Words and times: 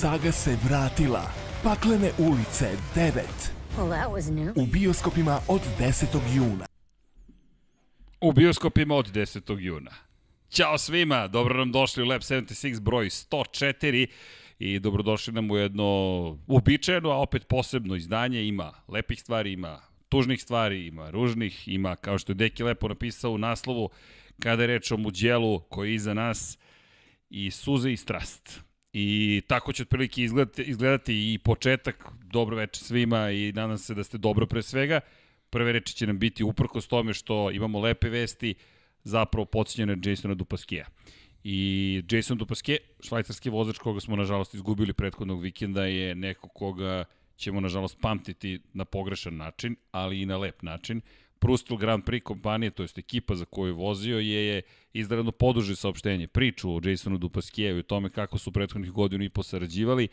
Saga 0.00 0.32
se 0.32 0.56
vratila. 0.64 1.22
Paklene 1.62 2.10
ulice 2.18 2.68
9. 2.94 3.22
Well, 3.78 3.90
that 3.90 4.10
was 4.10 4.30
new. 4.30 4.52
U 4.62 4.66
bioskopima 4.66 5.40
od 5.48 5.60
10. 5.78 6.06
juna. 6.34 6.66
U 8.20 8.32
bioskopima 8.32 8.94
od 8.94 9.12
10. 9.12 9.58
juna. 9.58 9.90
Ćao 10.50 10.78
svima, 10.78 11.28
dobro 11.28 11.58
nam 11.58 11.72
došli 11.72 12.02
u 12.02 12.06
Lab 12.06 12.20
76 12.20 12.80
broj 12.80 13.06
104 13.06 14.06
i 14.58 14.78
dobrodošli 14.78 15.32
nam 15.32 15.50
u 15.50 15.56
jedno 15.56 15.84
uobičajeno, 16.46 17.10
a 17.10 17.16
opet 17.16 17.48
posebno 17.48 17.96
izdanje. 17.96 18.44
Ima 18.44 18.72
lepih 18.88 19.20
stvari, 19.20 19.52
ima 19.52 19.80
tužnih 20.08 20.42
stvari, 20.42 20.86
ima 20.86 21.10
ružnih, 21.10 21.68
ima, 21.68 21.96
kao 21.96 22.18
što 22.18 22.32
je 22.32 22.36
Deki 22.36 22.62
lepo 22.62 22.88
napisao 22.88 23.32
u 23.32 23.38
naslovu, 23.38 23.90
kada 24.42 24.62
je 24.62 24.66
reč 24.66 24.92
o 24.92 24.96
muđelu 24.96 25.60
koji 25.60 25.90
je 25.90 25.94
iza 25.94 26.14
nas, 26.14 26.58
i 27.30 27.50
suze 27.50 27.92
i 27.92 27.96
strast. 27.96 28.65
I 28.98 29.42
tako 29.46 29.72
će 29.72 29.82
otprilike 29.82 30.22
izgledati, 30.22 30.62
izgledati 30.62 31.32
i 31.34 31.38
početak. 31.38 32.08
Dobro 32.32 32.56
večer 32.56 32.84
svima 32.84 33.30
i 33.30 33.52
nadam 33.52 33.78
se 33.78 33.94
da 33.94 34.04
ste 34.04 34.18
dobro 34.18 34.46
pre 34.46 34.62
svega. 34.62 35.00
Prve 35.50 35.72
reči 35.72 35.94
će 35.94 36.06
nam 36.06 36.18
biti 36.18 36.44
uprkos 36.44 36.88
tome 36.88 37.14
što 37.14 37.50
imamo 37.50 37.80
lepe 37.80 38.08
vesti, 38.08 38.54
zapravo 39.04 39.44
podsjećene 39.44 39.96
Jasona 40.04 40.34
Dupaskija. 40.34 40.86
I 41.44 42.02
Jason 42.10 42.38
Dupaske, 42.38 42.78
švajcarski 43.00 43.50
vozač 43.50 43.78
koga 43.78 44.00
smo 44.00 44.16
nažalost 44.16 44.54
izgubili 44.54 44.92
prethodnog 44.92 45.42
vikenda, 45.42 45.84
je 45.84 46.14
neko 46.14 46.48
koga 46.48 47.04
ćemo 47.36 47.60
nažalost 47.60 47.98
pamtiti 48.00 48.60
na 48.72 48.84
pogrešan 48.84 49.36
način, 49.36 49.76
ali 49.92 50.20
i 50.20 50.26
na 50.26 50.36
lep 50.36 50.62
način. 50.62 51.00
Prustel 51.38 51.76
Grand 51.76 52.04
Prix 52.04 52.22
kompanije, 52.24 52.70
to 52.70 52.82
jest 52.82 52.98
ekipa 52.98 53.34
za 53.34 53.44
koju 53.44 53.76
vozio, 53.76 54.18
je, 54.18 54.46
je 54.46 54.62
izdradno 54.92 55.32
poduže 55.32 55.76
saopštenje, 55.76 56.26
priču 56.26 56.70
o 56.70 56.80
Jasonu 56.84 57.18
Dupaskijevu 57.18 57.78
i 57.78 57.82
tome 57.82 58.10
kako 58.10 58.38
su 58.38 58.52
prethodnih 58.52 58.92
godina 58.92 59.24
i 59.24 59.28
posarađivali. 59.28 60.08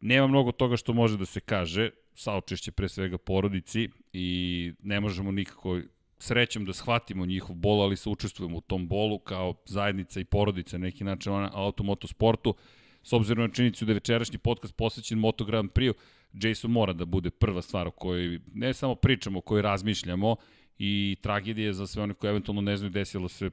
Nema 0.00 0.26
mnogo 0.26 0.52
toga 0.52 0.76
što 0.76 0.92
može 0.92 1.16
da 1.16 1.26
se 1.26 1.40
kaže, 1.40 1.90
saočešće 2.14 2.72
pre 2.72 2.88
svega 2.88 3.18
porodici 3.18 3.88
i 4.12 4.72
ne 4.82 5.00
možemo 5.00 5.32
nikako 5.32 5.80
srećom 6.18 6.64
da 6.64 6.72
shvatimo 6.72 7.26
njihov 7.26 7.56
bol, 7.56 7.82
ali 7.82 7.96
se 7.96 8.08
učestvujemo 8.08 8.56
u 8.56 8.60
tom 8.60 8.88
bolu 8.88 9.18
kao 9.18 9.54
zajednica 9.66 10.20
i 10.20 10.24
porodica 10.24 10.78
na 10.78 10.82
neki 10.82 11.04
način 11.04 11.32
na 11.32 11.50
automotosportu. 11.54 12.54
S 13.02 13.12
obzirom 13.12 13.46
na 13.46 13.54
činjenicu 13.54 13.84
da 13.84 13.92
je 13.92 13.94
večerašnji 13.94 14.38
podcast 14.38 14.76
posvećen 14.76 15.18
Moto 15.18 15.44
Grand 15.44 15.70
Prix, 15.70 15.92
Jason 16.32 16.70
mora 16.70 16.92
da 16.92 17.04
bude 17.04 17.30
prva 17.30 17.62
stvar 17.62 17.86
o 17.86 17.90
kojoj 17.90 18.40
ne 18.54 18.74
samo 18.74 18.94
pričamo, 18.94 19.38
o 19.38 19.42
kojoj 19.42 19.62
razmišljamo 19.62 20.36
i 20.78 21.16
tragedija 21.22 21.72
za 21.72 21.86
sve 21.86 22.02
one 22.02 22.14
koji 22.14 22.30
eventualno 22.30 22.60
ne 22.60 22.76
znaju 22.76 22.90
desilo 22.90 23.28
se 23.28 23.50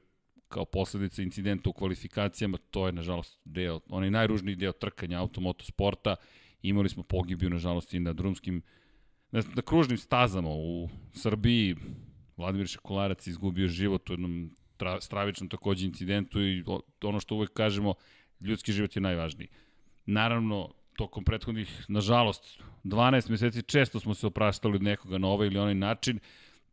kao 0.48 0.64
posledica 0.64 1.22
incidenta 1.22 1.70
u 1.70 1.72
kvalifikacijama, 1.72 2.58
to 2.70 2.86
je 2.86 2.92
nažalost 2.92 3.40
deo, 3.44 3.80
onaj 3.88 4.10
najružniji 4.10 4.56
deo 4.56 4.72
trkanja 4.72 5.20
automotosporta. 5.20 6.16
Imali 6.62 6.88
smo 6.88 7.02
pogibiju 7.02 7.50
nažalost 7.50 7.94
i 7.94 8.00
na 8.00 8.12
drumskim 8.12 8.62
na, 9.30 9.42
na 9.54 9.62
kružnim 9.62 9.98
stazama 9.98 10.48
u 10.50 10.88
Srbiji. 11.12 11.76
Vladimir 12.36 12.66
Šekolarac 12.66 13.26
izgubio 13.26 13.68
život 13.68 14.10
u 14.10 14.12
jednom 14.12 14.50
tra, 14.76 15.00
stravičnom 15.00 15.48
takođe 15.48 15.86
incidentu 15.86 16.42
i 16.42 16.64
ono 17.02 17.20
što 17.20 17.34
uvek 17.34 17.52
kažemo, 17.52 17.94
ljudski 18.40 18.72
život 18.72 18.96
je 18.96 19.02
najvažniji. 19.02 19.48
Naravno, 20.06 20.74
tokom 20.96 21.24
prethodnih, 21.24 21.84
nažalost, 21.88 22.60
12 22.84 23.30
meseci 23.30 23.62
često 23.62 24.00
smo 24.00 24.14
se 24.14 24.26
opraštali 24.26 24.74
od 24.74 24.82
nekoga 24.82 25.18
na 25.18 25.28
ovaj 25.28 25.46
ili 25.46 25.58
onaj 25.58 25.74
način, 25.74 26.18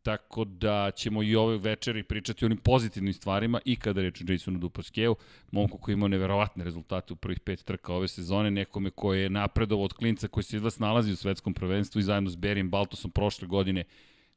tako 0.04 0.46
da 0.46 0.92
ćemo 0.96 1.24
i 1.24 1.36
ove 1.36 1.58
večeri 1.58 2.04
pričati 2.04 2.46
o 2.46 2.48
onim 2.48 2.58
pozitivnim 2.58 3.14
stvarima 3.14 3.60
i 3.66 3.76
kada 3.76 4.02
reč 4.02 4.22
o 4.22 4.32
Jasonu 4.32 4.60
Dupaskeu, 4.60 5.16
momku 5.52 5.78
koji 5.78 5.94
imao 5.94 6.08
neverovatne 6.08 6.64
rezultate 6.64 7.14
u 7.14 7.16
prvih 7.16 7.40
pet 7.40 7.64
trka 7.66 7.94
ove 7.94 8.08
sezone, 8.08 8.52
nekome 8.52 8.90
koji 8.90 9.22
je 9.22 9.30
napredovao 9.30 9.86
od 9.86 9.94
klinca 9.94 10.28
koji 10.28 10.44
se 10.44 10.60
vas 10.60 10.80
nalazi 10.80 11.12
u 11.12 11.16
svetskom 11.16 11.54
prvenstvu 11.54 12.00
i 12.00 12.04
zajedno 12.04 12.30
s 12.30 12.36
Berijem 12.36 12.70
Baltosom 12.70 13.12
prošle 13.12 13.48
godine 13.48 13.84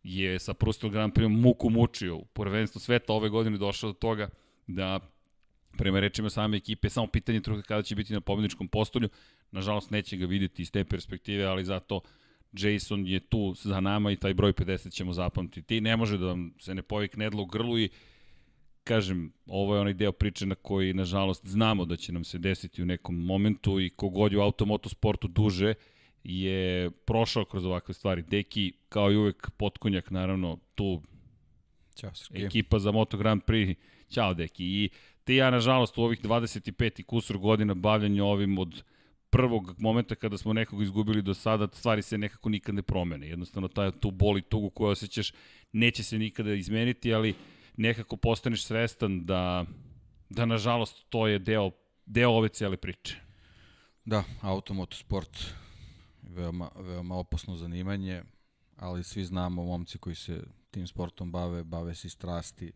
je 0.02 0.38
sa 0.38 0.54
Prustel 0.54 0.90
Grand 0.90 1.12
Prix 1.12 1.28
muku 1.28 1.70
mučio 1.70 2.16
u 2.16 2.24
prvenstvu 2.24 2.80
sveta. 2.80 3.12
Ove 3.12 3.28
godine 3.28 3.58
došao 3.58 3.90
do 3.90 3.94
toga 3.94 4.28
da 4.66 5.00
prema 5.76 6.00
rečima 6.00 6.30
same 6.30 6.56
ekipe, 6.56 6.90
samo 6.90 7.06
pitanje 7.06 7.40
truka 7.40 7.62
kada 7.62 7.82
će 7.82 7.94
biti 7.94 8.12
na 8.12 8.20
pobedničkom 8.20 8.68
postolju, 8.68 9.08
nažalost 9.50 9.90
neće 9.90 10.16
ga 10.16 10.26
videti 10.26 10.62
iz 10.62 10.70
te 10.70 10.84
perspektive, 10.84 11.44
ali 11.44 11.64
zato 11.64 12.00
Jason 12.52 13.06
je 13.06 13.20
tu 13.20 13.54
za 13.56 13.80
nama 13.80 14.10
i 14.10 14.16
taj 14.16 14.34
broj 14.34 14.52
50 14.52 14.92
ćemo 14.92 15.12
zapamtiti. 15.12 15.80
Ne 15.80 15.96
može 15.96 16.18
da 16.18 16.26
vam 16.26 16.54
se 16.58 16.74
ne 16.74 16.82
pojavi 16.82 17.08
knedlo 17.08 17.42
u 17.42 17.46
grlu 17.46 17.78
i 17.78 17.88
kažem, 18.84 19.32
ovo 19.46 19.74
je 19.74 19.80
onaj 19.80 19.94
deo 19.94 20.12
priče 20.12 20.46
na 20.46 20.54
koji, 20.54 20.94
nažalost, 20.94 21.46
znamo 21.46 21.84
da 21.84 21.96
će 21.96 22.12
nam 22.12 22.24
se 22.24 22.38
desiti 22.38 22.82
u 22.82 22.86
nekom 22.86 23.24
momentu 23.24 23.80
i 23.80 23.90
kogod 23.90 24.32
je 24.32 24.38
u 24.38 24.42
automotosportu 24.42 25.28
duže 25.28 25.74
je 26.24 26.90
prošao 26.90 27.44
kroz 27.44 27.64
ovakve 27.64 27.94
stvari. 27.94 28.22
Deki, 28.22 28.72
kao 28.88 29.12
i 29.12 29.16
uvek, 29.16 29.50
potkonjak, 29.50 30.10
naravno, 30.10 30.58
tu 30.74 31.02
Ćao, 31.96 32.10
ekipa 32.34 32.78
za 32.78 32.92
Moto 32.92 33.16
Grand 33.16 33.42
Prix. 33.42 33.74
Ćao, 34.10 34.34
Deki. 34.34 34.64
I 34.64 34.90
te 35.26 35.34
ja, 35.34 35.50
nažalost, 35.50 35.98
u 35.98 36.02
ovih 36.02 36.22
25 36.22 37.00
i 37.00 37.02
kusur 37.02 37.38
godina 37.38 37.74
bavljanja 37.74 38.24
ovim 38.24 38.58
od 38.58 38.82
prvog 39.30 39.74
momenta 39.78 40.14
kada 40.14 40.38
smo 40.38 40.52
nekog 40.52 40.82
izgubili 40.82 41.22
do 41.22 41.34
sada, 41.34 41.68
stvari 41.72 42.02
se 42.02 42.18
nekako 42.18 42.48
nikad 42.48 42.74
ne 42.74 42.82
promene. 42.82 43.28
Jednostavno, 43.28 43.68
taj, 43.68 43.90
tu 43.90 44.10
boli 44.10 44.42
tugu 44.42 44.70
koju 44.70 44.88
osjećaš 44.88 45.32
neće 45.72 46.02
se 46.02 46.18
nikada 46.18 46.54
izmeniti, 46.54 47.14
ali 47.14 47.34
nekako 47.76 48.16
postaneš 48.16 48.64
svestan 48.64 49.24
da, 49.24 49.64
da 50.30 50.46
nažalost, 50.46 51.06
to 51.08 51.26
je 51.26 51.38
deo, 51.38 51.70
deo 52.06 52.30
ove 52.30 52.48
cijele 52.48 52.76
priče. 52.76 53.16
Da, 54.04 54.24
automotosport 54.40 55.54
veoma, 56.22 56.70
veoma 56.76 57.14
opasno 57.14 57.56
zanimanje, 57.56 58.22
ali 58.76 59.04
svi 59.04 59.24
znamo 59.24 59.64
momci 59.64 59.98
koji 59.98 60.14
se 60.14 60.42
tim 60.70 60.86
sportom 60.86 61.32
bave, 61.32 61.64
bave 61.64 61.94
se 61.94 62.08
strasti, 62.08 62.72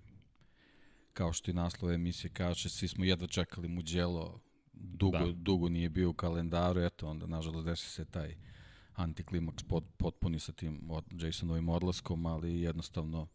kao 1.21 1.33
što 1.33 1.51
i 1.51 1.55
naslov 1.55 1.93
emisije 1.93 2.31
kaže, 2.31 2.69
svi 2.69 2.89
smo 2.89 3.05
jedva 3.05 3.27
čekali 3.27 3.69
Muđelo, 3.69 4.41
dugo, 4.73 5.19
da. 5.19 5.33
dugo 5.33 5.69
nije 5.69 5.89
bio 5.89 6.11
u 6.11 6.13
kalendaru, 6.13 6.81
eto, 6.81 7.09
onda 7.09 7.27
nažalost 7.27 7.67
desi 7.67 7.91
se 7.91 8.05
taj 8.05 8.37
antiklimaks 8.95 9.63
pot, 9.63 9.85
potpuni 9.97 10.39
sa 10.39 10.53
tim 10.53 10.91
od 10.91 11.05
Jasonovim 11.13 11.69
odlaskom, 11.69 12.27
ali 12.27 12.61
jednostavno 12.61 13.27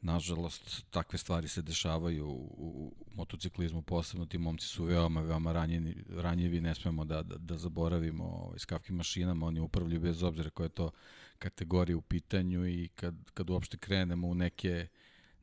nažalost 0.00 0.86
takve 0.90 1.18
stvari 1.18 1.48
se 1.48 1.62
dešavaju 1.62 2.26
u, 2.26 2.54
u, 2.56 2.94
u 3.08 3.14
motociklizmu 3.14 3.82
posebno 3.82 4.26
ti 4.26 4.38
momci 4.38 4.66
su 4.66 4.84
veoma 4.84 5.20
veoma 5.20 5.52
ranjeni, 5.52 5.94
ranjivi 6.08 6.60
ne 6.60 6.74
smemo 6.74 7.04
da, 7.04 7.22
da, 7.22 7.36
da 7.38 7.58
zaboravimo 7.58 8.24
ovaj, 8.24 8.58
skavkim 8.58 8.96
mašinama 8.96 9.46
oni 9.46 9.60
upravljaju 9.60 10.00
bez 10.00 10.22
obzira 10.22 10.50
koje 10.50 10.64
je 10.64 10.68
to 10.68 10.90
kategorije 11.38 11.96
u 11.96 12.02
pitanju 12.02 12.66
i 12.66 12.88
kad, 12.88 13.14
kad 13.34 13.50
uopšte 13.50 13.76
krenemo 13.76 14.28
u 14.28 14.34
neke 14.34 14.88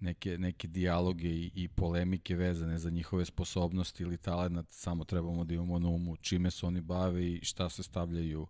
neke, 0.03 0.37
neke 0.37 0.67
dijaloge 0.67 1.29
i, 1.29 1.51
i 1.55 1.67
polemike 1.67 2.35
vezane 2.35 2.77
za 2.77 2.89
njihove 2.89 3.25
sposobnosti 3.25 4.03
ili 4.03 4.17
talent, 4.17 4.71
samo 4.71 5.03
trebamo 5.03 5.43
da 5.43 5.53
imamo 5.53 5.79
na 5.79 5.87
umu 5.87 6.17
čime 6.17 6.51
se 6.51 6.65
oni 6.65 6.81
bave 6.81 7.27
i 7.27 7.39
šta 7.43 7.69
se 7.69 7.83
stavljaju 7.83 8.47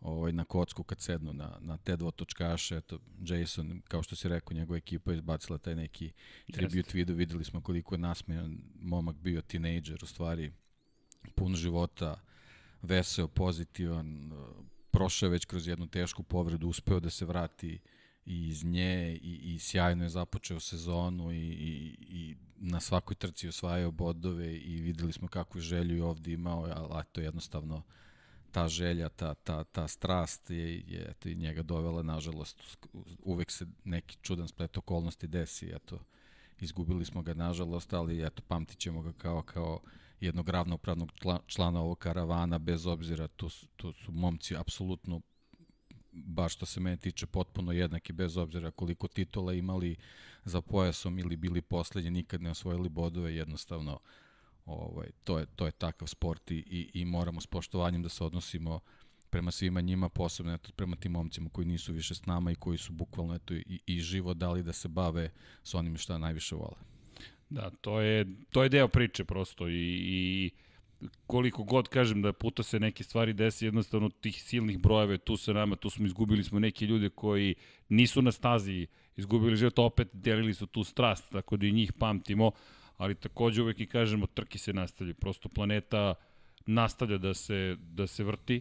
ovaj, 0.00 0.32
na 0.32 0.44
kocku 0.44 0.82
kad 0.82 1.00
sednu 1.00 1.32
na, 1.32 1.58
na 1.60 1.78
te 1.78 1.96
dvotočkaše. 1.96 2.76
Eto, 2.76 2.98
Jason, 3.20 3.82
kao 3.88 4.02
što 4.02 4.16
si 4.16 4.28
rekao, 4.28 4.54
njegova 4.54 4.76
ekipa 4.76 5.10
je 5.10 5.14
izbacila 5.14 5.58
taj 5.58 5.74
neki 5.74 6.12
tribute 6.52 6.90
video, 6.94 7.16
videli 7.16 7.44
smo 7.44 7.60
koliko 7.60 7.94
je 7.94 7.98
nasmejan 7.98 8.58
momak 8.80 9.16
bio 9.16 9.42
tinejdžer, 9.42 9.98
u 10.02 10.06
stvari 10.06 10.52
pun 11.34 11.54
života, 11.54 12.20
veseo, 12.82 13.28
pozitivan, 13.28 14.32
prošao 14.90 15.28
već 15.28 15.44
kroz 15.44 15.68
jednu 15.68 15.86
tešku 15.86 16.22
povredu, 16.22 16.68
uspeo 16.68 17.00
da 17.00 17.10
se 17.10 17.24
vrati 17.24 17.74
uh, 17.74 17.95
i 18.26 18.48
iz 18.48 18.64
nje 18.64 19.18
i, 19.22 19.54
i 19.54 19.58
sjajno 19.58 20.04
je 20.04 20.08
započeo 20.08 20.60
sezonu 20.60 21.32
i, 21.32 21.36
i, 21.38 21.96
i 22.00 22.36
na 22.56 22.80
svakoj 22.80 23.16
trci 23.16 23.48
osvajao 23.48 23.90
bodove 23.90 24.56
i 24.56 24.80
videli 24.80 25.12
smo 25.12 25.28
kakvu 25.28 25.60
želju 25.60 25.96
je 25.96 26.04
ovde 26.04 26.32
imao, 26.32 26.62
ali 26.90 27.04
to 27.12 27.20
jednostavno 27.20 27.82
ta 28.50 28.68
želja, 28.68 29.08
ta, 29.08 29.34
ta, 29.34 29.64
ta 29.64 29.88
strast 29.88 30.50
je, 30.50 30.80
je 30.86 31.06
eto, 31.10 31.28
i 31.28 31.34
njega 31.34 31.62
dovela, 31.62 32.02
nažalost, 32.02 32.86
uvek 33.18 33.50
se 33.50 33.66
neki 33.84 34.16
čudan 34.22 34.48
splet 34.48 34.76
okolnosti 34.76 35.26
desi, 35.26 35.70
eto, 35.74 35.98
izgubili 36.60 37.04
smo 37.04 37.22
ga, 37.22 37.34
nažalost, 37.34 37.92
ali 37.92 38.26
eto, 38.26 38.42
pamtit 38.48 38.78
ćemo 38.78 39.02
ga 39.02 39.12
kao, 39.12 39.42
kao 39.42 39.80
jednog 40.20 40.48
ravnopravnog 40.48 41.12
člana 41.46 41.80
ovog 41.80 41.98
karavana, 41.98 42.58
bez 42.58 42.86
obzira, 42.86 43.28
tu, 43.28 43.48
tu 43.76 43.92
su 43.92 44.12
momci 44.12 44.56
apsolutno 44.56 45.20
baš 46.24 46.54
što 46.54 46.66
se 46.66 46.80
mene 46.80 46.96
tiče 46.96 47.26
potpuno 47.26 47.72
jednaki 47.72 48.12
bez 48.12 48.36
obzira 48.36 48.70
koliko 48.70 49.08
titula 49.08 49.52
imali 49.52 49.96
za 50.44 50.60
pojasom 50.60 51.18
ili 51.18 51.36
bili 51.36 51.62
poslednji 51.62 52.10
nikad 52.10 52.42
ne 52.42 52.50
osvojili 52.50 52.88
bodove 52.88 53.34
jednostavno 53.34 53.98
ovaj 54.64 55.08
to 55.24 55.38
je 55.38 55.46
to 55.56 55.66
je 55.66 55.72
takav 55.72 56.08
sport 56.08 56.50
i, 56.50 56.54
i, 56.54 57.00
i 57.00 57.04
moramo 57.04 57.40
s 57.40 57.46
poštovanjem 57.46 58.02
da 58.02 58.08
se 58.08 58.24
odnosimo 58.24 58.80
prema 59.30 59.50
svima 59.50 59.80
njima 59.80 60.08
posebno 60.08 60.54
eto 60.54 60.70
prema 60.76 60.96
tim 60.96 61.12
momcima 61.12 61.50
koji 61.50 61.66
nisu 61.66 61.92
više 61.92 62.14
s 62.14 62.26
nama 62.26 62.50
i 62.50 62.54
koji 62.54 62.78
su 62.78 62.92
bukvalno 62.92 63.34
eto 63.34 63.54
i, 63.54 63.80
i 63.86 64.00
život 64.00 64.36
dali 64.36 64.62
da 64.62 64.72
se 64.72 64.88
bave 64.88 65.30
s 65.62 65.74
onim 65.74 65.96
šta 65.96 66.18
najviše 66.18 66.54
vole. 66.54 66.76
Da, 67.50 67.70
to 67.70 68.00
je 68.00 68.26
to 68.50 68.62
je 68.62 68.68
deo 68.68 68.88
priče 68.88 69.24
prosto 69.24 69.68
i, 69.68 69.72
i 69.74 70.50
koliko 71.26 71.64
god 71.64 71.88
kažem 71.88 72.22
da 72.22 72.32
puta 72.32 72.62
se 72.62 72.80
neke 72.80 73.04
stvari 73.04 73.32
desi, 73.32 73.64
jednostavno 73.64 74.08
tih 74.08 74.42
silnih 74.42 74.78
brojeva 74.78 75.18
tu 75.18 75.36
sa 75.36 75.52
nama, 75.52 75.76
tu 75.76 75.90
smo 75.90 76.06
izgubili 76.06 76.44
smo 76.44 76.58
neke 76.58 76.86
ljude 76.86 77.08
koji 77.08 77.54
nisu 77.88 78.22
na 78.22 78.32
stazi 78.32 78.86
izgubili 79.16 79.56
život, 79.56 79.78
opet 79.78 80.08
delili 80.12 80.54
su 80.54 80.66
tu 80.66 80.84
strast, 80.84 81.32
tako 81.32 81.56
da 81.56 81.66
i 81.66 81.72
njih 81.72 81.92
pamtimo, 81.92 82.50
ali 82.96 83.14
takođe 83.14 83.62
uvek 83.62 83.80
i 83.80 83.86
kažemo, 83.86 84.26
trke 84.26 84.58
se 84.58 84.72
nastavljaju, 84.72 85.14
prosto 85.14 85.48
planeta 85.48 86.14
nastavlja 86.66 87.18
da 87.18 87.34
se, 87.34 87.76
da 87.80 88.06
se 88.06 88.24
vrti, 88.24 88.60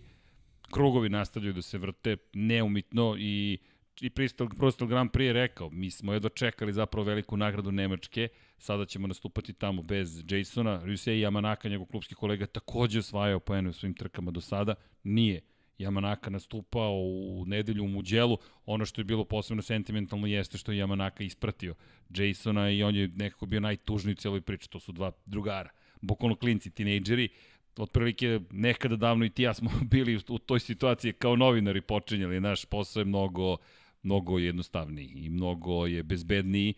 krugovi 0.71 1.09
nastavljaju 1.09 1.53
da 1.53 1.61
se 1.61 1.77
vrte 1.77 2.17
neumitno 2.33 3.15
i 3.19 3.57
i 4.01 4.09
Pristal, 4.09 4.49
Pristal 4.59 4.87
Grand 4.87 5.11
Prix 5.11 5.25
je 5.25 5.33
rekao, 5.33 5.69
mi 5.69 5.91
smo 5.91 6.13
jedva 6.13 6.29
čekali 6.29 6.73
zapravo 6.73 7.05
veliku 7.05 7.37
nagradu 7.37 7.71
Nemačke, 7.71 8.27
sada 8.57 8.85
ćemo 8.85 9.07
nastupati 9.07 9.53
tamo 9.53 9.81
bez 9.81 10.23
Jasona, 10.31 10.81
Rusej 10.85 11.19
Yamanaka, 11.19 11.69
njegov 11.69 11.85
klubski 11.85 12.15
kolega, 12.15 12.45
takođe 12.45 12.99
osvajao 12.99 13.39
poene 13.39 13.69
u 13.69 13.73
svim 13.73 13.93
trkama 13.93 14.31
do 14.31 14.41
sada, 14.41 14.75
nije. 15.03 15.41
Yamanaka 15.79 16.29
nastupao 16.29 16.93
u 16.93 17.43
nedelju 17.47 17.83
u 17.83 17.87
Muđelu, 17.87 18.37
ono 18.65 18.85
što 18.85 19.01
je 19.01 19.05
bilo 19.05 19.25
posebno 19.25 19.61
sentimentalno 19.61 20.27
jeste 20.27 20.57
što 20.57 20.71
je 20.71 20.85
Yamanaka 20.85 21.23
ispratio 21.23 21.75
Jasona 22.09 22.69
i 22.69 22.83
on 22.83 22.95
je 22.95 23.07
nekako 23.07 23.45
bio 23.45 23.59
najtužniji 23.59 24.13
u 24.13 24.15
cijeloj 24.15 24.41
priči, 24.41 24.69
to 24.69 24.79
su 24.79 24.91
dva 24.91 25.11
drugara, 25.25 25.69
bukvalno 26.01 26.35
klinci, 26.35 26.71
tinejdžeri, 26.71 27.29
otprilike 27.77 28.39
nekada 28.51 28.95
davno 28.95 29.25
i 29.25 29.29
ti 29.29 29.43
ja 29.43 29.53
smo 29.53 29.71
bili 29.91 30.19
u 30.29 30.39
toj 30.39 30.59
situaciji 30.59 31.13
kao 31.13 31.35
novinari 31.35 31.81
počinjali, 31.81 32.39
naš 32.39 32.65
posao 32.65 33.01
je 33.01 33.05
mnogo, 33.05 33.57
mnogo 34.05 34.39
jednostavniji 34.39 35.11
i 35.15 35.29
mnogo 35.29 35.85
je 35.85 36.03
bezbedniji, 36.03 36.73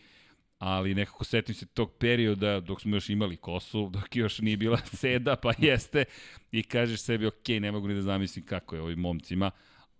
ali 0.59 0.95
nekako 0.95 1.23
setim 1.23 1.55
se 1.55 1.65
tog 1.65 1.91
perioda 1.99 2.59
dok 2.59 2.81
smo 2.81 2.95
još 2.95 3.09
imali 3.09 3.37
kosu, 3.37 3.89
dok 3.93 4.15
još 4.15 4.39
nije 4.39 4.57
bila 4.57 4.77
seda, 5.01 5.35
pa 5.35 5.53
jeste, 5.57 6.05
i 6.51 6.63
kažeš 6.63 7.01
sebi, 7.01 7.25
ok, 7.25 7.47
ne 7.61 7.71
mogu 7.71 7.87
ni 7.87 7.95
da 7.95 8.01
zamislim 8.01 8.45
kako 8.45 8.75
je 8.75 8.81
ovim 8.81 8.99
momcima, 8.99 9.51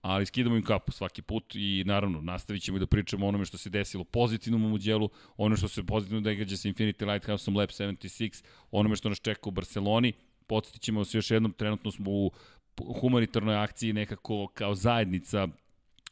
ali 0.01 0.25
skidamo 0.25 0.55
im 0.55 0.63
kapu 0.63 0.91
svaki 0.91 1.21
put 1.21 1.55
i 1.55 1.83
naravno 1.85 2.21
nastavit 2.21 2.63
ćemo 2.63 2.77
i 2.77 2.79
da 2.79 2.87
pričamo 2.87 3.25
o 3.25 3.29
onome 3.29 3.45
što 3.45 3.57
se 3.57 3.69
desilo 3.69 4.03
pozitivnom 4.03 4.65
u 4.65 4.69
Muđelu, 4.69 5.09
ono 5.37 5.55
što 5.55 5.67
se 5.67 5.83
pozitivno 5.83 6.21
događa 6.21 6.57
sa 6.57 6.69
Infinity 6.69 7.13
Lighthouseom 7.13 7.57
Lab 7.57 7.69
76, 7.69 8.43
onome 8.71 8.95
što 8.95 9.09
nas 9.09 9.19
čeka 9.21 9.49
u 9.49 9.51
Barceloni, 9.51 10.13
podsjetit 10.47 10.81
ćemo 10.81 11.05
se 11.05 11.17
još 11.17 11.31
jednom, 11.31 11.53
trenutno 11.53 11.91
smo 11.91 12.11
u 12.11 12.31
humanitarnoj 13.01 13.55
akciji 13.55 13.93
nekako 13.93 14.47
kao 14.53 14.75
zajednica 14.75 15.47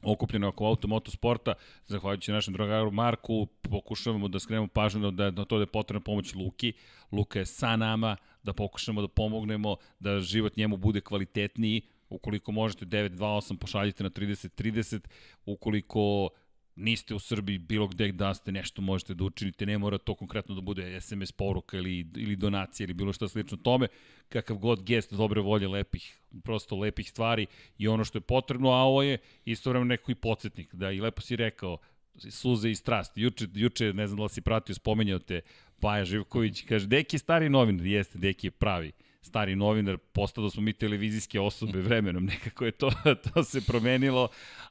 okupljeno 0.02 0.48
oko 0.48 0.66
automotosporta, 0.66 1.54
zahvaljujući 1.86 2.32
našem 2.32 2.54
drugaru 2.54 2.92
Marku, 2.92 3.48
pokušavamo 3.62 4.28
da 4.28 4.40
skrenemo 4.40 4.68
pažnju 4.68 5.12
da, 5.12 5.32
na 5.32 5.46
to 5.46 5.58
da 5.58 5.62
je 5.62 5.68
potrebna 5.68 6.04
pomoć 6.04 6.36
Luki. 6.36 6.74
Luka 7.12 7.40
je 7.40 7.46
sa 7.46 7.76
nama, 7.76 8.18
da 8.44 8.54
pokušamo 8.54 9.02
da 9.02 9.08
pomognemo, 9.08 9.76
da 10.00 10.20
život 10.20 10.58
njemu 10.58 10.78
bude 10.78 11.02
kvalitetniji. 11.02 11.82
Ukoliko 12.10 12.52
možete 12.52 12.86
928 12.86 13.58
pošaljite 13.58 14.04
na 14.04 14.10
3030, 14.10 15.00
ukoliko 15.46 16.30
niste 16.76 17.16
u 17.16 17.20
Srbiji, 17.20 17.58
bilo 17.58 17.88
gde 17.88 18.12
da 18.12 18.34
ste 18.34 18.52
nešto 18.52 18.82
možete 18.82 19.14
da 19.14 19.24
učinite, 19.24 19.66
ne 19.66 19.78
mora 19.78 19.98
to 19.98 20.16
konkretno 20.16 20.56
da 20.56 20.62
bude 20.62 21.02
SMS 21.02 21.32
poruka 21.32 21.78
ili, 21.78 22.08
ili 22.16 22.36
donacija 22.36 22.86
ili 22.86 22.94
bilo 22.94 23.14
što 23.14 23.28
slično 23.28 23.58
tome, 23.58 23.88
kakav 24.30 24.58
god 24.58 24.84
gest 24.84 25.14
dobre 25.14 25.42
volje, 25.42 25.68
lepih, 25.68 26.20
prosto 26.44 26.76
lepih 26.76 27.10
stvari 27.10 27.46
i 27.78 27.88
ono 27.88 28.04
što 28.04 28.18
je 28.18 28.22
potrebno, 28.22 28.70
a 28.70 28.84
ovo 28.84 29.04
je 29.04 29.18
istovremeno 29.46 29.90
neko 29.90 30.12
i 30.12 30.16
podsjetnik, 30.16 30.76
da 30.76 30.92
i 30.92 31.02
lepo 31.02 31.22
si 31.22 31.36
rekao, 31.36 31.78
suze 32.18 32.72
i 32.72 32.76
strast. 32.76 33.18
Juče, 33.18 33.48
juče 33.54 33.94
ne 33.94 34.08
znam 34.08 34.18
da 34.18 34.24
li 34.24 34.30
si 34.30 34.42
pratio, 34.42 34.76
spomenjao 34.76 35.20
te 35.20 35.42
Paja 35.80 36.06
Živković, 36.06 36.62
kaže, 36.62 36.88
Deki 36.88 37.16
je 37.16 37.20
stari 37.20 37.50
novinar, 37.50 37.86
jeste, 37.86 38.18
Deki 38.18 38.48
je 38.48 38.52
pravi 38.52 38.92
stari 39.26 39.56
novinar, 39.56 39.98
postao 39.98 40.44
da 40.44 40.50
smo 40.50 40.62
mi 40.62 40.74
televizijske 40.74 41.40
osobe 41.40 41.82
vremenom, 41.88 42.26
nekako 42.26 42.66
je 42.66 42.72
to, 42.72 42.92
to 43.34 43.44
se 43.44 43.62
promenilo, 43.62 44.28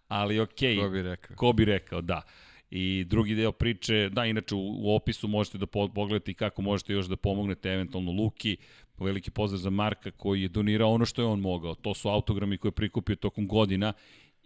ali 0.09 0.41
okej. 0.41 0.77
Okay, 0.77 0.83
ko 0.83 0.91
bi 0.91 1.03
rekao? 1.03 1.37
Ko 1.37 1.53
bi 1.53 1.65
rekao, 1.65 2.01
da. 2.01 2.23
I 2.71 3.05
drugi 3.05 3.35
deo 3.35 3.53
priče, 3.53 4.09
da, 4.13 4.25
inače 4.25 4.55
u, 4.55 4.61
u 4.61 4.95
opisu 4.95 5.29
možete 5.29 5.59
da 5.59 5.67
pogledate 5.67 6.35
kako 6.35 6.63
možete 6.63 6.93
još 6.93 7.07
da 7.07 7.17
pomognete 7.17 7.71
eventualno 7.71 8.13
Luki, 8.13 8.57
veliki 8.99 9.31
pozdrav 9.31 9.59
za 9.59 9.71
Marka 9.71 10.11
koji 10.11 10.43
je 10.43 10.49
donirao 10.49 10.91
ono 10.91 11.07
što 11.07 11.23
je 11.23 11.27
on 11.27 11.41
mogao. 11.41 11.75
To 11.75 11.95
su 11.95 12.09
autogrami 12.09 12.59
koje 12.59 12.69
je 12.69 12.73
prikupio 12.73 13.17
tokom 13.17 13.49
godina 13.49 13.93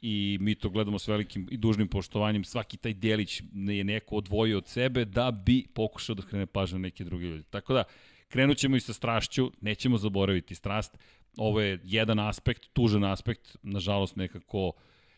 i 0.02 0.38
mi 0.40 0.54
to 0.54 0.70
gledamo 0.70 0.98
s 0.98 1.08
velikim 1.08 1.48
i 1.50 1.56
dužnim 1.56 1.88
poštovanjem. 1.88 2.44
Svaki 2.44 2.76
taj 2.76 2.94
delić 2.94 3.42
je 3.54 3.84
neko 3.84 4.16
odvojio 4.16 4.58
od 4.58 4.66
sebe 4.66 5.04
da 5.04 5.30
bi 5.30 5.64
pokušao 5.74 6.14
da 6.14 6.22
skrene 6.22 6.46
pažnju 6.46 6.78
na 6.78 6.82
neke 6.82 7.04
druge 7.04 7.24
ljudi. 7.24 7.42
Tako 7.50 7.74
da, 7.74 7.84
krenut 8.28 8.56
ćemo 8.56 8.76
i 8.76 8.80
sa 8.80 8.92
strašću, 8.92 9.52
nećemo 9.60 9.98
zaboraviti 9.98 10.54
strast. 10.54 10.98
Ovo 11.36 11.60
je 11.60 11.80
jedan 11.84 12.18
aspekt, 12.18 12.68
tužan 12.72 13.04
aspekt, 13.04 13.56
nažalost 13.62 14.16
nekako 14.16 14.72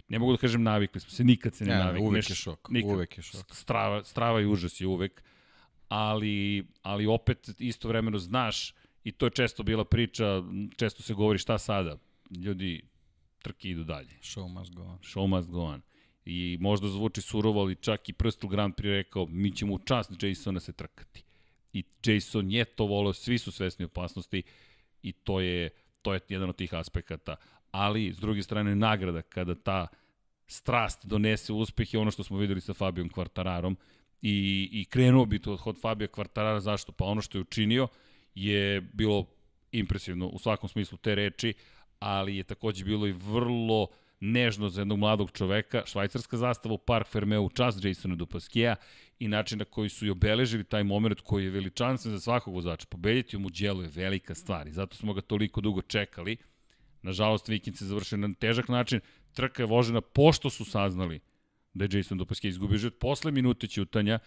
ne 0.08 0.18
mogu 0.18 0.32
da 0.32 0.38
kažem 0.38 0.62
navikli 0.62 1.00
smo 1.00 1.10
se, 1.10 1.24
nikad 1.24 1.54
se 1.54 1.64
ne, 1.64 1.74
ne 1.74 1.78
navikneš. 1.78 2.08
Uvek 2.08 2.30
je 2.30 2.34
šok, 2.36 2.68
nikad. 2.70 2.90
uvek 2.90 3.16
je 3.16 3.22
šok. 3.22 3.54
Strava, 3.54 4.04
strava 4.04 4.40
i 4.40 4.46
užas 4.46 4.80
je 4.80 4.86
uvek, 4.86 5.22
ali, 5.88 6.66
ali 6.82 7.06
opet 7.06 7.50
istovremeno 7.58 8.18
znaš, 8.18 8.74
i 9.04 9.12
to 9.12 9.26
je 9.26 9.30
često 9.30 9.62
bila 9.62 9.84
priča, 9.84 10.42
često 10.76 11.02
se 11.02 11.14
govori 11.14 11.38
šta 11.38 11.58
sada, 11.58 11.98
ljudi, 12.30 12.82
trke 13.42 13.68
idu 13.68 13.84
dalje. 13.84 14.18
Show 14.22 14.48
must 14.48 14.74
go 14.74 14.82
on. 14.82 14.98
Show 14.98 15.26
must 15.26 15.50
go 15.50 15.60
on. 15.60 15.82
I 16.24 16.58
možda 16.60 16.88
zvuči 16.88 17.20
surovo, 17.20 17.60
ali 17.60 17.74
čak 17.74 18.08
i 18.08 18.12
Prstul 18.12 18.50
Grand 18.50 18.74
Prix 18.74 18.90
rekao, 18.90 19.26
mi 19.26 19.52
ćemo 19.52 19.74
u 19.74 19.78
čast 19.78 20.22
Jasona 20.22 20.60
se 20.60 20.72
trkati. 20.72 21.24
I 21.72 21.84
Jason 22.04 22.50
je 22.50 22.64
to 22.64 22.86
volio, 22.86 23.12
svi 23.12 23.38
su 23.38 23.52
svesni 23.52 23.84
opasnosti 23.84 24.42
i 25.02 25.12
to 25.12 25.40
je, 25.40 25.70
to 26.02 26.14
je 26.14 26.20
jedan 26.28 26.48
od 26.48 26.56
tih 26.56 26.74
aspekata. 26.74 27.36
Ali, 27.70 28.12
s 28.12 28.18
druge 28.18 28.42
strane, 28.42 28.76
nagrada 28.76 29.22
kada 29.22 29.54
ta 29.54 29.86
strast 30.46 31.06
donese 31.06 31.52
uspeh 31.52 31.94
je 31.94 32.00
ono 32.00 32.10
što 32.10 32.22
smo 32.22 32.38
videli 32.38 32.60
sa 32.60 32.74
Fabijom 32.74 33.08
Kvartararom 33.08 33.76
i, 34.22 34.68
i 34.72 34.84
krenuo 34.84 35.24
bi 35.24 35.38
to 35.38 35.58
od 35.64 35.80
Fabija 35.80 36.08
Kvartarara, 36.08 36.60
zašto? 36.60 36.92
Pa 36.92 37.04
ono 37.04 37.22
što 37.22 37.38
je 37.38 37.42
učinio 37.42 37.88
je 38.34 38.80
bilo 38.80 39.26
impresivno 39.72 40.26
u 40.26 40.38
svakom 40.38 40.68
smislu 40.68 40.98
te 40.98 41.14
reči, 41.14 41.54
ali 41.98 42.36
je 42.36 42.42
takođe 42.42 42.84
bilo 42.84 43.06
i 43.06 43.12
vrlo 43.12 43.88
nežno 44.20 44.68
za 44.68 44.80
jednog 44.80 44.98
mladog 44.98 45.30
čoveka, 45.32 45.82
švajcarska 45.86 46.36
zastava 46.36 46.74
u 46.74 46.78
Park 46.78 47.06
Fermeu, 47.08 47.48
čast 47.48 47.84
Jasona 47.84 48.14
Dupaskija 48.14 48.76
i 49.18 49.28
način 49.28 49.58
na 49.58 49.64
koji 49.64 49.88
su 49.88 50.06
i 50.06 50.10
obeležili 50.10 50.64
taj 50.64 50.84
moment 50.84 51.20
koji 51.20 51.44
je 51.44 51.50
veličanstven 51.50 52.12
za 52.12 52.20
svakog 52.20 52.54
vozača. 52.54 52.86
Pobediti 52.90 53.36
u 53.36 53.40
Muđelu 53.40 53.82
je 53.82 53.90
velika 53.94 54.34
stvar 54.34 54.68
i 54.68 54.72
zato 54.72 54.96
smo 54.96 55.14
ga 55.14 55.20
toliko 55.20 55.60
dugo 55.60 55.82
čekali. 55.82 56.36
Nažalost, 57.02 57.48
vikend 57.48 57.78
se 57.78 57.84
završio 57.84 58.18
na 58.18 58.34
težak 58.34 58.68
način. 58.68 59.00
Trka 59.32 59.62
je 59.62 59.66
vožena 59.66 60.00
pošto 60.00 60.50
su 60.50 60.64
saznali 60.64 61.20
da 61.74 61.84
je 61.84 61.88
Jason 61.92 62.18
Dupaski 62.18 62.48
izgubio 62.48 62.78
život 62.78 62.98
posle 63.00 63.32
minute 63.32 63.66
ćutanja 63.66 64.18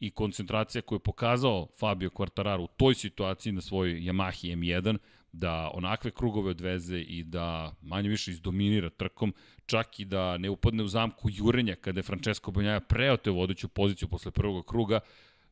i 0.00 0.10
koncentracija 0.10 0.82
koju 0.82 0.96
je 0.96 1.02
pokazao 1.02 1.68
Fabio 1.78 2.10
Quartararo 2.10 2.64
u 2.64 2.68
toj 2.76 2.94
situaciji 2.94 3.52
na 3.52 3.60
svojoj 3.60 4.00
Yamahi 4.00 4.56
M1, 4.56 4.98
da 5.38 5.70
onakve 5.74 6.10
krugove 6.10 6.50
odveze 6.50 6.98
i 6.98 7.24
da 7.24 7.74
manje 7.82 8.08
više 8.08 8.30
izdominira 8.30 8.90
trkom, 8.90 9.34
čak 9.66 10.00
i 10.00 10.04
da 10.04 10.38
ne 10.38 10.50
upadne 10.50 10.82
u 10.82 10.88
zamku 10.88 11.28
jurenja 11.32 11.74
kada 11.74 11.98
je 11.98 12.02
Francesco 12.02 12.50
Bonjaja 12.50 12.80
preo 12.80 13.16
te 13.16 13.30
vodeću 13.30 13.68
poziciju 13.68 14.08
posle 14.08 14.30
prvog 14.30 14.66
kruga, 14.66 15.00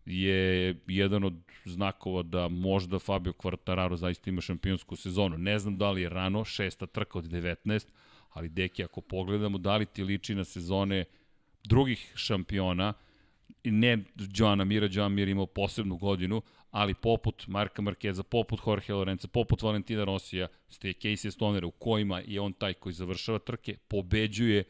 je 0.06 0.76
jedan 0.86 1.24
od 1.24 1.34
znakova 1.64 2.22
da 2.22 2.48
možda 2.48 2.98
Fabio 2.98 3.32
Quartararo 3.32 3.96
zaista 3.96 4.30
ima 4.30 4.40
šampionsku 4.40 4.96
sezonu. 4.96 5.38
Ne 5.38 5.58
znam 5.58 5.76
da 5.76 5.90
li 5.90 6.02
je 6.02 6.08
rano, 6.08 6.44
šesta 6.44 6.86
trka 6.86 7.18
od 7.18 7.24
19, 7.24 7.86
ali 8.32 8.48
deki 8.48 8.84
ako 8.84 9.00
pogledamo 9.00 9.58
da 9.58 9.76
li 9.76 9.86
ti 9.86 10.02
liči 10.02 10.34
na 10.34 10.44
sezone 10.44 11.04
drugih 11.64 12.12
šampiona, 12.14 12.92
ne 13.64 14.04
Joana 14.36 14.64
Mira, 14.64 14.88
Joan 14.92 15.12
Mir 15.12 15.28
imao 15.28 15.46
posebnu 15.46 15.96
godinu, 15.96 16.42
ali 16.74 16.94
poput 16.94 17.46
Marka 17.46 17.82
Markeza, 17.82 18.22
poput 18.22 18.60
Jorge 18.66 18.92
Lorenza, 18.92 19.28
poput 19.28 19.62
Valentina 19.62 20.04
Rosija, 20.04 20.48
ste 20.68 20.88
Casey 20.88 21.30
Stonera 21.30 21.66
u 21.66 21.70
kojima 21.70 22.18
je 22.26 22.40
on 22.40 22.52
taj 22.52 22.74
koji 22.74 22.92
završava 22.92 23.38
trke, 23.38 23.76
pobeđuje, 23.88 24.64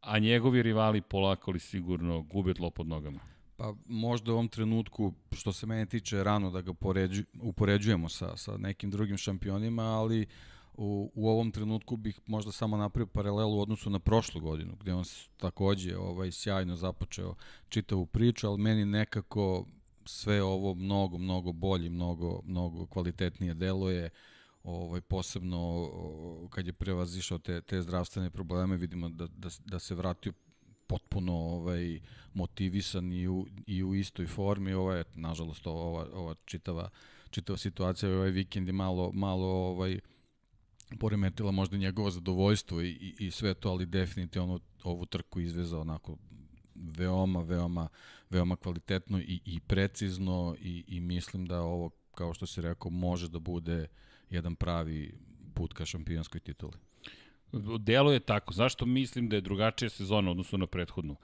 a 0.00 0.18
njegovi 0.18 0.62
rivali 0.62 1.00
polako 1.00 1.50
li 1.50 1.58
sigurno 1.58 2.22
gube 2.22 2.54
tlo 2.54 2.70
pod 2.70 2.86
nogama. 2.86 3.20
Pa 3.56 3.74
možda 3.86 4.32
u 4.32 4.34
ovom 4.34 4.48
trenutku, 4.48 5.12
što 5.32 5.52
se 5.52 5.66
mene 5.66 5.86
tiče, 5.86 6.24
rano 6.24 6.50
da 6.50 6.60
ga 6.60 6.74
poređu, 6.74 7.22
upoređujemo 7.40 8.08
sa, 8.08 8.36
sa 8.36 8.56
nekim 8.56 8.90
drugim 8.90 9.16
šampionima, 9.16 9.82
ali 9.82 10.26
u, 10.74 11.12
u 11.14 11.28
ovom 11.28 11.50
trenutku 11.50 11.96
bih 11.96 12.20
možda 12.26 12.52
samo 12.52 12.76
napravio 12.76 13.06
paralelu 13.06 13.58
u 13.58 13.60
odnosu 13.60 13.90
na 13.90 13.98
prošlu 13.98 14.40
godinu, 14.40 14.76
gde 14.80 14.94
on 14.94 15.04
takođe 15.36 15.96
ovaj, 15.96 16.32
sjajno 16.32 16.76
započeo 16.76 17.34
čitavu 17.68 18.06
priču, 18.06 18.48
ali 18.48 18.58
meni 18.58 18.84
nekako 18.84 19.66
sve 20.04 20.42
ovo 20.42 20.74
mnogo, 20.74 21.18
mnogo 21.18 21.52
bolje, 21.52 21.90
mnogo, 21.90 22.40
mnogo 22.44 22.86
kvalitetnije 22.86 23.54
deluje, 23.54 24.10
ovaj, 24.62 25.00
posebno 25.00 25.90
kad 26.50 26.66
je 26.66 26.72
prevazišao 26.72 27.38
te, 27.38 27.60
te 27.60 27.82
zdravstvene 27.82 28.30
probleme, 28.30 28.76
vidimo 28.76 29.08
da, 29.08 29.26
da, 29.26 29.48
da 29.64 29.78
se 29.78 29.94
vratio 29.94 30.32
potpuno 30.86 31.32
ovaj 31.32 32.00
motivisan 32.34 33.12
i 33.12 33.28
u, 33.28 33.46
i 33.66 33.84
u 33.84 33.94
istoj 33.94 34.26
formi. 34.26 34.72
Ovo 34.72 34.92
je, 34.92 35.04
nažalost, 35.14 35.66
ova, 35.66 36.06
ova 36.12 36.34
čitava 36.44 36.90
čitava 37.34 37.56
situacija 37.56 38.12
ovaj 38.12 38.30
vikend 38.30 38.68
je 38.68 38.72
malo, 38.72 39.12
malo 39.12 39.46
ovaj, 39.46 40.00
poremetila 41.00 41.50
možda 41.50 41.76
njegovo 41.76 42.10
zadovoljstvo 42.10 42.80
i, 42.82 42.88
i, 42.88 43.26
i 43.26 43.30
sve 43.30 43.54
to, 43.54 43.70
ali 43.70 43.86
definitivno 43.86 44.60
ovu 44.84 45.06
trku 45.06 45.40
izvezao 45.40 45.80
onako 45.80 46.16
veoma, 46.74 47.42
veoma, 47.42 47.88
veoma 48.30 48.56
kvalitetno 48.56 49.18
i, 49.20 49.40
i 49.44 49.60
precizno 49.60 50.56
i, 50.60 50.84
i 50.88 51.00
mislim 51.00 51.46
da 51.46 51.60
ovo, 51.60 51.90
kao 52.14 52.34
što 52.34 52.46
si 52.46 52.60
rekao, 52.60 52.90
može 52.90 53.28
da 53.28 53.38
bude 53.38 53.86
jedan 54.30 54.54
pravi 54.54 55.14
put 55.54 55.72
ka 55.72 55.86
šampionskoj 55.86 56.40
tituli. 56.40 56.72
Delo 57.78 58.12
je 58.12 58.20
tako. 58.20 58.52
Zašto 58.52 58.86
mislim 58.86 59.28
da 59.28 59.36
je 59.36 59.40
drugačija 59.40 59.90
sezona 59.90 60.30
odnosno 60.30 60.58
na 60.58 60.66
prethodnu? 60.66 61.16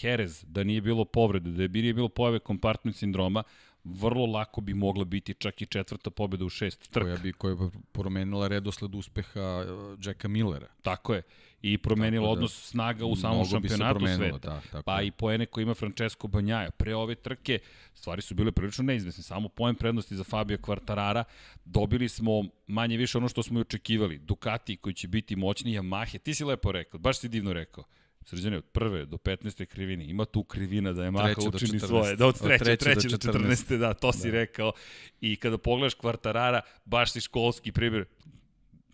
Jerez, 0.00 0.44
da 0.48 0.64
nije 0.64 0.80
bilo 0.80 1.04
povrede, 1.04 1.50
da 1.50 1.62
je 1.62 1.68
nije 1.68 1.94
bilo 1.94 2.08
pojave 2.08 2.38
kompartment 2.38 2.96
sindroma, 2.96 3.42
vrlo 3.84 4.26
lako 4.26 4.60
bi 4.60 4.74
mogla 4.74 5.04
biti 5.04 5.34
čak 5.34 5.62
i 5.62 5.66
četvrta 5.66 6.10
pobjeda 6.10 6.44
u 6.44 6.48
šest 6.48 6.90
trka. 6.90 7.04
Koja 7.04 7.16
bi, 7.16 7.32
koja 7.32 7.54
bi 7.54 7.62
promenila 7.92 8.48
redosled 8.48 8.94
uspeha 8.94 9.40
uh, 9.40 9.98
Jacka 10.06 10.28
Millera. 10.28 10.68
Tako 10.82 11.14
je. 11.14 11.22
I 11.62 11.78
promenila 11.78 12.26
da, 12.26 12.32
odnos 12.32 12.68
snaga 12.70 13.04
u 13.04 13.16
samom 13.16 13.44
šampionatu 13.44 14.06
sveta. 14.16 14.38
Da, 14.38 14.60
tako 14.70 14.82
pa 14.82 15.02
i 15.02 15.10
poene 15.10 15.46
koje 15.46 15.62
ima 15.62 15.74
Francesco 15.74 16.28
Banjaja. 16.28 16.70
Pre 16.70 16.94
ove 16.94 17.14
trke 17.14 17.58
stvari 17.94 18.22
su 18.22 18.34
bile 18.34 18.52
prilično 18.52 18.84
neizvesne. 18.84 19.22
Samo 19.22 19.48
poen 19.48 19.74
prednosti 19.74 20.16
za 20.16 20.24
Fabio 20.24 20.58
Quartarara. 20.58 21.24
Dobili 21.64 22.08
smo 22.08 22.44
manje 22.66 22.96
više 22.96 23.18
ono 23.18 23.28
što 23.28 23.42
smo 23.42 23.58
i 23.58 23.60
očekivali. 23.60 24.18
Ducati 24.18 24.76
koji 24.76 24.94
će 24.94 25.08
biti 25.08 25.36
moćni, 25.36 25.78
Yamaha. 25.78 26.18
Ti 26.18 26.34
si 26.34 26.44
lepo 26.44 26.72
rekao, 26.72 27.00
baš 27.00 27.18
si 27.18 27.28
divno 27.28 27.52
rekao 27.52 27.84
Srđane, 28.24 28.56
od 28.56 28.64
prve 28.64 29.06
do 29.06 29.16
15. 29.16 29.64
krivine, 29.64 30.04
ima 30.04 30.24
tu 30.24 30.44
krivina 30.44 30.92
da 30.92 31.04
je 31.04 31.10
Maka 31.10 31.40
učini 31.54 31.80
svoje, 31.80 32.16
da 32.16 32.26
od 32.26 32.38
treće, 32.38 32.54
od 32.54 32.60
treće, 32.60 32.84
treće 32.84 33.08
do 33.08 33.16
14. 33.16 33.32
Do 33.32 33.38
14. 33.38 33.78
Da, 33.78 33.94
to 33.94 34.12
si 34.12 34.30
da. 34.30 34.38
rekao. 34.38 34.72
I 35.20 35.36
kada 35.36 35.58
pogledaš 35.58 35.94
kvartarara, 35.94 36.60
baš 36.84 37.12
si 37.12 37.20
školski 37.20 37.72
primjer, 37.72 38.04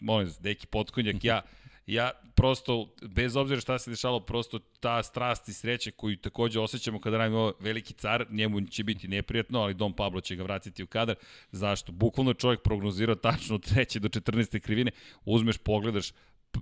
molim 0.01 0.31
se, 0.31 0.41
deki 0.41 0.67
potkonjak, 0.67 1.25
ja, 1.25 1.43
ja 1.89 2.11
prosto, 2.35 2.95
bez 3.03 3.37
obzira 3.37 3.61
šta 3.61 3.79
se 3.79 3.91
dešalo, 3.91 4.21
prosto 4.21 4.59
ta 4.81 5.03
strast 5.03 5.49
i 5.49 5.53
sreće 5.53 5.91
koju 5.91 6.17
takođe 6.17 6.61
osjećamo 6.61 7.01
kada 7.01 7.19
radimo 7.19 7.53
veliki 7.61 7.95
car, 7.95 8.27
njemu 8.31 8.61
će 8.61 8.85
biti 8.85 9.09
neprijatno, 9.09 9.61
ali 9.61 9.75
Dom 9.75 9.93
Pablo 9.93 10.21
će 10.21 10.37
ga 10.37 10.43
vratiti 10.43 10.83
u 10.83 10.87
kadar. 10.87 11.17
Zašto? 11.53 11.93
Bukvalno 11.93 12.35
čovjek 12.35 12.63
prognozirao 12.63 13.15
tačno 13.15 13.55
od 13.55 13.73
3. 13.73 13.99
do 13.99 14.09
14. 14.09 14.61
krivine, 14.61 14.91
uzmeš, 15.25 15.59
pogledaš, 15.59 16.13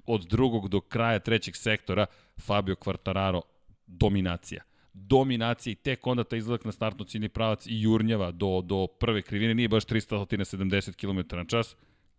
od 0.06 0.26
drugog 0.26 0.68
do 0.68 0.80
kraja 0.80 1.18
trećeg 1.18 1.56
sektora 1.56 2.06
Fabio 2.40 2.75
Quartararo 2.75 3.40
dominacija. 3.87 4.62
Dominacija 4.92 5.73
i 5.73 5.75
tek 5.75 6.06
onda 6.06 6.25
ta 6.25 6.37
izlazak 6.37 6.64
na 6.64 6.73
startno 6.73 7.04
ciljni 7.04 7.28
pravac 7.28 7.66
i 7.66 7.83
jurnjava 7.83 8.30
do, 8.30 8.61
do 8.64 8.87
prve 8.87 9.23
krivine, 9.23 9.54
nije 9.54 9.68
baš 9.68 9.85
370 9.87 10.95
km 10.95 11.37
na 11.37 11.45
čas, 11.45 11.76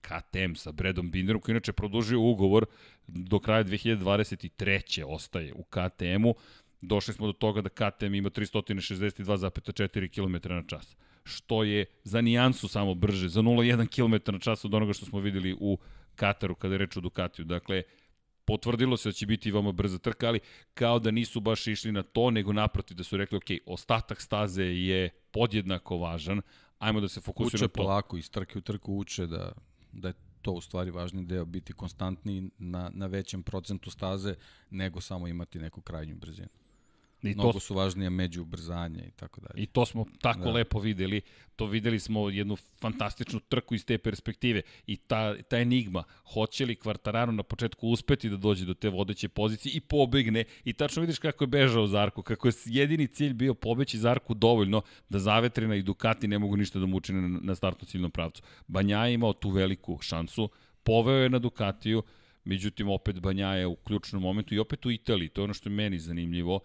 KTM 0.07 0.55
sa 0.55 0.71
Bredom 0.71 1.11
Binderom, 1.11 1.41
koji 1.41 1.53
inače 1.53 1.73
produžio 1.73 2.21
ugovor 2.21 2.65
do 3.07 3.39
kraja 3.39 3.63
2023. 3.63 5.03
ostaje 5.07 5.53
u 5.53 5.63
KTM-u. 5.63 6.35
Došli 6.81 7.13
smo 7.13 7.27
do 7.27 7.33
toga 7.33 7.61
da 7.61 7.69
KTM 7.69 8.15
ima 8.15 8.29
362,4 8.29 10.09
km 10.15 10.53
na 10.53 10.63
čas, 10.67 10.95
što 11.23 11.63
je 11.63 11.85
za 12.03 12.21
nijansu 12.21 12.67
samo 12.67 12.93
brže, 12.93 13.29
za 13.29 13.41
0,1 13.41 13.87
km 13.87 14.31
na 14.31 14.39
čas 14.39 14.65
od 14.65 14.73
onoga 14.73 14.93
što 14.93 15.05
smo 15.05 15.19
videli 15.19 15.57
u 15.59 15.77
Kataru 16.15 16.55
kada 16.55 16.73
je 16.73 16.77
reč 16.77 16.97
o 16.97 17.01
Ducatiju. 17.01 17.45
Dakle, 17.45 17.83
potvrdilo 18.45 18.97
se 18.97 19.09
da 19.09 19.13
će 19.13 19.25
biti 19.25 19.51
vama 19.51 19.71
brza 19.71 19.97
trka, 19.99 20.27
ali 20.27 20.39
kao 20.73 20.99
da 20.99 21.11
nisu 21.11 21.39
baš 21.39 21.67
išli 21.67 21.91
na 21.91 22.03
to, 22.03 22.31
nego 22.31 22.53
naprotiv 22.53 22.97
da 22.97 23.03
su 23.03 23.17
rekli, 23.17 23.37
ok, 23.37 23.49
ostatak 23.65 24.21
staze 24.21 24.63
je 24.63 25.09
podjednako 25.31 25.97
važan, 25.97 26.41
ajmo 26.79 27.01
da 27.01 27.07
se 27.07 27.21
fokusiramo. 27.21 27.65
Uče 27.65 27.73
polako, 27.73 28.17
iz 28.17 28.31
trke 28.31 28.57
u 28.57 28.61
trku 28.61 28.95
uče 28.97 29.27
da, 29.27 29.51
da 29.91 30.07
je 30.07 30.13
to 30.41 30.51
u 30.51 30.61
stvari 30.61 30.91
važni 30.91 31.25
deo, 31.25 31.45
biti 31.45 31.73
konstantni 31.73 32.49
na, 32.57 32.91
na 32.93 33.07
većem 33.07 33.43
procentu 33.43 33.91
staze 33.91 34.35
nego 34.69 35.01
samo 35.01 35.27
imati 35.27 35.59
neku 35.59 35.81
krajnju 35.81 36.15
brzinu. 36.15 36.49
I 37.23 37.33
Mnogo 37.33 37.51
to, 37.51 37.59
su 37.59 37.75
važnije 37.75 38.09
među 38.09 38.41
ubrzanje 38.41 39.03
i 39.07 39.11
tako 39.11 39.41
dalje. 39.41 39.63
I 39.63 39.65
to 39.65 39.85
smo 39.85 40.05
tako 40.21 40.39
da. 40.39 40.51
lepo 40.51 40.79
videli. 40.79 41.21
To 41.55 41.65
videli 41.65 41.99
smo 41.99 42.29
jednu 42.29 42.55
fantastičnu 42.55 43.39
trku 43.39 43.75
iz 43.75 43.85
te 43.85 43.97
perspektive. 43.97 44.61
I 44.87 44.95
ta, 44.95 45.41
ta 45.41 45.57
enigma, 45.57 46.03
hoće 46.33 46.65
li 46.65 46.75
Kvartararo 46.75 47.31
na 47.31 47.43
početku 47.43 47.87
uspeti 47.87 48.29
da 48.29 48.37
dođe 48.37 48.65
do 48.65 48.73
te 48.73 48.89
vodeće 48.89 49.29
pozicije 49.29 49.73
i 49.73 49.79
pobegne. 49.79 50.43
I 50.65 50.73
tačno 50.73 51.01
vidiš 51.01 51.19
kako 51.19 51.43
je 51.43 51.47
bežao 51.47 51.87
Zarko, 51.87 52.21
kako 52.21 52.47
je 52.47 52.53
jedini 52.65 53.07
cilj 53.07 53.33
bio 53.33 53.53
pobeći 53.53 53.97
Zarku 53.97 54.33
dovoljno 54.33 54.81
da 55.09 55.19
Zavetrina 55.19 55.75
i 55.75 55.81
Ducati 55.81 56.27
ne 56.27 56.39
mogu 56.39 56.57
ništa 56.57 56.79
da 56.79 56.85
mu 56.85 56.97
učine 56.97 57.21
na, 57.21 57.39
na 57.41 57.55
startnu 57.55 57.87
ciljnom 57.87 58.11
pravcu. 58.11 58.41
Banja 58.67 59.05
je 59.05 59.13
imao 59.13 59.33
tu 59.33 59.49
veliku 59.49 59.99
šansu, 60.01 60.49
poveo 60.83 61.17
je 61.17 61.29
na 61.29 61.39
Ducatiju, 61.39 62.03
međutim 62.43 62.89
opet 62.89 63.19
Banja 63.19 63.47
je 63.47 63.67
u 63.67 63.75
ključnom 63.75 64.21
momentu 64.21 64.55
i 64.55 64.59
opet 64.59 64.85
u 64.85 64.91
Italiji, 64.91 65.29
to 65.29 65.41
je 65.41 65.43
ono 65.43 65.53
što 65.53 65.69
je 65.69 65.75
meni 65.75 65.99
zanimljivo 65.99 66.59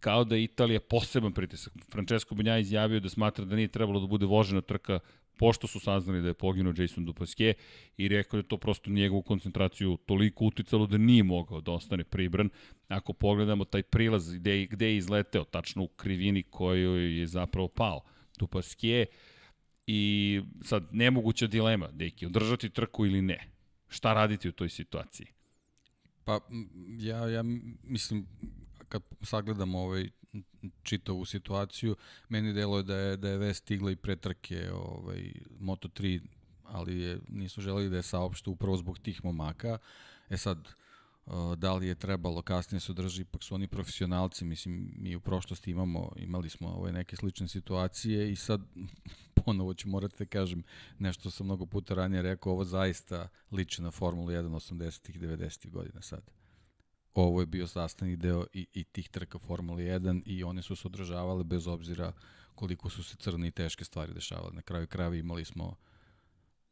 kao 0.00 0.24
da 0.24 0.36
je 0.36 0.44
Italija 0.44 0.80
poseban 0.80 1.32
pritisak. 1.32 1.72
Francesco 1.92 2.34
Banja 2.34 2.58
izjavio 2.58 3.00
da 3.00 3.08
smatra 3.08 3.44
da 3.44 3.56
nije 3.56 3.68
trebalo 3.68 4.00
da 4.00 4.06
bude 4.06 4.26
vožena 4.26 4.60
trka 4.60 4.98
pošto 5.40 5.66
su 5.66 5.80
saznali 5.80 6.22
da 6.22 6.28
je 6.28 6.34
poginuo 6.34 6.74
Jason 6.76 7.06
Dupasquier 7.06 7.54
i 7.96 8.08
rekao 8.08 8.42
da 8.42 8.48
to 8.48 8.56
prosto 8.56 8.90
njegovu 8.90 9.22
koncentraciju 9.22 9.96
toliko 10.06 10.44
uticalo 10.44 10.86
da 10.86 10.98
nije 10.98 11.22
mogao 11.22 11.60
da 11.60 11.72
ostane 11.72 12.04
pribran. 12.04 12.50
Ako 12.88 13.12
pogledamo 13.12 13.64
taj 13.64 13.82
prilaz 13.82 14.34
gde, 14.34 14.66
gde 14.66 14.86
je 14.86 14.96
izleteo, 14.96 15.44
tačno 15.44 15.82
u 15.82 15.88
krivini 15.88 16.42
koju 16.42 16.96
je 16.96 17.26
zapravo 17.26 17.68
pao 17.68 18.00
Dupasquier 18.38 19.06
i 19.86 20.40
sad 20.62 20.88
nemoguća 20.92 21.46
dilema, 21.46 21.88
deki, 21.92 22.26
održati 22.26 22.70
trku 22.70 23.06
ili 23.06 23.22
ne. 23.22 23.38
Šta 23.88 24.14
raditi 24.14 24.48
u 24.48 24.52
toj 24.52 24.68
situaciji? 24.68 25.26
Pa 26.24 26.40
ja, 26.98 27.28
ja 27.28 27.42
mislim 27.82 28.26
kad 28.90 29.02
sagledamo 29.22 29.78
ovaj 29.78 30.10
čitavu 30.82 31.24
situaciju, 31.24 31.96
meni 32.28 32.52
delo 32.52 32.76
je 32.76 32.82
da 32.82 32.96
je, 32.96 33.16
da 33.16 33.28
je 33.28 33.38
vest 33.38 33.62
stigla 33.62 33.90
i 33.90 33.96
pretrke 33.96 34.70
ovaj, 34.72 35.32
Moto3, 35.60 36.20
ali 36.64 37.00
je, 37.00 37.18
nisu 37.28 37.60
želeli 37.60 37.90
da 37.90 37.96
je 37.96 38.02
saopšte 38.02 38.50
upravo 38.50 38.76
zbog 38.76 38.98
tih 38.98 39.24
momaka. 39.24 39.78
E 40.30 40.36
sad, 40.36 40.68
da 41.56 41.74
li 41.74 41.86
je 41.86 41.94
trebalo 41.94 42.42
kasnije 42.42 42.80
se 42.80 42.92
održi, 42.92 43.22
ipak 43.22 43.42
su 43.42 43.54
oni 43.54 43.68
profesionalci, 43.68 44.44
mislim, 44.44 44.92
mi 44.96 45.16
u 45.16 45.20
prošlosti 45.20 45.70
imamo, 45.70 46.12
imali 46.16 46.48
smo 46.48 46.68
ove 46.68 46.92
neke 46.92 47.16
slične 47.16 47.48
situacije 47.48 48.32
i 48.32 48.36
sad 48.36 48.60
ponovo 49.44 49.74
ću 49.74 49.88
morati 49.88 50.14
da 50.18 50.24
kažem 50.24 50.62
nešto 50.98 51.30
sam 51.30 51.46
mnogo 51.46 51.66
puta 51.66 51.94
ranije 51.94 52.22
rekao, 52.22 52.52
ovo 52.52 52.64
zaista 52.64 53.28
liči 53.52 53.82
na 53.82 53.90
Formulu 53.90 54.28
1 54.28 54.48
80-ih, 54.48 55.20
90-ih 55.20 55.72
godina 55.72 56.02
sad 56.02 56.39
ovo 57.14 57.40
je 57.40 57.46
bio 57.46 57.66
sastavni 57.66 58.16
deo 58.16 58.46
i, 58.52 58.66
i 58.72 58.84
tih 58.84 59.08
trka 59.08 59.38
Formule 59.38 59.82
1 59.82 60.22
i 60.26 60.44
one 60.44 60.62
su 60.62 60.76
se 60.76 60.88
održavale 60.88 61.44
bez 61.44 61.66
obzira 61.66 62.12
koliko 62.54 62.90
su 62.90 63.02
se 63.02 63.16
crne 63.16 63.48
i 63.48 63.50
teške 63.50 63.84
stvari 63.84 64.14
dešavale. 64.14 64.52
Na 64.52 64.62
kraju 64.62 64.86
krajeva 64.86 65.16
imali 65.16 65.44
smo 65.44 65.76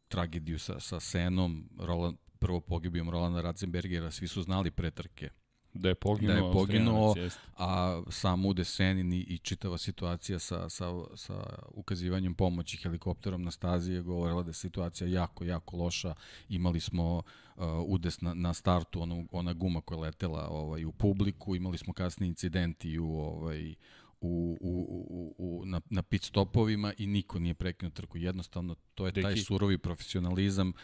tragediju 0.08 0.58
sa, 0.58 0.80
sa 0.80 1.00
Senom, 1.00 1.68
Roland, 1.78 2.16
prvo 2.38 2.60
pogibijom 2.60 3.10
Rolanda 3.10 3.40
Ratzenbergera, 3.40 4.10
svi 4.10 4.28
su 4.28 4.42
znali 4.42 4.70
pre 4.70 4.90
trke 4.90 5.30
Da 5.74 5.88
je 5.88 5.94
poginuo, 5.94 6.34
da 6.34 6.46
je 6.46 6.52
poginuo 6.52 7.14
a 7.56 8.02
sam 8.10 8.46
Ude 8.46 8.64
Senin 8.64 9.12
i, 9.12 9.38
čitava 9.42 9.78
situacija 9.78 10.38
sa, 10.38 10.68
sa, 10.68 10.86
sa 11.14 11.44
ukazivanjem 11.68 12.34
pomoći 12.34 12.76
helikopterom 12.76 13.42
na 13.42 13.50
stazi 13.50 13.92
je 13.92 14.02
govorila 14.02 14.42
da 14.42 14.50
je 14.50 14.54
situacija 14.54 15.08
jako, 15.08 15.44
jako 15.44 15.76
loša. 15.76 16.14
Imali 16.48 16.80
smo 16.80 17.16
uh, 17.16 17.64
udes 17.86 18.20
na, 18.20 18.34
na 18.34 18.54
startu, 18.54 19.02
ona, 19.02 19.24
ona 19.32 19.52
guma 19.52 19.80
koja 19.80 19.96
je 19.96 20.02
letela 20.02 20.48
ovaj, 20.48 20.84
u 20.84 20.92
publiku, 20.92 21.56
imali 21.56 21.78
smo 21.78 21.92
kasni 21.92 22.26
incidenti 22.26 22.98
u, 22.98 23.18
ovaj, 23.18 23.74
u, 24.20 24.58
u, 24.60 24.86
u, 25.08 25.34
u, 25.38 25.64
na, 25.66 25.80
na 25.90 26.02
pit 26.02 26.22
stopovima 26.22 26.92
i 26.98 27.06
niko 27.06 27.38
nije 27.38 27.54
prekinuo 27.54 27.90
trku. 27.90 28.18
Jednostavno, 28.18 28.74
to 28.94 29.06
je 29.06 29.22
taj 29.22 29.36
surovi 29.36 29.78
profesionalizam 29.78 30.68
uh, 30.68 30.74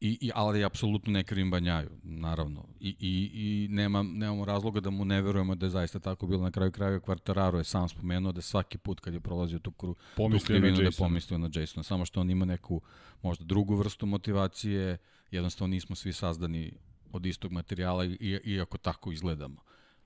I, 0.00 0.18
i, 0.20 0.30
ali 0.34 0.64
apsolutno 0.64 1.12
ne 1.12 1.24
krivim 1.24 1.50
Banjaju, 1.50 1.90
naravno. 2.02 2.64
I, 2.80 2.88
i, 3.00 3.30
i 3.34 3.68
nema, 3.70 4.02
nemamo 4.02 4.44
razloga 4.44 4.80
da 4.80 4.90
mu 4.90 5.04
ne 5.04 5.22
verujemo 5.22 5.54
da 5.54 5.66
je 5.66 5.70
zaista 5.70 5.98
tako 5.98 6.26
bilo. 6.26 6.42
Na 6.42 6.50
kraju 6.50 6.72
kraja 6.72 7.00
Kvartararo 7.00 7.58
je 7.58 7.64
sam 7.64 7.88
spomenuo 7.88 8.32
da 8.32 8.40
svaki 8.40 8.78
put 8.78 9.00
kad 9.00 9.14
je 9.14 9.20
prolazio 9.20 9.58
tu, 9.58 9.72
kru, 9.72 9.94
tu 10.16 10.38
krivinu 10.46 10.76
da 10.76 10.82
je 10.82 10.90
pomislio 10.98 11.38
na 11.38 11.50
Jasona. 11.54 11.82
Samo 11.82 12.04
što 12.04 12.20
on 12.20 12.30
ima 12.30 12.44
neku 12.44 12.80
možda 13.22 13.44
drugu 13.44 13.74
vrstu 13.74 14.06
motivacije, 14.06 14.98
jednostavno 15.30 15.70
nismo 15.70 15.96
svi 15.96 16.12
sazdani 16.12 16.72
od 17.12 17.26
istog 17.26 17.52
materijala 17.52 18.04
i, 18.04 18.40
iako 18.44 18.78
tako 18.78 19.12
izgledamo. 19.12 19.60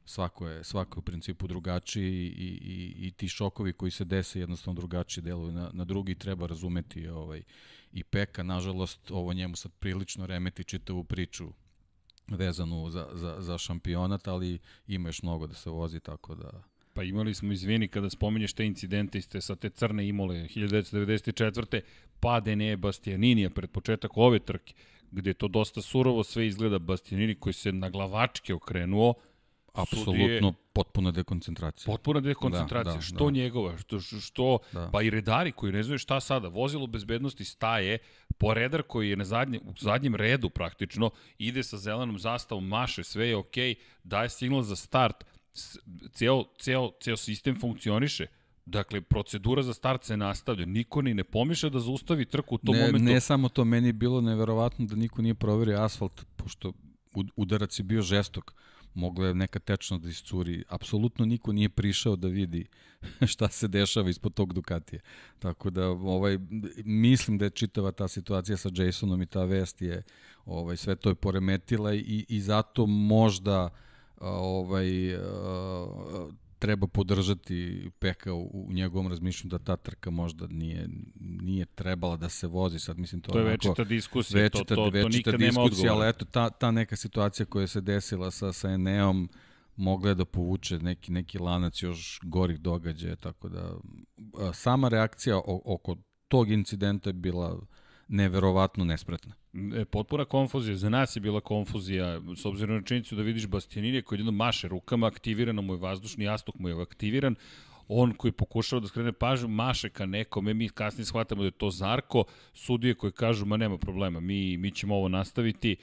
Svako 0.08 0.48
je, 0.48 0.64
svako 0.64 0.96
je 0.96 1.00
u 1.00 1.02
principu 1.02 1.46
drugačiji 1.46 2.26
i, 2.26 2.58
i, 2.62 3.06
i 3.06 3.10
ti 3.10 3.28
šokovi 3.28 3.72
koji 3.72 3.90
se 3.90 4.04
dese 4.04 4.40
jednostavno 4.40 4.80
drugačije 4.80 5.22
deluju 5.22 5.52
na, 5.52 5.70
na 5.72 5.84
drugi 5.84 6.14
treba 6.14 6.46
razumeti 6.46 7.08
ovaj, 7.08 7.42
i 7.92 8.04
Peka, 8.04 8.42
nažalost, 8.42 9.10
ovo 9.10 9.32
njemu 9.32 9.56
sad 9.56 9.72
prilično 9.72 10.26
remeti 10.26 10.64
čitavu 10.64 11.04
priču 11.04 11.52
vezanu 12.26 12.90
za, 12.90 13.08
za, 13.12 13.36
za 13.38 13.58
šampionat, 13.58 14.28
ali 14.28 14.58
ima 14.86 15.08
još 15.08 15.22
mnogo 15.22 15.46
da 15.46 15.54
se 15.54 15.70
vozi, 15.70 16.00
tako 16.00 16.34
da... 16.34 16.62
Pa 16.92 17.02
imali 17.02 17.34
smo, 17.34 17.52
izvini, 17.52 17.88
kada 17.88 18.10
spominješ 18.10 18.52
te 18.52 18.66
incidente 18.66 19.18
iste 19.18 19.40
sa 19.40 19.56
te 19.56 19.70
crne 19.70 20.08
imole 20.08 20.34
1994. 20.34 21.80
pade 22.20 22.56
ne 22.56 22.76
Bastianinija 22.76 23.50
pred 23.50 23.70
početak 23.70 24.16
ove 24.16 24.38
trke, 24.38 24.74
gde 25.10 25.34
to 25.34 25.48
dosta 25.48 25.82
surovo 25.82 26.24
sve 26.24 26.46
izgleda 26.46 26.78
Bastianini 26.78 27.34
koji 27.34 27.52
se 27.52 27.72
na 27.72 27.90
glavačke 27.90 28.54
okrenuo, 28.54 29.14
Apsolutno 29.82 30.54
potpuna 30.72 31.10
dekoncentracija. 31.10 31.92
Potpuna 31.92 32.20
dekoncentracija. 32.20 32.92
Da, 32.92 32.98
da, 32.98 33.02
što 33.02 33.24
da. 33.24 33.30
njegova, 33.30 33.78
što, 33.78 34.00
što 34.00 34.58
da. 34.72 34.90
pa 34.92 35.02
i 35.02 35.10
redari 35.10 35.52
koji 35.52 35.72
ne 35.72 35.82
znaju 35.82 35.98
šta 35.98 36.20
sada. 36.20 36.48
Vozilo 36.48 36.86
bezbednosti 36.86 37.44
staje, 37.44 37.98
po 38.38 38.54
redar 38.54 38.82
koji 38.82 39.10
je 39.10 39.16
na 39.16 39.24
zadnje, 39.24 39.60
u 39.64 39.74
zadnjem 39.80 40.14
redu 40.14 40.50
praktično, 40.50 41.10
ide 41.38 41.62
sa 41.62 41.76
zelenom 41.76 42.18
zastavom, 42.18 42.68
maše, 42.68 43.04
sve 43.04 43.28
je 43.28 43.36
okej, 43.36 43.74
okay, 43.74 43.78
daje 44.04 44.28
signal 44.28 44.62
za 44.62 44.76
start, 44.76 45.24
ceo, 46.12 46.44
ceo, 46.58 46.90
ceo 47.00 47.16
sistem 47.16 47.60
funkcioniše. 47.60 48.26
Dakle, 48.66 49.00
procedura 49.00 49.62
za 49.62 49.74
start 49.74 50.04
se 50.04 50.16
nastavlja. 50.16 50.66
Niko 50.66 51.02
ni 51.02 51.14
ne 51.14 51.24
pomišlja 51.24 51.70
da 51.70 51.80
zaustavi 51.80 52.24
trku 52.24 52.54
u 52.54 52.58
tom 52.58 52.74
ne, 52.74 52.86
momentu. 52.86 53.12
Ne 53.12 53.20
samo 53.20 53.48
to, 53.48 53.64
meni 53.64 53.88
je 53.88 53.92
bilo 53.92 54.20
neverovatno 54.20 54.86
da 54.86 54.96
niko 54.96 55.22
nije 55.22 55.34
proverio 55.34 55.82
asfalt, 55.82 56.24
pošto 56.36 56.72
udarac 57.36 57.78
je 57.78 57.82
bio 57.82 58.02
žestok 58.02 58.54
mogla 58.94 59.26
je 59.26 59.34
neka 59.34 59.58
tečnost 59.58 60.02
da 60.02 60.08
iscuri. 60.08 60.64
Apsolutno 60.68 61.24
niko 61.24 61.52
nije 61.52 61.68
prišao 61.68 62.16
da 62.16 62.28
vidi 62.28 62.66
šta 63.32 63.48
se 63.48 63.68
dešava 63.68 64.10
ispod 64.10 64.34
tog 64.34 64.52
Ducatija. 64.52 65.00
Tako 65.38 65.70
da 65.70 65.88
ovaj, 65.88 66.38
mislim 66.84 67.38
da 67.38 67.44
je 67.44 67.50
čitava 67.50 67.92
ta 67.92 68.08
situacija 68.08 68.56
sa 68.56 68.70
Jasonom 68.74 69.22
i 69.22 69.26
ta 69.26 69.44
vest 69.44 69.82
je 69.82 70.02
ovaj, 70.44 70.76
sve 70.76 70.96
to 70.96 71.08
je 71.08 71.14
poremetila 71.14 71.94
i, 71.94 72.26
i 72.28 72.40
zato 72.40 72.86
možda 72.86 73.70
ovaj, 74.20 75.14
treba 76.58 76.86
podržati 76.86 77.90
Peka 77.98 78.32
u, 78.34 78.66
u 78.68 78.72
njegovom 78.72 79.08
razmišljanju 79.08 79.50
da 79.50 79.58
ta 79.58 79.76
trka 79.76 80.10
možda 80.10 80.46
nije, 80.46 80.88
nije 81.20 81.64
trebala 81.64 82.16
da 82.16 82.28
se 82.28 82.46
vozi. 82.46 82.78
Sad 82.78 82.98
mislim 82.98 83.20
to, 83.20 83.32
to 83.32 83.38
je 83.38 83.44
onako, 83.44 83.68
večita 83.68 83.84
diskusija, 83.84 84.42
večita, 84.42 84.64
to, 84.64 84.74
to, 84.74 84.90
to 84.90 85.08
nikad 85.08 85.12
diskusija, 85.12 85.38
nema 85.38 85.60
odgovora. 85.62 85.92
Ali 85.92 86.08
eto, 86.08 86.24
ta, 86.24 86.50
ta 86.50 86.70
neka 86.70 86.96
situacija 86.96 87.46
koja 87.46 87.66
se 87.66 87.80
desila 87.80 88.30
sa, 88.30 88.52
sa 88.52 88.70
Eneom 88.70 89.28
mogla 89.76 90.08
je 90.08 90.14
da 90.14 90.24
povuče 90.24 90.78
neki, 90.78 91.12
neki 91.12 91.38
lanac 91.38 91.82
još 91.82 92.20
gorih 92.22 92.60
događaja, 92.60 93.16
tako 93.16 93.48
da 93.48 93.76
sama 94.52 94.88
reakcija 94.88 95.40
oko 95.46 95.96
tog 96.28 96.50
incidenta 96.50 97.08
je 97.08 97.14
bila 97.14 97.60
neverovatno 98.08 98.84
nespretna. 98.84 99.34
E, 99.76 99.84
potpuna 99.84 100.24
konfuzija, 100.24 100.76
za 100.76 100.88
nas 100.88 101.16
je 101.16 101.20
bila 101.20 101.40
konfuzija, 101.40 102.20
s 102.36 102.44
obzirom 102.44 102.76
na 102.76 102.82
činjenicu 102.82 103.16
da 103.16 103.22
vidiš 103.22 103.46
Bastianini 103.46 104.02
koji 104.02 104.18
jedno 104.18 104.32
maše 104.32 104.68
rukama, 104.68 105.06
aktivirano 105.06 105.62
mu 105.62 105.74
je 105.74 105.78
vazdušni 105.78 106.24
jastuk 106.24 106.58
mu 106.58 106.68
je 106.68 106.82
aktiviran, 106.82 107.34
on 107.88 108.12
koji 108.12 108.32
pokušava 108.32 108.80
da 108.80 108.88
skrene 108.88 109.12
pažnju, 109.12 109.48
maše 109.48 109.88
ka 109.88 110.06
nekome, 110.06 110.54
mi 110.54 110.68
kasnije 110.68 111.06
shvatamo 111.06 111.42
da 111.42 111.46
je 111.46 111.50
to 111.50 111.70
Zarko, 111.70 112.24
sudije 112.54 112.94
koji 112.94 113.12
kažu, 113.12 113.46
ma 113.46 113.56
nema 113.56 113.78
problema, 113.78 114.20
mi, 114.20 114.56
mi 114.56 114.70
ćemo 114.70 114.96
ovo 114.96 115.08
nastaviti, 115.08 115.76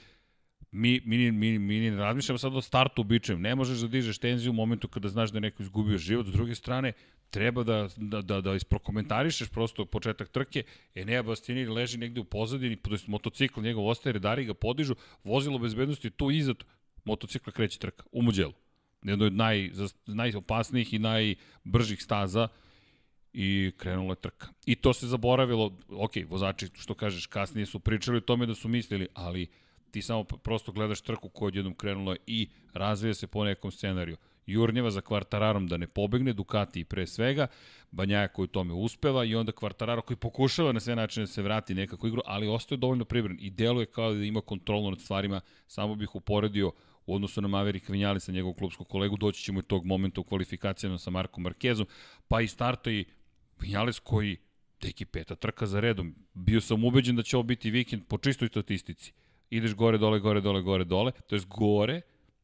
mi, 0.72 1.00
mi, 1.04 1.32
mi, 1.32 1.58
mi 1.58 1.80
ne 1.80 1.96
razmišljamo 1.96 2.38
sad 2.38 2.56
o 2.56 2.60
startu 2.60 3.02
ubičajem. 3.02 3.40
Ne 3.40 3.54
možeš 3.54 3.78
da 3.78 3.88
dižeš 3.88 4.18
tenziju 4.18 4.50
u 4.50 4.54
momentu 4.54 4.88
kada 4.88 5.08
znaš 5.08 5.30
da 5.30 5.36
je 5.36 5.40
neko 5.40 5.62
izgubio 5.62 5.98
život. 5.98 6.26
S 6.26 6.32
druge 6.32 6.54
strane, 6.54 6.92
treba 7.30 7.62
da, 7.62 7.88
da, 7.96 8.22
da, 8.22 8.40
da 8.40 8.54
isprokomentarišeš 8.54 9.48
prosto 9.48 9.84
početak 9.84 10.28
trke. 10.28 10.62
Enea 10.94 11.22
Bastianini 11.22 11.68
leži 11.68 11.98
negde 11.98 12.20
u 12.20 12.24
pozadini, 12.24 12.76
to 12.76 12.94
je 12.94 12.98
motocikl 13.06 13.60
njegov 13.60 13.88
ostaje, 13.88 14.12
redari 14.12 14.44
ga 14.44 14.54
podižu, 14.54 14.94
vozilo 15.24 15.58
bezbednosti 15.58 16.10
tu 16.10 16.30
iza 16.30 16.54
motocikla 17.04 17.52
kreće 17.52 17.78
trka 17.78 18.04
u 18.12 18.22
Muđelu. 18.22 18.52
Jedno 19.02 19.26
od 19.26 19.32
naj, 19.32 19.70
najopasnijih 20.06 20.94
i 20.94 20.98
najbržih 20.98 22.02
staza 22.02 22.48
i 23.32 23.72
krenula 23.76 24.12
je 24.12 24.20
trka. 24.20 24.48
I 24.66 24.74
to 24.74 24.92
se 24.92 25.06
zaboravilo, 25.06 25.78
ok, 25.88 26.12
vozači, 26.28 26.68
što 26.74 26.94
kažeš, 26.94 27.26
kasnije 27.26 27.66
su 27.66 27.80
pričali 27.80 28.18
o 28.18 28.20
tome 28.20 28.46
da 28.46 28.54
su 28.54 28.68
mislili, 28.68 29.08
ali 29.14 29.46
ti 29.96 30.02
samo 30.02 30.24
prosto 30.24 30.72
gledaš 30.72 31.00
trku 31.00 31.28
koja 31.28 31.46
odjednom 31.46 31.74
krenula 31.74 32.16
i 32.26 32.48
razvija 32.72 33.14
se 33.14 33.26
po 33.26 33.44
nekom 33.44 33.70
scenariju. 33.70 34.16
Jurnjeva 34.46 34.90
za 34.90 35.00
Kvartararom 35.00 35.68
da 35.68 35.76
ne 35.76 35.86
pobegne, 35.86 36.32
Ducati 36.32 36.84
pre 36.84 37.06
svega, 37.06 37.46
Banjaja 37.90 38.28
koji 38.28 38.48
tome 38.48 38.74
uspeva 38.74 39.24
i 39.24 39.34
onda 39.34 39.52
Kvartararo 39.52 40.02
koji 40.02 40.16
pokušava 40.16 40.72
na 40.72 40.80
sve 40.80 40.96
načine 40.96 41.22
da 41.22 41.32
se 41.32 41.42
vrati 41.42 41.74
nekako 41.74 42.06
igru, 42.06 42.22
ali 42.26 42.48
ostaje 42.48 42.78
dovoljno 42.78 43.04
pribran 43.04 43.38
i 43.40 43.50
deluje 43.50 43.86
kao 43.86 44.12
da 44.14 44.24
ima 44.24 44.40
kontrolu 44.40 44.90
nad 44.90 45.00
stvarima, 45.00 45.40
samo 45.66 45.94
bih 45.94 46.14
uporedio 46.14 46.72
u 47.06 47.14
odnosu 47.14 47.40
na 47.40 47.48
Maverick 47.48 47.88
Vinjali 47.88 48.20
sa 48.20 48.32
njegovog 48.32 48.56
klubskog 48.56 48.88
kolegu, 48.88 49.16
doći 49.16 49.42
ćemo 49.42 49.60
i 49.60 49.62
tog 49.62 49.86
momenta 49.86 50.20
u 50.20 50.24
kvalifikacijama 50.24 50.98
sa 50.98 51.10
Markom 51.10 51.42
Markezom, 51.42 51.86
pa 52.28 52.40
i 52.40 52.48
starta 52.48 52.90
i 52.90 53.04
Vinjales 53.60 53.98
koji 53.98 54.36
teki 54.78 55.04
peta 55.04 55.34
trka 55.34 55.66
za 55.66 55.80
redom. 55.80 56.14
Bio 56.34 56.60
sam 56.60 56.84
ubeđen 56.84 57.16
da 57.16 57.22
će 57.22 57.36
ovo 57.36 57.42
biti 57.42 57.70
vikend 57.70 58.02
po 58.08 58.18
čistoj 58.18 58.48
statistici 58.48 59.12
ideš 59.50 59.74
gore, 59.74 59.98
dole, 59.98 60.20
gore, 60.20 60.40
dole, 60.40 60.62
gore, 60.62 60.84
dole, 60.84 61.12
to 61.26 61.34
je 61.34 61.40
gore, 61.48 62.00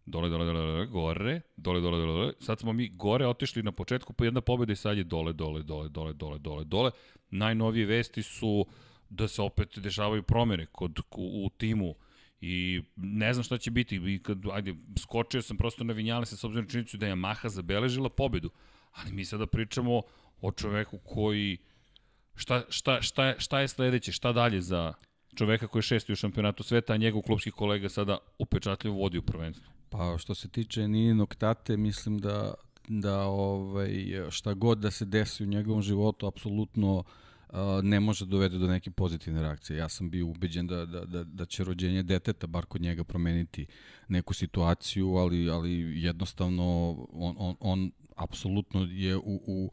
dole, 0.06 0.28
dole, 0.28 0.44
dole, 0.44 0.60
dole, 0.60 0.86
gore, 0.86 1.40
dole, 1.56 1.80
dole, 1.80 1.98
dole, 1.98 2.12
dole. 2.12 2.32
Sad 2.40 2.60
smo 2.60 2.72
mi 2.72 2.88
gore 2.88 3.26
otišli 3.26 3.62
na 3.62 3.72
početku, 3.72 4.12
pa 4.12 4.24
jedna 4.24 4.40
pobeda 4.40 4.72
i 4.72 4.76
sad 4.76 4.98
je 4.98 5.04
dole, 5.04 5.32
dole, 5.32 5.62
dole, 5.62 5.88
dole, 5.88 6.12
dole, 6.12 6.38
dole, 6.38 6.64
dole. 6.64 6.90
Najnovije 7.30 7.86
vesti 7.86 8.22
su 8.22 8.66
da 9.08 9.28
se 9.28 9.42
opet 9.42 9.78
dešavaju 9.78 10.22
promene 10.22 10.66
kod, 10.66 10.98
u, 10.98 11.46
u 11.46 11.50
timu 11.50 11.94
i 12.40 12.82
ne 12.96 13.34
znam 13.34 13.44
šta 13.44 13.58
će 13.58 13.70
biti. 13.70 13.96
I 13.96 14.22
kad, 14.22 14.38
ajde, 14.52 14.74
skočio 14.98 15.42
sam 15.42 15.56
prosto 15.56 15.84
na 15.84 15.92
vinjale 15.92 16.26
sa 16.26 16.46
obzirom 16.46 16.68
činjenicu 16.68 16.96
da 16.96 17.06
je 17.06 17.12
Yamaha 17.12 17.48
zabeležila 17.48 18.08
pobedu. 18.08 18.50
Ali 18.92 19.12
mi 19.12 19.24
sada 19.24 19.46
pričamo 19.46 20.02
o 20.40 20.52
čoveku 20.52 20.98
koji 20.98 21.58
šta, 22.34 22.62
šta, 22.68 23.02
šta, 23.02 23.34
šta 23.38 23.60
je 23.60 23.68
sledeće, 23.68 24.12
šta 24.12 24.32
dalje 24.32 24.60
za, 24.60 24.92
čoveka 25.37 25.66
koji 25.66 25.81
je 25.81 25.83
šesti 25.83 26.12
u 26.12 26.16
šampionatu 26.16 26.62
sveta, 26.62 26.92
a 26.92 26.97
njegov 26.97 27.23
klubski 27.23 27.51
kolega 27.51 27.88
sada 27.88 28.18
upečatljivo 28.38 28.97
vodi 28.97 29.18
u 29.18 29.23
prvenstvu. 29.23 29.73
Pa 29.90 30.18
što 30.18 30.35
se 30.35 30.49
tiče 30.49 30.88
Nininog 30.88 31.35
tate, 31.35 31.77
mislim 31.77 32.18
da, 32.18 32.55
da 32.88 33.23
ovaj, 33.23 33.90
šta 34.31 34.55
god 34.55 34.79
da 34.79 34.90
se 34.90 35.05
desi 35.05 35.45
u 35.45 35.47
njegovom 35.47 35.83
životu, 35.83 36.27
apsolutno 36.27 37.05
ne 37.83 38.01
može 38.01 38.25
da 38.25 38.31
dovede 38.31 38.59
do 38.59 38.66
neke 38.66 38.90
pozitivne 38.90 39.42
reakcije. 39.42 39.77
Ja 39.77 39.88
sam 39.88 40.11
bio 40.11 40.27
ubeđen 40.27 40.66
da, 40.66 40.87
da, 40.87 41.05
da, 41.05 41.25
da 41.25 41.45
će 41.47 41.64
rođenje 41.64 42.03
deteta, 42.03 42.47
bar 42.47 42.64
kod 42.64 42.81
njega, 42.81 43.05
promeniti 43.05 43.66
neku 44.09 44.35
situaciju, 44.35 45.14
ali, 45.14 45.51
ali 45.51 46.03
jednostavno 46.03 46.90
on, 47.12 47.35
on, 47.38 47.57
on 47.61 47.90
apsolutno 48.16 48.88
je 48.90 49.16
u, 49.16 49.40
u 49.47 49.71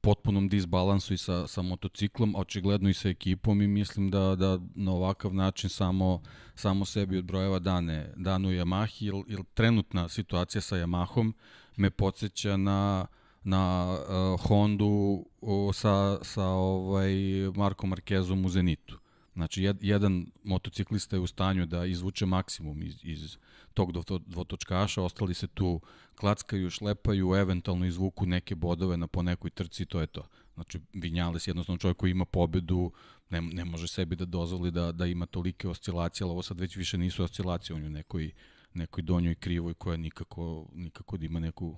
potpunom 0.00 0.48
disbalansu 0.48 1.14
i 1.14 1.18
sa, 1.18 1.46
sa 1.46 1.62
motociklom, 1.62 2.36
očigledno 2.36 2.88
i 2.88 2.94
sa 2.94 3.08
ekipom 3.08 3.62
i 3.62 3.66
mislim 3.66 4.10
da, 4.10 4.36
da 4.36 4.58
na 4.74 4.92
ovakav 4.92 5.34
način 5.34 5.70
samo, 5.70 6.22
samo 6.54 6.84
sebi 6.84 7.18
odbrojeva 7.18 7.58
dane, 7.58 8.12
danu 8.16 8.48
Yamahi, 8.48 9.04
jer, 9.04 9.14
jer 9.28 9.44
trenutna 9.54 10.08
situacija 10.08 10.60
sa 10.60 10.76
Yamahom 10.76 11.32
me 11.76 11.90
podsjeća 11.90 12.56
na 12.56 13.06
na 13.42 13.96
uh, 14.34 14.40
Hondu 14.46 15.24
uh, 15.40 15.74
sa, 15.74 16.24
sa 16.24 16.44
ovaj 16.44 17.12
Marko 17.56 17.86
Markezom 17.86 18.44
u 18.44 18.48
Zenitu. 18.48 18.98
Znači, 19.34 19.62
jed, 19.62 19.76
jedan 19.80 20.26
motociklista 20.44 21.16
je 21.16 21.20
u 21.20 21.26
stanju 21.26 21.66
da 21.66 21.86
izvuče 21.86 22.26
maksimum 22.26 22.82
iz, 22.82 22.94
iz 23.02 23.36
tog 23.74 23.92
dvotočkaša, 24.26 25.02
ostali 25.02 25.34
se 25.34 25.46
tu 25.46 25.80
klackaju, 26.20 26.70
šlepaju, 26.70 27.34
eventualno 27.34 27.86
izvuku 27.86 28.26
neke 28.26 28.54
bodove 28.54 28.96
na 28.96 29.06
po 29.06 29.22
nekoj 29.22 29.50
trci, 29.50 29.86
to 29.86 30.00
je 30.00 30.06
to. 30.06 30.26
Znači, 30.54 30.80
Vinjales 30.92 31.46
jednostavno 31.46 31.78
čovjek 31.78 31.96
koji 31.96 32.10
ima 32.10 32.24
pobedu, 32.24 32.92
ne, 33.30 33.40
ne 33.40 33.64
može 33.64 33.88
sebi 33.88 34.16
da 34.16 34.24
dozvoli 34.24 34.70
da, 34.70 34.92
da 34.92 35.06
ima 35.06 35.26
tolike 35.26 35.68
oscilacije, 35.68 36.24
ali 36.24 36.32
ovo 36.32 36.42
sad 36.42 36.60
već 36.60 36.76
više 36.76 36.98
nisu 36.98 37.24
oscilacije, 37.24 37.76
on 37.76 37.82
je 37.82 37.88
u 37.88 37.90
nekoj, 37.90 38.30
nekoj 38.74 39.02
donjoj 39.02 39.34
krivoj 39.34 39.74
koja 39.74 39.96
nikako, 39.96 40.68
nikako 40.74 41.16
da 41.16 41.26
ima 41.26 41.40
neku 41.40 41.76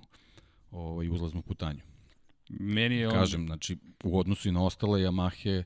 ovaj, 0.70 1.08
uzlaznu 1.08 1.42
putanju. 1.42 1.80
Meni 2.48 2.96
je 2.96 3.08
on... 3.08 3.14
Kažem, 3.14 3.46
znači, 3.46 3.76
u 4.04 4.18
odnosu 4.18 4.48
i 4.48 4.52
na 4.52 4.64
ostale 4.64 5.00
Yamahe, 5.00 5.62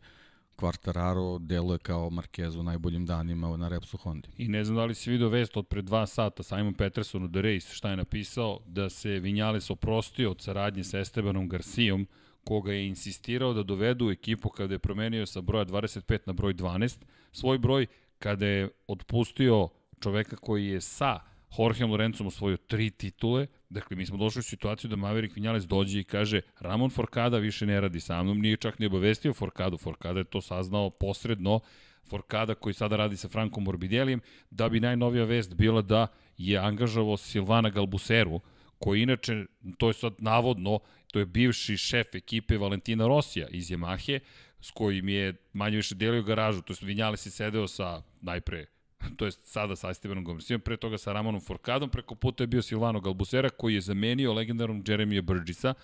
Quartararo 0.57 1.39
deluje 1.39 1.79
kao 1.79 2.11
Marquez 2.11 2.57
u 2.57 2.63
najboljim 2.63 3.07
danima 3.07 3.57
na 3.57 3.69
Repsol 3.69 4.01
Honda. 4.01 4.29
I 4.39 4.49
ne 4.49 4.65
znam 4.65 4.77
da 4.77 4.85
li 4.85 4.95
si 4.95 5.11
vidio 5.11 5.29
vest 5.29 5.57
od 5.57 5.67
pre 5.67 5.83
dva 5.83 6.07
sata 6.07 6.43
Simon 6.43 6.75
Peterson 6.75 7.25
u 7.25 7.33
The 7.33 7.43
Race, 7.43 7.75
šta 7.75 7.91
je 7.91 7.97
napisao, 7.97 8.61
da 8.67 8.91
se 8.91 9.09
Vinjales 9.09 9.71
oprostio 9.71 10.31
od 10.31 10.41
saradnje 10.41 10.85
sa 10.85 10.99
Estebanom 10.99 11.49
Garcijom, 11.49 12.07
koga 12.45 12.73
je 12.73 12.87
insistirao 12.87 13.53
da 13.53 13.63
dovedu 13.63 14.07
u 14.07 14.11
ekipu 14.11 14.49
kada 14.49 14.75
je 14.75 14.79
promenio 14.79 15.27
sa 15.27 15.41
broja 15.41 15.65
25 15.65 16.19
na 16.27 16.33
broj 16.33 16.55
12, 16.55 16.99
svoj 17.33 17.59
broj 17.59 17.87
kada 18.19 18.47
je 18.47 18.69
otpustio 18.87 19.69
čoveka 20.01 20.37
koji 20.37 20.67
je 20.67 20.81
sa 20.81 21.21
Jorge 21.59 21.85
Lorenzom 21.85 22.27
osvojio 22.27 22.57
tri 22.57 22.91
titule, 22.91 23.47
dakle 23.69 23.97
mi 23.97 24.07
smo 24.07 24.17
došli 24.17 24.41
u 24.41 24.43
situaciju 24.43 24.91
da 24.91 24.97
Maverick 24.97 25.37
Vinales 25.37 25.67
dođe 25.67 26.01
i 26.01 26.05
kaže 26.05 26.41
Ramon 26.61 26.91
Forcada 26.91 27.39
više 27.39 27.67
ne 27.67 27.81
radi 27.81 28.01
sa 28.01 28.23
mnom, 28.23 28.39
nije 28.39 28.57
čak 28.57 28.79
ni 28.79 28.87
obavestio 28.87 29.35
Forcadu, 29.35 29.77
Forcada 29.77 30.21
je 30.21 30.25
to 30.25 30.41
saznao 30.41 30.91
posredno, 30.91 31.61
Forcada 32.09 32.55
koji 32.55 32.75
sada 32.75 32.97
radi 32.97 33.17
sa 33.17 33.29
Frankom 33.29 33.65
Morbidelijem, 33.65 34.21
da 34.51 34.69
bi 34.69 34.81
najnovija 34.81 35.25
vest 35.25 35.55
bila 35.55 35.83
da 35.83 36.07
je 36.39 36.59
angažovao 36.59 37.17
Silvana 37.17 37.71
Galbuseru, 37.71 38.41
koji 38.79 39.03
inače, 39.03 39.45
to 39.79 39.89
je 39.89 39.95
sad 39.95 40.15
navodno, 40.19 40.79
to 41.13 41.19
je 41.19 41.27
bivši 41.27 41.77
šef 41.77 42.15
ekipe 42.15 42.59
Valentina 42.59 43.07
Rosija 43.07 43.49
iz 43.49 43.71
Yamahe, 43.71 44.19
s 44.61 44.71
kojim 44.71 45.09
je 45.09 45.35
manje 45.53 45.77
više 45.77 45.95
delio 45.95 46.23
garažu, 46.23 46.63
to 46.63 46.73
je 46.73 46.77
Vinjali 46.83 47.17
si 47.17 47.31
sedeo 47.31 47.69
sa 47.69 48.03
najpre 48.21 48.67
to 49.17 49.25
je 49.25 49.33
sada 49.33 49.77
sa 49.77 49.95
Stevenom 49.95 50.25
Gomersijem, 50.25 50.61
pre 50.61 50.77
toga 50.77 50.99
sa 50.99 51.13
Ramonom 51.13 51.41
Forkadom, 51.41 51.91
preko 51.91 52.15
puta 52.15 52.43
je 52.43 52.47
bio 52.47 52.63
Silvano 52.63 53.01
Galbusera 53.01 53.51
koji 53.51 53.75
je 53.75 53.81
zamenio 53.81 54.33
legendarnog 54.33 54.89
Jeremija 54.89 55.23
Burgessa, 55.23 55.75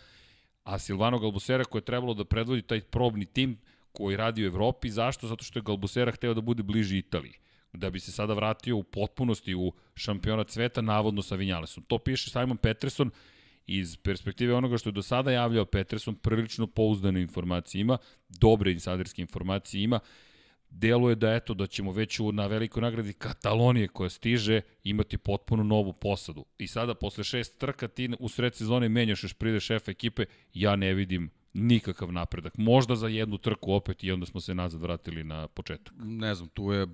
a 0.65 0.79
Silvano 0.79 1.19
Galbusera 1.19 1.65
koji 1.65 1.81
je 1.81 1.85
trebalo 1.85 2.15
da 2.15 2.25
predvodi 2.25 2.63
taj 2.63 2.81
probni 2.81 3.27
tim 3.27 3.59
koji 3.93 4.17
radi 4.17 4.43
u 4.43 4.47
Evropi, 4.47 4.91
zašto? 4.91 5.27
Zato 5.27 5.45
što 5.45 5.59
je 5.59 5.63
Galbusera 5.63 6.13
hteo 6.13 6.35
da 6.35 6.41
bude 6.41 6.63
bliži 6.63 6.99
Italiji 6.99 7.43
da 7.73 7.91
bi 7.91 8.01
se 8.01 8.13
sada 8.13 8.35
vratio 8.35 8.77
u 8.77 8.83
potpunosti 8.83 9.55
u 9.55 9.73
šampionat 9.95 10.51
sveta, 10.51 10.81
navodno 10.81 11.23
sa 11.23 11.35
Vinjalesom. 11.35 11.85
To 11.85 11.99
piše 11.99 12.31
Simon 12.31 12.57
Peterson 12.57 13.11
iz 13.67 13.97
perspektive 13.97 14.55
onoga 14.55 14.79
što 14.79 14.89
je 14.89 14.93
do 14.93 15.03
sada 15.03 15.31
javljao 15.31 15.65
Peterson, 15.65 16.15
prilično 16.15 16.67
pouzdane 16.67 17.21
informacije 17.21 17.81
ima, 17.81 17.99
dobre 18.29 18.73
insajderske 18.73 19.23
informacije 19.23 19.83
ima, 19.83 20.01
deluje 20.73 21.15
da 21.15 21.35
eto 21.35 21.55
da 21.55 21.67
ćemo 21.67 21.93
već 21.93 22.21
u, 22.21 22.33
na 22.33 22.47
velikoj 22.47 22.83
nagradi 22.83 23.13
Katalonije 23.13 23.89
koja 23.89 24.11
stiže 24.11 24.61
imati 24.85 25.19
potpuno 25.19 25.63
novu 25.63 25.93
posadu. 25.93 26.45
I 26.59 26.67
sada 26.67 26.95
posle 26.95 27.25
šest 27.25 27.59
trka 27.59 27.89
ti 27.89 28.11
u 28.19 28.29
sred 28.29 28.55
sezone 28.55 28.89
menjaš 28.89 29.23
još 29.23 29.35
pride 29.35 29.61
šefa 29.61 29.91
ekipe, 29.91 30.25
ja 30.55 30.77
ne 30.77 30.95
vidim 30.95 31.31
nikakav 31.55 32.13
napredak. 32.13 32.59
Možda 32.59 32.97
za 32.97 33.09
jednu 33.09 33.39
trku 33.39 33.73
opet 33.73 34.05
i 34.05 34.13
onda 34.13 34.27
smo 34.27 34.41
se 34.41 34.55
nazad 34.55 34.81
vratili 34.81 35.25
na 35.25 35.49
početak. 35.49 35.95
Ne 35.99 36.35
znam, 36.35 36.49
tu 36.49 36.73
je, 36.73 36.87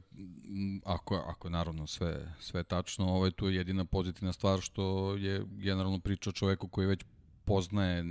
ako, 0.84 1.14
ako 1.14 1.48
je 1.48 1.52
naravno 1.52 1.86
sve, 1.86 2.34
sve 2.40 2.64
tačno, 2.64 3.06
ovaj, 3.06 3.30
tu 3.30 3.48
je 3.48 3.56
jedina 3.56 3.84
pozitivna 3.84 4.32
stvar 4.32 4.60
što 4.60 5.14
je 5.16 5.44
generalno 5.50 5.98
priča 5.98 6.30
o 6.30 6.32
čoveku 6.32 6.68
koji 6.68 6.86
već 6.86 7.04
poznaje 7.44 8.04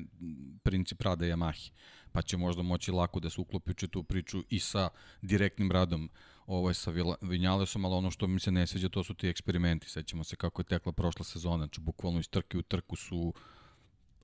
princip 0.63 1.01
rada 1.01 1.25
Yamahi, 1.25 1.71
pa 2.11 2.21
će 2.21 2.37
možda 2.37 2.63
moći 2.63 2.91
lako 2.91 3.19
da 3.19 3.29
se 3.29 3.41
uklopi 3.41 3.71
u 3.71 3.87
tu 3.87 4.03
priču 4.03 4.43
i 4.49 4.59
sa 4.59 4.89
direktnim 5.21 5.71
radom 5.71 6.09
ovaj, 6.47 6.73
sa 6.73 6.91
Vinjalesom, 7.21 7.85
ali 7.85 7.95
ono 7.95 8.11
što 8.11 8.27
mi 8.27 8.39
se 8.39 8.51
ne 8.51 8.67
sviđa 8.67 8.89
to 8.89 9.03
su 9.03 9.13
ti 9.13 9.27
eksperimenti. 9.27 9.89
Sećamo 9.89 10.23
se 10.23 10.35
kako 10.35 10.61
je 10.61 10.65
tekla 10.65 10.91
prošla 10.91 11.25
sezona, 11.25 11.57
znači 11.57 11.81
bukvalno 11.81 12.19
iz 12.19 12.29
trke 12.29 12.57
u 12.57 12.61
trku 12.61 12.95
su 12.95 13.17
uh, 13.17 13.33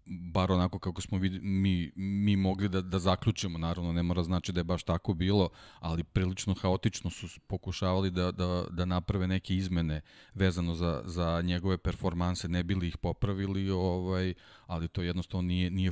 bar 0.05 0.51
onako 0.51 0.79
kako 0.79 1.01
smo 1.01 1.17
vidi, 1.17 1.39
mi, 1.39 1.91
mi 1.95 2.35
mogli 2.35 2.69
da, 2.69 2.81
da 2.81 2.99
zaključimo, 2.99 3.57
naravno 3.57 3.93
ne 3.93 4.03
mora 4.03 4.23
znači 4.23 4.51
da 4.51 4.59
je 4.59 4.63
baš 4.63 4.83
tako 4.83 5.13
bilo, 5.13 5.49
ali 5.79 6.03
prilično 6.03 6.53
haotično 6.53 7.09
su 7.09 7.27
pokušavali 7.47 8.11
da, 8.11 8.31
da, 8.31 8.65
da 8.69 8.85
naprave 8.85 9.27
neke 9.27 9.55
izmene 9.55 10.01
vezano 10.33 10.75
za, 10.75 11.01
za 11.05 11.41
njegove 11.41 11.77
performanse, 11.77 12.47
ne 12.47 12.63
bili 12.63 12.87
ih 12.87 12.97
popravili, 12.97 13.69
ovaj, 13.69 14.33
ali 14.65 14.87
to 14.87 15.01
jednostavno 15.01 15.47
nije, 15.47 15.69
nije 15.69 15.91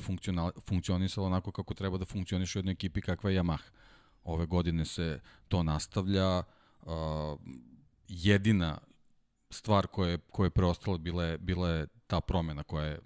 funkcionisalo 0.67 1.27
onako 1.27 1.51
kako 1.51 1.73
treba 1.73 1.97
da 1.97 2.05
funkcioniše 2.05 2.59
u 2.59 2.59
jednoj 2.59 2.71
ekipi 2.71 3.01
kakva 3.01 3.31
je 3.31 3.41
Yamaha. 3.41 3.69
Ove 4.23 4.45
godine 4.45 4.85
se 4.85 5.19
to 5.47 5.63
nastavlja, 5.63 6.43
uh, 6.81 6.93
jedina 8.07 8.77
stvar 9.49 9.87
koja 9.87 10.09
je, 10.09 10.17
koja 10.17 10.45
je 10.45 10.49
preostala 10.49 10.97
bila 10.97 11.23
je, 11.23 11.37
bila 11.37 11.69
je 11.69 11.87
ta 12.07 12.21
promena 12.21 12.63
koja 12.63 12.85
je 12.85 12.99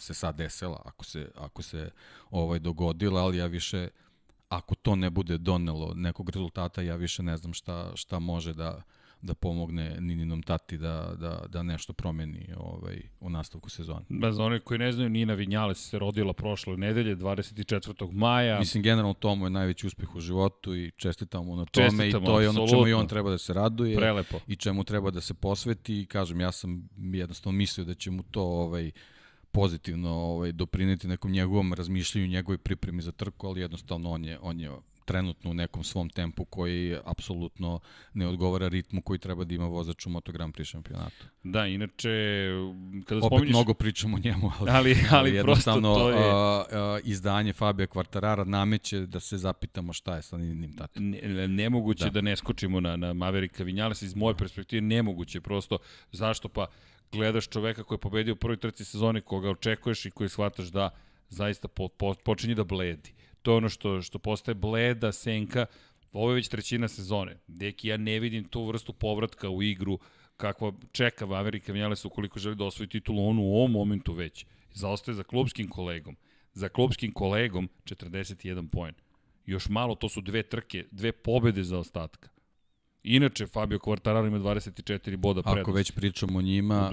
se 0.00 0.14
sad 0.14 0.36
desila, 0.36 0.82
ako 0.84 1.04
se, 1.04 1.30
ako 1.36 1.62
se 1.62 1.90
ovaj 2.30 2.58
dogodila, 2.58 3.20
ali 3.22 3.36
ja 3.36 3.46
više, 3.46 3.88
ako 4.48 4.74
to 4.74 4.96
ne 4.96 5.10
bude 5.10 5.38
donelo 5.38 5.94
nekog 5.94 6.30
rezultata, 6.30 6.82
ja 6.82 6.96
više 6.96 7.22
ne 7.22 7.36
znam 7.36 7.52
šta, 7.52 7.92
šta 7.94 8.18
može 8.18 8.52
da, 8.52 8.82
da 9.22 9.34
pomogne 9.34 9.96
Nininom 10.00 10.42
tati 10.42 10.78
da, 10.78 11.14
da, 11.18 11.44
da 11.48 11.62
nešto 11.62 11.92
promeni 11.92 12.48
ovaj, 12.56 13.00
u 13.20 13.30
nastavku 13.30 13.70
sezone. 13.70 14.04
Da, 14.08 14.32
za 14.32 14.44
one 14.44 14.60
koji 14.60 14.78
ne 14.78 14.92
znaju, 14.92 15.10
Nina 15.10 15.34
Vinjales 15.34 15.88
se 15.88 15.98
rodila 15.98 16.32
prošle 16.32 16.76
nedelje, 16.76 17.16
24. 17.16 18.12
maja. 18.12 18.58
Mislim, 18.58 18.82
generalno 18.82 19.14
to 19.14 19.34
mu 19.34 19.46
je 19.46 19.50
najveći 19.50 19.86
uspeh 19.86 20.14
u 20.14 20.20
životu 20.20 20.76
i 20.76 20.90
čestitam 20.96 21.46
mu 21.46 21.56
na 21.56 21.64
tome 21.64 21.86
čestitamo, 21.86 22.24
i 22.24 22.26
to 22.26 22.40
je 22.40 22.48
ono 22.48 22.68
čemu 22.68 22.88
i 22.88 22.92
on 22.92 23.06
treba 23.06 23.30
da 23.30 23.38
se 23.38 23.52
raduje 23.52 23.96
Prelepo. 23.96 24.40
i 24.46 24.56
čemu 24.56 24.84
treba 24.84 25.10
da 25.10 25.20
se 25.20 25.34
posveti. 25.34 26.06
Kažem, 26.06 26.40
ja 26.40 26.52
sam 26.52 26.88
jednostavno 27.12 27.56
mislio 27.56 27.84
da 27.84 27.94
će 27.94 28.10
mu 28.10 28.22
to 28.22 28.42
ovaj, 28.42 28.90
pozitivno 29.52 30.10
ovaj, 30.10 30.52
doprineti 30.52 31.08
nekom 31.08 31.30
njegovom 31.30 31.72
razmišljanju, 31.72 32.26
njegovoj 32.26 32.58
pripremi 32.58 33.02
za 33.02 33.12
trku, 33.12 33.46
ali 33.46 33.60
jednostavno 33.60 34.10
on 34.10 34.24
je, 34.24 34.38
on 34.42 34.60
je 34.60 34.70
trenutno 35.10 35.50
u 35.50 35.54
nekom 35.54 35.84
svom 35.84 36.10
tempu 36.10 36.44
koji 36.44 36.96
apsolutno 37.04 37.80
ne 38.14 38.26
odgovara 38.26 38.68
ritmu 38.68 39.02
koji 39.02 39.18
treba 39.18 39.44
da 39.44 39.54
ima 39.54 39.66
vozač 39.66 40.06
u 40.06 40.10
Moto 40.10 40.32
Grand 40.32 40.54
Prix 40.54 40.64
šampionatu. 40.64 41.26
Da, 41.42 41.66
inače, 41.66 42.08
kada 43.06 43.18
Opet 43.18 43.28
spominješ... 43.28 43.50
mnogo 43.50 43.74
pričamo 43.74 44.16
o 44.16 44.20
njemu, 44.20 44.52
ali, 44.58 44.70
ali, 44.70 44.90
ali, 44.90 45.08
ali 45.10 45.34
jednostavno 45.34 45.94
to 45.94 46.10
je... 46.10 46.30
a, 46.30 46.64
a, 46.72 46.98
izdanje 47.04 47.52
Fabio 47.52 47.86
Quartarara 47.86 48.44
nameće 48.44 49.06
da 49.06 49.20
se 49.20 49.38
zapitamo 49.38 49.92
šta 49.92 50.16
je 50.16 50.22
sa 50.22 50.38
njim 50.38 50.76
tatom. 50.76 51.10
Ne, 51.10 51.48
nemoguće 51.48 52.04
da. 52.04 52.10
da 52.10 52.20
ne 52.20 52.36
skočimo 52.36 52.80
na, 52.80 52.96
na 52.96 53.12
Mavericka 53.12 53.64
Vinjales, 53.64 54.02
iz 54.02 54.14
moje 54.14 54.34
perspektive 54.36 54.80
nemoguće, 54.80 55.40
prosto 55.40 55.78
zašto 56.12 56.48
pa 56.48 56.66
gledaš 57.12 57.48
čoveka 57.48 57.82
koji 57.82 57.96
je 57.96 58.00
pobedio 58.00 58.32
u 58.32 58.36
prvoj 58.36 58.56
trci 58.56 58.84
sezone, 58.84 59.20
koga 59.20 59.50
očekuješ 59.50 60.06
i 60.06 60.10
koji 60.10 60.28
shvataš 60.28 60.66
da 60.66 60.90
zaista 61.28 61.68
po, 61.68 61.88
po, 61.88 62.14
počinje 62.24 62.54
da 62.54 62.64
bledi. 62.64 63.12
To 63.42 63.50
je 63.50 63.56
ono 63.56 63.68
što, 63.68 64.02
što 64.02 64.18
postaje 64.18 64.54
bleda, 64.54 65.12
senka, 65.12 65.66
ovo 66.12 66.30
je 66.30 66.34
već 66.34 66.48
trećina 66.48 66.88
sezone. 66.88 67.36
Deki, 67.46 67.88
ja 67.88 67.96
ne 67.96 68.18
vidim 68.20 68.44
tu 68.44 68.64
vrstu 68.66 68.92
povratka 68.92 69.48
u 69.50 69.62
igru 69.62 69.98
kakva 70.36 70.72
čeka 70.92 71.24
Amerika 71.24 71.72
Vinjales 71.72 72.04
ukoliko 72.04 72.38
želi 72.38 72.56
da 72.56 72.64
osvoji 72.64 72.88
titulu 72.88 73.28
on 73.28 73.38
u 73.38 73.54
ovom 73.54 73.72
momentu 73.72 74.12
već. 74.12 74.46
Zaostaje 74.74 75.14
za 75.14 75.22
klubskim 75.22 75.68
kolegom. 75.68 76.16
Za 76.52 76.68
klubskim 76.68 77.12
kolegom 77.12 77.68
41 77.84 78.68
poen. 78.68 78.94
Još 79.46 79.68
malo, 79.68 79.94
to 79.94 80.08
su 80.08 80.20
dve 80.20 80.42
trke, 80.42 80.84
dve 80.90 81.12
pobede 81.12 81.64
za 81.64 81.78
ostatka. 81.78 82.28
Inače, 83.02 83.46
Fabio 83.46 83.78
Quartararo 83.78 84.26
ima 84.26 84.38
24 84.38 85.16
boda 85.16 85.42
prednost. 85.42 85.60
Ako 85.60 85.72
već 85.72 85.90
pričamo 85.90 86.38
o 86.38 86.42
njima, 86.42 86.90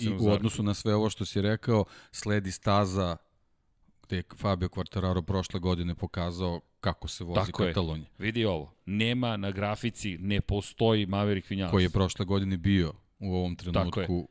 i, 0.00 0.04
i 0.04 0.16
u 0.20 0.30
odnosu 0.30 0.62
na 0.62 0.74
sve 0.74 0.94
ovo 0.94 1.10
što 1.10 1.24
si 1.24 1.42
rekao, 1.42 1.84
sledi 2.12 2.52
staza 2.52 3.16
gde 4.02 4.16
je 4.16 4.22
Fabio 4.36 4.68
Quartararo 4.68 5.22
prošle 5.22 5.60
godine 5.60 5.94
pokazao 5.94 6.60
kako 6.80 7.08
se 7.08 7.24
vozi 7.24 7.46
Tako 7.46 7.64
Katalonija. 7.64 8.06
Je. 8.18 8.24
Vidi 8.24 8.44
ovo, 8.44 8.72
nema 8.86 9.36
na 9.36 9.50
grafici, 9.50 10.18
ne 10.18 10.40
postoji 10.40 11.06
Maverick 11.06 11.50
Vinales. 11.50 11.70
Koji 11.70 11.82
je 11.84 11.90
prošle 11.90 12.24
godine 12.24 12.56
bio 12.56 12.92
u 13.18 13.34
ovom 13.34 13.56
trenutku 13.56 14.28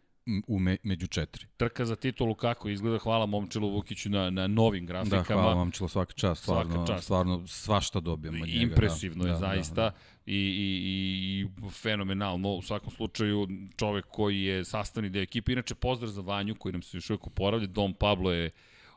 u 0.47 0.59
me, 0.59 0.77
među 0.83 1.07
četiri. 1.07 1.45
Trka 1.57 1.85
za 1.85 1.95
titulu 1.95 2.35
kako 2.35 2.69
izgleda, 2.69 2.97
hvala 2.97 3.25
Momčilu 3.25 3.69
Vukiću 3.69 4.09
na, 4.09 4.29
na 4.29 4.47
novim 4.47 4.85
grafikama. 4.85 5.21
Da, 5.21 5.33
hvala 5.33 5.55
Momčilu 5.55 5.89
svaka 5.89 6.13
čast, 6.13 6.41
stvarno, 6.41 6.73
svaka 6.73 6.93
čast. 6.93 7.03
stvarno 7.03 7.47
svašta 7.47 7.99
dobijemo 7.99 8.43
od 8.43 8.49
njega. 8.49 8.61
Impresivno 8.61 9.23
da. 9.23 9.29
je 9.29 9.33
da, 9.33 9.39
zaista 9.39 9.75
da, 9.75 9.89
da. 9.89 9.95
I, 10.25 10.35
i, 10.35 10.81
i 10.85 11.69
fenomenalno, 11.71 12.49
u 12.53 12.61
svakom 12.61 12.91
slučaju 12.91 13.47
čovek 13.77 14.05
koji 14.05 14.41
je 14.41 14.65
sastavni 14.65 15.09
deo 15.09 15.21
ekipe, 15.21 15.51
inače 15.51 15.75
pozdrav 15.75 16.11
za 16.11 16.21
Vanju 16.21 16.55
koji 16.55 16.73
nam 16.73 16.81
se 16.81 16.97
još 16.97 17.09
uvijek 17.09 17.27
uporavlja, 17.27 17.67
Dom 17.67 17.93
Pablo 17.93 18.31
je 18.31 18.51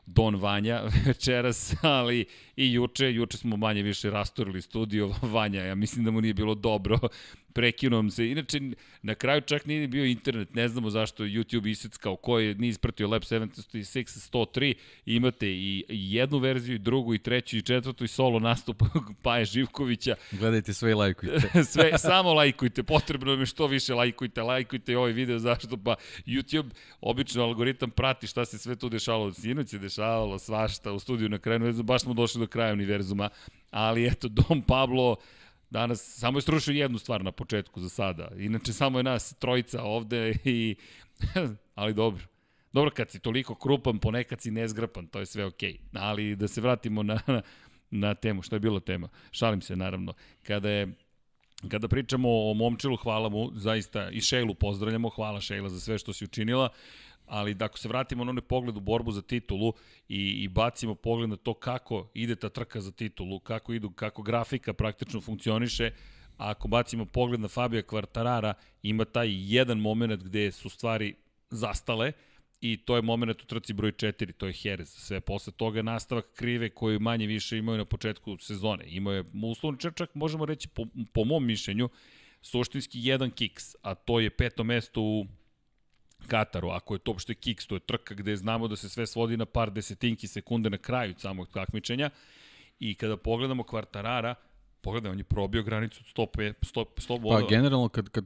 Don 0.05 0.35
Vanja 0.35 0.81
večeras, 1.05 1.73
ali 1.81 2.25
i 2.55 2.73
juče, 2.73 3.13
juče 3.13 3.37
smo 3.37 3.57
manje 3.57 3.81
više 3.81 4.09
rastorili 4.09 4.61
studio 4.61 5.13
Vanja, 5.33 5.63
ja 5.63 5.75
mislim 5.75 6.05
da 6.05 6.11
mu 6.11 6.21
nije 6.21 6.33
bilo 6.33 6.55
dobro, 6.55 6.99
prekinuo 7.53 8.09
se, 8.09 8.31
inače 8.31 8.59
na 9.01 9.15
kraju 9.15 9.41
čak 9.41 9.65
nije 9.65 9.87
bio 9.87 10.05
internet, 10.05 10.55
ne 10.55 10.67
znamo 10.67 10.89
zašto 10.89 11.23
YouTube 11.23 11.71
iseckao, 11.71 12.15
ko 12.15 12.39
je 12.39 12.55
nije 12.55 12.69
ispratio 12.69 13.07
Lab 13.07 13.21
76 13.21 14.31
103, 14.31 14.73
imate 15.05 15.47
i 15.47 15.85
jednu 15.89 16.37
verziju, 16.37 16.75
i 16.75 16.79
drugu, 16.79 17.13
i 17.13 17.19
treću, 17.19 17.57
i 17.57 17.61
četvrtu, 17.61 18.03
i 18.03 18.07
solo 18.07 18.39
nastup 18.39 18.83
Paje 19.23 19.45
Živkovića. 19.45 20.15
Gledajte 20.31 20.73
sve 20.73 20.91
i 20.91 20.93
lajkujte. 20.93 21.63
sve, 21.71 21.97
samo 21.97 22.33
lajkujte, 22.33 22.83
potrebno 22.83 23.35
mi 23.35 23.45
što 23.45 23.67
više 23.67 23.93
lajkujte, 23.93 24.41
lajkujte 24.41 24.97
ovaj 24.97 25.11
video, 25.11 25.39
zašto 25.39 25.77
pa 25.77 25.95
YouTube, 26.25 26.69
obično 27.01 27.43
algoritam 27.43 27.89
prati 27.89 28.27
šta 28.27 28.45
se 28.45 28.57
sve 28.57 28.75
tu 28.75 28.89
dešavalo, 28.89 29.33
sinoć 29.33 29.69
se 29.69 29.79
dešavalo 29.79 30.39
svašta 30.39 30.91
u 30.91 30.99
studiju 30.99 31.29
na 31.29 31.37
kraju, 31.37 31.83
baš 31.83 32.01
smo 32.01 32.13
došli 32.13 32.39
do 32.39 32.47
kraja 32.47 32.73
univerzuma, 32.73 33.29
ali 33.71 34.07
eto, 34.07 34.27
Dom 34.27 34.61
Pablo, 34.61 35.15
danas 35.69 36.19
samo 36.19 36.37
je 36.37 36.41
srušio 36.41 36.71
jednu 36.71 36.97
stvar 36.97 37.23
na 37.23 37.31
početku 37.31 37.79
za 37.79 37.89
sada. 37.89 38.29
Inače, 38.37 38.73
samo 38.73 38.99
je 38.99 39.03
nas 39.03 39.33
trojica 39.33 39.83
ovde 39.83 40.35
i... 40.43 40.75
ali 41.75 41.93
dobro. 41.93 42.23
Dobro, 42.73 42.91
kad 42.91 43.11
si 43.11 43.19
toliko 43.19 43.55
krupan, 43.55 43.99
ponekad 43.99 44.41
si 44.41 44.51
nezgrapan, 44.51 45.07
to 45.07 45.19
je 45.19 45.25
sve 45.25 45.45
okej. 45.45 45.73
Okay. 45.73 45.99
Ali 46.01 46.35
da 46.35 46.47
se 46.47 46.61
vratimo 46.61 47.03
na, 47.03 47.19
na, 47.27 47.41
na 48.07 48.13
temu, 48.15 48.41
što 48.41 48.55
je 48.55 48.59
bila 48.59 48.79
tema. 48.79 49.09
Šalim 49.31 49.61
se, 49.61 49.75
naravno. 49.75 50.13
Kada 50.43 50.69
je 50.69 50.93
Kada 51.67 51.87
pričamo 51.87 52.29
o 52.29 52.53
Momčilu, 52.53 52.95
hvala 52.95 53.29
mu, 53.29 53.51
zaista 53.53 54.09
i 54.09 54.21
Šejlu 54.21 54.53
pozdravljamo, 54.53 55.09
hvala 55.09 55.41
Šejla 55.41 55.69
za 55.69 55.79
sve 55.79 55.97
što 55.97 56.13
si 56.13 56.23
učinila 56.23 56.69
ali 57.29 57.53
da 57.53 57.65
ako 57.65 57.79
se 57.79 57.87
vratimo 57.87 58.23
na 58.23 58.29
onaj 58.29 58.41
pogled 58.41 58.77
u 58.77 58.79
borbu 58.79 59.11
za 59.11 59.21
titulu 59.21 59.73
i, 60.07 60.43
i 60.43 60.47
bacimo 60.47 60.95
pogled 60.95 61.29
na 61.29 61.35
to 61.35 61.53
kako 61.53 62.09
ide 62.13 62.35
ta 62.35 62.49
trka 62.49 62.81
za 62.81 62.91
titulu, 62.91 63.39
kako 63.39 63.73
idu, 63.73 63.89
kako 63.89 64.21
grafika 64.21 64.73
praktično 64.73 65.21
funkcioniše, 65.21 65.91
a 66.37 66.49
ako 66.49 66.67
bacimo 66.67 67.05
pogled 67.05 67.39
na 67.39 67.47
Fabio 67.47 67.81
Quartarara, 67.81 68.53
ima 68.83 69.05
taj 69.05 69.27
jedan 69.31 69.79
moment 69.79 70.23
gde 70.23 70.51
su 70.51 70.69
stvari 70.69 71.15
zastale 71.49 72.11
i 72.61 72.77
to 72.77 72.95
je 72.95 73.01
moment 73.01 73.41
u 73.41 73.45
trci 73.45 73.73
broj 73.73 73.91
4, 73.91 74.33
to 74.33 74.47
je 74.47 74.53
Jerez. 74.63 74.89
Sve 74.89 75.19
posle 75.19 75.53
toga 75.53 75.81
nastavak 75.81 76.25
krive 76.35 76.69
koji 76.69 76.99
manje 76.99 77.27
više 77.27 77.57
imaju 77.57 77.77
na 77.77 77.85
početku 77.85 78.37
sezone. 78.37 78.83
Imao 78.87 79.13
je 79.13 79.23
uslovno 79.43 79.91
čak 79.91 80.15
možemo 80.15 80.45
reći 80.45 80.67
po, 80.67 80.85
po 81.13 81.23
mom 81.23 81.45
mišljenju 81.45 81.89
suštinski 82.41 82.99
jedan 83.01 83.31
kiks, 83.31 83.75
a 83.81 83.95
to 83.95 84.19
je 84.19 84.29
peto 84.29 84.63
mesto 84.63 85.01
u 85.01 85.25
Kataru, 86.27 86.69
ako 86.69 86.95
je 86.95 86.99
to 86.99 87.11
uopšte 87.11 87.33
kiks, 87.33 87.67
to 87.67 87.75
je 87.75 87.79
trka 87.79 88.13
gde 88.13 88.35
znamo 88.35 88.67
da 88.67 88.75
se 88.75 88.89
sve 88.89 89.07
svodi 89.07 89.37
na 89.37 89.45
par 89.45 89.71
desetinki 89.71 90.27
sekunde 90.27 90.69
na 90.69 90.77
kraju 90.77 91.15
samog 91.17 91.49
takmičenja 91.49 92.09
i 92.79 92.95
kada 92.95 93.17
pogledamo 93.17 93.63
Kvartarara, 93.63 94.35
Pogledaj, 94.81 95.11
on 95.11 95.17
je 95.17 95.23
probio 95.23 95.63
granicu 95.63 96.03
od 96.17 96.27
100, 96.29 96.53
100, 96.61 96.85
100 96.97 97.19
bodova. 97.19 97.41
Pa 97.41 97.47
generalno, 97.47 97.89
kad, 97.89 98.09
kad 98.09 98.25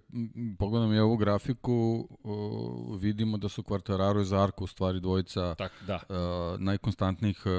pogledam 0.59 0.93
i 0.93 0.99
ovu 0.99 1.17
grafiku, 1.17 2.07
uh, 2.23 3.01
vidimo 3.01 3.37
da 3.37 3.49
su 3.49 3.63
Quartararo 3.63 4.21
i 4.21 4.25
Zarko 4.25 4.63
u 4.63 4.67
stvari 4.67 4.99
dvojica 4.99 5.55
tak, 5.55 5.71
da. 5.87 5.95
uh, 5.95 6.59
najkonstantnijih 6.59 7.43
uh, 7.45 7.51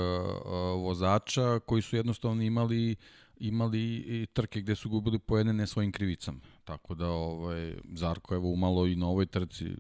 vozača 0.83 1.61
koji 1.67 1.83
su 1.83 1.97
jednostavno 1.97 2.43
imali 2.43 2.97
imali 3.37 3.81
i 3.95 4.27
trke 4.33 4.61
gde 4.61 4.75
su 4.75 4.89
gubili 4.89 5.19
pojedne 5.19 5.53
ne 5.53 5.67
svojim 5.67 5.93
krivicama. 5.93 6.39
Tako 6.65 6.95
da 6.95 7.09
ovaj, 7.09 7.75
Zarko 7.93 8.35
evo 8.35 8.49
umalo 8.49 8.87
i 8.87 8.97
na 8.97 9.09
ovoj 9.09 9.27
trci 9.27 9.77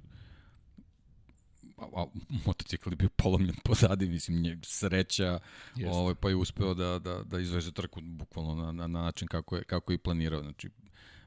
a, 1.92 2.02
a 2.02 2.06
motocikl 2.46 2.90
je 2.90 2.96
bio 2.96 3.08
polomljen 3.16 3.56
pozadi, 3.64 4.08
mislim, 4.08 4.42
nje, 4.42 4.58
sreća, 4.62 5.38
Jeste. 5.76 5.90
ovaj, 5.90 6.14
pa 6.14 6.28
je 6.28 6.36
uspeo 6.36 6.74
da, 6.74 6.98
da, 6.98 7.22
da 7.22 7.40
izveze 7.40 7.72
trku 7.72 8.00
bukvalno 8.02 8.54
na, 8.54 8.72
na, 8.72 8.86
na 8.86 9.02
način 9.02 9.28
kako 9.28 9.56
je, 9.56 9.64
kako 9.64 9.92
je 9.92 9.94
i 9.94 9.98
planirao. 9.98 10.42
Znači, 10.42 10.70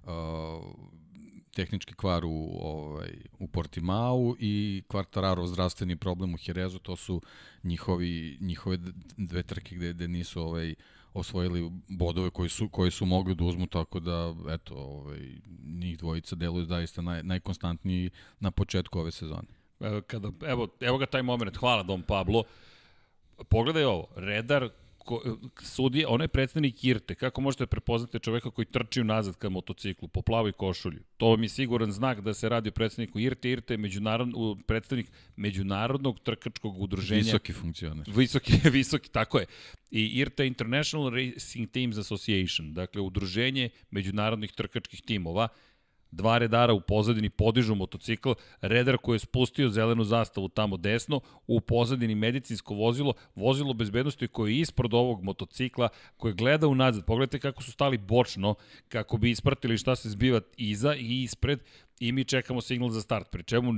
uh, 0.03 0.11
tehnički 1.57 1.93
kvar 1.93 2.25
u, 2.25 2.57
ovaj, 2.61 3.11
u 3.39 3.47
Portimao 3.47 4.35
i 4.39 4.83
Quartararo 4.89 5.45
zdravstveni 5.45 5.95
problem 5.95 6.33
u 6.33 6.37
Jerezu, 6.45 6.79
to 6.79 6.95
su 6.95 7.21
njihovi, 7.63 8.37
njihove 8.41 8.77
dve 9.17 9.43
trke 9.43 9.75
gde, 9.75 9.93
gde 9.93 10.07
nisu 10.07 10.41
ovaj, 10.41 10.75
osvojili 11.13 11.71
bodove 11.87 12.29
koji 12.29 12.49
su, 12.49 12.69
koji 12.69 12.91
su 12.91 13.05
mogli 13.05 13.35
da 13.35 13.43
uzmu, 13.43 13.67
tako 13.67 13.99
da, 13.99 14.35
eto, 14.49 14.75
ovaj, 14.75 15.19
njih 15.65 15.97
dvojica 15.97 16.35
deluju 16.35 16.65
zaista 16.65 17.01
naj, 17.01 17.23
najkonstantniji 17.23 18.09
na 18.39 18.51
početku 18.51 18.99
ove 18.99 19.11
sezone. 19.11 19.56
Kada, 20.07 20.31
evo, 20.47 20.67
evo 20.79 20.97
ga 20.97 21.05
taj 21.05 21.23
moment, 21.23 21.57
hvala 21.57 21.83
Dom 21.83 22.01
Pablo. 22.01 22.43
Pogledaj 23.49 23.83
ovo, 23.83 24.07
redar 24.15 24.69
ko, 25.07 25.37
sudije, 25.61 26.07
on 26.07 26.21
je 26.21 26.27
predstavnik 26.27 26.83
Irte. 26.83 27.15
Kako 27.15 27.41
možete 27.41 27.65
prepoznate 27.65 28.19
čoveka 28.19 28.51
koji 28.51 28.65
trči 28.65 29.03
nazad 29.03 29.37
ka 29.37 29.49
motociklu 29.49 30.07
po 30.07 30.21
plavoj 30.21 30.51
košulji? 30.51 30.99
To 31.17 31.37
mi 31.37 31.45
je 31.45 31.49
siguran 31.49 31.91
znak 31.91 32.21
da 32.21 32.33
se 32.33 32.49
radi 32.49 32.69
o 32.69 32.71
predstavniku 32.71 33.19
Irte. 33.19 33.51
Irte 33.51 33.73
je 33.73 33.77
međunarodno, 33.77 34.55
predstavnik 34.67 35.11
međunarodnog 35.35 36.19
trkačkog 36.19 36.81
udruženja. 36.81 37.21
Visoki 37.21 37.53
funkcioner. 37.53 38.05
Visoki, 38.15 38.59
visoki, 38.79 39.09
tako 39.09 39.39
je. 39.39 39.45
I 39.91 40.05
IRTE 40.19 40.47
International 40.47 41.09
Racing 41.09 41.69
Teams 41.71 41.97
Association, 41.97 42.73
dakle 42.73 43.01
udruženje 43.01 43.69
međunarodnih 43.91 44.51
trkačkih 44.51 45.01
timova 45.01 45.47
Dva 46.11 46.37
redara 46.37 46.73
u 46.73 46.81
pozadini 46.81 47.29
podižu 47.29 47.75
motocikl, 47.75 48.31
redar 48.61 48.97
koji 48.97 49.15
je 49.15 49.19
spustio 49.19 49.69
zelenu 49.69 50.03
zastavu 50.03 50.49
tamo 50.49 50.77
desno, 50.77 51.21
u 51.47 51.61
pozadini 51.61 52.15
medicinsko 52.15 52.73
vozilo, 52.73 53.13
vozilo 53.35 53.73
bezbednosti 53.73 54.27
koje 54.27 54.51
je 54.51 54.59
ispred 54.59 54.93
ovog 54.93 55.23
motocikla, 55.23 55.89
koje 56.17 56.33
gleda 56.33 56.67
unazad. 56.67 57.05
Pogledajte 57.05 57.39
kako 57.39 57.63
su 57.63 57.71
stali 57.71 57.97
bočno, 57.97 58.55
kako 58.89 59.17
bi 59.17 59.31
ispratili 59.31 59.77
šta 59.77 59.95
se 59.95 60.09
zbiva 60.09 60.41
iza 60.57 60.95
i 60.95 61.23
ispred, 61.23 61.59
i 61.99 62.11
mi 62.11 62.23
čekamo 62.23 62.61
signal 62.61 62.89
za 62.89 63.01
start, 63.01 63.31
pri 63.31 63.43
čemu 63.43 63.73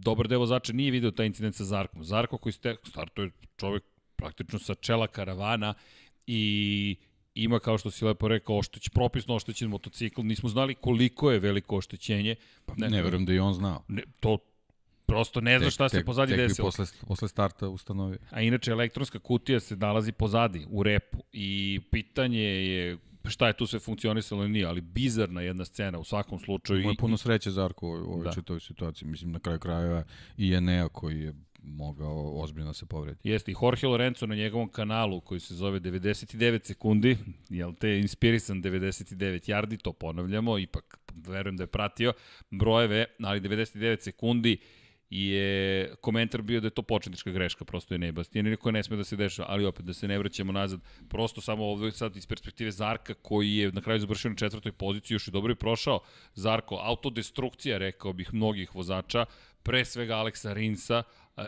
dobar 0.00 0.28
deo 0.28 0.38
vozača 0.38 0.72
nije 0.72 0.90
video 0.90 1.10
taj 1.10 1.26
incident 1.26 1.54
sa 1.54 1.64
Zarkom. 1.64 2.04
Zarko 2.04 2.38
koji 2.38 2.52
startuje 2.82 3.30
čovek 3.56 3.84
praktično 4.16 4.58
sa 4.58 4.74
čela 4.74 5.06
karavana 5.06 5.74
i 6.26 6.96
ima, 7.36 7.58
kao 7.58 7.78
što 7.78 7.90
si 7.90 8.04
lepo 8.04 8.28
rekao, 8.28 8.58
ošteć, 8.58 8.88
propisno 8.88 9.34
oštećen 9.34 9.68
motocikl. 9.68 10.22
Nismo 10.22 10.48
znali 10.48 10.74
koliko 10.74 11.30
je 11.30 11.38
veliko 11.38 11.76
oštećenje. 11.76 12.34
Pa 12.66 12.74
ne, 12.76 12.90
ne 12.90 13.02
verujem 13.02 13.24
da 13.24 13.32
i 13.32 13.38
on 13.38 13.54
znao. 13.54 13.82
Ne, 13.88 14.02
to 14.20 14.38
prosto 15.06 15.40
ne 15.40 15.58
zna 15.58 15.70
šta 15.70 15.88
tek, 15.88 16.00
se 16.00 16.04
pozadi 16.04 16.32
tek 16.32 16.40
desilo. 16.40 16.68
Posle, 16.68 16.86
posle 17.06 17.28
starta 17.28 17.68
ustanovio. 17.68 18.18
A 18.30 18.40
inače, 18.40 18.70
elektronska 18.70 19.18
kutija 19.18 19.60
se 19.60 19.76
nalazi 19.76 20.12
pozadi, 20.12 20.66
u 20.70 20.82
repu. 20.82 21.18
I 21.32 21.80
pitanje 21.90 22.42
je 22.42 22.98
šta 23.28 23.46
je 23.46 23.52
tu 23.52 23.66
sve 23.66 23.78
funkcionisalo 23.78 24.42
ili 24.42 24.52
nije, 24.52 24.66
ali 24.66 24.80
bizarna 24.80 25.40
jedna 25.40 25.64
scena 25.64 25.98
u 25.98 26.04
svakom 26.04 26.38
slučaju. 26.38 26.82
Moje 26.82 26.96
puno 26.96 27.16
sreće 27.16 27.50
Zarko 27.50 27.88
u 27.88 27.92
ovoj 27.92 28.24
da. 28.24 28.32
čitavoj 28.32 28.60
situaciji. 28.60 29.08
Mislim, 29.08 29.32
na 29.32 29.38
kraju 29.38 29.58
krajeva 29.58 30.04
i 30.36 30.54
Enea 30.54 30.88
koji 30.88 31.20
je 31.20 31.34
mogao 31.66 32.40
ozbiljno 32.42 32.66
da 32.66 32.74
se 32.74 32.86
povredi. 32.86 33.18
Jeste, 33.24 33.50
i 33.50 33.54
Jorge 33.62 33.86
Lorenzo 33.86 34.26
na 34.26 34.34
njegovom 34.34 34.68
kanalu 34.68 35.20
koji 35.20 35.40
se 35.40 35.54
zove 35.54 35.80
99 35.80 36.64
sekundi, 36.64 37.16
jel 37.48 37.74
te, 37.74 37.98
inspirisan 37.98 38.62
99 38.62 39.50
yardi, 39.50 39.82
to 39.82 39.92
ponavljamo, 39.92 40.58
ipak 40.58 40.98
verujem 41.14 41.56
da 41.56 41.62
je 41.62 41.66
pratio 41.66 42.12
brojeve, 42.50 43.04
ali 43.20 43.40
99 43.40 44.00
sekundi 44.00 44.58
je 45.10 45.94
komentar 46.00 46.42
bio 46.42 46.60
da 46.60 46.66
je 46.66 46.70
to 46.70 46.82
početnička 46.82 47.30
greška, 47.30 47.64
prosto 47.64 47.94
je 47.94 47.98
Nebastijan, 47.98 48.46
niko 48.46 48.70
ne 48.70 48.82
sme 48.82 48.96
da 48.96 49.04
se 49.04 49.16
dešava, 49.16 49.48
ali 49.50 49.64
opet 49.64 49.86
da 49.86 49.92
se 49.92 50.08
ne 50.08 50.18
vraćamo 50.18 50.52
nazad, 50.52 50.80
prosto 51.08 51.40
samo 51.40 51.64
ovdje 51.64 51.92
sad 51.92 52.16
iz 52.16 52.26
perspektive 52.26 52.70
Zarka 52.70 53.14
koji 53.14 53.56
je 53.56 53.72
na 53.72 53.80
kraju 53.80 54.00
završio 54.00 54.30
na 54.30 54.36
četvrtoj 54.36 54.72
poziciji, 54.72 55.14
još 55.14 55.28
i 55.28 55.30
dobro 55.30 55.50
je 55.50 55.56
prošao. 55.56 56.00
Zarko, 56.34 56.80
autodestrukcija, 56.82 57.78
rekao 57.78 58.12
bih, 58.12 58.34
mnogih 58.34 58.74
vozača, 58.74 59.26
pre 59.62 59.84
svega 59.84 60.16
Aleksa 60.16 60.52
Rinsa, 60.52 61.02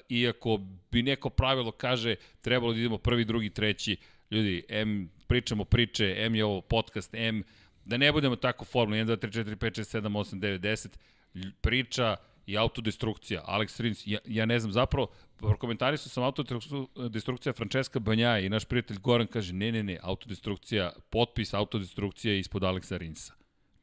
iako 0.09 0.61
bi 0.91 1.03
neko 1.03 1.31
pravilo 1.31 1.71
kaže 1.71 2.15
trebalo 2.41 2.73
da 2.73 2.79
idemo 2.79 2.99
prvi, 2.99 3.25
drugi, 3.25 3.51
treći, 3.51 3.97
ljudi, 4.31 4.65
M 4.69 5.11
pričamo 5.27 5.65
priče, 5.65 6.15
M 6.19 6.35
je 6.35 6.45
ovo 6.45 6.61
podcast, 6.61 7.15
M 7.15 7.43
da 7.85 7.97
ne 7.97 8.13
budemo 8.13 8.37
tako 8.37 8.65
formula 8.65 8.99
1, 8.99 9.07
2, 9.07 9.17
3, 9.17 9.45
4, 9.45 9.57
5, 9.57 9.81
6, 9.81 10.01
7, 10.01 10.09
8, 10.09 10.41
9, 10.41 10.89
10, 11.35 11.53
priča 11.61 12.17
i 12.47 12.57
autodestrukcija. 12.57 13.45
Alex 13.47 13.81
Rins, 13.81 14.03
ja, 14.07 14.19
ja 14.25 14.47
ne 14.47 14.59
znam, 14.59 14.73
zapravo, 14.73 15.07
prokomentari 15.37 15.97
su 15.97 16.09
sam 16.09 16.23
autodestrukcija 16.23 17.53
Francesca 17.53 17.99
Banjaja 17.99 18.39
i 18.39 18.49
naš 18.49 18.65
prijatelj 18.65 18.99
Goran 18.99 19.27
kaže, 19.27 19.53
ne, 19.53 19.73
ne, 19.73 19.83
ne, 19.83 19.99
autodestrukcija, 20.03 20.93
potpis 21.11 21.55
autodestrukcija 21.55 22.35
ispod 22.35 22.63
Alexa 22.63 22.97
Rinsa 22.97 23.38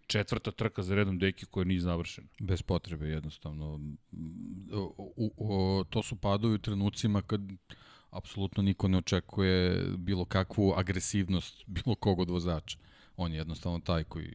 četvrta 0.07 0.51
trka 0.51 0.83
za 0.83 0.95
redom 0.95 1.19
deki 1.19 1.45
koja 1.45 1.63
nije 1.63 1.79
završena. 1.79 2.27
Bez 2.39 2.61
potrebe 2.61 3.07
jednostavno. 3.07 3.79
O, 4.73 4.93
o, 4.97 5.29
o, 5.37 5.83
to 5.83 6.03
su 6.03 6.15
padovi 6.15 6.55
u 6.55 6.59
trenucima 6.59 7.21
kad 7.21 7.41
apsolutno 8.09 8.63
niko 8.63 8.87
ne 8.87 8.97
očekuje 8.97 9.85
bilo 9.97 10.25
kakvu 10.25 10.73
agresivnost 10.77 11.63
bilo 11.67 11.95
kog 11.95 12.19
od 12.19 12.29
vozača. 12.29 12.77
On 13.17 13.31
je 13.31 13.37
jednostavno 13.37 13.79
taj 13.79 14.03
koji 14.03 14.33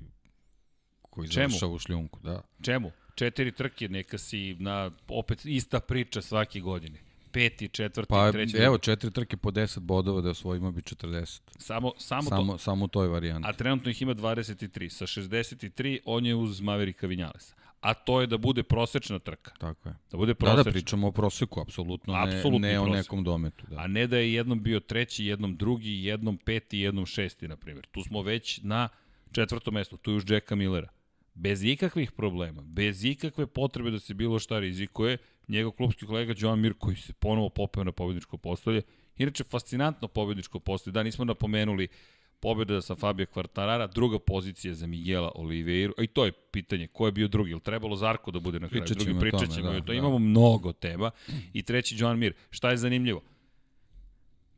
koji 1.11 1.28
završava 1.28 1.72
u 1.72 1.78
šljunku, 1.78 2.20
da. 2.22 2.42
Čemu? 2.62 2.90
Četiri 3.14 3.52
trke, 3.52 3.88
neka 3.88 4.18
si 4.18 4.56
na 4.59 4.90
opet 5.09 5.44
ista 5.44 5.80
priča 5.80 6.22
svake 6.22 6.61
godine 6.61 7.10
peti, 7.32 7.68
četvrti, 7.68 8.08
pa, 8.08 8.32
treći. 8.32 8.56
Evo, 8.56 8.78
četiri 8.78 9.10
trke 9.10 9.36
po 9.36 9.50
10 9.50 9.78
bodova 9.78 10.20
da 10.20 10.30
osvojimo 10.30 10.72
bi 10.72 10.80
40. 10.80 11.40
Samo, 11.58 11.92
samo, 11.98 12.28
samo 12.28 12.52
to. 12.52 12.58
Samo 12.58 12.84
u 12.84 12.88
toj 12.88 13.08
varijanti. 13.08 13.48
A 13.48 13.52
trenutno 13.52 13.90
ih 13.90 14.02
ima 14.02 14.14
23. 14.14 14.88
Sa 14.88 15.06
63 15.06 15.98
on 16.04 16.26
je 16.26 16.34
uz 16.34 16.60
Maverika 16.60 17.06
Vinjalesa. 17.06 17.54
A 17.80 17.94
to 17.94 18.20
je 18.20 18.26
da 18.26 18.38
bude 18.38 18.62
prosečna 18.62 19.18
trka. 19.18 19.50
Tako 19.58 19.88
je. 19.88 19.94
Da 20.10 20.16
bude 20.16 20.34
prosečna. 20.34 20.62
Da, 20.62 20.62
da 20.62 20.72
pričamo 20.72 21.08
o 21.08 21.12
proseku, 21.12 21.60
apsolutno, 21.60 22.14
apsolutno 22.14 22.58
ne, 22.58 22.72
ne 22.72 22.80
o 22.80 22.86
nekom 22.86 23.24
dometu. 23.24 23.66
Da. 23.70 23.76
A 23.76 23.86
ne 23.86 24.06
da 24.06 24.16
je 24.16 24.32
jednom 24.32 24.62
bio 24.62 24.80
treći, 24.80 25.24
jednom 25.24 25.56
drugi, 25.56 26.04
jednom 26.04 26.38
peti, 26.38 26.78
jednom 26.78 27.06
šesti, 27.06 27.48
na 27.48 27.56
primjer. 27.56 27.86
Tu 27.86 28.02
smo 28.02 28.22
već 28.22 28.60
na 28.62 28.88
četvrtom 29.32 29.74
mestu, 29.74 29.96
tu 29.96 30.10
je 30.10 30.16
už 30.16 30.24
Jacka 30.30 30.54
Millera. 30.54 30.88
Bez 31.34 31.64
ikakvih 31.64 32.12
problema, 32.12 32.62
bez 32.62 33.04
ikakve 33.04 33.46
potrebe 33.46 33.90
da 33.90 33.98
se 33.98 34.14
bilo 34.14 34.38
šta 34.38 34.58
rizikuje, 34.58 35.18
njegov 35.50 35.72
klubski 35.72 36.06
kolega 36.06 36.34
Joan 36.36 36.60
Mir 36.60 36.74
koji 36.78 36.96
se 36.96 37.12
ponovo 37.12 37.48
popeo 37.48 37.84
na 37.84 37.92
pobedničko 37.92 38.36
postolje. 38.36 38.82
Inače, 39.18 39.44
fascinantno 39.44 40.08
pobedničko 40.08 40.60
postolje. 40.60 40.92
Da, 40.92 41.02
nismo 41.02 41.24
napomenuli 41.24 41.88
pobjeda 42.40 42.82
sa 42.82 42.94
Fabio 42.94 43.26
Quartarara, 43.26 43.92
druga 43.94 44.18
pozicija 44.18 44.74
za 44.74 44.86
Miguela 44.86 45.32
Oliveira, 45.34 45.92
a 45.98 46.02
i 46.02 46.06
to 46.06 46.24
je 46.24 46.32
pitanje, 46.32 46.86
ko 46.86 47.06
je 47.06 47.12
bio 47.12 47.28
drugi, 47.28 47.50
ili 47.50 47.60
trebalo 47.60 47.96
Zarko 47.96 48.30
da 48.30 48.40
bude 48.40 48.60
na 48.60 48.68
kraju, 48.68 48.84
drugi 48.88 49.20
pričat 49.20 49.50
ćemo, 49.54 49.72
da, 49.72 49.78
to 49.80 49.86
da. 49.86 49.94
imamo 49.94 50.18
mnogo 50.18 50.72
tema, 50.72 51.10
i 51.52 51.62
treći 51.62 51.96
Joan 51.98 52.18
Mir. 52.18 52.34
Šta 52.50 52.70
je 52.70 52.76
zanimljivo? 52.76 53.22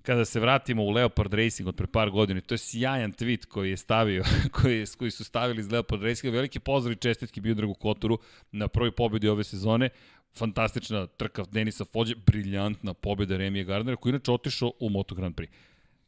kada 0.03 0.25
se 0.25 0.41
vratimo 0.41 0.85
u 0.85 0.91
Leopard 0.91 1.35
Racing 1.35 1.69
od 1.69 1.77
pre 1.77 1.87
par 1.87 2.11
godina, 2.11 2.41
to 2.41 2.55
je 2.55 2.59
sjajan 2.59 3.13
tweet 3.13 3.47
koji 3.47 3.71
je 3.71 3.77
stavio, 3.77 4.25
koji, 4.61 4.79
je, 4.79 4.87
koji 4.99 5.11
su 5.11 5.25
stavili 5.25 5.61
iz 5.61 5.73
Leopard 5.73 6.03
Racing, 6.03 6.35
veliki 6.35 6.61
pozdrav 6.61 6.93
i 6.93 6.97
čestitki 6.97 7.41
bio 7.41 7.55
Dragu 7.55 7.75
Kotoru 7.75 8.19
na 8.53 8.69
prvoj 8.69 8.91
pobedi 8.91 9.29
ove 9.29 9.45
sezone, 9.45 9.89
fantastična 10.35 11.07
trka 11.07 11.45
Denisa 11.51 11.85
Fođe, 11.85 12.15
briljantna 12.27 12.95
pobjeda 12.95 13.37
Remija 13.37 13.65
Gardnera, 13.65 13.97
koji 13.97 14.11
inače 14.11 14.33
otišao 14.33 14.73
u 14.81 14.91
Moto 14.91 15.15
Grand 15.15 15.35
Prix. 15.35 15.49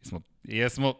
Jesmo, 0.03 0.21
jesmo 0.45 0.95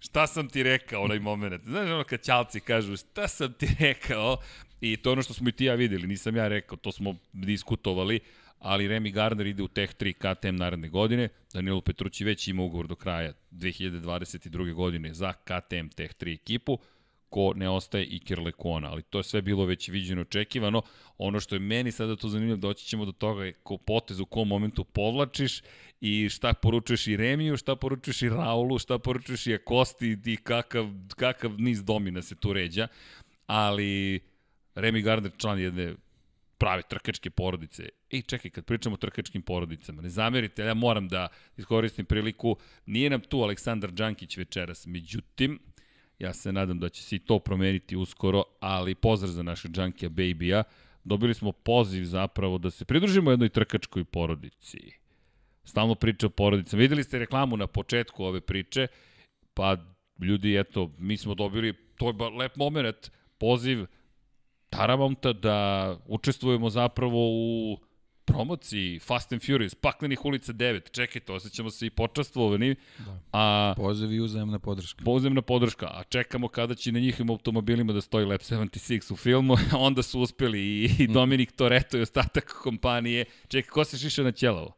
šta 0.00 0.26
sam 0.26 0.48
ti 0.48 0.62
rekao 0.62 1.02
onaj 1.02 1.18
moment? 1.18 1.64
Znaš 1.64 1.90
ono 1.90 2.04
kad 2.04 2.22
ćalci 2.22 2.60
kažu 2.60 2.96
šta 2.96 3.28
sam 3.28 3.52
ti 3.52 3.68
rekao? 3.80 4.36
I 4.80 4.96
to 4.96 5.12
ono 5.12 5.22
što 5.22 5.34
smo 5.34 5.48
i 5.48 5.52
ti 5.52 5.64
ja 5.64 5.74
videli, 5.74 6.06
nisam 6.06 6.36
ja 6.36 6.48
rekao, 6.48 6.76
to 6.76 6.92
smo 6.92 7.14
diskutovali, 7.32 8.20
ali 8.58 8.88
Remy 8.88 9.12
Gardner 9.12 9.46
ide 9.46 9.62
u 9.62 9.68
Tech 9.68 9.94
3 9.94 10.12
KTM 10.12 10.56
naredne 10.56 10.88
godine, 10.88 11.28
Danilo 11.54 11.80
Petrući 11.80 12.24
već 12.24 12.48
ima 12.48 12.62
ugovor 12.62 12.86
do 12.86 12.94
kraja 12.94 13.32
2022. 13.50 14.72
godine 14.72 15.14
za 15.14 15.32
KTM 15.32 15.88
Tech 15.88 16.14
3 16.14 16.34
ekipu, 16.34 16.78
ko 17.28 17.52
ne 17.56 17.68
ostaje 17.68 18.04
i 18.04 18.18
Kirlekona, 18.18 18.90
ali 18.90 19.02
to 19.02 19.18
je 19.18 19.24
sve 19.24 19.42
bilo 19.42 19.64
već 19.64 19.88
viđeno 19.88 20.22
očekivano. 20.22 20.82
Ono 21.18 21.40
što 21.40 21.54
je 21.54 21.58
meni 21.58 21.92
sada 21.92 22.16
to 22.16 22.28
zanimljivo, 22.28 22.56
doći 22.56 22.86
ćemo 22.86 23.04
do 23.04 23.12
toga 23.12 23.52
ko 23.62 23.76
potez 23.76 24.20
u 24.20 24.26
kom 24.26 24.48
momentu 24.48 24.84
povlačiš 24.84 25.62
i 26.00 26.28
šta 26.28 26.52
poručuješ 26.52 27.06
i 27.06 27.16
Remiju, 27.16 27.56
šta 27.56 27.76
poručuješ 27.76 28.22
i 28.22 28.28
Raulu, 28.28 28.78
šta 28.78 28.98
poručuješ 28.98 29.46
i 29.46 29.54
Akosti 29.54 30.18
i 30.24 30.36
kakav, 30.36 30.86
kakav 31.16 31.60
niz 31.60 31.84
domina 31.84 32.22
se 32.22 32.34
tu 32.34 32.52
ređa. 32.52 32.88
Ali 33.46 34.20
Remy 34.74 35.02
Gardner 35.02 35.32
član 35.38 35.58
jedne 35.58 35.94
prave 36.58 36.82
trkačke 36.82 37.30
porodice. 37.30 37.88
Ej, 38.10 38.22
čekaj, 38.22 38.50
kad 38.50 38.64
pričamo 38.64 38.94
o 38.94 38.96
trkačkim 38.96 39.42
porodicama, 39.42 40.02
ne 40.02 40.08
zamerite, 40.08 40.62
ja 40.62 40.74
moram 40.74 41.08
da 41.08 41.28
iskoristim 41.56 42.06
priliku, 42.06 42.56
nije 42.86 43.10
nam 43.10 43.20
tu 43.20 43.42
Aleksandar 43.42 43.92
Đankić 43.92 44.36
večeras, 44.36 44.86
međutim, 44.86 45.58
ja 46.18 46.32
se 46.32 46.52
nadam 46.52 46.78
da 46.78 46.88
će 46.88 47.02
se 47.02 47.16
i 47.16 47.18
to 47.18 47.38
promeniti 47.38 47.96
uskoro, 47.96 48.42
ali 48.60 48.94
pozdrav 48.94 49.32
za 49.32 49.42
našeg 49.42 49.70
Džankija 49.70 50.08
Baby-a, 50.08 50.62
dobili 51.04 51.34
smo 51.34 51.52
poziv 51.52 52.04
zapravo 52.04 52.58
da 52.58 52.70
se 52.70 52.84
pridružimo 52.84 53.30
jednoj 53.30 53.48
trkačkoj 53.48 54.04
porodici. 54.04 54.78
Stalno 55.64 55.94
priča 55.94 56.26
o 56.26 56.30
porodicama. 56.30 56.80
Videli 56.80 57.04
ste 57.04 57.18
reklamu 57.18 57.56
na 57.56 57.66
početku 57.66 58.24
ove 58.24 58.40
priče, 58.40 58.86
pa 59.54 59.76
ljudi, 60.22 60.58
eto, 60.58 60.92
mi 60.98 61.16
smo 61.16 61.34
dobili, 61.34 61.74
to 61.96 62.08
je 62.08 62.30
lep 62.38 62.56
moment, 62.56 63.10
poziv 63.38 63.86
Taramonta 64.70 65.32
da 65.32 65.96
učestvujemo 66.06 66.70
zapravo 66.70 67.28
u 67.30 67.78
promociji 68.28 68.98
Fast 68.98 69.32
and 69.32 69.42
Furious, 69.46 69.74
paklenih 69.74 70.24
ulica 70.24 70.52
9. 70.52 70.90
Čekajte, 70.90 71.32
osjećamo 71.32 71.70
se 71.70 71.86
i 71.86 71.90
počastvovani. 71.90 72.74
Da. 72.98 73.20
A, 73.32 73.74
Poziv 73.76 74.12
i 74.12 74.20
uzajemna 74.20 74.58
podrška. 74.58 75.04
Uzajemna 75.06 75.42
podrška, 75.42 75.86
a 75.86 76.02
čekamo 76.08 76.48
kada 76.48 76.74
će 76.74 76.92
na 76.92 77.00
njihovim 77.00 77.30
automobilima 77.30 77.92
da 77.92 78.00
stoji 78.00 78.26
Lab 78.26 78.40
76 78.40 79.12
u 79.12 79.16
filmu. 79.16 79.56
Onda 79.88 80.02
su 80.02 80.20
uspeli 80.20 80.60
i, 80.60 80.90
i 80.98 81.06
Dominik 81.06 81.52
Toretto 81.52 81.98
i 81.98 82.00
ostatak 82.00 82.54
kompanije. 82.62 83.24
Čekaj, 83.48 83.70
ko 83.70 83.84
se 83.84 83.98
šiša 83.98 84.22
na 84.22 84.32
ćelavo? 84.32 84.76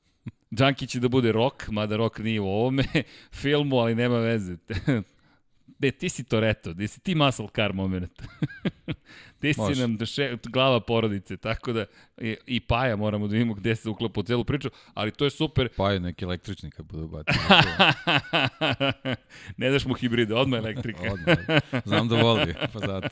Junkie 0.58 0.88
će 0.88 1.00
da 1.00 1.08
bude 1.08 1.32
Rock, 1.32 1.68
mada 1.68 1.96
Rock 1.96 2.18
nije 2.18 2.40
u 2.40 2.48
ovome 2.48 2.84
filmu, 3.42 3.76
ali 3.76 3.94
nema 3.94 4.18
veze. 4.18 4.56
De, 5.82 5.90
ti 5.90 6.08
si 6.08 6.22
Toretto, 6.24 6.72
di 6.72 6.86
si 6.88 7.00
ti 7.00 7.14
muscle 7.14 7.48
car 7.54 7.72
moment. 7.72 8.12
ti 9.40 9.52
si 9.52 9.60
Može. 9.60 9.80
nam 9.80 9.96
še, 10.06 10.36
glava 10.46 10.80
porodice, 10.80 11.36
tako 11.36 11.72
da 11.72 11.86
i, 12.18 12.36
i 12.46 12.60
Paja 12.60 12.96
moramo 12.96 13.26
da 13.26 13.32
vidimo 13.32 13.54
gde 13.54 13.74
se 13.76 13.88
uklapa 13.90 14.20
u 14.20 14.22
celu 14.22 14.44
priču, 14.44 14.70
ali 14.94 15.10
to 15.10 15.26
je 15.26 15.30
super. 15.30 15.68
Paja 15.76 15.98
neki 15.98 16.24
električni 16.24 16.70
kad 16.70 16.86
budu 16.86 17.08
bati. 17.08 17.32
ne 19.60 19.70
daš 19.70 19.84
mu 19.84 19.94
hibride, 19.94 20.34
odmah 20.34 20.62
elektrika. 20.62 21.02
odmah, 21.12 21.60
znam 21.84 22.08
da 22.08 22.22
voli, 22.22 22.54
pa 22.72 22.78
zato. 22.78 23.08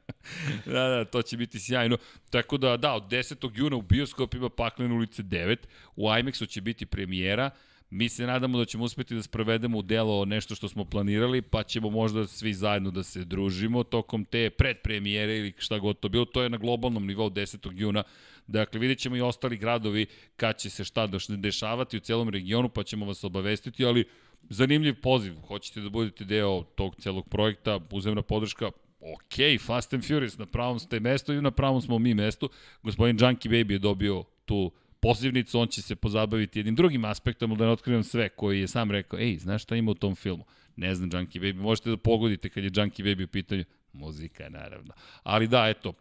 da, 0.72 0.88
da, 0.88 1.04
to 1.04 1.22
će 1.22 1.36
biti 1.36 1.60
sjajno. 1.60 1.98
Tako 2.30 2.56
da, 2.56 2.76
da, 2.76 2.94
od 2.94 3.10
10. 3.10 3.50
juna 3.54 3.76
u 3.76 3.82
bioskopima 3.82 4.48
Paklen 4.48 4.92
ulice 4.92 5.22
9, 5.22 5.56
u 5.96 6.08
IMAX-u 6.08 6.46
će 6.46 6.60
biti 6.60 6.86
premijera, 6.86 7.50
Mi 7.90 8.08
se 8.08 8.26
nadamo 8.26 8.58
da 8.58 8.64
ćemo 8.64 8.84
uspeti 8.84 9.14
da 9.14 9.22
sprovedemo 9.22 9.78
u 9.78 9.82
delo 9.82 10.24
nešto 10.24 10.54
što 10.54 10.68
smo 10.68 10.84
planirali, 10.84 11.42
pa 11.42 11.62
ćemo 11.62 11.90
možda 11.90 12.26
svi 12.26 12.54
zajedno 12.54 12.90
da 12.90 13.02
se 13.02 13.24
družimo 13.24 13.82
tokom 13.82 14.24
te 14.24 14.50
predpremijere 14.50 15.38
ili 15.38 15.52
šta 15.58 15.78
god 15.78 16.00
to 16.00 16.08
bilo. 16.08 16.24
To 16.24 16.42
je 16.42 16.50
na 16.50 16.56
globalnom 16.56 17.06
nivou 17.06 17.30
10. 17.30 17.70
juna. 17.74 18.02
Dakle, 18.46 18.80
vidjet 18.80 18.98
ćemo 18.98 19.16
i 19.16 19.20
ostali 19.20 19.56
gradovi 19.56 20.06
kad 20.36 20.58
će 20.58 20.70
se 20.70 20.84
šta 20.84 21.08
dešavati 21.28 21.96
u 21.96 22.00
celom 22.00 22.28
regionu, 22.28 22.68
pa 22.68 22.82
ćemo 22.82 23.06
vas 23.06 23.24
obavestiti, 23.24 23.84
ali 23.84 24.04
zanimljiv 24.48 25.00
poziv. 25.00 25.34
Hoćete 25.34 25.80
da 25.80 25.88
budete 25.88 26.24
deo 26.24 26.62
tog 26.62 26.96
celog 26.96 27.28
projekta, 27.28 27.80
uzemna 27.90 28.22
podrška, 28.22 28.66
ok, 29.00 29.60
Fast 29.66 29.94
and 29.94 30.06
Furious, 30.06 30.38
na 30.38 30.46
pravom 30.46 30.78
ste 30.78 31.00
mesto 31.00 31.32
i 31.32 31.42
na 31.42 31.50
pravom 31.50 31.82
smo 31.82 31.98
mi 31.98 32.14
mestu. 32.14 32.50
Gospodin 32.82 33.16
Junkie 33.20 33.50
Baby 33.50 33.72
je 33.72 33.78
dobio 33.78 34.24
tu 34.44 34.72
pozivnicu, 35.00 35.60
on 35.60 35.68
će 35.68 35.82
se 35.82 35.96
pozabaviti 35.96 36.58
jednim 36.58 36.74
drugim 36.74 37.04
aspektom, 37.04 37.56
da 37.56 37.64
ne 37.64 37.70
otkrivam 37.70 38.04
sve, 38.04 38.28
koji 38.28 38.60
je 38.60 38.68
sam 38.68 38.90
rekao, 38.90 39.18
ej, 39.18 39.36
znaš 39.38 39.62
šta 39.62 39.76
ima 39.76 39.90
u 39.90 39.94
tom 39.94 40.14
filmu? 40.14 40.44
Ne 40.76 40.94
znam, 40.94 41.10
Junkie 41.12 41.42
Baby, 41.42 41.60
možete 41.60 41.90
da 41.90 41.96
pogodite 41.96 42.48
kad 42.48 42.64
je 42.64 42.70
Junkie 42.74 43.04
Baby 43.04 43.24
u 43.24 43.28
pitanju. 43.28 43.64
Muzika, 43.92 44.48
naravno. 44.48 44.92
Ali 45.22 45.48
da, 45.48 45.68
eto, 45.68 45.92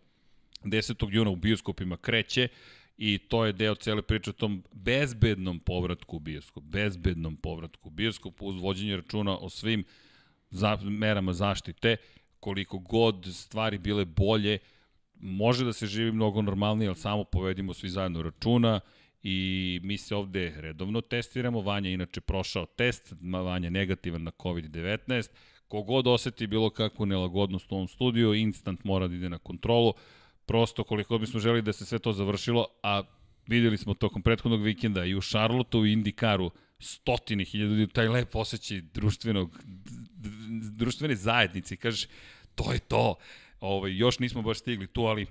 10. 0.63 1.07
juna 1.11 1.29
u 1.29 1.35
bioskopima 1.35 1.97
kreće 1.97 2.47
i 2.97 3.17
to 3.17 3.45
je 3.45 3.53
deo 3.53 3.75
cele 3.75 4.01
priče 4.01 4.29
o 4.29 4.33
tom 4.33 4.63
bezbednom 4.73 5.59
povratku 5.59 6.15
u 6.15 6.19
bioskop, 6.19 6.63
bezbednom 6.63 7.35
povratku 7.35 7.87
u 7.87 7.91
bioskop 7.91 8.41
uz 8.41 8.55
vođenje 8.55 8.95
računa 8.95 9.37
o 9.37 9.49
svim 9.49 9.83
za, 10.49 10.77
merama 10.83 11.33
zaštite, 11.33 11.97
koliko 12.39 12.79
god 12.79 13.27
stvari 13.33 13.77
bile 13.77 14.05
bolje, 14.05 14.57
može 15.19 15.65
da 15.65 15.73
se 15.73 15.87
živi 15.87 16.11
mnogo 16.11 16.41
normalnije, 16.41 16.87
ali 16.87 16.97
samo 16.97 17.23
povedimo 17.23 17.73
svi 17.73 17.89
zajedno 17.89 18.21
računa 18.21 18.79
i 19.23 19.79
mi 19.83 19.97
se 19.97 20.15
ovde 20.15 20.53
redovno 20.57 21.01
testiramo. 21.01 21.61
Vanja 21.61 21.89
je 21.89 21.93
inače 21.93 22.21
prošao 22.21 22.65
test, 22.65 23.13
Vanja 23.21 23.69
negativan 23.69 24.23
na 24.23 24.31
COVID-19. 24.31 25.29
Kogod 25.67 26.07
oseti 26.07 26.47
bilo 26.47 26.69
kakvu 26.69 27.05
nelagodnost 27.05 27.71
u 27.71 27.75
ovom 27.75 27.87
studiju, 27.87 28.33
instant 28.33 28.83
mora 28.83 29.07
da 29.07 29.15
ide 29.15 29.29
na 29.29 29.37
kontrolu. 29.37 29.93
Prosto 30.45 30.83
koliko 30.83 31.17
bismo 31.17 31.39
želi 31.39 31.61
da 31.61 31.73
se 31.73 31.85
sve 31.85 31.99
to 31.99 32.13
završilo, 32.13 32.67
a 32.83 33.03
videli 33.47 33.77
smo 33.77 33.93
tokom 33.93 34.21
prethodnog 34.21 34.63
vikenda 34.63 35.05
i 35.05 35.15
u 35.15 35.21
Charlotteu 35.21 35.85
i 35.85 35.93
Indikaru 35.93 36.51
stotine 36.79 37.43
hiljada 37.43 37.73
ljudi, 37.73 37.93
taj 37.93 38.07
lep 38.07 38.35
osjećaj 38.35 38.81
društvenog, 38.81 39.59
društvene 40.71 41.15
zajednice. 41.15 41.75
Kažeš, 41.75 42.07
to 42.55 42.73
je 42.73 42.79
to 42.79 43.15
Ovaj, 43.59 43.97
još 43.97 44.19
nismo 44.19 44.41
baš 44.41 44.59
stigli 44.59 44.87
tu, 44.87 45.01
ali 45.01 45.27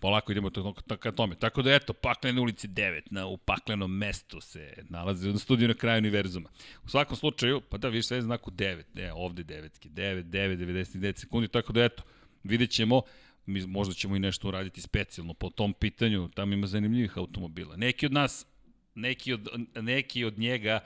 polako 0.00 0.32
idemo 0.32 0.50
ka 0.98 1.12
tome. 1.12 1.34
Tako 1.34 1.62
da 1.62 1.74
eto, 1.74 1.92
Paklene 1.92 2.40
ulici 2.40 2.68
9, 2.68 3.00
na, 3.10 3.26
u 3.26 3.36
paklenom 3.36 3.96
mestu 3.96 4.40
se 4.40 4.74
nalazi 4.88 5.32
na 5.32 5.38
studiju 5.38 5.68
na 5.68 5.74
kraju 5.74 5.98
univerzuma. 5.98 6.48
U 6.84 6.88
svakom 6.88 7.16
slučaju, 7.16 7.60
pa 7.60 7.78
da, 7.78 7.88
vidiš 7.88 8.06
sve 8.06 8.22
znaku 8.22 8.50
9, 8.50 8.82
ne, 8.94 9.12
ovde 9.12 9.42
devetke, 9.42 9.88
9, 9.88 10.22
9, 10.22 10.56
99 10.56 11.20
sekundi, 11.20 11.48
tako 11.48 11.72
da 11.72 11.84
eto, 11.84 12.02
vidjet 12.42 12.70
ćemo, 12.70 13.02
mi 13.46 13.66
možda 13.66 13.94
ćemo 13.94 14.16
i 14.16 14.18
nešto 14.18 14.48
uraditi 14.48 14.80
specijalno 14.80 15.34
po 15.34 15.50
tom 15.50 15.72
pitanju, 15.72 16.28
tamo 16.28 16.52
ima 16.52 16.66
zanimljivih 16.66 17.18
automobila. 17.18 17.76
Neki 17.76 18.06
od 18.06 18.12
nas, 18.12 18.46
neki 18.94 19.32
od, 19.32 19.48
neki 19.80 20.24
od 20.24 20.38
njega 20.38 20.80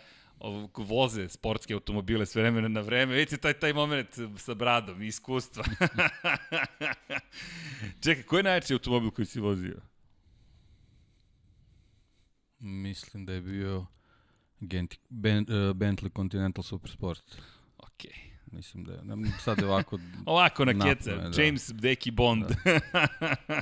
voze 0.75 1.29
sportske 1.29 1.75
automobile 1.75 2.27
sve 2.27 2.43
vremena 2.43 2.69
na 2.69 2.81
vreme. 2.81 3.15
Vidite 3.15 3.37
taj, 3.37 3.55
taj 3.55 3.73
moment 3.73 4.09
sa 4.37 4.55
bradom, 4.55 5.03
iskustva. 5.03 5.65
Čekaj, 8.05 8.23
koji 8.23 8.39
je 8.39 8.43
najjači 8.43 8.73
automobil 8.73 9.11
koji 9.11 9.27
si 9.27 9.41
vozio? 9.41 9.81
Mislim 12.59 13.27
da 13.27 13.33
je 13.33 13.41
bio 13.41 13.87
Genti, 14.61 14.99
ben, 15.09 15.47
uh, 15.49 15.77
Bentley 15.77 16.17
Continental 16.17 16.63
Supersport. 16.63 17.37
Okej. 17.77 18.11
Okay. 18.11 18.38
Mislim 18.53 18.85
da 18.85 18.93
je, 18.93 19.01
sad 19.41 19.59
je 19.59 19.67
ovako... 19.67 19.99
ovako 20.27 20.65
na 20.65 20.85
keca, 20.85 21.17
da. 21.17 21.43
James 21.43 21.71
Deki 21.71 22.11
Bond. 22.11 22.45
da. 22.45 22.79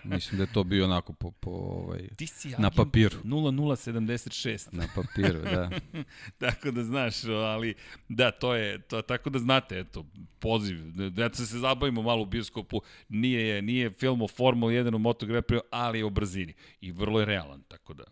Mislim 0.14 0.39
da 0.39 0.43
je 0.43 0.53
to 0.53 0.64
bio 0.64 0.84
onako 0.84 1.12
po, 1.12 1.30
po 1.30 1.51
ovaj, 1.51 2.09
Ti 2.16 2.26
si 2.26 2.55
na 2.59 2.70
papiru. 2.70 3.18
0076. 3.24 4.68
Na 4.72 4.89
papiru, 4.95 5.43
da. 5.43 5.70
tako 6.47 6.70
da 6.70 6.84
znaš, 6.84 7.24
ali 7.24 7.74
da, 8.09 8.30
to 8.30 8.55
je, 8.55 8.78
to, 8.78 9.03
tako 9.03 9.30
da 9.30 9.39
znate, 9.39 9.78
eto, 9.78 10.07
poziv, 10.39 10.78
da 11.11 11.34
se 11.34 11.47
se 11.47 11.59
zabavimo 11.59 12.03
malo 12.03 12.22
u 12.22 12.26
bioskopu, 12.26 12.80
nije, 13.09 13.62
nije 13.62 13.91
film 13.91 14.22
o 14.22 14.28
Formula 14.28 14.72
1 14.72 14.95
u 14.95 14.99
Moto 14.99 15.26
Grand 15.26 15.45
Prix, 15.45 15.61
ali 15.70 15.99
je 15.99 16.05
o 16.05 16.11
brzini 16.11 16.55
i 16.80 16.93
vrlo 16.93 17.20
je 17.20 17.26
realan, 17.26 17.62
tako 17.68 17.95
da 17.95 18.05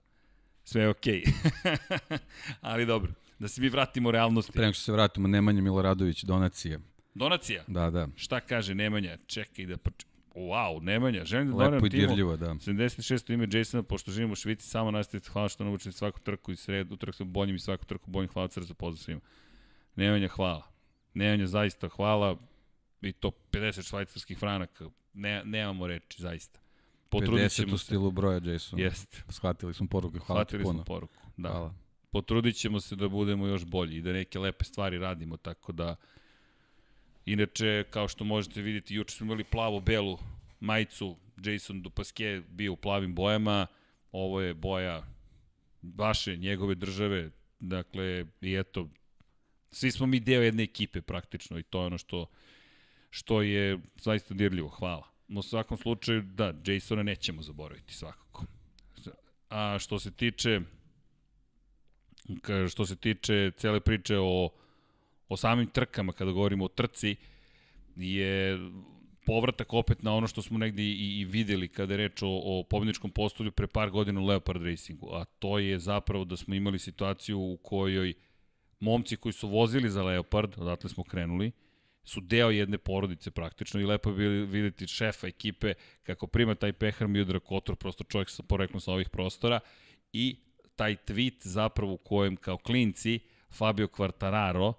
sve 0.65 0.83
je 0.83 0.89
okej. 0.89 1.23
Okay. 1.23 2.19
ali 2.61 2.87
dobro. 2.87 3.13
Da 3.39 3.49
se 3.49 3.61
mi 3.61 3.69
vratimo 3.69 4.11
realnosti. 4.11 4.53
Pre 4.53 4.63
nego 4.63 4.73
što 4.73 4.83
se 4.83 4.93
vratimo, 4.93 5.29
Nemanja 5.29 5.63
Miloradović, 5.63 6.25
donacija. 6.25 6.79
Donacija? 7.15 7.65
Da, 7.67 7.91
da. 7.91 8.09
Šta 8.17 8.41
kaže 8.41 8.75
Nemanja? 8.75 9.19
Čekaj 9.27 9.67
da... 9.67 9.77
Wow, 10.35 10.83
Nemanja, 10.83 11.25
želim 11.25 11.51
da 11.51 11.65
donem 11.65 11.91
timu. 11.91 12.15
Lepo 12.15 12.35
i 12.35 12.37
da. 12.37 12.47
76. 12.47 13.33
ime 13.33 13.49
Jasona, 13.53 13.83
pošto 13.83 14.11
živimo 14.11 14.33
u 14.33 14.37
Švici, 14.37 14.69
samo 14.69 14.91
nastavite, 14.91 15.31
hvala 15.31 15.49
što 15.49 15.65
naučite 15.65 15.93
svaku 15.93 16.21
trku 16.21 16.53
i 16.53 16.57
sredu, 16.57 16.95
utorak 16.95 17.15
sam 17.15 17.33
boljim 17.33 17.57
i 17.57 17.59
svaku 17.59 17.85
trku 17.85 18.11
boljim, 18.11 18.29
hvala 18.29 18.49
crzo 18.49 18.67
za 18.67 18.75
pozdrav 18.75 19.05
svima. 19.05 19.21
Nemanja, 19.97 20.29
hvala. 20.29 20.67
Nemanja, 21.15 21.47
zaista 21.47 21.89
hvala. 21.89 22.37
I 23.03 23.13
to 23.13 23.31
50 23.53 23.89
švajcarskih 23.89 24.39
franaka. 24.39 24.89
Ne, 25.13 25.43
nemamo 25.45 25.87
reči, 25.87 26.23
zaista. 26.23 26.61
Potrudit 27.09 27.53
50 27.53 27.75
u 27.75 27.79
stilu 27.79 28.11
broja, 28.11 28.41
Jason. 28.45 28.79
Jeste. 28.79 29.23
Shvatili 29.29 29.75
smo 29.75 29.87
poruku, 29.87 30.19
hvala 30.19 30.41
Shvatili 30.41 30.63
ti 30.63 30.65
puno. 30.65 30.85
Shvatili 30.85 30.87
smo 30.87 30.95
poruku, 30.95 31.31
da. 31.37 31.49
Hvala 31.49 31.84
potrudit 32.15 32.57
ćemo 32.57 32.81
se 32.81 32.97
da 32.97 33.09
budemo 33.09 33.47
još 33.47 33.65
bolji 33.65 33.97
i 33.97 34.03
da 34.03 34.13
neke 34.13 34.39
lepe 34.39 34.65
stvari 34.65 34.99
radimo, 34.99 35.37
tako 35.37 35.73
da 35.73 35.97
inače, 37.27 37.85
kao 37.91 38.09
što 38.09 38.25
možete 38.25 38.63
vidjeti, 38.63 38.95
juče 38.95 39.15
smo 39.15 39.25
imali 39.25 39.45
plavo-belu 39.45 40.19
majicu, 40.61 41.17
Jason 41.45 41.83
Dupaske 41.83 42.43
bio 42.49 42.73
u 42.73 42.77
plavim 42.77 43.15
bojama, 43.15 43.67
ovo 44.13 44.41
je 44.41 44.55
boja 44.55 45.03
vaše, 45.83 46.37
njegove 46.37 46.75
države, 46.75 47.31
dakle, 47.61 48.27
i 48.41 48.55
eto, 48.55 48.89
svi 49.71 49.91
smo 49.91 50.07
mi 50.07 50.21
deo 50.21 50.43
jedne 50.43 50.63
ekipe 50.63 51.01
praktično 51.01 51.59
i 51.59 51.63
to 51.63 51.81
je 51.81 51.87
ono 51.87 51.99
što, 51.99 52.27
što 53.11 53.43
je 53.43 53.79
zaista 53.97 54.35
dirljivo. 54.35 54.69
Hvala. 54.69 55.09
U 55.29 55.43
svakom 55.43 55.79
slučaju, 55.79 56.23
da, 56.23 56.55
Jasona 56.67 57.03
nećemo 57.03 57.43
zaboraviti 57.43 57.95
svakako. 57.95 58.45
A 59.51 59.79
što 59.79 59.99
se 59.99 60.11
tiče 60.11 60.61
što 62.69 62.87
se 62.87 62.97
tiče 62.97 63.51
cele 63.57 63.81
priče 63.81 64.19
o, 64.19 64.51
o 65.29 65.37
samim 65.37 65.67
trkama, 65.67 66.13
kada 66.13 66.31
govorimo 66.31 66.65
o 66.65 66.69
trci, 66.69 67.17
je 67.97 68.59
povratak 69.27 69.73
opet 69.73 70.03
na 70.03 70.15
ono 70.15 70.27
što 70.27 70.43
smo 70.43 70.59
negde 70.59 70.83
i, 70.83 71.21
i 71.21 71.25
videli 71.25 71.69
kada 71.69 71.95
je 71.95 71.97
reč 71.97 72.23
o, 72.23 72.29
o 72.29 72.65
pobjedničkom 72.71 73.11
postolju 73.11 73.53
pre 73.53 73.67
par 73.67 73.91
godina 73.91 74.21
u 74.21 74.27
Leopard 74.27 74.63
Racingu, 74.63 75.09
a 75.13 75.25
to 75.25 75.59
je 75.59 75.79
zapravo 75.79 76.25
da 76.25 76.37
smo 76.37 76.55
imali 76.55 76.79
situaciju 76.79 77.39
u 77.41 77.57
kojoj 77.63 78.15
momci 78.81 79.17
koji 79.17 79.33
su 79.33 79.49
vozili 79.49 79.91
za 79.91 80.03
Leopard, 80.03 80.55
odatle 80.59 80.91
smo 80.91 81.05
krenuli, 81.05 81.53
su 82.05 82.21
deo 82.21 82.51
jedne 82.51 82.79
porodice 82.79 83.31
praktično 83.31 83.81
i 83.81 83.85
lepo 83.85 84.11
je 84.11 84.45
videti 84.45 84.87
šefa 84.87 85.27
ekipe 85.27 85.75
kako 86.03 86.27
prima 86.27 86.55
taj 86.55 86.73
pehar 86.73 87.09
Miodra 87.09 87.41
Kotor, 87.41 87.77
prosto 87.77 88.05
čovjek 88.05 88.31
sa 88.31 88.43
poreklom 88.43 88.81
sa 88.81 88.93
ovih 88.93 89.09
prostora 89.09 89.61
i 90.13 90.37
taj 90.77 90.97
tweet 90.97 91.47
zapravo 91.47 91.93
u 91.93 91.97
kojem 91.97 92.37
kao 92.37 92.57
klinci 92.57 93.19
Fabio 93.51 93.87
Quartararo 93.87 94.73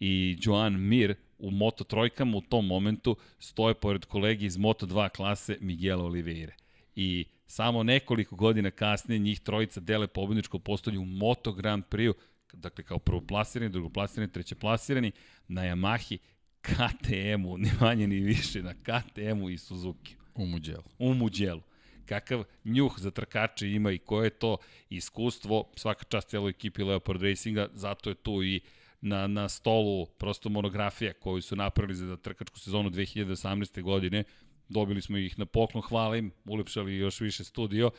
i 0.00 0.38
Joan 0.40 0.80
Mir 0.80 1.14
u 1.38 1.50
Moto 1.50 1.84
trojkama 1.84 2.36
u 2.36 2.40
tom 2.40 2.66
momentu 2.66 3.16
stoje 3.38 3.74
pored 3.74 4.04
kolegi 4.04 4.46
iz 4.46 4.56
Moto 4.56 4.86
2 4.86 5.08
klase 5.08 5.58
Miguel 5.60 6.00
Oliveira. 6.00 6.52
I 6.96 7.24
samo 7.46 7.82
nekoliko 7.82 8.36
godina 8.36 8.70
kasnije 8.70 9.18
njih 9.18 9.40
trojica 9.40 9.80
dele 9.80 10.06
pobedničko 10.06 10.58
postolje 10.58 10.98
u 10.98 11.04
Moto 11.04 11.52
Grand 11.52 11.84
Prix, 11.90 12.14
dakle 12.52 12.84
kao 12.84 12.98
prvoplasirani, 12.98 13.72
drugoplasirani, 13.72 14.32
trećeplasirani 14.32 15.12
na 15.48 15.62
Yamahi 15.62 16.18
KTM-u, 16.60 17.58
ni 17.58 17.70
manje 17.80 18.06
ni 18.06 18.20
više, 18.20 18.62
na 18.62 18.74
KTM-u 18.74 19.50
i 19.50 19.58
Suzuki. 19.58 20.16
U 20.34 20.46
Muđelu. 20.46 20.84
U 20.98 21.14
Muđelu. 21.14 21.62
Kakav 22.06 22.44
njuh 22.64 22.94
za 22.98 23.10
trkače 23.10 23.70
ima 23.70 23.92
i 23.92 23.98
koje 23.98 24.26
je 24.26 24.30
to 24.30 24.56
iskustvo, 24.90 25.64
svaka 25.76 26.04
čast 26.04 26.28
celoj 26.28 26.50
ekipi 26.50 26.82
Leopard 26.82 27.22
Racinga, 27.22 27.68
zato 27.74 28.10
je 28.10 28.14
tu 28.14 28.42
i 28.42 28.60
na, 29.00 29.26
na 29.26 29.48
stolu 29.48 30.06
prosto 30.06 30.48
monografija 30.48 31.12
koju 31.12 31.42
su 31.42 31.56
napravili 31.56 31.94
za 31.94 32.16
trkačku 32.16 32.58
sezonu 32.58 32.90
2018. 32.90 33.82
godine. 33.82 34.24
Dobili 34.68 35.02
smo 35.02 35.16
ih 35.16 35.38
na 35.38 35.46
poklon, 35.46 35.82
hvala 35.82 36.16
im, 36.16 36.30
ulepšali 36.44 36.96
još 36.96 37.20
više 37.20 37.44
studio. 37.44 37.90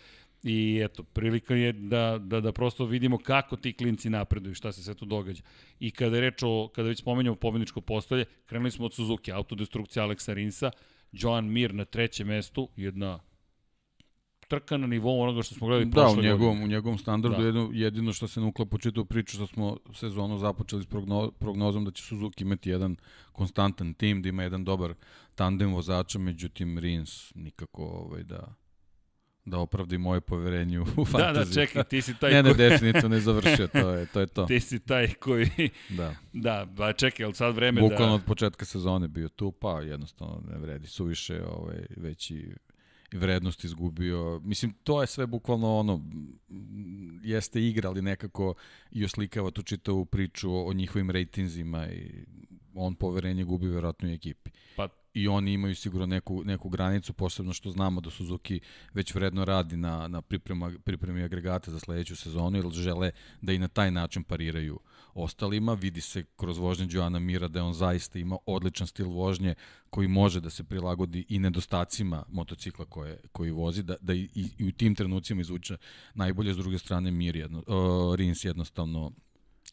I 0.43 0.81
eto, 0.83 1.03
prilika 1.03 1.55
je 1.55 1.73
da, 1.73 2.17
da, 2.21 2.41
da 2.41 2.51
prosto 2.51 2.85
vidimo 2.85 3.17
kako 3.17 3.55
ti 3.55 3.73
klinci 3.73 4.09
napreduju, 4.09 4.55
šta 4.55 4.71
se 4.71 4.83
sve 4.83 4.93
tu 4.93 5.05
događa. 5.05 5.43
I 5.79 5.91
kada 5.91 6.15
je 6.15 6.21
reč 6.21 6.43
o, 6.43 6.69
kada 6.75 6.89
već 6.89 6.99
spomenjamo 6.99 7.35
pobedničko 7.35 7.81
postolje, 7.81 8.25
krenuli 8.45 8.71
smo 8.71 8.85
od 8.85 8.93
Suzuki, 8.93 9.31
autodestrukcija 9.31 10.03
Aleksa 10.03 10.33
Rinsa, 10.33 10.71
Joan 11.11 11.51
Mir 11.51 11.73
na 11.73 11.85
trećem 11.85 12.27
mestu, 12.27 12.69
jedna 12.75 13.19
trka 14.53 14.77
na 14.77 14.87
nivou 14.87 15.21
onoga 15.21 15.41
što 15.41 15.55
smo 15.55 15.67
gledali 15.67 15.85
da, 15.85 15.91
prošle 15.91 16.15
godine. 16.15 16.29
Da, 16.29 16.35
u 16.35 16.37
njegovom, 16.37 16.63
u 16.63 16.67
njegovom 16.67 16.97
standardu 16.97 17.37
da. 17.37 17.45
jedino, 17.45 17.69
jedino 17.73 18.13
što 18.13 18.27
se 18.27 18.41
ne 18.41 18.47
uklapa 18.47 18.77
u 19.01 19.05
priču 19.05 19.35
što 19.35 19.47
smo 19.47 19.77
sezonu 19.93 20.37
započeli 20.37 20.83
s 20.83 20.85
progno, 20.85 21.31
prognozom 21.31 21.85
da 21.85 21.91
će 21.91 22.03
Suzuki 22.03 22.43
imati 22.43 22.69
jedan 22.69 22.95
konstantan 23.31 23.93
tim, 23.93 24.21
da 24.21 24.29
ima 24.29 24.43
jedan 24.43 24.63
dobar 24.63 24.93
tandem 25.35 25.73
vozača, 25.73 26.19
međutim 26.19 26.77
Rins 26.79 27.35
nikako 27.35 27.83
ovaj, 27.83 28.23
da 28.23 28.55
da 29.45 29.59
opravdi 29.59 29.97
moje 29.97 30.21
poverenje 30.21 30.79
u 30.79 30.85
fantaziju. 30.85 31.33
Da, 31.33 31.45
da, 31.45 31.53
čekaj, 31.53 31.83
ti 31.83 32.01
si 32.01 32.13
taj 32.19 32.31
ne, 32.33 32.43
ne, 32.43 32.53
definitivno 32.53 33.09
ne 33.09 33.19
završio, 33.19 33.67
to 33.67 33.89
je 33.89 34.05
to. 34.05 34.19
Je 34.19 34.27
to. 34.27 34.45
ti 34.51 34.59
si 34.59 34.79
taj 34.79 35.07
koji... 35.13 35.69
Da. 35.89 36.15
Da, 36.33 36.65
ba 36.65 36.93
čekaj, 36.93 37.25
ali 37.25 37.33
sad 37.33 37.55
vreme 37.55 37.81
Bukvalno 37.81 37.89
da... 37.89 37.95
Bukvalno 37.95 38.15
od 38.15 38.23
početka 38.23 38.65
sezone 38.65 39.07
bio 39.07 39.29
tu, 39.29 39.51
pa 39.51 39.81
jednostavno 39.81 40.41
ne 40.51 40.57
vredi, 40.57 40.87
suviše 40.87 41.43
ovaj, 41.45 41.85
veći 41.97 42.55
vrednost 43.17 43.63
izgubio. 43.63 44.41
Mislim, 44.43 44.73
to 44.83 45.01
je 45.01 45.07
sve 45.07 45.27
bukvalno 45.27 45.77
ono, 45.77 46.01
jeste 47.23 47.67
igra, 47.67 47.89
ali 47.89 48.01
nekako 48.01 48.53
i 48.91 49.05
oslikava 49.05 49.51
tu 49.51 49.63
čitavu 49.63 50.05
priču 50.05 50.51
o, 50.53 50.65
o 50.65 50.73
njihovim 50.73 51.09
rejtinzima 51.09 51.87
i 51.87 52.25
on 52.75 52.95
poverenje 52.95 53.43
gubi 53.43 53.67
verovatno 53.67 54.09
i 54.09 54.13
ekipi. 54.13 54.51
Pa 54.75 54.87
i 55.13 55.27
oni 55.27 55.53
imaju 55.53 55.75
sigurno 55.75 56.05
neku, 56.05 56.43
neku 56.43 56.69
granicu, 56.69 57.13
posebno 57.13 57.53
što 57.53 57.71
znamo 57.71 58.01
da 58.01 58.09
Suzuki 58.09 58.59
već 58.93 59.15
vredno 59.15 59.45
radi 59.45 59.77
na, 59.77 60.07
na 60.07 60.21
priprema, 60.21 60.71
pripremi 60.83 61.23
agregata 61.23 61.71
za 61.71 61.79
sledeću 61.79 62.15
sezonu, 62.15 62.57
jer 62.57 62.71
žele 62.71 63.11
da 63.41 63.53
i 63.53 63.59
na 63.59 63.67
taj 63.67 63.91
način 63.91 64.23
pariraju 64.23 64.79
ostalima. 65.13 65.73
Vidi 65.73 66.01
se 66.01 66.23
kroz 66.35 66.57
vožnje 66.57 66.87
Joana 66.89 67.19
Mira 67.19 67.47
da 67.47 67.63
on 67.63 67.73
zaista 67.73 68.19
ima 68.19 68.37
odličan 68.45 68.87
stil 68.87 69.09
vožnje 69.09 69.55
koji 69.89 70.07
može 70.07 70.41
da 70.41 70.49
se 70.49 70.63
prilagodi 70.63 71.25
i 71.29 71.39
nedostacima 71.39 72.23
motocikla 72.29 72.85
koje, 72.85 73.21
koji 73.31 73.51
vozi, 73.51 73.83
da, 73.83 73.95
da 74.01 74.13
i, 74.13 74.29
i 74.57 74.67
u 74.67 74.71
tim 74.71 74.95
trenucima 74.95 75.41
izvuče 75.41 75.77
najbolje, 76.13 76.53
s 76.53 76.57
druge 76.57 76.77
strane 76.77 77.11
Mir 77.11 77.35
jedno, 77.35 77.59
uh, 77.59 78.15
Rins 78.15 78.45
jednostavno 78.45 79.11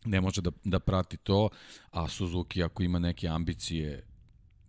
ne 0.04 0.20
može 0.20 0.40
da, 0.40 0.50
da 0.64 0.80
prati 0.80 1.16
to, 1.16 1.48
a 1.90 2.08
Suzuki 2.08 2.62
ako 2.62 2.82
ima 2.82 2.98
neke 2.98 3.28
ambicije 3.28 4.06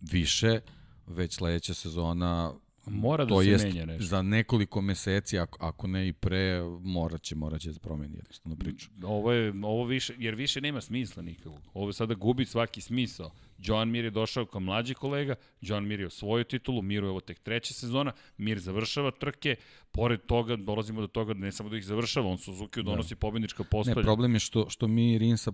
više, 0.02 0.60
već 1.08 1.36
sledeća 1.36 1.74
sezona 1.74 2.54
Mora 2.86 3.26
da 3.26 3.30
to 3.30 3.42
se 3.42 3.50
jest, 3.50 3.66
menja 3.66 3.86
nešto. 3.86 4.04
Za 4.04 4.22
nekoliko 4.22 4.82
meseci, 4.82 5.40
ako, 5.40 5.66
ako 5.66 5.88
ne 5.88 6.08
i 6.08 6.14
pre, 6.14 6.62
moraće, 6.84 7.36
moraće 7.36 7.72
da 7.72 7.80
promeni 7.80 8.16
jednostavno 8.16 8.56
priču. 8.56 8.90
Ovo 9.04 9.32
je, 9.32 9.54
ovo 9.64 9.86
više, 9.86 10.14
jer 10.18 10.36
više 10.36 10.62
nema 10.62 10.82
smisla 10.82 11.24
nikakvog. 11.24 11.60
Ovo 11.74 11.94
sada 11.94 12.14
gubi 12.14 12.46
svaki 12.46 12.82
smisao. 12.82 13.32
Joan 13.58 13.90
Mir 13.90 14.06
je 14.06 14.12
došao 14.12 14.46
kao 14.46 14.62
mlađi 14.62 14.94
kolega, 14.94 15.36
Joan 15.62 15.88
Mir 15.88 16.00
je 16.00 16.08
osvojio 16.08 16.44
titulu, 16.44 16.82
Mir 16.82 17.04
je 17.04 17.10
ovo 17.10 17.20
tek 17.20 17.40
treća 17.40 17.74
sezona, 17.74 18.12
Mir 18.38 18.60
završava 18.60 19.12
trke, 19.12 19.56
pored 19.92 20.22
toga 20.26 20.56
dolazimo 20.56 21.02
do 21.02 21.08
toga 21.08 21.34
da 21.34 21.40
ne 21.40 21.52
samo 21.52 21.70
da 21.70 21.78
ih 21.78 21.86
završava, 21.86 22.28
on 22.28 22.38
Suzuki 22.38 22.84
donosi 22.84 23.16
da. 23.16 23.20
pobednička 23.20 23.64
postolja. 23.64 23.96
Ne, 23.96 24.04
problem 24.04 24.34
je 24.34 24.40
što, 24.40 24.70
što 24.70 24.88
mi 24.88 25.18
Rinsa 25.18 25.52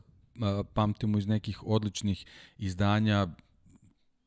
pamtimo 0.74 1.18
iz 1.18 1.28
nekih 1.28 1.64
odličnih 1.64 2.26
izdanja, 2.58 3.28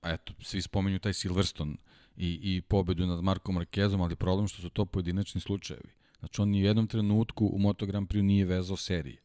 eto, 0.03 0.33
svi 0.41 0.63
spomenju 0.63 0.99
taj 0.99 1.13
Silverstone 1.13 1.77
i, 2.21 2.57
i 2.57 2.61
pobedu 2.61 3.07
nad 3.07 3.23
Markom 3.23 3.55
Markezom, 3.55 4.01
ali 4.01 4.17
problem 4.17 4.49
što 4.49 4.63
su 4.63 4.71
to 4.71 4.85
pojedinačni 4.85 5.41
slučajevi. 5.41 5.91
Znači, 6.19 6.43
on 6.43 6.49
ni 6.49 6.63
u 6.63 6.67
jednom 6.67 6.87
trenutku 6.87 7.47
u 7.47 7.59
Moto 7.59 7.87
Grand 7.87 8.09
Prix 8.09 8.23
nije 8.23 8.45
vezao 8.45 8.77
serije. 8.77 9.23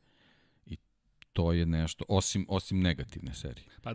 I 0.66 0.78
to 1.34 1.52
je 1.54 1.66
nešto, 1.66 2.06
osim, 2.08 2.46
osim 2.50 2.80
negativne 2.80 3.34
serije. 3.34 3.68
Pa, 3.82 3.92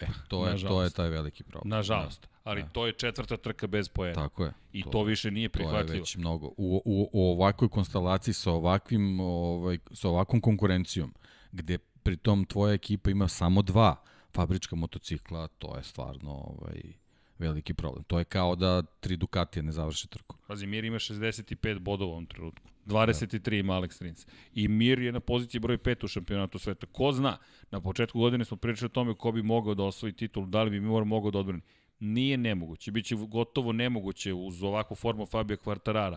e, 0.00 0.06
to, 0.28 0.48
je, 0.48 0.58
to 0.58 0.82
je 0.82 0.90
taj 0.90 1.08
veliki 1.08 1.44
problem. 1.44 1.70
Nažalost. 1.70 2.22
Da. 2.22 2.28
Ali 2.44 2.62
da. 2.62 2.68
to 2.68 2.86
je 2.86 2.92
četvrta 2.92 3.36
trka 3.36 3.66
bez 3.66 3.88
poena. 3.88 4.14
Tako 4.14 4.44
je. 4.44 4.52
I 4.72 4.82
to, 4.82 4.90
to 4.90 5.02
više 5.02 5.30
nije 5.30 5.48
prihvatljivo. 5.48 5.86
To 5.86 5.92
je 5.92 6.00
već 6.00 6.16
mnogo. 6.16 6.46
U, 6.46 6.82
u, 6.84 7.10
u 7.12 7.30
ovakvoj 7.32 7.68
konstelaciji 7.68 8.34
sa, 8.34 8.52
ovakvim, 8.52 9.20
ovaj, 9.20 9.78
sa 9.92 10.08
ovakvom 10.08 10.40
konkurencijom, 10.40 11.14
gde 11.52 11.78
pritom 11.78 12.44
tvoja 12.44 12.74
ekipa 12.74 13.10
ima 13.10 13.28
samo 13.28 13.62
dva 13.62 13.96
fabrička 14.34 14.76
motocikla, 14.76 15.48
to 15.48 15.76
je 15.76 15.82
stvarno 15.82 16.30
ovaj, 16.30 17.01
veliki 17.42 17.74
problem. 17.74 18.04
To 18.04 18.18
je 18.18 18.24
kao 18.24 18.56
da 18.56 18.82
tri 18.82 19.16
Ducatija 19.16 19.62
ne 19.62 19.72
završe 19.72 20.08
trku. 20.08 20.36
Pazi, 20.46 20.66
Mir 20.66 20.84
ima 20.84 20.98
65 20.98 21.78
bodova 21.78 22.10
u 22.10 22.12
ovom 22.12 22.26
trenutku. 22.26 22.68
23 22.86 23.50
da. 23.50 23.56
ima 23.56 23.74
Alex 23.74 24.02
Rins. 24.02 24.26
I 24.54 24.68
Mir 24.68 24.98
je 24.98 25.12
na 25.12 25.20
poziciji 25.20 25.60
broj 25.60 25.78
5 25.78 26.04
u 26.04 26.08
šampionatu 26.08 26.58
sveta. 26.58 26.86
Ko 26.86 27.12
zna, 27.12 27.36
na 27.70 27.80
početku 27.80 28.18
godine 28.18 28.44
smo 28.44 28.56
pričali 28.56 28.86
o 28.86 28.88
tome 28.88 29.14
ko 29.14 29.32
bi 29.32 29.42
mogao 29.42 29.74
da 29.74 29.84
osvoji 29.84 30.12
titul, 30.12 30.46
da 30.46 30.62
li 30.62 30.70
bi 30.70 30.80
Mir 30.80 31.04
mogao 31.04 31.30
da 31.30 31.38
odbrani. 31.38 31.62
Nije 32.00 32.36
nemoguće, 32.36 32.90
biće 32.90 33.16
gotovo 33.16 33.72
nemoguće 33.72 34.32
uz 34.32 34.62
ovakvu 34.62 34.96
formu 34.96 35.26
Fabio 35.26 35.56
Quartarara 35.56 36.16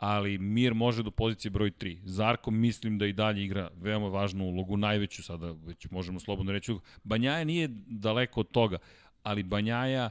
ali 0.00 0.38
Mir 0.38 0.74
može 0.74 1.02
do 1.02 1.10
pozicije 1.10 1.50
broj 1.50 1.70
3. 1.70 1.98
Zarko 2.04 2.50
mislim 2.50 2.98
da 2.98 3.06
i 3.06 3.12
dalje 3.12 3.44
igra 3.44 3.70
veoma 3.76 4.08
važnu 4.08 4.44
ulogu, 4.44 4.76
najveću 4.76 5.22
sada, 5.22 5.52
već 5.52 5.90
možemo 5.90 6.20
slobodno 6.20 6.52
reći. 6.52 6.74
Banjaja 7.04 7.44
nije 7.44 7.68
daleko 7.86 8.40
od 8.40 8.50
toga, 8.50 8.78
ali 9.22 9.42
Banjaja 9.42 10.10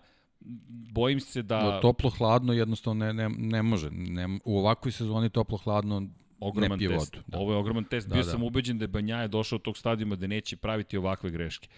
bojim 0.91 1.19
se 1.19 1.41
da... 1.41 1.63
No, 1.63 1.79
toplo 1.79 2.09
hladno 2.09 2.53
jednostavno 2.53 3.05
ne, 3.05 3.13
ne, 3.13 3.29
ne 3.37 3.63
može. 3.63 3.89
Ne, 3.91 4.39
u 4.45 4.57
ovakvoj 4.59 4.91
sezoni 4.91 5.29
toplo 5.29 5.57
hladno 5.57 6.07
ogroman 6.39 6.71
ne 6.71 6.77
pije 6.77 6.89
test. 6.89 7.15
vodu. 7.15 7.25
Da. 7.27 7.37
Ovo 7.37 7.51
je 7.51 7.57
ogroman 7.57 7.83
test. 7.83 8.07
Da, 8.07 8.13
Bio 8.13 8.23
da. 8.23 8.31
sam 8.31 8.43
ubeđen 8.43 8.77
da 8.77 8.83
je 8.83 8.87
Banjaja 8.87 9.27
došao 9.27 9.55
od 9.55 9.61
tog 9.61 9.77
stadijuma 9.77 10.15
da 10.15 10.27
neće 10.27 10.57
praviti 10.57 10.97
ovakve 10.97 11.31
greške. 11.31 11.69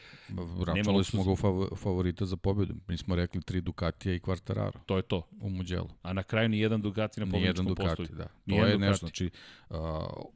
Račali 0.67 1.03
smo 1.03 1.23
ga 1.23 1.31
u 1.31 1.35
favorita 1.75 2.25
za 2.25 2.37
pobedu. 2.37 2.73
Mi 2.87 2.97
smo 2.97 3.15
rekli 3.15 3.41
tri 3.41 3.61
Ducatija 3.61 4.15
i 4.15 4.19
Quartararo. 4.19 4.77
To 4.85 4.97
je 4.97 5.01
to. 5.01 5.27
U 5.41 5.49
Mugello. 5.49 5.89
A 6.01 6.13
na 6.13 6.23
kraju 6.23 6.49
ni 6.49 6.59
jedan 6.59 6.81
Ducati 6.81 7.19
na 7.19 7.25
pobedničkom 7.25 7.75
postolju. 7.75 8.07
Ni 8.45 8.55
jedan 8.55 8.57
Ducati, 8.57 8.59
da. 8.59 8.61
To 8.61 8.67
je 8.67 8.89
nešto. 8.89 9.05
Znači, 9.05 9.29
uh, 9.69 9.77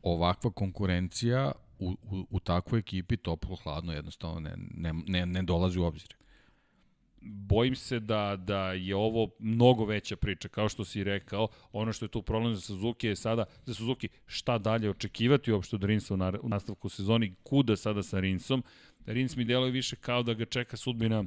ovakva 0.04 0.52
konkurencija 0.52 1.52
u, 1.80 1.90
u, 1.90 2.26
u 2.30 2.40
takvoj 2.40 2.80
ekipi 2.80 3.18
toplo 3.18 3.56
hladno 3.56 3.94
jednostavno 3.94 4.40
ne, 4.40 4.54
ne, 4.58 4.94
ne, 5.08 5.26
ne 5.26 5.44
dolazi 5.44 5.80
u 5.80 5.84
obzir 5.84 6.16
bojim 7.26 7.76
se 7.76 8.00
da, 8.00 8.36
da 8.36 8.74
je 8.74 8.96
ovo 8.96 9.30
mnogo 9.40 9.86
veća 9.86 10.16
priča, 10.16 10.48
kao 10.48 10.70
što 10.70 10.86
si 10.86 11.04
rekao, 11.04 11.48
ono 11.72 11.94
što 11.94 12.06
je 12.06 12.10
tu 12.10 12.22
problem 12.22 12.56
za 12.56 12.62
Suzuki 12.62 13.08
je 13.08 13.16
sada, 13.16 13.46
za 13.66 13.74
Suzuki, 13.74 14.10
šta 14.26 14.58
dalje 14.58 14.90
očekivati 14.90 15.52
uopšte 15.52 15.76
od 15.76 15.84
Rinsa 15.84 16.14
u, 16.14 16.18
u 16.42 16.50
nastavku 16.50 16.90
sezoni, 16.90 17.36
kuda 17.44 17.76
sada 17.76 18.04
sa 18.04 18.20
Rinsom, 18.20 18.64
Rins 19.06 19.36
mi 19.36 19.46
deluje 19.46 19.72
više 19.72 19.96
kao 19.96 20.24
da 20.24 20.34
ga 20.34 20.46
čeka 20.46 20.78
sudbina 20.78 21.24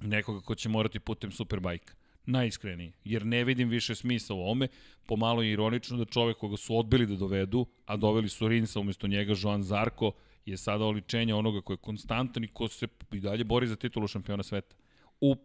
nekoga 0.00 0.40
ko 0.40 0.54
će 0.54 0.68
morati 0.68 1.00
putem 1.00 1.30
Superbajka 1.30 1.94
najiskreniji, 2.26 2.92
jer 3.04 3.26
ne 3.26 3.44
vidim 3.44 3.68
više 3.68 3.94
smisla 3.94 4.36
u 4.36 4.40
ovome, 4.40 4.68
pomalo 5.06 5.42
je 5.42 5.52
ironično 5.52 5.96
da 5.96 6.04
čovek 6.04 6.36
koga 6.36 6.56
su 6.56 6.78
odbili 6.78 7.06
da 7.06 7.16
dovedu, 7.16 7.66
a 7.86 7.96
doveli 7.96 8.28
su 8.28 8.48
Rinsa 8.48 8.80
umesto 8.80 9.06
njega, 9.06 9.34
Joan 9.42 9.62
Zarko, 9.62 10.12
je 10.46 10.56
sada 10.56 10.84
oličenje 10.84 11.34
onoga 11.34 11.60
ko 11.60 11.72
je 11.72 11.76
konstantan 11.76 12.44
i 12.44 12.48
ko 12.48 12.68
se 12.68 12.88
i 13.12 13.20
dalje 13.20 13.44
bori 13.44 13.66
za 13.66 13.76
titulu 13.76 14.08
šampiona 14.08 14.42
sveta. 14.42 14.76
U 15.20 15.36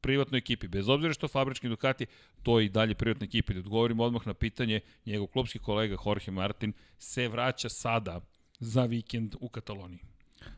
privatnoj 0.00 0.38
ekipi, 0.38 0.68
bez 0.68 0.88
obzira 0.88 1.14
što 1.14 1.28
fabrički 1.28 1.68
Ducati, 1.68 2.06
to 2.42 2.60
je 2.60 2.66
i 2.66 2.68
dalje 2.68 2.94
privatna 2.94 3.24
ekipa. 3.24 3.52
Da 3.52 3.58
odgovorimo 3.58 4.04
odmah 4.04 4.26
na 4.26 4.34
pitanje, 4.34 4.80
njegov 5.06 5.26
klubski 5.26 5.58
kolega 5.58 5.96
Jorge 6.06 6.30
Martin 6.30 6.72
se 6.98 7.28
vraća 7.28 7.68
sada 7.68 8.20
za 8.58 8.84
vikend 8.84 9.34
u 9.40 9.48
Kataloniji. 9.48 10.00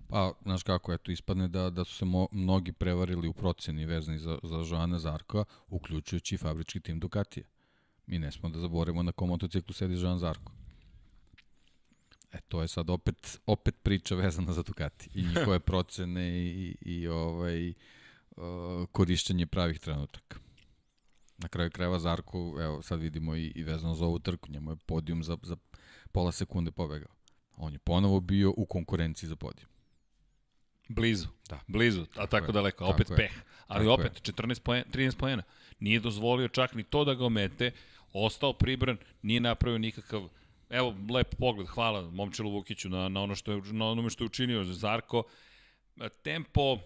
Pa, 0.08 0.32
znaš 0.42 0.62
kako, 0.62 0.92
eto, 0.92 1.12
ispadne 1.12 1.48
da, 1.48 1.70
da 1.70 1.84
su 1.84 1.94
se 1.94 2.04
mo, 2.04 2.28
mnogi 2.32 2.72
prevarili 2.72 3.28
u 3.28 3.32
proceni 3.32 3.86
vezani 3.86 4.18
za, 4.18 4.38
za 4.42 4.64
Joana 4.70 4.98
Zarkova, 4.98 5.44
uključujući 5.68 6.34
i 6.34 6.38
fabrički 6.38 6.80
tim 6.80 7.00
Ducatija. 7.00 7.46
Mi 8.06 8.18
ne 8.18 8.32
smo 8.32 8.48
da 8.48 8.60
zaborimo 8.60 9.02
na 9.02 9.12
kom 9.12 9.28
motociklu 9.28 9.72
sedi 9.72 10.00
Joan 10.00 10.18
Zarko. 10.18 10.52
E, 12.32 12.40
to 12.48 12.62
je 12.62 12.68
sad 12.68 12.90
opet, 12.90 13.40
opet 13.46 13.74
priča 13.82 14.14
vezana 14.14 14.52
za 14.52 14.62
Ducati 14.62 15.10
i 15.14 15.22
njihove 15.22 15.60
procene 15.70 16.28
i, 16.28 16.76
i, 16.80 16.94
i 16.94 17.08
ovaj, 17.08 17.72
korišćenje 18.92 19.46
pravih 19.46 19.78
trenutaka. 19.78 20.38
Na 21.38 21.48
kraju 21.48 21.70
krajeva 21.70 21.98
Zarko, 21.98 22.38
evo 22.60 22.82
sad 22.82 23.00
vidimo 23.00 23.36
i, 23.36 23.52
i 23.54 23.62
vezano 23.62 23.94
za 23.94 24.04
ovu 24.04 24.18
trku, 24.18 24.50
njemu 24.50 24.70
je 24.70 24.76
podijum 24.86 25.24
za, 25.24 25.36
za 25.42 25.56
pola 26.12 26.32
sekunde 26.32 26.70
pobegao. 26.70 27.14
On 27.56 27.72
je 27.72 27.78
ponovo 27.78 28.20
bio 28.20 28.54
u 28.56 28.66
konkurenciji 28.66 29.28
za 29.28 29.36
podijum. 29.36 29.70
Blizu. 30.88 31.26
Da. 31.48 31.60
Blizu, 31.66 32.02
a 32.02 32.06
tako, 32.14 32.28
tako 32.28 32.52
daleko, 32.52 32.84
opet 32.84 33.06
tako 33.06 33.16
peh. 33.16 33.32
Ali 33.66 33.84
tako 33.84 33.92
opet 33.92 34.12
14 34.22 34.60
poena, 34.60 34.84
13 34.92 35.16
poena. 35.16 35.42
Nije 35.78 36.00
dozvolio 36.00 36.48
čak 36.48 36.74
ni 36.74 36.82
to 36.82 37.04
da 37.04 37.14
ga 37.14 37.24
omete, 37.24 37.70
ostao 38.12 38.52
pribran, 38.52 38.96
nije 39.22 39.40
napravio 39.40 39.78
nikakav 39.78 40.28
Evo, 40.70 40.94
lep 41.10 41.34
pogled, 41.34 41.66
hvala 41.66 42.10
Momčilu 42.10 42.50
Vukiću 42.50 42.88
na, 42.88 43.08
na, 43.08 43.22
ono 43.22 43.34
što 43.34 43.52
je, 43.52 43.62
na 43.72 43.88
onome 43.88 44.10
što 44.10 44.24
je 44.24 44.26
učinio 44.26 44.64
za 44.64 44.74
Zarko. 44.74 45.22
Tempo, 46.22 46.78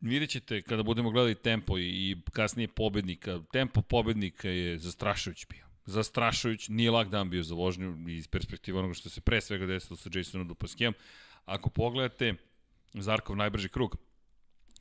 vidjet 0.00 0.30
ćete 0.30 0.62
kada 0.62 0.82
budemo 0.82 1.10
gledali 1.10 1.34
tempo 1.34 1.78
i, 1.78 1.82
i 1.82 2.16
kasnije 2.32 2.68
pobednika, 2.68 3.40
tempo 3.52 3.82
pobednika 3.82 4.48
je 4.48 4.78
zastrašujući 4.78 5.46
bio. 5.50 5.66
Zastrašujući, 5.84 6.72
nije 6.72 6.90
lag 6.90 7.08
dan 7.08 7.30
bio 7.30 7.42
za 7.42 7.54
vožnju 7.54 8.08
iz 8.08 8.28
perspektive 8.28 8.78
onoga 8.78 8.94
što 8.94 9.10
se 9.10 9.20
pre 9.20 9.40
svega 9.40 9.66
desilo 9.66 9.96
sa 9.96 10.10
Jasonom 10.14 10.48
Dupaskijom. 10.48 10.94
Ako 11.44 11.70
pogledate, 11.70 12.34
Zarkov 12.94 13.36
najbrži 13.36 13.68
krug, 13.68 13.96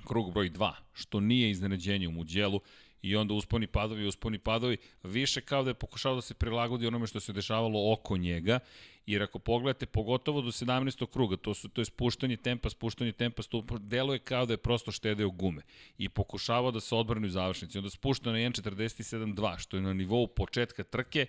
krug 0.07 0.34
broj 0.34 0.51
2, 0.51 0.72
što 0.93 1.20
nije 1.20 1.51
iznenađenje 1.51 2.07
u 2.07 2.11
Muđelu 2.11 2.61
i 3.02 3.16
onda 3.16 3.34
usponi 3.34 3.68
padovi, 3.68 4.08
usponi 4.08 4.39
padovi, 4.39 4.78
više 5.04 5.41
kao 5.41 5.64
da 5.64 5.70
je 5.70 5.74
pokušao 5.74 6.16
da 6.16 6.22
se 6.22 6.34
prilagodi 6.34 6.88
onome 6.88 7.08
što 7.08 7.20
se 7.20 7.34
dešavalo 7.34 7.93
oko 7.93 8.18
njega, 8.18 8.60
jer 9.06 9.24
ako 9.24 9.39
pogledate, 9.39 9.86
pogotovo 9.86 10.41
do 10.41 10.52
17. 10.52 11.06
kruga, 11.08 11.38
to, 11.38 11.54
su, 11.54 11.70
to 11.70 11.82
je 11.82 11.86
spuštanje 11.86 12.38
tempa, 12.38 12.70
spuštanje 12.70 13.12
tempa, 13.12 13.43
stup, 13.43 13.72
deluje 13.80 14.20
kao 14.20 14.45
da 14.45 14.54
je 14.54 14.58
prosto 14.58 14.91
štedeo 14.91 15.30
gume 15.30 15.62
i 15.97 16.10
pokušavao 16.10 16.72
da 16.72 16.80
se 16.80 16.95
odbrani 16.95 17.28
u 17.28 17.30
završnici. 17.30 17.78
Onda 17.78 17.89
spušta 17.89 18.32
na 18.32 18.38
1.47.2, 18.38 19.60
što 19.60 19.78
je 19.78 19.82
na 19.82 19.93
nivou 19.93 20.28
početka 20.28 20.84
trke 20.84 21.26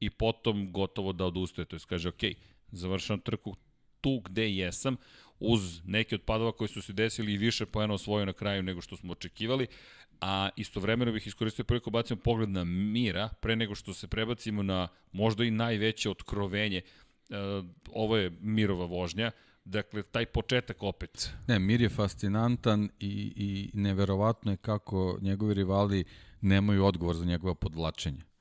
i 0.00 0.10
potom 0.10 0.72
gotovo 0.72 1.12
da 1.12 1.24
odustaje, 1.24 1.64
to 1.64 1.76
je 1.76 1.80
kaže, 1.88 2.08
ok, 2.08 2.22
završam 2.72 3.20
trku 3.20 3.56
tu 4.00 4.20
gde 4.20 4.50
jesam, 4.50 4.96
uz 5.38 5.80
neke 5.84 6.14
od 6.14 6.22
padova 6.22 6.52
koji 6.52 6.68
su 6.68 6.82
se 6.82 6.92
desili 6.92 7.32
i 7.32 7.38
više 7.38 7.66
poena 7.66 7.94
osvojio 7.94 8.26
na 8.26 8.32
kraju 8.32 8.62
nego 8.62 8.80
što 8.80 8.96
smo 8.96 9.12
očekivali, 9.12 9.66
a 10.22 10.48
istovremeno 10.56 11.12
bih 11.12 11.26
iskoristio 11.26 11.64
priliku 11.64 11.90
da 11.90 11.98
bacimo 11.98 12.20
pogled 12.20 12.48
na 12.48 12.64
Mira, 12.64 13.28
pre 13.40 13.56
nego 13.56 13.74
što 13.74 13.94
se 13.94 14.08
prebacimo 14.08 14.62
na 14.62 14.88
možda 15.12 15.44
i 15.44 15.50
najveće 15.50 16.10
otkrovenje. 16.10 16.76
E, 16.78 16.82
ovo 17.92 18.16
je 18.16 18.32
Mirova 18.40 18.86
vožnja, 18.86 19.30
dakle, 19.64 20.02
taj 20.02 20.26
početak 20.26 20.82
opet. 20.82 21.30
Ne, 21.48 21.58
Mir 21.58 21.80
je 21.80 21.88
fascinantan 21.88 22.88
i, 23.00 23.32
i 23.36 23.70
neverovatno 23.74 24.52
je 24.52 24.56
kako 24.56 25.18
njegovi 25.20 25.54
rivali 25.54 26.04
nemaju 26.40 26.84
odgovor 26.84 27.16
za 27.16 27.24
njegova 27.24 27.54
podvlačenja 27.54 28.31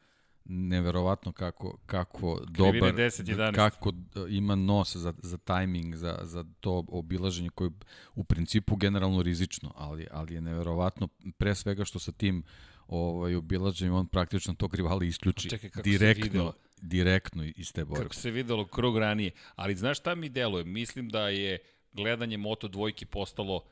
neverovatno 0.52 1.32
kako 1.32 1.78
kako 1.86 2.36
Krivine 2.54 2.80
dobar 2.80 2.94
10 2.94 3.36
11. 3.36 3.56
kako 3.56 3.94
ima 4.30 4.56
nos 4.56 4.96
za 4.96 5.14
za 5.24 5.38
tajming 5.38 5.96
za 5.96 6.20
za 6.22 6.46
to 6.60 6.86
obilaženje 6.88 7.50
koje 7.50 7.72
u 8.16 8.24
principu 8.24 8.76
generalno 8.76 9.22
rizično, 9.22 9.74
ali 9.76 10.08
ali 10.12 10.34
je 10.34 10.42
neverovatno 10.42 11.08
pre 11.38 11.56
svega 11.56 11.86
što 11.86 12.00
sa 12.00 12.12
tim 12.12 12.44
ovaj 12.88 13.36
obilaženjem 13.36 13.94
on 13.94 14.08
praktično 14.08 14.54
tog 14.54 14.76
rivala 14.76 15.06
isključi 15.06 15.50
Čekaj, 15.50 15.70
direktno 15.84 16.54
direktno 16.82 17.44
iz 17.56 17.74
te 17.74 17.86
borbe. 17.86 18.04
Kako 18.04 18.16
se 18.16 18.32
videlo 18.32 18.68
krug 18.68 18.98
ranije, 18.98 19.32
ali 19.56 19.76
znaš 19.76 20.00
šta 20.00 20.16
mi 20.16 20.30
deluje? 20.30 20.66
Mislim 20.66 21.10
da 21.10 21.30
je 21.30 21.60
gledanje 21.94 22.38
Moto 22.38 22.68
dvojki 22.68 23.06
postalo 23.06 23.64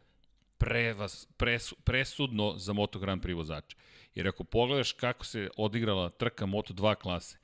prevas, 0.60 1.28
pres, 1.38 1.74
presudno 1.84 2.58
za 2.58 2.74
Moto 2.74 3.00
Grand 3.00 3.24
Prix 3.24 3.36
vozače. 3.36 3.78
Jer 4.16 4.28
ako 4.28 4.44
pogledaš 4.44 4.92
kako 4.92 5.26
se 5.26 5.50
odigrala 5.58 6.10
trka 6.10 6.46
Moto2 6.46 6.96
klase, 6.96 7.38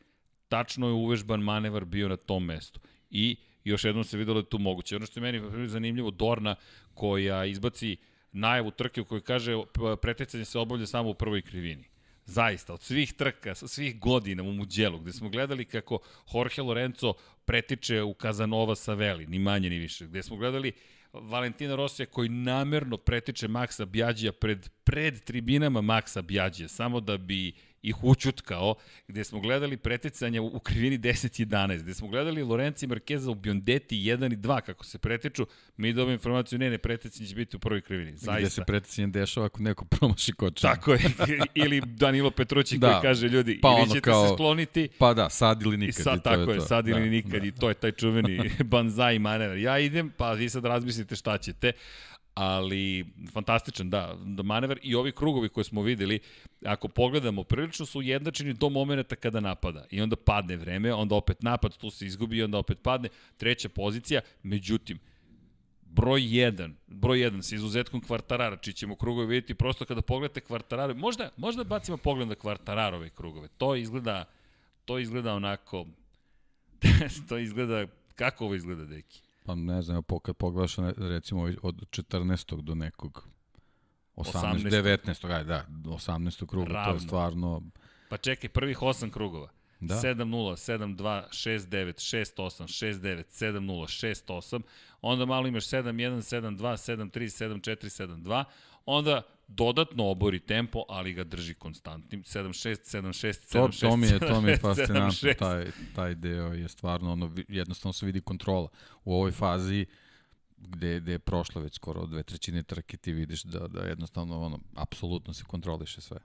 tačno 0.48 0.88
je 0.88 0.94
uvežban 0.94 1.40
manevar 1.40 1.86
bio 1.86 2.10
na 2.10 2.18
tom 2.18 2.46
mestu. 2.46 2.80
I 3.10 3.38
još 3.64 3.84
jednom 3.84 4.04
se 4.04 4.18
videlo 4.18 4.42
da 4.42 4.46
je 4.46 4.50
tu 4.50 4.60
moguće. 4.60 4.96
Ono 4.96 5.06
što 5.06 5.20
je 5.20 5.22
meni 5.22 5.68
zanimljivo, 5.68 6.12
Dorna 6.12 6.56
koja 6.94 7.46
izbaci 7.46 7.98
najavu 8.32 8.72
trke 8.72 9.02
u 9.02 9.06
kojoj 9.06 9.22
kaže 9.22 9.54
pretecanje 10.02 10.46
se 10.46 10.60
obavlja 10.60 10.86
samo 10.86 11.10
u 11.10 11.14
prvoj 11.14 11.42
krivini. 11.42 11.88
Zaista, 12.26 12.74
od 12.74 12.82
svih 12.82 13.14
trka, 13.14 13.56
sa 13.56 13.68
svih 13.68 14.00
godina 14.00 14.44
u 14.44 14.52
Muđelu, 14.52 15.00
gde 15.00 15.14
smo 15.14 15.30
gledali 15.30 15.66
kako 15.66 16.00
Jorge 16.34 16.62
Lorenzo 16.62 17.14
pretiče 17.46 18.02
u 18.02 18.14
Kazanova 18.14 18.76
sa 18.76 18.94
Veli, 18.94 19.28
ni 19.28 19.40
manje 19.40 19.70
ni 19.70 19.78
više, 19.78 20.08
gde 20.08 20.24
smo 20.24 20.38
gledali 20.38 20.72
Valentina 21.22 21.76
Rosija 21.76 22.06
koji 22.06 22.30
namerno 22.30 22.98
pretiče 22.98 23.48
Maksa 23.48 23.86
Bjađija 23.86 24.32
pred, 24.32 24.70
pred 24.84 25.24
tribinama 25.24 25.82
Maksa 25.82 26.22
Bjađija, 26.22 26.68
samo 26.68 27.00
da 27.00 27.18
bi 27.18 27.54
ih 27.90 28.04
učutkao, 28.04 28.76
gde 29.08 29.24
smo 29.24 29.40
gledali 29.40 29.78
preticanja 29.78 30.42
u 30.42 30.60
krivini 30.60 31.00
10-11, 31.00 31.80
gde 31.80 31.94
smo 31.94 32.08
gledali 32.08 32.44
Lorenzi 32.44 32.88
Markeza 32.88 33.32
u 33.32 33.36
Biondeti 33.36 33.96
1 33.96 34.34
i 34.34 34.38
2, 34.38 34.62
kako 34.62 34.86
se 34.86 34.98
pretiču, 34.98 35.48
mi 35.78 35.94
dobijemo 35.94 36.14
informaciju, 36.14 36.60
ne, 36.60 36.70
ne, 36.70 36.78
preticanje 36.78 37.28
će 37.28 37.36
biti 37.36 37.56
u 37.56 37.60
prvoj 37.60 37.82
krivini. 37.82 38.12
Zaista. 38.12 38.40
Gde 38.40 38.50
se 38.50 38.64
preticanje 38.68 39.08
dešava 39.08 39.46
ako 39.46 39.62
neko 39.62 39.86
promaši 39.86 40.34
kočenje. 40.34 40.74
Tako 40.74 40.94
je, 40.94 41.00
ili 41.66 41.82
Danilo 41.86 42.32
Petrući 42.32 42.78
da, 42.78 42.92
koji 42.92 43.02
kaže, 43.02 43.28
ljudi, 43.28 43.60
pa 43.62 43.76
ili 43.80 43.88
ćete 43.88 44.02
kao, 44.02 44.28
se 44.28 44.34
skloniti. 44.34 44.90
Pa 44.98 45.14
da, 45.14 45.30
sad 45.30 45.62
ili 45.62 45.78
nikad. 45.78 46.00
I 46.00 46.04
sad, 46.04 46.20
i 46.20 46.24
tako 46.24 46.52
je, 46.52 46.56
je, 46.56 46.60
to. 46.60 46.66
sad 46.66 46.88
ili 46.88 47.00
da, 47.00 47.06
nikad 47.06 47.42
da. 47.42 47.48
i 47.48 47.52
to 47.52 47.70
je 47.70 47.74
taj 47.74 47.92
čuveni 47.92 48.52
banzai 48.74 49.20
manevar. 49.20 49.58
Ja 49.58 49.80
idem, 49.80 50.14
pa 50.18 50.32
vi 50.32 50.50
sad 50.50 50.66
razmislite 50.66 51.16
šta 51.16 51.38
ćete 51.38 51.72
ali 52.36 53.06
fantastičan, 53.32 53.90
da, 53.90 54.16
da 54.26 54.44
manevar. 54.44 54.80
I 54.84 54.96
ovi 54.96 55.12
krugovi 55.12 55.50
koje 55.50 55.64
smo 55.64 55.82
videli, 55.82 56.20
ako 56.66 56.88
pogledamo, 56.88 57.44
prilično 57.44 57.86
su 57.86 58.00
ujednačeni 58.00 58.54
do 58.54 58.70
momenta 58.70 59.16
kada 59.16 59.40
napada. 59.40 59.86
I 59.92 60.02
onda 60.02 60.16
padne 60.16 60.56
vreme, 60.56 60.94
onda 60.94 61.16
opet 61.16 61.44
napad, 61.44 61.78
tu 61.78 61.90
se 61.90 62.06
izgubi 62.06 62.38
i 62.38 62.44
onda 62.44 62.58
opet 62.58 62.78
padne, 62.82 63.10
treća 63.38 63.70
pozicija, 63.70 64.22
međutim, 64.44 65.00
broj 65.82 66.22
1, 66.22 66.74
broj 66.88 67.20
1 67.20 67.42
sa 67.42 67.56
izuzetkom 67.56 68.02
Kvartarara, 68.02 68.58
čiji 68.58 68.74
ćemo 68.74 68.96
krugove 68.96 69.28
vidjeti. 69.28 69.54
Prosto 69.54 69.86
kada 69.86 70.02
pogledate 70.02 70.42
Kvartarara, 70.42 70.94
možda, 70.94 71.30
možda 71.38 71.64
bacimo 71.64 71.98
pogled 71.98 72.28
na 72.28 72.36
Kvartararove 72.36 73.10
krugove, 73.10 73.48
to 73.58 73.76
izgleda, 73.76 74.26
to 74.86 75.00
izgleda 75.00 75.34
onako, 75.34 75.86
to 77.30 77.38
izgleda, 77.38 77.88
kako 78.16 78.46
ovo 78.46 78.56
izgleda, 78.56 78.86
deki? 78.86 79.25
Pa 79.46 79.56
ne 79.56 79.82
znam, 79.82 80.04
kad 80.24 80.38
pogledaš 80.38 80.76
recimo 80.98 81.50
od 81.62 81.76
14. 81.90 82.62
do 82.62 82.76
nekog 82.76 83.28
18, 84.16 84.30
18. 84.34 84.70
19. 84.70 85.36
Aj, 85.36 85.44
da, 85.44 85.66
18. 85.70 86.46
kruga, 86.46 86.74
Ravno. 86.74 86.92
to 86.92 86.96
je 86.96 87.08
stvarno... 87.08 87.62
Pa 88.10 88.18
čekaj, 88.18 88.50
prvih 88.50 88.78
8 88.80 89.12
krugova. 89.12 89.50
Da. 89.80 89.96
7-0, 89.96 90.26
7-2, 90.96 91.24
6-9, 91.30 91.94
6-8, 92.38 92.64
6-9, 92.64 93.24
7-0, 93.30 94.26
6-8, 94.28 94.62
onda 95.02 95.26
malo 95.26 95.48
imaš 95.48 95.68
7-1, 95.68 95.92
7-2, 95.92 96.58
7-3, 96.58 97.12
7-4, 97.12 98.08
7-2, 98.08 98.44
onda 98.86 99.22
dodatno 99.48 100.06
obori 100.06 100.40
tempo, 100.40 100.84
ali 100.90 101.14
ga 101.14 101.24
drži 101.24 101.54
konstantnim. 101.54 102.24
7-6, 102.24 103.00
7-6, 103.00 103.52
7-6, 103.52 103.52
to, 103.52 103.88
to 103.88 103.98
mi 103.98 104.08
je, 104.08 104.20
to 104.20 104.42
mi 104.42 104.50
je 104.52 104.58
fascinantno, 104.68 105.34
taj, 105.40 105.72
taj 105.96 106.16
deo 106.16 106.54
je 106.54 106.70
stvarno, 106.70 107.12
ono, 107.12 107.32
jednostavno 107.48 107.94
se 107.94 108.06
vidi 108.06 108.22
kontrola. 108.22 108.68
U 109.04 109.14
ovoj 109.14 109.32
fazi 109.32 109.86
gde, 110.58 111.00
gde 111.00 111.12
je 111.12 111.20
prošlo 111.20 111.62
već 111.62 111.74
skoro 111.74 112.06
dve 112.06 112.24
trećine 112.24 112.64
trke, 112.64 112.98
ti 112.98 113.12
vidiš 113.12 113.44
da, 113.44 113.68
da 113.68 113.80
jednostavno 113.80 114.42
ono, 114.42 114.60
apsolutno 114.76 115.34
se 115.34 115.44
kontroliše 115.44 116.02
sve. 116.02 116.18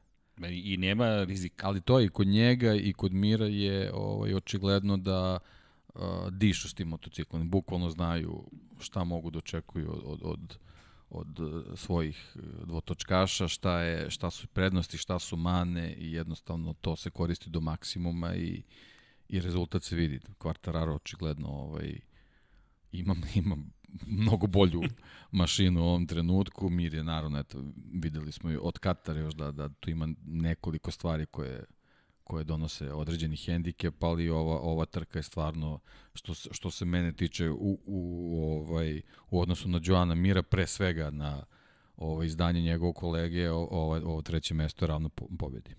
I 0.48 0.76
nema 0.76 1.24
rizika. 1.24 1.66
Ali 1.66 1.80
to 1.80 2.00
i 2.00 2.08
kod 2.08 2.26
njega 2.26 2.74
i 2.74 2.92
kod 2.92 3.12
Mira 3.12 3.46
je 3.46 3.92
ovaj, 3.94 4.34
očigledno 4.34 4.96
da 4.96 5.38
uh, 5.94 6.02
dišu 6.30 6.68
s 6.68 6.74
tim 6.74 6.88
motociklom. 6.88 7.50
Bukvalno 7.50 7.90
znaju 7.90 8.44
šta 8.80 9.04
mogu 9.04 9.30
da 9.30 9.38
očekuju 9.38 9.90
od, 9.92 10.02
od, 10.04 10.20
od, 10.22 10.58
od 11.11 11.38
svojih 11.76 12.36
dvotočkaša, 12.64 13.48
šta, 13.48 13.80
je, 13.80 14.11
šta 14.11 14.30
su 14.30 14.46
prednosti, 14.46 14.98
šta 14.98 15.18
su 15.18 15.36
mane 15.36 15.94
i 15.94 16.12
jednostavno 16.12 16.74
to 16.80 16.96
se 16.96 17.11
koristi 17.11 17.50
do 17.50 17.61
maksimuma 17.61 18.34
i, 18.34 18.62
i 19.28 19.40
rezultat 19.40 19.82
se 19.82 19.96
vidi. 19.96 20.20
Kvartararo 20.38 20.94
očigledno 20.94 21.48
ovaj, 21.48 22.00
ima, 22.92 23.16
ima 23.34 23.56
mnogo 24.06 24.46
bolju 24.46 24.82
mašinu 25.30 25.80
u 25.80 25.84
ovom 25.84 26.06
trenutku. 26.06 26.68
Mir 26.70 26.94
je 26.94 27.04
naravno, 27.04 27.38
eto, 27.38 27.64
videli 27.92 28.32
smo 28.32 28.50
i 28.50 28.58
od 28.62 28.78
Katara 28.78 29.20
još 29.20 29.34
da, 29.34 29.50
da 29.50 29.68
tu 29.68 29.90
ima 29.90 30.08
nekoliko 30.26 30.90
stvari 30.90 31.26
koje 31.26 31.64
koje 32.31 32.45
donose 32.45 32.93
određeni 32.93 33.37
hendikep, 33.37 34.03
ali 34.03 34.28
ova, 34.28 34.61
ova 34.61 34.85
trka 34.85 35.18
je 35.18 35.22
stvarno, 35.22 35.81
što, 36.14 36.35
što 36.35 36.70
se 36.70 36.85
mene 36.85 37.12
tiče, 37.12 37.51
u, 37.51 37.78
u, 37.87 38.41
ovaj, 38.49 39.03
u 39.31 39.41
odnosu 39.41 39.68
na 39.68 39.81
Joana 39.83 40.14
Mira, 40.14 40.43
pre 40.43 40.66
svega 40.66 41.11
na 41.11 41.45
ovaj, 41.97 42.26
izdanje 42.26 42.61
njegovog 42.62 42.97
kolege, 42.97 43.51
ovo, 43.51 43.97
ovo 43.97 44.22
treće 44.22 44.55
mesto 44.55 44.85
je 44.85 44.89
ravno 44.89 45.09
po, 45.09 45.26
pobedi. 45.39 45.74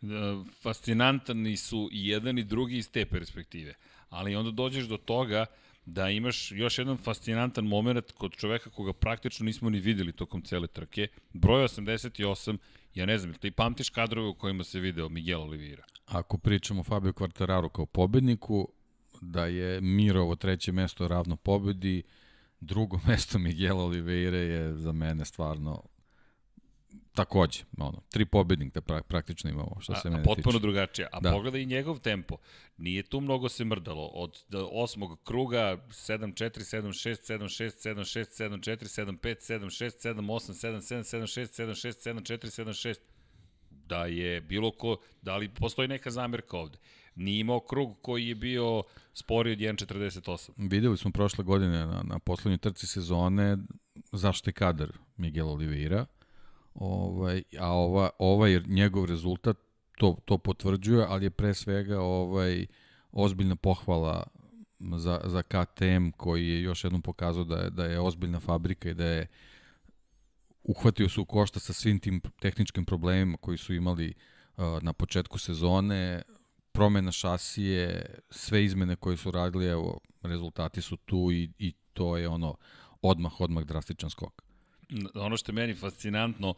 Da, 0.00 0.44
fascinantani 0.62 1.56
su 1.56 1.88
i 1.92 2.08
jedan 2.08 2.38
i 2.38 2.44
drugi 2.44 2.78
iz 2.78 2.90
te 2.90 3.06
perspektive, 3.06 3.74
ali 4.08 4.36
onda 4.36 4.50
dođeš 4.50 4.84
do 4.84 4.96
toga 4.96 5.46
da 5.86 6.10
imaš 6.10 6.52
još 6.52 6.78
jedan 6.78 6.96
fascinantan 6.96 7.64
moment 7.64 8.12
kod 8.12 8.32
čoveka 8.32 8.70
koga 8.70 8.92
praktično 8.92 9.44
nismo 9.44 9.70
ni 9.70 9.80
videli 9.80 10.12
tokom 10.12 10.42
cele 10.42 10.66
trke. 10.66 11.08
Broj 11.32 11.64
88, 11.64 12.58
ja 12.94 13.06
ne 13.06 13.18
znam, 13.18 13.34
ti 13.34 13.50
pamtiš 13.50 13.90
kadrove 13.90 14.28
u 14.28 14.34
kojima 14.34 14.64
se 14.64 14.80
video 14.80 15.08
Miguel 15.08 15.42
Oliveira? 15.42 15.84
Ako 16.06 16.38
pričamo 16.38 16.80
o 16.80 16.84
Fabio 16.84 17.12
Quartararo 17.12 17.68
kao 17.68 17.86
pobedniku, 17.86 18.68
da 19.20 19.46
je 19.46 19.80
Mirovo 19.80 20.36
treće 20.36 20.72
mesto 20.72 21.08
ravno 21.08 21.36
pobedi, 21.36 22.02
drugo 22.60 23.00
mesto 23.08 23.38
Miguel 23.38 23.78
Oliveira 23.78 24.38
je 24.38 24.74
za 24.74 24.92
mene 24.92 25.24
stvarno 25.24 25.82
takođe, 27.14 27.64
ono, 27.78 28.02
tri 28.10 28.24
pobednika 28.24 28.80
pra, 28.80 29.02
praktično 29.02 29.50
imamo, 29.50 29.76
što 29.80 29.94
se 29.94 30.08
a, 30.08 30.10
mene 30.10 30.22
a 30.22 30.24
potpuno 30.24 30.52
tiče. 30.52 30.62
drugačije. 30.62 31.08
A 31.12 31.20
da. 31.20 31.30
pogledaj 31.30 31.60
i 31.60 31.66
njegov 31.66 31.98
tempo. 31.98 32.36
Nije 32.76 33.02
tu 33.02 33.20
mnogo 33.20 33.48
se 33.48 33.64
mrdalo. 33.64 34.06
Od 34.06 34.44
osmog 34.72 35.20
kruga 35.24 35.76
7-4, 35.88 36.32
7-6, 36.32 37.38
7-6, 37.38 37.94
7-6, 37.94 38.42
7-4, 38.42 39.20
7-5, 39.20 39.20
7-6, 39.20 40.14
7-8, 40.14 40.20
7-7, 40.20 41.18
7-6, 41.18 41.62
7-6, 41.64 42.12
7-4, 42.12 42.64
7-6. 42.64 42.96
Da 43.70 44.06
je 44.06 44.40
bilo 44.40 44.70
ko, 44.70 44.96
da 45.22 45.36
li 45.36 45.48
postoji 45.48 45.88
neka 45.88 46.10
zamerka 46.10 46.56
ovde? 46.56 46.78
Nije 47.14 47.40
imao 47.40 47.60
krug 47.60 47.98
koji 48.02 48.28
je 48.28 48.34
bio 48.34 48.82
sporiji 49.14 49.52
od 49.52 49.58
1.48. 49.58 50.50
Videli 50.56 50.96
smo 50.96 51.10
prošle 51.10 51.44
godine 51.44 51.86
na, 51.86 52.02
na 52.04 52.18
poslednjoj 52.18 52.58
trci 52.58 52.86
sezone 52.86 53.56
zašto 54.12 54.50
je 54.50 54.54
kadar 54.54 54.92
Miguel 55.16 55.48
Oliveira 55.48 56.06
Ovaj, 56.74 57.42
a 57.58 57.72
ova, 57.72 58.10
ovaj 58.18 58.60
njegov 58.66 59.04
rezultat 59.04 59.56
to, 59.98 60.16
to 60.24 60.38
potvrđuje, 60.38 61.06
ali 61.08 61.26
je 61.26 61.30
pre 61.30 61.54
svega 61.54 62.00
ovaj 62.00 62.66
ozbiljna 63.12 63.56
pohvala 63.56 64.26
za, 64.96 65.20
za 65.24 65.42
KTM 65.42 66.10
koji 66.16 66.48
je 66.48 66.62
još 66.62 66.84
jednom 66.84 67.02
pokazao 67.02 67.44
da 67.44 67.56
je, 67.56 67.70
da 67.70 67.84
je 67.84 68.00
ozbiljna 68.00 68.40
fabrika 68.40 68.90
i 68.90 68.94
da 68.94 69.04
je 69.04 69.26
uhvatio 70.62 71.08
se 71.08 71.20
u 71.20 71.24
košta 71.24 71.60
sa 71.60 71.72
svim 71.72 71.98
tim 71.98 72.20
tehničkim 72.40 72.84
problemima 72.84 73.36
koji 73.36 73.58
su 73.58 73.74
imali 73.74 74.14
uh, 74.56 74.64
na 74.82 74.92
početku 74.92 75.38
sezone, 75.38 76.22
promena 76.72 77.12
šasije, 77.12 78.14
sve 78.30 78.64
izmene 78.64 78.96
koje 78.96 79.16
su 79.16 79.30
radili, 79.30 79.66
evo, 79.66 80.00
rezultati 80.22 80.82
su 80.82 80.96
tu 80.96 81.32
i, 81.32 81.50
i 81.58 81.72
to 81.92 82.16
je 82.16 82.28
ono 82.28 82.56
odmah, 83.02 83.40
odmah 83.40 83.64
drastičan 83.64 84.10
skok 84.10 84.49
ono 85.14 85.36
što 85.36 85.52
je 85.52 85.54
meni 85.54 85.74
fascinantno 85.74 86.54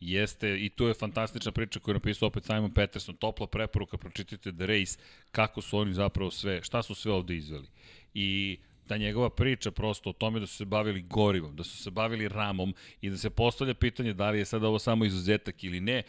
jeste, 0.00 0.64
i 0.64 0.68
tu 0.68 0.86
je 0.86 0.94
fantastična 0.94 1.52
priča 1.52 1.80
koju 1.80 1.92
je 1.92 1.96
napisao 1.96 2.26
opet 2.26 2.44
Simon 2.44 2.70
Peterson, 2.70 3.16
topla 3.16 3.46
preporuka, 3.46 3.96
pročitajte 3.96 4.52
The 4.52 4.66
Race, 4.66 4.98
kako 5.30 5.62
su 5.62 5.78
oni 5.78 5.94
zapravo 5.94 6.30
sve, 6.30 6.62
šta 6.62 6.82
su 6.82 6.94
sve 6.94 7.12
ovde 7.12 7.36
izveli. 7.36 7.66
I 8.14 8.58
ta 8.86 8.96
njegova 8.96 9.30
priča 9.30 9.70
prosto 9.70 10.10
o 10.10 10.12
tome 10.12 10.40
da 10.40 10.46
su 10.46 10.56
se 10.56 10.64
bavili 10.64 11.02
gorivom, 11.02 11.56
da 11.56 11.64
su 11.64 11.76
se 11.76 11.90
bavili 11.90 12.28
ramom 12.28 12.74
i 13.00 13.10
da 13.10 13.16
se 13.16 13.30
postavlja 13.30 13.74
pitanje 13.74 14.12
da 14.12 14.30
li 14.30 14.38
je 14.38 14.44
sada 14.44 14.68
ovo 14.68 14.78
samo 14.78 15.04
izuzetak 15.04 15.64
ili 15.64 15.80
ne, 15.80 16.02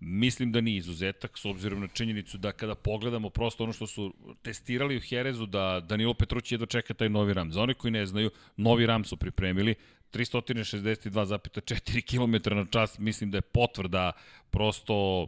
Mislim 0.00 0.52
da 0.52 0.60
nije 0.60 0.78
izuzetak, 0.78 1.38
s 1.38 1.44
obzirom 1.44 1.80
na 1.80 1.88
činjenicu 1.88 2.38
da 2.38 2.52
kada 2.52 2.74
pogledamo 2.74 3.30
prosto 3.30 3.64
ono 3.64 3.72
što 3.72 3.86
su 3.86 4.14
testirali 4.42 4.96
u 4.96 5.00
Herezu, 5.00 5.46
da 5.46 5.80
Danilo 5.80 6.14
Petrući 6.14 6.54
jedva 6.54 6.66
čeka 6.66 6.94
taj 6.94 7.08
novi 7.08 7.34
ram. 7.34 7.52
Za 7.52 7.62
one 7.62 7.74
koji 7.74 7.90
ne 7.90 8.06
znaju, 8.06 8.30
novi 8.56 8.86
ram 8.86 9.04
su 9.04 9.16
pripremili, 9.16 9.74
362,4 10.12 12.02
km 12.02 12.54
na 12.54 12.66
čas, 12.70 12.98
mislim 12.98 13.30
da 13.30 13.38
je 13.38 13.42
potvrda 13.42 14.12
prosto 14.50 15.26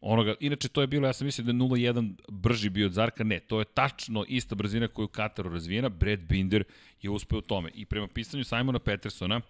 onoga, 0.00 0.34
inače 0.40 0.68
to 0.68 0.80
je 0.80 0.86
bilo, 0.86 1.06
ja 1.06 1.12
sam 1.12 1.24
mislim 1.24 1.46
da 1.46 1.50
je 1.50 1.56
0.1 1.56 2.14
brži 2.28 2.70
bio 2.70 2.86
od 2.86 2.92
Zarka, 2.92 3.24
ne, 3.24 3.40
to 3.40 3.58
je 3.58 3.64
tačno 3.64 4.24
ista 4.28 4.54
brzina 4.54 4.88
koju 4.88 5.08
Kataru 5.08 5.50
razvijena, 5.50 5.88
Brad 5.88 6.20
Binder 6.20 6.64
je 7.02 7.10
uspeo 7.10 7.38
u 7.38 7.42
tome. 7.42 7.70
I 7.74 7.84
prema 7.84 8.08
pisanju 8.08 8.44
Simona 8.44 8.78
Petersona, 8.78 9.40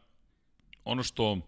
ono 0.84 1.02
što 1.02 1.38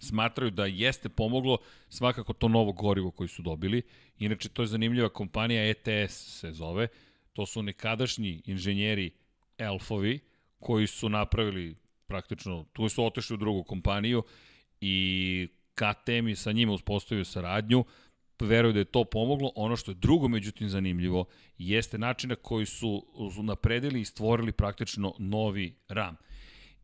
smatraju 0.00 0.50
da 0.50 0.66
jeste 0.66 1.08
pomoglo 1.08 1.58
svakako 1.88 2.32
to 2.32 2.48
novo 2.48 2.72
gorivo 2.72 3.10
koji 3.10 3.28
su 3.28 3.42
dobili. 3.42 3.82
Inače, 4.18 4.48
to 4.48 4.62
je 4.62 4.66
zanimljiva 4.66 5.08
kompanija 5.08 5.68
ETS 5.68 6.40
se 6.40 6.52
zove. 6.52 6.88
To 7.32 7.46
su 7.46 7.62
nekadašnji 7.62 8.42
inženjeri 8.44 9.10
Elfovi 9.58 10.20
koji 10.58 10.86
su 10.86 11.08
napravili 11.08 11.76
praktično, 12.06 12.64
tu 12.72 12.88
su 12.88 13.04
otešli 13.04 13.34
u 13.34 13.36
drugu 13.36 13.64
kompaniju 13.64 14.22
i 14.80 15.48
KTM 15.74 16.28
i 16.28 16.36
sa 16.36 16.52
njima 16.52 16.72
uspostavio 16.72 17.24
saradnju, 17.24 17.84
veruju 18.40 18.72
da 18.72 18.78
je 18.78 18.84
to 18.84 19.04
pomoglo. 19.04 19.52
Ono 19.56 19.76
što 19.76 19.90
je 19.90 19.94
drugo, 19.94 20.28
međutim, 20.28 20.68
zanimljivo, 20.68 21.24
jeste 21.58 21.98
način 21.98 22.30
na 22.30 22.36
koji 22.36 22.66
su, 22.66 23.06
napredili 23.42 24.00
i 24.00 24.04
stvorili 24.04 24.52
praktično 24.52 25.14
novi 25.18 25.74
RAM. 25.88 26.16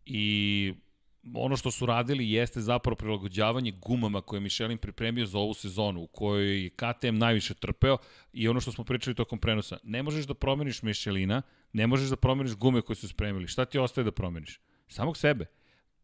I 0.06 0.74
ono 1.34 1.56
što 1.56 1.70
su 1.70 1.86
radili 1.86 2.30
jeste 2.30 2.60
zapravo 2.60 2.96
prilagođavanje 2.96 3.70
gumama 3.70 4.20
koje 4.20 4.38
je 4.38 4.40
Michelin 4.40 4.78
pripremio 4.78 5.26
za 5.26 5.38
ovu 5.38 5.54
sezonu, 5.54 6.00
u 6.00 6.06
kojoj 6.06 6.62
je 6.62 6.70
KTM 6.70 7.18
najviše 7.18 7.54
trpeo 7.54 7.98
i 8.32 8.48
ono 8.48 8.60
što 8.60 8.72
smo 8.72 8.84
pričali 8.84 9.16
tokom 9.16 9.38
prenosa. 9.38 9.78
Ne 9.82 10.02
možeš 10.02 10.26
da 10.26 10.34
promeniš 10.34 10.82
Michelina, 10.82 11.42
ne 11.72 11.86
možeš 11.86 12.08
da 12.08 12.16
promeniš 12.16 12.54
gume 12.54 12.82
koje 12.82 12.96
su 12.96 13.08
spremili. 13.08 13.48
Šta 13.48 13.64
ti 13.64 13.78
ostaje 13.78 14.04
da 14.04 14.12
promeniš? 14.12 14.60
Samog 14.88 15.16
sebe. 15.16 15.46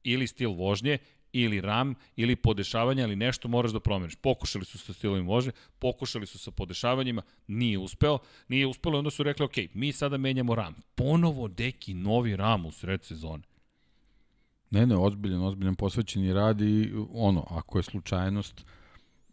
Ili 0.02 0.26
stil 0.26 0.50
vožnje, 0.50 0.98
ili 1.32 1.60
ram, 1.60 1.94
ili 2.16 2.36
podešavanje, 2.36 3.02
ali 3.02 3.16
nešto 3.16 3.48
moraš 3.48 3.72
da 3.72 3.80
promeniš. 3.80 4.14
Pokušali 4.16 4.64
su 4.64 4.78
sa 4.78 4.92
stilovim 4.92 5.26
vožnje, 5.26 5.52
pokušali 5.78 6.26
su 6.26 6.38
sa 6.38 6.50
podešavanjima, 6.50 7.22
nije 7.46 7.78
uspeo, 7.78 8.18
nije 8.48 8.66
uspelo 8.66 8.96
i 8.96 8.98
onda 8.98 9.10
su 9.10 9.22
rekli, 9.22 9.44
ok, 9.44 9.56
mi 9.74 9.92
sada 9.92 10.16
menjamo 10.16 10.54
ram. 10.54 10.74
Ponovo 10.94 11.48
deki 11.48 11.94
novi 11.94 12.36
ram 12.36 12.66
u 12.66 12.72
sred 12.72 13.04
sezone. 13.04 13.49
Ne, 14.70 14.86
ne, 14.86 14.96
ozbiljan, 14.96 15.42
ozbiljan 15.42 15.74
posvećeni 15.74 16.32
rad 16.32 16.60
i 16.60 16.92
ono, 17.12 17.46
ako 17.50 17.78
je 17.78 17.82
slučajnost, 17.82 18.64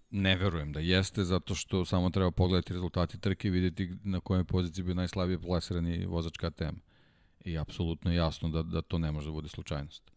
ne 0.09 0.35
verujem 0.35 0.71
da 0.71 0.79
jeste, 0.79 1.23
zato 1.23 1.55
što 1.55 1.85
samo 1.85 2.09
treba 2.09 2.31
pogledati 2.31 2.73
rezultati 2.73 3.19
trke 3.19 3.47
i 3.47 3.51
videti 3.51 3.97
na 4.03 4.19
kojoj 4.19 4.43
poziciji 4.43 4.83
bio 4.83 4.95
najslabije 4.95 5.41
plasirani 5.41 6.05
vozač 6.05 6.37
KTM. 6.37 6.75
I 7.45 7.57
apsolutno 7.57 8.11
je 8.11 8.17
jasno 8.17 8.49
da, 8.49 8.63
da 8.63 8.81
to 8.81 8.97
ne 8.97 9.11
može 9.11 9.27
da 9.27 9.31
bude 9.31 9.47
slučajnost. 9.47 10.11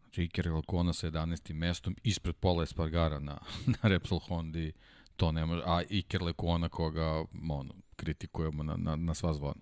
Znači, 0.00 0.22
Iker 0.22 0.50
Lakona 0.50 0.92
sa 0.92 1.10
11. 1.10 1.54
mestom 1.54 1.96
ispred 2.02 2.36
Pola 2.36 2.62
Espargara 2.62 3.18
na, 3.18 3.38
na 3.82 3.88
Repsol 3.88 4.18
Hondi, 4.18 4.72
to 5.16 5.32
ne 5.32 5.46
može, 5.46 5.62
a 5.66 5.82
Iker 5.90 6.22
Lekona 6.22 6.68
koga 6.68 7.24
ono, 7.50 7.74
kritikujemo 7.96 8.62
na, 8.62 8.76
na, 8.76 8.96
na 8.96 9.14
sva 9.14 9.34
zvona. 9.34 9.60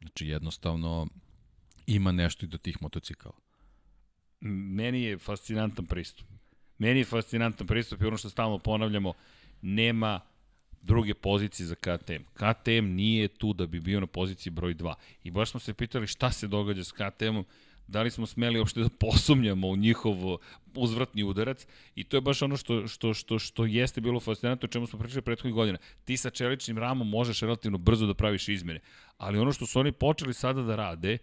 Znači, 0.00 0.26
jednostavno, 0.26 1.06
ima 1.86 2.12
nešto 2.12 2.46
i 2.46 2.48
do 2.48 2.58
tih 2.58 2.82
motocikala. 2.82 3.43
Meni 4.46 5.02
je 5.02 5.18
fascinantan 5.18 5.86
pristup. 5.86 6.26
Meni 6.78 7.00
je 7.00 7.04
fascinantan 7.04 7.66
pristup 7.66 8.02
i 8.02 8.06
ono 8.06 8.16
što 8.16 8.30
stalno 8.30 8.58
ponavljamo, 8.58 9.12
nema 9.62 10.20
druge 10.82 11.14
pozicije 11.14 11.66
za 11.66 11.74
KTM. 11.74 12.22
KTM 12.34 12.84
nije 12.84 13.28
tu 13.28 13.52
da 13.52 13.66
bi 13.66 13.80
bio 13.80 14.00
na 14.00 14.06
poziciji 14.06 14.50
broj 14.50 14.74
2. 14.74 14.94
I 15.24 15.30
baš 15.30 15.50
smo 15.50 15.60
se 15.60 15.74
pitali 15.74 16.06
šta 16.06 16.30
se 16.30 16.48
događa 16.48 16.84
s 16.84 16.92
KTM-om, 16.92 17.44
da 17.86 18.02
li 18.02 18.10
smo 18.10 18.26
smeli 18.26 18.58
uopšte 18.58 18.80
da 18.80 18.88
posumnjamo 19.00 19.68
u 19.68 19.76
njihov 19.76 20.38
uzvratni 20.74 21.22
udarac 21.22 21.66
i 21.94 22.04
to 22.04 22.16
je 22.16 22.20
baš 22.20 22.42
ono 22.42 22.56
što, 22.56 22.86
što, 22.86 23.14
što, 23.14 23.38
što 23.38 23.64
jeste 23.64 24.00
bilo 24.00 24.20
fascinantno 24.20 24.66
o 24.66 24.72
čemu 24.72 24.86
smo 24.86 24.98
pričali 24.98 25.22
prethodnih 25.22 25.54
godina. 25.54 25.78
Ti 26.04 26.16
sa 26.16 26.30
čeličnim 26.30 26.78
ramom 26.78 27.08
možeš 27.08 27.40
relativno 27.40 27.78
brzo 27.78 28.06
da 28.06 28.14
praviš 28.14 28.48
izmene, 28.48 28.80
ali 29.16 29.38
ono 29.38 29.52
što 29.52 29.66
su 29.66 29.80
oni 29.80 29.92
počeli 29.92 30.34
sada 30.34 30.62
da 30.62 30.76
rade 30.76 31.18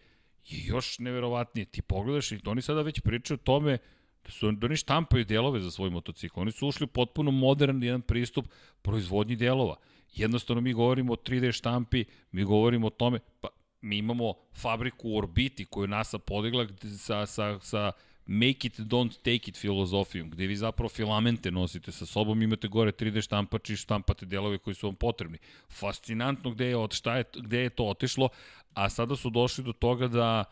je 0.47 0.65
još 0.65 0.99
neverovatnije. 0.99 1.65
Ti 1.65 1.81
pogledaš 1.81 2.31
i 2.31 2.39
oni 2.45 2.61
sada 2.61 2.81
već 2.81 2.99
pričaju 2.99 3.35
o 3.35 3.43
tome 3.43 3.77
da 4.25 4.31
su 4.31 4.51
da 4.51 4.65
oni 4.67 4.75
štampaju 4.75 5.25
delove 5.25 5.59
za 5.59 5.71
svoj 5.71 5.89
motocikl. 5.89 6.39
Oni 6.39 6.51
su 6.51 6.67
ušli 6.67 6.87
potpuno 6.87 7.31
modern 7.31 7.83
jedan 7.83 8.01
pristup 8.01 8.47
proizvodnji 8.81 9.35
delova. 9.35 9.75
Jednostavno 10.13 10.61
mi 10.61 10.73
govorimo 10.73 11.13
o 11.13 11.15
3D 11.15 11.51
štampi, 11.51 12.05
mi 12.31 12.43
govorimo 12.43 12.87
o 12.87 12.89
tome, 12.89 13.19
pa 13.41 13.47
mi 13.81 13.97
imamo 13.97 14.33
fabriku 14.53 15.09
u 15.09 15.17
orbiti 15.17 15.65
koju 15.65 15.87
NASA 15.87 16.19
podigla 16.19 16.67
sa, 16.97 17.25
sa, 17.25 17.59
sa 17.59 17.91
make 18.25 18.67
it, 18.67 18.79
don't 18.79 19.17
take 19.17 19.49
it 19.49 19.57
filozofijom, 19.57 20.29
gde 20.29 20.47
vi 20.47 20.55
zapravo 20.55 20.89
filamente 20.89 21.51
nosite 21.51 21.91
sa 21.91 22.05
sobom, 22.05 22.41
imate 22.41 22.67
gore 22.67 22.91
3D 22.91 23.21
štampač 23.21 23.69
i 23.69 23.75
štampate 23.75 24.25
delove 24.25 24.57
koji 24.57 24.75
su 24.75 24.87
vam 24.87 24.95
potrebni. 24.95 25.37
Fascinantno 25.69 26.51
gde 26.51 26.65
je, 26.65 26.77
od, 26.77 26.93
šta 26.93 27.17
je, 27.17 27.23
gde 27.35 27.59
je 27.59 27.69
to 27.69 27.85
otišlo, 27.85 28.29
a 28.73 28.89
sada 28.89 29.15
su 29.15 29.29
došli 29.29 29.63
do 29.63 29.73
toga 29.73 30.07
da, 30.07 30.43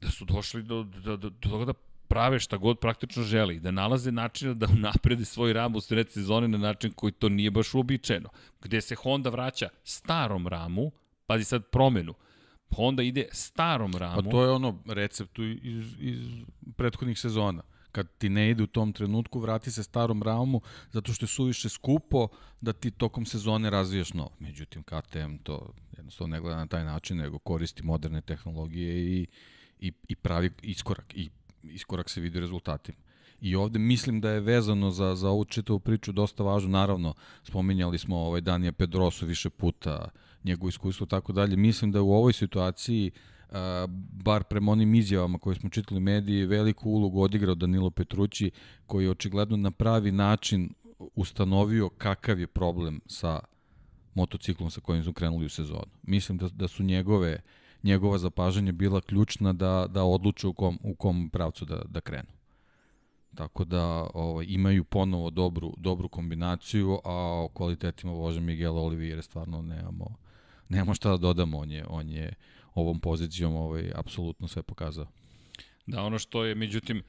da 0.00 0.10
su 0.10 0.24
došli 0.24 0.62
do, 0.62 0.82
do, 0.82 1.16
do, 1.16 1.30
do 1.30 1.48
toga 1.48 1.64
da 1.64 1.72
prave 2.08 2.40
šta 2.40 2.56
god 2.56 2.78
praktično 2.78 3.22
želi, 3.22 3.60
da 3.60 3.70
nalaze 3.70 4.12
načina 4.12 4.54
da 4.54 4.66
naprede 4.66 5.24
svoj 5.24 5.52
ram 5.52 5.76
u 5.76 5.80
sred 5.80 6.10
sezone 6.10 6.48
na 6.48 6.58
način 6.58 6.92
koji 6.92 7.12
to 7.12 7.28
nije 7.28 7.50
baš 7.50 7.74
uobičajeno. 7.74 8.28
Gde 8.62 8.80
se 8.80 8.94
Honda 8.94 9.30
vraća 9.30 9.68
starom 9.84 10.46
ramu, 10.46 10.92
pazi 11.26 11.44
sad 11.44 11.64
promenu, 11.64 12.14
Honda 12.76 13.02
ide 13.02 13.28
starom 13.32 13.92
ramu. 13.94 14.22
Pa 14.22 14.30
to 14.30 14.42
je 14.42 14.50
ono 14.50 14.78
receptu 14.86 15.42
iz, 15.44 15.96
iz 15.98 16.18
prethodnih 16.76 17.18
sezona. 17.18 17.62
Kad 17.96 18.08
ti 18.18 18.28
ne 18.28 18.50
ide 18.50 18.62
u 18.62 18.66
tom 18.66 18.92
trenutku, 18.92 19.40
vrati 19.40 19.70
se 19.70 19.82
starom 19.82 20.22
ramu 20.22 20.60
zato 20.92 21.12
što 21.12 21.24
je 21.24 21.28
suviše 21.28 21.68
skupo 21.68 22.28
da 22.60 22.72
ti 22.72 22.90
tokom 22.90 23.26
sezone 23.26 23.70
razvijaš 23.70 24.12
novo. 24.12 24.30
Međutim, 24.38 24.82
KTM 24.82 25.36
to 25.42 25.72
jednostavno 25.96 26.36
ne 26.36 26.40
gleda 26.40 26.56
na 26.56 26.66
taj 26.66 26.84
način, 26.84 27.16
nego 27.16 27.38
koristi 27.38 27.82
moderne 27.82 28.20
tehnologije 28.20 29.20
i, 29.20 29.26
i, 29.80 29.92
i 30.08 30.16
pravi 30.16 30.50
iskorak. 30.62 31.14
I 31.14 31.30
iskorak 31.62 32.10
se 32.10 32.20
vidi 32.20 32.40
rezultatima. 32.40 32.98
I 33.40 33.54
ovde 33.54 33.78
mislim 33.78 34.20
da 34.20 34.30
je 34.30 34.40
vezano 34.40 34.90
za, 34.90 35.14
za 35.14 35.28
ovu 35.28 35.44
čitavu 35.44 35.80
priču 35.80 36.12
dosta 36.12 36.42
važno. 36.42 36.70
Naravno, 36.70 37.14
spominjali 37.42 37.98
smo 37.98 38.16
ovaj 38.16 38.40
Danija 38.40 38.72
Pedrosu 38.72 39.26
više 39.26 39.50
puta, 39.50 40.08
njegovo 40.44 40.68
iskustvo 40.68 41.06
tako 41.06 41.32
dalje. 41.32 41.56
Mislim 41.56 41.92
da 41.92 42.02
u 42.02 42.12
ovoj 42.12 42.32
situaciji 42.32 43.10
Uh, 43.10 43.35
bar 44.12 44.44
prema 44.44 44.72
onim 44.72 44.94
izjavama 44.94 45.38
koje 45.38 45.56
smo 45.56 45.70
čitali 45.70 46.00
mediji, 46.00 46.46
veliku 46.46 46.90
ulogu 46.90 47.20
odigrao 47.20 47.54
Danilo 47.54 47.90
Petrući, 47.90 48.50
koji 48.86 49.04
je 49.04 49.10
očigledno 49.10 49.56
na 49.56 49.70
pravi 49.70 50.12
način 50.12 50.70
ustanovio 51.14 51.88
kakav 51.88 52.40
je 52.40 52.46
problem 52.46 53.00
sa 53.06 53.40
motociklom 54.14 54.70
sa 54.70 54.80
kojim 54.80 55.04
su 55.04 55.12
krenuli 55.12 55.46
u 55.46 55.48
sezonu. 55.48 55.92
Mislim 56.02 56.38
da, 56.38 56.48
da 56.48 56.68
su 56.68 56.82
njegove, 56.82 57.40
njegova 57.82 58.18
zapažanja 58.18 58.72
bila 58.72 59.00
ključna 59.00 59.52
da, 59.52 59.86
da 59.90 60.04
odluče 60.04 60.46
u 60.46 60.52
kom, 60.52 60.78
u 60.82 60.94
kom 60.94 61.30
pravcu 61.30 61.64
da, 61.64 61.82
da 61.88 62.00
krenu. 62.00 62.28
Tako 63.34 63.64
da 63.64 64.06
ovaj, 64.14 64.46
imaju 64.48 64.84
ponovo 64.84 65.30
dobru, 65.30 65.74
dobru 65.76 66.08
kombinaciju, 66.08 67.00
a 67.04 67.14
o 67.44 67.48
kvalitetima 67.48 68.12
voža 68.12 68.40
Miguel 68.40 68.78
Oliviere 68.78 69.22
stvarno 69.22 69.62
nemamo, 69.62 70.16
nemamo 70.68 70.94
šta 70.94 71.10
da 71.10 71.16
dodamo. 71.16 71.58
On 71.58 71.70
je, 71.70 71.84
on 71.88 72.08
je 72.08 72.32
ovom 72.76 73.00
pozicijom 73.00 73.56
ovaj, 73.56 73.92
apsolutno 73.94 74.48
sve 74.48 74.62
pokazao. 74.62 75.06
Da, 75.86 76.02
ono 76.02 76.18
što 76.18 76.44
je, 76.44 76.54
međutim, 76.54 77.02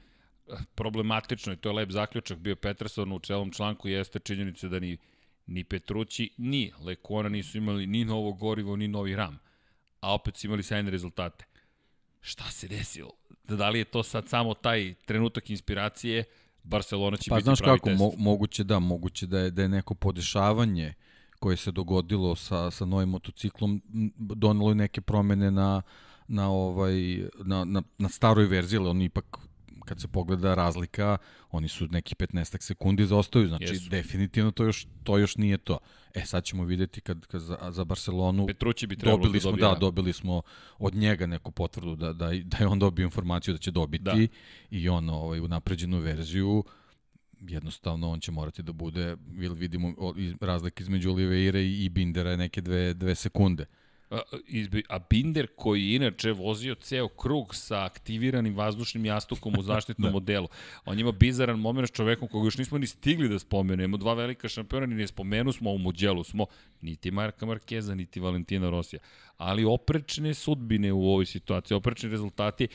problematično 0.74 1.52
i 1.52 1.56
to 1.56 1.68
je 1.68 1.72
lep 1.72 1.90
zaključak 1.90 2.38
bio 2.38 2.56
Peterson 2.56 3.12
u 3.12 3.18
celom 3.18 3.52
članku 3.52 3.88
jeste 3.88 4.18
činjenica 4.18 4.68
da 4.68 4.78
ni, 4.78 4.96
ni 5.46 5.64
Petrući, 5.64 6.30
ni 6.36 6.72
Lekona 6.80 7.28
nisu 7.28 7.58
imali 7.58 7.86
ni 7.86 8.04
novo 8.04 8.32
gorivo, 8.32 8.76
ni 8.76 8.88
novi 8.88 9.16
ram, 9.16 9.38
a 10.00 10.14
opet 10.14 10.36
su 10.36 10.46
imali 10.46 10.62
sajne 10.62 10.90
rezultate. 10.90 11.44
Šta 12.20 12.44
se 12.50 12.68
desilo? 12.68 13.10
Da 13.44 13.68
li 13.68 13.78
je 13.78 13.84
to 13.84 14.02
sad 14.02 14.28
samo 14.28 14.54
taj 14.54 14.94
trenutak 14.94 15.50
inspiracije, 15.50 16.24
Barcelona 16.62 17.16
će 17.16 17.30
pa, 17.30 17.36
biti 17.36 17.44
znaš 17.44 17.58
pravi 17.58 17.78
kako, 17.78 17.88
test. 17.88 17.98
Mo, 18.00 18.12
moguće 18.18 18.64
da, 18.64 18.78
moguće 18.78 19.26
da 19.26 19.38
je, 19.38 19.50
da 19.50 19.62
je 19.62 19.68
neko 19.68 19.94
podešavanje 19.94 20.94
koje 21.38 21.56
se 21.56 21.72
dogodilo 21.72 22.36
sa, 22.36 22.70
sa 22.70 22.84
novim 22.84 23.08
motociklom 23.08 23.82
donelo 24.18 24.74
neke 24.74 25.00
promene 25.00 25.50
na, 25.50 25.82
na, 26.28 26.50
ovaj, 26.50 26.94
na, 27.44 27.64
na, 27.64 27.82
na 27.98 28.08
staroj 28.08 28.46
verziji, 28.46 28.78
ali 28.78 28.88
on 28.88 29.02
ipak 29.02 29.38
kad 29.88 30.00
se 30.00 30.08
pogleda 30.08 30.54
razlika, 30.54 31.18
oni 31.50 31.68
su 31.68 31.86
neki 31.90 32.14
15 32.14 32.62
sekundi 32.62 33.06
zaostaju, 33.06 33.48
znači 33.48 33.64
Jesu. 33.64 33.90
definitivno 33.90 34.50
to 34.50 34.64
još, 34.64 34.86
to 35.02 35.18
još 35.18 35.36
nije 35.36 35.58
to. 35.58 35.78
E 36.14 36.24
sad 36.24 36.44
ćemo 36.44 36.64
videti 36.64 37.00
kad, 37.00 37.26
kad 37.26 37.40
za, 37.40 37.58
za 37.70 37.84
Barcelonu 37.84 38.46
Petrući 38.46 38.86
bi 38.86 38.96
trebalo 38.96 39.16
dobili 39.16 39.38
da 39.38 39.40
smo, 39.40 39.50
dobije, 39.50 39.68
da, 39.68 39.74
dobili 39.74 40.12
smo 40.12 40.42
od 40.78 40.94
njega 40.94 41.26
neku 41.26 41.50
potvrdu 41.50 41.96
da, 41.96 42.12
da, 42.12 42.30
da 42.44 42.56
je 42.60 42.66
on 42.66 42.78
dobio 42.78 43.04
informaciju 43.04 43.54
da 43.54 43.58
će 43.58 43.70
dobiti 43.70 44.04
Da. 44.04 44.16
i 44.70 44.88
on 44.88 45.10
ovaj, 45.10 45.40
u 45.40 45.48
napređenu 45.48 45.98
verziju 45.98 46.64
jednostavno 47.40 48.10
on 48.10 48.20
će 48.20 48.32
morati 48.32 48.62
da 48.62 48.72
bude, 48.72 49.16
ili 49.38 49.54
vidimo 49.54 49.94
razlike 50.40 50.82
između 50.82 51.10
Oliveira 51.10 51.60
i 51.60 51.88
Bindera 51.88 52.30
je 52.30 52.36
neke 52.36 52.60
dve, 52.60 52.94
dve 52.94 53.14
sekunde. 53.14 53.64
A, 54.10 54.18
izbi- 54.46 54.82
a 54.88 54.98
Binder 55.00 55.46
koji 55.56 55.82
je 55.82 55.96
inače 55.96 56.32
vozio 56.32 56.74
ceo 56.74 57.08
krug 57.08 57.54
sa 57.54 57.84
aktiviranim 57.84 58.54
vazdušnim 58.54 59.04
jastukom 59.04 59.54
u 59.58 59.62
zaštitnom 59.62 60.08
Da. 60.08 60.12
modelu. 60.12 60.48
On 60.84 60.98
ima 60.98 61.12
bizaran 61.12 61.58
moment 61.58 61.88
s 61.88 61.92
čovekom 61.92 62.28
koga 62.28 62.46
još 62.46 62.58
nismo 62.58 62.78
ni 62.78 62.86
stigli 62.86 63.28
da 63.28 63.38
spomenemo. 63.38 63.96
Dva 63.96 64.14
velika 64.14 64.48
šampiona 64.48 64.86
ni 64.86 64.94
ne 64.94 65.06
spomenu 65.06 65.52
smo, 65.52 65.72
u 65.72 65.78
Muđelu 65.78 66.24
smo 66.24 66.46
niti 66.80 67.10
Marka 67.10 67.46
Markeza, 67.46 67.94
niti 67.94 68.20
Valentina 68.20 68.70
Rosija. 68.70 69.00
Ali 69.36 69.64
oprečne 69.64 70.34
sudbine 70.34 70.92
u 70.92 71.04
ovoj 71.04 71.26
situaciji, 71.26 71.76
oprečni 71.76 72.08
rezultati, 72.08 72.68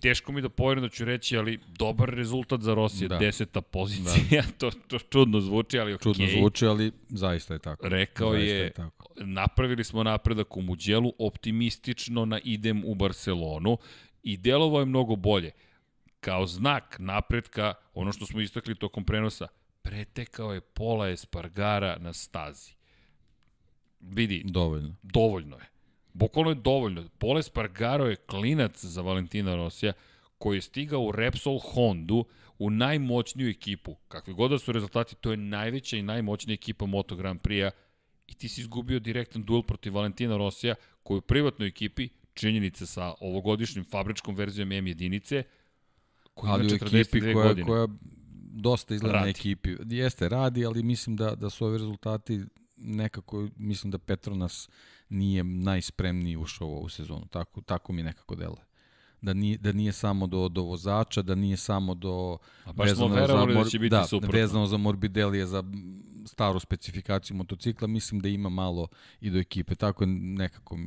teško 0.00 0.32
mi 0.32 0.42
da 0.42 0.48
poverujem 0.48 0.88
da 0.88 0.94
ću 0.94 1.04
reći, 1.04 1.36
ali 1.36 1.58
dobar 1.78 2.08
rezultat 2.08 2.60
za 2.60 2.74
Rosija, 2.74 3.08
Da. 3.08 3.18
deseta 3.18 3.60
pozicija, 3.60 4.42
to, 4.58 4.70
to 4.70 4.98
čudno 4.98 5.40
zvuči, 5.40 5.78
ali 5.78 5.94
okej. 5.94 6.02
Čudno 6.02 6.26
zvuči, 6.38 6.66
ali 6.66 6.92
zaista 7.08 7.54
je 7.54 7.58
tako. 7.60 7.88
Rekao 7.88 8.32
zaista 8.32 8.54
je, 8.54 8.72
tako. 8.72 9.08
napravili 9.16 9.84
smo 9.84 10.02
napredak 10.02 10.56
u 10.56 10.62
Muđelu, 10.62 11.12
optimistično 11.18 12.24
na 12.24 12.40
idem 12.44 12.82
u 12.84 12.94
Barcelonu 12.94 13.78
i 14.22 14.36
delovo 14.36 14.80
je 14.80 14.86
mnogo 14.86 15.16
bolje. 15.16 15.50
Kao 16.20 16.46
znak 16.46 16.96
napretka, 16.98 17.74
ono 17.94 18.12
što 18.12 18.26
smo 18.26 18.40
istakli 18.40 18.74
tokom 18.74 19.04
prenosa, 19.04 19.46
pretekao 19.82 20.54
je 20.54 20.60
pola 20.60 21.08
Espargara 21.08 21.98
na 21.98 22.12
stazi. 22.12 22.72
Vidi, 24.00 24.42
Dovoljno. 24.44 24.94
dovoljno 25.02 25.56
je. 25.56 25.68
Bukvalno 26.18 26.50
je 26.50 26.54
dovoljno. 26.54 27.08
Pole 27.18 27.42
Spargaro 27.42 28.06
je 28.06 28.16
klinac 28.16 28.84
za 28.84 29.02
Valentina 29.02 29.56
Rosija 29.56 29.92
koji 30.38 30.56
je 30.56 30.62
stigao 30.62 31.02
u 31.02 31.12
Repsol 31.12 31.58
Hondu 31.58 32.24
u 32.58 32.70
najmoćniju 32.70 33.48
ekipu. 33.48 33.94
Kakvi 34.08 34.34
god 34.34 34.50
da 34.50 34.58
su 34.58 34.72
rezultati, 34.72 35.14
to 35.14 35.30
je 35.30 35.36
najveća 35.36 35.96
i 35.96 36.02
najmoćnija 36.02 36.54
ekipa 36.54 36.86
Moto 36.86 37.16
Grand 37.16 37.40
Prix-a 37.40 37.70
i 38.26 38.34
ti 38.34 38.48
si 38.48 38.60
izgubio 38.60 38.98
direktan 38.98 39.44
duel 39.44 39.62
protiv 39.62 39.94
Valentina 39.94 40.36
Rosija 40.36 40.74
koji 41.02 41.18
u 41.18 41.20
privatnoj 41.20 41.68
ekipi 41.68 42.08
činjenice 42.34 42.86
sa 42.86 43.14
ovogodišnjim 43.20 43.84
fabričkom 43.84 44.34
verzijom 44.34 44.72
M 44.72 44.86
jedinice 44.86 45.42
koji 46.34 46.50
ali 46.50 46.66
ima 46.66 46.74
u 46.74 46.78
42 46.78 47.00
ekipi 47.00 47.20
koja, 47.20 47.46
godine. 47.48 47.66
koja 47.66 47.86
dosta 48.52 48.94
izgleda 48.94 49.20
na 49.20 49.28
ekipi. 49.28 49.76
Jeste, 49.86 50.28
radi, 50.28 50.66
ali 50.66 50.82
mislim 50.82 51.16
da, 51.16 51.34
da 51.34 51.50
su 51.50 51.66
ovi 51.66 51.78
rezultati 51.78 52.40
nekako, 52.76 53.48
mislim 53.56 53.90
da 53.90 53.98
Petronas 53.98 54.68
nije 55.08 55.44
najspremniji 55.44 56.36
ušao 56.36 56.68
u 56.68 56.76
ovu 56.76 56.88
sezonu. 56.88 57.26
Tako, 57.30 57.60
tako 57.60 57.92
mi 57.92 58.02
nekako 58.02 58.34
deluje. 58.34 58.68
Da 59.20 59.34
nije, 59.34 59.58
da 59.58 59.72
nije 59.72 59.92
samo 59.92 60.26
do, 60.26 60.48
do 60.48 60.62
vozača, 60.62 61.22
da 61.22 61.34
nije 61.34 61.56
samo 61.56 61.94
do... 61.94 62.38
A 62.64 62.72
baš 62.72 62.90
smo 62.94 63.08
verovali 63.08 63.54
da 63.54 63.64
će 63.64 63.78
biti 63.78 63.90
da, 63.90 64.04
suprotno. 64.04 64.40
vezano 64.40 64.66
za 64.66 64.76
Morbidelije, 64.76 65.46
za 65.46 65.64
staru 66.26 66.60
specifikaciju 66.60 67.36
motocikla, 67.36 67.88
mislim 67.88 68.20
da 68.20 68.28
ima 68.28 68.48
malo 68.48 68.88
i 69.20 69.30
do 69.30 69.38
ekipe. 69.38 69.74
Tako 69.74 70.04
je 70.04 70.06
nekako 70.06 70.78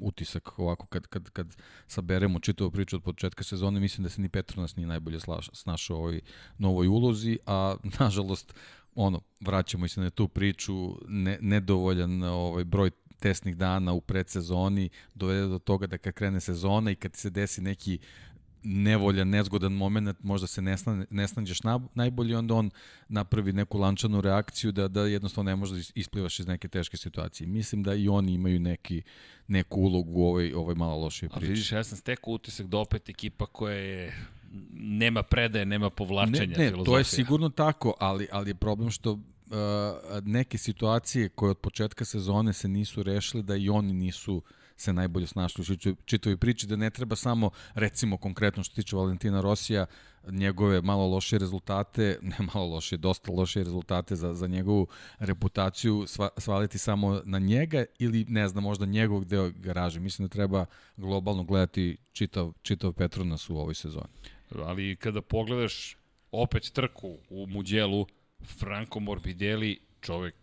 utisak 0.00 0.58
ovako 0.58 0.86
kad, 0.86 1.06
kad, 1.06 1.30
kad 1.30 1.56
saberemo 1.86 2.40
čitavu 2.40 2.70
priču 2.70 2.96
od 2.96 3.02
početka 3.02 3.44
sezone, 3.44 3.80
mislim 3.80 4.02
da 4.02 4.08
se 4.08 4.20
ni 4.20 4.28
Petronas 4.28 4.76
nije 4.76 4.86
najbolje 4.86 5.20
slaš, 5.20 5.50
snašao 5.52 5.96
ovoj 5.96 6.20
novoj 6.58 6.86
ulozi, 6.86 7.38
a 7.46 7.76
nažalost 8.00 8.54
ono, 8.94 9.20
vraćamo 9.40 9.88
se 9.88 10.00
na 10.00 10.10
tu 10.10 10.28
priču, 10.28 10.96
ne, 11.08 11.38
nedovoljan 11.40 12.22
ovaj 12.22 12.64
broj 12.64 12.90
testnih 13.18 13.56
dana 13.56 13.92
u 13.92 14.00
predsezoni 14.00 14.88
dovede 15.14 15.46
do 15.46 15.58
toga 15.60 15.86
da 15.86 15.98
kad 15.98 16.14
krene 16.14 16.40
sezona 16.40 16.90
i 16.90 16.96
kad 16.96 17.16
se 17.16 17.30
desi 17.30 17.60
neki 17.62 17.98
nevoljan, 18.62 19.28
nezgodan 19.28 19.72
moment, 19.72 20.18
možda 20.22 20.46
se 20.46 20.62
ne, 20.62 20.76
sna, 20.76 21.06
ne 21.10 21.28
snađeš 21.28 21.62
na, 21.62 21.80
najbolje, 21.94 22.36
onda 22.38 22.54
on 22.54 22.70
napravi 23.08 23.52
neku 23.52 23.78
lančanu 23.78 24.20
reakciju 24.20 24.72
da, 24.72 24.88
da 24.88 25.02
jednostavno 25.02 25.50
ne 25.50 25.56
možeš 25.56 25.72
da 25.72 25.78
is- 25.78 25.92
isplivaš 25.94 26.40
iz 26.40 26.46
neke 26.46 26.68
teške 26.68 26.96
situacije. 26.96 27.46
Mislim 27.46 27.82
da 27.82 27.94
i 27.94 28.08
oni 28.08 28.32
imaju 28.32 28.60
neki, 28.60 29.02
neku 29.48 29.80
ulogu 29.80 30.12
u 30.12 30.24
ovoj, 30.24 30.52
ovoj 30.52 30.74
malo 30.74 30.98
lošoj 30.98 31.26
A 31.26 31.30
priči. 31.30 31.46
vidiš, 31.46 31.72
ja 31.72 31.84
sam 31.84 31.98
stekao 31.98 32.32
utisak 32.32 32.66
da 32.66 32.78
opet 32.78 33.08
ekipa 33.08 33.46
koja 33.46 33.74
je 33.74 34.14
nema 34.72 35.22
predaje, 35.22 35.66
nema 35.66 35.90
povlačenja 35.90 36.40
Ne, 36.40 36.64
ne, 36.64 36.66
to 36.66 36.70
filozofija. 36.70 36.98
je 36.98 37.04
sigurno 37.04 37.48
tako, 37.48 37.94
ali, 38.00 38.28
ali 38.32 38.50
je 38.50 38.54
problem 38.54 38.90
što 38.90 39.18
neke 40.22 40.58
situacije 40.58 41.28
koje 41.28 41.50
od 41.50 41.58
početka 41.58 42.04
sezone 42.04 42.52
se 42.52 42.68
nisu 42.68 43.02
rešile, 43.02 43.42
da 43.42 43.56
i 43.56 43.68
oni 43.68 43.92
nisu 43.92 44.42
se 44.76 44.92
najbolje 44.92 45.26
snašli 45.26 45.62
u 45.62 45.94
čitavoj 46.04 46.36
priči, 46.36 46.66
da 46.66 46.76
ne 46.76 46.90
treba 46.90 47.16
samo, 47.16 47.50
recimo 47.74 48.16
konkretno 48.16 48.62
što 48.62 48.74
tiče 48.74 48.96
Valentina 48.96 49.40
Rosija, 49.40 49.86
njegove 50.30 50.82
malo 50.82 51.06
loše 51.06 51.38
rezultate, 51.38 52.18
ne 52.38 52.46
malo 52.54 52.66
loše, 52.66 52.96
dosta 52.96 53.32
loše 53.32 53.64
rezultate 53.64 54.16
za, 54.16 54.34
za 54.34 54.46
njegovu 54.46 54.86
reputaciju 55.18 56.04
sva, 56.06 56.28
svaliti 56.38 56.78
samo 56.78 57.20
na 57.24 57.38
njega 57.38 57.84
ili 57.98 58.24
ne 58.28 58.48
znam, 58.48 58.64
možda 58.64 58.86
njegovog 58.86 59.24
deo 59.24 59.50
garaže. 59.50 60.00
Mislim 60.00 60.28
da 60.28 60.32
treba 60.32 60.66
globalno 60.96 61.44
gledati 61.44 61.96
čitav, 62.12 62.52
čitav 62.62 62.92
Petronas 62.92 63.50
u 63.50 63.56
ovoj 63.56 63.74
sezoni. 63.74 64.08
Ali 64.54 64.96
kada 64.96 65.22
pogledaš 65.22 65.96
opet 66.32 66.70
trku 66.72 67.18
u 67.30 67.46
Muđelu, 67.46 68.06
Franco 68.42 69.00
Morbidelli, 69.00 69.78
čovek 70.00 70.34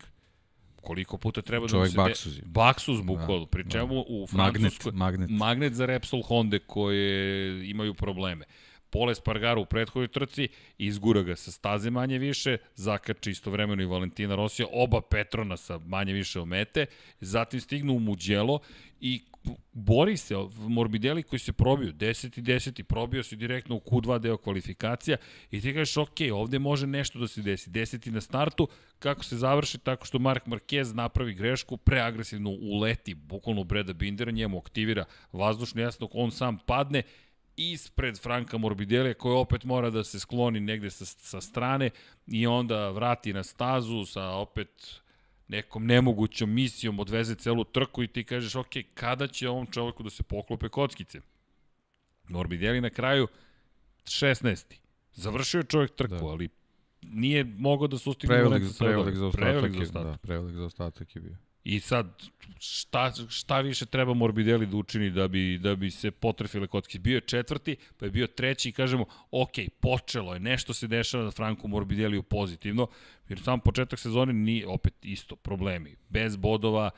koliko 0.81 1.17
puta 1.17 1.41
treba 1.41 1.67
Čovek 1.67 1.91
da 1.93 2.01
mu 2.01 2.07
se... 2.07 2.09
baksuzi. 2.09 2.41
Baksus 2.45 3.01
bukvalno, 3.01 3.45
pri 3.45 3.63
da. 3.63 3.69
čemu 3.69 4.05
u 4.07 4.27
Magnet, 4.31 4.61
Francuskoj... 4.61 4.91
magnet. 4.91 5.29
Magnet 5.29 5.73
za 5.73 5.85
Repsol 5.85 6.21
Honda 6.21 6.59
koje 6.59 7.69
imaju 7.69 7.93
probleme. 7.93 8.45
Pole 8.89 9.15
Spargaro 9.15 9.61
u 9.61 9.65
prethodnoj 9.65 10.07
trci, 10.07 10.47
izgura 10.77 11.21
ga 11.21 11.35
sa 11.35 11.51
staze 11.51 11.89
manje 11.89 12.17
više, 12.17 12.57
zakači 12.75 13.31
istovremeno 13.31 13.83
i 13.83 13.85
Valentina 13.85 14.35
Rosija, 14.35 14.67
oba 14.71 15.01
Petrona 15.01 15.57
sa 15.57 15.77
manje 15.77 16.13
više 16.13 16.39
omete, 16.39 16.85
zatim 17.19 17.61
stignu 17.61 17.93
u 17.93 17.99
Muđelo 17.99 18.59
i 18.99 19.23
bori 19.71 20.17
se 20.17 20.35
Morbidelli 20.57 21.23
koji 21.23 21.39
se 21.39 21.53
probio, 21.53 21.91
10 21.91 22.39
i 22.39 22.41
10 22.41 22.83
probio 22.83 23.23
se 23.23 23.35
direktno 23.35 23.75
u 23.75 23.79
Q2 23.79 24.19
deo 24.19 24.37
kvalifikacija 24.37 25.17
i 25.51 25.61
ti 25.61 25.73
kažeš 25.73 25.97
ok, 25.97 26.17
ovde 26.33 26.59
može 26.59 26.87
nešto 26.87 27.19
da 27.19 27.27
se 27.27 27.41
desi, 27.41 27.69
10 27.69 28.09
na 28.09 28.21
startu, 28.21 28.67
kako 28.99 29.23
se 29.23 29.37
završi? 29.37 29.77
Tako 29.77 30.05
što 30.05 30.19
Mark 30.19 30.45
Marquez 30.45 30.95
napravi 30.95 31.33
grešku, 31.33 31.77
preagresivno 31.77 32.49
uleti, 32.49 33.13
bukvalno 33.13 33.63
Breda 33.63 33.93
Bindera, 33.93 34.31
njemu 34.31 34.57
aktivira 34.57 35.05
vazdušni 35.31 35.81
jasnog, 35.81 36.11
on 36.13 36.31
sam 36.31 36.57
padne 36.57 37.03
ispred 37.57 38.19
Franka 38.19 38.57
Morbidelli 38.57 39.13
koji 39.13 39.35
opet 39.35 39.63
mora 39.63 39.89
da 39.89 40.03
se 40.03 40.19
skloni 40.19 40.59
negde 40.59 40.89
sa, 40.89 41.05
sa 41.05 41.41
strane 41.41 41.89
i 42.27 42.47
onda 42.47 42.89
vrati 42.89 43.33
na 43.33 43.43
stazu 43.43 44.05
sa 44.05 44.29
opet 44.29 45.01
nekom 45.47 45.85
nemogućom 45.85 46.53
misijom 46.53 46.99
odveze 46.99 47.35
celu 47.35 47.63
trku 47.63 48.03
i 48.03 48.07
ti 48.07 48.23
kažeš, 48.23 48.55
ok, 48.55 48.73
kada 48.93 49.27
će 49.27 49.49
ovom 49.49 49.67
čoveku 49.71 50.03
da 50.03 50.09
se 50.09 50.23
poklope 50.23 50.69
kockice? 50.69 51.21
Morbidelli 52.29 52.81
na 52.81 52.89
kraju 52.89 53.27
16. 54.03 54.75
Završio 55.13 55.57
je 55.57 55.63
čovjek 55.63 55.95
trku, 55.95 56.15
da. 56.15 56.25
ali 56.25 56.49
nije 57.01 57.43
mogao 57.43 57.87
da 57.87 57.97
sustigne 57.97 58.35
Prevelik, 58.35 58.63
prevelik 58.77 59.15
za 59.15 59.25
ostatak, 59.27 59.51
Prevelik 59.53 59.73
za 59.75 59.81
ostatak. 59.81 60.11
da, 60.11 60.17
prevelik 60.17 60.55
za 60.55 60.65
ostatak 60.65 61.15
je 61.15 61.21
bio. 61.21 61.37
I 61.65 61.79
sad, 61.79 62.23
šta, 62.59 63.11
šta 63.29 63.61
više 63.61 63.85
treba 63.85 64.13
Morbidelli 64.13 64.65
da 64.65 64.77
učini 64.77 65.09
da 65.09 65.27
bi, 65.27 65.57
da 65.57 65.75
bi 65.75 65.91
se 65.91 66.11
potrefile 66.11 66.67
kockice? 66.67 66.99
Bio 66.99 67.15
je 67.15 67.21
četvrti, 67.21 67.75
pa 67.97 68.05
je 68.05 68.11
bio 68.11 68.27
treći 68.27 68.69
i 68.69 68.71
kažemo, 68.71 69.05
ok, 69.31 69.51
počelo 69.79 70.33
je, 70.33 70.39
nešto 70.39 70.73
se 70.73 70.87
dešava 70.87 71.23
na 71.23 71.31
Franku 71.31 71.67
Morbideliju 71.67 72.23
pozitivno, 72.23 72.87
jer 73.29 73.41
sam 73.41 73.59
početak 73.59 73.99
sezone 73.99 74.33
ni 74.33 74.63
opet 74.67 74.93
isto, 75.01 75.35
problemi. 75.35 75.95
Bez 76.09 76.35
bodova, 76.35 76.89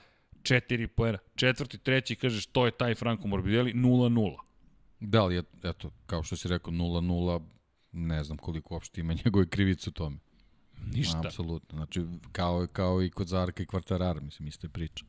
četiri 0.44 0.88
poena, 0.88 1.18
četvrti, 1.36 1.78
treći, 1.78 2.16
kažeš, 2.16 2.46
to 2.46 2.66
je 2.66 2.72
taj 2.72 2.96
Franco 2.96 3.28
Morbidelli, 3.28 3.74
0-0. 3.74 4.36
Da 5.00 5.26
li 5.26 5.36
je, 5.36 5.44
eto, 5.64 5.92
kao 6.06 6.24
što 6.24 6.36
si 6.36 6.48
rekao, 6.48 6.74
0-0, 6.74 7.42
ne 7.92 8.24
znam 8.24 8.38
koliko 8.38 8.74
uopšte 8.74 9.02
ima 9.02 9.14
njegove 9.26 9.50
krivice 9.50 9.90
u 9.90 9.94
tome. 9.94 10.18
Ništa. 10.94 11.22
Apsolutno. 11.26 11.78
Znači, 11.78 12.06
kao, 12.32 12.68
kao 12.74 13.04
i 13.04 13.10
kod 13.10 13.28
Zarka 13.28 13.64
i 13.64 13.66
Kvartarara, 13.66 14.22
mislim, 14.22 14.48
iste 14.48 14.70
priča. 14.70 15.06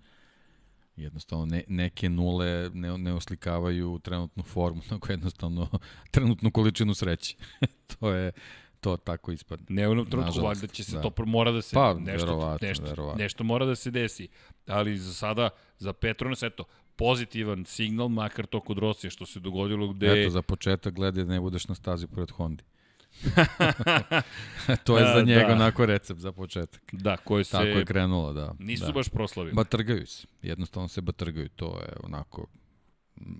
Jednostavno, 0.96 1.46
ne, 1.46 1.62
neke 1.68 2.08
nule 2.08 2.70
ne, 2.74 2.98
ne 2.98 3.12
oslikavaju 3.12 3.98
trenutnu 3.98 4.42
formu, 4.42 4.82
nego 4.90 5.06
jednostavno 5.10 5.68
trenutnu 6.10 6.50
količinu 6.50 6.94
sreće. 6.94 7.36
to 8.00 8.10
je, 8.10 8.32
to 8.80 8.96
tako 8.96 9.32
ispadne. 9.32 9.66
Ne 9.68 9.88
u 9.88 9.90
jednom 9.90 10.06
trenutku, 10.06 10.40
valjda 10.40 10.66
će 10.66 10.84
se 10.84 10.96
da. 10.96 11.02
to 11.02 11.24
mora 11.26 11.52
da 11.52 11.62
se 11.62 11.74
Pa, 11.74 11.94
nešto, 11.94 12.26
verovatno, 12.26 12.68
nešto, 12.68 12.84
verovatno. 12.84 13.22
nešto 13.22 13.44
mora 13.44 13.66
da 13.66 13.76
se 13.76 13.90
desi. 13.90 14.28
Ali 14.66 14.98
za 14.98 15.12
sada, 15.12 15.50
za 15.78 15.92
Petronas, 15.92 16.42
eto, 16.42 16.64
pozitivan 16.96 17.64
signal, 17.64 18.08
makar 18.08 18.46
to 18.46 18.60
kod 18.60 18.78
Rosije 18.78 19.10
što 19.10 19.26
se 19.26 19.40
dogodilo 19.40 19.88
gde... 19.88 20.22
Eto, 20.22 20.30
za 20.30 20.42
početak 20.42 20.94
gledaj 20.94 21.24
da 21.24 21.32
ne 21.32 21.40
budeš 21.40 21.68
na 21.68 21.74
stazi 21.74 22.06
pored 22.06 22.30
Hondi. 22.30 22.64
to 24.84 24.98
je 24.98 25.04
Da, 25.04 25.12
za 25.14 25.22
njega 25.22 25.46
da. 25.48 25.52
onako 25.54 25.86
recept 25.86 26.20
za 26.20 26.32
početak. 26.32 26.82
Da, 26.92 27.16
koje 27.16 27.44
se 27.44 27.50
Tako 27.52 27.64
je 27.64 27.84
krenulo, 27.84 28.32
da. 28.32 28.54
nisu 28.58 28.86
da. 28.86 28.92
baš 28.92 29.08
proslavili. 29.08 29.54
Batrgaju 29.54 30.06
se. 30.06 30.26
Jednostavno 30.42 30.88
se 30.88 31.00
batrgaju. 31.00 31.48
To 31.48 31.80
je 31.80 31.92
onako 32.02 32.46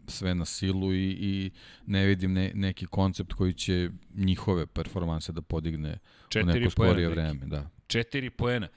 sve 0.06 0.34
na 0.34 0.44
silu 0.44 0.94
i, 0.94 1.10
i 1.10 1.50
ne 1.86 2.06
vidim 2.06 2.32
ne, 2.32 2.52
neki 2.54 2.86
koncept 2.86 3.32
koji 3.32 3.52
će 3.52 3.90
njihove 4.14 4.66
performanse 4.66 5.32
da 5.32 5.42
podigne 5.42 5.92
u 6.26 6.28
Četiri 6.28 6.60
neko 6.60 6.74
poena, 6.76 6.92
skorije 6.92 7.08
vreme. 7.08 7.46
Da. 7.46 7.70
Četiri 7.86 8.30
poena. 8.30 8.68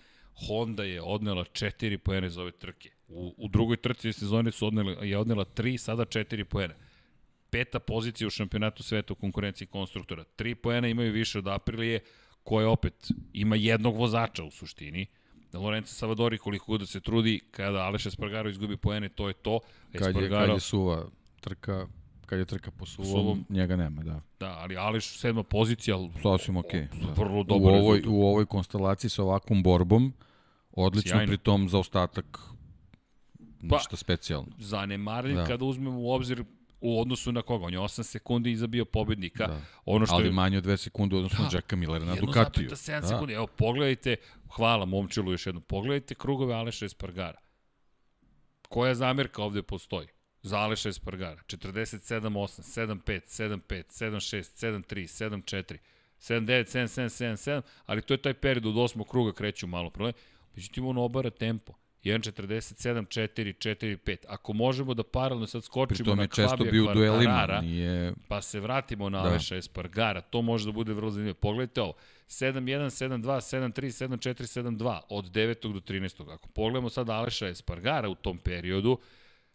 Honda 0.47 0.83
je 0.83 1.01
odnela 1.01 1.43
četiri 1.43 1.97
poena 1.97 2.27
iz 2.27 2.37
ove 2.37 2.51
trke. 2.51 2.89
U, 3.07 3.33
u 3.37 3.47
drugoj 3.47 3.77
trci 3.77 4.13
sezone 4.13 4.51
su 4.51 4.67
odnela, 4.67 4.91
je 4.91 5.17
odnela 5.17 5.43
tri, 5.45 5.77
sada 5.77 6.05
četiri 6.05 6.43
poena. 6.43 6.73
Peta 7.51 7.79
pozicija 7.79 8.27
u 8.27 8.31
šampionatu 8.31 8.83
sveta 8.83 9.13
u 9.13 9.17
konkurenciji 9.17 9.67
konstruktora. 9.67 10.23
Tri 10.25 10.55
poena 10.55 10.87
imaju 10.87 11.11
više 11.13 11.39
od 11.39 11.47
Aprilije, 11.47 11.99
koja 12.43 12.69
opet 12.69 12.93
ima 13.33 13.55
jednog 13.55 13.95
vozača 13.95 14.43
u 14.43 14.51
suštini. 14.51 15.05
Lorenzo 15.53 15.87
Savadori 15.87 16.37
koliko 16.37 16.65
god 16.67 16.79
da 16.79 16.85
se 16.85 16.99
trudi, 16.99 17.39
kada 17.51 17.77
Aleš 17.77 18.05
Espargaro 18.05 18.49
izgubi 18.49 18.77
poene, 18.77 19.09
to 19.09 19.27
je 19.27 19.33
to. 19.33 19.59
Kad 19.91 20.15
je, 20.15 20.29
kad 20.29 20.49
je 20.49 20.59
suva 20.59 21.05
trka, 21.39 21.87
kad 22.25 22.39
je 22.39 22.45
trka 22.45 22.71
po 22.71 22.85
suvom, 22.85 23.07
Suvom. 23.11 23.45
njega 23.49 23.75
nema, 23.75 24.03
da. 24.03 24.21
Da, 24.39 24.49
ali 24.51 24.77
Aleš 24.77 25.17
sedma 25.17 25.43
pozicija, 25.43 25.97
Sasvim 26.23 26.57
okej. 26.57 26.87
da. 26.93 27.13
vrlo 27.13 27.39
u 27.39 27.43
dobar 27.43 27.71
ovoj, 27.71 27.97
rezultat. 27.97 28.05
u 28.13 28.23
ovoj 28.23 28.45
konstelaciji 28.45 29.09
sa 29.09 29.23
ovakvom 29.23 29.63
borbom, 29.63 30.13
odlično 30.71 31.09
Sjajno. 31.09 31.27
pri 31.27 31.37
tom 31.37 31.69
za 31.69 31.79
ostatak 31.79 32.39
Pa, 33.69 33.75
ništa 33.75 33.95
specijalno. 33.97 34.47
zanemarljiv 34.57 35.35
Da. 35.35 35.45
kada 35.45 35.65
uzmemo 35.65 35.99
u 35.99 36.11
obzir 36.11 36.43
u 36.81 37.01
odnosu 37.01 37.31
na 37.31 37.41
koga. 37.41 37.65
On 37.65 37.73
je 37.73 37.79
8 37.79 38.03
sekundi 38.03 38.51
iza 38.51 38.67
bio 38.67 38.85
pobednika. 38.85 39.47
Da. 39.47 39.61
Ono 39.85 40.05
što 40.05 40.15
Ali 40.15 40.25
je 40.25 40.31
manje 40.31 40.57
od 40.57 40.63
dve 40.63 40.77
sekunde 40.77 41.15
u 41.15 41.17
odnosu 41.17 41.41
na 41.41 41.49
Da. 41.49 41.57
Jacka 41.57 41.75
Millera 41.75 42.05
na 42.05 42.15
Ducatiju. 42.15 42.69
1,7 42.69 43.01
Da. 43.01 43.07
sekundi. 43.07 43.33
Evo, 43.33 43.47
pogledajte, 43.47 44.15
hvala 44.55 44.85
momčilu 44.85 45.31
još 45.31 45.45
jednom, 45.45 45.63
pogledajte 45.63 46.15
krugove 46.15 46.53
Aleša 46.53 46.85
Espargara. 46.85 47.39
Koja 48.69 48.95
zamerka 48.95 49.43
ovde 49.43 49.61
postoji? 49.61 50.07
Za 50.41 50.57
Aleša 50.57 50.89
Espargara. 50.89 51.41
47-8, 51.47 52.99
7-5, 53.05 53.59
7-5, 53.67 53.83
7-6, 54.03 54.83
7-3, 54.83 55.41
7-4, 55.41 55.77
7-9, 56.19 56.77
7-7, 56.77 57.03
7-7, 57.03 57.61
ali 57.85 58.01
to 58.01 58.13
je 58.13 58.17
taj 58.17 58.33
period 58.33 58.65
od 58.65 58.77
osmog 58.77 59.07
kruga 59.09 59.33
kreću 59.33 59.67
malo 59.67 59.89
problem. 59.89 60.13
Međutim, 60.55 60.85
on 60.85 60.97
obara 60.97 61.29
tempo. 61.29 61.73
1.47, 62.03 63.05
4, 63.05 63.53
4, 63.53 63.97
5. 63.97 64.17
Ako 64.27 64.53
možemo 64.53 64.93
da 64.93 65.03
paralelno 65.03 65.47
sad 65.47 65.63
skočimo 65.63 66.15
na 66.15 66.27
Kvabija 66.27 66.71
bio 66.71 66.85
Quartarara, 66.85 67.61
nije... 67.61 68.13
Pa 68.27 68.41
se 68.41 68.59
vratimo 68.59 69.09
na 69.09 69.21
Da. 69.21 69.29
Aleša 69.29 69.55
Espargara, 69.55 70.21
to 70.21 70.41
može 70.41 70.65
da 70.65 70.71
bude 70.71 70.93
vrlo 70.93 71.11
zanimljivo. 71.11 71.39
Pogledajte 71.39 71.81
ovo, 71.81 71.93
7-1, 72.27 72.61
7-2, 72.61 73.21
7-3, 73.21 74.07
7-4, 74.07 74.77
7-2, 74.77 74.99
od 75.09 75.25
9. 75.25 75.73
do 75.73 75.79
13. 75.79 76.33
Ako 76.33 76.47
pogledamo 76.47 76.89
sad 76.89 77.09
Aleša 77.09 77.47
Espargara 77.47 78.09
u 78.09 78.15
tom 78.15 78.37
periodu, 78.37 78.99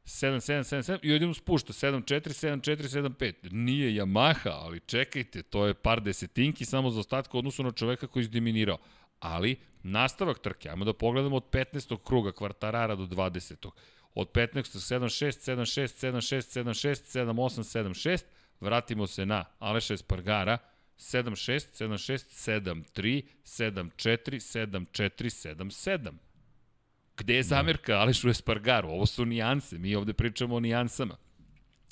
7-7-7-7 0.05 0.99
i 1.03 1.13
odjednom 1.13 1.35
spušta 1.35 1.73
7-4, 1.73 2.21
7-4, 2.21 3.11
7-5. 3.19 3.53
Nije 3.53 4.03
Yamaha, 4.03 4.51
ali 4.51 4.81
čekajte, 4.81 5.43
to 5.43 5.67
je 5.67 5.75
par 5.75 6.01
desetinki 6.01 6.65
samo 6.65 6.91
za 6.91 7.01
ostatka 7.01 7.37
u 7.37 7.39
odnosu 7.39 7.63
na 7.63 7.73
čoveka 7.73 8.07
koji 8.07 8.21
je 8.21 8.25
izdominirao. 8.25 8.79
Ali, 9.21 9.57
nastavak 9.87 10.39
trke, 10.39 10.69
ajmo 10.69 10.85
da 10.85 10.93
pogledamo 10.93 11.37
od 11.37 11.45
15. 11.51 11.97
kruga 12.05 12.33
kvartarara 12.33 12.95
do 12.95 13.07
20. 13.07 13.71
Od 14.15 14.33
15. 14.33 14.63
7-6, 14.63 15.53
7-6, 15.53 16.13
7-6, 16.13 16.63
7-6, 16.63 17.25
7-8, 17.25 17.93
7-6, 18.09 18.25
vratimo 18.61 19.07
se 19.07 19.27
na 19.27 19.45
Aleša 19.59 19.95
Espargara, 19.95 20.59
7-6, 20.99 21.87
7-6, 21.89 22.83
7-3, 22.95 23.23
7-4, 23.45 23.91
7-4, 23.97 25.57
7-7. 25.57 26.13
Gde 27.17 27.35
je 27.35 27.43
zamerka 27.43 27.93
Alešu 27.93 28.29
Espargaru? 28.29 28.89
Ovo 28.89 29.07
su 29.07 29.25
nijanse, 29.25 29.79
mi 29.79 29.95
ovde 29.95 30.13
pričamo 30.13 30.55
o 30.55 30.61
nijansama. 30.61 31.17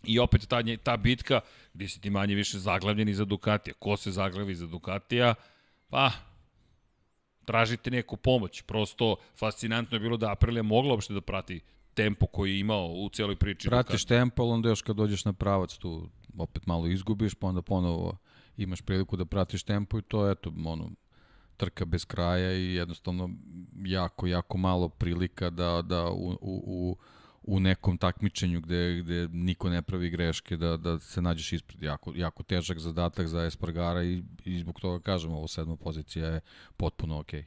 I 0.04 0.18
opet 0.18 0.48
ta, 0.48 0.62
ta 0.82 0.96
bitka 0.96 1.40
gde 1.74 1.88
si 1.88 2.00
ti 2.00 2.10
manje 2.10 2.34
više 2.34 2.58
zaglavljeni 2.58 3.14
za 3.14 3.24
Ducatija. 3.24 3.74
Ko 3.78 3.96
se 3.96 4.10
zaglavi 4.10 4.54
za 4.54 4.66
Ducatija? 4.66 5.34
Pa, 5.88 6.10
tražite 7.44 7.90
neku 7.90 8.16
pomoć. 8.16 8.62
Prosto, 8.62 9.16
fascinantno 9.38 9.96
je 9.96 10.00
bilo 10.00 10.16
da 10.16 10.32
Aprilia 10.32 10.62
mogla 10.62 10.92
uopšte 10.92 11.14
da 11.14 11.20
prati 11.20 11.60
tempo 11.94 12.26
koji 12.26 12.50
je 12.50 12.60
imao 12.60 12.86
u 12.86 13.08
celoj 13.08 13.36
priči. 13.36 13.68
Pratiš 13.68 14.04
tempo, 14.04 14.42
ali 14.42 14.52
onda 14.52 14.68
još 14.68 14.82
kad 14.82 14.96
dođeš 14.96 15.24
na 15.24 15.32
pravac 15.32 15.76
tu 15.76 16.08
opet 16.38 16.66
malo 16.66 16.86
izgubiš, 16.86 17.34
pa 17.34 17.46
onda 17.46 17.62
ponovo 17.62 18.16
imaš 18.56 18.82
priliku 18.82 19.16
da 19.16 19.24
pratiš 19.24 19.62
tempo 19.62 19.98
i 19.98 20.02
to 20.02 20.26
je, 20.26 20.32
eto, 20.32 20.52
ono, 20.64 20.90
trka 21.56 21.84
bez 21.84 22.04
kraja 22.04 22.52
i 22.52 22.74
jednostavno 22.74 23.30
jako, 23.84 24.26
jako 24.26 24.58
malo 24.58 24.88
prilika 24.88 25.50
da, 25.50 25.82
da 25.82 26.10
u, 26.10 26.30
u, 26.30 26.62
u 26.66 26.96
u 27.46 27.60
nekom 27.60 27.98
takmičenju 27.98 28.60
gde, 28.60 29.00
gde 29.02 29.28
niko 29.32 29.70
ne 29.70 29.82
pravi 29.82 30.10
greške 30.10 30.56
da, 30.56 30.76
da 30.76 30.98
se 30.98 31.22
nađeš 31.22 31.52
ispred. 31.52 31.82
Jako, 31.82 32.12
jako 32.16 32.42
težak 32.42 32.78
zadatak 32.78 33.26
za 33.26 33.44
Espargara 33.44 34.02
i, 34.02 34.22
i 34.44 34.58
zbog 34.58 34.80
toga 34.80 35.02
kažem, 35.02 35.32
ovo 35.32 35.48
sedma 35.48 35.76
pozicija 35.76 36.26
je 36.26 36.40
potpuno 36.76 37.18
okej. 37.18 37.40
Okay. 37.40 37.44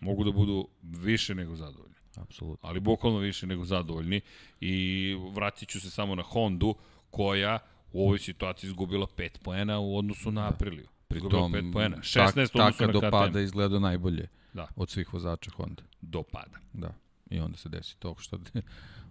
Mogu 0.00 0.24
da 0.24 0.32
budu 0.32 0.68
više 0.82 1.34
nego 1.34 1.56
zadovoljni. 1.56 1.94
Apsolutno. 2.16 2.68
Ali 2.68 2.80
bukvalno 2.80 3.18
više 3.18 3.46
nego 3.46 3.64
zadovoljni. 3.64 4.20
I 4.60 5.16
vratit 5.34 5.68
ću 5.68 5.80
se 5.80 5.90
samo 5.90 6.14
na 6.14 6.22
Hondu, 6.22 6.74
koja 7.10 7.58
u 7.92 8.04
ovoj 8.04 8.18
situaciji 8.18 8.68
izgubila 8.68 9.06
5 9.16 9.38
poena 9.42 9.78
u 9.78 9.96
odnosu 9.96 10.30
na 10.30 10.48
Apriliju. 10.48 10.88
Izgubila 11.10 11.48
5 11.48 11.72
poena. 11.72 11.96
16 11.96 12.34
tak, 12.34 12.52
taka 12.52 12.86
na 12.86 12.92
do 12.92 13.00
pada 13.10 13.40
izgleda 13.40 13.78
najbolje 13.78 14.28
Da, 14.52 14.68
od 14.76 14.90
svih 14.90 15.12
vozača 15.12 15.50
Honda. 15.56 15.82
do 16.00 16.22
pada. 16.22 16.58
Da. 16.72 16.94
I 17.30 17.40
onda 17.40 17.56
se 17.56 17.68
desi 17.68 17.98
to 17.98 18.14
što 18.18 18.38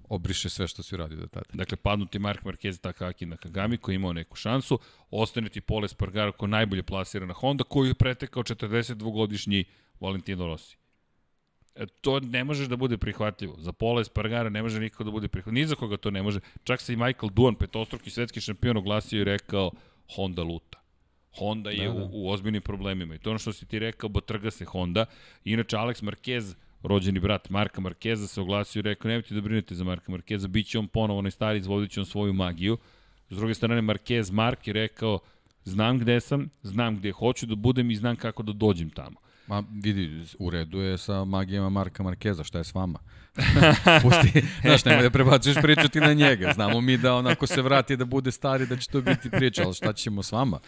obriše 0.10 0.50
sve 0.50 0.68
što 0.68 0.84
si 0.84 0.96
uradio 0.96 1.18
do 1.18 1.28
tada. 1.28 1.46
Dakle, 1.54 1.78
padnuti 1.78 2.20
Mark 2.20 2.44
Marquez 2.44 2.82
Takaki 2.82 3.26
na 3.26 3.38
Kagami 3.38 3.78
koji 3.78 3.94
je 3.94 3.96
imao 3.96 4.14
neku 4.14 4.36
šansu, 4.36 4.80
ostane 5.12 5.50
ti 5.50 5.62
Pole 5.62 5.88
Spargaro 5.88 6.32
ko 6.32 6.48
najbolje 6.48 6.84
plasirana 6.84 7.34
Honda 7.34 7.64
koju 7.64 7.88
je 7.88 7.94
pretekao 7.94 8.44
42-godišnji 8.44 9.64
Valentino 10.00 10.46
Rossi. 10.46 10.78
E, 11.76 11.86
to 12.02 12.20
ne 12.20 12.44
može 12.44 12.68
da 12.68 12.76
bude 12.76 12.98
prihvatljivo. 12.98 13.56
Za 13.60 13.72
Pola 13.72 14.02
Espargara 14.02 14.50
ne 14.50 14.62
može 14.62 14.80
nikako 14.80 15.04
da 15.04 15.12
bude 15.12 15.28
prihvatljivo. 15.28 15.62
Ni 15.62 15.68
za 15.68 15.76
koga 15.76 15.98
to 15.98 16.12
ne 16.12 16.24
može. 16.24 16.40
Čak 16.64 16.82
se 16.82 16.94
i 16.94 16.96
Michael 16.96 17.30
Duan, 17.30 17.56
petostruki 17.56 18.10
svetski 18.10 18.42
šampion, 18.42 18.78
oglasio 18.78 19.22
i 19.22 19.24
rekao 19.24 19.72
Honda 20.16 20.44
luta. 20.44 20.80
Honda 21.38 21.70
je 21.70 21.88
Da, 21.88 21.94
da. 21.94 22.04
u, 22.04 22.10
u 22.12 22.30
ozbiljnim 22.30 22.62
problemima. 22.62 23.16
I 23.16 23.18
to 23.18 23.30
ono 23.30 23.40
što 23.40 23.54
si 23.54 23.66
ti 23.66 23.80
rekao, 23.80 24.10
botrga 24.10 24.52
se 24.52 24.66
Honda. 24.66 25.06
Inače, 25.44 25.78
Alex 25.78 26.04
Marquez, 26.04 26.56
rođeni 26.84 27.20
brat 27.20 27.50
Marka 27.50 27.82
Markeza, 27.82 28.28
se 28.28 28.42
oglasio 28.42 28.80
i 28.80 28.84
rekao, 28.84 29.10
nemojte 29.10 29.36
da 29.36 29.42
brinete 29.42 29.76
za 29.76 29.84
Marka 29.84 30.12
Markeza, 30.12 30.48
bit 30.48 30.68
će 30.68 30.80
on 30.80 30.88
ponovo 30.88 31.20
onaj 31.20 31.32
stari, 31.32 31.60
izvodit 31.60 31.92
će 31.92 32.00
on 32.00 32.06
svoju 32.06 32.34
magiju. 32.34 32.78
S 33.30 33.38
druge 33.38 33.54
strane, 33.54 33.82
Marquez 33.82 34.32
Mark 34.32 34.68
je 34.68 34.74
rekao, 34.74 35.20
znam 35.64 36.00
gde 36.00 36.20
sam, 36.20 36.50
znam 36.64 36.98
gde 36.98 37.12
hoću 37.12 37.46
da 37.46 37.56
budem 37.56 37.92
i 37.92 37.96
znam 37.96 38.16
kako 38.16 38.44
da 38.44 38.54
dođem 38.54 38.90
tamo. 38.90 39.20
Ma 39.48 39.64
vidi, 39.84 40.26
u 40.40 40.50
redu 40.50 40.80
je 40.80 40.98
sa 40.98 41.26
magijama 41.26 41.70
Marka 41.70 42.04
Markeza, 42.04 42.44
šta 42.44 42.58
je 42.58 42.64
s 42.64 42.74
vama? 42.74 43.00
Pusti, 44.04 44.44
znaš, 44.62 44.86
nemoj 44.86 45.04
da 45.04 45.10
prebacuješ 45.10 45.58
priču 45.62 45.88
ti 45.90 46.00
na 46.00 46.14
njega. 46.14 46.52
Znamo 46.56 46.82
mi 46.82 46.98
da 46.98 47.16
onako 47.16 47.48
se 47.48 47.62
vrati 47.62 47.98
da 47.98 48.06
bude 48.06 48.32
stari, 48.32 48.66
da 48.66 48.78
će 48.78 48.88
to 48.88 49.02
biti 49.02 49.30
priča, 49.30 49.64
ali 49.66 49.74
šta 49.74 49.94
ćemo 49.94 50.24
s 50.24 50.32
vama? 50.32 50.60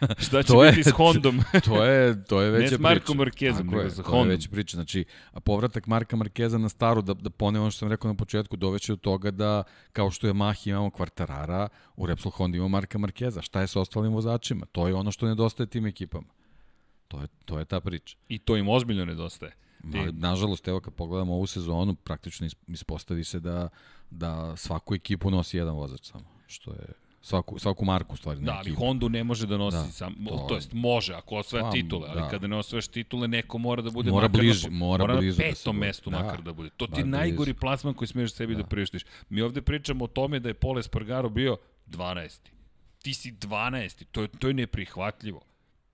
Šta 0.18 0.42
će 0.42 0.46
To 0.46 0.64
je- 0.64 0.72
biti 0.72 0.84
s 0.84 0.92
Hondom? 0.92 1.40
To 1.64 1.84
je, 1.84 2.24
to 2.24 2.40
je 2.40 2.50
veća 2.50 2.60
priča. 2.60 2.76
s 2.76 2.80
Markom 2.80 3.16
Markezom, 3.16 3.66
nego 3.66 3.80
je, 3.80 3.90
sa 3.90 3.96
To 3.96 4.02
Hondom. 4.04 4.26
je 4.26 4.30
već 4.30 4.48
priča. 4.48 4.76
Znači, 4.76 5.04
a 5.32 5.40
povratak 5.40 5.86
Marka 5.86 6.16
Markeza 6.16 6.58
na 6.58 6.68
staru, 6.68 7.02
da, 7.02 7.14
da 7.14 7.30
ponem 7.30 7.62
ono 7.62 7.70
što 7.70 7.78
sam 7.78 7.88
rekao 7.88 8.08
na 8.08 8.16
početku, 8.16 8.56
doveće 8.56 8.92
do 8.92 8.96
toga 8.98 9.30
da, 9.30 9.62
kao 9.92 10.10
što 10.10 10.26
je 10.26 10.32
Mahi 10.34 10.70
imamo 10.70 10.90
kvartarara, 10.90 11.68
u 11.96 12.06
Repsol 12.06 12.32
Honda 12.32 12.56
imamo 12.56 12.68
Marka 12.68 12.98
Markeza. 12.98 13.42
Šta 13.42 13.60
je 13.60 13.66
sa 13.66 13.80
ostalim 13.80 14.12
vozačima? 14.12 14.66
To 14.66 14.88
je 14.88 14.94
ono 14.94 15.12
što 15.12 15.26
nedostaje 15.26 15.66
tim 15.66 15.86
ekipama. 15.86 16.26
To 17.08 17.20
je, 17.20 17.26
to 17.44 17.58
je 17.58 17.64
ta 17.64 17.80
priča. 17.80 18.16
I 18.28 18.38
to 18.38 18.56
im 18.56 18.68
ozbiljno 18.68 19.04
nedostaje. 19.04 19.52
Ma, 19.82 20.04
nažalost, 20.12 20.68
evo 20.68 20.80
kad 20.80 20.94
pogledamo 20.94 21.34
ovu 21.34 21.46
sezonu, 21.46 21.94
praktično 21.94 22.46
is- 22.46 22.56
ispostavi 22.68 23.24
se 23.24 23.40
da, 23.40 23.68
da 24.10 24.56
svaku 24.56 24.94
ekipu 24.94 25.30
nosi 25.30 25.56
jedan 25.56 25.74
vozač 25.74 26.00
samo. 26.02 26.24
Što 26.46 26.70
je 26.72 26.86
svaku, 27.22 27.58
svaku 27.58 27.84
marku 27.84 28.16
stvari. 28.16 28.40
Da, 28.40 28.52
ali. 28.54 28.70
Hondu 28.70 29.08
ne 29.08 29.24
može 29.24 29.46
da 29.46 29.56
nosi 29.56 29.76
Da, 29.76 29.84
sam, 29.84 30.14
to- 30.28 30.46
to, 30.48 30.54
jest 30.54 30.72
može 30.72 31.14
ako 31.14 31.36
osvaja 31.36 31.64
Pa, 31.64 31.70
titule, 31.70 32.08
ali 32.08 32.20
da. 32.20 32.28
kada 32.28 32.46
ne 32.46 32.56
osvajaš 32.56 32.88
titule 32.88 33.28
neko 33.28 33.58
mora 33.58 33.82
da 33.82 33.90
bude 33.90 34.10
Mora 34.10 34.22
makar 34.22 34.40
bliže, 34.40 34.70
na, 34.70 34.76
mora 34.76 35.04
mora 35.04 35.16
blizu 35.16 35.38
na 35.38 35.44
da 35.44 35.50
petom 35.50 35.76
bude. 35.76 35.86
mestu 35.86 36.10
Da. 36.10 36.18
makar 36.18 36.42
da 36.42 36.52
bude. 36.52 36.70
To 36.70 36.86
ti 36.86 36.92
blizu. 36.92 37.08
najgori 37.08 37.54
plasman 37.54 37.94
koji 37.94 38.08
smeš 38.08 38.32
sebi 38.32 38.54
da, 38.54 38.62
da 38.62 38.68
prištiš. 38.68 39.02
Mi 39.28 39.40
ovde 39.42 39.62
pričamo 39.62 40.04
o 40.04 40.08
tome 40.08 40.38
da 40.38 40.48
je 40.48 40.54
Pole 40.54 40.82
Spargaro 40.82 41.28
bio 41.28 41.56
12. 41.86 42.38
Ti 42.98 43.14
si 43.14 43.32
12. 43.32 44.04
To 44.04 44.22
je, 44.22 44.28
to 44.28 44.48
je 44.48 44.54
neprihvatljivo. 44.54 45.40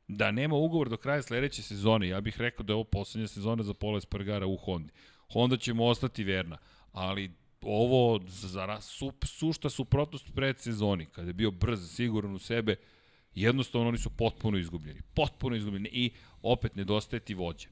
Da 0.08 0.30
nema 0.30 0.56
ugovor 0.56 0.88
do 0.88 0.96
kraja 0.96 1.22
sledeće 1.22 1.62
sezone, 1.62 2.08
ja 2.08 2.20
bih 2.20 2.40
rekao 2.40 2.64
da 2.64 2.72
je 2.72 2.74
ovo 2.74 2.84
poslednja 2.84 3.28
sezona 3.28 3.62
za 3.62 3.74
Pola 3.74 3.98
Espargara 3.98 4.46
u 4.46 4.56
Hondi. 4.56 4.92
Honda 5.28 5.56
će 5.56 5.74
mu 5.74 5.86
ostati 5.86 6.24
verna, 6.24 6.56
ali 6.92 7.30
ovo 7.62 8.20
za 8.28 8.80
su, 8.80 9.12
sušta 9.24 9.70
suprotnost 9.70 10.34
pred 10.34 10.58
sezoni, 10.58 11.06
kada 11.06 11.28
je 11.28 11.34
bio 11.34 11.50
brz, 11.50 11.90
siguran 11.90 12.34
u 12.34 12.38
sebe, 12.38 12.76
jednostavno 13.34 13.88
oni 13.88 13.98
su 13.98 14.10
potpuno 14.10 14.58
izgubljeni. 14.58 15.00
Potpuno 15.14 15.56
izgubljeni 15.56 15.88
i 15.92 16.10
opet 16.42 16.76
nedostaje 16.76 17.20
ti 17.20 17.34
vođa. 17.34 17.68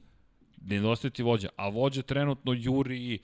Nedostaje 0.61 1.11
ti 1.11 1.23
vođa, 1.23 1.49
a 1.55 1.69
vođa 1.69 2.01
trenutno 2.01 2.53
juri, 2.53 3.19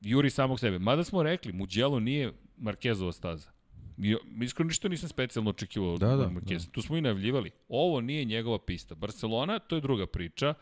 juri 0.00 0.30
samog 0.30 0.60
sebe. 0.60 0.78
Mada 0.78 1.04
smo 1.04 1.22
rekli, 1.22 1.52
Mugello 1.52 2.00
nije 2.00 2.32
Markezova 2.56 3.12
staza. 3.12 3.50
I, 3.98 4.16
iskreno 4.42 4.68
ništa 4.68 4.88
nisam 4.88 5.08
specijalno 5.08 5.50
očekivao 5.50 5.98
Da, 5.98 6.12
od 6.12 6.18
da, 6.18 6.28
Markeza. 6.28 6.70
Tu 6.70 6.82
smo 6.82 6.96
i 6.96 7.00
najavljivali. 7.00 7.50
Ovo 7.68 8.00
nije 8.00 8.24
njegova 8.24 8.58
pista. 8.58 8.94
Barcelona, 8.94 9.58
to 9.58 9.74
je 9.74 9.80
druga 9.80 10.06
priča. 10.06 10.54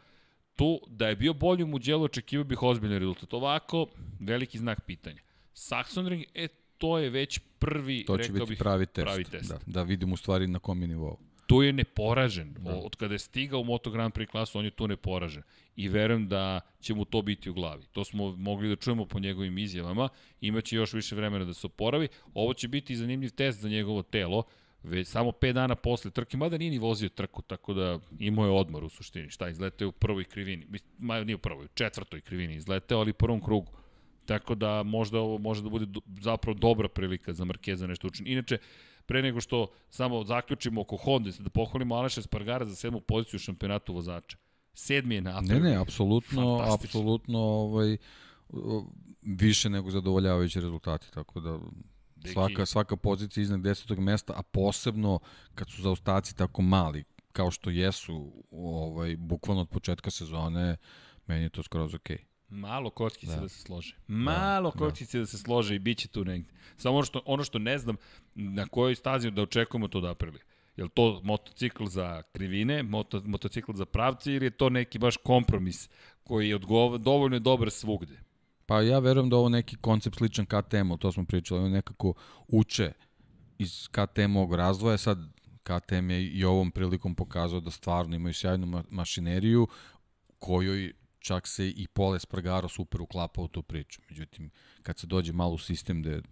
Tu, 0.57 0.81
da 0.87 1.09
je 1.09 1.17
bio 1.17 1.33
bolji 1.35 1.63
u 1.63 1.67
Mugello, 1.67 2.05
očekivao 2.05 2.45
bih 2.45 2.63
ozbiljan 2.63 2.99
rezultat. 2.99 3.33
Ovako, 3.35 3.87
veliki 4.21 4.59
znak 4.59 4.81
pitanja. 4.81 5.21
Saxonring, 5.55 6.25
e, 6.35 6.49
to 6.79 6.99
je 6.99 7.11
već 7.11 7.41
prvi, 7.59 8.05
To 8.05 8.17
rekao 8.17 8.35
biti 8.35 8.47
bih, 8.49 8.59
pravi 8.59 8.87
test. 8.87 9.05
pravi 9.05 9.25
test. 9.25 9.49
Da, 9.49 9.59
da 9.67 9.83
vidimo 9.83 10.15
u 10.15 10.17
stvari 10.17 10.47
na 10.47 10.59
kom 10.59 10.83
je 10.83 10.89
nivou. 10.89 11.19
tu 11.47 11.63
je 11.63 11.73
neporažen. 11.73 12.55
Da. 12.59 12.75
Od 12.75 12.97
kada 12.97 13.15
je 13.15 13.19
stigao 13.19 13.61
u 13.61 13.65
Moto 13.65 13.91
Grand 13.91 14.15
Prix 14.15 14.27
klasu, 14.31 14.59
on 14.59 14.65
je 14.65 14.71
tu 14.71 14.89
neporažen. 14.89 15.43
I 15.77 15.89
verujem 15.89 16.29
da 16.29 16.61
će 16.81 16.95
mu 16.95 17.05
to 17.05 17.23
biti 17.23 17.51
u 17.51 17.55
glavi. 17.55 17.83
To 17.93 18.05
smo 18.05 18.37
mogli 18.37 18.69
da 18.69 18.77
čujemo 18.77 19.05
po 19.07 19.19
njegovim 19.19 19.59
izjavama. 19.59 20.09
Imaće 20.41 20.77
još 20.77 20.93
više 20.93 21.15
vremena 21.17 21.45
da 21.45 21.55
se 21.55 21.67
oporavi. 21.67 22.09
Ovo 22.35 22.55
će 22.55 22.69
biti 22.69 22.97
zanimljiv 22.97 23.31
test 23.31 23.61
za 23.61 23.69
njegovo 23.69 24.03
telo. 24.03 24.43
Već 24.83 25.09
samo 25.09 25.31
5 25.31 25.53
dana 25.53 25.75
posle 25.75 26.11
trke, 26.11 26.37
mada 26.37 26.59
nije 26.59 26.71
ni 26.71 26.79
vozio 26.79 27.09
trku, 27.09 27.43
tako 27.43 27.75
da 27.75 27.99
imao 28.19 28.45
je 28.45 28.51
odmor 28.51 28.85
u 28.85 28.89
suštini. 28.89 29.31
Šta, 29.31 29.49
izleteo 29.49 29.89
u 29.89 29.93
prvoj 29.93 30.25
krivini. 30.25 30.67
Ma, 30.99 31.25
nije 31.25 31.37
u 31.37 31.39
prvoj, 31.39 31.65
u 31.65 31.69
četvrtoj 31.75 32.21
krivini 32.21 32.55
izleteo, 32.55 32.99
ali 32.99 33.11
u 33.11 33.15
prvom 33.15 33.41
krugu. 33.41 33.73
Tako 34.27 34.55
da 34.55 34.83
možda 34.83 35.21
ovo 35.21 35.39
može 35.39 35.63
da 35.63 35.69
bude 35.69 35.87
do, 35.87 36.01
zapravo 36.21 36.59
dobra 36.59 36.89
prilika 36.89 37.33
za 37.33 37.45
Markeza 37.45 37.87
nešto 37.87 38.07
učini. 38.07 38.31
Inače, 38.31 38.59
pre 39.07 39.23
nego 39.23 39.41
što 39.41 39.67
samo 39.91 40.25
zaključimo 40.25 40.81
oko 40.81 40.97
Honda, 40.97 41.31
da 41.39 41.51
pohvalimo 41.51 41.95
Aleša 41.95 42.23
Spargara 42.23 42.65
za 42.65 42.75
sedmu 42.75 43.01
poziciju 43.01 43.37
u 43.37 43.41
šampionatu 43.41 43.95
vozača. 43.95 44.37
Sedmi 44.75 45.15
je 45.15 45.21
na 45.21 45.41
Ne, 45.41 45.61
ne, 45.61 45.77
apsolutno, 45.77 46.61
apsolutno 46.75 47.39
ovaj, 47.39 47.97
više 49.23 49.71
nego 49.71 49.91
zadovoljavajući 49.91 50.61
rezultati, 50.61 51.13
tako 51.13 51.41
da 51.41 51.59
Deki. 52.27 52.33
svaka, 52.33 52.67
svaka 52.67 52.97
pozicija 52.97 53.43
iznad 53.43 53.61
desetog 53.61 53.99
mesta, 53.99 54.33
a 54.37 54.43
posebno 54.43 55.19
kad 55.55 55.71
su 55.71 55.83
zaostaci 55.83 56.37
tako 56.37 56.63
mali, 56.63 57.05
kao 57.33 57.51
što 57.51 57.71
jesu 57.71 58.45
ovaj, 58.51 59.17
bukvalno 59.17 59.63
od 59.63 59.69
početka 59.69 60.11
sezone, 60.11 60.77
meni 61.27 61.43
je 61.43 61.49
to 61.49 61.63
skroz 61.63 61.95
okej. 61.95 62.19
Malo 62.49 62.91
kockice 62.91 63.33
da. 63.33 63.37
Da. 63.37 63.43
da 63.43 63.49
se 63.49 63.61
slože. 63.61 63.97
Malo 64.07 64.71
da, 64.71 64.79
kockice 64.79 65.19
da. 65.19 65.23
da 65.23 65.27
se 65.27 65.39
slože 65.39 65.75
i 65.75 65.79
bit 65.79 65.99
će 65.99 66.09
tu 66.09 66.25
negde. 66.25 66.53
Samo 66.77 66.95
ono 66.95 67.05
što, 67.05 67.23
ono 67.25 67.45
što 67.45 67.59
ne 67.59 67.79
znam, 67.79 67.97
na 68.35 68.67
kojoj 68.67 68.95
stazi 68.95 69.31
da 69.31 69.43
očekujemo 69.43 69.89
to 69.89 70.01
da 70.01 70.11
aprili. 70.11 70.39
Je 70.77 70.85
li 70.85 70.91
to 70.91 71.21
motocikl 71.25 71.85
za 71.85 72.23
krivine, 72.33 72.83
moto, 72.83 73.23
motocikl 73.25 73.73
za 73.73 73.85
pravce 73.85 74.33
ili 74.33 74.47
je 74.47 74.51
to 74.51 74.71
neki 74.71 74.99
baš 74.99 75.17
kompromis 75.17 75.89
koji 76.25 76.49
je 76.49 76.57
odgov, 76.57 76.99
dovoljno 76.99 77.37
je 77.37 77.41
dobar 77.41 77.71
svugde? 77.71 78.26
Pa 78.67 78.81
ja 78.81 78.99
verujem 78.99 79.31
da 79.31 79.37
ovo 79.37 79.49
neki 79.49 79.77
koncept 79.77 80.17
sličan 80.17 80.47
KTM-u, 80.47 80.97
to 80.97 81.13
smo 81.13 81.25
pričali, 81.25 81.61
oni 81.61 81.71
nekako 81.71 82.15
uče 82.49 82.93
iz 83.59 83.89
KTM-ovog 83.89 84.55
razvoja, 84.55 84.99
sad 84.99 85.19
KTM 85.63 86.11
je 86.11 86.27
i 86.27 86.45
ovom 86.45 86.71
prilikom 86.71 87.15
pokazao 87.15 87.61
da 87.61 87.71
stvarno 87.71 88.17
imaju 88.17 88.35
sjajnu 88.35 88.67
ma 88.67 88.85
mašineriju, 88.91 89.69
kojoj 90.39 90.93
čak 91.19 91.47
se 91.47 91.69
i 91.69 91.87
Pole 91.87 92.19
Spargaro 92.19 92.69
super 92.69 93.03
uklapa 93.03 93.43
u 93.43 93.49
tu 93.49 93.63
priču. 93.63 94.01
Međutim, 94.11 94.51
kad 94.83 94.99
se 94.99 95.07
dođe 95.07 95.33
malo 95.33 95.55
u 95.55 95.59
sistem 95.59 96.03
gde 96.03 96.23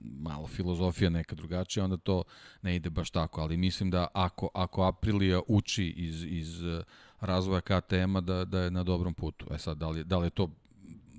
malo 0.00 0.46
filozofija 0.46 1.10
neka 1.10 1.34
drugačija, 1.34 1.84
onda 1.84 1.96
to 1.96 2.24
ne 2.62 2.76
ide 2.76 2.90
baš 2.90 3.10
tako, 3.10 3.40
ali 3.40 3.56
mislim 3.56 3.90
da 3.90 4.06
ako, 4.14 4.48
ako 4.54 4.82
Aprilia 4.82 5.40
uči 5.48 5.86
iz, 5.86 6.24
iz 6.24 6.62
eh, 6.62 6.82
razvoja 7.20 7.60
KTM-a 7.60 8.20
da, 8.20 8.44
da 8.44 8.60
je 8.60 8.70
na 8.70 8.82
dobrom 8.82 9.14
putu. 9.14 9.46
E 9.54 9.58
sad, 9.58 9.78
da 9.78 9.88
li, 9.88 10.04
da 10.04 10.18
li 10.18 10.26
je 10.26 10.30
to 10.30 10.50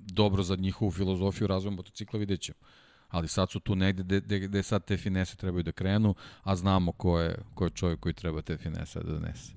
dobro 0.04 0.42
za 0.42 0.56
njihovu 0.56 0.90
filozofiju 0.90 1.46
razvoja 1.46 1.72
motocikla, 1.72 2.18
vidjet 2.18 2.40
ćemo. 2.40 2.58
Ali 3.08 3.28
sad 3.28 3.50
su 3.50 3.60
tu 3.60 3.76
negde 3.76 4.20
gde, 4.20 4.38
gde, 4.38 4.62
sad 4.62 4.84
te 4.84 4.96
finese 4.96 5.36
trebaju 5.36 5.62
da 5.62 5.72
krenu, 5.72 6.14
a 6.42 6.56
znamo 6.56 6.92
ko 6.92 7.20
je, 7.20 7.34
ko 7.54 7.64
je 7.64 7.70
čovjek 7.70 8.00
koji 8.00 8.12
treba 8.12 8.42
te 8.42 8.56
finese 8.56 9.00
da 9.00 9.12
donese. 9.12 9.52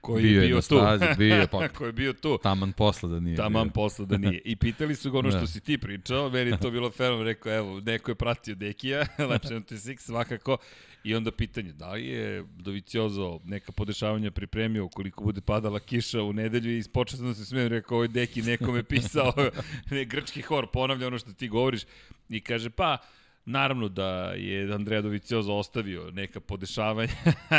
Koji 0.00 0.22
Bio 0.22 0.40
je 0.40 0.46
bio 0.46 0.56
na 0.56 0.60
tu. 0.60 0.66
stazi, 0.66 1.04
bio 1.18 1.34
je, 1.36 1.46
pa- 1.46 1.68
Koji 1.78 1.88
je 1.88 1.92
bio 1.92 2.12
tu. 2.12 2.38
Taman 2.38 2.72
posla 2.72 3.08
da 3.08 3.20
nije. 3.20 3.36
Taman 3.36 3.64
bio. 3.64 3.72
posla 3.72 4.04
da 4.04 4.18
nije. 4.18 4.40
I 4.44 4.56
pitali 4.56 4.94
su 4.94 5.10
ga 5.10 5.18
ono 5.18 5.30
što 5.30 5.40
Da. 5.40 5.46
si 5.46 5.60
ti 5.60 5.78
pričao, 5.78 6.30
meni 6.30 6.50
je 6.50 6.58
to 6.58 6.70
bilo 6.70 6.90
fenomen, 6.90 7.24
rekao, 7.24 7.52
evo, 7.52 7.80
neko 7.80 8.10
je 8.10 8.14
pratio 8.14 8.54
Dekija, 8.54 9.06
Lab 9.30 9.40
76 9.40 9.98
svakako, 9.98 10.56
I 11.04 11.14
onda 11.14 11.30
pitanje, 11.30 11.72
da 11.72 11.92
li 11.92 12.06
je 12.06 12.44
Doviciozo 12.56 13.40
neka 13.44 13.72
podešavanja 13.72 14.30
pripremio 14.30 14.84
ukoliko 14.84 15.24
bude 15.24 15.40
padala 15.40 15.80
kiša 15.80 16.22
u 16.22 16.32
nedelju 16.32 16.78
i 16.78 16.84
početno 16.92 17.34
se 17.34 17.44
smijem, 17.44 17.68
rekao, 17.68 17.96
ovo 17.96 18.04
je 18.04 18.08
deki 18.08 18.42
nekome 18.42 18.82
pisao, 18.82 19.32
ne, 19.90 20.04
grčki 20.04 20.42
hor, 20.42 20.66
ponavlja 20.72 21.06
ono 21.06 21.18
što 21.18 21.32
ti 21.32 21.48
govoriš 21.48 21.82
i 22.28 22.40
kaže, 22.40 22.70
pa, 22.70 22.98
Naravno 23.44 23.88
da 23.88 24.32
je 24.36 24.74
Andreja 24.74 25.02
Doviciozo 25.02 25.52
ostavio 25.52 26.10
neka 26.10 26.40
podešavanja, 26.40 27.12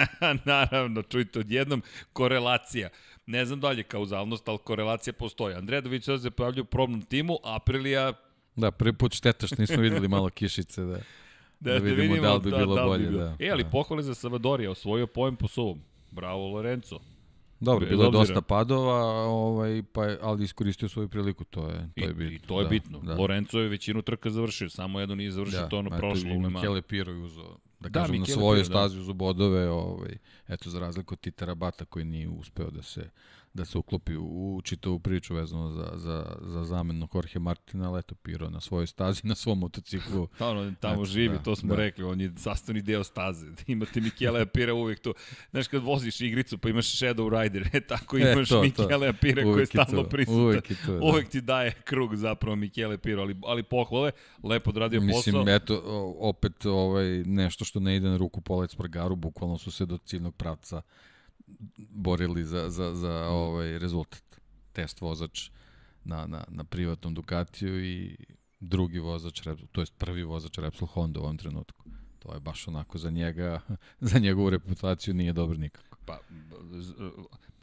naravno, 0.46 1.02
čujte, 1.02 1.40
odjednom 1.40 1.82
korelacija. 2.14 2.90
Ne 3.26 3.46
znam 3.46 3.60
da 3.60 3.70
li 3.70 3.80
je 3.80 3.84
kauzalnost, 3.84 4.48
ali 4.48 4.58
korelacija 4.58 5.14
postoji. 5.14 5.56
Andreja 5.56 5.82
Doviciozo 5.82 6.28
je 6.28 6.32
pojavljio 6.32 6.62
u 6.62 6.66
probnom 6.66 7.02
timu, 7.02 7.38
Aprilija 7.44 8.14
Da, 8.56 8.72
prvi 8.72 8.94
put 8.94 9.14
šteta 9.14 9.48
što 9.48 9.56
nismo 9.60 9.82
videli 9.82 10.08
malo 10.08 10.30
kišice 10.30 10.82
da, 10.82 11.00
da, 11.64 11.80
da 11.80 11.80
vidimo, 11.80 12.22
da 12.22 12.34
li 12.34 12.40
bi 12.40 12.52
da, 12.52 12.58
bilo 12.58 12.76
da, 12.76 12.84
bolje. 12.84 13.12
Da, 13.12 13.36
e, 13.40 13.50
ali 13.50 13.64
da. 13.64 13.70
pohvale 13.70 14.04
za 14.04 14.14
Salvadorija, 14.14 14.72
osvojio 14.72 15.08
pojem 15.08 15.36
po 15.36 15.48
suvom. 15.48 15.82
Bravo 16.12 16.48
Lorenzo. 16.48 17.00
Dobro, 17.60 17.88
bilo 17.90 18.04
je 18.04 18.12
dosta 18.12 18.42
padova, 18.42 19.04
ovaj, 19.26 19.84
pa, 19.94 20.02
ali 20.22 20.44
iskoristio 20.44 20.90
svoju 20.90 21.10
priliku, 21.10 21.44
to 21.44 21.68
je, 21.70 21.90
to 21.96 22.06
je 22.06 22.14
bitno. 22.14 22.36
I 22.36 22.40
to 22.40 22.60
je 22.60 22.64
da, 22.64 22.70
bitno. 22.70 23.00
Da. 23.00 23.16
Lorenzo 23.16 23.60
je 23.60 23.70
većinu 23.70 24.02
trka 24.02 24.30
završio, 24.30 24.70
samo 24.70 25.00
jedno 25.00 25.16
nije 25.16 25.32
završio, 25.32 25.60
da, 25.60 25.70
to 25.70 25.78
ono 25.78 25.90
prošlo. 25.90 26.30
Da, 26.30 26.50
Michele 26.50 26.82
Piro 26.82 27.12
je 27.12 27.18
uzo, 27.18 27.58
da, 27.80 27.90
da 27.90 28.00
kažem, 28.00 28.20
na 28.20 28.26
svojoj 28.26 28.60
da. 28.60 28.66
stazi 28.66 29.00
uzo 29.00 29.14
bodove, 29.14 29.70
ovaj, 29.70 30.18
eto, 30.48 30.70
za 30.70 30.80
razliku 30.80 31.14
od 31.14 31.20
Tita 31.20 31.56
Bata 31.56 31.86
koji 31.86 32.06
nije 32.06 32.30
uspeo 32.30 32.70
da 32.70 32.82
se 32.82 33.10
da 33.54 33.66
se 33.66 33.78
uklopi 33.78 34.16
u 34.18 34.62
čitavu 34.64 35.00
priču 35.00 35.36
vezano 35.36 35.72
za, 35.72 35.92
za, 35.96 36.36
za 36.42 36.64
zamenu 36.64 37.08
Jorge 37.14 37.40
Martina, 37.40 37.90
ali 37.90 38.00
eto 38.00 38.16
Piro 38.16 38.50
na 38.50 38.60
svojoj 38.60 38.88
stazi, 38.88 39.22
na 39.24 39.36
svom 39.36 39.60
motociklu. 39.60 40.28
ono, 40.40 40.74
tamo 40.80 40.94
eto, 40.94 41.06
živi, 41.06 41.38
da, 41.38 41.44
to 41.44 41.56
smo 41.56 41.70
da. 41.70 41.76
rekli, 41.76 42.04
on 42.04 42.22
je 42.22 42.32
sastavni 42.38 42.82
deo 42.82 43.04
staze. 43.04 43.48
Imate 43.68 44.02
Mikela 44.02 44.46
Pira 44.46 44.74
uvek 44.74 45.00
tu. 45.00 45.14
Znaš, 45.52 45.68
kad 45.68 45.84
voziš 45.84 46.22
igricu 46.22 46.58
pa 46.58 46.70
imaš 46.70 46.86
Shadow 46.86 47.42
Rider, 47.42 47.70
e, 47.74 47.82
tako 47.82 48.18
e, 48.18 48.22
imaš 48.22 48.52
e, 48.52 48.54
to, 48.54 48.62
Mikela 48.62 49.14
Pira 49.14 49.44
koji 49.44 49.62
je 49.62 49.66
stalno 49.66 50.04
prisutan. 50.04 50.42
Uvek, 50.42 50.70
je 50.70 50.76
to, 50.86 50.94
da. 50.94 51.06
uvek 51.06 51.30
ti 51.30 51.42
daje 51.42 51.72
krug 51.72 52.16
zapravo 52.16 52.56
Mikele 52.56 52.98
Pira, 52.98 53.22
ali, 53.22 53.36
ali 53.46 53.64
pohvale, 53.64 54.12
lepo 54.44 54.70
odradio 54.70 55.00
posao. 55.02 55.18
Mislim, 55.18 55.48
eto, 55.48 55.82
opet 56.20 56.66
ovaj, 56.66 57.24
nešto 57.26 57.66
što 57.66 57.80
ne 57.80 57.96
ide 57.96 58.08
na 58.08 58.18
ruku 58.18 58.42
Polec 58.42 58.76
Prgaru, 58.76 59.16
bukvalno 59.16 59.58
su 59.58 59.72
se 59.72 59.86
do 59.86 59.98
ciljnog 59.98 60.36
pravca 60.36 60.82
borili 61.78 62.44
za, 62.44 62.70
za, 62.70 62.96
za 62.96 63.28
ovaj 63.30 63.80
rezultat. 63.80 64.24
Test 64.74 65.02
vozač 65.02 65.50
na, 66.04 66.28
na, 66.28 66.44
na 66.48 66.64
privatnom 66.64 67.14
Ducatiju 67.14 67.86
i 67.86 68.18
drugi 68.60 69.00
vozač, 69.00 69.42
to 69.72 69.82
jest 69.82 69.94
prvi 69.98 70.24
vozač 70.24 70.58
Repsol 70.58 70.88
Honda 70.88 71.20
u 71.20 71.24
ovom 71.24 71.38
trenutku. 71.38 71.86
To 72.20 72.34
je 72.34 72.40
baš 72.40 72.68
onako 72.68 72.98
za 72.98 73.10
njega, 73.10 73.62
za 74.12 74.20
njegovu 74.20 74.50
reputaciju 74.50 75.14
nije 75.14 75.34
dobro 75.34 75.58
nikako. 75.58 75.98
Pa, 76.06 76.20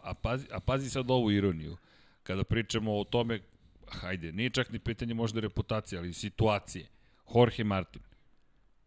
a 0.02 0.14
pazi, 0.14 0.46
a 0.52 0.60
pazi 0.60 0.90
sad 0.90 1.10
ovu 1.10 1.30
ironiju. 1.30 1.76
Kada 2.22 2.44
pričamo 2.44 2.98
o 2.98 3.04
tome, 3.04 3.40
hajde, 3.88 4.32
nije 4.32 4.50
čak 4.50 4.72
ni 4.72 4.78
pitanje 4.78 5.14
možda 5.14 5.40
reputacije, 5.40 5.98
ali 5.98 6.12
situacije. 6.12 6.86
Jorge 7.34 7.64
Martin, 7.64 8.02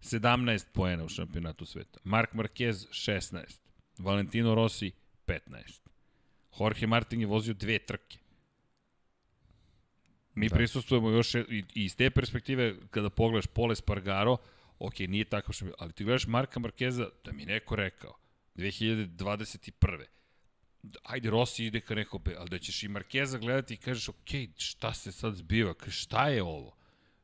17 0.01 0.65
poena 0.73 1.03
u 1.03 1.09
šampionatu 1.09 1.65
sveta. 1.65 1.99
Mark 2.03 2.33
Marquez, 2.33 2.87
16. 2.91 3.62
Valentino 3.97 4.55
Rossi 4.55 4.91
15. 5.27 5.39
Jorge 6.59 6.87
Martin 6.87 7.21
je 7.21 7.27
vozio 7.27 7.53
dve 7.53 7.79
trke. 7.79 8.17
Mi 10.35 10.49
da. 10.49 10.55
prisustujemo 10.55 11.09
još 11.09 11.35
i, 11.35 11.63
iz 11.73 11.95
te 11.95 12.09
perspektive 12.09 12.75
kada 12.91 13.09
pogledaš 13.09 13.47
Pole 13.47 13.75
Spargaro, 13.75 14.37
ok, 14.79 14.99
nije 14.99 15.25
tako 15.25 15.53
što 15.53 15.65
ali 15.79 15.93
ti 15.93 16.03
gledaš 16.03 16.27
Marka 16.27 16.59
Markeza, 16.59 17.09
da 17.23 17.31
mi 17.31 17.45
neko 17.45 17.75
rekao, 17.75 18.17
2021. 18.55 20.03
Ajde, 21.03 21.29
Rossi 21.29 21.65
ide 21.65 21.79
ka 21.79 21.95
neko, 21.95 22.19
ali 22.37 22.49
da 22.49 22.59
ćeš 22.59 22.83
i 22.83 22.87
Markeza 22.87 23.37
gledati 23.37 23.73
i 23.73 23.77
kažeš, 23.77 24.09
ok, 24.09 24.29
šta 24.57 24.93
se 24.93 25.11
sad 25.11 25.35
zbiva, 25.35 25.73
šta 25.87 26.29
je 26.29 26.43
ovo? 26.43 26.75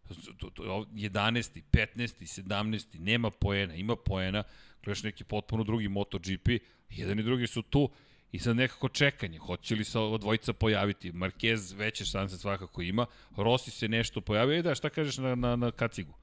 11. 0.09 1.61
15. 1.71 2.41
17. 2.43 2.99
nema 2.99 3.29
poena, 3.29 3.75
ima 3.75 3.95
poena, 3.95 4.43
gledaš 4.83 5.03
neki 5.03 5.23
potpuno 5.23 5.63
drugi 5.63 5.87
MotoGP, 5.87 6.49
jedan 6.89 7.19
i 7.19 7.23
drugi 7.23 7.47
su 7.47 7.61
tu 7.61 7.89
i 8.31 8.39
sad 8.39 8.55
nekako 8.55 8.89
čekanje, 8.89 9.37
hoće 9.37 9.75
li 9.75 9.83
se 9.83 9.99
ova 9.99 10.17
dvojica 10.17 10.53
pojaviti. 10.53 11.11
Marquez 11.11 11.77
veće 11.77 12.05
šanse 12.05 12.37
svakako 12.37 12.81
ima, 12.81 13.05
Rossi 13.37 13.71
se 13.71 13.87
nešto 13.87 14.21
pojavio, 14.21 14.57
i 14.57 14.61
da, 14.61 14.75
šta 14.75 14.89
kažeš 14.89 15.17
na, 15.17 15.35
na, 15.35 15.55
na 15.55 15.71
kacigu? 15.71 16.13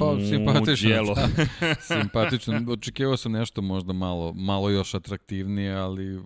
Pa, 0.00 0.16
simpatično. 0.28 1.14
Da. 1.14 1.28
simpatično. 2.00 2.60
Očekivao 2.68 3.16
sam 3.16 3.32
nešto 3.32 3.62
možda 3.62 3.92
malo, 3.92 4.32
malo 4.32 4.70
još 4.70 4.94
atraktivnije, 4.94 5.74
ali 5.74 6.22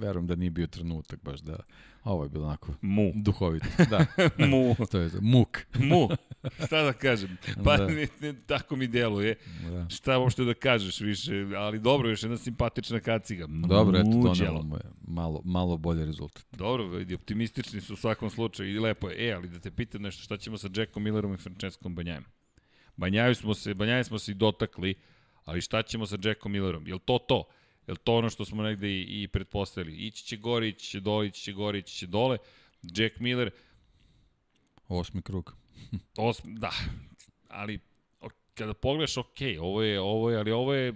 verujem 0.00 0.26
da 0.26 0.34
nije 0.34 0.50
bio 0.50 0.66
trenutak 0.66 1.22
baš 1.22 1.40
da 1.40 1.56
Ovo 2.04 2.22
je 2.22 2.28
bilo 2.28 2.46
onako 2.46 2.74
Mu. 2.80 3.12
duhovito. 3.14 3.66
Da. 3.90 4.06
Mu. 4.46 4.76
to 4.90 4.98
je 4.98 5.10
muk. 5.20 5.58
Mu. 5.78 6.08
Šta 6.66 6.82
da 6.82 6.92
kažem? 6.92 7.36
Pa 7.64 7.76
da. 7.76 7.86
Ne, 7.86 8.08
ne, 8.20 8.34
tako 8.46 8.76
mi 8.76 8.86
deluje. 8.86 9.34
Da. 9.70 9.88
Šta 9.88 10.18
uopšte 10.18 10.44
da 10.44 10.54
kažeš 10.54 11.00
više, 11.00 11.46
ali 11.56 11.78
dobro, 11.78 12.08
još 12.10 12.22
jedna 12.22 12.36
simpatična 12.38 13.00
kaciga. 13.00 13.46
Dobro, 13.68 13.98
eto, 13.98 14.10
donelo 14.10 14.62
mu 14.62 14.76
je 14.76 14.82
malo, 15.02 15.40
malo 15.44 15.76
bolje 15.76 16.04
rezultat. 16.04 16.44
Dobro, 16.52 16.86
vidi, 16.86 17.14
optimistični 17.14 17.80
su 17.80 17.92
u 17.92 17.96
svakom 17.96 18.30
slučaju 18.30 18.74
i 18.74 18.78
lepo 18.78 19.08
je. 19.08 19.28
E, 19.28 19.32
ali 19.32 19.48
da 19.48 19.58
te 19.58 19.70
pitam 19.70 20.02
nešto, 20.02 20.22
šta 20.22 20.36
ćemo 20.36 20.58
sa 20.58 20.68
Jackom 20.74 21.02
Millerom 21.02 21.34
i 21.34 21.38
Franceskom 21.38 21.94
Banjajem? 21.94 22.24
Banjaju 22.96 23.34
smo 23.34 23.54
se, 23.54 23.74
Banjaje 23.74 24.04
smo 24.04 24.18
se 24.18 24.32
i 24.32 24.34
dotakli, 24.34 24.94
ali 25.44 25.60
šta 25.60 25.82
ćemo 25.82 26.06
sa 26.06 26.16
Jackom 26.22 26.52
Millerom? 26.52 26.86
Je 26.86 26.94
li 26.94 27.00
to 27.00 27.18
to? 27.18 27.44
Je 27.86 27.94
to 27.94 28.14
ono 28.14 28.30
što 28.30 28.44
smo 28.44 28.62
negde 28.62 28.88
i, 28.88 29.22
i 29.22 29.28
pretpostavili? 29.28 29.96
Ići 29.96 30.24
će 30.24 30.36
gore, 30.36 30.68
ići 30.68 30.86
će 30.86 31.00
dole, 31.00 31.26
ići 31.26 31.42
će 31.42 31.52
gore, 31.52 31.78
ići 31.78 31.94
će 31.94 32.06
dole. 32.06 32.38
Jack 32.82 33.20
Miller... 33.20 33.50
Osmi 34.88 35.22
krug. 35.22 35.56
osmi, 36.16 36.54
da. 36.58 36.72
Ali 37.48 37.80
kada 38.54 38.74
pogledaš, 38.74 39.16
ok, 39.16 39.38
ovo 39.60 39.82
je, 39.82 40.00
ovo 40.00 40.30
je, 40.30 40.38
ali 40.38 40.52
ovo 40.52 40.74
je 40.74 40.92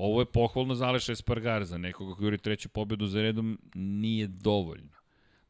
ovo 0.00 0.20
je 0.20 0.26
pohvalno 0.26 0.74
zaleša 0.74 1.12
Espargar 1.12 1.64
za 1.64 1.78
nekoga 1.78 2.14
koji 2.14 2.26
juri 2.26 2.38
treću 2.38 2.68
pobedu 2.68 3.06
za 3.06 3.22
redom 3.22 3.58
nije 3.74 4.26
dovoljno. 4.26 4.98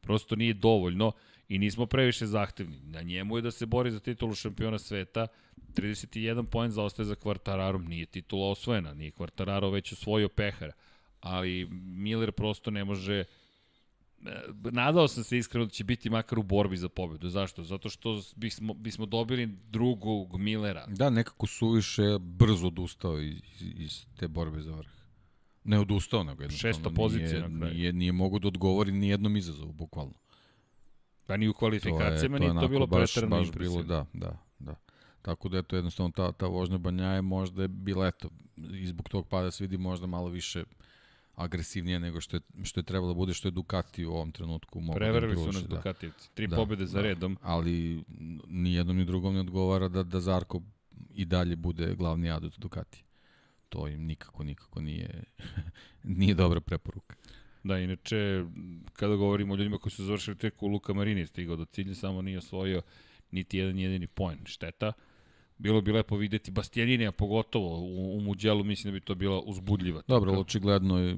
Prosto 0.01 0.35
nije 0.35 0.53
dovoljno 0.53 1.11
i 1.49 1.59
nismo 1.59 1.85
previše 1.85 2.25
zahtevni. 2.25 2.79
Na 2.83 3.01
njemu 3.01 3.37
je 3.37 3.41
da 3.41 3.51
se 3.51 3.65
bori 3.65 3.91
za 3.91 3.99
titulu 3.99 4.35
šampiona 4.35 4.79
sveta, 4.79 5.27
31 5.73 6.45
poen 6.45 6.71
zaostaje 6.71 7.05
za 7.05 7.15
Kvartararom, 7.15 7.85
nije 7.85 8.05
titula 8.05 8.49
osvojena, 8.49 8.93
nije 8.93 9.11
Kvartararo 9.11 9.69
već 9.69 9.93
osvojio 9.93 10.29
pehara, 10.29 10.73
ali 11.19 11.67
Miller 11.81 12.31
prosto 12.31 12.71
ne 12.71 12.85
može 12.85 13.13
e, 13.15 13.25
nadao 14.51 15.07
sam 15.07 15.23
se 15.23 15.37
iskreno 15.37 15.65
da 15.65 15.71
će 15.71 15.83
biti 15.83 16.09
makar 16.09 16.39
u 16.39 16.43
borbi 16.43 16.77
za 16.77 16.89
pobedu. 16.89 17.29
Zašto? 17.29 17.63
Zato 17.63 17.89
što 17.89 18.21
bismo, 18.35 18.73
bismo 18.73 19.05
dobili 19.05 19.47
drugog 19.69 20.39
Millera. 20.39 20.85
Da, 20.87 21.09
nekako 21.09 21.47
suviše 21.47 22.03
brzo 22.19 22.67
odustao 22.67 23.19
iz, 23.19 23.41
iz 23.59 24.05
te 24.19 24.27
borbe 24.27 24.61
za 24.61 24.75
vrh. 24.75 24.89
Ne 25.63 25.79
odustao, 25.79 26.23
nego 26.23 26.43
jednostavno 26.43 26.73
Šesta 26.73 26.89
pozicija 26.89 27.47
nije, 27.47 27.49
nije, 27.49 27.73
nije, 27.73 27.93
nije 27.93 28.11
mogu 28.11 28.39
da 28.39 28.47
odgovori 28.47 28.91
ni 28.91 29.09
jednom 29.09 29.37
izazovu, 29.37 29.73
bukvalno. 29.73 30.13
Pa 31.29 31.37
ni 31.37 31.47
u 31.47 31.53
kvalifikacijama 31.53 32.37
to 32.37 32.43
je, 32.43 32.47
to 32.47 32.53
nije 32.53 32.61
to 32.61 32.67
bilo 32.67 32.87
pretrano 32.87 33.37
baš, 33.37 33.47
baš 33.47 33.57
bilo, 33.57 33.83
da, 33.83 34.05
da, 34.13 34.37
da. 34.59 34.75
Tako 35.21 35.49
da 35.49 35.57
eto 35.57 35.75
jednostavno 35.75 36.11
ta, 36.11 36.31
ta 36.31 36.47
vožnja 36.47 36.77
Banjaje 36.77 37.21
možda 37.21 37.61
je 37.61 37.67
bila 37.67 38.07
eto 38.07 38.29
i 38.73 38.87
zbog 38.87 39.09
tog 39.09 39.27
pada 39.27 39.51
se 39.51 39.63
vidi 39.63 39.77
možda 39.77 40.07
malo 40.07 40.29
više 40.29 40.63
agresivnije 41.35 41.99
nego 41.99 42.21
što 42.21 42.37
je, 42.37 42.41
što 42.63 42.79
je 42.79 42.83
trebalo 42.83 43.13
da 43.13 43.17
bude, 43.17 43.33
što 43.33 43.47
je 43.47 43.51
Ducati 43.51 44.05
u 44.05 44.11
ovom 44.11 44.31
trenutku 44.31 44.79
mogu 44.79 44.99
da 44.99 45.05
Preverili 45.05 45.35
da 45.35 45.41
su 45.41 45.51
nas 45.51 45.67
da. 45.67 45.75
Ducativci. 45.75 46.29
Tri 46.33 46.47
da, 46.47 46.55
pobede 46.55 46.85
za 46.85 46.97
da, 46.97 47.03
redom. 47.03 47.37
Ali 47.41 48.03
ni 48.47 48.73
jednom 48.73 48.97
ni 48.97 49.05
drugom 49.05 49.33
ne 49.33 49.39
odgovara 49.39 49.87
da, 49.87 50.03
da 50.03 50.19
Zarko 50.19 50.61
i 51.13 51.25
dalje 51.25 51.55
bude 51.55 51.95
glavni 51.95 52.31
adut 52.31 52.59
Ducati. 52.59 53.03
To 53.69 53.87
im 53.87 54.05
nikako, 54.05 54.43
nikako 54.43 54.81
nije, 54.81 55.23
nije 56.19 56.33
dobra 56.33 56.59
preporuka. 56.59 57.15
Da, 57.63 57.79
inače, 57.79 58.45
kada 58.93 59.15
govorimo 59.15 59.53
o 59.53 59.57
ljudima 59.57 59.77
koji 59.77 59.91
su 59.91 60.03
završili 60.03 60.37
tek 60.37 60.63
u 60.63 60.67
Luka 60.67 60.93
Marini, 60.93 61.27
stigao 61.27 61.55
do 61.55 61.65
cilja, 61.65 61.95
samo 61.95 62.21
nije 62.21 62.37
osvojio 62.37 62.81
niti 63.31 63.57
jedan 63.57 63.79
jedini 63.79 64.07
poen. 64.07 64.39
Šteta. 64.45 64.93
Bilo 65.57 65.81
bi 65.81 65.91
lepo 65.91 66.17
videti 66.17 66.51
Bastianinija, 66.51 67.11
pogotovo 67.11 67.79
u, 67.79 68.17
u 68.17 68.21
Muđelu, 68.21 68.63
mislim 68.63 68.93
da 68.93 68.99
bi 68.99 69.05
to 69.05 69.15
bila 69.15 69.39
uzbudljiva. 69.39 70.01
Dobro, 70.07 70.31
ali 70.31 70.41
očigledno 70.41 70.99
je 70.99 71.17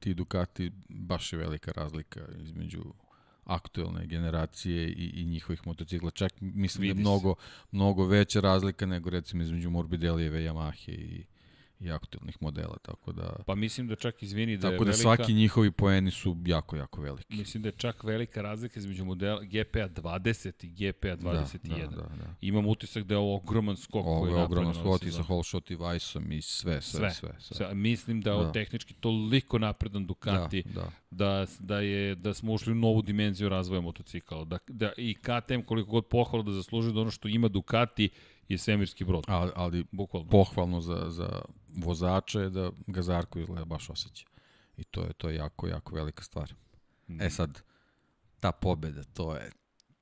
ti 0.00 0.14
Ducati 0.14 0.72
baš 0.88 1.32
je 1.32 1.38
velika 1.38 1.72
razlika 1.72 2.20
između 2.42 2.84
aktuelne 3.44 4.06
generacije 4.06 4.88
i, 4.88 5.10
i 5.14 5.24
njihovih 5.24 5.66
motocikla. 5.66 6.10
Čak 6.10 6.32
mislim 6.40 6.82
Vidi 6.82 6.94
da 6.94 6.98
je 6.98 7.02
mnogo, 7.02 7.34
mnogo 7.72 8.06
veća 8.06 8.40
razlika 8.40 8.86
nego 8.86 9.10
recimo 9.10 9.42
između 9.42 9.70
Morbidelijeve, 9.70 10.40
Yamahe 10.40 10.90
i, 10.90 11.24
i 11.80 11.90
aktualnih 11.90 12.36
modela, 12.40 12.76
tako 12.82 13.12
da... 13.12 13.36
Pa 13.46 13.54
mislim 13.54 13.88
da 13.88 13.96
čak, 13.96 14.22
izvini, 14.22 14.56
da 14.56 14.70
Tako 14.70 14.84
da 14.84 14.90
velika... 14.90 15.02
svaki 15.02 15.32
njihovi 15.32 15.70
poeni 15.70 16.10
su 16.10 16.36
jako, 16.46 16.76
jako 16.76 17.00
veliki. 17.00 17.36
Mislim 17.36 17.62
da 17.62 17.68
je 17.68 17.72
čak 17.72 18.04
velika 18.04 18.42
razlika 18.42 18.80
između 18.80 19.04
modela 19.04 19.42
GPA 19.42 19.88
20 19.88 20.66
i 20.66 20.68
GPA 20.68 21.16
21. 21.16 21.58
Da, 21.68 21.76
da, 21.76 21.96
da, 21.96 22.02
da. 22.02 22.34
Imam 22.40 22.66
utisak 22.66 23.04
da 23.04 23.14
je 23.14 23.18
ovo 23.18 23.36
ogroman 23.36 23.76
skok 23.76 24.06
Ovo 24.06 24.20
koji 24.20 24.32
je 24.32 24.36
ove 24.36 24.74
skot 24.74 25.02
i 25.02 25.04
sa 25.04 25.10
sezone. 25.10 25.24
Holshot 25.24 25.70
i 25.70 25.76
Weissom 25.76 26.32
i 26.38 26.42
sve, 26.42 26.82
sve, 26.82 27.10
sve. 27.10 27.34
sve, 27.40 27.56
Sve. 27.56 27.74
Mislim 27.74 28.20
da 28.20 28.30
je 28.32 28.44
Da. 28.44 28.52
tehnički 28.52 28.94
toliko 28.94 29.58
napredan 29.58 30.06
Ducati 30.06 30.62
Da, 30.62 30.80
da. 30.80 30.90
da, 31.10 31.46
da, 31.58 31.80
je, 31.80 32.14
da 32.14 32.34
smo 32.34 32.52
ušli 32.52 32.72
u 32.72 32.74
novu 32.74 33.02
dimenziju 33.02 33.48
razvoja 33.48 33.80
motocikala. 33.80 34.44
Da, 34.44 34.58
da 34.68 34.92
i 34.96 35.14
KTM 35.14 35.60
koliko 35.66 35.90
god 35.90 36.06
pohvala 36.06 36.44
da 36.44 36.52
zaslužuje 36.52 36.92
da 36.92 37.00
ono 37.00 37.10
što 37.10 37.28
ima 37.28 37.48
Ducati 37.48 38.08
je 38.48 38.58
svemirski 38.58 39.04
brod. 39.04 39.24
Ali, 39.28 39.50
ali 39.54 39.84
Bukvalno. 39.92 40.28
pohvalno 40.28 40.80
za, 40.80 41.06
za 41.08 41.42
vozače 41.76 42.38
je 42.38 42.50
da 42.50 42.70
ga 42.86 43.02
Zarko 43.02 43.38
izgleda 43.38 43.64
baš 43.64 43.90
osjeća. 43.90 44.26
I 44.76 44.84
to 44.84 45.02
je, 45.02 45.12
to 45.12 45.28
je 45.28 45.36
jako, 45.36 45.68
jako 45.68 45.94
velika 45.94 46.22
stvar. 46.22 46.54
Mm. 47.08 47.22
E 47.22 47.30
sad, 47.30 47.62
ta 48.40 48.52
pobeda, 48.52 49.04
to 49.04 49.36
je, 49.36 49.50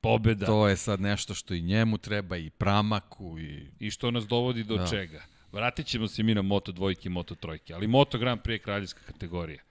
Pobeda. 0.00 0.46
to 0.46 0.68
je 0.68 0.76
sad 0.76 1.00
nešto 1.00 1.34
što 1.34 1.54
i 1.54 1.62
njemu 1.62 1.98
treba, 1.98 2.36
i 2.36 2.50
Pramaku, 2.50 3.38
i... 3.38 3.70
I 3.78 3.90
što 3.90 4.10
nas 4.10 4.26
dovodi 4.26 4.64
do 4.64 4.76
Da. 4.76 4.86
čega? 4.86 5.22
Vratit 5.52 5.86
ćemo 5.86 6.08
se 6.08 6.22
mi 6.22 6.34
na 6.34 6.42
Moto 6.42 6.72
dvojke 6.72 7.08
i 7.08 7.12
Moto 7.12 7.34
trojke, 7.34 7.74
ali 7.74 7.86
Moto 7.86 8.18
Grand 8.18 8.40
Prix 8.40 8.52
je 8.52 8.58
kraljevska 8.58 9.00
kategorija. 9.06 9.62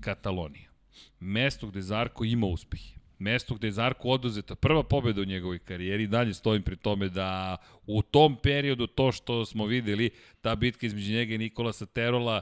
Katalonija. 0.00 0.70
Mesto 1.20 1.66
gde 1.66 1.82
Zarko 1.82 2.24
ima 2.24 2.46
uspeh. 2.46 2.80
Mesto 3.18 3.54
gde 3.54 3.66
je 3.66 3.72
Zarko 3.72 4.08
oduzeta 4.08 4.54
prva 4.54 4.82
pobjeda 4.82 5.20
u 5.20 5.24
njegovoj 5.24 5.58
karijeri. 5.58 6.06
Dalje 6.06 6.34
stojim 6.34 6.62
pri 6.62 6.76
tome 6.76 7.08
da 7.08 7.56
u 7.86 8.02
tom 8.02 8.36
periodu 8.42 8.86
to 8.86 9.12
što 9.12 9.44
smo 9.44 9.66
videli, 9.66 10.10
ta 10.40 10.54
bitka 10.54 10.86
između 10.86 11.12
njega 11.12 11.34
i 11.34 11.38
Nikolasa 11.38 11.86
Terola, 11.86 12.40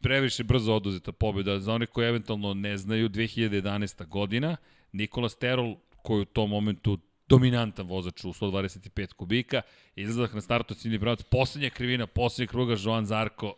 previše 0.00 0.44
brzo 0.44 0.74
oduzeta 0.74 1.12
pobjeda. 1.12 1.60
Za 1.60 1.72
one 1.72 1.86
koji 1.86 2.08
eventualno 2.08 2.54
ne 2.54 2.76
znaju, 2.76 3.08
2011. 3.08 4.06
godina, 4.06 4.56
Nikolas 4.92 5.36
Terol, 5.36 5.76
koji 6.02 6.20
u 6.22 6.24
tom 6.24 6.50
momentu 6.50 6.98
dominantan 7.28 7.86
vozač 7.86 8.24
u 8.24 8.28
125 8.28 9.12
kubika, 9.12 9.62
izlazak 9.96 10.34
na 10.34 10.40
startu 10.40 10.74
ciljni 10.74 10.98
pravac, 10.98 11.22
poslednja 11.22 11.70
krivina, 11.70 12.06
poslednja 12.06 12.50
kruga, 12.50 12.76
Joan 12.84 13.06
Zarko 13.06 13.54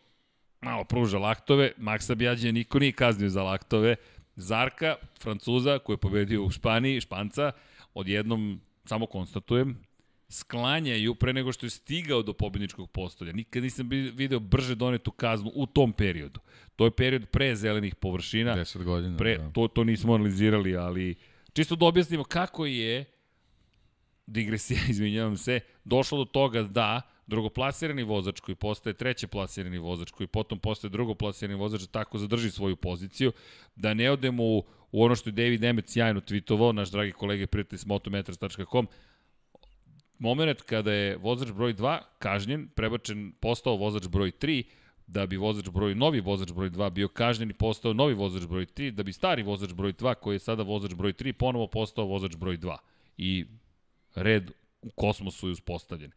malo 0.60 0.85
pruža 0.85 1.19
laktove, 1.19 1.73
Maksa 1.77 2.15
Bjađe 2.15 2.52
niko 2.52 2.78
nije 2.78 2.93
kaznio 2.93 3.28
za 3.28 3.43
laktove, 3.43 3.97
Zarka, 4.39 4.97
Francuza, 5.20 5.78
koji 5.78 5.94
je 5.94 5.98
pobedio 6.01 6.44
u 6.44 6.51
Španiji, 6.51 7.01
Španca, 7.01 7.52
odjednom, 7.94 8.60
samo 8.85 9.06
konstatujem, 9.06 9.78
sklanjaju 10.28 11.15
pre 11.15 11.32
nego 11.32 11.52
što 11.52 11.66
je 11.66 11.70
stigao 11.70 12.23
do 12.23 12.32
pobedničkog 12.32 12.90
postolja. 12.90 13.32
Nikad 13.32 13.62
nisam 13.62 13.89
video 13.89 14.40
brže 14.40 14.74
donetu 14.74 15.10
kaznu 15.10 15.52
u 15.55 15.66
tom 15.66 15.93
periodu. 15.93 16.40
To 16.77 16.85
je 16.85 16.90
period 16.90 17.27
pre 17.27 17.56
zelenih 17.56 17.94
površina. 17.94 18.56
10 18.56 18.85
godina. 18.85 19.16
Pre, 19.16 19.39
da. 19.39 19.51
to, 19.51 19.69
to 19.69 19.85
nismo 19.85 20.15
analizirali, 20.15 20.77
ali 20.77 21.15
čisto 21.52 21.77
da 21.77 21.86
objasnimo 21.86 22.24
kako 22.24 22.66
je 22.66 23.05
digresija, 24.27 24.81
izvinjavam 24.90 25.36
se, 25.36 25.60
došlo 25.85 26.19
do 26.19 26.24
toga 26.24 26.62
da 26.62 27.02
drugoplasirani 27.28 28.02
vozač 28.02 28.40
koji 28.40 28.56
postaje 28.56 28.94
treće 28.94 29.26
plasirani 29.26 29.78
vozač 29.78 30.10
koji 30.10 30.26
potom 30.26 30.59
postaje 30.59 30.90
drugoplasirani 30.90 31.59
vozač 31.59 31.80
da 31.80 31.86
tako 31.86 32.18
zadrži 32.18 32.50
svoju 32.50 32.76
poziciju, 32.76 33.32
da 33.76 33.94
ne 33.94 34.10
odemo 34.10 34.44
u, 34.44 34.64
u 34.92 35.05
ono 35.05 35.16
što 35.16 35.28
je 35.28 35.32
David 35.32 35.64
Emmett 35.64 35.88
sjajno 35.88 36.20
tweetovao, 36.20 36.72
naš 36.72 36.90
dragi 36.90 37.12
kolega 37.12 37.46
prijatelj 37.46 37.78
s 37.78 37.86
motometers.com, 37.86 38.88
moment 40.18 40.62
kada 40.62 40.92
je 40.92 41.16
vozač 41.16 41.52
broj 41.52 41.74
2 41.74 41.98
kažnjen, 42.18 42.68
prebačen, 42.74 43.32
postao 43.40 43.76
vozač 43.76 44.09
broj 44.09 44.32
3, 44.32 44.64
da 45.06 45.26
bi 45.26 45.36
vozač 45.36 45.68
broj, 45.68 45.94
novi 45.94 46.20
vozač 46.20 46.52
broj 46.52 46.70
2 46.70 46.90
bio 46.90 47.09
kažnjen 47.09 47.50
i 47.50 47.55
postao 47.55 47.92
novi 47.92 48.14
vozač 48.14 48.46
broj 48.46 48.66
3, 48.66 48.90
da 48.90 49.02
bi 49.02 49.12
stari 49.12 49.42
vozač 49.42 49.72
broj 49.72 49.92
2, 49.92 50.14
koji 50.14 50.34
je 50.34 50.38
sada 50.38 50.62
vozač 50.62 50.94
broj 50.94 51.12
3, 51.12 51.32
ponovo 51.32 51.66
postao 51.66 52.06
vozač 52.06 52.36
broj 52.36 52.59
2. 52.59 52.76
I 53.16 53.44
red 54.14 54.50
u 54.82 54.90
kosmosu 54.90 55.48
je 55.48 55.52
uspostavljen. 55.52 56.12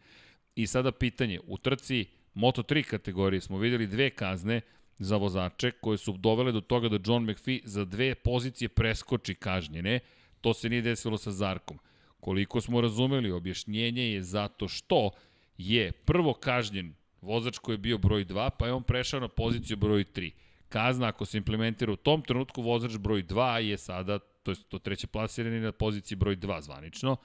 I 0.56 0.68
sada 0.68 0.92
pitanje, 0.92 1.40
u 1.48 1.58
trci 1.58 2.06
Moto3 2.36 2.84
kategorije 2.84 3.42
smo 3.42 3.58
videli 3.58 3.88
dve 3.88 4.10
kazne 4.10 4.62
za 5.00 5.18
vozače 5.18 5.72
koje 5.72 5.98
su 5.98 6.18
dovele 6.18 6.52
do 6.52 6.62
toga 6.62 6.90
da 6.90 7.00
John 7.06 7.24
McPhee 7.24 7.60
za 7.64 7.86
dve 7.86 8.16
pozicije 8.16 8.70
preskoči 8.70 9.36
kažnjene. 9.36 10.00
To 10.42 10.54
se 10.54 10.70
nije 10.70 10.82
desilo 10.82 11.18
sa 11.18 11.32
Zarkom. 11.32 11.80
Koliko 12.20 12.62
smo 12.62 12.82
razumeli, 12.82 13.32
objašnjenje 13.32 14.14
je 14.14 14.24
zato 14.24 14.68
što 14.68 15.12
je 15.58 15.92
prvo 15.92 16.34
kažnjen 16.34 16.94
vozač 17.22 17.58
koji 17.58 17.74
je 17.74 17.78
bio 17.78 17.98
broj 17.98 18.26
2, 18.26 18.50
pa 18.60 18.68
je 18.68 18.74
on 18.74 18.84
prešao 18.84 19.20
na 19.20 19.28
poziciju 19.28 19.78
broj 19.78 20.04
3. 20.04 20.32
Kazna 20.70 21.08
ako 21.08 21.26
se 21.26 21.38
implementira 21.38 21.92
u 21.92 21.96
tom 21.96 22.22
trenutku, 22.22 22.62
vozač 22.62 22.98
broj 22.98 23.24
2 23.24 23.56
je 23.56 23.78
sada, 23.78 24.20
to 24.20 24.52
je 24.52 24.58
to 24.70 24.80
treće 24.80 25.08
plasirani 25.08 25.60
na 25.60 25.72
poziciji 25.72 26.16
broj 26.16 26.38
2 26.38 26.62
zvanično, 26.62 27.18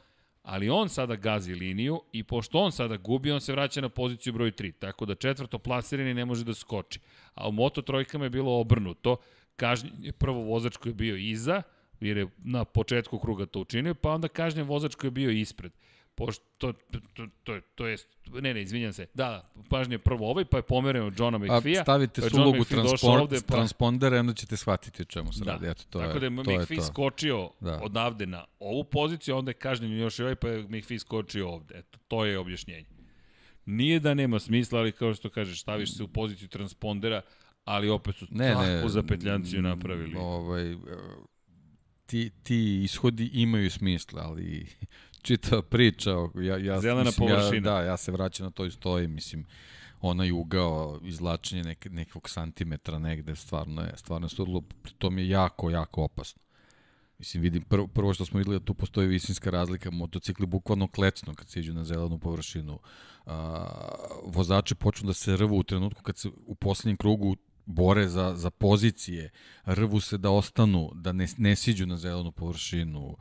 ali 0.47 0.71
on 0.71 0.89
sada 0.89 1.17
gazi 1.17 1.55
liniju 1.55 2.01
i 2.13 2.23
pošto 2.23 2.59
on 2.59 2.73
sada 2.73 2.97
gubi, 2.97 3.33
on 3.33 3.41
se 3.41 3.53
vraća 3.53 3.81
na 3.81 3.89
poziciju 3.89 4.33
broj 4.33 4.51
3, 4.51 4.73
tako 4.79 5.07
da 5.07 5.15
četvrto 5.15 5.59
plasirani 5.59 6.15
ne 6.15 6.25
može 6.25 6.45
da 6.45 6.55
skoči. 6.55 7.01
A 7.35 7.49
u 7.49 7.53
Moto 7.53 7.83
trojkama 7.83 8.25
je 8.25 8.31
bilo 8.31 8.61
obrnuto, 8.61 9.17
kažnjen 9.57 9.93
je 10.01 10.13
prvo 10.13 10.43
vozač 10.43 10.77
koji 10.77 10.91
je 10.91 10.95
bio 10.95 11.17
iza, 11.17 11.63
jer 12.01 12.17
je 12.17 12.27
na 12.39 12.65
početku 12.65 13.19
kruga 13.19 13.47
to 13.47 13.61
učinio, 13.61 13.95
pa 13.95 14.11
onda 14.11 14.29
kažnjen 14.29 14.67
vozač 14.67 14.95
koji 14.95 15.09
je 15.09 15.13
bio 15.13 15.31
ispred. 15.31 15.73
Pošto, 16.17 16.45
to, 16.59 16.73
to, 17.15 17.27
to, 17.45 17.61
to 17.75 17.87
je, 17.87 17.97
ne, 18.33 18.55
ne, 18.55 18.63
izvinjam 18.63 18.93
se, 18.93 19.07
da, 19.15 19.25
da, 19.25 19.65
pažnje 19.69 19.95
je 19.95 19.99
prvo 19.99 20.31
ovaj, 20.31 20.45
pa 20.45 20.57
je 20.57 20.63
pomereno 20.63 21.13
Johna 21.19 21.39
McPhee-a. 21.39 21.83
stavite 21.83 22.21
pa 22.21 22.29
su 22.29 22.37
ulogu 22.37 22.65
transpon, 22.65 23.21
ovde, 23.21 23.39
pa- 23.47 23.55
transpondera 23.55 24.21
onda 24.21 24.35
ćete 24.35 24.57
shvatiti 24.57 25.03
o 25.03 25.05
čemu 25.05 25.33
se 25.33 25.45
Da. 25.45 25.53
radi. 25.53 25.67
Eto, 25.67 25.83
to 25.91 25.99
Tako 25.99 26.13
je, 26.15 26.21
da 26.21 26.27
je 26.27 26.45
to 26.45 26.51
je 26.51 26.59
McPhee 26.59 26.81
skočio 26.83 27.51
Da. 27.61 27.81
odavde 27.83 28.27
na 28.27 28.45
ovu 28.59 28.85
poziciju, 28.85 29.37
onda 29.37 29.51
je 29.51 29.55
kažnjen 29.55 29.93
još 29.93 30.19
i 30.19 30.23
ovaj, 30.23 30.35
pa 30.35 30.49
je 30.49 30.63
McPhee 30.63 30.99
skočio 30.99 31.49
ovde. 31.49 31.79
Eto, 31.79 31.99
to 32.09 32.25
je 32.25 32.39
objašnjenje. 32.39 32.87
Nije 33.67 34.01
da 34.01 34.15
nema 34.15 34.39
smisla, 34.39 34.79
ali 34.79 34.93
kao 34.93 35.15
što 35.15 35.31
kažeš, 35.31 35.61
staviš 35.61 35.97
se 35.97 36.03
u 36.03 36.09
poziciju 36.09 36.49
transpondera, 36.49 37.23
ali 37.65 37.89
opet 37.89 38.17
su 38.17 38.27
Ne, 38.31 38.47
ne. 38.47 38.55
takvu 38.55 38.89
zapetljanciju 38.89 39.63
napravili. 39.63 40.15
Ovaj, 40.17 40.77
ti, 42.07 42.31
ti 42.43 42.81
ishodi 42.85 43.31
imaju 43.33 43.71
smisla, 43.71 44.23
ali 44.23 44.67
čitava 45.27 45.63
priča, 45.63 46.11
ja, 46.35 46.57
ja, 46.57 46.81
Zelena 46.81 47.05
mislim, 47.05 47.29
površina. 47.29 47.71
Ja, 47.71 47.75
da, 47.75 47.81
ja 47.81 47.97
se 47.97 48.13
vraćam 48.13 48.45
na 48.47 48.51
to 48.51 48.65
i 48.67 48.71
stoji, 48.71 49.09
mislim, 49.09 49.45
onaj 50.01 50.33
ugao, 50.33 51.01
izlačenje 51.03 51.63
nek, 51.63 51.87
nekog 51.91 52.29
santimetra 52.31 52.99
negde, 52.99 53.37
stvarno 53.37 53.83
je, 53.83 53.93
stvarno 53.97 54.25
je 54.25 54.31
sudilo, 54.31 54.63
to 54.99 55.11
mi 55.11 55.23
je 55.23 55.29
jako, 55.29 55.71
jako 55.71 56.03
opasno. 56.03 56.43
Mislim, 57.19 57.43
vidim, 57.43 57.63
prvo, 57.63 57.87
prvo 57.87 58.15
što 58.15 58.25
smo 58.25 58.39
videli 58.39 58.59
da 58.59 58.65
tu 58.65 58.75
postoji 58.75 59.09
visinska 59.09 59.51
razlika, 59.51 59.91
motocikli 59.91 60.47
bukvalno 60.47 60.89
klecnu 60.89 61.35
kad 61.35 61.49
se 61.49 61.61
iđu 61.61 61.75
na 61.75 61.85
zelenu 61.85 62.19
površinu. 62.19 62.79
A, 63.27 63.67
vozači 64.25 64.75
počnu 64.75 65.07
da 65.07 65.15
se 65.15 65.37
rvu 65.37 65.59
u 65.59 65.63
trenutku 65.63 66.03
kad 66.03 66.19
se 66.19 66.29
u 66.47 66.55
poslednjem 66.55 66.97
krugu 66.97 67.37
bore 67.67 68.09
za, 68.09 68.37
za 68.37 68.51
pozicije, 68.51 69.31
rvu 69.65 70.01
se 70.01 70.19
da 70.19 70.31
ostanu, 70.31 70.91
da 70.95 71.13
ne, 71.13 71.27
ne 71.37 71.57
siđu 71.57 71.87
na 71.87 71.97
zelenu 71.97 72.33
površinu. 72.33 73.17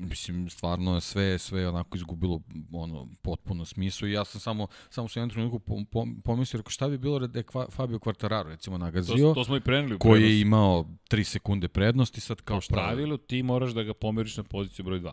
Mislim, 0.00 0.50
stvarno 0.50 1.00
sve, 1.00 1.38
sve 1.38 1.68
onako 1.68 1.96
izgubilo 1.96 2.40
ono, 2.72 3.08
potpuno 3.22 3.64
smislu 3.64 4.08
i 4.08 4.12
ja 4.12 4.24
sam 4.24 4.40
samo, 4.40 4.66
samo 4.90 5.08
sam 5.08 5.20
u 5.20 5.22
jednom 5.22 5.30
trenutku 5.30 5.58
pom, 5.58 5.86
pom, 5.86 6.20
pomislio, 6.22 6.58
rekao, 6.58 6.70
šta 6.70 6.88
bi 6.88 6.98
bilo 6.98 7.18
da 7.18 7.38
je 7.38 7.44
Fabio 7.70 7.98
Quartararo 7.98 8.48
recimo 8.48 8.78
nagazio, 8.78 9.16
To, 9.16 9.34
to 9.34 9.44
smo 9.44 9.56
i 9.56 9.60
preneli 9.60 9.94
u 9.94 9.98
koji 9.98 10.22
je 10.22 10.40
imao 10.40 10.86
3 11.10 11.22
sekunde 11.24 11.68
prednosti, 11.68 12.20
sad 12.20 12.40
kao 12.40 12.56
Po 12.56 12.60
šta... 12.60 12.74
pravilu 12.74 13.16
ti 13.18 13.42
moraš 13.42 13.70
da 13.70 13.82
ga 13.82 13.94
pomeriš 13.94 14.36
na 14.36 14.42
poziciju 14.42 14.84
broj 14.84 15.00
2. 15.00 15.12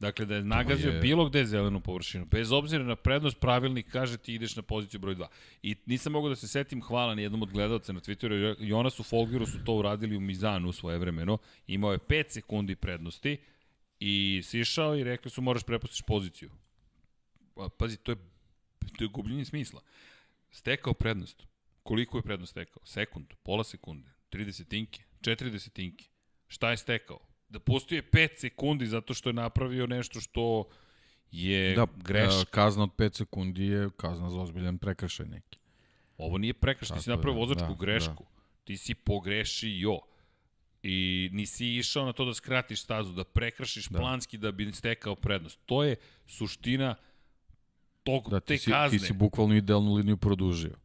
Dakle, 0.00 0.26
da 0.26 0.34
je 0.34 0.44
nagazio 0.44 0.90
je- 0.90 1.00
bilo 1.00 1.28
gde 1.28 1.44
zelenu 1.44 1.80
površinu. 1.80 2.26
Bez 2.26 2.52
obzira 2.52 2.84
na 2.84 2.96
prednost, 2.96 3.40
pravilnik 3.40 3.90
kaže 3.90 4.16
ti 4.16 4.34
ideš 4.34 4.56
na 4.56 4.62
poziciju 4.62 5.00
broj 5.00 5.14
2. 5.14 5.26
I 5.62 5.76
nisam 5.86 6.12
mogao 6.12 6.28
da 6.28 6.36
se 6.36 6.48
setim 6.48 6.82
hvala 6.82 7.14
ni 7.14 7.22
jednom 7.22 7.42
od 7.42 7.50
gledalca 7.50 7.92
na 7.92 8.00
Twitteru. 8.00 8.54
Jonasu 8.60 9.02
Folgiru 9.02 9.46
su 9.46 9.58
to 9.64 9.74
uradili 9.74 10.16
u 10.16 10.20
Mizanu 10.20 10.72
svoje 10.72 10.98
vremeno. 10.98 11.38
Imao 11.66 11.92
je 11.92 11.98
5 11.98 12.30
sekundi 12.30 12.74
prednosti 12.76 13.36
i 14.00 14.40
sišao 14.44 14.96
i 14.96 15.04
rekli 15.04 15.30
su 15.30 15.42
moraš 15.42 15.62
prepustiš 15.62 16.02
poziciju. 16.02 16.50
Pa, 17.54 17.68
pazi, 17.68 17.96
to 17.96 18.12
je, 18.12 18.16
to 18.98 19.04
je 19.04 19.08
gubljenje 19.08 19.44
smisla. 19.44 19.80
Stekao 20.50 20.94
prednost. 20.94 21.42
Koliko 21.82 22.18
je 22.18 22.22
prednost 22.22 22.50
stekao? 22.50 22.82
Sekund, 22.84 23.26
pola 23.42 23.64
sekunde, 23.64 24.10
30 24.32 24.44
desetinke, 24.44 25.02
4 25.20 25.50
desetinke. 25.50 26.04
Šta 26.48 26.70
je 26.70 26.76
stekao? 26.76 27.18
Da 27.48 27.58
pustio 27.60 27.96
je 27.96 28.10
5 28.10 28.38
sekundi 28.38 28.86
zato 28.86 29.14
što 29.14 29.28
je 29.28 29.32
napravio 29.32 29.86
nešto 29.86 30.20
što 30.20 30.64
je 31.30 31.74
Da, 31.74 31.86
greška. 31.96 32.40
e, 32.40 32.44
kazna 32.50 32.82
od 32.82 32.90
5 32.96 33.16
sekundi 33.16 33.66
je 33.66 33.90
kazna 33.96 34.30
za 34.30 34.40
ozbiljan 34.40 34.78
prekršaj 34.78 35.26
neki. 35.26 35.58
Ovo 36.18 36.38
nije 36.38 36.54
prekršaj, 36.54 36.96
ti 36.96 37.02
si 37.02 37.10
napravio 37.10 37.40
vozačku 37.40 37.68
da, 37.68 37.74
grešku. 37.74 38.26
Ti 38.64 38.76
si 38.76 38.94
pogrešio. 38.94 39.98
I 40.82 41.28
nisi 41.32 41.66
išao 41.66 42.04
na 42.04 42.12
to 42.12 42.24
da 42.24 42.34
skratiš 42.34 42.82
stazu, 42.82 43.12
da 43.12 43.24
prekršiš 43.24 43.88
Da. 43.88 43.98
planski 43.98 44.38
da 44.38 44.52
bi 44.52 44.72
stekao 44.72 45.14
prednost. 45.14 45.60
To 45.66 45.84
je 45.84 45.96
suština 46.26 46.94
tog, 48.02 48.30
Da, 48.30 48.40
te 48.40 48.58
si, 48.58 48.70
kazne. 48.70 48.98
ti 48.98 49.04
si 49.04 49.12
bukvalno 49.12 49.54
idealnu 49.54 49.94
liniju 49.94 50.16
produžio. 50.16 50.76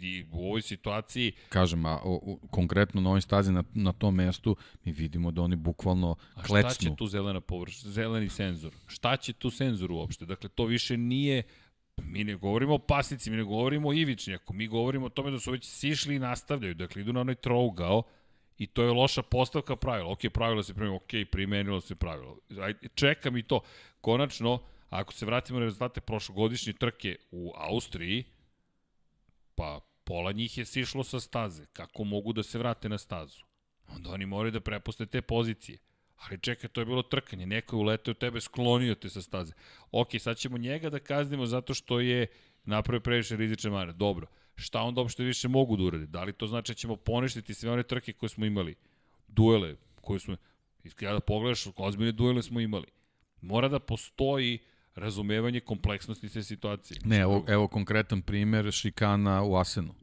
I 0.00 0.24
u 0.32 0.46
ovoj 0.46 0.62
situaciji, 0.62 1.32
Kažem, 1.48 1.86
a 1.86 2.00
o, 2.04 2.14
o, 2.14 2.46
konkretno 2.46 3.00
na 3.00 3.08
ovoj 3.08 3.20
stazi 3.20 3.52
na, 3.52 3.64
na 3.74 3.92
tom 3.92 4.14
mestu 4.14 4.56
mi 4.84 4.92
vidimo 4.92 5.30
da 5.30 5.42
oni 5.42 5.56
bukvalno 5.56 6.16
a 6.34 6.38
šta 6.38 6.46
klecnu. 6.46 6.90
će 6.90 6.96
tu 6.96 7.06
zelena 7.06 7.40
površ, 7.40 7.80
zeleni 7.80 8.28
senzor? 8.28 8.72
Šta 8.86 9.16
će 9.16 9.32
tu 9.32 9.50
senzor 9.50 9.92
uopšte? 9.92 10.26
Dakle, 10.26 10.48
to 10.48 10.64
više 10.64 10.96
nije 10.96 11.42
Mi 11.96 12.24
ne 12.24 12.34
govorimo 12.34 12.74
o 12.74 12.78
pasnici, 12.78 13.30
mi 13.30 13.36
ne 13.36 13.42
govorimo 13.42 13.88
o 13.88 13.92
ivičnjaku, 13.92 14.54
mi 14.54 14.66
govorimo 14.66 15.06
o 15.06 15.08
tome 15.08 15.30
da 15.30 15.38
su 15.40 15.50
već 15.50 15.64
sišli 15.64 16.14
i 16.14 16.18
nastavljaju, 16.18 16.74
dakle 16.74 17.02
idu 17.02 17.12
na 17.12 17.20
onaj 17.20 17.34
trougao 17.34 18.02
i 18.58 18.66
to 18.66 18.82
je 18.82 18.90
loša 18.90 19.22
postavka 19.22 19.76
pravila. 19.76 20.12
Ok, 20.12 20.18
pravila 20.34 20.62
se 20.62 20.74
primenilo, 20.74 20.96
ok, 20.96 21.30
primenilo 21.30 21.80
se 21.80 21.94
pravilo. 21.94 22.38
Ajde, 22.60 22.88
čekam 22.94 23.36
i 23.36 23.42
to. 23.42 23.60
Konačno, 24.00 24.58
ako 24.90 25.12
se 25.12 25.26
vratimo 25.26 25.58
na 25.58 25.64
rezultate 25.64 26.00
prošlogodišnje 26.00 26.72
trke 26.72 27.16
u 27.30 27.52
Austriji, 27.56 28.24
pa 29.54 29.80
pola 30.04 30.32
njih 30.32 30.58
je 30.58 30.64
sišlo 30.64 31.04
sa 31.04 31.20
staze. 31.20 31.66
Kako 31.72 32.04
mogu 32.04 32.32
da 32.32 32.42
se 32.42 32.58
vrate 32.58 32.88
na 32.88 32.98
stazu? 32.98 33.44
Onda 33.88 34.10
oni 34.10 34.26
moraju 34.26 34.52
da 34.52 34.60
prepuste 34.60 35.06
te 35.06 35.22
pozicije. 35.22 35.78
Ali 36.16 36.40
čekaj, 36.40 36.70
to 36.70 36.80
je 36.80 36.84
bilo 36.84 37.02
trkanje, 37.02 37.46
neko 37.46 37.76
je 37.76 37.80
uleteo 37.80 38.14
tebe, 38.14 38.40
sklonio 38.40 38.94
te 38.94 39.08
sa 39.08 39.22
staze. 39.22 39.52
Ok, 39.90 40.08
sad 40.18 40.36
ćemo 40.36 40.58
njega 40.58 40.90
da 40.90 40.98
kaznimo 40.98 41.46
zato 41.46 41.74
što 41.74 42.00
je 42.00 42.26
napravio 42.64 43.00
previše 43.00 43.36
rizične 43.36 43.70
mane. 43.70 43.92
Dobro, 43.92 44.26
šta 44.62 44.82
onda 44.82 45.00
uopšte 45.00 45.24
više 45.24 45.48
mogu 45.48 45.76
da 45.76 45.82
urade? 45.82 46.06
Da 46.06 46.24
li 46.24 46.32
to 46.32 46.46
znači 46.46 46.72
da 46.72 46.74
ćemo 46.74 46.96
poništiti 46.96 47.54
sve 47.54 47.70
one 47.70 47.82
trke 47.82 48.12
koje 48.12 48.30
smo 48.30 48.46
imali? 48.46 48.74
Duele 49.28 49.76
koje 50.00 50.20
smo... 50.20 50.36
Kada 50.94 51.20
pogledaš, 51.20 51.66
ozbiljne 51.76 52.12
duele 52.12 52.42
smo 52.42 52.60
imali. 52.60 52.86
Mora 53.40 53.68
da 53.68 53.78
postoji 53.78 54.58
razumevanje 54.94 55.60
kompleksnosti 55.60 56.28
te 56.28 56.42
situacije. 56.42 57.00
Ne, 57.04 57.18
evo, 57.18 57.44
evo 57.48 57.68
konkretan 57.68 58.22
primer 58.22 58.72
šikana 58.72 59.42
u 59.42 59.56
Asenu. 59.56 59.94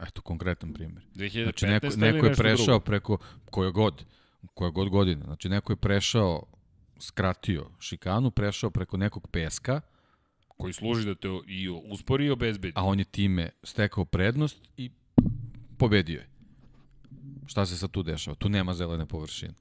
Eto, 0.00 0.22
konkretan 0.22 0.72
primer. 0.72 1.02
2015. 1.14 1.42
Znači, 1.42 1.66
neko, 1.66 1.86
neko 1.96 2.26
je 2.26 2.34
prešao 2.34 2.66
drugo? 2.66 2.80
preko 2.80 3.18
koje 3.50 3.70
god, 3.70 4.04
koje 4.54 4.70
god 4.70 4.88
godine. 4.88 5.24
Znači, 5.24 5.48
neko 5.48 5.72
je 5.72 5.76
prešao, 5.76 6.42
skratio 6.98 7.70
šikanu, 7.80 8.30
prešao 8.30 8.70
preko 8.70 8.96
nekog 8.96 9.28
peska, 9.28 9.80
koji 10.56 10.72
služi 10.72 11.06
da 11.06 11.14
te 11.14 11.28
i 11.46 11.68
uspori 11.68 12.26
i 12.26 12.30
obezbedi. 12.30 12.72
a 12.76 12.84
on 12.84 12.98
je 12.98 13.04
time 13.04 13.50
stekao 13.62 14.04
prednost 14.04 14.68
i 14.76 14.90
pobedio 15.78 16.18
je. 16.18 16.28
Šta 17.46 17.66
se 17.66 17.78
sad 17.78 17.90
tu 17.90 18.02
dešava? 18.02 18.34
Tu 18.34 18.48
nema 18.48 18.74
zelene 18.74 19.06
površine. 19.06 19.54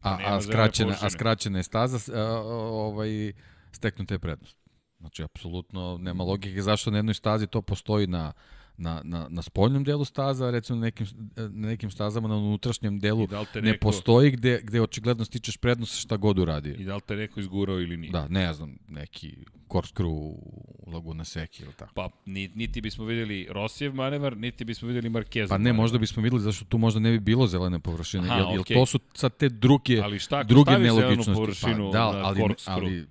A, 0.00 0.18
a, 0.24 0.42
skraćena, 0.42 0.88
a 0.88 0.92
površine. 0.92 1.10
skraćena 1.10 1.58
je 1.58 1.62
staza, 1.62 2.20
a, 2.20 2.22
ovaj, 2.42 3.32
steknuta 3.72 4.14
je 4.14 4.18
prednost. 4.18 4.56
Znači, 5.00 5.22
apsolutno 5.22 5.98
nema 5.98 6.24
logike 6.24 6.62
zašto 6.62 6.90
na 6.90 6.98
jednoj 6.98 7.14
stazi 7.14 7.46
to 7.46 7.62
postoji 7.62 8.06
na, 8.06 8.32
na, 8.78 9.00
na, 9.04 9.26
na 9.30 9.42
spoljnom 9.42 9.84
delu 9.84 10.04
staza, 10.04 10.50
recimo 10.50 10.78
na 10.78 10.84
nekim, 10.84 11.06
na 11.36 11.68
nekim 11.68 11.90
stazama 11.90 12.28
na 12.28 12.36
unutrašnjem 12.36 12.98
delu 12.98 13.26
da 13.26 13.44
te 13.44 13.62
ne 13.62 13.72
neko- 13.72 13.80
postoji 13.80 14.30
gde, 14.30 14.60
gde 14.62 14.80
očigledno 14.80 15.24
stičeš 15.24 15.56
prednost 15.56 16.00
šta 16.00 16.16
god 16.16 16.38
uradio. 16.38 16.74
I 16.74 16.84
da 16.84 16.94
li 16.94 17.00
te 17.00 17.16
neko 17.16 17.40
izgurao 17.40 17.80
ili 17.80 17.96
nije. 17.96 18.10
Da, 18.12 18.28
ne 18.28 18.52
znam, 18.52 18.78
neki 18.88 19.36
korskru 19.68 20.10
u 20.10 20.40
Laguna 20.86 21.24
Seki 21.24 21.62
ili 21.62 21.72
tako. 21.72 21.92
Pa 21.94 22.08
ni, 22.26 22.50
niti 22.54 22.80
bismo 22.80 23.04
videli 23.04 23.46
Rosijev 23.50 23.94
manevar, 23.94 24.36
niti 24.36 24.64
bismo 24.64 24.88
videli 24.88 25.10
Marquezov 25.10 25.48
Pa 25.48 25.58
ne, 25.58 25.62
manevar. 25.62 25.76
možda 25.76 25.98
bismo 25.98 26.22
videli 26.22 26.42
zašto 26.42 26.64
tu 26.64 26.78
možda 26.78 27.00
ne 27.00 27.10
bi 27.10 27.18
bilo 27.20 27.46
zelene 27.46 27.78
površine. 27.78 28.24
Aha, 28.28 28.36
jel, 28.38 28.50
jel 28.50 28.60
okej. 28.60 28.76
to 28.76 28.86
su 28.86 28.98
sad 29.14 29.36
te 29.36 29.48
druge, 29.48 30.00
Ali 30.00 30.18
šta 30.18 30.44
staviš 30.44 30.66
zelenu 30.66 30.94
nelogičnosti? 30.96 31.32
površinu 31.34 31.90
pa, 31.92 31.98
da, 31.98 32.12
na 32.12 32.24
ali, 32.24 32.42
ali 32.66 32.98
e, 32.98 33.04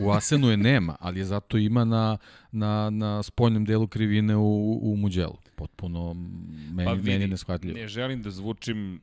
u 0.00 0.10
Asenu 0.10 0.48
je 0.48 0.56
nema, 0.56 0.96
ali 1.00 1.20
je 1.20 1.24
zato 1.24 1.58
ima 1.58 1.84
na, 1.84 2.18
na, 2.52 2.90
na 2.90 3.22
spoljnom 3.22 3.64
delu 3.64 3.86
krivine 3.86 4.36
u, 4.36 4.78
u 4.82 4.96
Muđelu. 4.96 5.36
Potpuno 5.56 6.14
meni, 6.72 6.84
Pa 6.84 6.92
vidi, 6.92 7.10
meni 7.10 7.26
neshvatljivo. 7.26 7.78
Ne 7.78 7.88
želim 7.88 8.22
da 8.22 8.30
zvučim 8.30 9.00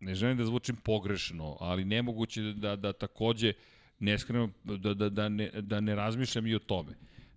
ne 0.00 0.14
želim 0.14 0.36
da 0.36 0.44
zvučim 0.44 0.76
pogrešno, 0.76 1.56
ali 1.60 1.84
nemoguće 1.84 2.42
da, 2.42 2.76
da 2.76 2.92
takođe 2.92 3.52
ne 3.98 4.18
skrenem, 4.18 4.52
da, 4.64 4.94
da, 4.94 5.08
da, 5.08 5.28
ne, 5.28 5.50
da 5.60 5.80
ne 5.80 5.94
razmišljam 5.94 6.46
i 6.46 6.54
o 6.54 6.58
tome. 6.58 6.92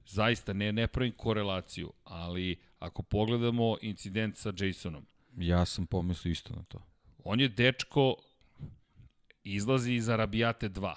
Zaista, 0.06 0.54
ne, 0.54 0.72
ne 0.72 0.88
pravim 0.88 1.14
korelaciju, 1.18 1.94
ali 2.04 2.56
ako 2.80 3.02
pogledamo 3.04 3.78
incident 3.82 4.38
sa 4.38 4.54
Jasonom, 4.60 5.06
Ja 5.38 5.66
sam 5.66 5.86
pomislio 5.86 6.32
isto 6.32 6.56
na 6.56 6.64
to. 6.64 6.82
on 7.24 7.40
je 7.40 7.48
dečko 7.48 8.16
izlazi 9.44 9.94
iz 9.94 10.10
Arabijate 10.10 10.70
2 10.70 10.94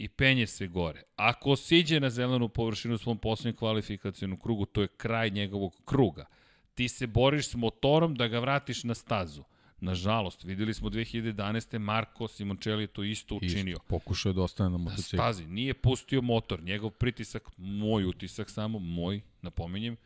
i 0.00 0.08
penje 0.08 0.46
se 0.46 0.66
gore. 0.66 1.02
Ako 1.16 1.56
siđe 1.56 2.00
na 2.00 2.10
zelenu 2.10 2.48
površinu 2.48 2.94
u 2.94 2.98
svom 2.98 3.18
poslednjem 3.18 3.56
kvalifikacijnom 3.56 4.40
krugu, 4.40 4.66
to 4.66 4.82
je 4.82 4.88
kraj 4.88 5.30
njegovog 5.30 5.80
kruga. 5.84 6.26
Ti 6.74 6.88
se 6.88 7.06
boriš 7.06 7.48
s 7.48 7.54
motorom 7.54 8.14
da 8.14 8.28
ga 8.28 8.38
vratiš 8.38 8.84
na 8.84 8.94
stazu. 8.94 9.44
Nažalost, 9.80 10.44
videli 10.44 10.74
smo 10.74 10.90
2011. 10.90 11.78
Marko 11.78 12.28
Simoncelli 12.28 12.86
to 12.86 13.02
isto 13.02 13.34
učinio. 13.34 13.72
Isto, 13.72 13.84
pokušao 13.88 14.30
je 14.30 14.34
da 14.34 14.42
ostane 14.42 14.70
na 14.70 14.78
Na 14.78 14.84
motociklu. 14.84 15.18
stazi, 15.18 15.46
nije 15.46 15.74
pustio 15.74 16.22
motor. 16.22 16.62
Njegov 16.62 16.90
pritisak, 16.90 17.48
moj 17.56 18.04
utisak 18.04 18.50
samo, 18.50 18.78
moj, 18.78 19.20
napominjem, 19.42 19.96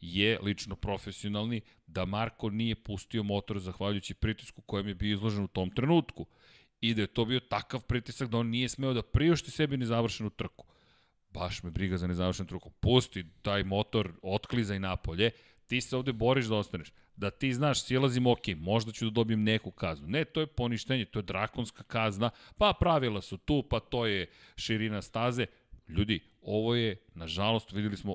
je 0.00 0.38
lično 0.42 0.76
profesionalni, 0.76 1.60
da 1.86 2.04
Marko 2.04 2.50
nije 2.50 2.74
pustio 2.74 3.22
motor 3.22 3.58
zahvaljujući 3.58 4.14
pritisku 4.14 4.62
kojem 4.62 4.88
je 4.88 4.94
bio 4.94 5.12
izložen 5.12 5.44
u 5.44 5.48
tom 5.48 5.70
trenutku. 5.70 6.26
I 6.80 6.94
da 6.94 7.02
je 7.02 7.06
to 7.06 7.24
bio 7.24 7.40
takav 7.40 7.82
pritisak 7.82 8.28
da 8.28 8.38
on 8.38 8.46
nije 8.46 8.68
smeo 8.68 8.92
da 8.92 9.02
priušti 9.02 9.50
sebi 9.50 9.76
nezavršenu 9.76 10.30
trku. 10.30 10.66
Baš 11.32 11.62
me 11.62 11.70
briga 11.70 11.98
za 11.98 12.06
nezavršenu 12.06 12.48
trku. 12.48 12.70
Pusti 12.70 13.24
taj 13.42 13.64
motor, 13.64 14.12
otklizaj 14.22 14.78
napolje, 14.80 15.30
ti 15.66 15.80
se 15.80 15.96
ovde 15.96 16.12
boriš 16.12 16.46
da 16.46 16.56
ostaneš. 16.56 16.92
Da 17.16 17.30
ti 17.30 17.54
znaš, 17.54 17.84
silazim 17.84 18.26
ok, 18.26 18.46
možda 18.56 18.92
ću 18.92 19.04
da 19.04 19.10
dobijem 19.10 19.42
neku 19.42 19.70
kaznu. 19.70 20.08
Ne, 20.08 20.24
to 20.24 20.40
je 20.40 20.46
poništenje, 20.46 21.04
to 21.04 21.18
je 21.18 21.22
drakonska 21.22 21.82
kazna, 21.82 22.30
pa 22.58 22.72
pravila 22.80 23.22
su 23.22 23.36
tu, 23.36 23.62
pa 23.70 23.80
to 23.80 24.06
je 24.06 24.30
širina 24.56 25.02
staze. 25.02 25.46
Ljudi, 25.88 26.20
ovo 26.42 26.74
je, 26.74 26.96
nažalost, 27.14 27.72
videli 27.72 27.96
smo, 27.96 28.14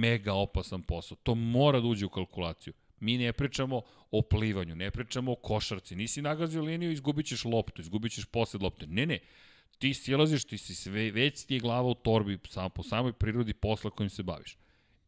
mega 0.00 0.34
opasan 0.34 0.82
posao. 0.82 1.16
To 1.22 1.34
mora 1.34 1.80
da 1.80 1.86
uđe 1.86 2.06
u 2.06 2.08
kalkulaciju. 2.08 2.72
Mi 3.00 3.18
ne 3.18 3.32
pričamo 3.32 3.82
o 4.10 4.22
plivanju, 4.22 4.76
ne 4.76 4.90
pričamo 4.90 5.32
o 5.32 5.34
košarci. 5.36 5.96
Nisi 5.96 6.22
nagazio 6.22 6.62
liniju, 6.62 6.92
izgubit 6.92 7.26
ćeš 7.26 7.44
loptu, 7.44 7.80
izgubit 7.80 8.12
ćeš 8.12 8.24
posled 8.24 8.62
lopte. 8.62 8.86
Ne, 8.86 9.06
ne. 9.06 9.18
Ti 9.78 9.94
silaziš, 9.94 10.44
ti 10.44 10.58
si 10.58 10.74
sve, 10.74 11.10
već 11.10 11.44
ti 11.44 11.54
je 11.54 11.60
glava 11.60 11.88
u 11.88 11.94
torbi 11.94 12.38
samo 12.48 12.68
po 12.68 12.82
samoj 12.82 13.12
prirodi 13.12 13.54
posla 13.54 13.90
kojim 13.90 14.10
se 14.10 14.22
baviš. 14.22 14.58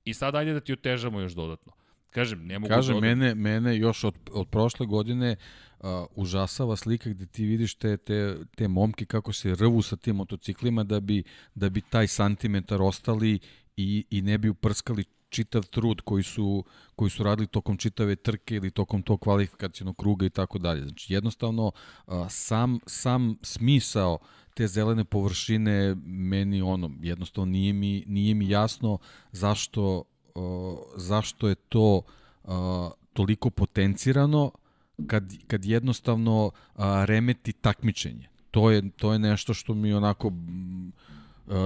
I 0.05 0.15
sad 0.15 0.35
ajde 0.35 0.53
da 0.53 0.61
ti 0.61 0.73
otežamo 0.73 1.21
još 1.21 1.33
dodatno. 1.33 1.73
Kažem, 2.11 2.47
ne 2.47 2.59
mogu 2.59 2.75
Kažem, 2.75 2.95
da 2.95 3.01
mene, 3.01 3.35
mene 3.35 3.79
još 3.79 4.05
od, 4.05 4.15
od 4.33 4.49
prošle 4.49 4.87
godine 4.87 5.37
uh, 5.79 5.87
užasava 6.15 6.77
slika 6.77 7.11
gde 7.11 7.27
ti 7.27 7.45
vidiš 7.45 7.75
te, 7.75 7.97
te, 7.97 8.37
te 8.57 8.69
momke 8.69 9.05
kako 9.05 9.33
se 9.33 9.55
rvu 9.55 9.83
sa 9.83 9.97
tim 9.97 10.17
motociklima 10.17 10.85
da 10.85 11.01
bi, 11.01 11.25
da 11.55 11.69
bi 11.69 11.81
taj 11.81 12.07
santimetar 12.07 12.83
ostali 12.83 13.39
i, 13.77 14.05
i 14.11 14.23
ne 14.23 14.39
bi 14.39 14.49
uprskali 14.49 15.05
čitav 15.31 15.63
trud 15.63 16.01
koji 16.01 16.23
su, 16.23 16.65
koji 16.97 17.11
su 17.11 17.23
radili 17.23 17.47
tokom 17.47 17.77
čitave 17.77 18.17
trke 18.17 18.57
ili 18.57 18.71
tokom 18.71 19.03
tog 19.03 19.21
kvalifikacijnog 19.21 19.97
kruga 19.97 20.27
i 20.27 20.31
tako 20.31 20.59
dalje. 20.59 20.83
Znači, 20.83 21.15
jednostavno, 21.15 21.73
sam, 22.29 22.79
sam 22.87 23.37
smisao 23.43 24.19
te 24.55 24.67
zelene 24.67 25.05
površine 25.05 25.95
meni 26.05 26.63
ono, 26.63 26.91
jednostavno 27.01 27.53
nije 27.53 27.73
mi, 27.73 28.05
nije 28.07 28.35
mi 28.35 28.49
jasno 28.49 28.99
zašto, 29.33 30.05
zašto 30.97 31.49
je 31.49 31.55
to 31.55 32.03
toliko 33.13 33.51
potencirano 33.51 34.51
kad, 35.07 35.33
kad 35.47 35.65
jednostavno 35.65 36.51
remeti 37.05 37.53
takmičenje. 37.53 38.29
To 38.51 38.71
je, 38.71 38.91
to 38.91 39.13
je 39.13 39.19
nešto 39.19 39.55
što 39.55 39.75
mi 39.75 39.93
onako 39.93 40.33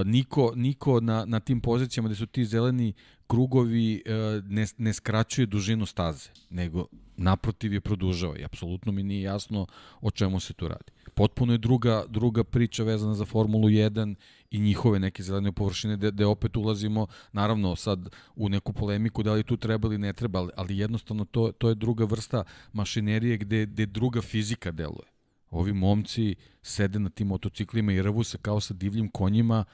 niko, 0.05 0.53
niko 0.57 1.01
na, 1.01 1.25
na 1.25 1.41
tim 1.41 1.61
pozicijama 1.61 2.09
gde 2.09 2.17
su 2.17 2.27
ti 2.27 2.45
zeleni 2.45 2.93
krugovi 3.27 4.03
a, 4.07 4.41
ne, 4.49 4.67
ne 4.79 4.93
skraćuje 4.93 5.47
dužinu 5.47 5.87
staze, 5.87 6.29
nego 6.51 6.87
naprotiv 7.17 7.73
je 7.73 7.81
produžava 7.81 8.39
i 8.39 8.45
apsolutno 8.45 8.93
mi 8.93 9.03
nije 9.03 9.23
jasno 9.23 9.67
o 10.01 10.11
čemu 10.11 10.41
se 10.41 10.53
tu 10.53 10.69
radi. 10.69 10.93
Potpuno 11.15 11.53
je 11.53 11.59
druga, 11.59 12.05
druga 12.09 12.45
priča 12.45 12.85
vezana 12.85 13.15
za 13.15 13.25
Formulu 13.25 13.69
1 13.69 14.15
i 14.51 14.61
njihove 14.61 14.99
neke 14.99 15.23
zelene 15.23 15.53
površine 15.53 15.97
gde, 15.97 16.11
gde 16.11 16.27
opet 16.27 16.57
ulazimo, 16.57 17.07
naravno 17.33 17.77
sad 17.77 18.09
u 18.37 18.49
neku 18.49 18.73
polemiku 18.73 19.23
da 19.23 19.33
li 19.33 19.43
tu 19.43 19.57
treba 19.57 19.89
ili 19.89 19.99
ne 19.99 20.13
treba, 20.13 20.39
ali, 20.39 20.51
ali 20.57 20.79
jednostavno 20.79 21.25
to, 21.25 21.53
to 21.53 21.69
je 21.69 21.75
druga 21.75 22.05
vrsta 22.05 22.45
mašinerije 22.73 23.37
gde, 23.37 23.67
gde 23.67 23.87
druga 23.87 24.21
fizika 24.23 24.71
deluje. 24.71 25.14
Ovi 25.55 25.72
momci 25.72 26.35
sede 26.62 26.98
na 26.98 27.10
tim 27.10 27.26
motociklima 27.26 27.93
i 27.93 28.02
rvu 28.02 28.24
se 28.24 28.39
kao 28.43 28.60
sa 28.60 28.74
divljim 28.74 29.09
konjima 29.09 29.64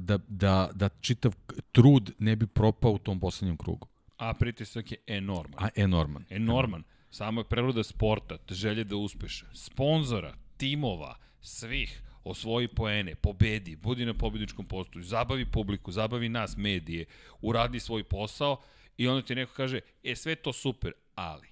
da, 0.00 0.18
da, 0.28 0.70
da 0.74 0.88
čitav 0.88 1.34
trud 1.72 2.12
ne 2.18 2.36
bi 2.36 2.46
propao 2.46 2.92
u 2.92 2.98
tom 2.98 3.20
poslednjem 3.20 3.56
krugu. 3.56 3.88
A 4.16 4.34
pritisak 4.34 4.92
je 4.92 4.98
enorman. 5.06 5.64
A 5.64 5.68
enorman. 5.76 6.24
Enorman. 6.30 6.82
Samo 7.10 7.40
je 7.40 7.44
preroda 7.44 7.84
sporta, 7.84 8.38
želje 8.50 8.84
da 8.84 8.96
uspeš. 8.96 9.44
Sponzora, 9.52 10.34
timova, 10.56 11.16
svih. 11.40 12.02
osvoji 12.24 12.68
poene, 12.68 13.14
pobedi, 13.14 13.76
budi 13.76 14.04
na 14.04 14.14
pobedničkom 14.14 14.66
postoju, 14.66 15.04
zabavi 15.04 15.46
publiku, 15.50 15.92
zabavi 15.92 16.28
nas, 16.28 16.56
medije, 16.56 17.06
uradi 17.40 17.80
svoj 17.80 18.04
posao 18.04 18.60
i 18.96 19.08
onda 19.08 19.22
ti 19.22 19.34
neko 19.34 19.52
kaže, 19.56 19.80
e, 20.04 20.16
sve 20.16 20.34
to 20.34 20.52
super, 20.52 20.92
ali, 21.14 21.48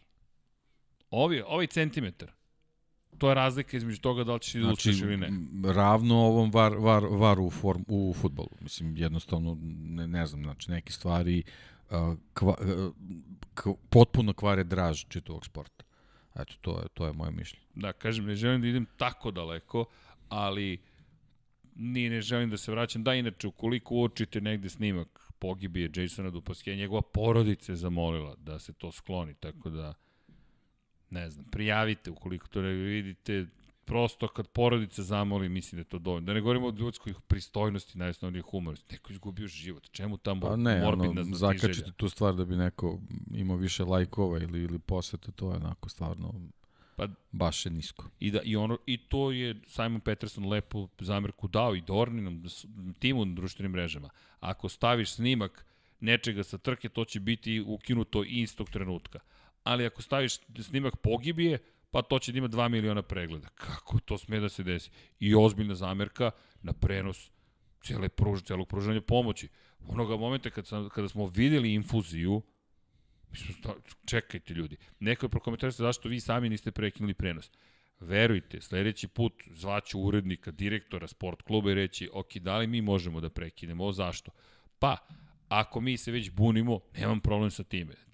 ovi, 1.10 1.42
ovaj 1.46 1.66
centimetar, 1.66 2.32
to 3.18 3.28
je 3.28 3.34
razlika 3.34 3.76
između 3.76 4.00
toga 4.00 4.24
da 4.24 4.34
li 4.34 4.40
ćeš 4.40 4.54
da 4.54 4.60
znači, 4.60 4.90
ili 4.90 5.16
ne. 5.16 5.28
ravno 5.72 6.16
ovom 6.16 6.50
var, 6.50 6.76
var, 6.76 7.04
varu 7.04 7.44
u, 7.44 7.50
form, 7.50 7.82
u 7.88 8.14
futbolu. 8.20 8.50
Mislim, 8.60 8.96
jednostavno, 8.96 9.58
ne, 9.62 10.08
ne 10.08 10.26
znam, 10.26 10.42
znači, 10.42 10.70
neke 10.70 10.92
stvari 10.92 11.42
uh, 11.90 11.96
kva, 12.32 12.54
uh, 12.60 12.92
k, 13.54 13.62
potpuno 13.90 14.32
kvare 14.32 14.64
draž 14.64 15.04
čitavog 15.08 15.44
sporta. 15.44 15.84
Eto, 16.34 16.54
to 16.60 16.80
je, 16.80 16.88
to 16.94 17.06
je 17.06 17.12
moje 17.12 17.30
mišljenje. 17.30 17.66
Da, 17.74 17.92
kažem, 17.92 18.24
ne 18.24 18.34
želim 18.34 18.60
da 18.60 18.68
idem 18.68 18.86
tako 18.96 19.30
daleko, 19.30 19.84
ali 20.28 20.78
ni 21.74 22.10
ne 22.10 22.20
želim 22.20 22.50
da 22.50 22.56
se 22.56 22.72
vraćam. 22.72 23.04
Da, 23.04 23.14
inače, 23.14 23.48
ukoliko 23.48 23.94
uočite 23.94 24.40
negde 24.40 24.68
snimak 24.68 25.28
pogibije 25.38 25.90
Jasona 25.96 26.30
Dupaske, 26.30 26.76
njegova 26.76 27.02
porodica 27.02 27.72
je 27.72 27.76
zamolila 27.76 28.34
da 28.38 28.58
se 28.58 28.72
to 28.72 28.92
skloni, 28.92 29.34
tako 29.34 29.70
da 29.70 29.94
ne 31.10 31.30
znam, 31.30 31.44
prijavite 31.50 32.10
ukoliko 32.10 32.48
to 32.48 32.62
ne 32.62 32.72
vidite, 32.72 33.46
prosto 33.88 34.28
kad 34.28 34.48
porodica 34.48 35.02
zamoli, 35.02 35.48
mislim 35.48 35.76
da 35.76 35.80
je 35.80 35.84
to 35.84 35.98
dovoljno. 35.98 36.26
Da 36.26 36.34
ne 36.34 36.40
govorimo 36.40 36.66
o 36.66 36.74
ljudskoj 36.78 37.14
pristojnosti, 37.28 37.98
najosnovnije 37.98 38.42
humorosti. 38.42 38.94
Neko 38.94 39.12
izgubio 39.12 39.48
život. 39.48 39.90
Čemu 39.90 40.16
tamo 40.16 40.40
pa 40.40 40.56
ne, 40.56 40.80
morbidna 40.80 41.20
ono, 41.20 41.36
zakačite 41.36 41.92
tu 41.96 42.08
stvar 42.08 42.34
da 42.34 42.44
bi 42.44 42.56
neko 42.56 42.98
imao 43.34 43.56
više 43.56 43.84
lajkova 43.84 44.38
ili, 44.38 44.62
ili 44.62 44.78
poseta, 44.78 45.32
to 45.32 45.50
je 45.50 45.56
onako 45.56 45.88
stvarno 45.88 46.34
pa, 46.96 47.08
baš 47.32 47.66
je 47.66 47.72
nisko. 47.72 48.10
I, 48.20 48.30
da, 48.30 48.40
i, 48.44 48.56
ono, 48.56 48.78
I 48.86 48.96
to 48.96 49.30
je 49.30 49.60
Simon 49.66 50.00
Peterson 50.00 50.48
lepo 50.48 50.88
zamerku 50.98 51.48
dao 51.48 51.74
i 51.74 51.80
Dorninom, 51.80 52.44
timu 52.98 53.24
na 53.24 53.34
društvenim 53.34 53.72
mrežama. 53.72 54.10
Ako 54.40 54.68
staviš 54.68 55.12
snimak 55.12 55.64
nečega 56.00 56.42
sa 56.42 56.58
trke, 56.58 56.88
to 56.88 57.04
će 57.04 57.20
biti 57.20 57.60
ukinuto 57.60 58.24
istog 58.24 58.70
trenutka 58.70 59.18
ali 59.68 59.86
ako 59.86 60.02
staviš 60.02 60.38
snimak 60.62 60.96
pogibije, 60.96 61.58
pa 61.90 62.02
to 62.02 62.18
će 62.18 62.32
da 62.32 62.38
ima 62.38 62.48
2 62.48 62.68
miliona 62.68 63.02
pregleda. 63.02 63.48
Kako 63.48 64.00
to 64.00 64.18
sme 64.18 64.40
da 64.40 64.48
se 64.48 64.62
desi? 64.62 64.90
I 65.20 65.34
ozbiljna 65.34 65.74
zamerka 65.74 66.30
na 66.62 66.72
prenos 66.72 67.30
cele 67.82 68.08
pruž, 68.08 68.42
celog 68.42 68.68
pružanja 68.68 69.00
pomoći. 69.00 69.48
Onoga 69.86 70.16
momenta 70.16 70.50
kad 70.50 70.66
sam, 70.66 70.88
kada 70.88 71.08
smo 71.08 71.26
videli 71.26 71.74
infuziju, 71.74 72.42
mi 73.30 73.36
smo, 73.36 73.74
čekajte 74.06 74.54
ljudi, 74.54 74.76
neko 75.00 75.26
je 75.26 75.30
prokomentarisao 75.30 75.86
zašto 75.86 76.08
vi 76.08 76.20
sami 76.20 76.48
niste 76.48 76.70
prekinuli 76.70 77.14
prenos. 77.14 77.50
Verujte, 78.00 78.60
sledeći 78.60 79.08
put 79.08 79.32
zvaću 79.50 80.00
urednika, 80.00 80.50
direktora 80.50 81.08
sport 81.08 81.42
kluba 81.42 81.70
i 81.70 81.74
reći, 81.74 82.10
ok, 82.12 82.36
da 82.36 82.58
li 82.58 82.66
mi 82.66 82.82
možemo 82.82 83.20
da 83.20 83.30
prekinemo, 83.30 83.92
zašto? 83.92 84.30
Pa, 84.78 84.96
ako 85.48 85.80
mi 85.80 85.96
se 85.96 86.12
već 86.12 86.30
bunimo, 86.30 86.80
nemam 86.94 87.20
problem 87.20 87.50
sa 87.50 87.64
time 87.64 88.07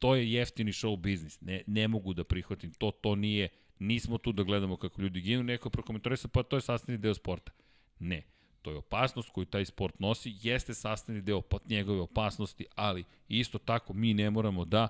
to 0.00 0.14
je 0.14 0.32
jeftini 0.32 0.72
show 0.72 0.96
biznis. 0.96 1.40
Ne, 1.40 1.62
ne 1.66 1.88
mogu 1.88 2.14
da 2.14 2.24
prihvatim. 2.24 2.72
To, 2.72 2.90
to 2.90 3.14
nije, 3.14 3.48
nismo 3.78 4.18
tu 4.18 4.32
da 4.32 4.42
gledamo 4.42 4.76
kako 4.76 5.02
ljudi 5.02 5.20
ginu, 5.20 5.42
neko 5.42 5.70
prokomentarisa, 5.70 6.28
pa 6.28 6.42
to 6.42 6.56
je 6.56 6.60
sastavni 6.60 6.98
deo 6.98 7.14
sporta. 7.14 7.52
Ne. 7.98 8.22
To 8.62 8.70
je 8.70 8.76
opasnost 8.76 9.30
koju 9.30 9.44
taj 9.44 9.64
sport 9.64 10.00
nosi, 10.00 10.36
jeste 10.42 10.74
sastavni 10.74 11.22
deo 11.22 11.40
pod 11.40 11.62
njegove 11.68 12.00
opasnosti, 12.00 12.66
ali 12.74 13.04
isto 13.28 13.58
tako 13.58 13.92
mi 13.92 14.14
ne 14.14 14.30
moramo 14.30 14.64
da 14.64 14.88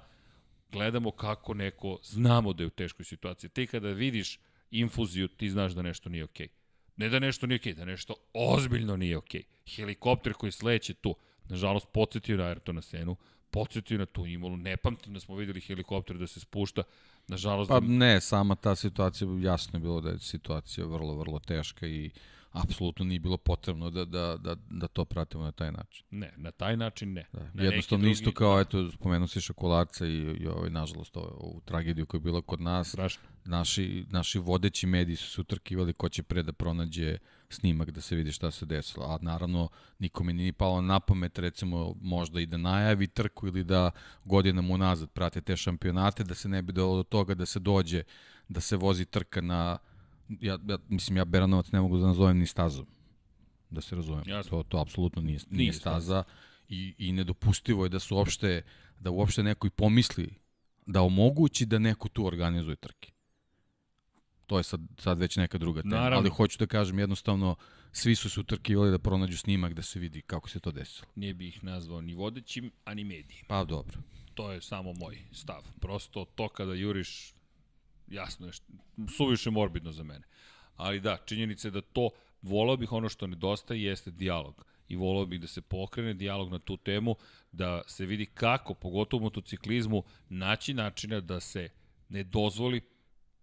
gledamo 0.73 1.11
kako 1.11 1.55
neko, 1.55 1.99
znamo 2.03 2.53
da 2.53 2.62
je 2.62 2.66
u 2.66 2.70
teškoj 2.70 3.05
situaciji. 3.05 3.51
Ti 3.51 3.66
kada 3.66 3.89
vidiš 3.89 4.39
infuziju, 4.70 5.28
ti 5.28 5.51
znaš 5.51 5.73
da 5.73 5.82
nešto 5.82 6.09
nije 6.09 6.24
okej. 6.24 6.47
Okay. 6.47 6.51
Ne 6.97 7.09
da 7.09 7.19
nešto 7.19 7.47
nije 7.47 7.57
okej, 7.57 7.73
okay, 7.73 7.77
da 7.77 7.85
nešto 7.85 8.15
ozbiljno 8.32 8.97
nije 8.97 9.16
okej. 9.16 9.43
Okay. 9.43 9.77
Helikopter 9.77 10.32
koji 10.32 10.53
sleće 10.53 10.95
tu, 10.95 11.15
nažalost, 11.49 11.87
podsjetio 11.93 12.37
na 12.37 12.45
Ayrtona 12.55 12.81
Senu, 12.81 13.16
podsjetio 13.51 13.98
na 13.98 14.06
tu 14.06 14.27
imolu. 14.27 14.56
Ne 14.56 14.77
pamtim 14.77 15.14
da 15.14 15.20
smo 15.20 15.36
videli 15.36 15.60
helikopter 15.60 16.18
da 16.18 16.27
se 16.27 16.40
spušta. 16.40 16.82
Nažalost... 17.28 17.68
Pa 17.68 17.81
da... 17.81 17.86
ne, 17.86 18.20
sama 18.20 18.55
ta 18.55 18.74
situacija, 18.74 19.28
jasno 19.43 19.77
je 19.77 19.81
bilo 19.81 20.01
da 20.01 20.10
je 20.10 20.18
situacija 20.18 20.86
vrlo, 20.86 21.14
vrlo 21.14 21.39
teška 21.39 21.86
i 21.86 22.10
apsolutno 22.52 23.05
nije 23.05 23.20
bilo 23.20 23.36
potrebno 23.36 23.90
da, 23.90 24.05
da, 24.05 24.36
da, 24.36 24.56
da 24.70 24.89
to 24.89 25.05
pratimo 25.05 25.44
na 25.44 25.52
taj 25.52 25.72
način. 25.72 26.06
Ne, 26.10 26.32
na 26.36 26.51
taj 26.51 26.77
način 26.77 27.12
ne. 27.12 27.27
Da. 27.32 27.51
Na 27.55 27.62
Jednostavno 27.62 28.02
drugi... 28.02 28.12
isto 28.12 28.32
kao, 28.32 28.60
eto, 28.60 28.90
spomenuo 28.90 29.28
si 29.28 29.40
Šokolarca 29.40 30.06
i, 30.06 30.16
i 30.16 30.47
ovaj, 30.47 30.70
nažalost, 30.70 31.16
ovo, 31.16 31.36
ovu 31.40 31.60
tragediju 31.64 32.06
koja 32.06 32.18
je 32.18 32.22
bila 32.22 32.43
kod 32.43 32.60
nas. 32.60 32.89
Strašno. 32.89 33.22
Naši, 33.44 34.06
naši 34.10 34.39
vodeći 34.39 34.86
mediji 34.86 35.16
su 35.16 35.31
se 35.31 35.40
utrkivali 35.40 35.93
ko 35.93 36.09
će 36.09 36.22
pre 36.22 36.43
da 36.43 36.52
pronađe 36.52 37.18
snimak 37.52 37.90
da 37.90 38.01
se 38.01 38.16
vidi 38.16 38.32
šta 38.32 38.51
se 38.51 38.66
desilo. 38.66 39.06
A 39.06 39.18
naravno, 39.22 39.68
nikome 39.98 40.32
nije 40.32 40.52
palo 40.52 40.81
na 40.81 41.01
pamet, 41.01 41.39
recimo, 41.39 41.94
možda 42.01 42.40
i 42.40 42.47
da 42.47 42.56
najavi 42.56 43.06
trku 43.06 43.47
ili 43.47 43.64
da 43.64 43.90
godinama 44.24 44.74
unazad 44.74 45.10
prate 45.10 45.40
te 45.40 45.56
šampionate, 45.56 46.24
da 46.24 46.35
se 46.35 46.48
ne 46.48 46.62
bi 46.62 46.72
do 46.72 47.05
toga 47.09 47.35
da 47.35 47.47
se 47.47 47.59
dođe, 47.59 48.02
da 48.48 48.60
se 48.60 48.77
vozi 48.77 49.05
trka 49.05 49.40
na 49.40 49.78
ja, 50.40 50.59
ja, 50.68 50.78
mislim, 50.89 51.16
ja 51.16 51.24
Beranovac 51.24 51.72
ne 51.72 51.81
mogu 51.81 51.98
da 51.98 52.06
nazovem 52.06 52.39
ni 52.39 52.47
stazom. 52.47 52.86
Da 53.70 53.81
se 53.81 53.97
razumem. 53.97 54.22
Jasno. 54.27 54.51
To, 54.51 54.62
to 54.62 54.78
apsolutno 54.78 55.22
nije, 55.22 55.39
nije, 55.51 55.59
nije 55.59 55.72
staza. 55.72 56.24
I, 56.68 56.94
I 56.98 57.12
nedopustivo 57.12 57.85
je 57.85 57.89
da 57.89 57.98
su 57.98 58.16
uopšte, 58.16 58.62
da 59.01 59.10
uopšte 59.10 59.43
neko 59.43 59.66
i 59.66 59.70
pomisli 59.70 60.35
da 60.86 61.02
omogući 61.02 61.66
da 61.66 61.78
neko 61.78 62.09
tu 62.09 62.27
organizuje 62.27 62.77
trke. 62.77 63.12
To 64.51 64.59
je 64.59 64.62
sad, 64.62 64.81
sad 64.98 65.18
već 65.18 65.36
neka 65.36 65.59
druga 65.59 65.82
tema. 65.82 65.97
Naravno. 65.97 66.18
Ali 66.18 66.31
hoću 66.31 66.59
da 66.59 66.66
kažem, 66.66 66.98
jednostavno, 66.98 67.56
svi 67.93 68.14
su 68.14 68.31
se 68.31 68.40
utrkivali 68.40 68.90
da 68.90 68.98
pronađu 68.98 69.39
snimak 69.39 69.74
da 69.74 69.82
se 69.82 69.98
vidi 69.98 70.22
kako 70.22 70.48
se 70.48 70.60
to 70.60 70.72
desilo. 70.72 71.09
Nije 71.14 71.35
bi 71.35 71.48
ih 71.48 71.64
nazvao 71.64 72.01
ni 72.01 72.14
vodećim, 72.14 72.70
a 72.85 72.94
ni 72.94 73.05
medijima. 73.05 73.47
Pa 73.48 73.64
dobro. 73.64 73.98
To 74.35 74.52
je 74.52 74.60
samo 74.60 74.93
moj 74.93 75.22
stav. 75.32 75.62
Prosto 75.81 76.24
to 76.24 76.48
kada 76.48 76.74
juriš 76.74 77.35
jasno 78.09 78.47
je, 78.47 78.52
suviše 79.16 79.51
morbidno 79.51 79.93
za 79.93 80.02
mene. 80.02 80.27
Ali 80.77 81.01
da, 81.01 81.16
činjenica 81.24 81.68
je 81.68 81.72
da 81.72 81.81
to, 81.81 82.10
volao 82.43 82.77
bih 82.77 82.93
ono 82.93 83.09
što 83.09 83.27
nedostaje 83.27 83.82
jeste 83.82 84.10
dijalog. 84.10 84.66
I 84.89 84.97
volao 84.97 85.27
bih 85.27 85.40
da 85.40 85.47
se 85.47 85.60
pokrene 85.60 86.14
dijalog 86.14 86.51
na 86.51 86.59
tu 86.59 86.77
temu, 86.77 87.16
da 87.52 87.82
se 87.86 88.06
vidi 88.06 88.27
kako, 88.27 88.74
pogotovo 88.74 89.20
u 89.20 89.24
motociklizmu, 89.24 90.02
naći 90.28 90.74
načina 90.74 91.20
da 91.20 91.40
se 91.40 91.68
ne 92.09 92.24
dozvoli 92.24 92.81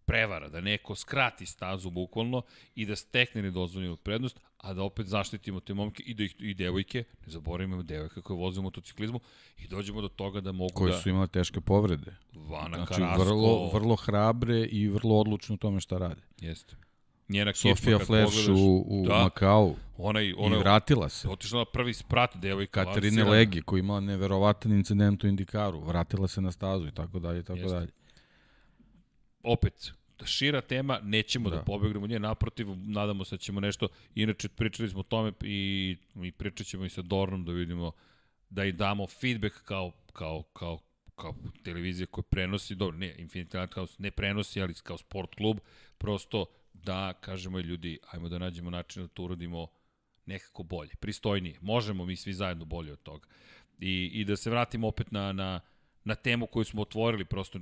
prevara, 0.08 0.50
da 0.50 0.62
neko 0.62 0.96
skrati 0.96 1.46
stazu 1.46 1.90
bukvalno 1.90 2.42
i 2.76 2.86
da 2.86 2.96
stekne 2.96 3.42
nedozvoljenu 3.42 3.96
prednost, 3.96 4.40
a 4.58 4.74
da 4.74 4.84
opet 4.84 5.08
zaštitimo 5.08 5.60
te 5.60 5.74
momke 5.74 6.04
i, 6.04 6.14
da 6.14 6.24
ih, 6.24 6.36
i 6.40 6.54
devojke, 6.54 7.04
ne 7.26 7.32
zaboravimo 7.32 7.84
devojke 7.84 8.22
koje 8.22 8.38
voze 8.38 8.60
u 8.60 8.64
motociklizmu 8.64 9.20
i 9.58 9.68
dođemo 9.68 10.02
do 10.02 10.08
toga 10.08 10.42
da 10.42 10.52
mogu 10.52 10.74
koje 10.74 10.88
da... 10.88 10.94
Koje 10.94 11.02
su 11.02 11.10
imale 11.10 11.28
teške 11.28 11.62
povrede. 11.62 12.16
Vana 12.34 12.78
znači, 12.78 12.94
Karasko... 12.94 13.24
vrlo, 13.24 13.70
vrlo 13.74 13.96
hrabre 13.96 14.66
i 14.66 14.88
vrlo 14.88 15.20
odlučne 15.20 15.54
u 15.54 15.58
tome 15.58 15.80
šta 15.80 15.98
rade. 15.98 16.22
Jeste. 16.42 16.76
Njena 17.30 17.54
Sofia 17.54 18.00
Flash 18.00 18.50
u, 18.50 18.86
u 18.88 19.06
da, 19.08 19.24
Makau 19.24 19.76
onaj, 19.98 20.34
onaj, 20.38 20.60
i 20.60 20.62
vratila 20.62 21.10
se. 21.10 21.30
Otišla 21.30 21.60
na 21.60 21.66
prvi 21.66 21.94
sprat 21.94 22.38
devojka. 22.38 22.86
Katarine 22.86 23.24
Legi 23.24 23.62
koja 23.62 23.80
imala 23.80 24.00
neverovatan 24.00 24.72
incident 24.72 25.24
u 25.24 25.28
Indikaru. 25.28 25.80
Vratila 25.80 26.28
se 26.28 26.42
na 26.42 26.52
stazu 26.52 26.88
i 26.88 26.92
tako 26.92 27.20
dalje 27.20 27.40
i 27.40 27.44
tako 27.44 27.60
Jeste. 27.60 27.74
dalje. 27.74 27.92
Opet, 29.44 29.92
šira 30.26 30.62
tema, 30.62 31.00
nećemo 31.04 31.50
da, 31.50 31.56
da 31.56 31.62
pobegnemo 31.62 32.08
nje, 32.08 32.20
naprotiv, 32.20 32.68
nadamo 32.78 33.26
se 33.26 33.36
da 33.36 33.40
ćemo 33.40 33.60
nešto, 33.60 33.88
inače 34.16 34.50
pričali 34.50 34.90
smo 34.90 35.00
o 35.00 35.04
tome 35.04 35.32
i, 35.42 35.98
i 36.24 36.32
pričat 36.32 36.68
ćemo 36.68 36.86
i 36.86 36.90
sa 36.90 37.02
Dornom 37.02 37.46
da 37.46 37.52
vidimo, 37.52 37.92
da 38.50 38.66
i 38.66 38.72
damo 38.72 39.08
feedback 39.08 39.56
kao, 39.64 39.92
kao, 40.14 40.44
kao, 40.44 40.80
kao 41.16 41.36
televizija 41.64 42.08
koja 42.08 42.24
prenosi, 42.24 42.76
dobro, 42.76 42.98
ne, 42.98 43.16
Infinity 43.20 43.60
Lighthouse 43.60 43.96
ne 44.00 44.12
prenosi, 44.12 44.62
ali 44.62 44.74
kao 44.74 44.98
sport 44.98 45.36
klub, 45.36 45.58
prosto 45.98 46.46
da 46.74 47.14
kažemo 47.14 47.60
ljudi, 47.60 48.00
ajmo 48.12 48.30
da 48.30 48.38
nađemo 48.38 48.70
način 48.70 49.02
da 49.02 49.08
to 49.08 49.24
uradimo 49.24 49.68
nekako 50.26 50.64
bolje, 50.64 50.92
pristojnije. 51.00 51.58
Možemo 51.62 52.06
mi 52.06 52.16
svi 52.16 52.34
zajedno 52.34 52.66
bolje 52.66 52.94
od 52.94 53.04
toga. 53.04 53.28
I, 53.80 54.12
i 54.14 54.26
da 54.26 54.36
se 54.36 54.50
vratimo 54.50 54.88
opet 54.88 55.12
na, 55.12 55.34
na, 55.34 55.60
na 56.04 56.16
temu 56.16 56.48
koju 56.48 56.66
smo 56.66 56.82
otvorili, 56.82 57.26
prosto 57.26 57.60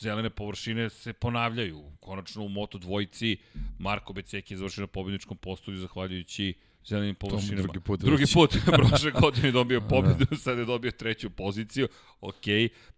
zelene 0.00 0.30
površine 0.30 0.90
se 0.90 1.12
ponavljaju. 1.12 1.82
Konačno 2.00 2.42
u 2.42 2.48
Moto 2.48 2.78
dvojici 2.78 3.36
Marko 3.78 4.12
Becek 4.12 4.50
je 4.50 4.56
završio 4.56 4.80
na 4.80 4.86
pobjedničkom 4.86 5.36
postolju 5.36 5.78
zahvaljujući 5.78 6.54
zelenim 6.86 7.14
površinama. 7.14 7.62
drugi 7.62 7.80
put. 7.80 8.00
Drugi 8.00 8.24
put. 8.34 8.56
Prošle 8.76 9.10
godine 9.10 9.52
dobio 9.52 9.80
da. 9.80 9.86
pobedu, 9.86 10.36
sad 10.36 10.58
je 10.58 10.64
dobio 10.64 10.90
treću 10.90 11.30
poziciju. 11.30 11.88
Ok, 12.20 12.44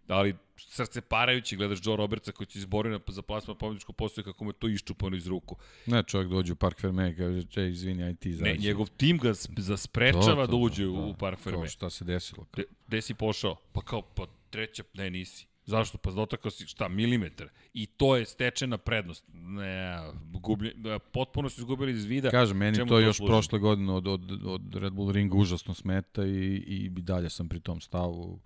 ali 0.09 0.35
srce 0.57 1.01
parajući, 1.01 1.57
gledaš 1.57 1.79
Joe 1.85 1.97
Robertsa 1.97 2.33
koji 2.33 2.47
će 2.47 2.59
izborio 2.59 2.93
na, 2.93 3.01
za 3.09 3.23
plasma 3.23 3.55
pobjedničkog 3.55 3.97
postoja 3.97 4.25
kako 4.25 4.45
mu 4.45 4.51
je 4.51 4.55
to 4.55 4.69
iščupano 4.69 5.17
iz 5.17 5.27
ruku. 5.27 5.57
Ne, 5.87 6.03
čovjek 6.03 6.31
dođe 6.31 6.53
u 6.53 6.57
Park 6.57 6.81
Ferme 6.81 7.11
i 7.11 7.17
kaže, 7.17 7.43
če, 7.43 7.69
izvini, 7.69 8.03
aj 8.03 8.15
ti 8.15 8.33
zađe. 8.33 8.51
Ne, 8.51 8.59
njegov 8.59 8.89
tim 8.97 9.19
ga 9.19 9.33
zasprečava 9.57 10.47
to, 10.47 10.47
to, 10.47 10.53
da 10.53 10.57
uđe 10.57 10.85
da, 10.85 10.91
u 10.91 11.15
Park 11.15 11.39
Ferme. 11.41 11.69
Šta 11.69 11.91
se 11.91 12.05
desilo? 12.05 12.47
Gde, 12.53 12.65
gde 12.87 13.03
si 13.03 13.15
pošao? 13.15 13.57
Pa 13.73 13.81
kao, 13.81 14.03
pa 14.03 14.27
treća, 14.51 14.83
ne 14.95 15.11
nisi 15.11 15.48
Zašto? 15.69 15.99
Pa 15.99 16.11
dotakao 16.11 16.51
si 16.51 16.67
šta, 16.67 16.89
milimetar. 16.89 17.49
I 17.75 17.87
to 17.87 18.17
je 18.17 18.27
stečena 18.27 18.79
prednost. 18.79 19.25
Ne, 19.33 19.99
gublje, 20.33 20.75
potpuno 21.13 21.49
su 21.49 21.61
izgubili 21.61 21.93
iz 21.93 22.05
vida. 22.05 22.31
Kažem, 22.31 22.57
meni 22.57 22.77
čemu 22.77 22.89
to 22.89 22.99
još 22.99 23.17
služi. 23.17 23.31
prošle 23.31 23.59
godine 23.59 23.93
od, 23.93 24.09
od, 24.09 24.47
od 24.47 24.75
Red 24.75 24.93
Bull 24.93 25.13
ringa 25.13 25.37
užasno 25.37 25.75
smeta 25.75 26.25
i, 26.25 26.31
i, 26.67 26.91
i 26.97 27.03
dalje 27.03 27.31
sam 27.31 27.49
pri 27.49 27.61
tom 27.61 27.81
stavu 27.81 28.41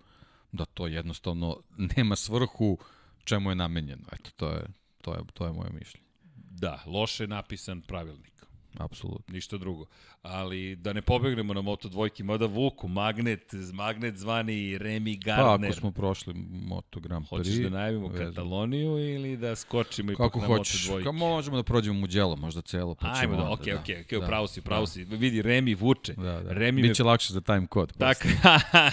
da 0.51 0.65
to 0.65 0.87
jednostavno 0.87 1.57
nema 1.97 2.15
svrhu 2.15 2.77
čemu 3.23 3.51
je 3.51 3.55
namenjeno. 3.55 4.03
Eto, 4.11 4.29
to 4.35 4.49
je, 4.49 4.65
to 5.01 5.13
je, 5.13 5.19
to 5.33 5.45
je 5.45 5.53
moje 5.53 5.69
mišljenje. 5.71 6.07
Da, 6.35 6.83
loše 6.85 7.27
napisan 7.27 7.81
pravilnik. 7.81 8.32
Apsolutno. 8.77 9.33
Ništa 9.33 9.57
drugo. 9.57 9.85
Ali 10.21 10.75
da 10.75 10.93
ne 10.93 11.01
pobegnemo 11.01 11.53
na 11.53 11.61
Moto 11.61 11.89
dvojki, 11.89 12.23
mada 12.23 12.45
Vuku, 12.45 12.87
Magnet, 12.87 13.53
Magnet 13.73 14.17
zvani 14.17 14.77
Remy 14.77 15.19
Pa 15.25 15.25
Gardner. 15.25 15.69
ako 15.69 15.79
smo 15.79 15.91
prošli 15.91 16.33
Moto 16.51 16.99
Grand 16.99 17.25
Prix... 17.25 17.37
Hoćeš 17.37 17.55
da 17.55 17.69
najavimo 17.69 18.09
Kataloniju 18.09 18.99
ili 18.99 19.37
da 19.37 19.55
skočimo 19.55 20.11
ipak 20.11 20.25
Kako 20.25 20.39
na 20.39 20.47
hoćeš, 20.47 20.73
Moto 20.83 20.87
dvojki? 20.87 21.03
kao 21.03 21.13
možemo 21.13 21.57
da 21.57 21.63
prođemo 21.63 21.99
Mugello, 21.99 22.35
možda 22.35 22.61
celo, 22.61 22.95
pa 22.95 23.13
Ajmo 23.15 23.35
da, 23.35 23.41
onda, 23.41 23.53
okej, 23.53 23.73
okej, 23.73 24.01
okej, 24.01 24.19
da, 24.19 24.25
pravo 24.25 24.47
si, 24.47 24.61
pravo 24.61 24.81
da. 24.81 24.87
si. 24.87 25.03
Vidi, 25.03 25.41
Remi 25.41 25.75
vuče. 25.75 26.13
Da, 26.13 26.41
da. 26.41 26.53
Remi 26.53 26.81
me 26.81 26.87
Biće 26.87 27.03
lakše 27.03 27.33
za 27.33 27.41
time 27.41 27.67
kod. 27.67 27.97
Tako, 27.97 28.27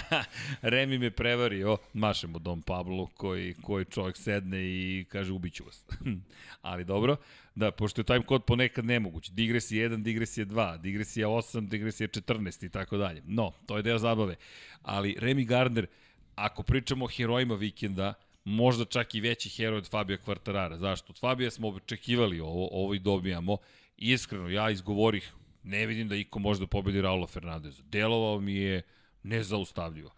Remi 0.61 0.97
me 0.97 1.11
prevario, 1.11 1.77
mašemo 1.93 2.39
Dom 2.39 2.61
Pablo 2.61 3.07
koji, 3.17 3.53
koji 3.53 3.85
čovjek 3.85 4.17
sedne 4.17 4.61
i 4.61 5.05
kaže 5.09 5.33
ubiću 5.33 5.63
vas. 5.65 5.85
Ali 6.61 6.85
dobro, 6.85 7.15
da, 7.55 7.71
pošto 7.71 8.01
je 8.01 8.05
time 8.05 8.25
kod 8.25 8.43
ponekad 8.45 8.85
nemoguć. 8.85 9.29
Digresija 9.29 9.89
1, 9.89 10.03
digresija 10.03 10.45
2, 10.45 10.81
digresija 10.81 11.27
8, 11.27 11.67
digresija 11.67 12.07
14 12.07 12.65
i 12.65 12.69
tako 12.69 12.97
dalje. 12.97 13.21
No, 13.25 13.51
to 13.65 13.77
je 13.77 13.83
deo 13.83 13.97
zabave. 13.97 14.35
Ali 14.81 15.15
Remi 15.19 15.45
Gardner, 15.45 15.87
ako 16.35 16.63
pričamo 16.63 17.05
o 17.05 17.07
herojima 17.07 17.55
vikenda, 17.55 18.13
možda 18.43 18.85
čak 18.85 19.15
i 19.15 19.21
veći 19.21 19.49
heroj 19.49 19.77
od 19.77 19.89
Fabio 19.89 20.17
Quartarara. 20.25 20.77
Zašto? 20.77 21.11
Od 21.11 21.19
Fabija 21.19 21.51
smo 21.51 21.67
očekivali 21.67 22.39
ovo, 22.39 22.69
ovo 22.71 22.93
i 22.93 22.99
dobijamo. 22.99 23.57
Iskreno, 23.97 24.49
ja 24.49 24.69
izgovorih, 24.69 25.31
ne 25.63 25.85
vidim 25.85 26.07
da 26.07 26.15
iko 26.15 26.39
može 26.39 26.59
da 26.59 26.67
pobedi 26.67 27.01
Raula 27.01 27.27
Fernandeza. 27.27 27.83
Delovao 27.83 28.39
mi 28.39 28.55
je 28.55 28.81
nezaustavljivo. 29.23 30.11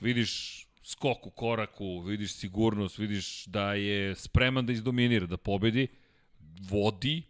Vidiš 0.00 0.62
skok 0.82 1.26
u 1.26 1.30
koraku, 1.30 2.00
vidiš 2.00 2.32
sigurnost, 2.32 2.98
vidiš 2.98 3.44
da 3.46 3.74
je 3.74 4.14
spreman 4.14 4.66
da 4.66 4.72
izdominira, 4.72 5.26
da 5.26 5.36
pobedi, 5.36 5.88
vodi 6.60 7.22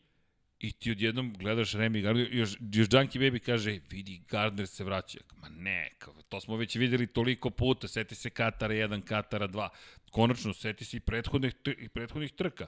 i 0.58 0.72
ti 0.72 0.90
odjednom 0.90 1.34
gledaš 1.38 1.72
Remy 1.72 2.02
Gardner, 2.02 2.34
još, 2.34 2.56
još 2.60 2.88
Junkie 2.92 3.20
Baby 3.20 3.38
kaže, 3.38 3.80
vidi, 3.90 4.22
Gardner 4.28 4.66
se 4.66 4.84
vraća. 4.84 5.18
Ma 5.36 5.48
ne, 5.48 5.90
to 6.28 6.40
smo 6.40 6.56
već 6.56 6.76
videli 6.76 7.06
toliko 7.06 7.50
puta, 7.50 7.88
seti 7.88 8.14
se 8.14 8.30
Katara 8.30 8.74
1, 8.74 9.02
Katara 9.04 9.48
2, 9.48 9.68
konačno 10.10 10.54
seti 10.54 10.84
se 10.84 10.96
i 10.96 11.00
prethodnih, 11.00 11.54
i 11.78 11.88
prethodnih 11.88 12.32
trka. 12.32 12.66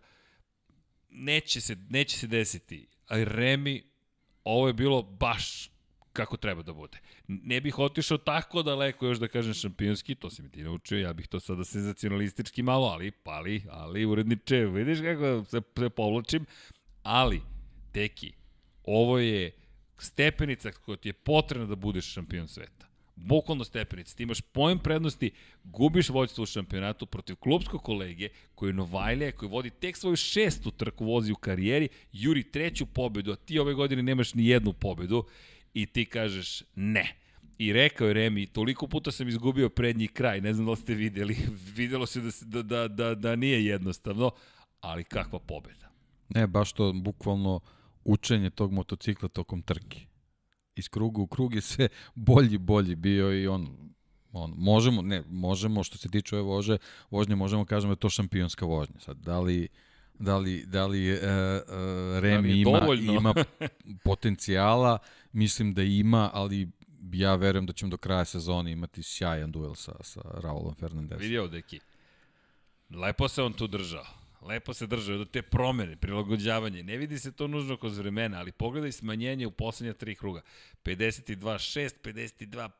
Neće 1.10 1.60
se, 1.60 1.76
neće 1.88 2.18
se 2.18 2.26
desiti, 2.26 2.86
ali 3.06 3.24
Remy, 3.24 3.82
ovo 4.44 4.66
je 4.66 4.72
bilo 4.72 5.02
baš 5.02 5.73
kako 6.14 6.36
treba 6.36 6.62
da 6.62 6.72
bude. 6.72 6.98
Ne 7.28 7.60
bih 7.60 7.78
otišao 7.78 8.18
tako 8.18 8.62
daleko 8.62 9.06
još 9.06 9.18
da 9.18 9.28
kažem 9.28 9.54
šampionski, 9.54 10.14
to 10.14 10.30
si 10.30 10.42
mi 10.42 10.48
ti 10.48 10.62
naučio, 10.62 10.98
ja 10.98 11.12
bih 11.12 11.28
to 11.28 11.40
sada 11.40 11.64
senzacionalistički 11.64 12.62
malo, 12.62 12.86
ali, 12.86 13.12
ali, 13.24 13.62
ali 13.70 14.04
uredniče, 14.04 14.66
vidiš 14.66 14.98
kako 15.00 15.44
se, 15.44 15.60
se 15.78 15.90
povlačim, 15.90 16.46
ali, 17.02 17.42
teki, 17.92 18.32
ovo 18.84 19.18
je 19.18 19.50
stepenica 19.98 20.72
koja 20.72 20.96
ti 20.96 21.08
je 21.08 21.12
potrebna 21.12 21.66
da 21.66 21.76
budeš 21.76 22.12
šampion 22.12 22.48
sveta. 22.48 22.86
Bukvalno 23.16 23.64
stepenica. 23.64 24.16
Ti 24.16 24.22
imaš 24.22 24.40
pojem 24.40 24.78
prednosti, 24.78 25.30
gubiš 25.64 26.08
vođstvo 26.08 26.42
u 26.42 26.46
šampionatu 26.46 27.06
protiv 27.06 27.36
klubskog 27.36 27.82
kolege 27.82 28.28
koji 28.54 28.70
je 28.70 28.74
Novajlija, 28.74 29.32
koji 29.32 29.48
vodi 29.48 29.70
tek 29.70 29.96
svoju 29.96 30.16
šestu 30.16 30.70
trku 30.70 31.04
vozi 31.04 31.32
u 31.32 31.36
karijeri, 31.36 31.88
juri 32.12 32.42
treću 32.42 32.86
pobedu, 32.86 33.32
a 33.32 33.36
ti 33.36 33.58
ove 33.58 33.74
godine 33.74 34.02
nemaš 34.02 34.34
ni 34.34 34.46
jednu 34.46 34.72
pobedu 34.72 35.24
i 35.74 35.86
ti 35.86 36.04
kažeš 36.04 36.62
ne. 36.74 37.16
I 37.58 37.72
rekao 37.72 38.06
je 38.06 38.14
Remi, 38.14 38.46
toliko 38.46 38.86
puta 38.88 39.12
sam 39.12 39.28
izgubio 39.28 39.68
prednji 39.68 40.08
kraj, 40.08 40.40
ne 40.40 40.54
znam 40.54 40.66
da 40.66 40.70
li 40.70 40.76
ste 40.76 40.94
videli, 40.94 41.36
videlo 41.76 42.06
se 42.06 42.20
da, 42.20 42.30
se- 42.30 42.44
da, 42.44 42.62
da, 42.62 42.88
da, 42.88 43.14
da 43.14 43.36
nije 43.36 43.64
jednostavno, 43.66 44.30
ali 44.80 45.04
kakva 45.04 45.38
pobeda. 45.38 45.90
Ne, 46.28 46.46
baš 46.46 46.72
to 46.72 46.92
bukvalno 46.92 47.60
učenje 48.04 48.50
tog 48.50 48.72
motocikla 48.72 49.28
tokom 49.28 49.62
trke. 49.62 50.00
Iz 50.76 50.88
kruga 50.88 51.22
u 51.22 51.26
krug 51.26 51.54
je 51.54 51.60
sve 51.60 51.88
bolji, 52.14 52.58
bolji 52.58 52.94
bio 52.94 53.42
i 53.42 53.46
on, 53.46 53.76
on 54.32 54.54
možemo, 54.56 55.02
ne, 55.02 55.22
možemo, 55.28 55.84
što 55.84 55.98
se 55.98 56.08
tiče 56.08 56.36
ove 56.36 56.42
vože, 56.42 56.78
vožnje, 57.10 57.36
možemo 57.36 57.64
kažemo 57.64 57.90
da 57.90 57.92
je 57.92 58.00
to 58.00 58.10
šampionska 58.10 58.66
vožnja. 58.66 59.00
Sad, 59.00 59.16
da 59.16 59.40
li, 59.40 59.68
da 60.18 60.38
li, 60.38 60.64
da 60.66 60.86
li 60.86 61.12
uh, 61.12 61.18
uh, 61.18 62.18
Remi 62.20 62.48
je 62.48 62.60
ima, 62.60 62.80
ima 62.94 63.34
potencijala, 64.04 64.98
mislim 65.34 65.74
da 65.74 65.82
ima, 65.82 66.30
ali 66.32 66.68
ja 67.12 67.34
verujem 67.34 67.66
da 67.66 67.72
ćemo 67.72 67.90
do 67.90 67.96
kraja 67.96 68.24
sezone 68.24 68.72
imati 68.72 69.02
sjajan 69.02 69.52
duel 69.52 69.74
sa, 69.74 69.92
sa 70.00 70.20
Raulom 70.34 70.74
Fernandezom. 70.74 71.22
Vidi 71.22 71.38
ovo, 71.38 71.48
deki. 71.48 71.80
Lepo 72.90 73.28
se 73.28 73.42
on 73.42 73.52
tu 73.52 73.66
držao. 73.66 74.04
Lepo 74.42 74.74
se 74.74 74.86
držao 74.86 75.18
do 75.18 75.24
te 75.24 75.42
promene, 75.42 75.96
prilagođavanje. 75.96 76.82
Ne 76.82 76.96
vidi 76.96 77.18
se 77.18 77.32
to 77.32 77.46
nužno 77.48 77.76
kroz 77.76 77.98
vremena, 77.98 78.38
ali 78.38 78.52
pogledaj 78.52 78.92
smanjenje 78.92 79.46
u 79.46 79.50
poslednja 79.50 79.92
tri 79.92 80.14
kruga. 80.14 80.42
52-6, 80.84 81.90
52-5, 82.02 82.70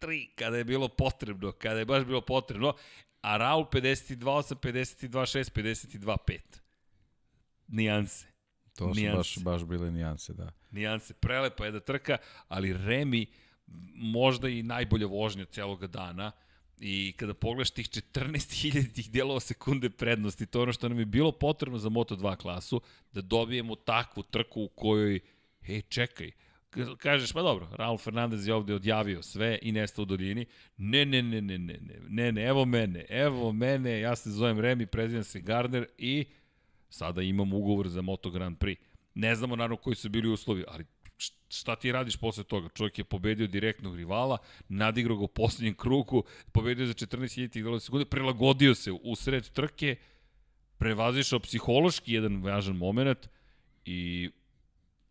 52-3, 0.00 0.28
kada 0.34 0.56
je 0.56 0.64
bilo 0.64 0.88
potrebno, 0.88 1.52
kada 1.52 1.78
je 1.78 1.84
baš 1.84 2.04
bilo 2.04 2.20
potrebno, 2.20 2.74
a 3.20 3.36
Raul 3.36 3.64
52-8, 3.72 4.54
52-6, 4.54 5.52
52-5. 5.52 6.38
Nijanse. 7.68 8.37
To 8.78 8.94
su 8.94 9.00
nijanse. 9.00 9.16
baš, 9.16 9.38
baš 9.38 9.64
bile 9.64 9.90
nijanse, 9.90 10.32
da. 10.32 10.50
nijanse. 10.70 11.14
Prelepa 11.14 11.64
je 11.64 11.72
da 11.72 11.80
trka, 11.80 12.16
ali 12.48 12.72
Remi 12.72 13.26
možda 13.94 14.48
i 14.48 14.62
najbolja 14.62 15.06
vožnja 15.06 15.44
celoga 15.44 15.86
dana 15.86 16.32
i 16.80 17.14
kada 17.16 17.34
pogledaš 17.34 17.70
tih 17.70 17.88
14.000 17.88 18.92
tih 18.94 19.10
delova 19.10 19.40
sekunde 19.40 19.90
prednosti, 19.90 20.46
to 20.46 20.58
je 20.58 20.62
ono 20.62 20.72
što 20.72 20.88
nam 20.88 20.98
je 20.98 21.04
bilo 21.04 21.32
potrebno 21.32 21.78
za 21.78 21.88
Moto2 21.88 22.36
klasu, 22.36 22.80
da 23.12 23.20
dobijemo 23.20 23.74
takvu 23.74 24.22
trku 24.22 24.62
u 24.62 24.68
kojoj, 24.68 25.20
hej, 25.60 25.82
čekaj, 25.82 26.30
Ka- 26.70 26.96
kažeš, 26.96 27.32
pa 27.32 27.42
dobro, 27.42 27.68
Raul 27.72 27.98
Fernandez 27.98 28.46
je 28.46 28.54
ovde 28.54 28.74
odjavio 28.74 29.22
sve 29.22 29.58
i 29.62 29.72
nestao 29.72 30.02
u 30.02 30.06
daljini. 30.06 30.46
Ne, 30.76 31.04
ne, 31.04 31.22
ne, 31.22 31.40
ne, 31.40 31.58
ne, 31.58 31.78
ne, 31.80 32.00
ne, 32.08 32.32
ne, 32.32 32.42
evo 32.42 32.64
mene, 32.64 33.06
evo 33.08 33.52
mene, 33.52 34.00
ja 34.00 34.16
se 34.16 34.30
zovem 34.30 34.60
Remi, 34.60 34.86
prezivam 34.86 35.24
se 35.24 35.40
Gardner 35.40 35.86
i 35.98 36.24
sada 36.88 37.22
imam 37.22 37.52
ugovor 37.52 37.88
za 37.88 38.02
Moto 38.02 38.30
Grand 38.30 38.58
Prix. 38.58 38.76
Ne 39.14 39.34
znamo 39.34 39.56
naravno 39.56 39.76
koji 39.76 39.96
su 39.96 40.08
bili 40.08 40.28
uslovi, 40.28 40.64
ali 40.68 40.84
šta 41.48 41.76
ti 41.76 41.92
radiš 41.92 42.16
posle 42.16 42.44
toga? 42.44 42.68
Čovjek 42.68 42.98
je 42.98 43.04
pobedio 43.04 43.46
direktnog 43.46 43.96
rivala, 43.96 44.38
nadigrao 44.68 45.16
ga 45.16 45.24
u 45.24 45.28
poslednjem 45.28 45.74
krugu, 45.74 46.24
pobedio 46.52 46.86
za 46.86 46.94
14.000 46.94 47.62
delova 47.62 47.80
sekunde, 47.80 48.04
prilagodio 48.04 48.74
se 48.74 48.92
u 48.92 49.16
sred 49.16 49.50
trke, 49.50 49.96
prevazišao 50.78 51.40
psihološki 51.40 52.12
jedan 52.12 52.42
važan 52.42 52.76
moment 52.76 53.28
i 53.84 54.30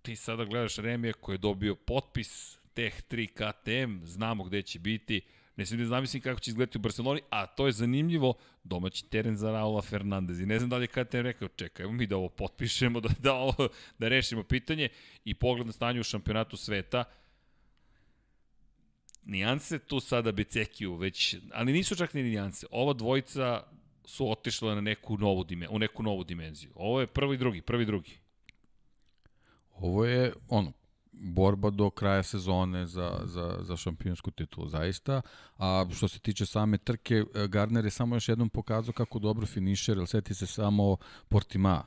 ti 0.01 0.15
sada 0.15 0.45
gledaš 0.45 0.75
Remija 0.75 1.13
koji 1.13 1.33
je 1.33 1.37
dobio 1.37 1.75
potpis 1.75 2.57
Teh 2.73 3.01
3 3.09 3.27
KTM, 3.27 4.05
znamo 4.05 4.43
gde 4.43 4.61
će 4.61 4.79
biti, 4.79 5.21
ne 5.57 5.65
znam 5.65 5.79
da 5.79 5.85
zamislim 5.85 6.21
kako 6.21 6.39
će 6.39 6.51
izgledati 6.51 6.77
u 6.77 6.81
Barceloni, 6.81 7.21
a 7.29 7.45
to 7.45 7.65
je 7.65 7.71
zanimljivo, 7.71 8.33
domaći 8.63 9.09
teren 9.09 9.37
za 9.37 9.51
Raula 9.51 9.81
Fernandez. 9.81 10.39
I 10.39 10.45
ne 10.45 10.59
znam 10.59 10.69
da 10.69 10.77
li 10.77 10.83
je 10.83 10.87
KTM 10.87 11.17
rekao, 11.17 11.47
čekaj, 11.47 11.83
evo 11.83 11.93
mi 11.93 12.07
da 12.07 12.17
ovo 12.17 12.29
potpišemo, 12.29 12.99
da, 13.05 13.09
da, 13.19 13.33
ovo, 13.33 13.69
da 13.99 14.07
rešimo 14.07 14.43
pitanje 14.43 14.89
i 15.25 15.33
pogled 15.33 15.67
na 15.67 15.73
stanje 15.73 15.99
u 15.99 16.03
šampionatu 16.03 16.57
sveta, 16.57 17.03
nijanse 19.25 19.79
tu 19.79 19.99
sada 19.99 20.31
Becekiju 20.31 20.95
već, 20.95 21.35
ali 21.53 21.73
nisu 21.73 21.95
čak 21.95 22.13
ni 22.13 22.23
nijanse. 22.23 22.67
Ova 22.71 22.93
dvojica 22.93 23.63
su 24.05 24.31
otišle 24.31 24.75
na 24.75 24.81
neku 24.81 25.17
novu 25.17 25.43
dime, 25.43 25.67
u 25.69 25.79
neku 25.79 26.03
novu 26.03 26.23
dimenziju. 26.23 26.71
Ovo 26.75 27.01
je 27.01 27.07
prvi 27.07 27.37
drugi, 27.37 27.61
prvi 27.61 27.85
drugi. 27.85 28.17
Ovo 29.73 30.05
je 30.05 30.33
ono 30.49 30.73
borba 31.19 31.69
do 31.69 31.89
kraja 31.89 32.23
sezone 32.23 32.85
za, 32.85 33.19
za, 33.23 33.57
za 33.61 33.77
šampionsku 33.77 34.31
titulu, 34.31 34.69
zaista. 34.69 35.21
A 35.57 35.85
što 35.93 36.07
se 36.07 36.19
tiče 36.19 36.45
same 36.45 36.77
trke, 36.77 37.23
e, 37.35 37.47
Gardner 37.47 37.85
je 37.85 37.91
samo 37.91 38.15
još 38.15 38.29
jednom 38.29 38.49
pokazao 38.49 38.93
kako 38.93 39.19
dobro 39.19 39.45
finišer, 39.45 39.97
jer 39.97 40.07
seti 40.07 40.33
se 40.33 40.45
samo 40.45 40.97
Portima. 41.29 41.83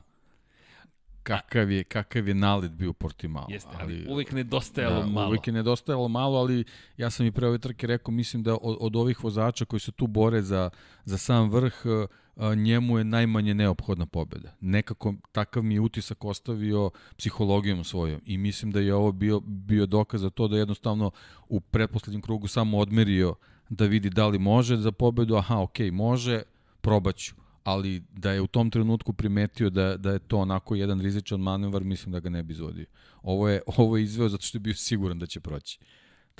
Kakav 1.23 1.71
je, 1.71 1.83
kakav 1.83 2.27
je 2.27 2.33
nalet 2.33 2.71
bio 2.71 2.93
Portimao. 2.93 3.47
Jeste, 3.49 3.69
ali 3.79 4.05
uvek 4.09 4.31
nedostajalo 4.31 4.99
da, 4.99 5.05
malo. 5.05 5.27
Uvijek 5.27 5.47
je 5.47 5.53
nedostajalo 5.53 6.07
malo, 6.07 6.37
ali 6.37 6.63
ja 6.97 7.09
sam 7.09 7.25
i 7.25 7.31
pre 7.31 7.47
ove 7.47 7.57
trke 7.57 7.87
rekao, 7.87 8.11
mislim 8.11 8.43
da 8.43 8.53
od, 8.53 8.77
od 8.79 8.95
ovih 8.95 9.23
vozača 9.23 9.65
koji 9.65 9.79
se 9.79 9.91
tu 9.91 10.07
bore 10.07 10.41
za, 10.41 10.69
za 11.05 11.17
sam 11.17 11.49
vrh, 11.49 11.73
a, 11.85 12.05
njemu 12.55 12.97
je 12.97 13.03
najmanje 13.03 13.53
neophodna 13.53 14.05
pobeda. 14.05 14.55
Nekako 14.61 15.13
takav 15.31 15.63
mi 15.63 15.73
je 15.73 15.81
utisak 15.81 16.25
ostavio 16.25 16.89
psihologijom 17.17 17.83
svojom 17.83 18.21
i 18.25 18.37
mislim 18.37 18.71
da 18.71 18.79
je 18.79 18.93
ovo 18.95 19.11
bio, 19.11 19.39
bio 19.39 19.85
dokaz 19.85 20.21
za 20.21 20.29
to 20.29 20.47
da 20.47 20.57
jednostavno 20.57 21.11
u 21.49 21.59
pretposlednjem 21.59 22.21
krugu 22.21 22.47
samo 22.47 22.77
odmerio 22.77 23.35
da 23.69 23.85
vidi 23.85 24.09
da 24.09 24.27
li 24.27 24.39
može 24.39 24.77
za 24.77 24.91
pobedu, 24.91 25.35
aha, 25.35 25.59
ok, 25.59 25.79
može, 25.91 26.41
probaću. 26.81 27.35
Ali 27.63 28.03
da 28.11 28.31
je 28.31 28.41
u 28.41 28.47
tom 28.47 28.69
trenutku 28.69 29.13
primetio 29.13 29.69
da, 29.69 29.97
da 29.97 30.11
je 30.11 30.19
to 30.19 30.37
onako 30.37 30.75
jedan 30.75 31.01
rizičan 31.01 31.39
manevar, 31.39 31.83
mislim 31.83 32.11
da 32.11 32.19
ga 32.19 32.29
ne 32.29 32.43
bi 32.43 32.53
izvodio. 32.53 32.85
Ovo 33.23 33.49
je, 33.49 33.61
ovo 33.77 33.97
je 33.97 34.03
izveo 34.03 34.29
zato 34.29 34.43
što 34.43 34.57
je 34.57 34.59
bio 34.59 34.73
siguran 34.73 35.19
da 35.19 35.25
će 35.25 35.39
proći. 35.39 35.79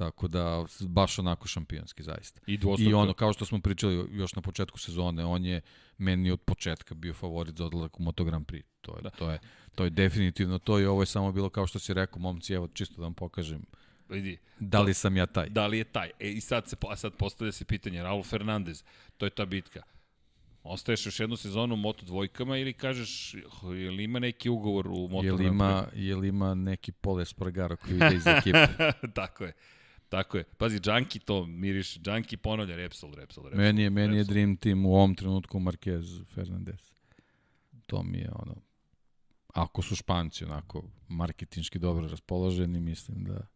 Tako 0.01 0.27
da, 0.27 0.65
baš 0.79 1.19
onako 1.19 1.47
šampionski, 1.47 2.03
zaista. 2.03 2.41
I. 2.47 2.59
I 2.79 2.93
ono, 2.93 3.13
kao 3.13 3.33
što 3.33 3.45
smo 3.45 3.59
pričali 3.59 4.07
još 4.11 4.35
na 4.35 4.41
početku 4.41 4.79
sezone, 4.79 5.25
on 5.25 5.45
je 5.45 5.61
meni 5.97 6.31
od 6.31 6.41
početka 6.41 6.95
bio 6.95 7.13
favorit 7.13 7.57
za 7.57 7.65
odlazak 7.65 7.99
u 7.99 8.03
Moto 8.03 8.23
Grand 8.23 8.45
Prix. 8.45 8.63
To 8.81 8.95
je, 8.95 9.01
da. 9.01 9.09
to 9.09 9.31
je, 9.31 9.39
to 9.75 9.83
je 9.83 9.89
definitivno 9.89 10.59
to 10.59 10.79
i 10.79 10.85
ovo 10.85 11.01
je 11.01 11.05
samo 11.05 11.31
bilo 11.31 11.49
kao 11.49 11.67
što 11.67 11.79
si 11.79 11.93
rekao, 11.93 12.19
momci, 12.19 12.53
evo, 12.53 12.67
čisto 12.67 12.95
da 12.95 13.03
vam 13.03 13.13
pokažem 13.13 13.61
Vidi, 14.09 14.37
da 14.59 14.81
li 14.81 14.93
sam 14.93 15.17
ja 15.17 15.25
taj. 15.25 15.49
da 15.49 15.67
li 15.67 15.77
je 15.77 15.83
taj. 15.83 16.11
E, 16.19 16.29
i 16.29 16.41
sad, 16.41 16.67
se, 16.67 16.75
a 16.89 16.95
sad 16.95 17.13
postavlja 17.13 17.51
se 17.51 17.65
pitanje, 17.65 18.03
Raul 18.03 18.23
Fernandez, 18.23 18.83
to 19.17 19.25
je 19.25 19.29
ta 19.29 19.45
bitka. 19.45 19.81
Ostaješ 20.63 21.05
još 21.05 21.19
jednu 21.19 21.37
sezonu 21.37 21.73
u 21.73 21.77
Moto 21.77 22.05
dvojkama 22.05 22.57
ili 22.57 22.73
kažeš, 22.73 23.33
je 23.63 23.91
li 23.91 24.03
ima 24.03 24.19
neki 24.19 24.49
ugovor 24.49 24.87
u 24.87 25.07
Moto 25.07 25.25
Je 25.25 25.33
li 25.33 25.47
ima, 25.47 25.85
je 25.95 26.15
li 26.15 26.27
ima 26.27 26.55
neki 26.55 26.91
Pole 26.91 27.25
Spargaro 27.25 27.77
koji 27.77 27.95
ide 27.95 28.15
iz 28.15 28.27
ekipe? 28.27 28.67
Tako 29.21 29.43
je. 29.43 29.53
Tako 30.11 30.37
je. 30.37 30.43
Pazi, 30.57 30.79
Junkie 30.83 31.21
to 31.21 31.45
miriše. 31.45 31.99
Junkie 32.05 32.37
ponavlja 32.37 32.75
Repsol, 32.75 33.13
Repsol, 33.15 33.43
Repsol. 33.43 33.63
meni 33.63 33.81
je, 33.81 33.89
meni 33.89 34.15
je 34.15 34.19
Repsol. 34.19 34.33
Dream 34.33 34.57
Team 34.57 34.85
u 34.85 34.95
ovom 34.95 35.15
trenutku 35.15 35.59
Marquez 35.59 36.23
Fernandez. 36.33 36.91
To 37.85 38.03
mi 38.03 38.17
je 38.17 38.29
ono, 38.35 38.55
ako 39.53 39.81
su 39.81 39.95
Španci 39.95 40.45
onako 40.45 40.83
marketinški 41.07 41.79
dobro 41.79 42.07
raspoloženi, 42.07 42.79
mislim 42.79 43.23
da, 43.23 43.47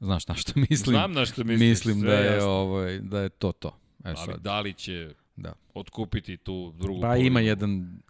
znaš 0.00 0.28
na 0.28 0.34
što 0.34 0.52
mislim? 0.70 0.94
Znam 0.94 1.12
na 1.12 1.26
što 1.26 1.44
misliš. 1.44 1.68
mislim 1.68 2.00
da 2.00 2.12
je, 2.12 2.34
jasno. 2.34 2.50
ovaj, 2.50 2.98
da 2.98 3.20
je 3.20 3.28
to 3.28 3.52
to. 3.52 3.78
E 4.04 4.08
Ali 4.08 4.16
sad, 4.16 4.40
da 4.40 4.60
li 4.60 4.74
će 4.74 5.14
da. 5.36 5.52
otkupiti 5.74 6.36
tu 6.36 6.72
drugu 6.78 7.00
Pa 7.00 7.16
ima 7.16 7.40
jedan, 7.40 8.00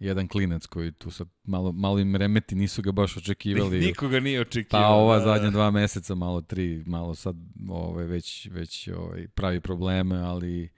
jedan 0.00 0.28
klinac 0.28 0.66
koji 0.66 0.92
tu 0.92 1.10
sad 1.10 1.28
malo, 1.44 1.72
malo 1.72 1.98
im 1.98 2.16
remeti, 2.16 2.54
nisu 2.54 2.82
ga 2.82 2.92
baš 2.92 3.16
očekivali. 3.16 3.78
Nikoga 3.86 4.20
nije 4.20 4.40
očekivao. 4.40 4.82
Pa 4.82 4.88
ova 4.88 5.18
da, 5.18 5.24
zadnja 5.24 5.50
dva 5.50 5.70
meseca, 5.70 6.14
malo 6.14 6.40
tri, 6.40 6.82
malo 6.86 7.14
sad 7.14 7.36
ovaj, 7.68 8.04
već, 8.04 8.48
već 8.50 8.88
ovaj, 8.88 9.28
pravi 9.28 9.60
probleme, 9.60 10.16
ali 10.16 10.68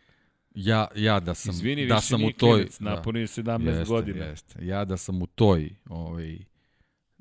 ja, 0.55 0.87
ja 0.97 1.21
da 1.21 1.35
sam, 1.35 1.55
Izvini, 1.55 1.87
da 1.87 2.01
sam 2.01 2.21
u 2.21 2.23
nije 2.23 2.33
toj... 2.33 2.53
klinac, 2.53 2.81
napunio 2.81 3.27
17 3.27 3.67
jeste, 3.67 3.85
godina. 3.85 4.25
Jeste. 4.25 4.67
Ja 4.67 4.85
da 4.85 4.97
sam 4.97 5.23
u 5.23 5.27
toj 5.27 5.71
ovaj, 5.89 6.39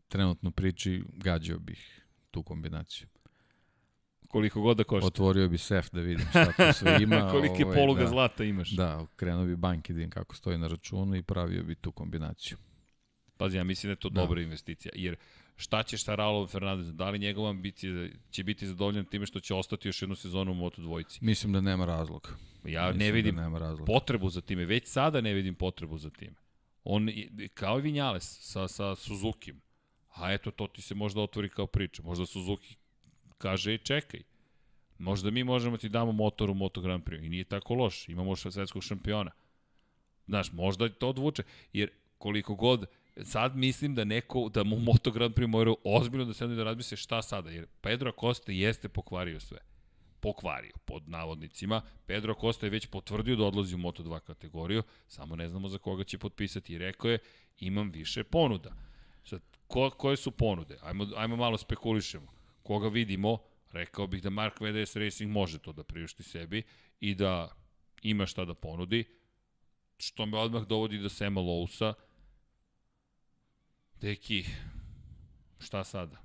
trenutno 0.07 0.51
priči, 0.51 1.03
gađao 1.13 1.59
bih 1.59 2.05
tu 2.31 2.43
kombinaciju. 2.43 3.07
Koliko 4.29 4.61
god 4.61 4.77
da 4.77 4.83
košta. 4.83 5.07
Otvorio 5.07 5.47
bi 5.49 5.57
sef 5.57 5.91
da 5.91 6.01
vidim 6.01 6.25
šta 6.29 6.45
tu 6.45 6.73
sve 6.73 6.97
ima. 7.01 7.29
Kolike 7.31 7.65
ovaj, 7.65 7.77
poluga 7.77 8.01
da, 8.01 8.07
zlata 8.09 8.43
imaš. 8.43 8.69
Da, 8.69 9.05
krenuo 9.15 9.45
bi 9.45 9.55
banke 9.55 9.93
da 9.93 9.97
vidim 9.97 10.09
kako 10.11 10.35
stoji 10.35 10.57
na 10.57 10.67
računu 10.67 11.15
i 11.15 11.23
pravio 11.23 11.63
bi 11.63 11.75
tu 11.75 11.91
kombinaciju. 11.91 12.57
Pazi, 13.37 13.57
ja 13.57 13.63
mislim 13.63 13.87
da 13.87 13.91
je 13.91 13.95
to 13.95 14.09
Da. 14.09 14.21
dobra 14.21 14.41
investicija. 14.41 14.91
Jer 14.95 15.15
šta 15.55 15.83
ćeš 15.83 16.03
sa 16.03 16.15
Raulom 16.15 16.47
Fernandezom? 16.47 16.97
Da 16.97 17.09
li 17.09 17.19
njegova 17.19 17.49
ambicija 17.49 18.07
će 18.31 18.43
biti 18.43 18.67
zadovoljan 18.67 19.05
time 19.05 19.25
što 19.25 19.39
će 19.39 19.53
ostati 19.53 19.87
još 19.87 20.01
jednu 20.01 20.15
sezonu 20.15 20.51
u 20.51 20.55
Moto 20.55 20.81
dvojci? 20.81 21.19
Mislim 21.21 21.53
da 21.53 21.61
nema 21.61 21.85
razloga. 21.85 22.29
Ja 22.65 22.87
Mislim 22.87 22.99
ne 22.99 23.11
vidim 23.11 23.35
da 23.35 23.41
nema 23.41 23.59
razloga. 23.59 23.85
potrebu 23.85 24.29
za 24.29 24.41
time. 24.41 24.65
Već 24.65 24.87
sada 24.87 25.21
ne 25.21 25.33
vidim 25.33 25.55
potrebu 25.55 25.97
za 25.97 26.09
time. 26.09 26.35
On, 26.83 27.09
kao 27.53 27.79
i 27.79 27.81
Vinjales 27.81 28.37
sa, 28.41 28.67
sa 28.67 28.95
Suzuki. 28.95 29.53
A 30.09 30.33
eto, 30.33 30.51
to 30.51 30.67
ti 30.67 30.81
se 30.81 30.95
možda 30.95 31.21
otvori 31.21 31.49
kao 31.49 31.67
priča. 31.67 32.01
Možda 32.03 32.25
Suzuki 32.25 32.75
kaže, 33.39 33.77
čekaj, 33.77 34.21
možda 34.97 35.31
mi 35.31 35.43
možemo 35.43 35.77
ti 35.77 35.89
damo 35.89 36.11
motor 36.11 36.49
u 36.49 36.53
Moto 36.53 36.81
Grand 36.81 37.03
Prix. 37.03 37.25
I 37.25 37.29
nije 37.29 37.43
tako 37.43 37.73
loš. 37.73 38.09
Imamo 38.09 38.35
svetskog 38.35 38.83
šampiona. 38.83 39.31
Znaš, 40.27 40.51
možda 40.51 40.89
to 40.89 41.09
odvuče. 41.09 41.43
Jer 41.73 41.89
koliko 42.17 42.55
god, 42.55 42.85
sad 43.23 43.55
mislim 43.55 43.95
da 43.95 44.03
neko, 44.03 44.49
da 44.49 44.63
mu 44.63 44.79
Moto 44.79 45.11
Grand 45.11 45.33
Prix 45.33 45.47
moraju 45.47 45.77
ozbiljno 45.83 46.25
da 46.25 46.33
se 46.33 46.47
da 46.47 46.63
razmisle 46.63 46.97
šta 46.97 47.21
sada. 47.21 47.49
Jer 47.49 47.65
Pedro 47.81 48.09
Acosta 48.09 48.51
jeste 48.51 48.89
pokvario 48.89 49.39
sve 49.39 49.59
pokvario, 50.19 50.73
pod 50.85 51.09
navodnicima. 51.09 51.81
Pedro 52.05 52.33
Costa 52.41 52.65
je 52.65 52.69
već 52.69 52.85
potvrdio 52.85 53.35
da 53.35 53.45
odlazi 53.45 53.75
u 53.75 53.77
Moto2 53.77 54.19
kategoriju, 54.19 54.83
samo 55.07 55.35
ne 55.35 55.49
znamo 55.49 55.69
za 55.69 55.77
koga 55.77 56.03
će 56.03 56.17
potpisati 56.17 56.73
i 56.73 56.77
rekao 56.77 57.11
je 57.11 57.19
imam 57.59 57.91
više 57.91 58.23
ponuda. 58.23 58.73
Sad, 59.23 59.41
ko, 59.67 59.89
koje 59.89 60.17
su 60.17 60.31
ponude? 60.31 60.77
Ajmo, 60.81 61.07
ajmo 61.15 61.35
malo 61.35 61.57
spekulišemo. 61.57 62.38
Koga 62.69 62.87
vidimo, 62.87 63.37
rekao 63.71 64.07
bih 64.07 64.23
da 64.23 64.29
Mark 64.29 64.61
VDS 64.61 64.95
Racing 64.95 65.31
može 65.31 65.59
to 65.59 65.73
da 65.73 65.83
priušti 65.83 66.23
sebi 66.23 66.63
i 66.99 67.15
da 67.15 67.55
ima 68.01 68.25
šta 68.25 68.45
da 68.45 68.53
ponudi, 68.53 69.05
što 69.97 70.25
me 70.25 70.37
odmah 70.37 70.63
dovodi 70.67 70.97
do 70.97 71.09
Sema 71.09 71.41
Lousa. 71.41 71.93
Deki, 74.01 74.45
šta 75.59 75.83
sada? 75.83 76.17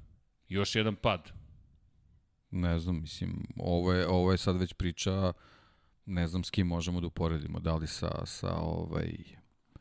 Još 0.49 0.75
jedan 0.75 0.97
pad. 0.97 1.33
Ne 2.51 2.79
znam, 2.79 3.01
mislim, 3.01 3.47
ovo 3.57 3.93
je, 3.93 4.07
ovo 4.09 4.33
je 4.33 4.39
sad 4.39 4.57
već 4.57 4.73
priča, 4.73 5.33
ne 6.07 6.29
znam 6.29 6.45
s 6.45 6.51
kim 6.51 6.67
možemo 6.67 7.01
da 7.01 7.07
uporedimo, 7.07 7.61
da 7.61 7.75
li 7.75 7.87
sa, 7.87 8.27
sa, 8.27 8.55
ovaj, 8.57 9.15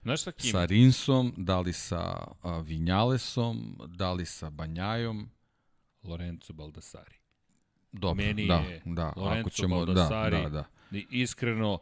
Znaš 0.01 0.21
sa 0.21 0.31
kim? 0.31 0.51
sa 0.51 0.65
Rinsom, 0.65 1.33
da 1.37 1.59
li 1.59 1.73
sa 1.73 2.27
a, 2.41 2.59
Vinjalesom, 2.59 3.77
da 3.87 4.13
li 4.13 4.25
sa 4.25 4.49
Banjajom, 4.49 5.29
Lorenzo 6.03 6.53
Baldassari. 6.53 7.15
dobro, 7.91 8.25
Meni 8.25 8.47
da, 8.47 8.55
je 8.55 8.81
da, 8.85 9.13
Lorenzo 9.15 9.39
ako 9.39 9.49
ćemo, 9.49 9.79
da, 9.79 9.85
Baldassari 9.85 10.41
da, 10.41 10.49
da. 10.49 10.65
I 10.91 11.07
iskreno, 11.09 11.79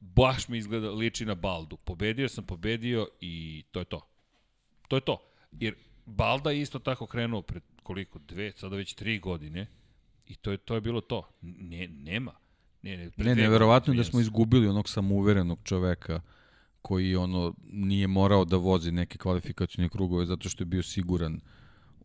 baš 0.00 0.48
mi 0.48 0.58
izgleda 0.58 0.90
liči 0.90 1.24
na 1.24 1.34
Baldu. 1.34 1.76
Pobedio 1.76 2.28
sam, 2.28 2.44
pobedio 2.44 3.08
i 3.20 3.64
to 3.70 3.78
je 3.78 3.84
to. 3.84 4.00
To 4.88 4.96
je 4.96 5.00
to. 5.00 5.22
Jer 5.52 5.74
Balda 6.06 6.50
je 6.50 6.60
isto 6.60 6.78
tako 6.78 7.06
krenuo 7.06 7.42
pred 7.42 7.62
koliko, 7.82 8.18
dve, 8.18 8.52
sada 8.56 8.76
već 8.76 8.94
tri 8.94 9.18
godine 9.18 9.66
i 10.26 10.34
to 10.34 10.50
je, 10.50 10.56
to 10.56 10.74
je 10.74 10.80
bilo 10.80 11.00
to. 11.00 11.28
Ne, 11.42 11.88
nema. 11.88 12.32
Ne, 12.82 12.96
ne, 12.96 13.04
Ne, 13.04 13.10
dve 13.16 13.34
neverovatno 13.34 13.92
je 13.92 13.96
da 13.96 14.04
smo 14.04 14.20
izgubili 14.20 14.68
onog 14.68 14.88
samouverenog 14.88 15.58
čoveka 15.64 16.20
koji 16.82 17.16
ono 17.16 17.54
nije 17.72 18.06
morao 18.06 18.44
da 18.44 18.56
vozi 18.56 18.92
neke 18.92 19.18
kvalifikacijne 19.18 19.88
krugove 19.88 20.26
zato 20.26 20.48
što 20.48 20.62
je 20.62 20.66
bio 20.66 20.82
siguran 20.82 21.40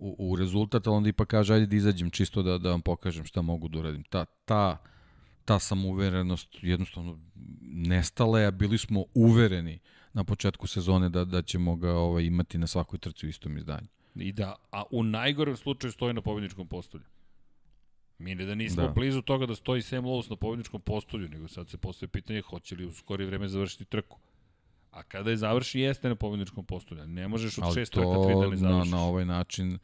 u, 0.04 0.16
u 0.32 0.36
rezultat, 0.36 0.88
ali 0.88 0.96
onda 0.96 1.10
ipak 1.10 1.28
kaže 1.28 1.54
ajde 1.54 1.66
da 1.66 1.76
izađem 1.76 2.10
čisto 2.10 2.44
da, 2.44 2.58
da 2.58 2.70
vam 2.70 2.82
pokažem 2.82 3.26
šta 3.26 3.42
mogu 3.42 3.68
da 3.68 3.80
uradim. 3.80 4.04
Ta, 4.04 4.26
ta, 4.26 4.78
ta 5.46 5.60
samouverenost 5.60 6.50
jednostavno 6.62 7.20
nestala 7.62 8.40
je, 8.40 8.48
a 8.48 8.52
bili 8.52 8.78
smo 8.78 9.06
uvereni 9.14 9.80
na 10.14 10.24
početku 10.24 10.68
sezone 10.68 11.10
da, 11.10 11.26
da 11.26 11.42
ćemo 11.42 11.76
ga 11.76 11.94
ovaj, 11.94 12.24
imati 12.24 12.58
na 12.58 12.68
svakoj 12.68 13.00
trci 13.00 13.26
u 13.26 13.30
istom 13.30 13.58
izdanju. 13.58 13.88
I 14.16 14.32
da, 14.32 14.56
a 14.72 14.84
u 14.92 15.04
najgorem 15.04 15.58
slučaju 15.58 15.92
stoji 15.92 16.14
na 16.14 16.22
pobedničkom 16.22 16.68
postolju. 16.68 17.04
Mi 18.18 18.36
ne 18.36 18.46
da 18.46 18.56
nismo 18.56 18.84
da. 18.84 18.90
Blizu 18.90 19.22
toga 19.22 19.46
da 19.46 19.56
stoji 19.56 19.82
Sam 19.82 20.06
Lowe's 20.06 20.30
na 20.30 20.36
pobedničkom 20.36 20.82
postolju, 20.82 21.30
nego 21.30 21.48
sad 21.48 21.70
se 21.70 21.78
postoje 21.78 22.10
pitanje 22.10 22.42
hoće 22.42 22.76
li 22.76 22.86
u 22.86 22.94
skorije 22.94 23.28
vreme 23.28 23.48
završiti 23.48 23.86
trku. 23.86 24.20
A 24.94 25.04
kada 25.04 25.30
je 25.30 25.38
završi, 25.38 25.80
jeste 25.80 26.10
na 26.10 26.16
pobedničkom 26.16 26.66
postolju. 26.66 27.08
Ne 27.08 27.28
možeš 27.28 27.58
od 27.58 27.64
Ali 27.64 27.74
šest 27.74 27.94
trka 27.94 28.08
tri 28.24 28.34
da 28.34 28.42
ne 28.42 28.50
na, 28.50 28.56
završiš. 28.58 28.92
na 28.92 29.02
ovaj 29.02 29.26
način 29.26 29.80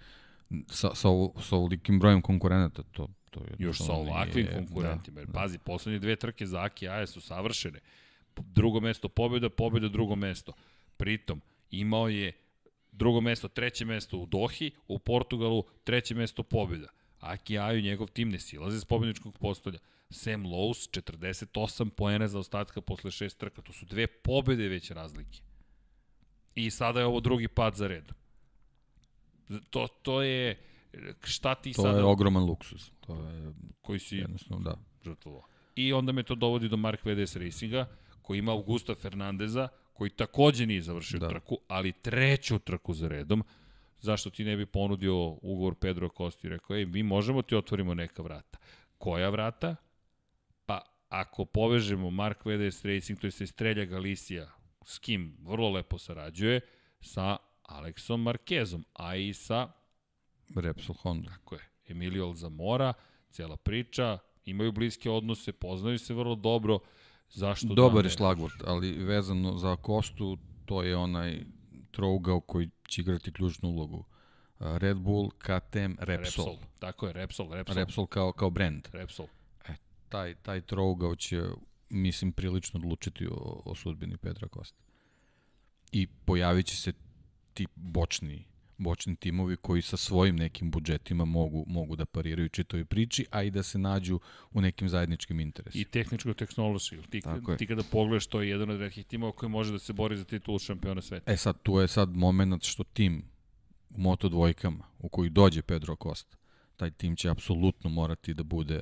sa, 0.67 0.89
sa, 0.89 1.09
sa 1.39 1.55
ovolikim 1.55 1.99
brojem 1.99 2.21
konkurenata 2.21 2.83
to, 2.83 3.07
to 3.29 3.39
je 3.39 3.55
Još 3.59 3.77
sa 3.77 3.93
ovakvim 3.93 4.45
nije- 4.45 4.55
konkurentima. 4.55 5.15
Da, 5.15 5.21
Jer 5.21 5.27
da. 5.27 5.33
pazi, 5.33 5.57
poslednje 5.57 5.99
dve 5.99 6.15
trke 6.15 6.45
za 6.45 6.63
Aki 6.63 6.87
Aja 6.87 7.07
su 7.07 7.21
savršene. 7.21 7.79
Drugo 8.37 8.79
mesto 8.79 9.09
pobjeda, 9.09 9.49
pobjeda, 9.49 9.87
drugo 9.89 10.15
mesto. 10.15 10.53
Pritom, 10.97 11.41
imao 11.71 12.07
je 12.09 12.31
drugo 12.91 13.21
mesto, 13.21 13.47
treće 13.47 13.85
mesto 13.85 14.17
u 14.17 14.25
Dohi, 14.25 14.71
u 14.87 14.99
Portugalu, 14.99 15.63
treće 15.83 16.15
mesto 16.15 16.43
pobjeda. 16.43 16.87
Aki 17.19 17.59
Aju 17.59 17.79
i 17.79 17.83
njegov 17.83 18.07
tim 18.07 18.29
ne 18.29 18.39
silaze 18.39 18.79
s 18.79 18.85
pobjedničkog 18.85 19.37
postolja. 19.37 19.79
Sam 20.09 20.45
Lowe's, 20.45 20.89
48 20.89 21.89
poena 21.89 22.27
za 22.27 22.39
ostatka 22.39 22.81
posle 22.81 23.11
šest 23.11 23.37
trka. 23.37 23.61
To 23.61 23.73
su 23.73 23.85
dve 23.85 24.07
pobjede 24.07 24.67
već 24.67 24.91
razlike. 24.91 25.39
I 26.55 26.71
sada 26.71 26.99
je 26.99 27.05
ovo 27.05 27.19
drugi 27.19 27.47
pad 27.47 27.75
za 27.75 27.87
redom. 27.87 28.15
To, 29.69 29.87
to 29.87 30.21
je, 30.21 30.59
šta 31.23 31.55
ti 31.55 31.73
To 31.73 31.81
sada, 31.81 31.97
je 31.97 32.03
ogroman 32.03 32.43
luksus. 32.43 32.91
To 32.99 33.15
je 33.15 33.53
koji 33.81 33.99
si 33.99 34.17
jednostavno, 34.17 34.63
da. 34.63 34.77
žrtvovao. 35.03 35.43
I 35.75 35.93
onda 35.93 36.11
me 36.11 36.23
to 36.23 36.35
dovodi 36.35 36.69
do 36.69 36.77
Mark 36.77 37.05
VDS 37.05 37.35
Racinga, 37.35 37.85
koji 38.21 38.39
ima 38.39 38.51
Augusta 38.51 38.95
Fernandeza, 38.95 39.67
koji 39.93 40.09
takođe 40.09 40.65
nije 40.65 40.81
završio 40.81 41.19
da. 41.19 41.29
Trku, 41.29 41.57
ali 41.67 41.91
treću 41.91 42.59
trku 42.59 42.93
za 42.93 43.07
redom. 43.07 43.43
Zašto 44.01 44.29
ti 44.29 44.43
ne 44.43 44.55
bi 44.57 44.65
ponudio 44.65 45.27
ugovor 45.27 45.75
Pedro 45.75 46.09
Costa 46.17 46.47
i 46.47 46.49
rekao, 46.49 46.75
ej, 46.75 46.85
mi 46.85 47.03
možemo 47.03 47.41
ti 47.41 47.55
otvorimo 47.55 47.93
neka 47.93 48.21
vrata. 48.21 48.57
Koja 48.97 49.29
vrata? 49.29 49.75
Ako 51.09 51.45
povežemo 51.45 52.09
Mark 52.09 52.45
VDS 52.45 52.85
Racing, 52.85 53.19
to 53.19 53.27
je 53.27 53.31
se 53.31 53.47
Strelja 53.47 53.85
Galicija, 53.85 54.49
s 54.85 54.99
kim 54.99 55.37
vrlo 55.41 55.69
lepo 55.69 55.97
sarađuje, 55.97 56.61
sa 57.01 57.37
Aleksom 57.63 58.21
Markezom, 58.21 58.85
a 58.93 59.15
i 59.15 59.33
sa 59.33 59.71
Repsol 60.55 60.95
Honda. 60.95 61.29
Tako 61.29 61.55
je. 61.55 61.61
Emilio 61.87 62.25
Alzamora, 62.25 62.93
cela 63.29 63.57
priča, 63.57 64.17
imaju 64.45 64.71
bliske 64.71 65.09
odnose, 65.09 65.51
poznaju 65.51 65.99
se 65.99 66.13
vrlo 66.13 66.35
dobro, 66.35 66.79
zašto 67.29 67.67
Dobar 67.67 67.93
da 67.93 67.99
je 67.99 68.03
ne? 68.03 68.09
šlagvort, 68.09 68.55
ali 68.65 68.91
vezano 68.91 69.57
za 69.57 69.75
Kostu, 69.75 70.37
to 70.65 70.83
je 70.83 70.95
onaj 70.95 71.39
trougao 71.91 72.39
koji 72.39 72.69
će 72.87 73.01
igrati 73.01 73.33
ključnu 73.33 73.69
ulogu. 73.69 74.05
Red 74.59 74.97
Bull, 74.97 75.29
KTM, 75.29 75.93
Repsol. 75.99 76.45
Repsol. 76.45 76.57
Tako 76.79 77.07
je, 77.07 77.13
Repsol, 77.13 77.53
Repsol. 77.53 77.75
Repsol 77.75 78.05
kao, 78.05 78.31
kao 78.31 78.49
brand. 78.49 78.87
Repsol. 78.91 79.27
Taj, 80.09 80.35
taj 80.35 80.61
trougao 80.61 81.15
će, 81.15 81.43
mislim, 81.89 82.31
prilično 82.31 82.79
odlučiti 82.79 83.27
o, 83.27 83.61
o 83.65 83.75
sudbini 83.75 84.17
Pedra 84.17 84.47
Kosta. 84.47 84.83
I 85.91 86.07
pojavit 86.07 86.65
će 86.65 86.75
se 86.75 86.93
ti 87.53 87.67
bočni 87.75 88.49
bočni 88.79 89.15
timovi 89.15 89.57
koji 89.57 89.81
sa 89.81 89.97
svojim 89.97 90.35
nekim 90.35 90.71
budžetima 90.71 91.25
mogu, 91.25 91.63
mogu 91.67 91.95
da 91.95 92.05
pariraju 92.05 92.49
čitoj 92.49 92.85
priči, 92.85 93.25
a 93.31 93.43
i 93.43 93.51
da 93.51 93.63
se 93.63 93.77
nađu 93.77 94.19
u 94.51 94.61
nekim 94.61 94.89
zajedničkim 94.89 95.39
interesima. 95.39 95.81
I 95.81 95.85
tehničko-tehnološki. 95.85 96.97
Ti, 97.09 97.21
Tako 97.21 97.55
ti 97.55 97.67
kada 97.67 97.83
pogledaš, 97.91 98.27
to 98.27 98.41
je 98.41 98.49
jedan 98.49 98.69
od 98.69 98.79
redkih 98.79 99.05
timova 99.05 99.31
koji 99.31 99.49
može 99.49 99.71
da 99.71 99.79
se 99.79 99.93
bori 99.93 100.17
za 100.17 100.23
titulu 100.23 100.59
šampiona 100.59 101.01
sveta. 101.01 101.31
E 101.31 101.37
sad, 101.37 101.61
tu 101.63 101.79
je 101.79 101.87
sad 101.87 102.09
moment 102.09 102.63
što 102.63 102.83
tim 102.83 103.23
u 103.89 104.01
Moto 104.01 104.29
dvojkama, 104.29 104.85
u 104.99 105.09
koji 105.09 105.29
dođe 105.29 105.61
Pedro 105.61 105.95
Costa, 106.03 106.37
taj 106.75 106.91
tim 106.91 107.15
će 107.15 107.29
apsolutno 107.29 107.89
morati 107.89 108.33
da 108.33 108.43
bude 108.43 108.81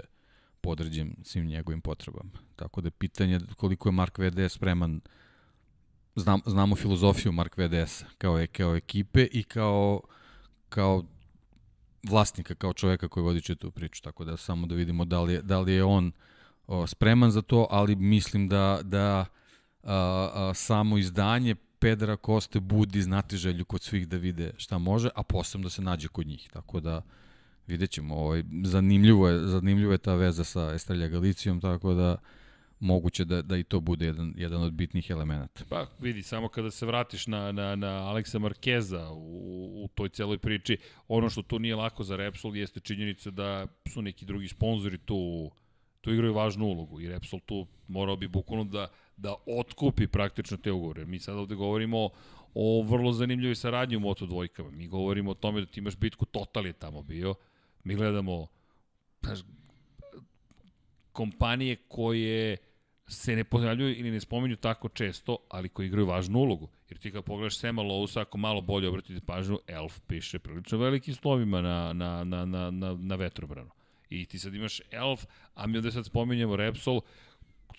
podređen 0.61 1.15
svim 1.23 1.45
njegovim 1.45 1.81
potrebama. 1.81 2.31
Tako 2.55 2.81
da 2.81 2.87
je 2.87 2.91
pitanje 2.91 3.39
koliko 3.57 3.89
je 3.89 3.93
Mark 3.93 4.17
VDS 4.17 4.53
spreman 4.53 5.01
Znam, 6.17 6.41
znamo 6.45 6.75
filozofiju 6.75 7.31
Mark 7.31 7.57
VDS-a 7.57 8.05
kao, 8.17 8.37
je, 8.37 8.47
kao 8.47 8.75
ekipe 8.75 9.27
i 9.31 9.43
kao, 9.43 10.01
kao 10.69 11.03
vlasnika, 12.09 12.55
kao 12.55 12.73
čoveka 12.73 13.07
koji 13.07 13.23
vodi 13.23 13.41
čitavu 13.41 13.71
priču, 13.71 14.03
tako 14.03 14.25
da 14.25 14.37
samo 14.37 14.67
da 14.67 14.75
vidimo 14.75 15.05
da 15.05 15.21
li 15.21 15.33
je, 15.33 15.41
da 15.41 15.59
li 15.59 15.73
je 15.73 15.83
on 15.83 16.11
o, 16.67 16.87
spreman 16.87 17.31
za 17.31 17.41
to, 17.41 17.67
ali 17.69 17.95
mislim 17.95 18.47
da, 18.47 18.79
da 18.83 19.25
a, 19.83 20.29
a, 20.33 20.53
samo 20.53 20.97
izdanje 20.97 21.55
Pedra 21.79 22.15
Koste 22.15 22.59
budi 22.59 23.01
znati 23.01 23.37
želju 23.37 23.65
kod 23.65 23.81
svih 23.81 24.07
da 24.07 24.17
vide 24.17 24.53
šta 24.57 24.77
može, 24.77 25.09
a 25.15 25.23
posebno 25.23 25.65
da 25.65 25.69
se 25.69 25.81
nađe 25.81 26.07
kod 26.07 26.27
njih, 26.27 26.49
tako 26.53 26.79
da 26.79 27.01
vidjet 27.67 27.91
ćemo, 27.91 28.15
ovaj, 28.15 28.43
zanimljivo, 28.63 29.29
je, 29.29 29.39
zanimljivo 29.39 29.91
je 29.91 29.97
ta 29.97 30.15
veza 30.15 30.43
sa 30.43 30.73
Estrelja 30.73 31.07
Galicijom, 31.07 31.61
tako 31.61 31.93
da 31.93 32.17
moguće 32.79 33.25
da, 33.25 33.41
da 33.41 33.57
i 33.57 33.63
to 33.63 33.79
bude 33.79 34.05
jedan, 34.05 34.33
jedan 34.37 34.61
od 34.61 34.73
bitnih 34.73 35.09
elemenata. 35.09 35.63
Pa 35.69 35.87
vidi, 35.99 36.23
samo 36.23 36.47
kada 36.47 36.71
se 36.71 36.85
vratiš 36.85 37.27
na, 37.27 37.51
na, 37.51 37.75
na 37.75 37.87
Aleksa 37.87 38.39
Markeza 38.39 39.09
u, 39.11 39.83
u 39.83 39.87
toj 39.95 40.09
celoj 40.09 40.37
priči, 40.37 40.77
ono 41.07 41.29
što 41.29 41.41
tu 41.41 41.59
nije 41.59 41.75
lako 41.75 42.03
za 42.03 42.15
Repsol 42.15 42.57
jeste 42.57 42.79
činjenica 42.79 43.31
da 43.31 43.67
su 43.89 44.01
neki 44.01 44.25
drugi 44.25 44.47
sponzori 44.47 44.97
tu, 44.97 45.51
tu 46.01 46.13
igraju 46.13 46.33
važnu 46.33 46.65
ulogu 46.65 47.01
i 47.01 47.07
Repsol 47.07 47.39
tu 47.45 47.67
morao 47.87 48.15
bi 48.15 48.27
bukvalno 48.27 48.63
da, 48.63 48.87
da 49.17 49.35
otkupi 49.45 50.07
praktično 50.07 50.57
te 50.57 50.71
ugovore. 50.71 51.05
Mi 51.05 51.19
sad 51.19 51.37
ovde 51.37 51.55
govorimo 51.55 52.09
o 52.53 52.81
vrlo 52.81 53.13
zanimljivoj 53.13 53.55
saradnji 53.55 53.95
u 53.95 53.99
Moto 53.99 54.25
dvojkama. 54.25 54.71
Mi 54.71 54.87
govorimo 54.87 55.31
o 55.31 55.33
tome 55.33 55.59
da 55.59 55.65
ti 55.65 55.79
imaš 55.79 55.95
bitku, 55.95 56.25
Total 56.25 56.65
je 56.65 56.73
tamo 56.73 57.01
bio. 57.01 57.35
Mi 57.87 57.95
gledamo 57.95 58.47
znaš, 59.21 59.39
kompanije 61.11 61.75
koje 61.87 62.57
se 63.07 63.35
ne 63.35 63.43
pojavljuju 63.43 63.99
ili 63.99 64.11
ne 64.11 64.19
spominju 64.19 64.55
tako 64.55 64.89
često, 64.89 65.37
ali 65.49 65.69
koji 65.69 65.87
igraju 65.87 66.07
važnu 66.07 66.39
ulogu. 66.39 66.69
Jer 66.89 66.99
ti 66.99 67.11
kad 67.11 67.23
pogledaš 67.23 67.57
Sema 67.57 67.81
Lousa, 67.81 68.21
ako 68.21 68.37
malo 68.37 68.61
bolje 68.61 68.89
obratite 68.89 69.25
pažnju, 69.25 69.59
Elf 69.67 69.99
piše 70.07 70.39
prilično 70.39 70.77
velikim 70.77 71.15
slovima 71.15 71.61
na, 71.61 71.93
na, 71.93 72.23
na, 72.23 72.45
na, 72.45 72.71
na, 72.71 72.97
na 72.99 73.15
vetrobranu. 73.15 73.69
I 74.09 74.25
ti 74.25 74.39
sad 74.39 74.53
imaš 74.53 74.81
Elf, 74.91 75.25
a 75.53 75.67
mi 75.67 75.77
ovde 75.77 75.91
sad 75.91 76.05
spominjemo 76.05 76.55
Repsol, 76.55 77.01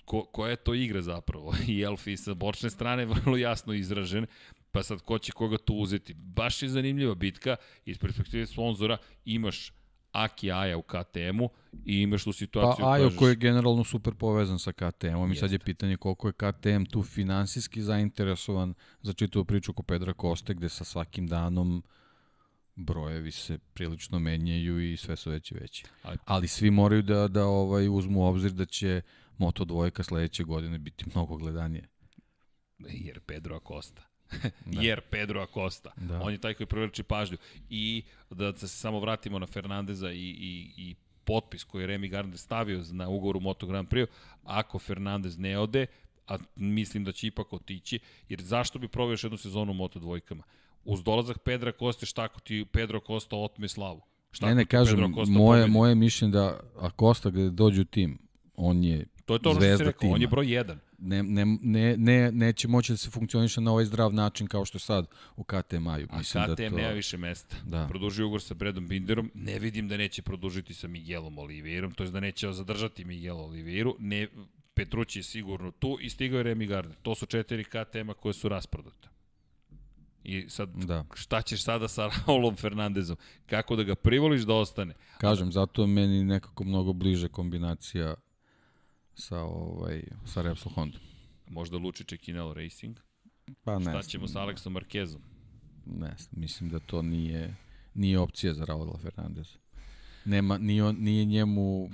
ko, 0.05 0.24
koja 0.24 0.51
je 0.51 0.56
to 0.56 0.74
igra 0.74 1.02
zapravo. 1.02 1.55
I 1.68 1.82
Elf 1.82 2.06
i 2.06 2.16
sa 2.16 2.35
bočne 2.35 2.70
strane 2.70 3.06
vrlo 3.06 3.36
jasno 3.36 3.74
izražen, 3.74 4.26
pa 4.72 4.82
sad 4.82 5.02
ko 5.02 5.18
će 5.18 5.32
koga 5.32 5.59
tu 5.59 5.74
uzeti. 5.74 6.14
Baš 6.14 6.62
je 6.62 6.68
zanimljiva 6.68 7.14
bitka, 7.14 7.56
iz 7.85 7.98
perspektive 7.98 8.47
sponzora 8.47 8.97
imaš 9.24 9.72
Aki 10.12 10.52
Aja 10.52 10.76
u 10.76 10.82
KTM-u 10.82 11.48
i 11.85 11.97
imaš 11.97 12.24
tu 12.24 12.32
situaciju 12.32 12.76
Pa 12.78 12.93
Ajo 12.93 13.05
kažeš- 13.05 13.18
koji 13.18 13.30
je 13.30 13.36
generalno 13.36 13.85
super 13.85 14.14
povezan 14.14 14.59
sa 14.59 14.72
KTM-om 14.72 15.32
i 15.32 15.36
sad 15.36 15.52
je 15.52 15.59
pitanje 15.59 15.97
koliko 15.97 16.28
je 16.28 16.32
KTM 16.35 16.85
tu 16.85 17.02
finansijski 17.02 17.82
zainteresovan 17.82 18.74
za 19.02 19.12
čitavu 19.12 19.44
priču 19.44 19.70
oko 19.70 19.82
Pedra 19.82 20.12
Koste 20.12 20.55
gde 20.55 20.68
sa 20.68 20.85
svakim 20.85 21.26
danom 21.26 21.82
brojevi 22.76 23.30
se 23.30 23.59
prilično 23.59 24.18
menjaju 24.18 24.93
i 24.93 24.97
sve 24.97 25.16
su 25.16 25.30
veći 25.30 25.55
veći. 25.55 25.85
Ali- 26.02 26.18
Ali 26.24 26.48
svi 26.48 26.70
moraju 26.70 27.02
da, 27.02 27.28
da 27.28 27.44
ovaj 27.44 27.89
uzmu 27.89 28.20
u 28.20 28.24
obzir 28.24 28.52
da 28.52 28.64
će 28.64 29.02
Moto 29.39 29.64
dvojka 29.64 30.02
sledeće 30.02 30.44
godine 30.44 30.78
biti 30.78 31.05
mnogo 31.06 31.36
gledanije. 31.36 31.89
Jer 32.78 33.20
Pedro 33.20 33.56
Acosta. 33.56 34.02
Da. 34.64 34.80
Jer 34.80 35.00
Pedro 35.00 35.40
Acosta. 35.40 35.92
Da. 35.96 36.20
On 36.20 36.32
je 36.32 36.38
taj 36.38 36.55
koji 36.55 36.66
privlači 36.66 37.02
pažnju. 37.02 37.36
I 37.70 38.02
da 38.30 38.56
se 38.56 38.68
samo 38.68 39.00
vratimo 39.00 39.38
na 39.38 39.46
Fernandeza 39.46 40.10
i, 40.12 40.28
i, 40.28 40.72
i 40.76 40.94
potpis 41.24 41.64
koji 41.64 41.82
je 41.82 41.88
Remy 41.88 42.10
Gardner 42.10 42.38
stavio 42.38 42.84
na 42.92 43.09
ugovoru 43.09 43.40
Moto 43.40 43.66
Grand 43.66 43.88
Prix, 43.88 44.06
ako 44.44 44.78
Fernandez 44.78 45.38
ne 45.38 45.59
ode, 45.59 45.86
a 46.26 46.36
mislim 46.56 47.05
da 47.05 47.12
će 47.12 47.26
ipak 47.26 47.52
otići, 47.52 47.98
jer 48.28 48.40
zašto 48.42 48.78
bi 48.78 48.88
proveo 48.88 49.12
još 49.12 49.24
jednu 49.24 49.38
sezonu 49.38 49.70
u 49.72 49.74
Moto 49.74 49.98
dvojkama? 49.98 50.42
Uz 50.84 51.02
dolazak 51.02 51.38
Pedra 51.38 51.72
Koste, 51.72 52.06
šta 52.06 52.22
ako 52.22 52.40
ti 52.40 52.64
Pedro 52.72 53.00
Costa 53.06 53.36
otme 53.36 53.68
slavu? 53.68 54.00
Šta 54.30 54.46
ne, 54.46 54.55
ne, 54.55 54.64
kažem, 54.64 55.00
moje, 55.10 55.62
pobedi? 55.62 55.70
moje 55.70 55.94
mišljenje 55.94 56.32
da 56.32 56.60
Acosta 56.80 57.30
gde 57.30 57.50
dođe 57.50 57.80
u 57.80 57.84
tim, 57.84 58.18
on 58.59 58.85
je 58.85 59.06
To 59.24 59.35
je 59.35 59.43
to 59.43 59.51
ono 59.51 59.60
što 59.60 59.76
si 59.76 59.85
rekao, 59.85 60.10
on 60.10 60.20
je 60.20 60.26
tima. 60.26 60.30
broj 60.30 60.52
jedan. 60.52 60.78
ne, 60.98 61.22
ne, 61.22 61.44
ne, 61.62 61.97
ne, 61.97 62.32
neće 62.32 62.68
moći 62.68 62.93
da 62.93 62.97
se 62.97 63.10
funkcioniše 63.10 63.60
na 63.60 63.72
ovaj 63.72 63.85
zdrav 63.85 64.14
način 64.14 64.47
kao 64.47 64.64
što 64.64 64.78
sad 64.78 65.06
u 65.36 65.44
KTM-aju. 65.44 66.06
A 66.10 66.18
Mislim 66.18 66.44
KTM 66.44 66.48
da 66.62 66.70
to... 66.70 66.76
nema 66.76 66.89
više 66.89 67.16
mesta. 67.16 67.56
Da. 67.66 67.86
Produžio 67.89 68.26
ugovor 68.26 68.43
sa 68.43 68.55
Bredom 68.55 68.89
Binderom, 68.89 69.30
ne 69.35 69.59
vidim 69.59 69.89
da 69.89 69.97
neće 69.97 70.22
produžiti 70.22 70.74
sa 70.74 70.89
Miguelom 70.89 71.39
Oliveirom, 71.39 71.93
to 71.93 72.05
je 72.05 72.10
da 72.10 72.20
neće 72.20 72.52
zadržati 72.52 73.05
Miguel 73.05 73.40
Oliveiru, 73.40 73.97
ne, 73.98 74.28
Petrući 74.74 75.18
je 75.18 75.22
sigurno 75.22 75.70
tu 75.70 75.98
i 76.01 76.10
stigao 76.10 76.39
je 76.39 76.44
Remy 76.44 76.66
Gardner. 76.68 76.97
To 77.02 77.14
su 77.14 77.26
četiri 77.26 77.64
KTM-a 77.64 78.14
koje 78.14 78.32
su 78.32 78.48
rasprodate. 78.48 79.09
I 80.24 80.44
sad, 80.48 80.68
Da. 80.68 81.05
šta 81.14 81.43
ćeš 81.43 81.62
sada 81.62 81.89
sa 81.89 82.09
Raulom 82.26 82.56
Fernandezom? 82.56 83.16
Kako 83.47 83.76
da 83.76 83.82
ga 83.82 83.94
privoliš 83.94 84.43
da 84.43 84.55
ostane? 84.55 84.94
Kažem, 85.18 85.52
zato 85.52 85.82
je 85.82 85.89
meni 85.89 86.24
nekako 86.24 86.64
mnogo 86.64 86.93
bliže 86.93 87.28
kombinacija 87.28 88.14
sa, 89.19 89.39
ovaj, 89.39 90.03
sa 90.24 90.43
Repsol 90.43 90.73
Honda. 90.73 90.99
Možda 91.49 91.77
Lučić 91.78 92.12
i 92.12 92.19
Kinelo 92.19 92.55
Racing? 92.55 92.97
Pa 93.65 93.78
ne, 93.78 93.85
Šta 93.85 94.03
ćemo 94.03 94.28
sa 94.28 94.40
Aleksom 94.40 94.73
Markezom? 94.73 95.20
ne, 95.86 96.11
mislim 96.32 96.70
da 96.70 96.78
to 96.78 97.03
nije, 97.03 97.55
nije 97.95 98.19
opcija 98.19 98.55
za 98.55 98.65
Raula 98.65 98.99
Fernandez. 98.99 99.47
Nema, 100.24 100.59
nije, 100.59 100.85
on, 100.85 100.97
nije 100.99 101.24
njemu 101.24 101.90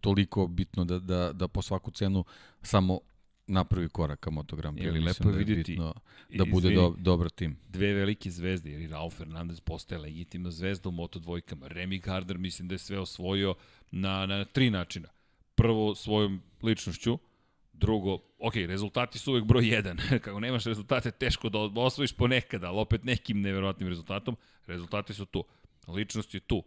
toliko 0.00 0.46
bitno 0.46 0.84
da, 0.84 0.98
da, 0.98 1.32
da 1.32 1.48
po 1.48 1.62
svaku 1.62 1.90
cenu 1.90 2.24
samo 2.62 3.00
napravi 3.46 3.88
korak 3.88 4.20
ka 4.20 4.30
Moto 4.30 4.56
Grand 4.56 4.78
Prix. 4.78 4.84
Je 4.94 5.00
lepo 5.00 5.24
da 5.24 5.30
je 5.30 5.36
vidjeti- 5.36 5.72
bitno 5.72 5.94
da 6.30 6.44
bude 6.44 6.68
Izvini. 6.68 6.74
do, 6.74 6.94
dobar 6.98 7.30
tim. 7.30 7.56
dve 7.68 7.92
velike 7.94 8.30
zvezde, 8.30 8.70
jer 8.70 8.80
i 8.80 8.86
Raul 8.86 9.10
Fernandez 9.10 9.60
postaje 9.60 9.98
legitimna 10.00 10.50
zvezda 10.50 10.88
u 10.88 10.92
Moto 10.92 11.18
dvojkama. 11.18 11.66
Remy 11.68 12.00
Gardner 12.00 12.38
mislim 12.38 12.68
da 12.68 12.74
je 12.74 12.78
sve 12.78 12.98
osvojio 12.98 13.54
na, 13.90 14.26
na 14.26 14.44
tri 14.44 14.70
načina. 14.70 15.08
Prvo, 15.56 15.94
svojom 15.94 16.42
ličnošću, 16.62 17.18
drugo, 17.72 18.18
ok, 18.38 18.54
rezultati 18.54 19.18
su 19.18 19.30
uvek 19.30 19.44
broj 19.44 19.68
jedan. 19.68 19.98
Kako 20.24 20.40
nemaš 20.40 20.64
rezultate, 20.64 21.10
teško 21.10 21.48
da 21.48 21.80
osvojiš 21.80 22.12
ponekad, 22.12 22.64
ali 22.64 22.78
opet 22.78 23.04
nekim 23.04 23.40
neverovatnim 23.40 23.88
rezultatom. 23.88 24.36
Rezultati 24.66 25.14
su 25.14 25.26
tu. 25.26 25.44
Ličnost 25.88 26.34
je 26.34 26.40
tu. 26.40 26.62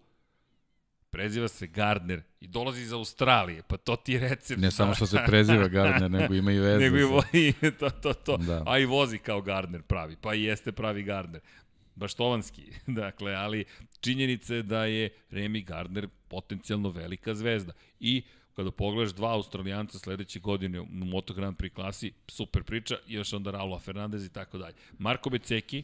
Preziva 1.11 1.48
se 1.48 1.68
Gardner 1.68 2.22
i 2.40 2.48
dolazi 2.48 2.82
iz 2.82 2.94
Australije, 2.94 3.64
pa 3.68 3.78
to 3.78 3.95
ti 3.95 4.14
je 4.14 4.20
recept. 4.20 4.61
Ne 4.61 4.72
samo 4.72 4.95
što 4.95 5.06
se 5.06 5.18
preziva 5.28 5.68
Gardner, 5.68 6.11
nego 6.11 6.34
ima 6.34 6.52
i 6.52 6.60
veze. 6.66 6.84
Nego 6.84 6.98
i 6.98 7.03
vozi, 7.03 7.53
to, 7.80 7.90
to, 7.90 8.14
to. 8.14 8.38
Da. 8.38 8.64
A 8.66 8.80
i 8.80 8.86
vozi 8.86 9.18
kao 9.18 9.41
Gardner 9.41 9.82
pravi, 9.82 10.16
pa 10.22 10.36
i 10.36 10.44
jeste 10.44 10.72
pravi 10.72 11.03
Gardner. 11.03 11.41
Baštovanski, 11.95 12.72
dakle, 12.88 13.34
ali 13.34 13.66
činjenica 13.99 14.56
je 14.56 14.64
da 14.64 14.86
je 14.86 15.10
Remy 15.32 15.66
Gardner 15.66 16.07
potencijalno 16.28 16.90
velika 16.90 17.36
zvezda. 17.36 17.74
I 17.99 18.24
kada 18.60 18.72
pogledaš 18.72 19.14
dva 19.14 19.34
Australijanca 19.34 19.99
sledeće 19.99 20.40
godine 20.40 20.80
u 20.80 20.86
Moto 20.91 21.34
Grand 21.34 21.57
Prix 21.57 21.73
klasi, 21.73 22.11
super 22.27 22.64
priča, 22.64 22.95
i 23.07 23.14
još 23.14 23.34
onda 23.34 23.52
Raula 23.52 23.80
Fernandez 23.80 24.26
i 24.26 24.34
tako 24.34 24.57
dalje. 24.57 24.73
Marko 24.98 25.30
Beceki, 25.30 25.84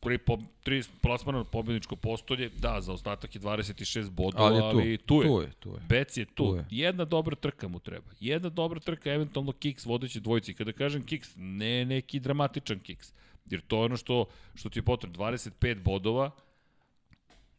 pri 0.00 0.18
po, 0.18 0.38
tri 0.62 0.82
plasmana 1.02 1.38
na 1.38 1.44
pobedničko 1.44 1.96
postolje, 1.96 2.48
da, 2.48 2.80
za 2.80 2.92
ostatak 2.92 3.34
je 3.34 3.40
26 3.40 4.10
bodova, 4.10 4.46
Ali 4.46 4.60
ali, 4.60 4.96
tu, 4.96 5.06
tu 5.06 5.22
je. 5.22 5.28
tu 5.28 5.40
je, 5.40 5.50
tu 5.60 5.68
je. 5.68 5.80
Bec 5.88 6.16
je 6.16 6.24
tu. 6.24 6.32
Tu 6.34 6.56
je. 6.56 6.64
Jedna 6.70 7.04
dobra 7.04 7.36
trka 7.36 7.68
mu 7.68 7.78
treba. 7.78 8.10
Jedna 8.20 8.48
dobra 8.48 8.80
trka, 8.80 9.12
eventualno 9.12 9.52
kiks 9.52 9.86
vodeći 9.86 10.20
dvojici. 10.20 10.54
Kada 10.54 10.72
kažem 10.72 11.02
kiks, 11.02 11.28
ne 11.36 11.84
neki 11.84 12.20
dramatičan 12.20 12.78
kiks. 12.78 13.12
Jer 13.50 13.60
to 13.60 13.76
je 13.76 13.84
ono 13.84 13.96
što, 13.96 14.24
što 14.54 14.68
ti 14.68 14.78
je 14.78 14.82
potrebno. 14.82 15.24
25 15.24 15.82
bodova, 15.82 16.30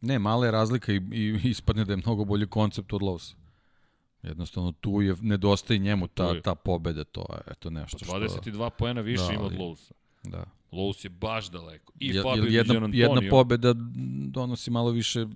Ne, 0.02 0.18
mala 0.18 0.46
je 0.46 0.52
razlika 0.52 0.92
i, 0.92 1.00
i 1.12 1.40
ispadne 1.44 1.84
da 1.84 1.92
je 1.92 1.96
mnogo 1.96 2.24
bolji 2.24 2.46
koncept 2.46 2.92
od 2.92 3.00
Lowsa. 3.02 3.34
Jednostavno 4.22 4.72
tu 4.72 5.02
je 5.02 5.14
nedostaje 5.20 5.78
njemu 5.78 6.06
ta 6.06 6.26
je. 6.26 6.42
ta 6.42 6.54
pobeda, 6.54 7.04
to 7.04 7.20
je 7.30 7.52
eto 7.52 7.70
nešto 7.70 7.98
što 7.98 8.12
22 8.12 8.70
poena 8.70 9.00
više 9.00 9.22
Da, 9.24 9.32
ima 9.32 9.42
od 9.42 9.52
ali- 9.52 9.58
Lowsa. 9.58 9.92
da. 10.24 10.44
Lowe's 10.72 11.04
je 11.04 11.10
baš 11.10 11.46
daleko. 11.46 11.92
I 12.00 12.08
Je- 12.08 12.22
Fabio 12.22 12.44
jedna, 12.44 12.74
Gian 12.74 12.90
jedna 12.94 13.10
Antonio. 13.10 13.30
pobeda 13.30 13.74
donosi 14.26 14.70
malo 14.70 14.90
više 14.90 15.26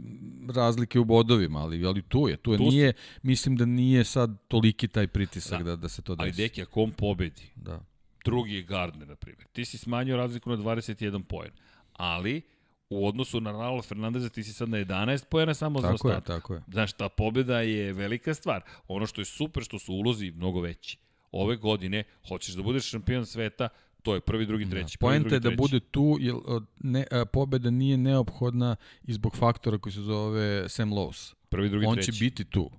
razlike 0.49 1.01
u 1.01 1.05
bodovima, 1.05 1.59
ali 1.59 1.87
ali 1.87 2.03
tu 2.03 2.29
je, 2.29 2.37
tu 2.37 2.53
je. 2.53 2.59
Tu 2.59 2.65
nije, 2.65 2.93
mislim 3.23 3.57
da 3.57 3.65
nije 3.67 4.05
sad 4.05 4.37
toliki 4.49 4.89
taj 4.89 5.07
pritisak 5.07 5.63
da, 5.63 5.77
da, 5.77 5.89
se 5.89 6.03
to 6.03 6.17
Ali 6.19 6.31
desi. 6.31 6.43
deki, 6.43 6.63
ako 6.63 6.83
on 6.83 6.91
pobedi, 6.93 7.43
Da. 7.57 7.81
drugi 8.25 8.55
je 8.55 8.63
Gardner, 8.63 9.09
na 9.09 9.15
primjer. 9.17 9.47
Ti 9.49 9.65
si 9.65 9.79
smanjio 9.79 10.17
razliku 10.17 10.51
na 10.51 10.57
21 10.57 11.23
poen. 11.23 11.51
Ali, 11.93 12.43
u 12.91 13.09
odnosu 13.09 13.41
na 13.41 13.53
Raula 13.53 13.83
Fernandeza, 13.83 14.29
ti 14.29 14.43
si 14.43 14.53
sad 14.53 14.69
na 14.69 14.79
11 14.79 15.25
poena 15.25 15.55
samo 15.55 15.81
za 15.81 15.89
Tako 15.89 16.09
je, 16.09 16.15
ostatak. 16.15 16.37
tako 16.37 16.55
je. 16.55 16.63
Znaš, 16.69 16.93
ta 16.93 17.09
pobjeda 17.09 17.61
je 17.61 17.93
velika 17.93 18.35
stvar. 18.35 18.63
Ono 18.89 19.07
što 19.07 19.21
je 19.21 19.25
super, 19.25 19.63
što 19.63 19.79
su 19.79 19.93
ulozi 19.95 20.31
mnogo 20.31 20.61
veći. 20.61 20.99
Ove 21.33 21.57
godine, 21.57 22.05
hoćeš 22.29 22.55
da 22.55 22.63
budeš 22.63 22.85
šampion 22.85 23.27
sveta, 23.27 23.69
to 24.03 24.15
je 24.15 24.21
prvi, 24.21 24.47
drugi, 24.47 24.71
treći. 24.71 24.99
prvi, 24.99 25.09
Poenta 25.09 25.35
je 25.35 25.41
da 25.41 25.49
treći. 25.49 25.57
bude 25.59 25.81
tu, 25.81 26.17
jer 26.21 26.35
od- 26.45 26.67
ne, 26.81 27.07
a, 27.11 27.25
pobeda 27.25 27.71
nije 27.71 27.97
neophodna 27.97 28.77
i 29.05 29.13
zbog 29.13 29.37
faktora 29.37 29.79
koji 29.79 29.93
se 29.93 30.01
zove 30.01 30.69
Sam 30.69 30.91
Lowe's. 30.91 31.35
Prvi, 31.49 31.69
drugi, 31.69 31.87
On 31.87 31.95
treći. 31.95 32.13
će 32.13 32.19
biti 32.21 32.45
tu. 32.45 32.71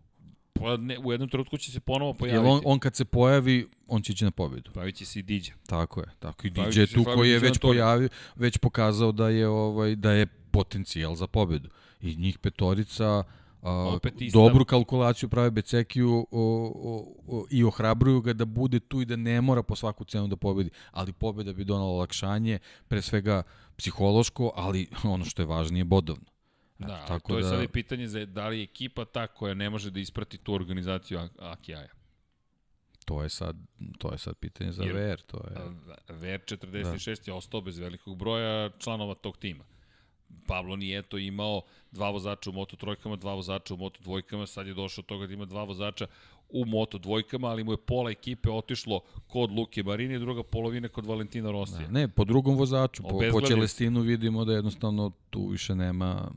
Pa 0.59 0.77
ne, 0.77 0.97
u 0.99 1.11
jednom 1.11 1.29
trenutku 1.29 1.57
će 1.57 1.71
se 1.71 1.79
ponovo 1.79 2.09
Jer 2.09 2.17
pojaviti. 2.17 2.49
on, 2.49 2.61
on 2.65 2.79
kad 2.79 2.95
se 2.95 3.05
pojavi, 3.05 3.67
on 3.87 4.01
će 4.01 4.13
ići 4.13 4.25
na 4.25 4.31
pobedu. 4.31 4.71
Pojavit 4.71 4.95
će 4.95 5.05
se 5.05 5.19
i 5.19 5.23
Diđa. 5.23 5.53
Tako 5.67 5.99
je. 5.99 6.07
Tako 6.19 6.47
i 6.47 6.49
DJ 6.49 6.79
je 6.79 6.87
tu 6.87 7.03
koji 7.03 7.29
je 7.29 7.39
već 7.39 7.57
pojavio, 7.59 8.09
već 8.35 8.57
pokazao 8.57 9.11
da 9.11 9.29
je 9.29 9.47
ovaj 9.47 9.95
da 9.95 10.11
je 10.11 10.25
potencijal 10.51 11.15
za 11.15 11.27
pobedu. 11.27 11.69
I 12.01 12.15
njih 12.15 12.39
petorica 12.39 13.23
a, 13.61 13.71
Opet 13.95 14.21
ista- 14.21 14.33
dobru 14.33 14.65
kalkulaciju 14.65 15.29
prave 15.29 15.51
Becekiju 15.51 16.27
o, 16.31 16.71
o, 16.75 17.15
o, 17.27 17.45
i 17.51 17.63
ohrabruju 17.63 18.21
ga 18.21 18.33
da 18.33 18.45
bude 18.45 18.79
tu 18.79 19.01
i 19.01 19.05
da 19.05 19.15
ne 19.15 19.41
mora 19.41 19.63
po 19.63 19.75
svaku 19.75 20.05
cenu 20.05 20.27
da 20.27 20.35
pobedi. 20.35 20.69
Ali 20.91 21.13
pobeda 21.13 21.53
bi 21.53 21.63
donala 21.63 21.91
olakšanje, 21.91 22.59
pre 22.87 23.01
svega 23.01 23.43
psihološko, 23.77 24.51
ali 24.55 24.87
ono 25.03 25.25
što 25.25 25.41
je 25.41 25.45
važnije, 25.45 25.83
bodovno. 25.83 26.25
Eto, 26.79 26.87
Da, 26.87 27.05
tako 27.05 27.29
to 27.29 27.37
je 27.37 27.43
da- 27.43 27.49
sad 27.49 27.63
i 27.63 27.67
pitanje 27.67 28.07
za 28.07 28.25
da 28.25 28.47
li 28.47 28.57
je 28.57 28.63
ekipa 28.63 29.05
ta 29.05 29.27
koja 29.27 29.53
ne 29.53 29.69
može 29.69 29.91
da 29.91 29.99
isprati 29.99 30.37
tu 30.37 30.53
organizaciju 30.53 31.19
Ak- 31.19 31.29
Akijaja. 31.39 31.89
To 33.05 33.23
je 33.23 33.29
sad, 33.29 33.55
to 33.97 34.11
je 34.11 34.17
sad 34.17 34.35
pitanje 34.35 34.71
za 34.71 34.83
Jer- 34.83 34.95
VR. 34.95 35.21
To 35.21 35.37
je, 35.37 35.53
Ver 36.09 36.41
46 36.41 37.27
je 37.27 37.33
ostao 37.33 37.61
bez 37.61 37.77
velikog 37.77 38.17
broja 38.17 38.69
članova 38.69 39.13
tog 39.15 39.37
tima. 39.37 39.63
Pablo 40.47 40.75
Nijeto 40.75 41.17
je 41.17 41.27
imao 41.27 41.61
dva 41.91 42.09
vozača 42.09 42.49
u 42.49 42.53
Moto 42.53 42.75
trojkama, 42.75 43.15
dva 43.15 43.33
vozača 43.33 43.73
u 43.73 43.77
Moto 43.77 43.99
dvojkama, 44.03 44.47
sad 44.47 44.67
je 44.67 44.73
došao 44.73 45.01
od 45.01 45.05
toga 45.05 45.27
da 45.27 45.33
ima 45.33 45.45
dva 45.45 45.63
vozača 45.63 46.07
u 46.49 46.65
Moto 46.65 46.97
dvojkama, 46.97 47.47
ali 47.47 47.63
mu 47.63 47.73
je 47.73 47.77
pola 47.77 48.11
ekipe 48.11 48.49
otišlo 48.49 48.99
kod 49.27 49.51
Luke 49.51 49.83
Marini, 49.83 50.19
druga 50.19 50.43
polovina 50.43 50.87
kod 50.87 51.05
Valentina 51.05 51.51
Rosija. 51.51 51.79
Da, 51.79 51.91
ne, 51.91 52.07
po 52.07 52.23
drugom 52.25 52.55
vozaču, 52.55 53.03
po, 53.03 53.19
po 53.31 53.41
Čelestinu 53.41 54.01
vidimo 54.01 54.45
da 54.45 54.53
jednostavno 54.53 55.11
tu 55.29 55.47
više 55.47 55.75
nema 55.75 56.31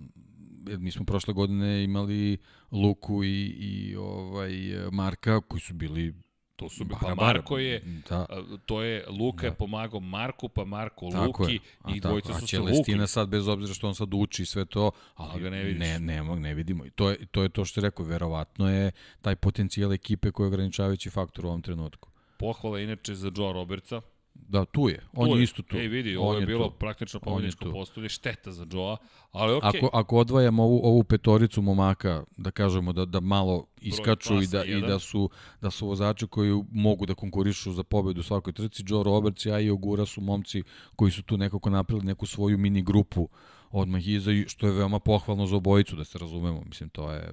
mi 0.66 0.90
smo 0.90 1.04
prošle 1.04 1.34
godine 1.34 1.84
imali 1.84 2.38
Luku 2.72 3.24
i, 3.24 3.46
i 3.46 3.96
ovaj 3.96 4.52
Marka 4.92 5.40
koji 5.40 5.60
su 5.60 5.74
bili 5.74 6.14
To 6.60 6.68
su 6.68 6.84
pa 6.88 7.14
bara, 7.14 7.14
Marko 7.14 7.58
je 7.58 7.82
da, 8.08 8.26
to 8.66 8.82
je 8.82 9.06
Luka 9.08 9.46
je 9.46 9.54
pomagao 9.54 10.00
Marku, 10.00 10.48
pa 10.48 10.64
Marko 10.64 11.08
tako 11.10 11.26
Luki 11.26 11.52
je. 11.52 11.60
A, 11.82 11.94
i 11.94 12.00
dvojica 12.00 12.34
su 12.34 12.46
se 12.46 12.58
vukli. 12.58 13.06
sad 13.08 13.28
bez 13.28 13.48
obzira 13.48 13.74
što 13.74 13.88
on 13.88 13.94
sad 13.94 14.14
uči 14.14 14.46
sve 14.46 14.64
to, 14.64 14.90
ali 15.14 15.30
Ali 15.32 15.42
ga 15.42 15.50
ne 15.50 15.62
vidiš. 15.62 15.80
ne, 15.80 15.98
ne, 15.98 16.22
ne 16.36 16.54
vidimo. 16.54 16.86
I 16.86 16.90
to 16.90 17.10
je, 17.10 17.26
to 17.26 17.42
je 17.42 17.48
to 17.48 17.64
što 17.64 17.80
je 17.80 17.82
rekao, 17.82 18.04
verovatno 18.04 18.70
je 18.70 18.90
taj 19.20 19.36
potencijal 19.36 19.92
ekipe 19.92 20.30
koji 20.30 20.44
je 20.44 20.48
ograničavajući 20.48 21.10
faktor 21.10 21.46
u 21.46 21.48
ovom 21.48 21.62
trenutku. 21.62 22.08
Pohvala 22.38 22.80
inače 22.80 23.14
za 23.14 23.30
Joe 23.36 23.52
Robertsa. 23.52 24.00
Da, 24.48 24.64
tu 24.64 24.88
je. 24.88 25.00
On 25.12 25.28
Tu 25.28 25.36
je 25.36 25.42
isto 25.42 25.62
tu. 25.62 25.76
Ej, 25.76 25.88
vidi, 25.88 26.16
ovo 26.16 26.34
je, 26.34 26.40
je 26.40 26.46
bilo 26.46 26.68
tu. 26.68 26.78
praktično 26.78 27.18
je 27.18 27.20
pobedničko 27.20 27.64
tu. 27.64 27.72
postolje, 27.72 28.08
šteta 28.08 28.52
za 28.52 28.66
Joa, 28.72 28.96
ali 29.32 29.54
okej. 29.54 29.68
Ako, 29.78 29.90
ako 29.92 30.16
odvajamo 30.16 30.62
ovu, 30.62 30.80
ovu 30.82 31.04
petoricu 31.04 31.62
momaka, 31.62 32.24
da 32.36 32.50
kažemo 32.50 32.92
da, 32.92 33.04
da 33.04 33.20
malo 33.20 33.66
iskaču 33.80 34.42
i 34.42 34.46
da, 34.46 34.64
i 34.64 34.80
da 34.80 34.98
su, 34.98 35.30
da 35.60 35.70
su 35.70 35.86
vozači 35.86 36.26
koji 36.26 36.62
mogu 36.72 37.06
da 37.06 37.14
konkurišu 37.14 37.72
za 37.72 37.84
pobedu 37.84 38.20
u 38.20 38.24
svakoj 38.24 38.52
trci, 38.52 38.82
Joe 38.86 39.04
Roberts 39.04 39.46
i 39.46 39.52
Ajo 39.52 39.76
Gura 39.76 40.06
su 40.06 40.20
momci 40.20 40.62
koji 40.96 41.10
su 41.10 41.22
tu 41.22 41.36
nekako 41.36 41.70
napravili 41.70 42.06
neku 42.06 42.26
svoju 42.26 42.58
mini 42.58 42.82
grupu 42.82 43.28
odmah 43.70 44.08
iza, 44.08 44.32
i 44.32 44.44
što 44.48 44.66
je 44.66 44.72
veoma 44.72 44.98
pohvalno 44.98 45.46
za 45.46 45.56
obojicu, 45.56 45.96
da 45.96 46.04
se 46.04 46.18
razumemo. 46.18 46.62
Mislim, 46.66 46.88
to 46.88 47.12
je 47.12 47.32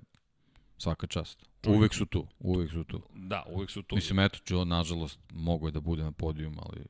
svaka 0.77 1.07
čast. 1.07 1.45
Uvek 1.67 1.93
su 1.93 2.05
tu, 2.05 2.27
uvek 2.39 2.71
su 2.71 2.83
tu. 2.83 3.01
Da, 3.15 3.43
uvek 3.49 3.69
su 3.69 3.83
tu. 3.83 3.95
Mislim, 3.95 4.19
eto, 4.19 4.39
Joe, 4.47 4.65
nažalost, 4.65 5.19
mogo 5.33 5.67
je 5.67 5.71
da 5.71 5.79
bude 5.79 6.03
na 6.03 6.11
podijum, 6.11 6.57
ali... 6.59 6.85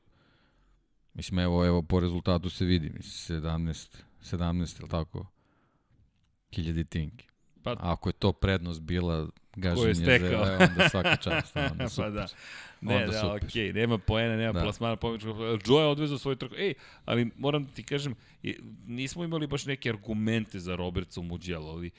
Mislim, 1.18 1.38
evo, 1.38 1.66
evo, 1.66 1.82
po 1.82 2.00
rezultatu 2.00 2.50
se 2.50 2.64
vidi, 2.64 2.90
mislim, 2.90 3.42
17, 3.42 3.96
17, 4.22 4.80
ili 4.80 4.88
tako, 4.88 5.26
hiljadi 6.54 6.84
tinki. 6.84 7.26
Pa- 7.62 7.76
ako 7.78 8.08
je 8.08 8.12
to 8.12 8.32
prednost 8.32 8.80
bila 8.80 9.28
gaženje 9.58 9.94
za, 9.94 10.02
stekao. 10.02 10.46
e, 10.46 10.56
onda 10.56 10.88
svaka 10.88 11.16
čast, 11.16 11.56
onda 11.70 11.74
pa 11.78 11.88
super. 11.88 12.12
da. 12.12 12.26
Ne, 12.80 12.96
Onda 12.96 13.06
da, 13.06 13.20
super. 13.20 13.44
okej, 13.44 13.72
nema 13.72 13.98
poena, 13.98 14.36
nema 14.36 14.52
Da. 14.52 14.60
plasmana 14.60 14.96
pobedničkog. 14.96 15.36
Joe 15.66 15.82
je 15.82 15.86
odvezao 15.86 16.18
svoj 16.18 16.36
trku. 16.36 16.54
Ej, 16.56 16.74
ali 17.04 17.30
moram 17.36 17.64
da 17.64 17.70
ti 17.70 17.82
kažem, 17.82 18.14
i- 18.42 18.56
nismo 18.86 19.24
imali 19.24 19.46
baš 19.46 19.66
neke 19.66 19.90
argumente 19.90 20.58
za 20.58 20.76
Robertsa 20.76 21.20
u 21.20 21.24
Mugello, 21.24 21.70
ali 21.70 21.90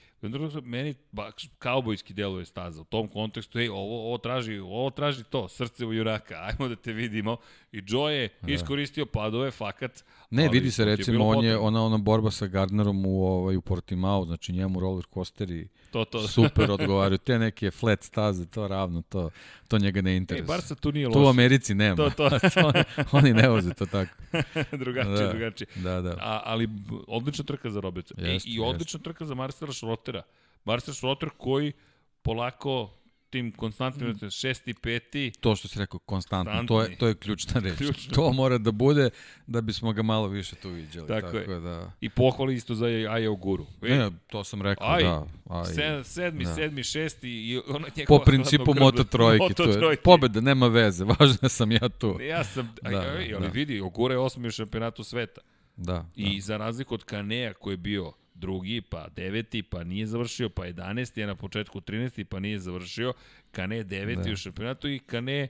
meni 0.63 0.95
baš 1.11 1.33
kaubojski 1.59 2.13
deluje 2.13 2.45
staza. 2.45 2.81
U 2.81 2.85
tom 2.85 3.07
kontekstu, 3.07 3.59
ej, 3.59 3.69
ovo, 3.69 4.05
ovo 4.05 4.17
traži, 4.17 4.59
ovo 4.59 4.89
traži 4.89 5.23
to, 5.23 5.47
srce 5.47 5.85
u 5.85 5.93
junaka, 5.93 6.35
ajmo 6.37 6.67
da 6.67 6.75
te 6.75 6.93
vidimo. 6.93 7.37
I 7.71 7.83
Joe 7.87 8.13
je 8.13 8.29
iskoristio 8.47 9.05
padove, 9.05 9.51
fakat. 9.51 10.03
Ne, 10.29 10.43
ali 10.43 10.51
vidi 10.51 10.71
se 10.71 10.81
je 10.81 10.85
recimo, 10.87 11.27
on 11.27 11.45
je, 11.45 11.57
ona, 11.57 11.83
ona 11.83 11.97
borba 11.97 12.31
sa 12.31 12.47
Gardnerom 12.47 13.05
u, 13.05 13.23
ovaj, 13.23 13.55
u 13.55 13.61
Portimao, 13.61 14.25
znači 14.25 14.53
njemu 14.53 14.79
roller 14.79 15.05
coasteri 15.05 15.67
To, 15.91 16.05
to. 16.05 16.27
super 16.27 16.71
odgovaraju. 16.71 17.17
Te 17.17 17.39
neke 17.49 17.71
flat 17.71 18.03
staze, 18.03 18.45
to 18.45 18.67
ravno, 18.67 19.01
to, 19.01 19.29
to 19.67 19.77
njega 19.77 20.01
ne 20.01 20.11
Ej, 20.11 20.17
interesuje. 20.17 20.47
Barca 20.47 20.75
tu 20.75 20.91
nije 20.91 21.11
Tu 21.11 21.21
u. 21.21 21.27
Americi 21.27 21.73
nema. 21.75 21.95
To, 21.95 22.09
to. 22.09 22.29
oni, 23.17 23.33
ne 23.33 23.49
voze 23.49 23.73
to 23.73 23.85
tako. 23.85 24.11
drugačije, 24.83 25.17
Da. 25.17 25.29
drugačije. 25.29 25.67
Da, 25.75 26.01
da. 26.01 26.15
A, 26.19 26.41
ali 26.45 26.69
odlična 27.07 27.43
trka 27.45 27.69
za 27.69 27.79
Robertsa. 27.79 28.13
E, 28.17 28.31
Jeste, 28.31 28.49
I 28.49 28.59
odlična 28.59 28.99
trka 28.99 29.25
za 29.25 29.35
Marcela 29.35 29.73
Šrotera. 29.73 30.23
Marcel 30.65 30.93
Šroter 30.93 31.29
koji 31.37 31.73
polako 32.21 32.89
tim 33.29 33.51
konstantnim 33.51 34.09
mm. 34.09 34.29
šesti, 34.29 34.73
peti, 34.73 35.31
To 35.39 35.55
što 35.55 35.67
si 35.67 35.79
rekao, 35.79 35.99
konstantno, 35.99 36.63
to 36.67 36.81
je, 36.81 36.97
to 36.97 37.07
je 37.07 37.15
ključna 37.15 37.61
reč. 37.61 37.77
Ključno. 37.77 38.13
To 38.13 38.33
mora 38.33 38.57
da 38.57 38.71
bude 38.71 39.09
da 39.47 39.61
bismo 39.61 39.93
ga 39.93 40.01
malo 40.01 40.27
više 40.27 40.55
tu 40.55 40.69
viđali. 40.69 41.07
Tako 41.07 41.37
Tako, 41.37 41.51
je. 41.51 41.59
da... 41.59 41.91
i 42.01 42.09
pohvali 42.09 42.55
isto 42.55 42.75
za 42.75 42.85
Aja 42.85 43.29
Guru. 43.29 43.65
E, 43.81 43.97
Ne, 43.97 44.11
to 44.27 44.43
sam 44.43 44.61
rekao, 44.61 44.87
Aj, 44.87 45.03
da. 45.03 45.25
Aj, 45.49 45.65
se, 45.65 46.01
sedmi, 46.03 46.43
da. 46.43 46.55
sedmi, 46.55 46.83
šesti 46.83 47.29
i 47.29 47.61
ona 47.67 47.87
njegova 47.97 48.19
po 48.19 48.25
principu 48.25 48.73
Moto 48.79 49.03
trojke, 49.03 49.53
to 49.53 49.63
je 49.63 49.67
Moto-trojke. 49.67 50.01
pobeda, 50.01 50.41
nema 50.41 50.67
veze, 50.67 51.05
važno 51.19 51.37
da 51.41 51.49
sam 51.49 51.71
ja 51.71 51.89
tu. 51.89 52.17
Ja 52.21 52.43
sam, 52.43 52.75
da, 52.81 52.89
Da, 52.89 52.99
da, 52.99 53.05
da, 53.05 53.11
ali 53.11 53.29
da. 53.41 53.47
vidi, 53.47 53.81
Ogura 53.81 54.13
je 54.13 54.19
osmi 54.19 54.47
u 54.47 54.51
šampionatu 54.51 55.03
sveta. 55.03 55.41
Da, 55.75 56.05
I 56.15 56.35
da. 56.35 56.41
za 56.41 56.57
razliku 56.57 56.93
od 56.93 57.03
Kanea 57.03 57.53
koji 57.53 57.73
je 57.73 57.77
bio 57.77 58.13
drugi, 58.39 58.81
pa 58.81 59.07
deveti, 59.09 59.63
pa 59.63 59.83
nije 59.83 60.07
završio, 60.07 60.49
pa 60.49 60.63
11. 60.63 61.17
je 61.17 61.27
na 61.27 61.35
početku 61.35 61.81
13. 61.81 62.23
pa 62.23 62.39
nije 62.39 62.59
završio. 62.59 63.13
Kane 63.51 63.83
deveti 63.83 64.21
Da. 64.23 64.33
u 64.33 64.37
šampionatu 64.37 64.89
i 64.89 64.99
Kane, 64.99 65.47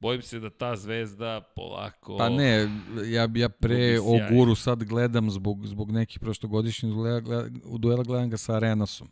bojim 0.00 0.22
se 0.22 0.40
da 0.40 0.50
ta 0.50 0.76
zvezda 0.76 1.40
polako... 1.56 2.16
Pa 2.18 2.28
ne, 2.28 2.68
ja, 3.06 3.28
ja 3.34 3.48
pre. 3.48 3.98
Oguru 4.00 4.54
sad 4.54 4.84
gledam 4.84 5.30
zbog, 5.30 5.66
zbog 5.66 5.90
nekih 5.90 6.18
prošlogodišnjih 6.20 6.92
duela, 6.92 7.20
gleda- 7.20 7.50
u 7.64 7.78
duela 7.78 8.02
gledam 8.02 8.30
ga 8.30 8.36
sa 8.36 8.54
Arenasom, 8.54 9.08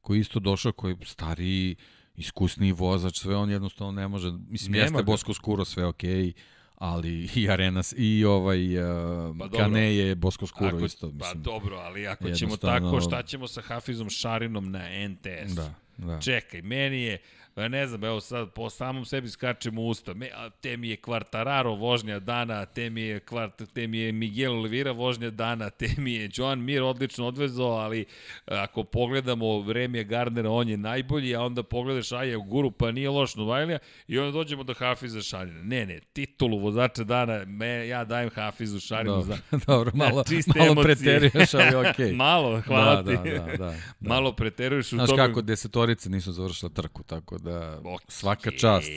koji 0.00 0.18
je 0.18 0.20
isto 0.20 0.40
došao, 0.40 0.72
koji 0.72 0.92
je 0.92 0.96
stariji, 1.04 1.76
iskusniji 2.16 2.72
vozač, 2.72 3.18
sve 3.18 3.36
on 3.36 3.50
jednostavno 3.50 3.92
ne 3.92 4.08
može, 4.08 4.32
mislim, 4.48 4.72
Nema 4.72 4.84
jeste. 4.84 5.02
Bosko 5.02 5.34
Skuro, 5.34 5.64
sve 5.64 5.86
okej, 5.86 6.32
ali 6.80 7.28
i 7.34 7.50
Arenas, 7.50 7.94
i 7.96 8.24
ovaj 8.24 8.78
uh, 8.78 9.36
Pa 9.38 9.44
dobro. 9.46 9.58
Kane 9.58 9.96
je 9.96 10.14
Bosko 10.14 10.46
Skuro 10.46 10.76
Ako, 10.76 10.84
isto, 10.84 11.06
pa 11.08 11.14
mislim. 11.14 11.42
dobro, 11.42 11.76
ali 11.76 12.06
ako 12.06 12.30
ćemo 12.30 12.56
tako, 12.56 13.00
šta 13.00 13.22
ćemo 13.22 13.48
sa 13.48 13.60
Hafizom 13.60 14.10
Šarinom 14.10 14.70
na 14.70 15.08
NTS? 15.08 15.54
Da, 15.54 15.74
da. 15.96 16.20
Čekaj, 16.20 16.62
meni 16.62 17.02
je 17.02 17.18
Ne 17.56 17.86
znam, 17.86 18.04
evo 18.04 18.20
sad 18.20 18.50
po 18.52 18.70
samom 18.70 19.04
sebi 19.04 19.28
skačem 19.28 19.78
u 19.78 19.88
usta. 19.88 20.14
Me, 20.14 20.30
a 20.34 20.50
te 20.50 20.76
mi 20.76 20.88
je 20.88 20.96
Quartararo 20.96 21.78
vožnja 21.78 22.18
dana, 22.18 22.66
te 22.66 22.90
mi 22.90 23.02
je, 23.02 23.20
kvart, 23.20 23.62
te 23.74 23.86
mi 23.86 23.98
je 23.98 24.12
Miguel 24.12 24.52
Oliveira 24.52 24.92
vožnja 24.92 25.30
dana, 25.30 25.70
te 25.70 25.88
mi 25.98 26.14
je 26.14 26.30
Joan 26.34 26.60
Mir 26.60 26.82
odlično 26.82 27.26
odvezao, 27.26 27.70
ali 27.70 28.04
ako 28.46 28.84
pogledamo 28.84 29.60
vreme 29.60 30.04
Gardnera, 30.04 30.50
on 30.50 30.68
je 30.68 30.76
najbolji, 30.76 31.34
a 31.34 31.42
onda 31.42 31.62
pogledaš 31.62 32.12
Aja 32.12 32.38
u 32.38 32.42
guru, 32.42 32.70
pa 32.70 32.92
nije 32.92 33.10
loš 33.10 33.34
Novajlija, 33.34 33.78
i 34.08 34.18
onda 34.18 34.32
dođemo 34.32 34.62
do 34.62 34.74
Hafiza 34.74 35.22
Šarina. 35.22 35.62
Ne, 35.62 35.86
ne, 35.86 36.00
titulu 36.12 36.58
vozača 36.58 37.04
dana, 37.04 37.44
me, 37.44 37.88
ja 37.88 38.04
dajem 38.04 38.30
Hafizu 38.30 38.80
Šarinu 38.80 39.14
Dobro, 39.14 39.36
za... 39.50 39.58
dobro 39.66 39.92
malo, 39.94 40.24
malo 40.58 40.82
preteruješ, 40.82 41.54
ali 41.54 41.76
okej. 41.90 42.12
Malo, 42.12 42.60
hvala 42.60 43.02
da, 43.02 43.22
ti. 43.22 43.30
Da, 43.30 43.38
da, 43.38 43.46
da, 43.46 43.56
da. 43.56 43.74
Malo 44.00 44.32
preteruješ 44.32 44.92
u 44.92 44.96
Znaš 44.96 45.08
tome. 45.08 45.26
kako, 45.26 45.42
desetorice 45.42 46.10
nisu 46.10 46.32
završile 46.32 46.72
trku, 46.72 47.02
tako 47.02 47.38
da 47.40 47.80
Okej. 47.80 48.06
svaka 48.08 48.50
čast. 48.52 48.90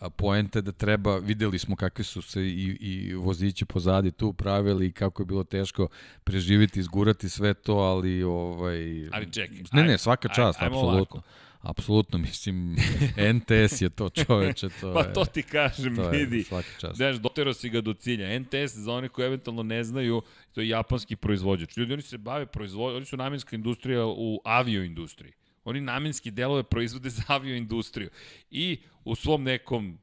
A, 0.00 0.10
poenta 0.10 0.58
je 0.58 0.62
da 0.62 0.72
treba, 0.72 1.16
videli 1.18 1.58
smo 1.58 1.76
kakvi 1.76 2.04
su 2.04 2.22
se 2.22 2.42
i, 2.42 2.76
i 2.80 3.14
vozići 3.14 3.64
pozadi 3.64 4.10
tu 4.10 4.32
pravili 4.32 4.86
i 4.86 4.92
kako 4.92 5.22
je 5.22 5.26
bilo 5.26 5.44
teško 5.44 5.88
preživiti, 6.24 6.80
izgurati 6.80 7.28
sve 7.28 7.54
to, 7.54 7.74
ali 7.74 8.22
ovaj... 8.22 9.08
Ali 9.08 9.32
čekaj, 9.32 9.58
Ne, 9.72 9.82
ne, 9.82 9.88
aj- 9.88 9.98
svaka 9.98 10.28
aj- 10.28 10.34
čast, 10.34 10.62
ajmo 10.62 10.76
apsolutno. 10.76 10.96
ovako. 10.96 11.22
Apsolutno, 11.62 12.18
mislim, 12.18 12.76
NTS 13.34 13.80
je 13.80 13.90
to 13.90 14.08
čoveče, 14.10 14.68
to 14.70 14.94
Pa 14.94 15.00
je... 15.00 15.12
to 15.12 15.24
ti 15.24 15.42
kažem, 15.44 15.96
to 15.96 16.02
je 16.04 16.18
vidi. 16.20 16.42
svaka 16.42 16.68
čast. 16.80 16.96
Znaš, 16.96 17.16
dotero 17.16 17.54
si 17.54 17.68
ga 17.68 17.80
do 17.80 17.94
cilja. 17.94 18.38
NTS, 18.40 18.74
za 18.74 18.92
one 18.92 19.08
koji 19.08 19.26
eventualno 19.26 19.62
ne 19.62 19.84
znaju, 19.84 20.22
to 20.52 20.60
je 20.60 20.68
japanski 20.68 21.16
proizvođač. 21.16 21.76
Ljudi, 21.76 21.92
oni 21.92 22.02
se 22.02 22.18
bave 22.18 22.46
proizvodnjom, 22.46 22.96
oni 22.96 23.06
su 23.06 23.16
namenska 23.16 23.56
industrija 23.56 24.06
u 24.06 24.40
avioindustriji. 24.44 25.32
Oni 25.64 25.80
namenski 25.80 26.30
delove 26.30 26.62
proizvode 26.62 27.10
za 27.10 27.22
avioindustriju. 27.26 28.10
I 28.50 28.78
u 29.04 29.14
svom 29.14 29.42
nekom 29.42 29.98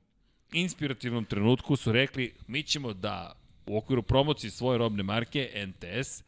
inspirativnom 0.53 1.25
trenutku 1.25 1.75
su 1.75 1.91
rekli, 1.91 2.33
mi 2.47 2.63
ćemo 2.63 2.93
da 2.93 3.35
u 3.65 3.77
okviru 3.77 4.03
promocije 4.03 4.51
svoje 4.51 4.77
robne 4.77 5.03
marke, 5.03 5.67
NTS, 5.67 6.23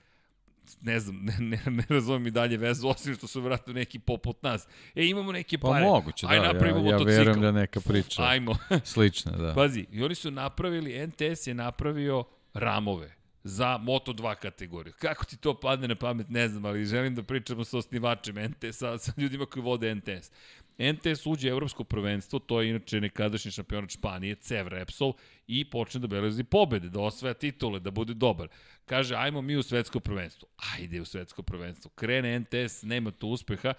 ne 0.82 0.99
znam, 0.99 1.16
ne, 1.26 1.34
ne, 1.40 1.60
ne 1.68 1.84
razumem 1.90 2.28
i 2.28 2.32
dalje 2.32 2.58
vezu, 2.58 2.88
osim 2.88 3.16
što 3.16 3.28
su 3.28 3.41
vratno 3.41 3.74
neki 3.74 3.99
poput 3.99 4.44
nas. 4.44 4.68
E, 4.95 5.06
imamo 5.06 5.32
neke 5.32 5.58
Pa 5.58 5.68
pare. 5.68 5.86
moguće, 5.86 6.26
da, 6.26 6.32
Aj, 6.32 6.38
ja, 6.38 6.44
napravimo 6.44 6.78
ja 6.80 6.84
motocikl. 6.84 7.10
verujem 7.10 7.41
da 7.41 7.52
neka 7.52 7.80
priča 7.80 8.24
Ajmo. 8.24 8.58
slična, 8.84 9.32
da. 9.32 9.53
Pazi, 9.53 9.86
i 9.91 10.03
oni 10.03 10.16
su 10.16 10.32
napravili, 10.32 11.08
NTS 11.08 11.48
je 11.48 11.53
napravio 11.53 12.24
ramove 12.53 13.16
za 13.43 13.80
Moto2 13.84 14.35
kategoriju. 14.35 14.93
Kako 14.99 15.26
ti 15.26 15.38
to 15.38 15.59
padne 15.59 15.88
na 15.88 15.95
pamet, 15.95 16.30
ne 16.30 16.47
znam, 16.49 16.65
ali 16.65 16.85
želim 16.85 17.15
da 17.15 17.23
pričamo 17.23 17.63
sa 17.63 17.77
osnivačem 17.77 18.35
NTS, 18.35 18.77
sa, 18.77 18.97
sa 19.03 19.13
ljudima 19.18 19.45
koji 19.45 19.63
vode 19.63 19.95
NTS. 19.95 20.31
NTS 20.77 21.26
uđe 21.26 21.49
evropsko 21.49 21.84
prvenstvo, 21.84 22.39
to 22.39 22.61
je 22.61 22.69
inače 22.69 23.01
nekadašnji 23.01 23.51
šampionat 23.51 23.89
Španije, 23.89 24.35
Cev 24.35 24.68
Repsol, 24.68 25.13
i 25.47 25.69
počne 25.69 25.99
da 25.99 26.07
beleži 26.07 26.43
pobede, 26.43 26.89
da 26.89 26.99
osvaja 26.99 27.34
titule, 27.34 27.80
da 27.80 27.91
bude 27.91 28.13
dobar. 28.13 28.47
Kaže, 28.85 29.15
ajmo 29.15 29.41
mi 29.41 29.55
u 29.55 29.63
svetsko 29.63 29.99
prvenstvo. 29.99 30.47
Ajde 30.77 31.01
u 31.01 31.05
svetsko 31.05 31.43
prvenstvo. 31.43 31.91
Krene 31.95 32.39
NTS, 32.39 32.84
nema 32.84 33.11
tu 33.11 33.27
uspeha, 33.27 33.73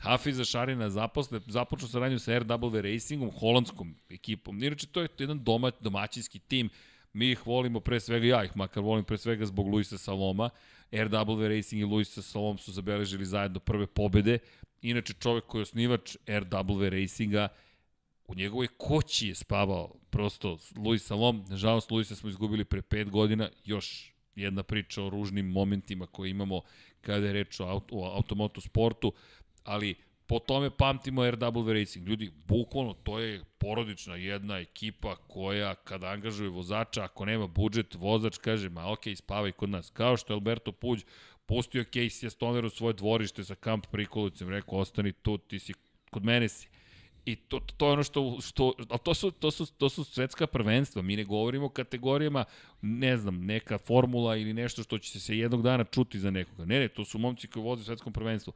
Hafiza 0.00 0.44
Šarina 0.44 0.90
zaposle, 0.90 1.40
započnu 1.46 1.88
saradnju 1.88 2.18
sa 2.18 2.32
RW 2.32 2.80
Racingom, 2.80 3.30
holandskom 3.30 3.94
ekipom. 4.10 4.62
Inače, 4.62 4.86
to 4.86 5.00
je 5.00 5.08
jedan 5.18 5.44
doma, 5.44 5.70
domaćinski 5.80 6.38
tim. 6.38 6.70
Mi 7.18 7.30
ih 7.30 7.46
volimo 7.46 7.80
pre 7.80 7.98
svega, 8.00 8.26
ja 8.26 8.44
ih 8.44 8.52
makar 8.56 8.82
volim 8.82 9.04
pre 9.04 9.18
svega 9.18 9.46
zbog 9.46 9.66
Luisa 9.66 9.98
Saloma. 9.98 10.50
RW 10.92 11.48
Racing 11.48 11.82
i 11.82 11.84
Luisa 11.84 12.22
Salom 12.22 12.58
su 12.58 12.72
zabeležili 12.72 13.26
zajedno 13.26 13.60
prve 13.60 13.86
pobede. 13.86 14.38
Inače, 14.82 15.12
čovek 15.12 15.44
koji 15.46 15.60
je 15.60 15.62
osnivač 15.62 16.16
RW 16.26 16.88
Racinga, 16.88 17.48
u 18.28 18.34
njegovoj 18.34 18.68
koći 18.76 19.28
je 19.28 19.34
spavao 19.34 19.94
prosto 20.10 20.58
Luis 20.76 21.06
Salom. 21.06 21.44
Nažalost, 21.48 21.90
Luisa 21.90 22.16
smo 22.16 22.28
izgubili 22.28 22.64
pre 22.64 22.82
pet 22.82 23.10
godina. 23.10 23.48
Još 23.64 24.14
jedna 24.34 24.62
priča 24.62 25.02
o 25.02 25.10
ružnim 25.10 25.46
momentima 25.46 26.06
koje 26.06 26.30
imamo 26.30 26.62
kada 27.00 27.26
je 27.26 27.32
reč 27.32 27.60
o, 27.60 27.64
auto, 27.64 27.96
o 27.96 28.16
automoto 28.16 28.60
sportu, 28.60 29.12
ali 29.64 29.94
po 30.28 30.38
tome 30.38 30.70
pamtimo 30.70 31.22
RW 31.22 31.72
Racing. 31.72 32.08
Ljudi, 32.08 32.30
bukvalno, 32.48 32.94
to 32.94 33.18
je 33.18 33.44
porodična 33.58 34.16
jedna 34.16 34.58
ekipa 34.58 35.16
koja 35.16 35.74
kada 35.74 36.06
angažuje 36.06 36.50
vozača, 36.50 37.04
ako 37.04 37.24
nema 37.24 37.46
budžet, 37.46 37.94
vozač 37.94 38.38
kaže, 38.38 38.68
ma 38.68 38.92
ok, 38.92 39.04
spavaj 39.16 39.52
kod 39.52 39.70
nas. 39.70 39.90
Kao 39.90 40.16
što 40.16 40.32
je 40.32 40.34
Alberto 40.34 40.72
Puđ 40.72 41.02
pustio 41.46 41.84
Casey 41.84 42.30
Stoner 42.30 42.64
u 42.64 42.70
svoje 42.70 42.92
dvorište 42.92 43.44
sa 43.44 43.54
kamp 43.54 43.86
prikolicom, 43.86 44.48
rekao, 44.48 44.78
ostani 44.78 45.12
tu, 45.12 45.38
ti 45.38 45.58
si, 45.58 45.74
kod 46.10 46.24
mene 46.24 46.48
si. 46.48 46.68
I 47.24 47.36
to, 47.36 47.60
to 47.76 47.86
je 47.86 47.92
ono 47.92 48.02
što, 48.02 48.38
što 48.40 48.72
a 48.90 48.98
to 48.98 49.14
su, 49.14 49.30
to, 49.30 49.50
su, 49.50 49.66
to 49.66 49.88
su 49.88 50.04
svetska 50.04 50.46
prvenstva. 50.46 51.02
Mi 51.02 51.16
ne 51.16 51.24
govorimo 51.24 51.66
o 51.66 51.68
kategorijama, 51.68 52.44
ne 52.82 53.16
znam, 53.16 53.44
neka 53.44 53.78
formula 53.78 54.36
ili 54.36 54.52
nešto 54.52 54.82
što 54.82 54.98
će 54.98 55.20
se 55.20 55.38
jednog 55.38 55.62
dana 55.62 55.84
čuti 55.84 56.18
za 56.18 56.30
nekoga. 56.30 56.64
Ne, 56.64 56.78
ne, 56.80 56.88
to 56.88 57.04
su 57.04 57.18
momci 57.18 57.48
koji 57.48 57.62
voze 57.62 57.80
u 57.80 57.84
svetskom 57.84 58.12
prvenstvu. 58.12 58.52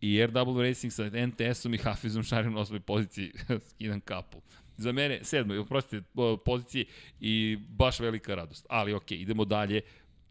I 0.00 0.26
RW 0.26 0.62
Racing 0.62 0.92
sa 0.92 1.10
NTS-om 1.26 1.74
i 1.74 1.78
Hafizom 1.78 2.22
Šarim 2.22 2.52
na 2.52 2.60
osmoj 2.60 2.80
poziciji 2.80 3.32
skidam 3.70 4.00
kapu. 4.00 4.40
Za 4.76 4.92
mene, 4.92 5.18
sedmoj, 5.22 5.58
oprostite, 5.58 6.06
poziciji 6.44 6.86
i 7.20 7.58
baš 7.68 8.00
velika 8.00 8.34
radost. 8.34 8.66
Ali 8.68 8.94
okej, 8.94 9.18
okay, 9.18 9.22
idemo 9.22 9.44
dalje. 9.44 9.80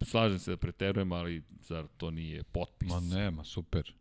Slažem 0.01 0.39
se 0.39 0.51
da 0.51 0.57
preterujem, 0.57 1.11
ali 1.11 1.43
zar 1.61 1.87
to 1.97 2.11
nije 2.11 2.43
potpis? 2.43 2.89
Ma 2.89 2.99
nema, 2.99 3.43
super. 3.43 3.93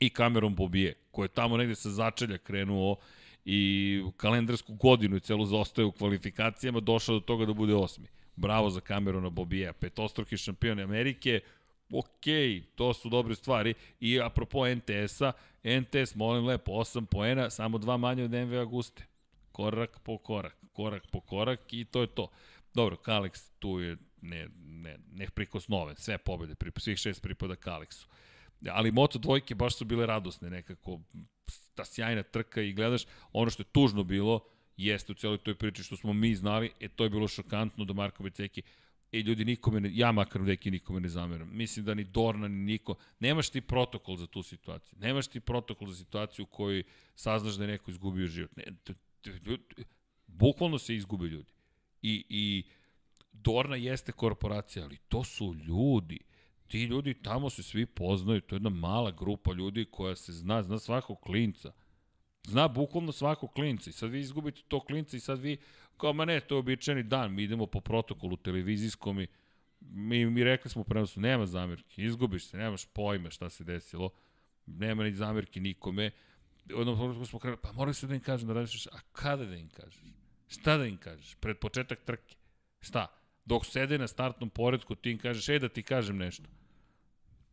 i 0.00 0.10
Cameron 0.10 0.54
Bobije, 0.54 0.94
koji 1.10 1.24
je 1.24 1.28
tamo 1.28 1.56
negde 1.56 1.74
sa 1.74 1.90
začelja 1.90 2.38
krenuo 2.38 2.96
i 3.44 4.02
kalendarsku 4.16 4.74
godinu 4.74 5.16
i 5.16 5.20
celu 5.20 5.46
zaostaje 5.46 5.86
u 5.86 5.92
kvalifikacijama, 5.92 6.80
došao 6.80 7.14
do 7.14 7.20
toga 7.20 7.46
da 7.46 7.52
bude 7.52 7.74
osmi. 7.74 8.06
Bravo 8.36 8.70
za 8.70 8.80
Camerona 8.80 9.30
Bobija, 9.30 9.72
petostruki 9.72 10.36
šampion 10.36 10.80
Amerike, 10.80 11.40
ok, 11.92 12.26
to 12.74 12.94
su 12.94 13.08
dobre 13.08 13.34
stvari. 13.34 13.74
I 14.00 14.20
apropo 14.20 14.66
NTS-a, 14.74 15.32
NTS, 15.64 16.14
molim 16.14 16.46
lepo, 16.46 16.72
8 16.72 17.06
poena, 17.06 17.50
samo 17.50 17.78
dva 17.78 17.96
manje 17.96 18.24
od 18.24 18.30
MV 18.30 18.60
Aguste. 18.60 19.06
Korak 19.52 19.98
po 19.98 20.18
korak, 20.18 20.56
korak 20.72 21.02
po 21.12 21.20
korak 21.20 21.72
i 21.72 21.84
to 21.84 22.00
je 22.00 22.06
to. 22.06 22.30
Dobro, 22.74 22.96
Kalex 22.96 23.50
tu 23.58 23.80
je 23.80 23.96
ne, 24.24 24.48
ne, 24.58 24.98
ne 25.12 25.26
prikosnoven, 25.30 25.96
sve 25.96 26.18
pobede, 26.18 26.54
svih 26.78 26.98
šest 26.98 27.22
pripada 27.22 27.56
Kalexu. 27.56 28.06
Ali 28.70 28.92
Moto 28.92 29.18
dvojke 29.18 29.54
baš 29.54 29.76
su 29.76 29.84
bile 29.84 30.06
radosne 30.06 30.50
nekako, 30.50 31.00
ta 31.74 31.84
sjajna 31.84 32.22
trka 32.22 32.62
i 32.62 32.72
gledaš, 32.72 33.04
ono 33.32 33.50
što 33.50 33.62
je 33.62 33.72
tužno 33.72 34.04
bilo, 34.04 34.40
jeste 34.76 35.12
u 35.12 35.14
cijeloj 35.14 35.38
toj 35.38 35.54
priči 35.54 35.82
što 35.82 35.96
smo 35.96 36.12
mi 36.12 36.34
znali, 36.34 36.70
e 36.80 36.88
to 36.88 37.04
je 37.04 37.10
bilo 37.10 37.28
šokantno 37.28 37.84
da 37.84 37.92
Marko 37.92 38.22
Beceki, 38.22 38.62
e 39.18 39.22
ljudi 39.22 39.44
nikome, 39.44 39.80
ne, 39.80 39.90
ja 39.92 40.12
makar 40.12 40.42
u 40.42 40.44
deki 40.44 40.70
nikome 40.70 41.00
ne 41.00 41.08
zameram. 41.08 41.50
Mislim 41.52 41.84
da 41.84 41.94
ni 41.94 42.04
Dorna, 42.04 42.48
ni 42.48 42.72
niko, 42.72 42.94
nemaš 43.20 43.50
ti 43.50 43.60
protokol 43.60 44.16
za 44.16 44.26
tu 44.26 44.42
situaciju. 44.42 44.98
Nemaš 45.00 45.26
ti 45.26 45.40
protokol 45.40 45.88
za 45.88 45.96
situaciju 45.96 46.42
u 46.42 46.46
kojoj 46.46 46.82
saznaš 47.14 47.54
da 47.54 47.64
je 47.64 47.70
neko 47.70 47.90
izgubio 47.90 48.26
život. 48.26 48.56
Ne, 48.56 48.64
t, 48.84 48.94
t, 49.22 49.30
t, 49.44 49.82
bukvalno 50.26 50.78
se 50.78 50.96
izgube 50.96 51.26
ljudi. 51.26 51.52
I, 52.02 52.24
I 52.28 52.64
Dorna 53.32 53.76
jeste 53.76 54.12
korporacija, 54.12 54.84
ali 54.84 54.96
to 55.08 55.24
su 55.24 55.54
ljudi 55.54 56.18
ti 56.74 56.84
ljudi 56.84 57.14
tamo 57.14 57.50
se 57.50 57.62
svi 57.62 57.86
poznaju, 57.86 58.40
to 58.40 58.54
je 58.54 58.56
jedna 58.56 58.70
mala 58.70 59.10
grupa 59.10 59.52
ljudi 59.52 59.84
koja 59.90 60.16
se 60.16 60.32
zna, 60.32 60.62
zna 60.62 60.78
svakog 60.78 61.20
klinca. 61.20 61.72
Zna 62.46 62.68
bukvalno 62.68 63.12
svakog 63.12 63.52
klinca 63.52 63.90
i 63.90 63.92
sad 63.92 64.10
vi 64.10 64.20
izgubite 64.20 64.62
to 64.68 64.80
klinca 64.80 65.16
i 65.16 65.20
sad 65.20 65.40
vi, 65.40 65.56
kao 65.96 66.12
ma 66.12 66.24
ne, 66.24 66.40
to 66.40 66.54
je 66.54 66.58
običajni 66.58 67.02
dan, 67.02 67.34
mi 67.34 67.42
idemo 67.42 67.66
po 67.66 67.80
protokolu 67.80 68.36
televizijskom 68.36 69.20
i 69.20 69.26
mi, 69.80 70.26
mi 70.26 70.44
rekli 70.44 70.70
smo 70.70 70.80
u 70.80 70.84
prenosu, 70.84 71.20
nema 71.20 71.46
zamirki, 71.46 72.04
izgubiš 72.04 72.46
se, 72.46 72.56
nemaš 72.56 72.86
pojma 72.86 73.30
šta 73.30 73.50
se 73.50 73.64
desilo, 73.64 74.10
nema 74.66 75.04
ni 75.04 75.12
zamirki 75.12 75.60
nikome. 75.60 76.10
Odnom 76.74 76.96
trenutku 76.96 77.26
smo 77.26 77.38
krenuli, 77.38 77.60
pa 77.62 77.72
morali 77.72 77.94
su 77.94 78.06
da 78.06 78.14
im 78.14 78.20
kažem 78.20 78.48
da 78.48 78.54
radiš, 78.54 78.86
a 78.86 78.98
kada 79.12 79.44
da 79.44 79.56
im 79.56 79.68
kažeš? 79.68 80.02
Šta 80.48 80.76
da 80.76 80.86
im 80.86 80.96
kažeš? 80.96 81.34
Pred 81.34 81.58
početak 81.58 82.04
trke? 82.04 82.34
Šta? 82.80 83.06
Dok 83.44 83.66
sede 83.66 83.98
na 83.98 84.08
startnom 84.08 84.50
poredku, 84.50 84.94
ti 84.94 85.10
im 85.10 85.18
kažeš, 85.18 85.48
ej 85.48 85.58
da 85.58 85.68
ti 85.68 85.82
kažem 85.82 86.16
nešto. 86.16 86.44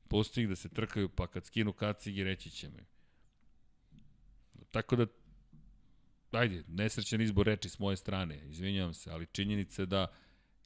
Pusti 0.07 0.41
ih 0.41 0.49
da 0.49 0.55
se 0.55 0.69
trkaju, 0.69 1.09
pa 1.09 1.27
kad 1.27 1.45
skinu 1.45 1.73
kacigi, 1.73 2.23
reći 2.23 2.49
ćemo 2.49 2.79
im. 2.79 2.85
Tako 4.71 4.95
da, 4.95 5.05
ajde, 6.31 6.63
nesrećan 6.67 7.21
izbor 7.21 7.45
reči 7.45 7.69
s 7.69 7.79
moje 7.79 7.97
strane, 7.97 8.39
izvinjavam 8.49 8.93
se, 8.93 9.11
ali 9.11 9.27
činjenica 9.31 9.81
je 9.81 9.85
da 9.85 10.07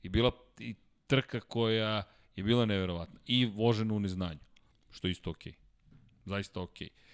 je 0.04 0.10
bila 0.10 0.32
i 0.60 0.76
trka 1.08 1.40
koja 1.40 2.04
je 2.36 2.44
bila 2.44 2.66
neverovatna. 2.66 3.20
I 3.26 3.46
vožena 3.46 3.94
u 3.94 4.00
neznanju, 4.00 4.40
što 4.92 5.08
je 5.08 5.12
isto 5.12 5.30
okej. 5.30 5.52
Okay. 5.52 5.56
Zaista 6.26 6.62
okej. 6.62 6.88
Okay. 6.88 7.06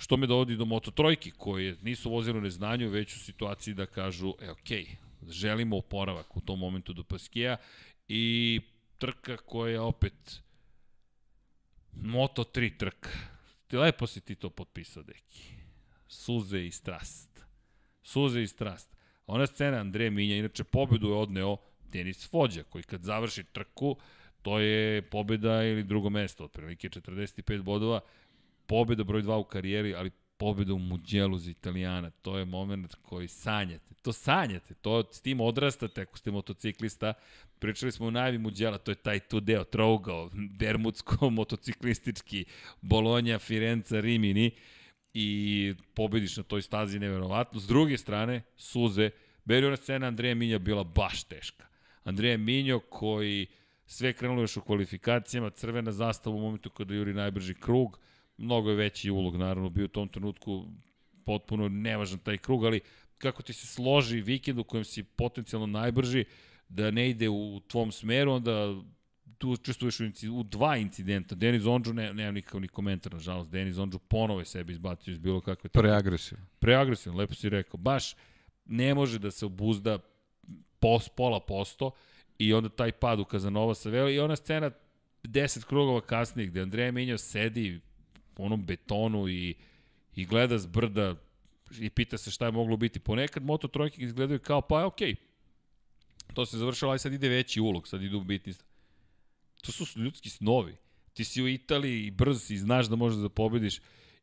Što 0.00 0.16
me 0.16 0.26
dovodi 0.26 0.56
do 0.56 0.64
Moto 0.64 0.90
Trojki, 0.90 1.30
koje 1.30 1.76
nisu 1.82 2.10
vozili 2.10 2.38
u 2.38 2.42
neznanju, 2.42 2.88
već 2.88 3.16
u 3.16 3.18
situaciji 3.18 3.74
da 3.74 3.86
kažu, 3.86 4.34
e, 4.40 4.50
okej, 4.50 4.84
okay, 4.84 5.30
želimo 5.30 5.76
oporavak 5.76 6.36
u 6.36 6.40
tom 6.40 6.58
momentu 6.58 6.92
do 6.92 7.04
Paskija 7.04 7.56
i 8.08 8.60
trka 8.98 9.36
koja 9.36 9.82
opet 9.82 10.40
Moto 11.92 12.44
3 12.44 12.78
trka. 12.78 13.10
Lepo 13.72 14.06
si 14.06 14.20
ti 14.20 14.34
to 14.34 14.50
potpisao, 14.50 15.02
deki. 15.02 15.59
Suze 16.10 16.66
i 16.66 16.70
strast. 16.70 17.44
Suze 18.02 18.42
i 18.42 18.46
strast. 18.46 18.96
Ona 19.26 19.46
scena 19.46 19.76
Andreja 19.76 20.10
Minja, 20.10 20.36
inače 20.36 20.64
pobedu 20.64 21.08
je 21.08 21.14
odneo 21.14 21.56
Denis 21.92 22.30
Fođa, 22.30 22.62
koji 22.62 22.82
kad 22.82 23.02
završi 23.02 23.44
trku, 23.44 23.96
to 24.42 24.58
je 24.58 25.02
pobeda 25.02 25.64
ili 25.64 25.82
drugo 25.84 26.10
mesto, 26.10 26.44
otprilike 26.44 26.88
45 26.88 27.62
bodova, 27.62 28.00
pobeda 28.66 29.04
broj 29.04 29.22
2 29.22 29.36
u 29.36 29.44
karijeri, 29.44 29.94
ali 29.94 30.10
pobeda 30.36 30.74
u 30.74 30.78
Muđelu 30.78 31.38
za 31.38 31.50
Italijana. 31.50 32.10
To 32.10 32.38
je 32.38 32.44
moment 32.44 32.94
koji 33.02 33.28
sanjate. 33.28 33.94
To 34.02 34.12
sanjate. 34.12 34.74
To 34.74 35.04
s 35.12 35.20
tim 35.20 35.40
odrastate 35.40 36.02
ako 36.02 36.18
ste 36.18 36.30
motociklista. 36.30 37.12
Pričali 37.58 37.92
smo 37.92 38.06
u 38.06 38.10
najavi 38.10 38.38
Muđela, 38.38 38.78
to 38.78 38.90
je 38.90 38.94
taj 38.94 39.20
tu 39.20 39.40
deo, 39.40 39.64
trougao, 39.64 40.30
bermudsko, 40.60 41.30
motociklistički, 41.30 42.44
Bolonja, 42.80 43.38
Firenca, 43.38 44.00
Rimini 44.00 44.50
i 45.14 45.74
pobediš 45.94 46.36
na 46.36 46.42
toj 46.42 46.62
stazi 46.62 46.98
neverovatno. 46.98 47.60
S 47.60 47.66
druge 47.66 47.98
strane, 47.98 48.42
suze, 48.56 49.10
Beri 49.44 49.76
scena 49.76 50.06
Andreja 50.06 50.34
Minja 50.34 50.58
bila 50.58 50.84
baš 50.84 51.24
teška. 51.24 51.66
Andreja 52.04 52.36
Minjo 52.36 52.80
koji 52.80 53.46
sve 53.86 54.12
krenulo 54.12 54.40
još 54.40 54.56
u 54.56 54.60
kvalifikacijama, 54.60 55.50
crvena 55.50 55.92
zastava 55.92 56.36
u 56.36 56.40
momentu 56.40 56.70
kada 56.70 56.94
juri 56.94 57.14
najbrži 57.14 57.54
krug, 57.54 57.98
mnogo 58.36 58.70
je 58.70 58.76
veći 58.76 59.10
ulog, 59.10 59.36
naravno, 59.36 59.68
bio 59.68 59.84
u 59.84 59.88
tom 59.88 60.08
trenutku 60.08 60.66
potpuno 61.24 61.68
nevažan 61.68 62.18
taj 62.18 62.38
krug, 62.38 62.64
ali 62.64 62.80
kako 63.18 63.42
ti 63.42 63.52
se 63.52 63.66
složi 63.66 64.20
vikend 64.20 64.58
u 64.58 64.64
kojem 64.64 64.84
si 64.84 65.02
potencijalno 65.02 65.66
najbrži, 65.66 66.24
da 66.68 66.90
ne 66.90 67.10
ide 67.10 67.28
u 67.28 67.60
tvom 67.68 67.92
smeru, 67.92 68.32
onda 68.32 68.82
tu 69.38 69.50
učestvuješ 69.50 70.00
u, 70.00 70.04
u 70.32 70.42
dva 70.42 70.76
incidenta. 70.76 71.34
Denis 71.34 71.66
Ondžu, 71.66 71.92
ne, 71.92 72.14
nemam 72.14 72.34
nikakav 72.34 72.60
ni 72.60 72.68
komentar, 72.68 73.12
nažalost. 73.12 73.50
Denis 73.50 73.78
Ondžu 73.78 73.98
ponovo 73.98 74.40
je 74.40 74.44
sebi 74.44 74.72
izbacio 74.72 75.12
iz 75.12 75.18
bilo 75.18 75.40
kakve... 75.40 75.70
Preagresivno. 75.70 76.46
Preagresivno, 76.58 77.18
lepo 77.18 77.34
si 77.34 77.48
rekao. 77.48 77.78
Baš 77.78 78.14
ne 78.64 78.94
može 78.94 79.18
da 79.18 79.30
se 79.30 79.46
obuzda 79.46 79.98
pos, 80.80 81.08
pola 81.08 81.40
posto 81.40 81.90
i 82.38 82.54
onda 82.54 82.68
taj 82.68 82.92
pad 82.92 83.20
u 83.20 83.24
Kazanova 83.24 83.74
sa 83.74 83.90
veli 83.90 84.14
i 84.14 84.20
ona 84.20 84.36
scena 84.36 84.70
10 85.24 85.64
krugova 85.64 86.00
kasnije 86.00 86.46
gde 86.46 86.60
Andreja 86.62 86.92
Minjao 86.92 87.18
sedi 87.18 87.80
u 88.38 88.44
onom 88.44 88.66
betonu 88.66 89.28
i, 89.28 89.54
i 90.16 90.26
gleda 90.26 90.58
s 90.58 90.66
brda 90.66 91.14
i 91.78 91.90
pita 91.90 92.18
se 92.18 92.30
šta 92.30 92.46
je 92.46 92.52
moglo 92.52 92.76
biti. 92.76 93.00
Ponekad 93.00 93.42
moto 93.42 93.68
trojke 93.68 94.02
izgledaju 94.02 94.38
kao 94.38 94.60
pa 94.60 94.86
okej, 94.86 95.14
okay, 95.14 95.30
to 96.34 96.46
se 96.46 96.58
završilo, 96.58 96.90
ali 96.90 96.98
sad 96.98 97.12
ide 97.12 97.28
veći 97.28 97.60
ulog, 97.60 97.88
sad 97.88 98.02
idu 98.02 98.20
bitni. 98.20 98.54
To 99.60 99.72
su 99.72 100.00
ljudski 100.00 100.30
snovi. 100.30 100.76
Ti 101.12 101.24
si 101.24 101.42
u 101.42 101.48
Italiji 101.48 102.06
i 102.06 102.10
brz 102.10 102.42
si, 102.42 102.58
znaš 102.58 102.86
da 102.86 102.96
možeš 102.96 103.18
da 103.18 103.28
pobediš 103.28 103.80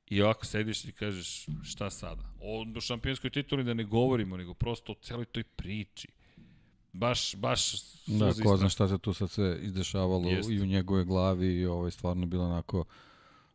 i 0.07 0.21
ovako 0.21 0.45
sediš 0.45 0.85
i 0.85 0.91
kažeš 0.91 1.45
šta 1.63 1.89
sada. 1.89 2.23
O, 2.41 2.81
šampionskoj 2.81 3.29
tituli 3.29 3.63
da 3.63 3.73
ne 3.73 3.83
govorimo, 3.83 4.37
nego 4.37 4.53
prosto 4.53 4.91
o 4.91 4.95
celoj 5.01 5.25
toj 5.25 5.43
priči 5.43 6.07
baš, 6.97 7.35
baš 7.35 7.71
Da, 8.07 8.33
ko 8.43 8.57
zna 8.57 8.69
šta 8.69 8.87
se 8.87 8.97
tu 8.97 9.13
sad 9.13 9.29
sve 9.29 9.59
izdešavalo 9.61 10.29
Jest. 10.29 10.49
i 10.49 10.61
u 10.61 10.65
njegove 10.65 11.03
glavi 11.03 11.55
i 11.55 11.65
ovaj, 11.65 11.91
stvarno 11.91 12.25
bilo 12.25 12.45
onako 12.45 12.85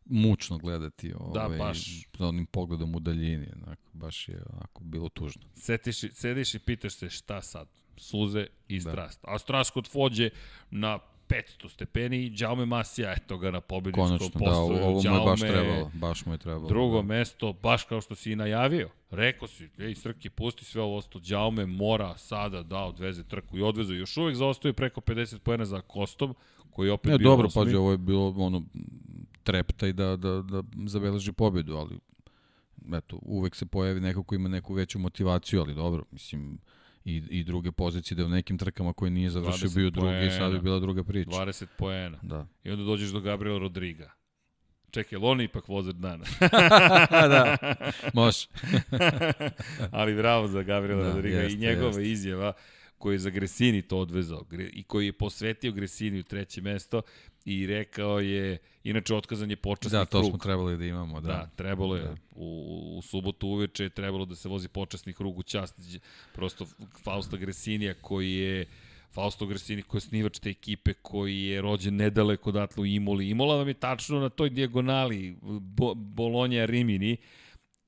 mučno 0.04 0.58
gledati 0.58 1.12
ovaj, 1.18 1.48
da, 1.48 1.56
baš. 1.58 2.06
sa 2.18 2.26
onim 2.26 2.46
pogledom 2.46 2.94
u 2.94 3.00
daljini. 3.00 3.46
Onako, 3.56 3.82
baš 3.92 4.28
je 4.28 4.42
onako 4.52 4.84
bilo 4.84 5.08
tužno. 5.08 5.42
Setiš, 5.54 6.00
sediš 6.12 6.54
i 6.54 6.58
pitaš 6.58 6.94
se 6.94 7.10
šta 7.10 7.42
sad? 7.42 7.68
Suze 7.96 8.46
i 8.68 8.80
da. 8.80 8.90
strast. 8.90 9.22
Da. 9.22 9.34
A 9.34 9.38
strast 9.38 9.70
kod 9.70 9.88
Fođe 9.88 10.30
na 10.70 10.98
500 11.32 11.68
stepeni 11.68 12.22
i 12.24 12.30
Đaume 12.30 12.66
Masija, 12.66 13.12
eto 13.12 13.38
ga 13.38 13.50
na 13.50 13.60
pobjedičkom 13.60 14.18
postoju. 14.18 14.30
Konačno, 14.32 14.74
da, 14.74 14.86
ovo 14.86 15.02
mu 15.02 15.18
je 15.18 15.24
baš 15.24 15.40
trebalo, 15.40 15.90
baš 15.94 16.26
mu 16.26 16.34
je 16.34 16.38
trebalo. 16.38 16.68
Drugo 16.68 16.96
da. 16.96 17.02
mesto, 17.02 17.52
baš 17.52 17.84
kao 17.84 18.00
što 18.00 18.14
si 18.14 18.32
i 18.32 18.36
najavio. 18.36 18.88
Rekao 19.10 19.48
si, 19.48 19.68
ej 19.78 19.94
Srki, 19.94 20.30
pusti 20.30 20.64
sve 20.64 20.82
ovo 20.82 20.96
osto, 20.96 21.18
Đaume 21.18 21.66
mora 21.66 22.16
sada 22.18 22.62
da 22.62 22.78
odveze 22.78 23.24
trku 23.24 23.58
i 23.58 23.62
odveze. 23.62 23.94
Još 23.94 24.16
uvek 24.16 24.36
zaostaje 24.36 24.72
preko 24.72 25.00
50 25.00 25.38
pojena 25.38 25.64
za 25.64 25.80
Kostom, 25.80 26.34
koji 26.70 26.88
je 26.88 26.92
opet 26.92 27.12
ne, 27.12 27.18
bio 27.18 27.30
dobro, 27.30 27.46
osmi. 27.46 27.62
pazi, 27.62 27.76
ovo 27.76 27.90
je 27.90 27.98
bilo 27.98 28.34
ono, 28.36 28.62
trepta 29.42 29.86
i 29.86 29.92
da, 29.92 30.16
da, 30.16 30.42
da 30.42 30.62
zabeleži 30.86 31.32
pobedu, 31.32 31.76
ali 31.76 31.98
eto, 32.96 33.18
uvek 33.22 33.56
se 33.56 33.66
pojavi 33.66 34.00
neko 34.00 34.22
ko 34.22 34.34
ima 34.34 34.48
neku 34.48 34.74
veću 34.74 34.98
motivaciju, 34.98 35.60
ali 35.60 35.74
dobro, 35.74 36.04
mislim, 36.10 36.58
i, 37.04 37.22
i 37.30 37.44
druge 37.44 37.72
pozicije 37.72 38.16
da 38.16 38.24
u 38.24 38.28
nekim 38.28 38.58
trkama 38.58 38.92
koje 38.92 39.10
nije 39.10 39.30
završio 39.30 39.70
bio 39.74 39.90
drugi 39.90 40.26
i 40.26 40.30
sad 40.30 40.52
bi 40.52 40.60
bila 40.60 40.78
druga 40.78 41.04
priča. 41.04 41.30
20 41.30 41.66
poena. 41.78 42.18
Da. 42.22 42.46
I 42.64 42.70
onda 42.70 42.84
dođeš 42.84 43.10
do 43.10 43.20
Gabriela 43.20 43.58
Rodriga. 43.58 44.10
Čekaj, 44.90 45.18
on 45.22 45.40
ipak 45.40 45.68
vozer 45.68 45.94
dana. 45.94 46.24
da, 47.34 47.56
može. 48.14 48.46
Ali 49.90 50.14
bravo 50.14 50.48
za 50.48 50.62
Gabriela 50.62 51.02
da, 51.02 51.12
Rodriga 51.14 51.36
jeste, 51.36 51.54
i 51.54 51.60
njegova 51.60 51.86
jeste. 51.86 52.10
izjava 52.10 52.52
koji 52.98 53.14
je 53.14 53.18
za 53.18 53.30
Gresini 53.30 53.82
to 53.82 53.98
odvezao 53.98 54.44
i 54.72 54.82
koji 54.82 55.06
je 55.06 55.12
posvetio 55.12 55.72
Gresini 55.72 56.20
u 56.20 56.22
treće 56.22 56.60
mesto 56.60 57.02
i 57.44 57.66
rekao 57.66 58.20
je, 58.20 58.58
inače 58.84 59.14
otkazan 59.14 59.50
je 59.50 59.56
počasni 59.56 59.90
krug. 59.90 60.00
Da, 60.00 60.04
to 60.04 60.18
krug. 60.18 60.30
smo 60.30 60.38
trebali 60.38 60.76
da 60.76 60.84
imamo, 60.84 61.20
da. 61.20 61.28
Da, 61.28 61.50
trebalo 61.56 61.96
je. 61.96 62.02
Da. 62.02 62.14
U, 62.34 62.94
u 62.98 63.02
subotu 63.02 63.48
uveče 63.48 63.82
je 63.82 63.90
trebalo 63.90 64.24
da 64.24 64.34
se 64.34 64.48
vozi 64.48 64.68
počasni 64.68 65.12
krug 65.12 65.38
u 65.38 65.42
čast. 65.42 65.80
Prosto 66.34 66.66
Fausto 67.04 67.36
Gresinija 67.36 67.94
koji 67.94 68.32
je 68.32 68.66
Fausto 69.12 69.46
Gresini 69.46 69.82
koji 69.82 69.98
je 69.98 70.02
snivač 70.02 70.38
te 70.38 70.50
ekipe, 70.50 70.94
koji 70.94 71.42
je 71.42 71.60
rođen 71.62 71.96
nedaleko 71.96 72.50
odatle 72.50 72.82
u 72.82 72.86
Imoli. 72.86 73.28
Imola 73.28 73.56
vam 73.56 73.68
je 73.68 73.74
tačno 73.74 74.20
na 74.20 74.28
toj 74.28 74.50
dijagonali 74.50 75.36
Bo, 75.60 75.94
Bolonja 75.94 76.64
Rimini 76.64 77.16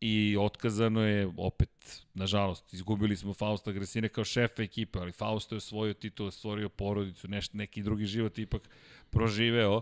i 0.01 0.37
otkazano 0.41 1.01
je 1.01 1.33
opet, 1.37 2.03
nažalost, 2.15 2.73
izgubili 2.75 3.17
smo 3.17 3.35
Fausta 3.35 3.73
Gresine 3.73 4.09
kao 4.09 4.25
šefa 4.25 4.63
ekipe, 4.63 4.99
ali 4.99 5.13
Fausto 5.13 5.55
je 5.55 5.57
osvojio 5.57 5.95
titul, 5.95 6.31
stvorio 6.31 6.69
porodicu, 6.69 7.29
neš, 7.29 7.53
neki 7.53 7.83
drugi 7.83 8.07
život 8.07 8.39
ipak 8.39 8.69
proživeo, 9.15 9.81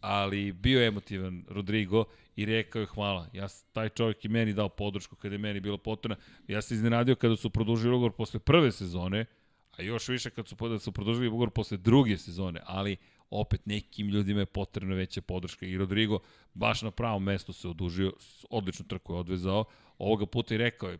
ali 0.00 0.52
bio 0.52 0.80
je 0.80 0.88
emotivan 0.88 1.44
Rodrigo 1.48 2.04
i 2.36 2.44
rekao 2.44 2.80
je 2.80 2.86
hvala. 2.86 3.28
Ja, 3.32 3.46
taj 3.72 3.88
čovjek 3.88 4.24
i 4.24 4.28
meni 4.28 4.52
dao 4.52 4.68
podršku 4.68 5.16
kada 5.16 5.34
je 5.34 5.38
meni 5.38 5.60
bilo 5.60 5.78
potrebno. 5.78 6.16
Ja 6.48 6.62
se 6.62 6.74
iznenadio 6.74 7.14
kada 7.14 7.36
su 7.36 7.50
produžili 7.50 7.94
ugovor 7.94 8.12
posle 8.12 8.40
prve 8.40 8.72
sezone, 8.72 9.24
a 9.72 9.82
još 9.82 10.08
više 10.08 10.30
kad 10.30 10.48
su, 10.48 10.56
kada 10.56 10.78
su 10.78 10.92
produžili 10.92 11.28
ugovor 11.28 11.50
posle 11.50 11.76
druge 11.76 12.16
sezone, 12.16 12.60
ali 12.66 12.96
opet 13.30 13.66
nekim 13.66 14.08
ljudima 14.08 14.40
je 14.40 14.46
potrebna 14.46 14.94
veća 14.94 15.20
podrška 15.20 15.66
i 15.66 15.78
Rodrigo 15.78 16.20
baš 16.54 16.82
na 16.82 16.90
pravom 16.90 17.22
mestu 17.22 17.52
se 17.52 17.68
odužio, 17.68 18.12
odlično 18.50 18.84
trku 18.88 19.14
je 19.14 19.18
odvezao, 19.18 19.64
ovoga 19.98 20.26
puta 20.26 20.54
i 20.54 20.58
rekao 20.58 20.90
je 20.90 20.98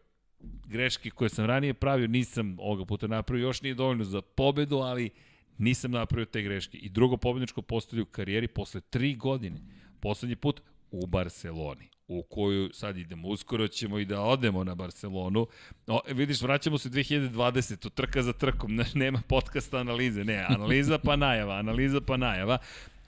greške 0.67 1.11
koje 1.11 1.31
sam 1.31 1.45
ranije 1.45 1.75
pravio 1.75 2.07
nisam 2.07 2.57
ovoga 2.61 2.85
puta 2.85 3.07
napravio, 3.07 3.47
još 3.47 3.63
nije 3.63 3.75
dovoljno 3.75 4.05
za 4.05 4.23
pobedu, 4.23 4.77
ali 4.77 5.11
nisam 5.59 5.91
napravio 5.91 6.27
te 6.27 6.43
greške. 6.43 6.79
I 6.79 6.89
drugo 6.89 7.17
pobedničko 7.17 7.63
postavlju 7.63 8.03
u 8.03 8.07
karijeri 8.07 8.49
posle 8.49 8.81
tri 8.81 9.15
godine. 9.15 9.61
Poslednji 10.01 10.37
put 10.37 10.61
u 10.91 11.07
Barceloni 11.07 11.89
u 12.09 12.23
koju 12.23 12.71
sad 12.73 12.99
idemo, 12.99 13.29
uskoro 13.29 13.69
ćemo 13.69 13.99
i 13.99 14.05
da 14.05 14.21
odemo 14.21 14.65
na 14.65 14.75
Barcelonu. 14.75 15.47
O, 15.87 16.01
vidiš, 16.09 16.43
vraćamo 16.43 16.79
se 16.79 16.89
2020. 16.89 17.91
Trka 17.91 18.23
za 18.23 18.33
trkom, 18.33 18.75
ne, 18.75 18.85
nema 18.95 19.23
podcasta 19.29 19.79
analize, 19.79 20.25
ne, 20.25 20.47
analiza 20.49 20.99
pa 20.99 21.17
najava, 21.17 21.55
analiza 21.55 22.01
pa 22.01 22.17
najava, 22.17 22.59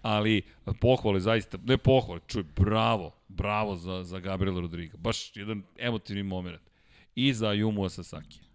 ali 0.02 0.42
pohvale 0.80 1.20
zaista, 1.20 1.58
ne 1.64 1.78
pohvale, 1.78 2.20
čuj, 2.26 2.44
bravo, 2.56 3.12
bravo 3.28 3.76
za, 3.76 4.04
za 4.04 4.18
Gabriel 4.18 4.60
Rodriga, 4.60 4.96
baš 4.96 5.36
jedan 5.36 5.62
emotivni 5.78 6.22
moment. 6.22 6.60
I 7.14 7.32
za 7.32 7.46
Ayumu 7.48 7.88
Sasaki. 7.88 8.49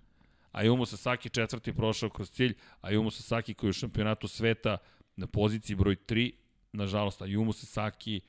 Ayumu 0.56 0.86
Sasaki 0.86 1.30
četvrti 1.30 1.74
prošao 1.74 2.10
kroz 2.10 2.32
cilj, 2.32 2.56
Ayumu 2.82 3.12
Sasaki 3.12 3.54
koji 3.54 3.68
je 3.68 3.70
u 3.70 3.74
šampionatu 3.74 4.28
sveta 4.28 4.78
na 5.16 5.28
poziciji 5.28 5.76
broj 5.76 5.96
3, 5.96 6.32
nažalost, 6.72 7.22
Ayumu 7.22 7.54
Sasaki 7.54 8.22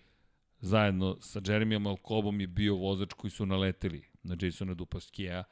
zajedno 0.61 1.17
sa 1.21 1.41
Jeremijom 1.47 1.87
Alcobom 1.87 2.41
je 2.41 2.47
bio 2.47 2.75
vozač 2.75 3.13
koji 3.13 3.31
su 3.31 3.47
naleteli 3.47 4.05
na 4.23 4.37
Jasona 4.41 4.75
Dupaskija. 4.75 5.45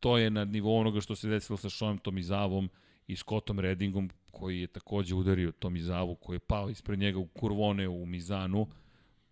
To 0.00 0.18
je 0.18 0.30
na 0.30 0.44
nivou 0.44 0.80
onoga 0.80 1.00
što 1.00 1.16
se 1.16 1.28
desilo 1.28 1.56
sa 1.56 1.68
Šojem 1.68 1.98
Tomizavom 1.98 2.70
i 3.06 3.16
Scottom 3.16 3.60
Reddingom, 3.60 4.10
koji 4.30 4.60
je 4.60 4.66
takođe 4.66 5.14
udario 5.14 5.52
Tomizavu, 5.52 6.14
koji 6.14 6.36
je 6.36 6.40
pao 6.40 6.70
ispred 6.70 6.98
njega 6.98 7.18
u 7.18 7.26
kurvone 7.26 7.88
u 7.88 8.06
Mizanu. 8.06 8.66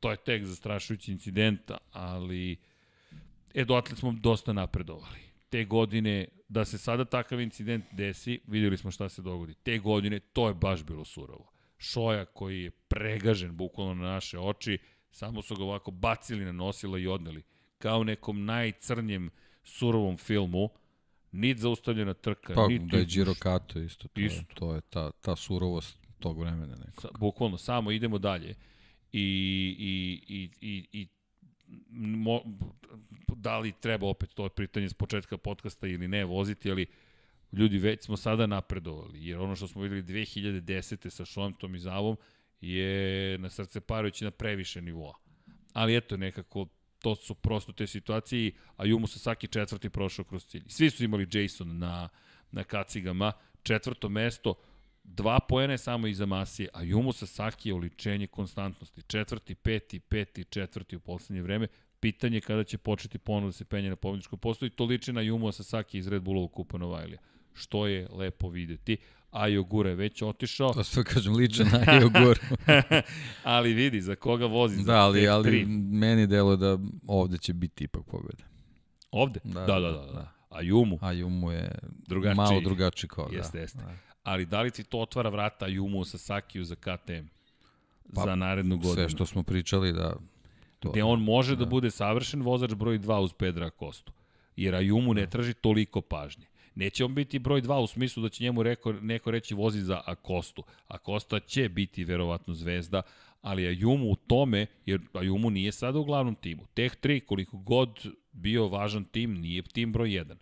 To 0.01 0.11
je 0.11 0.17
tek 0.17 0.45
zastrašujući 0.45 1.13
incident, 1.13 1.71
ali 1.93 2.57
e, 3.55 3.65
dotle 3.65 3.97
smo 3.97 4.13
dosta 4.13 4.53
napredovali. 4.53 5.30
Te 5.51 5.65
godine, 5.65 6.27
da 6.49 6.65
se 6.65 6.79
sada 6.79 7.05
takav 7.05 7.41
incident 7.41 7.85
desi, 7.93 8.41
videli 8.47 8.77
smo 8.77 8.91
šta 8.91 9.09
se 9.09 9.23
dogodi. 9.23 9.55
Te 9.55 9.79
godine, 9.79 10.19
to 10.19 10.49
je 10.49 10.55
baš 10.55 10.85
bilo 10.85 11.05
surovo 11.05 11.51
Šoja 11.79 12.25
koji 12.25 12.63
je 12.63 12.71
pregažen 12.71 13.57
bukvalno 13.57 13.95
na 13.95 14.11
naše 14.11 14.39
oči, 14.39 14.79
samo 15.11 15.43
su 15.43 15.57
ga 15.57 15.65
ovako 15.65 15.91
bacili 15.91 16.45
na 16.45 16.53
nosila 16.53 16.99
i 16.99 17.07
odneli. 17.07 17.43
Kao 17.79 18.05
nekom 18.05 18.45
najcrnjem 18.45 19.31
surovom 19.63 20.17
filmu, 20.17 20.69
nit 21.33 21.59
zaustavljena 21.59 22.15
trka, 22.15 22.55
pa, 22.55 22.69
nit... 22.69 22.83
da 22.83 22.97
je 22.97 23.05
Giro 23.05 23.35
Kato 23.39 23.79
isto, 23.79 24.09
to, 24.09 24.21
isto. 24.21 24.41
Je, 24.41 24.55
to 24.55 24.75
je 24.75 24.81
ta, 24.81 25.11
ta 25.11 25.37
surovost 25.37 25.99
tog 26.19 26.41
vremena. 26.41 26.77
Nekog. 26.77 27.03
Sa, 27.03 27.09
bukvalno, 27.19 27.59
samo 27.59 27.91
idemo 27.91 28.19
dalje. 28.19 28.55
I, 29.13 29.23
i, 29.79 30.21
i, 30.35 30.51
i, 30.61 30.87
i 30.93 31.09
mo, 31.91 32.41
da 33.37 33.59
li 33.59 33.73
treba 33.81 34.07
opet, 34.07 34.31
to 34.35 34.45
je 34.45 34.51
pitanje 34.51 34.89
s 34.89 34.95
početka 34.95 35.37
podcasta 35.37 35.87
ili 35.87 36.09
ne, 36.09 36.25
voziti, 36.25 36.71
ali 36.71 36.87
ljudi 37.53 37.79
već 37.79 38.05
smo 38.05 38.17
sada 38.17 38.47
napredovali, 38.47 39.27
jer 39.27 39.39
ono 39.39 39.57
što 39.57 39.69
smo 39.69 39.83
videli 39.83 40.03
2010. 40.03 41.11
sa 41.11 41.25
Šontom 41.25 41.75
i 41.75 41.79
Zavom 41.79 42.17
je 42.61 43.39
na 43.39 43.51
srce 43.51 43.81
parujući 43.81 44.25
na 44.25 44.31
previše 44.31 44.83
nivoa. 44.83 45.15
Ali 45.73 45.97
eto, 45.97 46.17
nekako 46.17 46.67
to 47.03 47.15
su 47.15 47.35
prosto 47.35 47.73
te 47.73 47.87
situacije, 47.87 48.53
a 48.77 48.85
Jumu 48.85 49.07
Sasaki 49.07 49.49
četvrti 49.49 49.91
prošao 49.91 50.25
kroz 50.25 50.47
cilj. 50.47 50.65
Svi 50.69 50.91
su 50.91 51.05
imali 51.05 51.29
Jason 51.33 51.79
na, 51.79 52.09
na 52.51 52.65
kacigama, 52.65 53.33
četvrto 53.63 54.09
mesto, 54.09 54.55
dva 55.05 55.41
poena 55.41 55.73
je 55.75 55.79
samo 55.79 56.07
iza 56.07 56.27
Masije, 56.27 56.69
a 56.73 56.83
Jumu 56.83 57.13
Sasaki 57.13 57.69
je 57.69 57.75
oličenje 57.75 58.27
konstantnosti. 58.27 59.03
Četvrti, 59.03 59.55
peti, 59.55 60.01
peti, 60.01 60.45
četvrti 60.45 60.97
u 60.97 61.01
poslednje 61.01 61.43
vreme. 61.43 61.67
Pitanje 62.01 62.37
je 62.37 62.41
kada 62.41 62.65
će 62.65 62.79
početi 62.79 63.19
ponovno 63.19 63.49
da 63.49 63.53
se 63.53 63.65
penje 63.65 63.89
na 63.91 63.97
pobjedičko 63.97 64.37
posto 64.37 64.67
i 64.67 64.71
to 64.71 64.85
liči 64.85 65.13
na 65.13 65.21
Jumu 65.21 65.53
Sasaki 65.53 65.99
iz 65.99 66.09
Red 66.09 66.23
Bullovog 66.23 66.53
kupa 66.53 66.79
Novajlija. 66.79 67.19
Što 67.53 67.87
je 67.87 68.09
lepo 68.13 68.49
videti. 68.49 68.97
A 69.31 69.47
Jogura 69.49 69.91
je 69.91 69.97
već 69.97 70.23
otišao. 70.23 70.73
To 70.73 70.85
sve 70.85 71.05
kažem, 71.05 71.35
liče 71.35 71.65
na 71.65 71.93
Joguru. 72.03 72.41
ali 73.43 73.73
vidi, 73.73 74.01
za 74.01 74.15
koga 74.17 74.47
vozi? 74.47 74.85
da, 74.85 75.01
ali, 75.01 75.21
tek 75.21 75.29
ali 75.31 75.45
tri. 75.45 75.67
meni 75.91 76.27
delo 76.27 76.57
da 76.57 76.79
ovde 77.07 77.39
će 77.39 77.53
biti 77.53 77.85
ipak 77.85 78.03
pobjeda. 78.07 78.45
Ovde? 79.11 79.41
Da, 79.45 79.61
Da, 79.61 79.67
da, 79.67 79.81
da. 79.81 79.91
da, 79.93 80.07
da. 80.07 80.13
da. 80.13 80.33
A 80.51 80.61
Jumu? 80.63 80.99
A 81.03 81.13
Jumu 81.13 81.53
je 81.53 81.71
Drugačiji. 82.09 82.35
malo 82.37 82.61
drugačiji 82.61 83.09
kod. 83.09 83.33
Jeste, 83.33 83.59
da. 83.59 83.63
jeste. 83.63 83.79
Da. 83.79 84.10
Ali 84.23 84.47
da 84.47 84.63
li 84.63 84.71
ti 84.71 84.85
to 84.85 84.99
otvara 84.99 85.31
vrata 85.31 85.67
Jumu 85.67 86.05
Sasakiju 86.05 86.65
za 86.65 86.75
KTM? 86.75 87.27
Pa, 88.15 88.23
za 88.25 88.35
narednu 88.35 88.77
godinu. 88.77 88.95
Sve 88.95 89.09
što 89.09 89.27
smo 89.27 89.43
pričali 89.43 89.93
da... 89.93 90.17
To, 90.81 90.91
Gde 90.91 91.03
on 91.03 91.23
može 91.23 91.57
da. 91.57 91.65
da 91.65 91.71
bude 91.71 91.91
savršen 91.91 92.43
vozač 92.43 92.75
broj 92.75 92.99
2 92.99 93.21
uz 93.21 93.33
Pedra 93.33 93.71
Kostu. 93.71 94.13
Jer 94.57 94.75
Ajumu 94.75 95.15
ne 95.15 95.27
traži 95.31 95.55
toliko 95.55 96.01
pažnje. 96.01 96.47
Neće 96.75 97.05
on 97.05 97.15
biti 97.15 97.39
broj 97.39 97.63
2 97.63 97.83
u 97.83 97.87
smislu 97.87 98.23
da 98.23 98.29
će 98.29 98.45
njemu 98.45 98.63
reko, 98.63 98.93
neko 98.93 99.31
reći 99.31 99.55
vozi 99.55 99.81
za 99.81 100.01
Akostu. 100.07 100.63
Akosta 100.89 101.41
će 101.41 101.69
biti 101.69 102.05
verovatno 102.05 102.55
zvezda, 102.55 103.03
ali 103.43 103.67
Ajumu 103.67 104.11
u 104.11 104.17
tome, 104.17 104.67
jer 104.87 105.01
Ajumu 105.13 105.51
nije 105.51 105.73
sada 105.73 105.99
u 105.99 106.05
glavnom 106.05 106.35
timu. 106.35 106.67
Teh 106.75 106.93
3, 107.03 107.21
koliko 107.25 107.57
god 107.57 108.07
bio 108.33 108.69
važan 108.69 109.05
tim, 109.05 109.35
nije 109.35 109.63
tim 109.63 109.93
broj 109.93 110.09
1. 110.09 110.35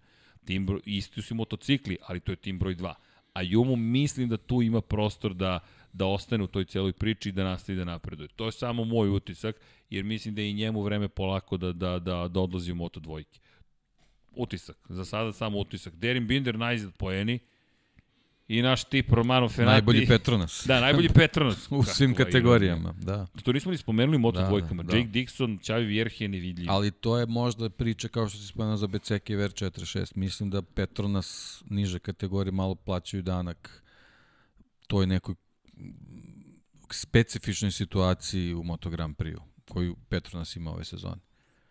Tim 0.45 0.67
broj, 0.67 0.81
isti 0.85 1.23
su 1.23 1.35
motocikli, 1.35 1.97
ali 2.07 2.21
to 2.21 2.33
je 2.33 2.37
tim 2.37 2.59
broj 2.59 2.77
2. 2.77 2.95
A 3.39 3.43
Jumu 3.43 3.77
mislim 3.77 4.29
da 4.29 4.37
tu 4.37 4.63
ima 4.63 4.81
prostor 4.81 5.35
da, 5.35 5.61
da 5.93 6.07
ostane 6.07 6.45
u 6.45 6.47
toj 6.47 6.65
celoj 6.65 6.93
priči 6.93 7.29
i 7.29 7.33
da 7.33 7.45
nastavi 7.45 7.79
da 7.79 7.85
napreduje. 7.85 8.29
To 8.37 8.47
je 8.47 8.53
samo 8.53 8.85
moj 8.85 9.09
utisak, 9.09 9.57
jer 9.91 10.05
mislim 10.05 10.35
da 10.35 10.43
je 10.43 10.51
i 10.51 10.55
njemu 10.55 10.83
vreme 10.83 11.09
polako 11.09 11.57
da, 11.57 11.73
da, 11.73 11.99
da, 11.99 12.29
da 12.29 12.41
odlazi 12.41 12.73
u 12.73 12.75
Moto 12.75 13.01
dvojke. 13.01 13.41
Utisak, 14.37 14.77
za 14.89 15.05
sada 15.05 15.33
samo 15.33 15.59
utisak. 15.59 15.95
Derin 15.95 16.27
Binder 16.27 16.59
najzad 16.59 16.97
poeni 16.97 17.39
i 18.49 18.63
naš 18.63 18.85
tip 18.85 19.13
Romano 19.13 19.49
Fenati. 19.49 19.73
Najbolji 19.73 20.07
Petronas. 20.07 20.65
Da, 20.67 20.81
najbolji 20.81 21.09
Petronas. 21.09 21.69
u 21.71 21.83
svim 21.83 22.15
Kakva 22.15 22.25
kategorijama, 22.25 22.95
da. 22.99 23.27
To 23.45 23.53
nismo 23.53 23.71
ni 23.73 23.79
spomenuli 23.79 24.19
Moto 24.19 24.41
Da, 24.41 24.47
dvojkama. 24.47 24.83
da. 24.83 24.97
Jake 24.97 25.09
Dixon, 25.09 25.65
Čavi 25.67 25.87
Vjerhije 25.87 26.29
nevidljivi. 26.29 26.69
Ali 26.71 26.91
to 26.91 27.19
je 27.19 27.27
možda 27.27 27.71
priča 27.71 28.09
kao 28.09 28.29
što 28.29 28.39
si 28.39 28.47
spomenuo 28.47 28.77
za 28.77 28.87
BCK 28.87 29.31
i 29.31 29.37
VR46. 29.37 30.17
Mislim 30.17 30.51
da 30.51 30.63
Petronas 30.63 31.63
niže 31.71 31.99
kategorije 31.99 32.53
malo 32.53 32.75
plaćaju 32.75 33.23
danak 33.23 33.83
toj 34.87 35.07
nekoj 35.07 35.35
specifičnoj 36.91 37.71
situaciji 37.73 38.55
u 38.55 38.63
Moto 38.63 38.91
Grand 38.91 39.17
Prix 39.17 39.39
koju 39.69 39.97
Petronas 40.09 40.57
ima 40.57 40.71
ove 40.73 40.85
sezone. 40.85 41.17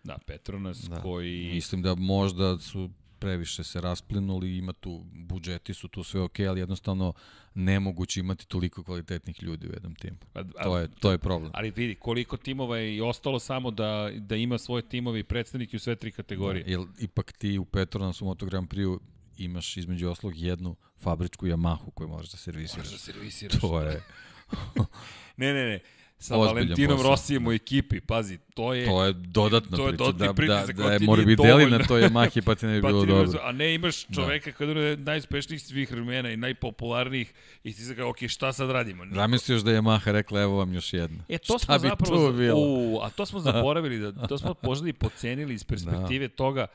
Da, 0.04 0.18
Petronas 0.28 0.78
Da. 0.90 1.02
koji... 1.02 1.50
Mislim 1.54 1.82
da 1.82 1.96
možda 1.96 2.58
su 2.60 2.90
previše 3.20 3.64
se 3.64 3.82
rasplinuli, 3.82 4.58
ima 4.58 4.74
tu, 4.74 5.06
budžeti 5.14 5.74
su 5.74 5.88
tu 5.88 6.04
sve 6.04 6.22
okej, 6.22 6.48
ali 6.48 6.60
jednostavno 6.60 7.14
nemoguće 7.54 8.20
imati 8.20 8.48
toliko 8.48 8.84
kvalitetnih 8.84 9.44
ljudi 9.44 9.68
u 9.68 9.74
jednom 9.74 9.96
timu. 9.96 10.18
To 10.64 10.78
je, 10.78 10.88
to 11.00 11.12
je 11.12 11.18
problem. 11.18 11.52
Ali 11.54 11.72
vidi, 11.72 11.96
koliko 11.96 12.38
timova 12.38 12.78
je 12.78 12.96
i 12.96 13.02
ostalo 13.02 13.40
samo 13.40 13.72
da, 13.72 14.12
da 14.16 14.36
ima 14.36 14.58
svoje 14.58 14.90
timove 14.90 15.20
i 15.20 15.24
predstavnike 15.24 15.78
u 15.78 15.80
sve 15.80 15.96
tri 15.96 16.12
kategorije. 16.12 16.64
Jer 16.68 16.80
ipak 17.00 17.32
ti 17.32 17.58
u 17.58 17.66
Petronasu 17.66 18.26
Moto 18.26 18.46
Grand 18.46 18.70
Prix 18.70 19.00
imaš 19.38 19.78
između 19.78 20.10
oslog 20.10 20.38
jednu 20.38 20.76
fabričku 20.98 21.48
Yamahu 21.48 21.92
koju 21.94 22.08
možeš 22.08 22.32
da 22.32 22.38
servisiraš. 22.38 22.86
Možeš 22.86 22.92
da 22.92 23.14
servisiraš. 23.14 23.62
To 23.62 23.82
je, 23.82 24.04
Ne, 25.38 25.54
ne, 25.54 25.66
ne. 25.66 25.80
Sa 26.20 26.38
Ozbiljan 26.38 26.56
Valentinom 26.56 26.98
posao. 26.98 27.12
Rosijem 27.12 27.48
u 27.48 27.52
ekipi, 27.52 28.02
pazi, 28.02 28.38
to 28.54 28.74
je... 28.74 28.86
to 28.86 29.06
je 29.06 29.14
dodatna 29.14 29.78
to 29.78 29.88
je 29.88 29.90
priča. 29.90 30.04
dodatni 30.04 30.28
da, 30.28 30.34
pritisak 30.34 30.76
da, 30.76 30.84
koji 30.84 30.88
da 30.88 30.94
je 30.94 31.08
Morbidelli 31.08 31.72
na 31.72 31.80
toj 31.80 32.02
Yamahi 32.02 32.42
pa 32.46 32.56
ti 32.56 32.66
ne 32.66 32.76
bi 32.76 32.82
Pa 32.82 32.88
bilo 32.88 33.06
ne 33.06 33.14
dobro. 33.14 33.40
a 33.44 33.52
ne 33.52 33.76
imaš 33.76 34.06
čoveka 34.16 34.52
da. 34.52 34.58
koji 34.58 34.70
je 34.70 34.98
najuspešnijih 34.98 35.62
svih 35.62 35.92
vremena 35.92 36.30
i 36.32 36.38
najpopularnijih 36.38 37.34
i 37.64 37.74
ti 37.74 37.82
se 37.82 37.96
kao, 37.96 38.10
ok, 38.10 38.18
šta 38.28 38.54
sad 38.54 38.70
radimo? 38.70 39.04
Zamisli 39.12 39.56
još 39.56 39.62
da 39.62 39.72
je 39.72 39.82
Yamaha 39.82 40.12
rekla 40.12 40.42
evo 40.42 40.58
vam 40.58 40.74
još 40.74 40.94
jedna. 40.94 41.24
E, 41.30 41.38
to 41.38 41.58
Šta 41.58 41.60
smo 41.60 41.80
bi 41.80 41.90
zapravo, 41.90 42.32
tu 42.32 42.38
bilo? 42.38 42.60
U, 42.60 43.00
a 43.04 43.10
to 43.10 43.26
smo 43.26 43.40
zaboravili, 43.52 44.00
da, 44.00 44.28
to 44.28 44.38
smo 44.38 44.56
možda 44.62 44.90
i 44.90 44.94
pocenili 44.94 45.54
iz 45.54 45.64
perspektive 45.64 46.28
da. 46.28 46.36
toga 46.36 46.68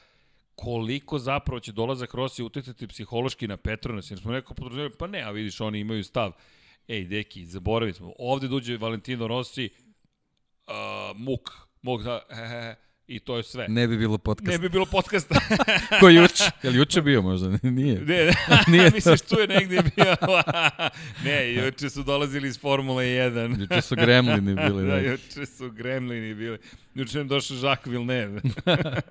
koliko 0.54 1.18
zapravo 1.18 1.60
će 1.60 1.72
dolazak 1.72 2.14
Rosije 2.14 2.46
uticati 2.46 2.86
psihološki 2.86 3.48
na 3.48 3.56
Petronas, 3.56 4.10
jer 4.10 4.20
smo 4.20 4.32
neko 4.32 4.54
podrazumeli, 4.54 4.92
pa 4.98 5.06
ne, 5.06 5.22
a 5.22 5.30
vidiš, 5.30 5.60
oni 5.60 5.80
imaju 5.80 6.04
stav. 6.04 6.32
Ej, 6.88 7.04
deki, 7.04 7.46
zaboravili 7.46 7.94
smo, 7.94 8.12
ovde 8.18 8.48
dođe 8.48 8.76
Valentino 8.76 9.28
Rossi, 9.28 9.70
uh, 10.66 10.74
muk, 11.16 11.50
muk, 11.82 12.02
da, 12.02 12.20
he, 12.30 12.36
he, 12.36 12.48
he, 12.48 12.74
i 13.06 13.18
to 13.20 13.36
je 13.36 13.42
sve. 13.42 13.66
Ne, 13.68 13.88
bi 13.88 13.96
bilo 13.98 14.18
podcast. 14.18 14.52
ne 14.52 14.58
bi 14.58 14.68
bilo 14.68 14.86
podcasta. 14.86 15.40
Ko 16.00 16.08
juče? 16.08 16.44
Je 16.62 16.70
li 16.70 16.78
juče 16.78 17.02
bio 17.02 17.22
možda? 17.22 17.48
Nije. 17.70 18.00
Ne, 18.00 18.24
ne, 18.24 18.32
Nije 18.72 18.90
misliš 18.90 19.20
tu 19.20 19.38
je 19.40 19.46
negdje 19.46 19.82
bio. 19.96 20.16
ne, 21.24 21.54
juče 21.54 21.90
su 21.90 22.02
dolazili 22.02 22.48
iz 22.48 22.60
Formule 22.60 23.04
1. 23.04 23.60
Juče 23.60 23.80
su 23.82 23.96
gremlini 23.96 24.54
bili. 24.54 24.86
da, 24.86 24.88
Da, 24.94 24.98
juče 24.98 25.46
su 25.46 25.70
gremlini 25.70 26.34
bili. 26.34 26.58
Juče 26.94 27.18
nam 27.18 27.28
došao 27.28 27.56
Jacques 27.56 27.92
Villeneuve. 27.92 28.40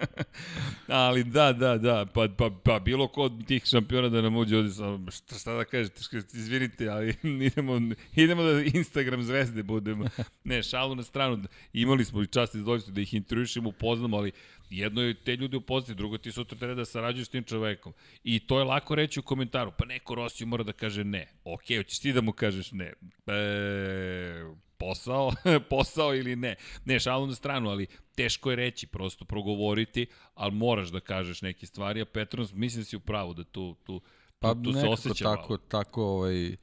Ali 0.88 1.24
da, 1.24 1.53
da, 1.53 1.78
da, 1.78 2.06
pa, 2.06 2.28
pa, 2.38 2.49
pa 2.64 2.80
bilo 2.80 3.08
ko 3.08 3.22
od 3.22 3.48
tih 3.48 3.66
šampiona 3.66 4.10
da 4.10 4.22
nam 4.22 4.36
uđe 4.36 4.58
ovde, 4.58 4.70
samo, 4.70 5.12
šta, 5.12 5.36
šta 5.36 5.53
da 5.53 5.66
kažete, 5.66 6.02
izvinite, 6.34 6.90
ali 6.90 7.16
idemo, 7.48 7.82
idemo 8.16 8.44
da 8.44 8.62
Instagram 8.62 9.24
zvezde 9.24 9.64
budemo. 9.64 10.06
Ne, 10.44 10.64
šalu 10.64 10.95
na 10.95 11.03
stranu, 11.03 11.44
imali 11.74 12.06
smo 12.06 12.22
i 12.22 12.28
čast 12.28 12.56
i 12.56 12.58
zadovoljstvo 12.58 12.94
da 12.94 13.02
ih 13.02 13.14
intervjušimo, 13.14 13.70
upoznamo, 13.70 14.18
ali 14.18 14.32
jedno 14.70 15.02
je 15.02 15.14
te 15.14 15.36
ljude 15.36 15.58
upoznati, 15.58 15.98
drugo 15.98 16.18
ti 16.18 16.32
sutra 16.32 16.58
treba 16.58 16.74
da 16.74 16.86
sarađuješ 16.86 17.28
s 17.28 17.32
tim 17.32 17.44
čovekom. 17.44 17.94
I 18.24 18.40
to 18.40 18.60
je 18.60 18.66
lako 18.66 18.95
reći 18.95 19.20
u 19.20 19.24
komentaru, 19.24 19.72
pa 19.78 19.86
neko 19.86 20.16
Rosiju 20.16 20.48
mora 20.48 20.64
da 20.64 20.72
kaže 20.72 21.03
ne. 21.03 21.28
Ok, 21.44 21.64
hoćeš 21.78 21.99
ti 21.99 22.14
da 22.14 22.22
mu 22.22 22.32
kažeš 22.32 22.72
ne. 22.72 22.94
E, 23.28 24.44
posao, 24.82 25.32
posao 25.70 26.16
ili 26.16 26.36
ne. 26.36 26.56
Ne, 26.86 26.99
šalu 26.99 27.28
na 27.28 27.36
stranu, 27.36 27.70
ali 27.70 27.88
teško 28.16 28.49
je 28.49 28.56
reći, 28.56 28.88
prosto 28.88 29.26
progovoriti, 29.26 30.08
ali 30.36 30.52
moraš 30.52 30.90
da 30.90 30.99
kažeš 30.99 31.41
neke 31.41 31.66
stvari, 31.66 32.02
a 32.02 32.06
Petrons, 32.06 32.53
mislim 32.53 32.82
da 32.82 32.86
si 32.86 32.95
u 32.95 32.99
pravu 32.99 33.34
da 33.34 33.44
tu, 33.44 33.76
tu, 33.84 34.02
Pa 34.40 34.53
tu, 34.53 34.64
tu 34.64 34.74
se 34.74 34.88
osjeća 34.88 35.24
tako, 35.24 35.53
malo. 35.53 35.58
tako 35.58 36.03
ovaj, 36.03 36.56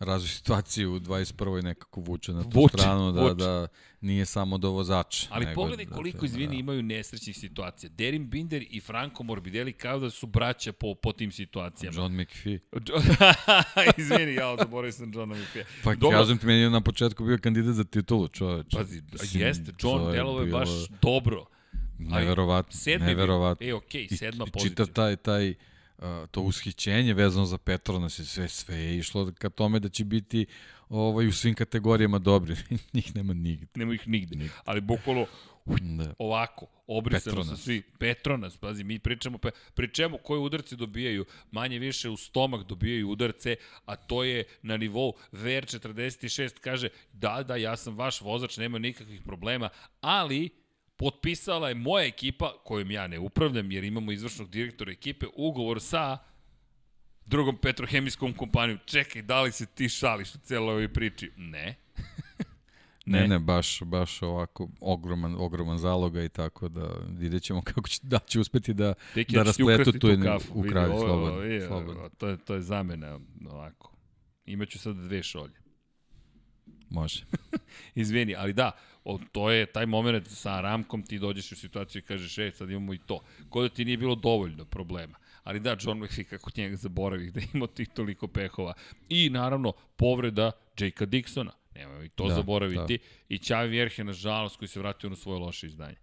razvoj 0.00 0.28
situaciju 0.28 0.94
u 0.94 1.00
21. 1.00 1.62
nekako 1.62 2.00
vuče 2.00 2.32
na 2.32 2.42
tu 2.42 2.50
Vuče, 2.54 2.72
stranu 2.78 3.12
da, 3.12 3.20
vuče. 3.22 3.34
da 3.34 3.66
nije 4.00 4.26
samo 4.26 4.58
do 4.58 4.70
vozača. 4.70 5.26
Ali 5.30 5.44
nego 5.46 5.54
pogledaj 5.54 5.84
da 5.84 5.94
koliko, 5.94 6.18
te- 6.18 6.26
izvini, 6.26 6.46
da. 6.46 6.60
imaju 6.60 6.82
nesrećnih 6.82 7.36
situacija. 7.36 7.90
Derin 7.90 8.30
Binder 8.30 8.64
i 8.70 8.80
Franco 8.80 9.22
Morbidelli 9.22 9.72
kao 9.72 9.98
da 9.98 10.10
su 10.10 10.26
braća 10.26 10.72
po, 10.72 10.94
po 10.94 11.12
tim 11.12 11.32
situacijama. 11.32 11.96
John 11.96 12.20
McPhee. 12.20 12.58
izvini, 13.98 14.34
ja 14.34 14.56
zaboravio 14.56 14.92
sam 14.92 15.12
Johna 15.14 15.34
McPhee. 15.34 15.64
Pa 15.84 15.94
Dobro. 15.94 16.18
kažem 16.18 16.38
ti, 16.38 16.46
meni 16.46 16.60
je 16.60 16.70
na 16.70 16.80
početku 16.80 17.24
bio 17.24 17.38
kandidat 17.38 17.74
za 17.74 17.84
titulu, 17.84 18.28
čoveč. 18.28 18.66
Pazi, 18.76 19.02
jeste, 19.32 19.72
John 19.82 20.12
Delove 20.12 20.46
je 20.46 20.52
baš 20.52 20.68
dobro. 21.02 21.46
Neverovatno, 21.98 22.80
neverovatno. 23.00 23.66
E, 23.66 23.74
okej, 23.74 24.08
sedma 24.08 24.44
I, 24.44 24.48
i 24.48 24.52
pozicija. 24.52 24.70
čitav 24.70 24.86
taj, 24.86 25.16
taj 25.16 25.54
to 26.30 26.40
ushićenje 26.40 27.14
vezano 27.14 27.46
za 27.46 27.58
Petronas 27.58 28.18
i 28.18 28.26
sve, 28.26 28.48
sve 28.48 28.76
je 28.76 28.98
išlo 28.98 29.32
ka 29.38 29.50
tome 29.50 29.80
da 29.80 29.88
će 29.88 30.04
biti 30.04 30.46
ovaj, 30.88 31.26
u 31.26 31.32
svim 31.32 31.54
kategorijama 31.54 32.18
dobri. 32.18 32.56
Njih 32.94 33.16
nema 33.16 33.34
nigde. 33.34 33.66
Nema 33.74 33.94
ih 33.94 34.08
nigde. 34.08 34.48
Ali 34.64 34.80
bukvalo 34.80 35.26
Da. 35.80 36.14
ovako, 36.18 36.66
obrisano 36.86 37.36
su 37.36 37.40
Petronas. 37.40 37.62
svi. 37.62 37.82
Petronas, 37.98 38.56
pazi, 38.56 38.84
mi 38.84 38.98
pričamo, 38.98 39.38
pe, 39.38 39.50
pri 39.74 39.94
čemu 39.94 40.18
koje 40.18 40.38
udarce 40.38 40.76
dobijaju, 40.76 41.24
manje 41.50 41.78
više 41.78 42.08
u 42.08 42.16
stomak 42.16 42.66
dobijaju 42.66 43.08
udarce, 43.10 43.56
a 43.84 43.96
to 43.96 44.24
je 44.24 44.44
na 44.62 44.76
nivou 44.76 45.12
VR46 45.32 46.58
kaže, 46.60 46.88
da, 47.12 47.42
da, 47.42 47.56
ja 47.56 47.76
sam 47.76 47.96
vaš 47.96 48.20
vozač, 48.20 48.56
nema 48.56 48.78
nikakvih 48.78 49.22
problema, 49.22 49.68
ali 50.00 50.48
potpisala 51.00 51.68
je 51.68 51.74
moja 51.74 52.06
ekipa, 52.06 52.52
kojom 52.64 52.90
ja 52.90 53.06
ne 53.06 53.18
upravljam, 53.18 53.70
jer 53.72 53.84
imamo 53.84 54.12
izvršnog 54.12 54.50
direktora 54.50 54.92
ekipe, 54.92 55.26
ugovor 55.36 55.80
sa 55.80 56.18
drugom 57.26 57.56
petrohemijskom 57.56 58.32
kompanijom. 58.32 58.78
Čekaj, 58.84 59.22
da 59.22 59.42
li 59.42 59.52
se 59.52 59.66
ti 59.66 59.88
šališ 59.88 60.34
u 60.34 60.38
celoj 60.38 60.70
ovoj 60.70 60.92
priči? 60.92 61.30
Ne. 61.36 61.74
Ne, 63.06 63.28
ne, 63.28 63.38
baš, 63.38 63.82
baš 63.82 64.22
ovako 64.22 64.68
ogroman, 64.80 65.36
ogroman 65.38 65.78
zaloga 65.78 66.22
i 66.24 66.28
tako 66.28 66.68
da 66.68 66.88
vidjet 67.08 67.42
ćemo 67.42 67.62
kako 67.74 67.88
će, 67.88 68.00
da 68.02 68.18
će 68.18 68.40
uspeti 68.40 68.74
da, 68.74 68.94
Deki, 69.14 69.34
da 69.34 69.42
raspletu 69.42 69.92
tu 69.92 70.08
kafu. 70.24 70.52
u 70.54 70.62
kraju, 70.62 70.92
slobodno. 70.98 71.40
je, 71.40 71.66
slobodno. 71.66 72.08
To 72.18 72.28
je, 72.28 72.36
to 72.36 72.54
je 72.54 72.62
zamena, 72.62 73.20
ovako. 73.50 73.96
Imaću 74.46 74.78
sad 74.78 74.96
dve 74.96 75.22
šolje. 75.22 75.60
Može. 76.90 77.24
Izvini, 77.94 78.34
ali 78.36 78.52
da, 78.52 78.70
o, 79.10 79.18
to 79.32 79.50
je 79.50 79.66
taj 79.66 79.86
moment 79.86 80.28
sa 80.28 80.60
Ramkom 80.60 81.02
ti 81.02 81.18
dođeš 81.18 81.52
u 81.52 81.56
situaciju 81.56 81.98
i 81.98 82.02
kažeš, 82.02 82.38
ej, 82.38 82.50
sad 82.50 82.70
imamo 82.70 82.94
i 82.94 82.98
to. 82.98 83.20
Kod 83.48 83.70
da 83.70 83.74
ti 83.74 83.84
nije 83.84 83.96
bilo 83.96 84.14
dovoljno 84.14 84.64
problema. 84.64 85.18
Ali 85.44 85.60
da, 85.60 85.76
John 85.80 85.98
McPhee, 85.98 86.24
kako 86.24 86.50
njega 86.56 86.76
zaboravih 86.76 87.32
da 87.32 87.40
ima 87.54 87.66
tih 87.66 87.88
toliko 87.88 88.28
pehova. 88.28 88.74
I 89.08 89.30
naravno, 89.30 89.72
povreda 89.96 90.52
Jakea 90.78 91.06
Dixona. 91.06 91.50
Nemoj 91.74 92.06
i 92.06 92.08
to 92.08 92.24
da, 92.24 92.28
Da, 92.28 92.34
zaboraviti. 92.34 92.98
I 93.28 93.38
Čavi 93.38 93.68
Vjerhe, 93.68 94.04
nažalost, 94.04 94.56
koji 94.56 94.68
se 94.68 94.78
vratio 94.78 95.10
na 95.10 95.16
svoje 95.16 95.38
loše 95.38 95.66
izdanje. 95.66 95.96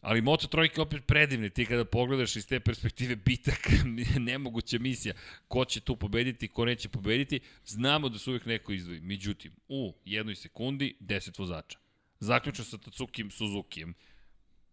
Ali 0.00 0.20
Moto 0.20 0.46
Trojke 0.46 0.80
opet 0.80 1.06
predivne, 1.06 1.48
ti 1.48 1.66
kada 1.66 1.84
pogledaš 1.84 2.36
iz 2.36 2.46
te 2.46 2.60
perspektive 2.60 3.16
bitak, 3.16 3.68
nemoguća 4.28 4.78
misija, 4.78 5.14
ko 5.48 5.64
će 5.64 5.80
tu 5.80 5.96
pobediti, 5.96 6.48
ko 6.48 6.64
neće 6.64 6.88
pobediti, 6.88 7.40
znamo 7.64 8.08
da 8.08 8.18
su 8.18 8.30
uvijek 8.30 8.46
neko 8.46 8.72
izdvoji. 8.72 9.00
Međutim, 9.00 9.52
u 9.68 9.94
jednoj 10.04 10.34
sekundi 10.34 10.94
10 11.00 11.38
vozača. 11.38 11.81
Zaključno 12.22 12.64
sa 12.64 12.78
Tatsukim 12.78 13.30
Suzukijem. 13.30 13.94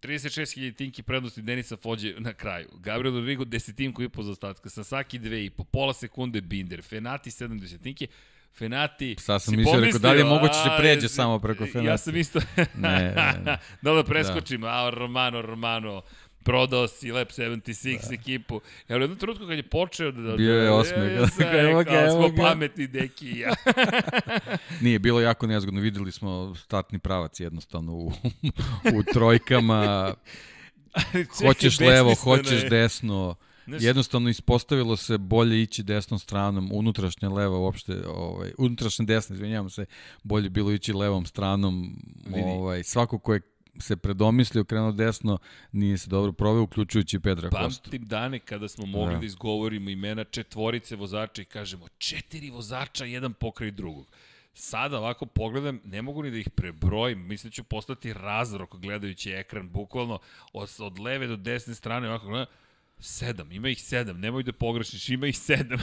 36.000 0.02 0.76
tinki 0.76 1.04
prednosti 1.04 1.42
Denisa 1.42 1.78
Fođe 1.78 2.16
na 2.20 2.34
kraju. 2.34 2.68
Gabriel 2.80 3.16
Rodrigo 3.16 3.46
desetinku 3.46 4.04
i 4.04 4.10
po 4.10 4.24
zaostatka. 4.24 4.70
Sasaki 4.70 5.20
dve 5.20 5.46
i 5.46 5.50
po 5.50 5.64
pola 5.64 5.94
sekunde 5.94 6.42
Binder. 6.42 6.84
Fenati 6.84 7.30
70 7.30 7.82
tinki. 7.84 8.08
Fenati... 8.58 9.16
Sad 9.20 9.42
sam 9.42 9.56
mislio, 9.56 9.80
rekao, 9.80 10.00
da 10.00 10.12
li 10.12 10.20
je 10.20 10.26
moguće 10.26 10.54
će 10.54 10.70
a, 10.70 10.78
pređe 10.78 11.08
jesi- 11.08 11.16
samo 11.16 11.40
preko 11.40 11.64
Ja 11.64 11.72
Fenati? 11.72 12.04
sam 12.04 12.16
isto... 12.16 12.40
Ne, 12.58 13.14
ne, 13.16 13.34
ne. 13.46 13.58
da 13.82 13.94
da 13.94 14.04
preskočim, 14.04 14.62
da. 14.62 14.68
a 14.68 14.90
Romano, 14.90 15.42
Romano, 15.42 16.02
prodao 16.44 16.88
si 16.88 17.12
Lab 17.12 17.28
76 17.28 18.08
da. 18.08 18.14
ekipu. 18.14 18.62
Evo, 18.88 19.00
u 19.00 19.02
jednom 19.02 19.20
trenutku 19.20 19.48
kad 19.48 19.58
je 19.58 19.64
počeo 19.64 20.12
da... 20.12 20.36
Bio 20.36 20.56
je 20.56 20.66
da, 20.66 20.74
osmeh. 20.74 20.98
Ja, 20.98 21.20
ja 21.20 21.28
sam 21.28 21.46
Evo 21.46 21.84
ga, 21.84 21.92
evo 21.92 22.12
smo 22.12 22.44
pametni 22.44 22.88
deki 22.88 23.26
i 23.26 23.40
ja. 23.40 23.54
Nije, 24.82 25.00
bilo 25.00 25.22
jako 25.22 25.48
nezgodno. 25.48 25.82
Videli 25.82 26.12
smo 26.12 26.56
startni 26.56 27.00
pravac 27.00 27.40
jednostavno 27.40 27.94
u, 27.94 28.12
u 28.94 29.04
trojkama. 29.14 30.14
hoćeš 31.46 31.80
levo, 31.80 32.16
hoćeš 32.16 32.70
desno. 32.70 33.36
Znaš, 33.70 33.82
Jednostavno 33.82 34.30
ispostavilo 34.30 34.98
se 34.98 35.18
bolje 35.18 35.62
ići 35.62 35.84
desnom 35.84 36.20
stranom, 36.20 36.70
unutrašnja 36.74 37.30
leva 37.30 37.58
uopšte, 37.58 38.08
ovaj, 38.08 38.52
unutrašnja 38.58 39.06
desna, 39.06 39.36
izvinjavam 39.36 39.70
se, 39.70 39.86
bolje 40.24 40.50
bilo 40.50 40.72
ići 40.72 40.94
levom 40.94 41.26
stranom. 41.26 41.96
Vidi. 42.26 42.42
Ovaj, 42.42 42.84
svako 42.84 43.20
ko 43.20 43.34
je 43.34 43.42
se 43.80 43.96
predomislio, 43.96 44.64
krenuo 44.64 44.92
desno, 44.92 45.38
nije 45.72 45.98
se 45.98 46.10
dobro 46.10 46.32
proveo, 46.32 46.64
uključujući 46.64 47.20
Pedra 47.20 47.50
Kostu. 47.50 47.84
Pamtim 47.84 48.06
dane 48.06 48.40
kada 48.40 48.68
smo 48.68 48.86
mogli 48.86 49.08
da. 49.08 49.14
Da. 49.14 49.20
da 49.20 49.26
izgovorimo 49.26 49.90
imena 49.90 50.24
četvorice 50.24 50.96
vozača 50.96 51.42
i 51.42 51.46
kažemo 51.46 51.88
četiri 51.98 52.50
vozača, 52.50 53.06
jedan 53.06 53.34
pokraj 53.34 53.72
drugog. 53.72 54.08
Sada 54.54 54.98
ovako 54.98 55.26
pogledam, 55.26 55.80
ne 55.84 56.02
mogu 56.02 56.24
ni 56.24 56.32
da 56.32 56.38
ih 56.38 56.50
prebrojim, 56.50 57.28
mislim 57.28 57.50
da 57.50 57.54
ću 57.54 57.64
postati 57.64 58.14
razrok 58.14 58.76
gledajući 58.76 59.32
ekran, 59.32 59.70
bukvalno 59.70 60.20
od, 60.54 60.70
od 60.80 61.00
leve 61.00 61.28
do 61.28 61.36
desne 61.36 61.76
strane 61.76 62.10
ovako 62.10 62.28
gledam, 62.28 62.46
Sedam, 63.02 63.52
ima 63.52 63.70
ih 63.70 63.82
sedam, 63.82 64.20
nemoj 64.20 64.44
da 64.44 64.52
pogrešiš, 64.54 65.10
ima 65.10 65.28
ih 65.28 65.38
sedam. 65.38 65.80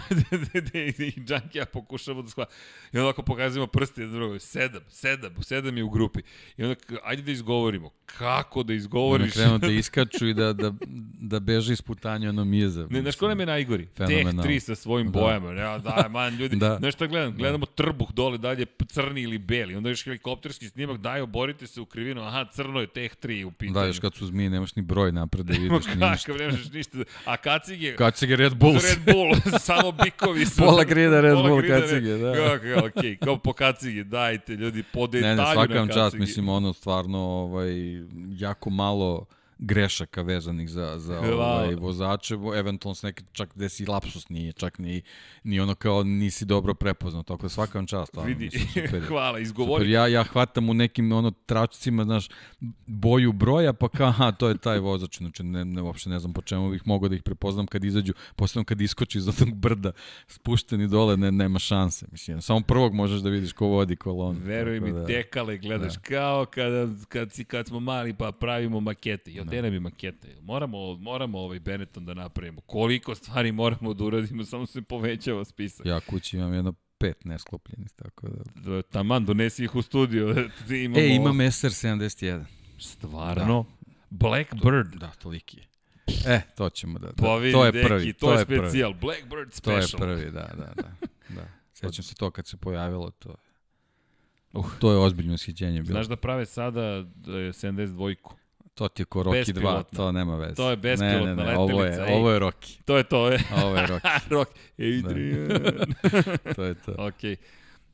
I 0.97 1.13
Junkie 1.29 1.59
ja 1.59 1.65
pokušamo 1.67 2.23
da 2.23 2.29
shvata. 2.29 2.53
I 2.93 2.99
onda 2.99 3.11
ako 3.11 3.23
pokazujemo 3.23 3.67
prste 3.67 4.01
jedan 4.01 4.15
drugoj, 4.15 4.41
sedam, 4.41 4.83
sedam, 4.89 5.43
sedam 5.43 5.77
je 5.77 5.85
u 5.85 5.91
grupi. 5.91 6.21
I 6.57 6.63
onda, 6.65 6.75
ajde 7.05 7.23
da 7.23 7.31
izgovorimo. 7.33 7.91
Kako 8.07 8.63
da 8.63 8.67
Da 8.67 8.75
izgovoriš? 8.75 9.33
krenu 9.33 9.59
da 9.59 9.67
iskaču 9.83 10.27
i 10.27 10.35
da, 10.35 10.53
da, 10.53 10.73
da 11.21 11.41
beže 11.41 11.73
iz 11.73 11.83
putanja 11.83 12.29
ono 12.29 12.45
miza. 12.45 12.87
Ne, 12.91 13.01
znaš 13.01 13.17
ko 13.17 13.29
nam 13.29 13.41
je 13.41 13.47
najgori? 13.47 13.87
Teh 13.87 14.07
Fenomenalno. 14.07 14.43
3 14.43 14.59
sa 14.61 14.75
svojim 14.75 15.07
Da. 15.07 15.21
bojama. 15.21 15.53
Ja, 15.53 15.79
da, 15.79 16.09
man, 16.11 16.37
ljudi, 16.37 16.57
da. 16.57 16.69
Da. 16.69 16.79
znaš 16.79 16.95
šta 16.95 17.07
gledam? 17.07 17.37
Gledamo 17.37 17.67
trbuh 17.67 18.13
dole, 18.13 18.39
dalje 18.39 18.67
crni 18.89 19.23
ili 19.23 19.39
beli. 19.39 19.75
Onda 19.75 19.89
još 19.89 20.05
helikopterski 20.05 20.69
snimak, 20.69 21.01
daj, 21.01 21.21
oborite 21.21 21.67
se 21.67 21.81
u 21.81 21.87
krivinu. 21.87 22.23
Aha, 22.23 22.47
crno 22.53 22.81
je 22.81 22.87
Teh 22.87 23.13
3 23.17 23.45
u 23.45 23.51
pitanju. 23.51 23.75
Da, 23.75 23.87
još 23.87 23.99
kad 23.99 24.15
su 24.15 24.27
zmije, 24.27 24.51
nemaš 24.51 24.77
ni 24.77 24.83
broj 24.83 25.13
napred 25.13 25.47
da 25.47 25.53
vidiš 25.59 25.71
ni 25.87 25.95
ništa. 25.95 26.17
Kakav, 26.17 26.37
ne 26.37 26.47
možeš 26.47 26.73
ništa. 26.73 26.99
A 27.25 27.37
kacige, 27.37 27.97
ga 28.29 28.37
Red 28.37 28.55
Bull 28.55 28.75
Red 28.89 29.15
Bull, 29.15 29.35
samo 29.61 29.93
bikovi 29.93 30.47
su. 30.47 30.57
Pola 30.57 30.85
grida 30.85 31.21
Red 31.21 31.35
Bull 31.35 31.61
grida, 31.61 31.81
kacige, 31.81 32.17
da. 32.17 32.33
Kako, 32.35 32.87
okej, 32.87 33.17
kao 33.17 33.37
po 33.39 33.53
kacige, 33.53 34.05
dajte 34.05 34.53
ljudi, 34.53 34.83
po 34.93 35.07
detalju 35.07 35.37
Ne, 35.37 35.37
ne, 35.37 35.43
na 35.43 35.53
svaka 35.53 35.75
vam 35.75 35.89
kacigi. 35.89 36.01
čast, 36.05 36.17
mislim, 36.17 36.49
ono 36.49 36.73
stvarno 36.73 37.19
ovaj, 37.19 37.73
jako 38.39 38.71
malo 38.71 39.27
grešaka 39.59 40.23
vezanih 40.23 40.71
za, 40.71 40.99
za 40.99 41.19
Hvala. 41.21 41.55
ovaj, 41.55 41.75
vozače, 41.75 42.35
eventualno 42.59 42.95
s 42.95 43.03
neke, 43.03 43.25
čak 43.33 43.51
gde 43.55 43.69
si 43.69 43.87
lapsus 43.87 44.29
nije, 44.29 44.53
čak 44.53 44.79
ni, 44.79 45.03
ni 45.45 45.61
ono 45.61 45.75
kao 45.75 46.03
nisi 46.05 46.45
dobro 46.45 46.75
prepoznao, 46.75 47.23
tako 47.23 47.43
da 47.43 47.49
svaka 47.49 47.79
vam 47.79 47.87
čast, 47.87 48.13
Vidi, 48.25 48.45
mislim, 48.45 48.87
super. 48.87 49.05
hvala, 49.09 49.31
Super, 49.33 49.43
izgovori. 49.43 49.91
ja, 49.91 50.07
ja 50.07 50.23
hvatam 50.25 50.71
u 50.71 50.75
nekim 50.75 51.13
ono 51.13 51.31
tračcima, 51.31 52.05
znaš, 52.05 52.29
boju 52.87 53.33
broja, 53.33 53.73
pa 53.73 53.89
kao, 53.89 54.09
aha, 54.09 54.33
to 54.33 54.49
je 54.49 54.59
taj 54.59 54.79
vozač, 54.79 55.19
znači 55.19 55.43
ne, 55.45 55.65
ne, 55.65 55.83
uopšte 55.83 56.11
ne 56.11 56.19
znam 56.19 56.33
po 56.33 56.43
čemu 56.43 56.71
bih 56.71 56.83
mogao 56.85 57.09
da 57.09 57.15
ih 57.15 57.23
prepoznam 57.23 57.67
kad 57.67 57.85
izađu, 57.85 58.13
posebno 58.37 58.65
kad 58.65 58.81
iskoči 58.81 59.19
iz 59.19 59.29
onog 59.29 59.55
brda, 59.55 59.93
spušteni 60.29 60.89
dole, 60.89 61.17
ne, 61.17 61.33
nema 61.33 61.59
šanse, 61.59 62.07
mislim, 62.13 62.43
samo 62.43 62.61
prvog 62.61 62.95
možeš 62.95 63.21
da 63.21 63.31
vidiš 63.31 63.53
ko 63.53 63.67
vodi 63.67 63.97
kolonu. 63.97 64.39
Veruj 64.43 64.81
mi, 64.81 64.93
da- 64.93 65.05
dekale 65.05 65.59
gledaš 65.59 65.95
da. 65.95 66.01
kao 66.01 66.47
kada, 66.47 66.89
kad, 67.09 67.33
si, 67.33 67.45
kad 67.45 67.67
smo 67.67 67.81
mali 67.81 68.15
pa 68.15 68.33
pravimo 68.33 68.81
makete. 68.81 69.33
Jel, 69.33 69.46
da. 69.51 69.71
mi 69.71 69.81
makete? 69.81 70.37
Moramo, 70.43 70.97
moramo 70.97 71.39
ovaj 71.39 71.61
Benetton 71.61 72.05
da 72.05 72.15
napravimo. 72.15 72.61
Koliko 72.61 73.15
stvari 73.15 73.53
moramo 73.53 73.95
da 73.95 74.05
uradimo, 74.05 74.45
samo 74.45 74.67
se 74.67 74.83
povećava 74.83 75.45
spisak. 75.45 75.87
Ja 75.87 76.01
kući 76.01 76.37
imam 76.37 76.55
jedno 76.55 76.75
pet 76.99 77.25
nesklopljenih, 77.25 77.91
tako 77.97 78.29
da... 78.29 78.71
Da. 78.71 78.83
Taman, 78.83 79.25
donesi 79.25 79.65
ih 79.65 79.75
u 79.75 79.83
studio. 79.83 80.35
Ti 80.69 80.85
imamo... 80.85 81.01
E, 81.01 81.09
imam 81.09 81.37
SR71. 81.37 82.45
Stvarno? 82.79 83.65
Blackbird. 84.11 84.95
Da, 84.95 85.11
toliki 85.11 85.59
je. 85.59 85.67
E, 86.27 86.41
to 86.57 86.71
ćemo 86.71 86.99
da... 86.99 87.07
da 87.07 87.13
Pa 87.23 87.37
vidi, 87.37 87.53
to 87.53 87.65
je 87.65 87.73
deki, 87.73 87.87
prvi, 87.89 88.13
to, 88.13 88.33
je 88.33 88.47
prvi. 88.47 88.59
specijal. 88.61 88.95
Blackbird 88.95 89.61
To 89.61 89.73
je 89.73 89.83
special. 89.83 90.01
prvi, 90.01 90.31
da, 90.31 90.51
da, 90.57 90.73
da. 90.77 90.93
da. 91.29 91.49
Sećam 91.75 92.05
se 92.05 92.15
to 92.15 92.31
kad 92.31 92.47
se 92.47 92.57
pojavilo, 92.57 93.11
to 93.11 93.29
je... 93.29 93.37
Uh. 94.53 94.79
To 94.79 94.93
je 94.93 94.99
ozbiljno 94.99 95.35
ushićenje 95.35 95.83
bilo. 95.83 95.93
Znaš 95.93 96.07
da 96.07 96.17
prave 96.17 96.47
sada 96.47 96.81
e, 96.81 97.05
72-ku. 97.31 98.35
To 98.77 98.89
ti 98.89 99.03
je 99.03 99.07
ko 99.07 99.23
Rocky 99.23 99.53
2, 99.53 99.55
Bespilotna. 99.55 99.97
to 99.97 100.13
nema 100.13 100.37
veze. 100.37 100.55
To 100.55 100.71
je 100.71 100.77
bespilotna 100.77 101.35
ne, 101.35 101.45
ne, 101.45 101.53
ne, 101.53 101.59
ovo 101.59 101.85
je, 101.85 102.15
ovo 102.15 102.31
je 102.31 102.39
Rocky. 102.39 102.79
To 102.85 102.97
je 102.97 103.05
to, 103.05 103.29
je. 103.33 103.41
Ovo 103.65 103.77
je 103.77 103.87
Rocky, 103.87 104.09
Rock. 104.35 104.51
Adrian. 104.79 105.49
to 106.57 106.65
je 106.65 106.75
to. 106.75 106.93
Ok. 106.99 107.39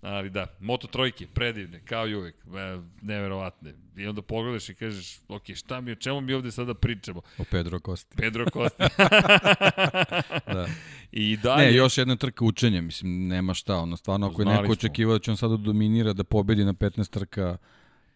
Ali 0.02 0.30
da, 0.30 0.46
Moto 0.60 0.86
trojke, 0.86 1.26
predivne, 1.34 1.80
kao 1.84 2.08
i 2.08 2.14
uvek, 2.14 2.34
e, 2.34 2.80
neverovatne. 3.02 3.74
I 3.96 4.06
onda 4.06 4.22
pogledaš 4.22 4.68
i 4.68 4.74
kažeš, 4.74 5.18
ok, 5.28 5.42
šta 5.54 5.80
mi, 5.80 5.92
o 5.92 5.94
čemu 5.94 6.20
mi 6.20 6.34
ovde 6.34 6.50
sada 6.50 6.74
pričamo? 6.74 7.20
O 7.38 7.44
Pedro 7.50 7.78
Costa. 7.78 8.16
Pedro 8.16 8.44
Costa. 8.52 8.88
Da. 10.46 10.66
I 11.12 11.36
dalje... 11.36 11.64
Ne, 11.66 11.74
još 11.74 11.98
jedna 11.98 12.16
trka 12.16 12.44
učenja, 12.44 12.80
mislim, 12.80 13.28
nema 13.28 13.54
šta, 13.54 13.76
ono, 13.76 13.96
stvarno, 13.96 14.26
ako 14.26 14.42
je 14.42 14.46
neko 14.46 14.72
očekivao 14.72 15.18
da 15.18 15.24
će 15.24 15.30
on 15.30 15.36
sada 15.36 15.56
dominira, 15.56 16.12
da 16.12 16.24
pobedi 16.24 16.64
na 16.64 16.72
15 16.72 17.10
trka, 17.10 17.56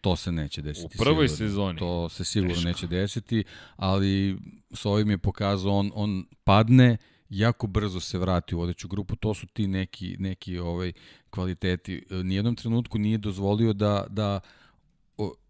to 0.07 0.15
se 0.15 0.31
neće 0.31 0.61
desiti. 0.61 0.97
U 0.99 1.03
prvoj 1.03 1.27
sigurno. 1.27 1.49
sezoni. 1.49 1.79
To 1.79 2.09
se 2.09 2.25
sigurno 2.25 2.55
Teško. 2.55 2.67
neće 2.67 2.87
desiti, 2.87 3.43
ali 3.75 4.37
s 4.73 4.85
ovim 4.85 5.09
je 5.09 5.17
pokazao, 5.17 5.73
on, 5.73 5.91
on 5.95 6.25
padne, 6.43 6.97
jako 7.29 7.67
brzo 7.67 7.99
se 7.99 8.17
vrati 8.17 8.55
u 8.55 8.57
vodeću 8.57 8.87
grupu, 8.87 9.15
to 9.15 9.33
su 9.33 9.47
ti 9.47 9.67
neki, 9.67 10.15
neki 10.19 10.59
ovaj, 10.59 10.91
kvaliteti. 11.29 12.05
Nijednom 12.23 12.55
trenutku 12.55 12.97
nije 12.97 13.17
dozvolio 13.17 13.73
da, 13.73 14.05
da 14.09 14.27
o, 14.35 14.39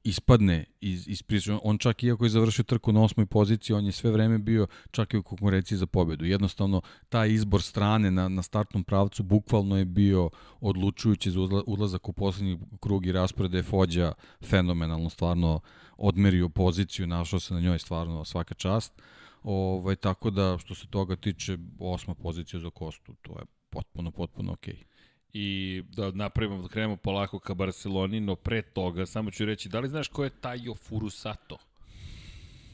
ispadne 0.03 0.65
iz, 0.81 1.07
iz 1.07 1.23
priče. 1.23 1.57
On 1.63 1.77
čak 1.77 2.03
iako 2.03 2.25
je 2.25 2.29
završio 2.29 2.63
trku 2.63 2.91
na 2.91 3.03
osmoj 3.03 3.25
poziciji, 3.25 3.75
on 3.75 3.85
je 3.85 3.91
sve 3.91 4.11
vreme 4.11 4.37
bio 4.37 4.67
čak 4.91 5.13
i 5.13 5.17
u 5.17 5.23
konkurenciji 5.23 5.77
za 5.77 5.85
pobedu. 5.85 6.25
Jednostavno, 6.25 6.81
taj 7.09 7.29
izbor 7.29 7.61
strane 7.61 8.11
na, 8.11 8.29
na 8.29 8.41
startnom 8.41 8.83
pravcu 8.83 9.23
bukvalno 9.23 9.77
je 9.77 9.85
bio 9.85 10.29
odlučujući 10.61 11.31
za 11.31 11.39
ulazak 11.67 12.09
u 12.09 12.13
poslednji 12.13 12.59
krug 12.79 13.05
i 13.05 13.11
raspored 13.11 13.53
je 13.53 13.63
Fođa 13.63 14.13
fenomenalno 14.43 15.09
stvarno 15.09 15.59
odmerio 15.97 16.49
poziciju, 16.49 17.07
našao 17.07 17.39
se 17.39 17.53
na 17.53 17.59
njoj 17.59 17.79
stvarno 17.79 18.25
svaka 18.25 18.53
čast. 18.53 19.01
Ovaj, 19.43 19.95
tako 19.95 20.29
da, 20.29 20.57
što 20.57 20.75
se 20.75 20.87
toga 20.87 21.15
tiče, 21.15 21.57
osma 21.79 22.15
pozicija 22.15 22.59
za 22.59 22.69
Kostu, 22.69 23.15
to 23.21 23.31
je 23.31 23.45
potpuno, 23.69 24.11
potpuno 24.11 24.53
okej. 24.53 24.73
Okay. 24.73 24.96
I 25.39 25.83
da 25.91 26.11
napravimo, 26.11 26.61
da 26.61 26.67
krenemo 26.67 26.95
polako 26.95 27.39
ka 27.39 27.53
Barceloni, 27.53 28.19
no 28.19 28.35
pre 28.35 28.61
toga, 28.61 29.05
samo 29.05 29.31
ću 29.31 29.45
reći, 29.45 29.69
da 29.69 29.79
li 29.79 29.89
znaš 29.89 30.07
ko 30.07 30.23
je 30.23 30.29
Tajo 30.29 30.75
Furusato? 30.75 31.57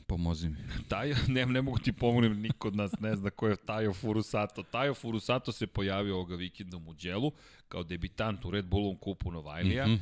Pomozi 0.08 0.50
mi. 0.50 0.58
Tajo, 0.90 1.16
ne, 1.28 1.46
ne 1.46 1.62
mogu 1.62 1.80
ti 1.80 1.94
pomognem, 1.94 2.42
niko 2.42 2.68
od 2.68 2.76
nas 2.76 2.92
ne 3.00 3.16
zna 3.16 3.30
ko 3.30 3.48
je 3.48 3.56
Tajo 3.56 3.94
Furusato. 3.94 4.64
Tajo 4.64 4.94
Furusato 4.94 5.52
se 5.52 5.68
pojavio 5.68 6.16
ovoga 6.16 6.36
vikenda 6.36 6.78
u 6.78 6.80
Muđelu 6.80 7.32
kao 7.68 7.84
debitant 7.84 8.46
u 8.46 8.52
Red 8.52 8.66
Bullovom 8.66 8.98
kupu 8.98 9.32
Novajlija. 9.32 9.88
Mm 9.88 9.92
-hmm. 9.92 10.00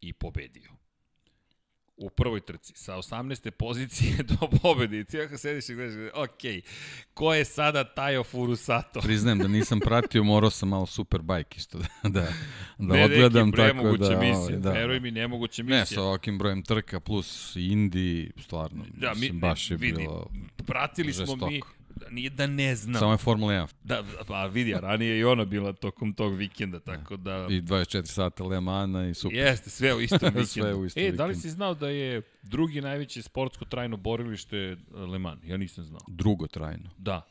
i 0.00 0.12
pobedio. 0.12 0.79
U 2.00 2.10
prvoj 2.10 2.40
trci, 2.40 2.72
sa 2.76 2.94
18. 2.94 3.50
pozicije 3.50 4.16
do 4.30 4.48
pobede. 4.62 5.00
I 5.00 5.04
ti 5.04 5.20
ako 5.20 5.38
sediš 5.38 5.68
i 5.68 5.74
gledaš, 5.74 6.10
ok, 6.14 6.64
ko 7.14 7.34
je 7.34 7.44
sada 7.44 7.84
Tajo 7.84 8.24
Furusato? 8.24 9.00
Priznajem 9.10 9.38
da 9.38 9.48
nisam 9.48 9.80
pratio, 9.80 10.24
morao 10.24 10.50
sam 10.50 10.68
malo 10.68 10.86
Superbike 10.86 11.56
isto 11.56 11.78
da, 11.78 11.86
da, 12.02 12.20
da 12.78 12.94
ne, 12.94 13.04
odgledam. 13.04 13.46
neki, 13.46 13.56
tako 13.58 13.96
da, 13.96 14.10
misije. 14.10 14.36
ovaj, 14.36 14.56
Da. 14.56 14.70
Veruj 14.72 15.00
mi, 15.00 15.10
nemoguće 15.10 15.62
Ne, 15.62 15.80
misije. 15.80 15.94
sa 15.94 16.02
ovakvim 16.02 16.38
brojem 16.38 16.62
trka 16.62 17.00
plus 17.00 17.56
Indi, 17.56 18.30
stvarno, 18.42 18.84
Da, 18.94 19.14
mi, 19.14 19.30
baš 19.30 19.70
je 19.70 19.76
vidi, 19.76 19.96
bilo... 19.98 20.30
pratili 20.66 21.12
smo 21.12 21.36
mi, 21.36 21.60
nije 22.10 22.30
da 22.30 22.46
ne 22.46 22.76
znam. 22.76 23.00
Samo 23.00 23.12
je 23.12 23.16
Formula 23.18 23.52
1 23.52 23.66
Da, 23.84 24.04
pa 24.26 24.46
vidi, 24.46 24.74
ranije 24.80 25.10
je 25.10 25.18
i 25.18 25.24
ona 25.24 25.44
bila 25.44 25.72
tokom 25.72 26.12
tog 26.12 26.34
vikenda, 26.34 26.80
tako 26.80 27.16
da... 27.16 27.46
i 27.50 27.60
24 27.62 28.04
sata 28.04 28.44
Le 28.44 28.60
Mana 28.60 29.08
i 29.08 29.14
super. 29.14 29.38
Jeste, 29.38 29.70
sve 29.70 29.94
u 29.94 30.00
istom 30.00 30.18
vikendu. 30.34 30.46
Sve 30.46 30.74
u 30.74 30.84
istom 30.84 31.02
e, 31.02 31.12
da 31.12 31.24
li 31.24 31.28
vikendu. 31.28 31.42
si 31.42 31.50
znao 31.50 31.74
da 31.74 31.88
je 31.88 32.22
drugi 32.42 32.80
najveće 32.80 33.22
sportsko 33.22 33.64
trajno 33.64 33.96
borilište 33.96 34.56
eh, 34.56 34.76
Le 34.94 35.18
Mans? 35.18 35.40
Ja 35.44 35.56
nisam 35.56 35.84
znao. 35.84 36.00
Drugo 36.08 36.46
trajno. 36.46 36.90
Da. 36.98 37.22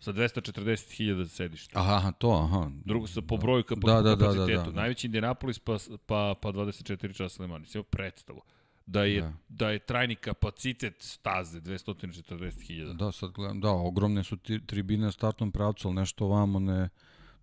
Sa 0.00 0.12
240.000 0.12 1.28
sedišta. 1.28 1.80
Aha, 1.80 2.12
to, 2.12 2.30
aha. 2.30 2.70
Drugo 2.84 3.06
sa 3.06 3.22
po 3.22 3.36
broju 3.36 3.64
Da, 3.76 3.92
da, 3.92 4.02
da, 4.02 4.16
da, 4.16 4.24
kapacitetu. 4.24 4.58
da, 4.58 4.70
da. 4.70 4.72
Najveći 4.72 5.06
Indianapolis 5.06 5.58
pa, 5.58 5.76
pa, 6.06 6.34
pa 6.42 6.48
24 6.48 7.16
časa 7.16 7.42
Le 7.42 7.46
Mans. 7.46 7.68
Sve 7.68 7.82
predstavu. 7.82 8.42
Da 8.88 9.04
je, 9.04 9.20
da. 9.20 9.32
Da. 9.48 9.70
je 9.70 9.78
trajni 9.78 10.14
kapacitet 10.14 10.94
staze 10.98 11.60
240.000. 11.60 12.96
Da, 12.96 13.12
sad 13.12 13.30
gledam, 13.32 13.60
da, 13.60 13.70
ogromne 13.70 14.24
su 14.24 14.36
ti, 14.36 14.66
tribine 14.66 15.04
na 15.04 15.12
startnom 15.12 15.52
pravcu, 15.52 15.88
ali 15.88 15.94
nešto 15.94 16.24
ovamo 16.24 16.58
ne, 16.58 16.88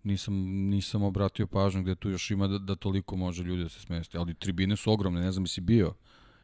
nisam, 0.02 0.34
nisam 0.46 1.02
obratio 1.02 1.46
pažnju 1.46 1.82
gde 1.82 1.94
tu 1.94 2.10
još 2.10 2.30
ima 2.30 2.46
da, 2.48 2.58
da 2.58 2.74
toliko 2.74 3.16
može 3.16 3.42
ljudi 3.42 3.62
da 3.62 3.68
se 3.68 3.80
smesti. 3.80 4.18
Ali 4.18 4.34
tribine 4.34 4.76
su 4.76 4.92
ogromne, 4.92 5.20
ne 5.20 5.32
znam, 5.32 5.44
jesi 5.44 5.60
bio? 5.60 5.94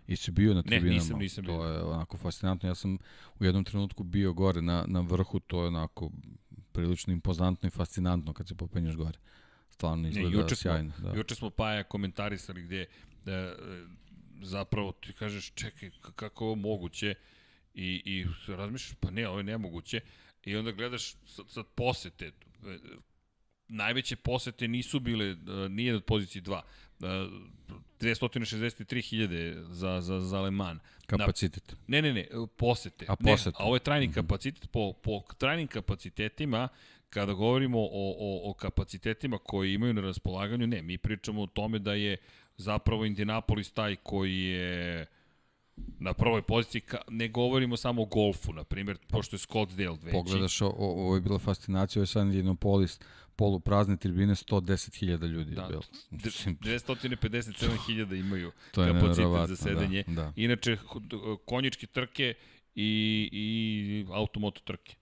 Jesi 0.07 0.31
bio 0.31 0.55
na 0.55 0.63
tribinama? 0.63 0.95
nisam, 0.95 1.19
nisam 1.19 1.45
bio. 1.45 1.57
To 1.57 1.67
je 1.67 1.83
onako 1.83 2.17
fascinantno. 2.17 2.69
Ja 2.69 2.75
sam 2.75 2.99
u 3.41 3.45
jednom 3.45 3.65
trenutku 3.65 4.05
bio 4.05 4.33
gore 4.33 4.63
na, 4.63 4.85
na 4.89 5.01
vrhu, 5.01 5.41
to 5.41 5.63
je 5.63 5.69
onako 5.69 6.11
prilično 6.73 7.13
impozantno 7.13 7.67
i 7.67 7.71
fascinantno 7.71 8.33
kad 8.33 8.49
se 8.49 8.55
popenješ 8.55 8.97
gore. 8.97 9.19
Stvarno 9.71 10.09
izgleda 10.09 10.37
juče 10.37 10.57
smo- 10.57 10.63
sjajno. 10.63 10.93
Da. 10.99 11.13
Juče 11.17 11.35
smo 11.35 11.51
Paja 11.51 11.83
komentarisali 11.83 12.63
gde 12.63 12.81
e, 12.81 12.87
e, 13.33 13.55
zapravo 14.43 14.93
ti 14.93 15.13
kažeš 15.13 15.53
čekaj 15.55 15.91
kako 16.17 16.45
je 16.45 16.47
ovo 16.47 16.55
moguće 16.55 17.15
i, 17.75 18.03
i 18.05 18.27
razmišljaš 18.49 18.97
pa 19.01 19.11
ne, 19.11 19.29
ovo 19.29 19.39
je 19.39 19.45
nemoguće 19.45 20.01
i 20.45 20.57
onda 20.57 20.73
gledaš 20.73 21.15
sad, 21.27 21.51
sad 21.51 21.67
posete 21.75 22.27
e, 22.27 22.33
najveće 23.69 24.17
posete 24.17 24.69
nisu 24.69 25.01
bile 25.01 25.27
e, 25.27 25.37
nije 25.69 25.95
od 25.97 26.05
pozicije 26.05 26.43
2 26.43 26.61
e, 27.03 27.07
263.000 28.01 29.65
za, 29.69 30.01
za, 30.01 30.21
za 30.21 30.41
Le 30.41 30.51
Mans. 30.51 30.81
Kapacitet. 31.07 31.77
Ne, 31.87 32.03
ne, 32.03 32.13
ne, 32.13 32.27
posete. 32.57 33.07
A, 33.09 33.15
Ne, 33.21 33.33
posete. 33.33 33.57
a 33.61 33.65
ovo 33.65 33.77
je 33.77 33.81
trajni 33.81 34.13
kapacitet. 34.13 34.71
Po, 34.71 34.93
po 34.93 35.23
trajnim 35.39 35.67
kapacitetima, 35.67 36.69
kada 37.11 37.33
govorimo 37.33 37.79
o, 37.81 38.15
o, 38.19 38.51
o 38.51 38.55
kapacitetima 38.55 39.39
koji 39.39 39.75
imaju 39.75 39.95
na 39.95 40.01
raspolaganju, 40.01 40.67
ne, 40.67 40.83
mi 40.83 40.99
pričamo 40.99 41.43
o 41.43 41.47
tome 41.47 41.79
da 41.79 41.95
je 41.95 42.17
zapravo 42.57 43.05
Indianapolis 43.05 43.71
taj 43.71 43.97
koji 43.97 44.39
je 44.39 45.07
na 45.99 46.15
prvoj 46.15 46.43
poziciji, 46.43 46.83
ne 47.09 47.29
govorimo 47.29 47.77
samo 47.77 48.03
o 48.03 48.07
golfu, 48.07 48.53
na 48.53 48.65
primjer, 48.65 48.99
pošto 49.09 49.35
je 49.37 49.41
Scottsdale 49.41 49.99
veći. 50.03 50.13
Pogledaš, 50.13 50.63
o, 50.63 50.67
ovo 50.77 51.15
je 51.15 51.21
bila 51.21 51.39
fascinacija, 51.39 52.01
ovo 52.01 52.03
je 52.03 52.07
San 52.07 52.27
Indianapolis, 52.27 53.01
poluprazne 53.37 53.97
tribine, 53.97 54.35
110.000 54.35 55.27
ljudi 55.27 55.55
Da, 55.55 55.63
je 55.63 55.69
bilo. 55.69 55.83
D- 56.11 56.21
Mislim, 56.25 56.59
257.000 56.59 58.21
imaju 58.21 58.53
To 58.73 58.83
je 58.85 58.93
kapacitet 58.93 59.49
za 59.49 59.57
sedenje. 59.57 60.05
da, 60.07 60.13
da. 60.13 60.33
Inače, 60.37 60.77
konjičke 61.45 61.87
trke 61.87 62.35
i, 62.75 63.29
i 63.33 63.45
automoto 64.11 64.61
trke. 64.61 64.95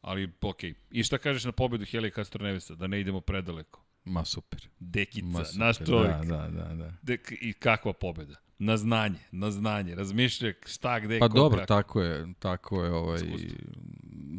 Ali, 0.00 0.32
okej. 0.40 0.74
I 0.90 1.02
šta 1.02 1.18
kažeš 1.18 1.44
na 1.44 1.52
pobedu 1.52 1.84
Helija 1.84 2.10
Castronevesa, 2.10 2.74
da 2.74 2.86
ne 2.86 3.00
idemo 3.00 3.20
predaleko? 3.20 3.84
Ma 4.08 4.24
super. 4.24 4.68
Dekica, 4.78 5.26
Ma 5.26 5.44
super, 5.44 5.60
naš 5.60 5.76
čovjek. 5.86 6.24
Da, 6.24 6.36
da, 6.36 6.48
da. 6.48 6.74
da. 6.74 6.92
Dek, 7.02 7.32
I 7.40 7.52
kakva 7.52 7.92
pobeda? 7.92 8.34
Na 8.58 8.76
znanje, 8.76 9.18
na 9.32 9.50
znanje. 9.50 9.94
Razmišlja 9.94 10.52
šta, 10.66 11.00
gde, 11.00 11.18
Pa 11.18 11.28
ko, 11.28 11.34
dobro, 11.34 11.58
kako. 11.58 11.66
tako 11.66 12.02
je, 12.02 12.34
tako 12.38 12.84
je, 12.84 12.92
ovaj, 12.92 13.16
Iskustvo. 13.16 13.58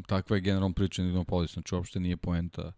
takva 0.07 0.35
je 0.35 0.41
generalno 0.41 0.73
priča 0.73 1.01
Indianapolis, 1.01 1.53
znači 1.53 1.75
uopšte 1.75 1.99
nije 1.99 2.17
poenta 2.17 2.71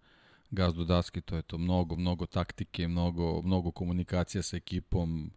gazdu 0.52 0.84
daske, 0.84 1.22
to 1.22 1.36
je 1.36 1.42
to 1.42 1.58
mnogo, 1.58 1.96
mnogo 1.96 2.26
taktike, 2.26 2.88
mnogo, 2.88 3.42
mnogo 3.42 3.72
komunikacija 3.72 4.42
sa 4.42 4.58
ekipom, 4.58 5.32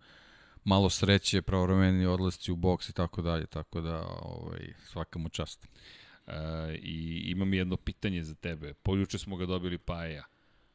malo 0.64 0.90
sreće, 0.90 1.42
pravovremeni 1.42 2.06
odlasci 2.06 2.52
u 2.52 2.56
boks 2.56 2.88
i 2.88 2.92
tako 2.92 3.22
dalje, 3.22 3.46
tako 3.46 3.80
da 3.80 4.06
ovaj, 4.22 4.72
svaka 4.84 5.18
mu 5.18 5.28
čast. 5.28 5.68
E, 6.26 6.32
I 6.82 7.22
imam 7.26 7.54
jedno 7.54 7.76
pitanje 7.76 8.24
za 8.24 8.34
tebe. 8.34 8.74
Poljuče 8.74 9.18
smo 9.18 9.36
ga 9.36 9.46
dobili 9.46 9.78
Paja. 9.78 10.24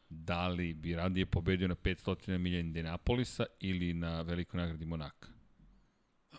Da 0.10 0.48
li 0.48 0.74
bi 0.74 0.96
radije 0.96 1.26
pobedio 1.26 1.68
na 1.68 1.76
500 1.76 2.38
milija 2.38 2.60
Indianapolisa 2.60 3.46
ili 3.60 3.94
na 3.94 4.22
velikoj 4.22 4.58
nagradi 4.58 4.86
Monaka? 4.86 5.28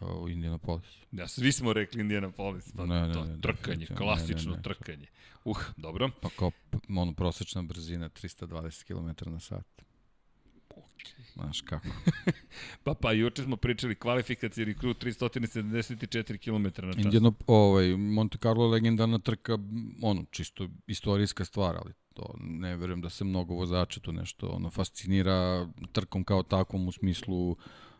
U 0.01 0.29
Indianapolisu. 0.29 1.07
Da, 1.11 1.29
svi 1.29 1.53
smo 1.53 1.73
rekli 1.73 2.01
Indianapolis, 2.01 2.73
pa 2.77 2.87
Ne, 2.87 3.07
ne, 3.07 3.13
to 3.13 3.25
ne, 3.25 3.41
trkanje, 3.41 3.77
definitivno, 3.77 3.97
klasično 3.97 4.51
ne, 4.51 4.51
ne, 4.51 4.57
ne. 4.57 4.63
trkanje. 4.63 5.07
Uh, 5.45 5.59
dobro. 5.77 6.11
Pa 6.23 6.29
kao 6.39 6.51
ono, 6.97 7.13
prosečna 7.13 7.63
brzina 7.63 8.09
320 8.09 8.85
km 8.85 9.31
na 9.31 9.41
sat. 9.41 9.83
Okay. 10.71 11.33
Znaš 11.33 11.61
kako. 11.61 11.87
Pa 12.85 12.95
pa, 12.95 13.13
juče 13.13 13.43
smo 13.43 13.57
pričali 13.57 13.95
kvalifikacijni 13.95 14.75
krug 14.75 14.97
374 14.97 16.39
km 16.39 16.87
na 16.87 16.93
čas. 16.93 17.05
Indijano, 17.05 17.33
ovaj, 17.47 17.97
Monte 17.97 18.39
Carlo 18.39 18.69
legendarna 18.69 19.19
trka, 19.19 19.59
ono, 20.03 20.25
čisto 20.31 20.69
istorijska 20.87 21.45
stvar, 21.45 21.77
ali 21.77 21.93
to 22.21 22.35
ne 22.41 22.77
verujem 22.77 23.01
da 23.01 23.11
se 23.11 23.25
mnogo 23.25 23.55
vozača 23.55 24.01
tu 24.01 24.13
nešto 24.13 24.47
ono, 24.49 24.71
fascinira 24.71 25.67
trkom 25.93 26.25
kao 26.25 26.43
takvom 26.43 26.89
u 26.89 26.93
smislu 26.93 27.57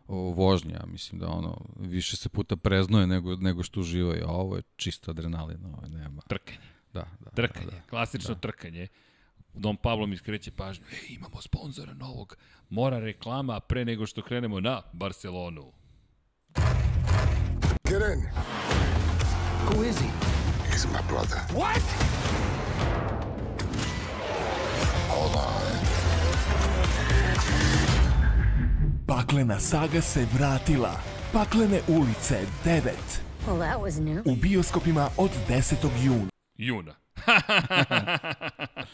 o, 0.07 0.15
vožnja. 0.15 0.73
Ja 0.73 0.85
Mislim 0.85 1.19
da 1.19 1.27
ono, 1.29 1.57
više 1.79 2.17
se 2.17 2.29
puta 2.29 2.55
preznoje 2.55 3.07
nego, 3.07 3.35
nego 3.35 3.63
što 3.63 3.79
uživaju, 3.79 4.25
a 4.27 4.31
ovo 4.31 4.55
je 4.55 4.61
čisto 4.75 5.11
adrenalin, 5.11 5.65
ovo 5.65 5.87
nema. 5.87 6.21
Trkanje, 6.27 6.57
Da, 6.93 7.05
da. 7.19 7.29
trkanje, 7.29 7.65
Da, 7.65 7.71
da. 7.71 7.81
klasično 7.89 8.35
trkanje. 8.35 8.87
Don 9.53 9.77
Pablo 9.77 10.05
mi 10.07 10.17
skreće 10.17 10.51
pažnju, 10.51 10.85
ej, 10.91 11.15
imamo 11.15 11.41
sponzora 11.41 11.93
novog, 11.93 12.37
mora 12.69 12.99
reklama 12.99 13.59
pre 13.59 13.85
nego 13.85 14.05
što 14.05 14.21
krenemo 14.21 14.59
na 14.59 14.81
Barcelonu. 14.93 15.71
Get 17.83 18.01
in. 18.13 18.21
Who 19.69 19.89
is 19.89 19.97
he? 19.99 20.07
He's 20.71 20.85
my 20.85 21.01
brother. 21.09 21.39
What? 21.53 22.50
Paklena 29.07 29.59
saga 29.59 30.01
se 30.01 30.25
vratila. 30.33 30.99
Paklene 31.33 31.81
ulice 31.87 32.45
9. 32.65 32.81
Well, 33.47 33.59
that 33.59 33.81
was 33.81 33.99
new. 33.99 34.21
U 34.25 34.35
bioskopima 34.35 35.09
od 35.17 35.31
10. 35.49 35.89
juna. 36.05 36.29
Juna. 36.57 36.95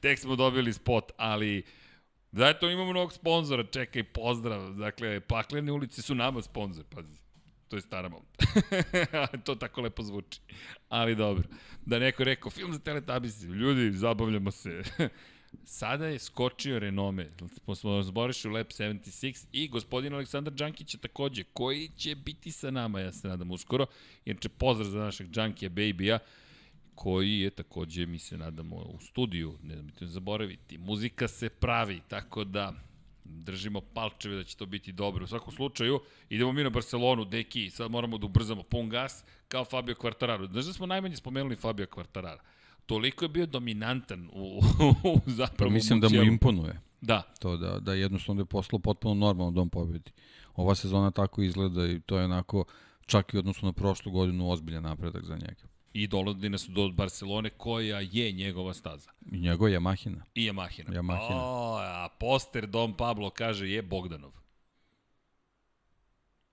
Tek 0.00 0.18
smo 0.18 0.36
dobili 0.36 0.72
spot, 0.72 1.12
ali 1.16 1.62
da 2.32 2.48
eto 2.48 2.70
imamo 2.70 2.92
novog 2.92 3.12
sponzora, 3.12 3.64
čekaj, 3.64 4.04
pozdrav. 4.04 4.72
Dakle, 4.72 5.20
paklene 5.20 5.72
ulice 5.72 6.02
su 6.02 6.14
nama 6.14 6.42
sponzor, 6.42 6.84
pazi. 6.84 7.18
To 7.68 7.76
je 7.76 7.80
stara 7.80 8.08
mom. 8.08 8.22
to 9.44 9.54
tako 9.54 9.80
lepo 9.80 10.02
zvuči. 10.02 10.40
Ali 10.88 11.14
dobro. 11.14 11.48
Da 11.86 11.98
neko 11.98 12.22
je 12.22 12.24
rekao, 12.24 12.50
film 12.50 12.72
za 12.72 12.78
Teletubbies, 12.78 13.42
ljudi, 13.42 13.92
zabavljamo 13.92 14.50
se. 14.50 14.82
Sada 15.64 16.06
je 16.06 16.18
skočio 16.18 16.78
renome. 16.78 17.30
Smo 17.74 18.02
zboriši 18.02 18.48
u 18.48 18.50
Lab 18.50 18.66
76 18.66 19.46
i 19.52 19.68
gospodin 19.68 20.14
Aleksandar 20.14 20.54
Đankić 20.54 20.94
je 20.94 21.00
takođe, 21.00 21.44
koji 21.52 21.90
će 21.96 22.14
biti 22.14 22.52
sa 22.52 22.70
nama, 22.70 23.00
ja 23.00 23.12
se 23.12 23.28
nadam 23.28 23.50
uskoro. 23.50 23.86
Inače, 24.24 24.48
pozdrav 24.48 24.90
za 24.90 24.98
našeg 24.98 25.28
Đankija 25.28 25.70
Baby-a, 25.70 26.18
koji 26.94 27.38
je 27.38 27.50
takođe, 27.50 28.06
mi 28.06 28.18
se 28.18 28.38
nadamo, 28.38 28.76
u 28.76 29.00
studiju, 29.00 29.58
ne 29.62 29.74
znam, 29.74 29.90
ne 30.00 30.06
zaboraviti. 30.06 30.78
Muzika 30.78 31.28
se 31.28 31.48
pravi, 31.48 32.00
tako 32.08 32.44
da 32.44 32.74
držimo 33.24 33.80
palčeve 33.80 34.36
da 34.36 34.44
će 34.44 34.56
to 34.56 34.66
biti 34.66 34.92
dobro. 34.92 35.24
U 35.24 35.26
svakom 35.26 35.52
slučaju, 35.52 36.00
idemo 36.28 36.52
mi 36.52 36.62
na 36.62 36.70
Barcelonu, 36.70 37.24
deki, 37.24 37.70
sad 37.70 37.90
moramo 37.90 38.18
da 38.18 38.26
ubrzamo 38.26 38.62
pun 38.62 38.88
gas, 38.88 39.24
kao 39.48 39.64
Fabio 39.64 39.94
Quartararo. 39.94 40.50
Znaš 40.50 40.64
da 40.64 40.72
smo 40.72 40.86
najmanje 40.86 41.16
spomenuli 41.16 41.56
Fabio 41.56 41.86
Quartarara? 41.86 42.40
Toliko 42.86 43.24
je 43.24 43.28
bio 43.28 43.46
dominantan 43.46 44.28
u, 44.32 44.60
u 45.04 45.20
Pa 45.24 45.30
zapravo 45.30 45.70
mislim 45.70 46.00
da 46.00 46.08
mu 46.08 46.22
imponuje. 46.22 46.80
Da, 47.00 47.22
to 47.38 47.56
da, 47.56 47.78
da 47.78 47.94
jednostavno 47.94 48.40
je 48.42 48.46
poslao 48.46 48.78
potpuno 48.78 49.14
normalno 49.14 49.52
da 49.52 49.60
on 49.60 49.68
pobedi. 49.68 50.10
Ova 50.54 50.74
sezona 50.74 51.10
tako 51.10 51.42
izgleda 51.42 51.86
i 51.86 52.00
to 52.00 52.18
je 52.18 52.24
onako 52.24 52.64
čak 53.06 53.34
i 53.34 53.38
odnosno 53.38 53.68
na 53.68 53.72
prošlu 53.72 54.12
godinu 54.12 54.50
ozbiljan 54.50 54.82
napredak 54.82 55.24
za 55.24 55.34
njega. 55.34 55.62
i 55.92 56.06
dolazi 56.06 56.48
nas 56.48 56.68
do 56.68 56.88
Barcelone 56.88 57.50
koja 57.50 58.00
je 58.00 58.32
njegova 58.32 58.74
staza. 58.74 59.10
I 59.32 59.38
njegova 59.38 59.70
je 59.70 59.80
Mahina. 59.80 60.24
I 60.34 60.50
Yamahina. 60.50 60.90
Yamahina. 60.90 61.40
O, 61.40 61.76
a 61.78 62.08
poster 62.20 62.66
Dom 62.66 62.94
Pablo 62.94 63.30
kaže 63.30 63.70
je 63.70 63.82
Bogdanov. 63.82 64.32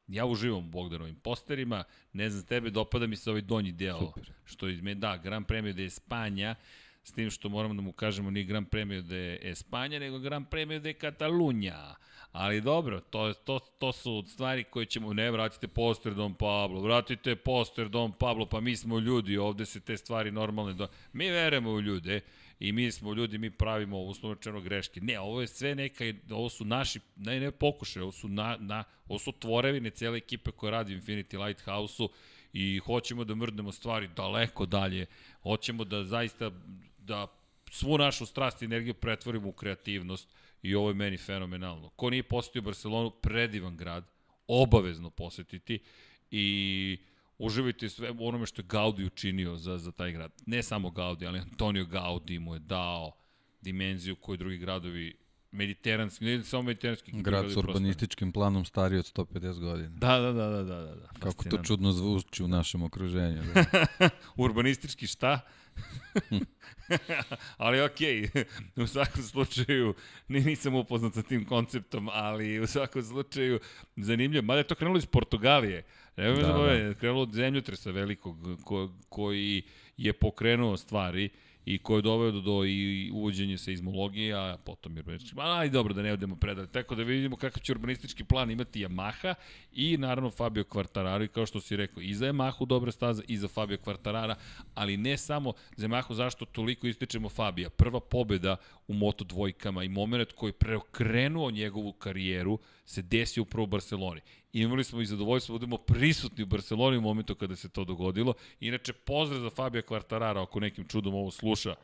Ja 0.08 0.26
uživam 0.26 0.60
u 0.60 0.70
Bogdanovim 0.70 1.16
posterima, 1.16 1.84
ne 2.14 2.30
znam, 2.30 2.46
tebe 2.46 2.70
dopada 2.70 3.08
mi 3.08 3.16
se 3.16 3.30
ovaj 3.30 3.42
donji 3.42 3.72
deo. 3.72 4.00
Super. 4.00 4.32
Što 4.46 4.68
izme, 4.68 4.96
da, 4.96 5.18
Gran 5.18 5.44
Premio 5.44 5.74
de 5.74 5.86
Espanja, 5.86 6.56
s 7.04 7.12
tim 7.12 7.30
što 7.30 7.50
moramo 7.50 7.74
da 7.74 7.82
mu 7.82 7.92
kažemo 7.92 8.32
ni 8.32 8.44
Gran 8.44 8.66
Premio 8.66 9.02
de 9.02 9.40
Espanja, 9.42 10.00
nego 10.00 10.20
Gran 10.20 10.46
Premio 10.46 10.80
de 10.80 10.94
Catalunja. 10.94 11.96
Ali 12.32 12.62
dobro, 12.62 13.00
to, 13.00 13.34
to, 13.34 13.60
to 13.60 13.92
su 13.92 14.24
stvari 14.28 14.64
koje 14.64 14.86
ćemo, 14.86 15.14
ne, 15.14 15.32
vratite 15.32 15.68
poster 15.68 16.14
Dom 16.14 16.34
Pablo, 16.34 16.82
vratite 16.82 17.36
poster 17.36 17.90
Dom 17.90 18.12
Pablo, 18.12 18.46
pa 18.46 18.60
mi 18.60 18.76
smo 18.76 19.00
ljudi, 19.00 19.38
ovde 19.38 19.66
se 19.66 19.80
te 19.80 19.98
stvari 19.98 20.32
normalne, 20.32 20.74
do... 20.74 20.88
mi 21.14 21.30
verujemo 21.30 21.72
u 21.72 21.82
ljude, 21.82 22.22
i 22.64 22.72
mi 22.72 22.92
smo 22.92 23.14
ljudi, 23.14 23.38
mi 23.38 23.50
pravimo 23.50 24.00
uslovno 24.00 24.62
greške. 24.62 25.02
Ne, 25.02 25.20
ovo 25.20 25.42
je 25.42 25.48
sve 25.48 25.76
neka, 25.76 26.04
ovo 26.32 26.50
su 26.50 26.66
naši, 26.66 27.00
ne, 27.16 27.40
ne 27.40 27.52
pokušaj, 27.52 28.02
ovo 28.02 28.12
su, 28.12 28.28
na, 28.28 28.58
na, 28.60 28.84
ovo 29.08 29.20
su 29.20 29.32
tvorevine 29.32 29.90
cele 29.90 30.18
ekipe 30.18 30.52
koja 30.52 30.72
radi 30.72 30.96
u 30.96 31.00
Infinity 31.00 31.46
Lighthouse-u 31.46 32.10
i 32.54 32.78
hoćemo 32.78 33.24
da 33.24 33.36
mrdnemo 33.36 33.72
stvari 33.72 34.10
daleko 34.16 34.66
dalje, 34.66 35.06
hoćemo 35.42 35.84
da 35.84 36.04
zaista, 36.04 36.52
da 36.98 37.28
svu 37.72 37.98
našu 37.98 38.26
strast 38.26 38.62
i 38.62 38.66
energiju 38.66 38.94
pretvorimo 38.94 39.48
u 39.48 39.52
kreativnost 39.52 40.30
i 40.62 40.76
ovo 40.76 40.90
je 40.90 40.94
meni 40.94 41.18
fenomenalno. 41.18 41.90
Ko 41.90 42.10
nije 42.10 42.24
posetio 42.24 42.62
Barcelonu, 42.62 43.10
predivan 43.12 43.78
grad, 43.78 44.06
obavezno 44.48 45.10
posetiti 45.10 45.80
i 46.32 46.98
uživajte 47.46 47.90
sve 47.90 48.12
u 48.12 48.28
onome 48.28 48.46
što 48.46 48.62
je 48.62 48.66
Gaudi 48.66 49.06
učinio 49.06 49.58
za, 49.58 49.78
za 49.78 49.92
taj 49.92 50.12
grad. 50.12 50.32
Ne 50.46 50.64
samo 50.64 50.92
Gaudi, 50.92 51.28
ali 51.28 51.40
Antonio 51.40 51.86
Gaudi 51.86 52.40
mu 52.40 52.54
je 52.54 52.60
dao 52.60 53.12
dimenziju 53.62 54.16
koju 54.16 54.38
drugi 54.38 54.58
gradovi 54.58 55.16
mediteranski, 55.52 56.26
ne 56.26 56.44
samo 56.44 56.64
mediteranski. 56.64 57.12
Grad 57.14 57.52
s 57.52 57.58
urbanističkim 57.58 58.32
prosto. 58.32 58.40
planom 58.40 58.66
stariji 58.66 59.00
od 59.00 59.14
150 59.16 59.60
godina. 59.60 59.90
Da, 59.90 60.20
da, 60.20 60.32
da, 60.32 60.50
da, 60.50 60.64
da. 60.64 60.96
da. 60.96 61.08
Kako 61.20 61.44
to 61.44 61.58
čudno 61.58 61.92
zvuči 61.92 62.44
u 62.44 62.48
našem 62.48 62.84
okruženju. 62.84 63.42
Da. 63.54 64.10
urbanistički 64.44 65.08
šta? 65.08 65.40
ali 67.58 67.82
okej, 67.82 68.22
okay. 68.22 68.46
u 68.84 68.88
svakom 68.88 69.24
slučaju 69.24 69.94
nisam 70.28 70.76
upoznat 70.76 71.14
sa 71.14 71.22
tim 71.22 71.46
konceptom, 71.46 72.10
ali 72.12 72.60
u 72.60 72.68
svakom 72.68 73.04
slučaju 73.04 73.60
zanimljivo. 73.96 74.46
Mada 74.46 74.58
je 74.58 74.68
to 74.68 74.76
krenulo 74.76 74.98
iz 74.98 75.06
Portugalije. 75.06 75.84
Evo 76.18 76.36
da, 76.36 76.48
da. 76.48 76.88
da. 76.88 76.94
krenulo 76.94 77.22
od 77.22 77.34
zemljotresa 77.34 77.92
velikog 77.92 78.38
ko, 78.64 78.90
koji 79.10 79.62
je 79.98 80.14
pokrenuo 80.14 80.78
stvari 80.78 81.30
i 81.66 81.78
ko 81.78 81.96
je 81.96 82.02
doveo 82.02 82.32
do, 82.32 82.42
do 82.42 82.66
i 82.66 83.12
uvođenje 83.14 83.58
seizmologije, 83.58 84.34
a 84.34 84.58
potom 84.66 84.98
urbanistički 84.98 85.36
plan, 85.36 85.58
ali 85.58 85.70
dobro 85.70 85.94
da 85.94 86.02
ne 86.02 86.14
odemo 86.14 86.36
predali. 86.36 86.68
Tako 86.68 86.96
da 86.96 87.04
vidimo 87.04 87.36
kakav 87.36 87.62
će 87.62 87.72
urbanistički 87.72 88.24
plan 88.24 88.52
imati 88.52 88.86
Yamaha 88.86 89.34
i 89.72 89.98
naravno 89.98 90.30
Fabio 90.30 90.64
Quartararo 90.64 91.24
i 91.24 91.28
kao 91.28 91.46
što 91.46 91.62
si 91.62 91.76
rekao, 91.76 92.02
i 92.02 92.14
za 92.14 92.26
Yamahu 92.26 92.66
dobra 92.66 92.92
staza 92.92 93.24
i 93.28 93.38
za 93.38 93.48
Fabio 93.48 93.78
Quartarara, 93.78 94.36
ali 94.74 94.98
ne 94.98 95.18
samo 95.18 95.54
za 95.76 95.88
Yamahu 95.88 96.14
zašto 96.14 96.46
toliko 96.46 96.88
ističemo 96.88 97.30
Fabija. 97.30 97.70
Prva 97.70 98.00
pobeda 98.00 98.56
u 98.88 98.94
Moto 98.94 99.24
dvojkama 99.24 99.84
i 99.84 99.90
moment 99.90 100.32
koji 100.32 100.50
je 100.50 100.54
preokrenuo 100.54 101.52
njegovu 101.52 101.94
karijeru 101.94 102.60
se 102.86 103.02
desio 103.02 103.44
upravo 103.44 103.64
u 103.64 103.68
Barceloni 103.68 104.22
imali 104.54 104.84
smo 104.84 105.02
i 105.02 105.06
zadovoljstvo 105.06 105.54
da 105.54 105.60
budemo 105.60 105.78
prisutni 105.78 106.44
u 106.44 106.48
Barceloni 106.48 106.98
u 106.98 107.02
momentu 107.02 107.36
kada 107.36 107.56
se 107.56 107.70
to 107.70 107.84
dogodilo. 107.84 108.34
Inače, 108.60 108.94
pozdrav 108.94 109.42
za 109.42 109.50
Fabija 109.50 109.82
Kvartarara, 109.82 110.42
ako 110.42 110.60
nekim 110.60 110.88
čudom 110.88 111.14
ovo 111.14 111.32
sluša. 111.32 111.76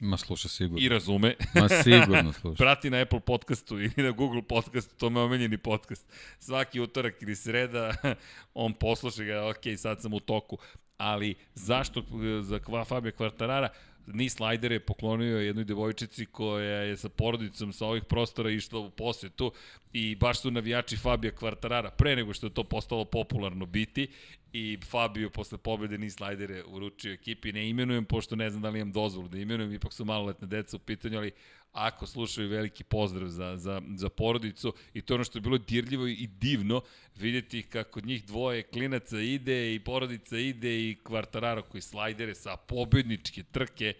Ma 0.00 0.16
sluša 0.16 0.48
sigurno. 0.48 0.86
I 0.86 0.88
razume. 0.88 1.34
Ma 1.54 1.68
sigurno 1.68 2.32
sluša. 2.32 2.56
Prati 2.64 2.90
na 2.90 3.00
Apple 3.00 3.20
podcastu 3.20 3.80
ili 3.80 3.92
na 3.96 4.10
Google 4.10 4.42
podcastu, 4.42 4.94
to 4.96 5.10
me 5.10 5.20
omenjeni 5.20 5.58
podcast. 5.58 6.06
Svaki 6.38 6.80
utorak 6.80 7.22
ili 7.22 7.36
sreda, 7.36 7.94
on 8.54 8.72
posluša 8.72 9.24
ga, 9.24 9.46
ok, 9.48 9.78
sad 9.78 10.02
sam 10.02 10.12
u 10.12 10.20
toku. 10.20 10.58
Ali 10.96 11.34
zašto 11.54 12.04
za 12.42 12.60
Fabija 12.84 13.12
Kvartarara? 13.12 13.68
Ni 14.06 14.28
slajdere 14.28 14.80
poklonio 14.80 15.38
jednoj 15.38 15.64
devojčici 15.64 16.26
koja 16.26 16.80
je 16.82 16.96
sa 16.96 17.08
porodicom 17.08 17.72
sa 17.72 17.86
ovih 17.86 18.04
prostora 18.04 18.50
išla 18.50 18.78
u 18.78 18.90
posetu 18.90 19.52
i 19.92 20.16
baš 20.16 20.40
su 20.40 20.50
navijači 20.50 20.96
Fabija 20.96 21.34
Kvartarara 21.34 21.90
pre 21.90 22.16
nego 22.16 22.34
što 22.34 22.46
je 22.46 22.54
to 22.54 22.64
postalo 22.64 23.04
popularno 23.04 23.66
biti 23.66 24.08
i 24.52 24.78
Fabio 24.90 25.30
posle 25.30 25.58
pobede 25.58 25.98
ni 25.98 26.10
slajdere 26.10 26.62
uručio 26.66 27.12
ekipi. 27.12 27.52
Ne 27.52 27.68
imenujem 27.68 28.04
pošto 28.04 28.36
ne 28.36 28.50
znam 28.50 28.62
da 28.62 28.70
li 28.70 28.78
imam 28.78 28.92
dozvolu 28.92 29.28
da 29.28 29.38
imenujem, 29.38 29.72
ipak 29.72 29.92
su 29.92 30.04
maloletne 30.04 30.46
deca 30.46 30.76
u 30.76 30.80
pitanju, 30.80 31.18
ali 31.18 31.32
ako 31.72 32.06
slušaju 32.06 32.48
veliki 32.48 32.84
pozdrav 32.84 33.28
za, 33.28 33.56
za, 33.56 33.82
za 33.94 34.08
porodicu 34.08 34.74
i 34.94 35.02
to 35.02 35.14
ono 35.14 35.24
što 35.24 35.38
je 35.38 35.42
bilo 35.42 35.58
dirljivo 35.58 36.06
i 36.06 36.26
divno 36.26 36.82
vidjeti 37.16 37.62
kako 37.62 38.00
njih 38.00 38.24
dvoje 38.24 38.62
klinaca 38.62 39.20
ide 39.20 39.74
i 39.74 39.80
porodica 39.80 40.38
ide 40.38 40.90
i 40.90 40.98
kvartararo 41.04 41.62
koji 41.62 41.82
slajdere 41.82 42.34
sa 42.34 42.56
pobedničke 42.56 43.42
trke 43.42 43.94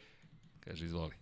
kaže 0.61 0.85
izvoli 0.85 1.15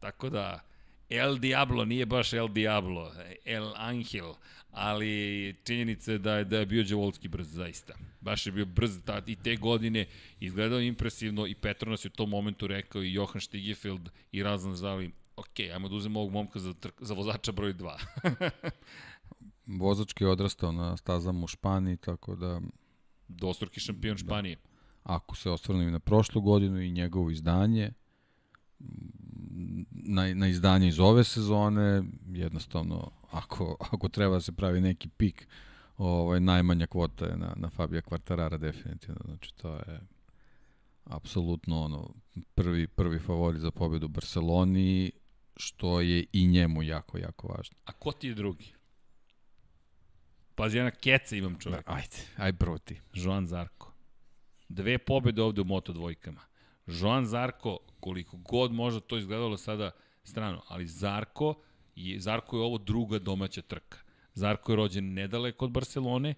tako 0.00 0.30
da 0.30 0.70
El 1.10 1.38
Diablo 1.38 1.84
nije 1.84 2.06
baš 2.06 2.32
El 2.32 2.48
Diablo, 2.48 3.12
El 3.44 3.72
Angel, 3.76 4.34
ali 4.70 5.56
činjenica 5.64 6.12
je 6.12 6.18
da 6.18 6.34
je, 6.34 6.44
da 6.44 6.58
je 6.58 6.66
bio 6.66 6.82
Đevolski 6.82 7.28
brz, 7.28 7.48
zaista. 7.48 7.94
Baš 8.20 8.46
je 8.46 8.52
bio 8.52 8.66
brz 8.66 8.98
ta, 9.04 9.22
i 9.26 9.36
te 9.36 9.56
godine, 9.56 10.06
izgledao 10.40 10.80
impresivno 10.80 11.46
i 11.46 11.54
Petronas 11.54 12.04
je 12.04 12.08
u 12.08 12.16
tom 12.16 12.30
momentu 12.30 12.66
rekao 12.66 13.02
i 13.02 13.12
Johan 13.12 13.40
Stigefeld 13.40 14.08
i 14.32 14.42
Razan 14.42 14.76
Zali, 14.76 15.12
ok, 15.36 15.60
ajmo 15.74 15.88
da 15.88 15.94
uzemo 15.94 16.20
ovog 16.20 16.32
momka 16.32 16.58
za, 16.58 16.74
trk, 16.74 16.94
za 17.00 17.14
vozača 17.14 17.52
broj 17.52 17.74
2. 17.74 17.96
Vozački 19.66 20.24
je 20.24 20.30
odrastao 20.30 20.72
na 20.72 20.96
stazama 20.96 21.44
u 21.44 21.46
Španiji, 21.46 21.96
tako 21.96 22.36
da... 22.36 22.60
Dostruki 23.28 23.80
šampion 23.80 24.16
da. 24.16 24.18
Španije. 24.18 24.56
Ako 25.02 25.36
se 25.36 25.50
osvrnem 25.50 25.92
na 25.92 25.98
prošlu 25.98 26.40
godinu 26.40 26.80
i 26.80 26.90
njegovo 26.90 27.30
izdanje, 27.30 27.92
na, 29.90 30.34
na 30.34 30.48
izdanje 30.48 30.88
iz 30.88 31.00
ove 31.00 31.24
sezone, 31.24 32.02
jednostavno, 32.32 33.10
ako, 33.30 33.76
ako 33.80 34.08
treba 34.08 34.34
da 34.34 34.40
se 34.40 34.52
pravi 34.52 34.80
neki 34.80 35.08
pik, 35.08 35.48
ovaj, 36.00 36.40
najmanja 36.40 36.86
kvota 36.86 37.26
je 37.26 37.36
na, 37.36 37.52
na 37.56 37.70
Fabija 37.70 38.02
Kvartarara 38.02 38.56
definitivno. 38.56 39.20
Znači, 39.24 39.54
to 39.54 39.74
je 39.74 40.00
apsolutno 41.04 41.82
ono, 41.82 42.14
prvi, 42.54 42.86
prvi 42.86 43.18
favorit 43.18 43.60
za 43.60 43.70
pobedu 43.70 44.06
u 44.06 44.08
Barceloni, 44.08 45.12
što 45.56 46.00
je 46.00 46.24
i 46.32 46.46
njemu 46.46 46.82
jako, 46.82 47.18
jako 47.18 47.48
važno. 47.48 47.76
A 47.84 47.92
ko 47.92 48.12
ti 48.12 48.28
je 48.28 48.34
drugi? 48.34 48.72
Pazi, 50.54 50.78
ja 50.78 50.84
na 50.84 50.90
keca 50.90 51.36
imam 51.36 51.58
čovjek. 51.58 51.86
Da, 51.86 51.92
ajde, 51.92 52.16
aj 52.36 52.52
proti. 52.52 53.00
Joan 53.14 53.46
Zarko. 53.46 53.92
Dve 54.68 54.98
pobede 54.98 55.42
ovde 55.42 55.60
u 55.60 55.64
Moto 55.64 55.92
dvojkama. 55.92 56.40
Joan 56.86 57.26
Zarko, 57.26 57.78
koliko 58.00 58.36
god 58.36 58.72
možda 58.72 59.00
to 59.00 59.18
izgledalo 59.18 59.56
sada 59.56 59.90
strano, 60.24 60.62
ali 60.68 60.86
Zarko 60.86 61.54
je, 61.94 62.20
Zarko 62.20 62.56
je 62.56 62.62
ovo 62.62 62.78
druga 62.78 63.18
domaća 63.18 63.62
trka. 63.62 63.98
Zarko 64.40 64.72
je 64.72 64.76
rođen 64.76 65.12
nedaleko 65.14 65.64
od 65.64 65.70
Barcelone, 65.70 66.34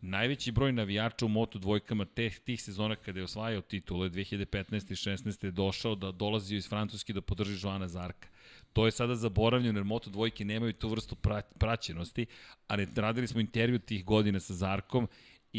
najveći 0.00 0.52
broj 0.52 0.72
navijača 0.72 1.26
u 1.26 1.28
Moto 1.28 1.58
dvojkama 1.58 2.04
teh, 2.04 2.38
tih 2.38 2.62
sezona 2.62 2.96
kada 2.96 3.20
je 3.20 3.24
osvajao 3.24 3.62
titule 3.62 4.10
2015. 4.10 4.92
i 4.92 4.94
16. 4.94 5.44
je 5.44 5.50
došao 5.50 5.94
da 5.94 6.12
dolazi 6.12 6.56
iz 6.56 6.68
Francuske 6.68 7.12
da 7.12 7.20
podrži 7.20 7.66
Joana 7.66 7.88
Zarka. 7.88 8.28
To 8.72 8.84
je 8.86 8.92
sada 8.92 9.16
zaboravljeno 9.16 9.78
jer 9.78 9.84
Moto 9.84 10.10
dvojke 10.10 10.44
nemaju 10.44 10.72
tu 10.72 10.88
vrstu 10.88 11.16
praćenosti, 11.58 12.26
ali 12.66 12.88
radili 12.96 13.26
smo 13.26 13.40
intervju 13.40 13.78
tih 13.78 14.04
godina 14.04 14.40
sa 14.40 14.54
Zarkom 14.54 15.08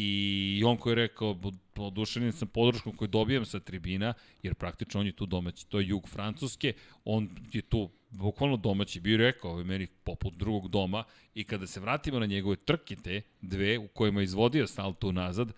I 0.00 0.62
on 0.66 0.76
koji 0.76 0.92
je 0.92 0.94
rekao, 0.94 1.36
oduševljen 1.76 2.32
sam 2.32 2.48
podrškom 2.48 2.92
koju 2.96 3.08
dobijam 3.08 3.44
sa 3.44 3.60
tribina, 3.60 4.14
jer 4.42 4.54
praktično 4.54 5.00
on 5.00 5.06
je 5.06 5.16
tu 5.16 5.26
domaći, 5.26 5.66
to 5.68 5.80
je 5.80 5.88
jug 5.88 6.08
Francuske, 6.08 6.72
on 7.04 7.28
je 7.52 7.62
tu 7.62 7.90
bukvalno 8.10 8.56
domaći, 8.56 9.00
bio 9.00 9.16
rekao, 9.16 9.58
je 9.58 9.64
meni 9.64 9.86
poput 10.04 10.34
drugog 10.34 10.68
doma, 10.68 11.04
i 11.34 11.44
kada 11.44 11.66
se 11.66 11.80
vratimo 11.80 12.18
na 12.18 12.26
njegove 12.26 12.56
trke 12.56 12.96
te, 12.96 13.22
dve, 13.40 13.78
u 13.78 13.88
kojima 13.88 14.20
je 14.20 14.24
izvodio 14.24 14.66
salto 14.66 15.12
nazad, 15.12 15.52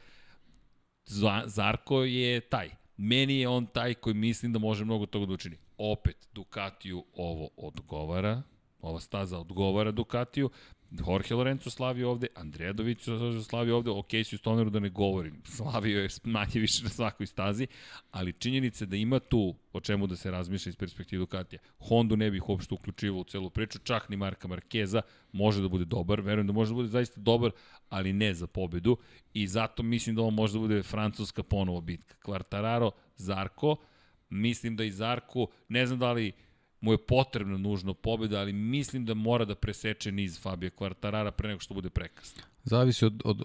Zarko 1.46 2.04
je 2.04 2.40
taj. 2.40 2.70
Meni 2.96 3.40
je 3.40 3.48
on 3.48 3.66
taj 3.66 3.94
koji 3.94 4.14
mislim 4.14 4.52
da 4.52 4.58
može 4.58 4.84
mnogo 4.84 5.06
toga 5.06 5.26
da 5.26 5.32
učini. 5.32 5.56
Opet, 5.78 6.28
Ducatiju 6.32 7.04
ovo 7.14 7.48
odgovara, 7.56 8.42
ova 8.80 9.00
staza 9.00 9.38
odgovara 9.38 9.90
Ducatiju, 9.90 10.50
Jorge 10.90 11.34
Lorenzo 11.34 11.70
slavio 11.70 12.10
ovde, 12.10 12.26
Andreja 12.34 12.72
Dović 12.72 12.98
slavio 13.48 13.76
ovde, 13.76 13.90
si 14.24 14.34
u 14.34 14.38
Stoneru 14.38 14.70
da 14.70 14.80
ne 14.80 14.88
govorim, 14.88 15.42
slavio 15.56 16.02
je 16.02 16.08
manje 16.24 16.60
više 16.60 16.82
na 16.84 16.88
svakoj 16.88 17.26
stazi, 17.26 17.66
ali 18.10 18.32
činjenica 18.32 18.86
da 18.86 18.96
ima 18.96 19.18
tu 19.18 19.54
o 19.72 19.80
čemu 19.80 20.06
da 20.06 20.16
se 20.16 20.30
razmišlja 20.30 20.70
iz 20.70 20.76
perspektive 20.76 21.20
Ducatija. 21.20 21.60
Hondu 21.78 22.16
ne 22.16 22.30
bih 22.30 22.48
uopšte 22.48 22.74
uključivao 22.74 23.20
u 23.20 23.24
celu 23.24 23.50
priču, 23.50 23.78
čak 23.78 24.08
ni 24.08 24.16
Marka 24.16 24.48
Markeza 24.48 25.02
može 25.32 25.62
da 25.62 25.68
bude 25.68 25.84
dobar, 25.84 26.20
verujem 26.20 26.46
da 26.46 26.52
može 26.52 26.70
da 26.70 26.74
bude 26.74 26.88
zaista 26.88 27.20
dobar, 27.20 27.50
ali 27.88 28.12
ne 28.12 28.34
za 28.34 28.46
pobedu 28.46 28.96
i 29.34 29.46
zato 29.46 29.82
mislim 29.82 30.16
da 30.16 30.22
ovo 30.22 30.30
može 30.30 30.52
da 30.52 30.58
bude 30.58 30.82
francuska 30.82 31.42
ponovo 31.42 31.80
bitka. 31.80 32.14
Quartararo, 32.24 32.90
Zarko, 33.16 33.76
mislim 34.30 34.76
da 34.76 34.84
i 34.84 34.90
Zarko, 34.90 35.46
ne 35.68 35.86
znam 35.86 35.98
da 35.98 36.12
li 36.12 36.32
mu 36.80 36.92
je 36.92 37.06
potrebna 37.06 37.58
nužno 37.58 37.94
pobjeda, 37.94 38.40
ali 38.40 38.52
mislim 38.52 39.04
da 39.04 39.14
mora 39.14 39.44
da 39.44 39.54
preseče 39.54 40.12
niz 40.12 40.40
Fabio 40.42 40.70
Quartarara 40.70 41.30
pre 41.30 41.48
nego 41.48 41.60
što 41.60 41.74
bude 41.74 41.90
prekasno. 41.90 42.42
Zavisi 42.64 43.04
od, 43.04 43.22
od, 43.24 43.42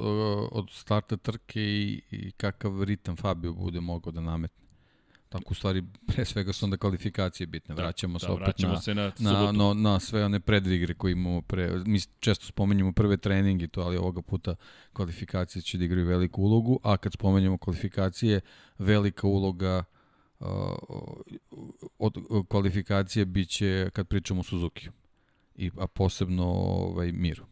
od 0.51 0.69
starta 0.71 1.17
trke 1.17 1.61
i, 1.61 2.01
i 2.11 2.31
kakav 2.31 2.83
ritam 2.83 3.15
Fabio 3.15 3.53
bude 3.53 3.79
mogao 3.79 4.11
da 4.11 4.21
nametne. 4.21 4.65
Tako 5.29 5.51
u 5.51 5.53
stvari, 5.53 5.83
pre 6.07 6.25
svega 6.25 6.53
su 6.53 6.65
onda 6.65 6.77
kvalifikacije 6.77 7.47
bitne. 7.47 7.75
Da, 7.75 7.81
vraćamo 7.81 8.13
da, 8.13 8.19
se 8.19 8.31
opet 8.31 8.45
vraćamo 8.45 8.73
na, 8.73 8.81
se 8.81 8.95
na 8.95 9.11
na, 9.19 9.51
na, 9.51 9.73
na 9.73 9.99
sve 9.99 10.25
one 10.25 10.39
predvigre 10.39 10.93
koje 10.93 11.11
imamo 11.11 11.41
pre, 11.41 11.71
mi 11.85 11.99
često 12.19 12.45
spomenjamo 12.45 12.91
prve 12.91 13.17
treninge 13.17 13.67
to, 13.67 13.81
ali 13.81 13.97
ovoga 13.97 14.21
puta 14.21 14.55
kvalifikacije 14.93 15.61
će 15.61 15.77
da 15.77 15.85
igraju 15.85 16.07
veliku 16.07 16.41
ulogu, 16.41 16.79
a 16.83 16.97
kad 16.97 17.13
spomenjamo 17.13 17.57
kvalifikacije, 17.57 18.41
velika 18.77 19.27
uloga 19.27 19.83
od 21.97 22.13
kvalifikacije 22.47 23.25
biće 23.25 23.89
kad 23.93 24.07
pričamo 24.07 24.39
o 24.39 24.43
Suzuki. 24.43 24.89
I, 25.55 25.71
a 25.77 25.87
posebno 25.87 26.45
ovaj, 26.45 27.11
Miru 27.11 27.45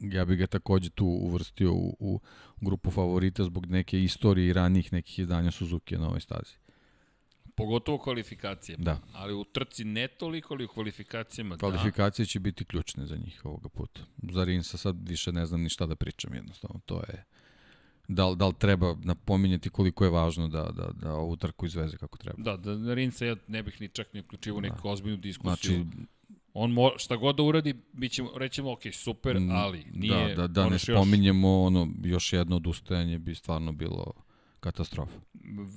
ja 0.00 0.24
bih 0.24 0.38
ga 0.38 0.46
takođe 0.46 0.90
tu 0.90 1.06
uvrstio 1.06 1.72
u, 1.72 1.96
u 1.98 2.20
grupu 2.60 2.90
favorita 2.90 3.44
zbog 3.44 3.66
neke 3.66 4.02
istorije 4.02 4.48
i 4.48 4.52
ranijih 4.52 4.92
nekih 4.92 5.18
izdanja 5.18 5.50
Suzuki 5.50 5.96
na 5.96 6.06
ovoj 6.08 6.20
stazi. 6.20 6.54
Pogotovo 7.54 7.98
kvalifikacije. 7.98 8.76
Da. 8.76 9.00
Ali 9.12 9.34
u 9.34 9.44
trci 9.44 9.84
ne 9.84 10.08
toliko, 10.08 10.54
ali 10.54 10.64
u 10.64 10.68
kvalifikacijama 10.68 11.56
Kvalifikacije 11.56 12.24
da. 12.24 12.28
će 12.28 12.40
biti 12.40 12.64
ključne 12.64 13.06
za 13.06 13.16
njih 13.16 13.44
ovoga 13.44 13.68
puta. 13.68 14.00
Za 14.32 14.44
Rinsa 14.44 14.76
sad 14.76 15.08
više 15.08 15.32
ne 15.32 15.46
znam 15.46 15.62
ni 15.62 15.68
šta 15.68 15.86
da 15.86 15.96
pričam 15.96 16.34
jednostavno. 16.34 16.80
To 16.86 16.96
je 16.96 17.24
da 18.08 18.28
li, 18.28 18.36
da 18.36 18.46
li 18.46 18.54
treba 18.58 18.96
napominjati 19.02 19.70
koliko 19.70 20.04
je 20.04 20.10
važno 20.10 20.48
da, 20.48 20.62
da, 20.62 20.90
da 20.92 21.12
ovu 21.12 21.36
trku 21.36 21.66
izveze 21.66 21.96
kako 21.96 22.18
treba. 22.18 22.42
Da, 22.42 22.56
da 22.56 22.94
Rinsa 22.94 23.24
ja 23.24 23.36
ne 23.48 23.62
bih 23.62 23.80
ni 23.80 23.88
čak 23.88 24.12
ni 24.12 24.20
uključivo 24.20 24.60
neku 24.60 24.80
da. 24.82 24.88
ozbiljnu 24.88 25.16
diskusiju. 25.16 25.84
Znači, 25.84 26.06
On 26.54 26.72
mo, 26.72 26.90
šta 26.96 27.16
god 27.16 27.36
da 27.36 27.42
uradi, 27.42 27.74
mi 27.92 28.08
ćemo, 28.08 28.30
rećemo, 28.36 28.72
ok, 28.72 28.80
super, 28.92 29.38
ali 29.50 29.84
nije... 29.92 30.34
da, 30.34 30.34
da, 30.34 30.46
da 30.46 30.68
ne 30.68 30.78
spominjemo 30.78 31.62
ono, 31.62 31.88
još 32.04 32.32
jedno 32.32 32.56
odustajanje 32.56 33.18
bi 33.18 33.34
stvarno 33.34 33.72
bilo 33.72 34.12
katastrofa. 34.64 35.18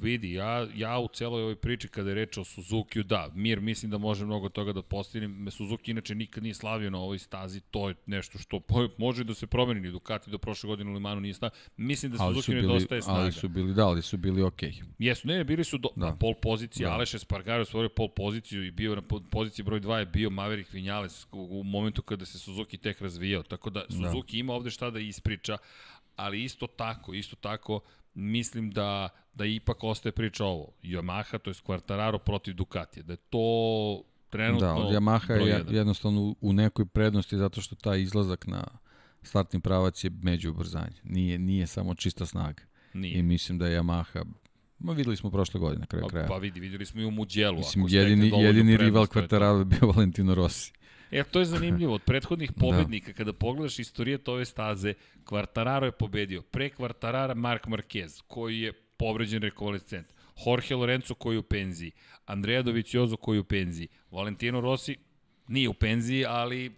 Vidi, 0.02 0.34
ja, 0.34 0.68
ja 0.76 1.00
u 1.00 1.08
celoj 1.08 1.42
ovoj 1.42 1.56
priči 1.56 1.88
kada 1.88 2.10
je 2.10 2.16
reč 2.16 2.38
o 2.38 2.44
Suzuki-u, 2.44 3.04
da, 3.04 3.30
Mir 3.36 3.62
mislim 3.62 3.92
da 3.92 3.98
može 3.98 4.26
mnogo 4.26 4.50
toga 4.50 4.74
da 4.74 4.82
postigne. 4.82 5.28
Me 5.28 5.52
Suzuki 5.52 5.92
inače 5.92 6.16
nikad 6.16 6.44
nije 6.44 6.54
slavio 6.54 6.90
na 6.90 7.00
ovoj 7.00 7.20
stazi, 7.20 7.62
to 7.62 7.90
je 7.90 7.96
nešto 8.06 8.38
što 8.38 8.62
može 8.98 9.24
da 9.24 9.34
se 9.34 9.48
promeni. 9.48 9.82
Ni 9.82 9.92
Ducati 9.92 10.32
do 10.32 10.38
prošle 10.38 10.68
godine 10.68 10.92
u 10.92 10.94
Limanu 10.94 11.22
nije 11.22 11.34
stav. 11.34 11.50
Mislim 11.78 12.12
da 12.12 12.18
Suzuki 12.18 12.52
bili, 12.52 12.68
nedostaje 12.68 13.02
snaga. 13.02 13.20
Ali 13.20 13.32
su 13.32 13.50
bili, 13.50 13.74
da, 13.74 13.88
ali 13.88 14.02
su 14.02 14.18
bili 14.18 14.44
okej. 14.44 14.72
Okay. 14.72 14.84
Jesu, 15.00 15.28
ne, 15.28 15.44
bili 15.44 15.64
su 15.64 15.78
do, 15.78 15.90
da. 15.96 16.06
na 16.06 16.16
pol 16.16 16.34
poziciji. 16.42 16.86
Da. 16.86 16.92
Aleš 16.92 17.14
Espargaro 17.14 17.66
stvorio 17.66 17.90
pol 17.90 18.10
poziciju 18.10 18.66
i 18.66 18.72
bio 18.72 18.96
na 18.96 19.02
poziciji 19.32 19.66
broj 19.66 19.82
2 19.82 19.96
je 19.96 20.06
bio 20.06 20.30
Maverick 20.30 20.74
Vinales 20.74 21.26
u, 21.32 21.60
u 21.60 21.64
momentu 21.64 22.02
kada 22.02 22.26
se 22.26 22.40
Suzuki 22.40 22.78
tek 22.78 23.02
razvijao. 23.02 23.44
Tako 23.44 23.70
da, 23.70 23.84
da. 23.90 23.96
Suzuki 23.96 24.38
da. 24.38 24.40
ima 24.40 24.54
ovde 24.54 24.72
šta 24.72 24.90
da 24.90 25.00
ispriča, 25.00 25.58
ali 26.16 26.44
isto 26.44 26.68
tako, 26.68 27.14
isto 27.14 27.36
tako, 27.36 27.80
mislim 28.18 28.72
da, 28.72 29.10
da 29.34 29.46
ipak 29.46 29.84
ostaje 29.84 30.12
priča 30.12 30.46
ovo. 30.46 30.68
Yamaha, 30.84 31.38
to 31.40 31.50
je 31.50 31.54
Quartararo 31.54 32.18
protiv 32.18 32.54
Ducatija. 32.56 33.04
Da 33.04 33.14
je 33.14 33.18
to 33.18 34.02
trenutno... 34.30 34.68
Da, 34.68 34.74
od 34.74 34.94
Yamaha 34.94 35.32
je 35.32 35.66
jednostavno 35.70 36.36
u 36.42 36.54
nekoj 36.54 36.86
prednosti 36.86 37.38
zato 37.38 37.62
što 37.62 37.76
taj 37.76 38.02
izlazak 38.02 38.48
na 38.48 38.64
startni 39.22 39.60
pravac 39.60 40.04
je 40.04 40.10
među 40.22 40.50
ubrzanje. 40.50 41.02
Nije, 41.04 41.38
nije 41.38 41.68
samo 41.68 41.96
čista 41.96 42.26
snaga. 42.26 42.64
Nije. 42.94 43.20
I 43.20 43.24
mislim 43.24 43.58
da 43.58 43.68
je 43.68 43.82
Yamaha 43.82 44.26
Ma 44.80 44.94
videli 44.94 45.16
smo 45.16 45.32
prošle 45.32 45.60
godine 45.60 45.80
na 45.80 45.86
kraju 45.86 46.04
pa, 46.04 46.10
kraja. 46.10 46.28
Pa 46.28 46.38
vidi, 46.38 46.60
videli 46.60 46.86
smo 46.86 47.02
i 47.02 47.06
u 47.06 47.12
Mugello. 47.12 47.58
Mislim, 47.58 47.86
jedini, 47.90 48.32
jedini 48.44 48.78
rival 48.78 49.06
Quartararo 49.06 49.60
je 49.60 49.66
bio 49.66 49.92
Valentino 49.92 50.36
Rossi. 50.36 50.72
E, 51.12 51.24
to 51.24 51.40
je 51.40 51.46
zanimljivo. 51.46 51.94
Od 51.94 52.02
prethodnih 52.02 52.52
da. 52.52 52.60
pobednika, 52.60 53.08
da. 53.08 53.14
kada 53.14 53.34
pogledaš 53.34 53.80
istorije 53.80 54.20
ove 54.26 54.46
staze, 54.46 54.94
Quartararo 55.26 55.86
je 55.86 55.92
pobedio. 55.92 56.42
Pre 56.42 56.70
Quartarara 56.70 57.36
Mark 57.36 57.68
Marquez, 57.68 58.22
koji 58.28 58.60
je 58.60 58.74
povređen 58.74 59.42
rekonvalescent. 59.42 60.08
Jorge 60.46 60.76
Lorenzo 60.76 61.14
koji 61.14 61.36
je 61.36 61.40
u 61.40 61.44
penziji. 61.44 61.92
Andrea 62.26 62.62
Doviciozo 62.62 63.18
koji 63.18 63.38
je 63.38 63.42
u 63.42 63.44
penziji. 63.44 63.88
Valentino 64.12 64.62
Rossi 64.62 64.96
nije 65.48 65.70
u 65.70 65.74
penziji, 65.74 66.26
ali 66.26 66.72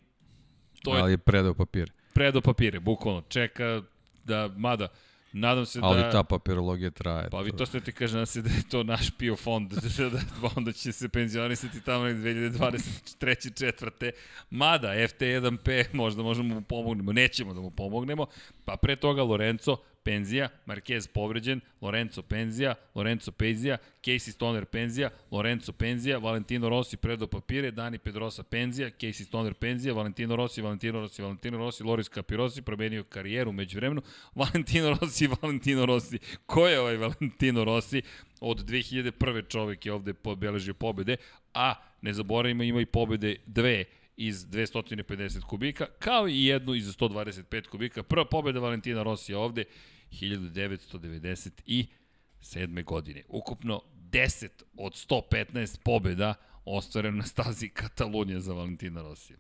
to 0.83 0.95
je... 0.95 1.01
Ali 1.01 1.11
je 1.11 1.17
predao 1.17 1.53
papire. 1.53 1.91
Predao 2.14 2.41
papire, 2.41 2.80
bukvalno. 2.80 3.22
Čeka 3.22 3.82
da, 4.24 4.49
mada, 4.58 4.88
Nadam 5.33 5.66
se 5.66 5.80
Ali 5.83 5.98
da... 5.98 6.03
Ali 6.03 6.11
ta 6.11 6.24
papirologija 6.24 6.91
traje. 6.91 7.30
Pa 7.30 7.41
vi 7.41 7.51
to 7.51 7.66
ste 7.66 7.80
ti 7.80 7.91
kaže, 7.91 8.14
nadam 8.14 8.25
se 8.25 8.41
da 8.41 8.49
je 8.49 8.64
to 8.69 8.83
naš 8.83 9.11
PIO 9.17 9.35
fond, 9.35 9.72
da, 9.74 10.09
da 10.09 10.19
onda 10.56 10.72
će 10.72 10.91
se 10.91 11.09
penzionisati 11.09 11.82
tamo 11.82 12.06
2023. 12.06 13.59
četvrte. 13.59 14.11
Mada, 14.49 14.88
FT1P, 14.88 15.85
možda 15.93 16.24
možemo 16.24 16.56
mu 16.56 16.61
pomognemo, 16.61 17.14
nećemo 17.14 17.53
da 17.53 17.61
mu 17.61 17.72
pomognemo, 17.72 18.25
pa 18.66 18.75
pre 18.75 18.95
toga 18.95 19.24
Lorenzo, 19.24 19.77
penzija, 20.03 20.50
Marquez 20.66 21.08
povređen, 21.08 21.61
Lorenzo 21.82 22.22
penzija, 22.22 22.76
Lorenzo 22.95 23.32
penzija, 23.32 23.78
Casey 24.03 24.32
Stoner 24.32 24.66
penzija, 24.66 25.10
Lorenzo 25.32 25.72
penzija, 25.72 26.18
Valentino 26.18 26.69
Rossi 26.69 26.98
predo 26.98 27.28
papire, 27.28 27.72
Dani 27.72 27.98
Pedrosa 27.98 28.44
penzija, 28.44 28.90
Casey 28.90 29.26
Stoner 29.26 29.53
penzija, 29.53 29.94
Valentino 29.94 30.36
Rossi, 30.36 30.61
Valentino 30.61 31.00
Rossi, 31.00 31.22
Valentino 31.22 31.58
Rossi, 31.58 31.84
Loris 31.84 32.10
Capirossi 32.10 32.61
promenio 32.61 33.03
karijeru 33.03 33.52
među 33.52 33.78
vremenu, 33.78 34.02
Valentino 34.36 34.98
Rossi, 35.02 35.30
Valentino 35.42 35.86
Rossi. 35.86 36.19
Ko 36.45 36.68
je 36.68 36.80
ovaj 36.80 36.98
Valentino 36.98 37.64
Rossi? 37.64 38.02
Od 38.42 38.66
2001. 38.66 39.48
čovek 39.48 39.86
je 39.86 39.94
ovde 39.94 40.14
pobeležio 40.14 40.74
pobede, 40.74 41.18
a 41.53 41.74
ne 42.02 42.14
zaboravimo 42.14 42.64
ima 42.64 42.82
i 42.82 42.86
pobede 42.86 43.36
dve 43.45 43.86
iz 44.22 44.48
250 44.48 45.42
kubika, 45.42 45.86
kao 46.00 46.28
i 46.28 46.46
jednu 46.46 46.76
iz 46.76 46.98
125 46.98 47.68
kubika. 47.68 48.04
Prva 48.04 48.26
pobeda 48.26 48.60
Valentina 48.60 49.04
Rosija 49.04 49.40
ovde 49.40 49.64
1997. 50.12 52.84
godine. 52.84 53.24
Ukupno 53.28 53.82
10 54.12 54.50
od 54.78 54.94
115 54.94 55.80
pobeda 55.84 56.34
ostvareno 56.66 57.18
na 57.18 57.24
stazi 57.24 57.70
Katalonija 57.70 58.40
za 58.40 58.54
Valentina 58.54 59.02
Rosija. 59.02 59.38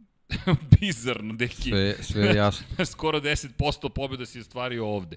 Bizarno, 0.80 1.34
deki. 1.34 1.70
Sve, 1.70 1.96
sve 2.00 2.34
jasno. 2.36 2.86
Skoro 2.92 3.20
10% 3.20 3.88
pobeda 3.88 4.26
si 4.26 4.40
ostvario 4.40 4.86
ovde. 4.86 5.16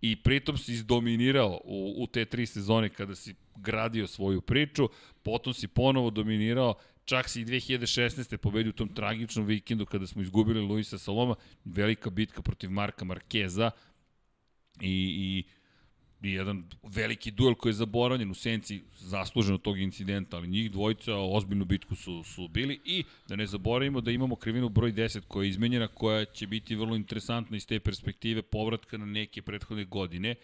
I 0.00 0.22
pritom 0.22 0.58
si 0.58 0.72
izdominirao 0.72 1.60
u, 1.64 1.94
u 1.98 2.06
te 2.06 2.24
tri 2.24 2.46
sezone 2.46 2.88
kada 2.88 3.14
si 3.14 3.34
gradio 3.56 4.06
svoju 4.06 4.40
priču, 4.40 4.88
potom 5.22 5.54
si 5.54 5.68
ponovo 5.68 6.10
dominirao 6.10 6.74
Čak 7.06 7.28
si 7.28 7.40
i 7.40 7.44
2016. 7.44 8.36
pobedio 8.36 8.70
u 8.70 8.72
tom 8.72 8.88
tragičnom 8.88 9.46
vikendu 9.46 9.86
kada 9.86 10.06
smo 10.06 10.22
izgubili 10.22 10.60
Luisa 10.60 10.98
Saloma, 10.98 11.34
velika 11.64 12.10
bitka 12.10 12.42
protiv 12.42 12.70
Marka 12.70 13.04
Markeza 13.04 13.70
i, 14.80 14.90
i 14.90 15.44
i 16.22 16.32
jedan 16.32 16.64
veliki 16.82 17.30
duel 17.30 17.54
koji 17.54 17.70
je 17.70 17.74
zaboravljen 17.74 18.30
u 18.30 18.34
senci 18.34 18.82
zasluženo 18.98 19.58
tog 19.58 19.78
incidenta, 19.78 20.36
ali 20.36 20.48
njih 20.48 20.70
dvojica 20.70 21.14
ozbiljnu 21.14 21.64
bitku 21.64 21.94
su, 21.94 22.24
su 22.24 22.48
bili 22.48 22.80
i 22.84 23.04
da 23.28 23.36
ne 23.36 23.46
zaboravimo 23.46 24.00
da 24.00 24.10
imamo 24.10 24.36
krivinu 24.36 24.68
broj 24.68 24.92
10 24.92 25.20
koja 25.28 25.44
je 25.44 25.48
izmenjena, 25.48 25.88
koja 25.88 26.24
će 26.24 26.46
biti 26.46 26.76
vrlo 26.76 26.96
interesantna 26.96 27.56
iz 27.56 27.66
te 27.66 27.80
perspektive 27.80 28.42
povratka 28.42 28.98
na 28.98 29.06
neke 29.06 29.42
prethodne 29.42 29.84
godine. 29.84 30.34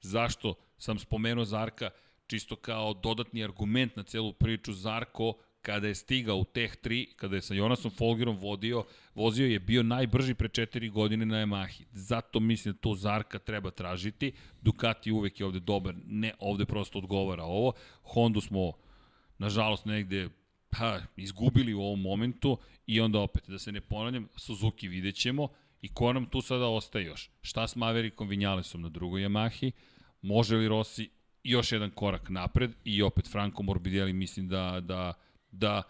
Zašto 0.00 0.54
sam 0.78 0.98
spomenuo 0.98 1.44
Zarka 1.44 1.90
čisto 2.26 2.56
kao 2.56 2.94
dodatni 2.94 3.44
argument 3.44 3.96
na 3.96 4.02
celu 4.02 4.32
priču 4.32 4.72
Zarko 4.72 5.34
kada 5.62 5.88
je 5.88 5.94
stigao 5.94 6.36
u 6.36 6.44
Teh 6.44 6.76
3, 6.82 7.14
kada 7.16 7.36
je 7.36 7.42
sa 7.42 7.54
Jonasom 7.54 7.90
Folgerom 7.90 8.36
vodio, 8.36 8.84
vozio 9.14 9.46
je 9.46 9.58
bio 9.58 9.82
najbrži 9.82 10.34
pre 10.34 10.48
4 10.48 10.90
godine 10.90 11.26
na 11.26 11.36
Yamahi. 11.36 11.84
Zato 11.92 12.40
mislim 12.40 12.74
da 12.74 12.80
to 12.80 12.94
Zarka 12.94 13.38
treba 13.38 13.70
tražiti. 13.70 14.32
Ducati 14.60 15.12
uvek 15.12 15.40
je 15.40 15.46
ovde 15.46 15.60
dobar, 15.60 15.94
ne 16.06 16.34
ovde 16.38 16.66
prosto 16.66 16.98
odgovara 16.98 17.44
ovo. 17.44 17.72
Hondu 18.02 18.40
smo, 18.40 18.72
nažalost, 19.38 19.84
negde 19.84 20.28
pa, 20.70 21.00
izgubili 21.16 21.74
u 21.74 21.80
ovom 21.80 22.00
momentu 22.00 22.58
i 22.86 23.00
onda 23.00 23.20
opet, 23.20 23.42
da 23.48 23.58
se 23.58 23.72
ne 23.72 23.80
ponavljam, 23.80 24.28
Suzuki 24.36 24.88
vidjet 24.88 25.14
ćemo 25.14 25.48
i 25.82 25.88
ko 25.88 26.12
nam 26.12 26.26
tu 26.26 26.42
sada 26.42 26.66
ostaje 26.66 27.04
još? 27.04 27.30
Šta 27.42 27.68
s 27.68 27.76
Maverickom 27.76 28.28
Vinjalesom 28.28 28.82
na 28.82 28.88
drugoj 28.88 29.22
Yamahi? 29.22 29.70
Može 30.22 30.56
li 30.56 30.68
Rossi 30.68 31.10
još 31.44 31.72
jedan 31.72 31.90
korak 31.90 32.28
napred 32.28 32.70
i 32.84 33.02
opet 33.02 33.28
Franco 33.30 33.62
Morbidelli 33.62 34.12
mislim 34.12 34.48
da, 34.48 34.80
da 34.80 35.12
da 35.52 35.82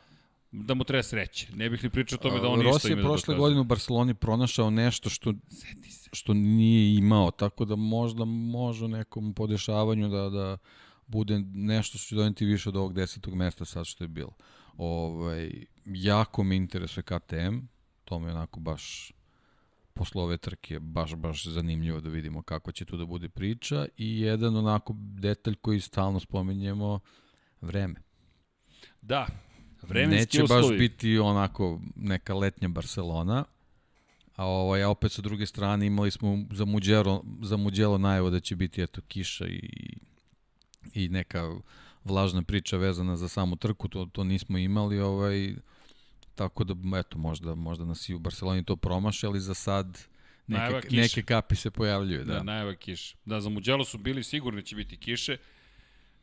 da 0.53 0.75
mu 0.75 0.85
treba 0.85 1.03
sreće. 1.03 1.49
Ne 1.55 1.71
bih 1.71 1.85
ni 1.85 1.91
pričao 1.91 2.19
o 2.21 2.23
tome 2.23 2.41
da 2.41 2.49
on 2.49 2.59
ništa 2.59 2.89
ima 2.89 3.01
je 3.01 3.05
prošle 3.05 3.35
da 3.35 3.39
godine 3.39 3.61
u 3.61 3.65
Barceloni 3.65 4.15
pronašao 4.15 4.71
nešto 4.71 5.11
što, 5.11 5.35
što 6.13 6.35
nije 6.35 6.97
imao, 6.97 7.31
tako 7.31 7.65
da 7.65 7.77
možda 7.77 8.25
može 8.25 8.85
u 8.85 8.89
nekom 8.89 9.35
podešavanju 9.35 10.09
da, 10.09 10.29
da 10.29 10.59
bude 11.07 11.39
nešto 11.55 11.99
što 11.99 12.09
će 12.09 12.15
doneti 12.15 12.45
više 12.45 12.69
od 12.69 12.77
ovog 12.77 12.95
desetog 12.95 13.35
mesta 13.35 13.65
sad 13.65 13.87
što 13.87 14.05
je 14.05 14.09
bilo. 14.09 14.33
Ovaj, 14.77 15.51
jako 15.85 16.45
me 16.45 16.57
interesuje 16.57 17.03
KTM, 17.05 17.59
to 18.05 18.19
mi 18.19 18.27
je 18.27 18.35
onako 18.35 18.61
baš 18.61 19.13
posle 19.95 20.23
ove 20.23 20.37
trke 20.37 20.81
baš, 20.81 21.15
baš 21.15 21.47
zanimljivo 21.47 22.01
da 22.01 22.09
vidimo 22.09 22.43
kako 22.43 22.73
će 22.73 22.85
tu 22.85 22.97
da 22.97 23.05
bude 23.05 23.29
priča 23.29 23.87
i 23.97 24.21
jedan 24.21 24.57
onako 24.57 24.95
detalj 24.99 25.55
koji 25.55 25.81
stalno 25.81 26.21
spominjemo, 26.21 27.01
vreme 27.61 28.01
Da, 29.03 29.27
vremenski 29.83 30.39
Neće 30.39 30.45
uslovi. 30.45 30.63
baš 30.63 30.79
biti 30.79 31.19
onako 31.19 31.81
neka 31.97 32.35
letnja 32.35 32.69
Barcelona, 32.69 33.45
a 34.37 34.47
ovaj, 34.47 34.83
a 34.83 34.89
opet 34.89 35.13
sa 35.13 35.23
druge 35.23 35.47
strane 35.47 35.87
imali 35.87 36.11
smo 36.11 36.45
za 36.51 36.65
Muđelo, 36.65 37.25
za 37.43 37.57
Muđelo 37.57 37.99
najevo 37.99 38.31
da 38.31 38.41
će 38.41 38.57
biti 38.57 38.83
eto 38.83 39.01
kiša 39.09 39.47
i, 39.47 39.71
i 40.95 41.09
neka 41.09 41.51
vlažna 42.05 42.43
priča 42.43 42.77
vezana 42.77 43.17
za 43.17 43.29
samu 43.29 43.57
trku, 43.57 43.89
to, 43.89 44.07
to 44.13 44.25
nismo 44.25 44.59
imali, 44.59 45.01
ovaj, 45.01 45.55
tako 46.35 46.65
da 46.65 46.99
eto 46.99 47.19
možda, 47.19 47.55
možda 47.55 47.85
nas 47.85 48.09
i 48.09 48.15
u 48.15 48.19
Barceloni 48.19 48.65
to 48.65 48.77
promaše, 48.77 49.27
ali 49.27 49.41
za 49.41 49.55
sad 49.55 49.99
neke, 50.47 50.89
neke 50.91 51.23
kapi 51.23 51.57
se 51.57 51.71
pojavljuju. 51.71 52.25
Da, 52.25 52.35
Da. 52.35 52.43
najava 52.43 52.75
kiše. 52.75 53.17
Da, 53.25 53.41
za 53.41 53.49
Mugello 53.49 53.85
su 53.85 53.99
bili 53.99 54.25
sigurni 54.25 54.61
da 54.61 54.67
će 54.67 54.77
biti 54.77 54.97
kiše, 54.97 55.37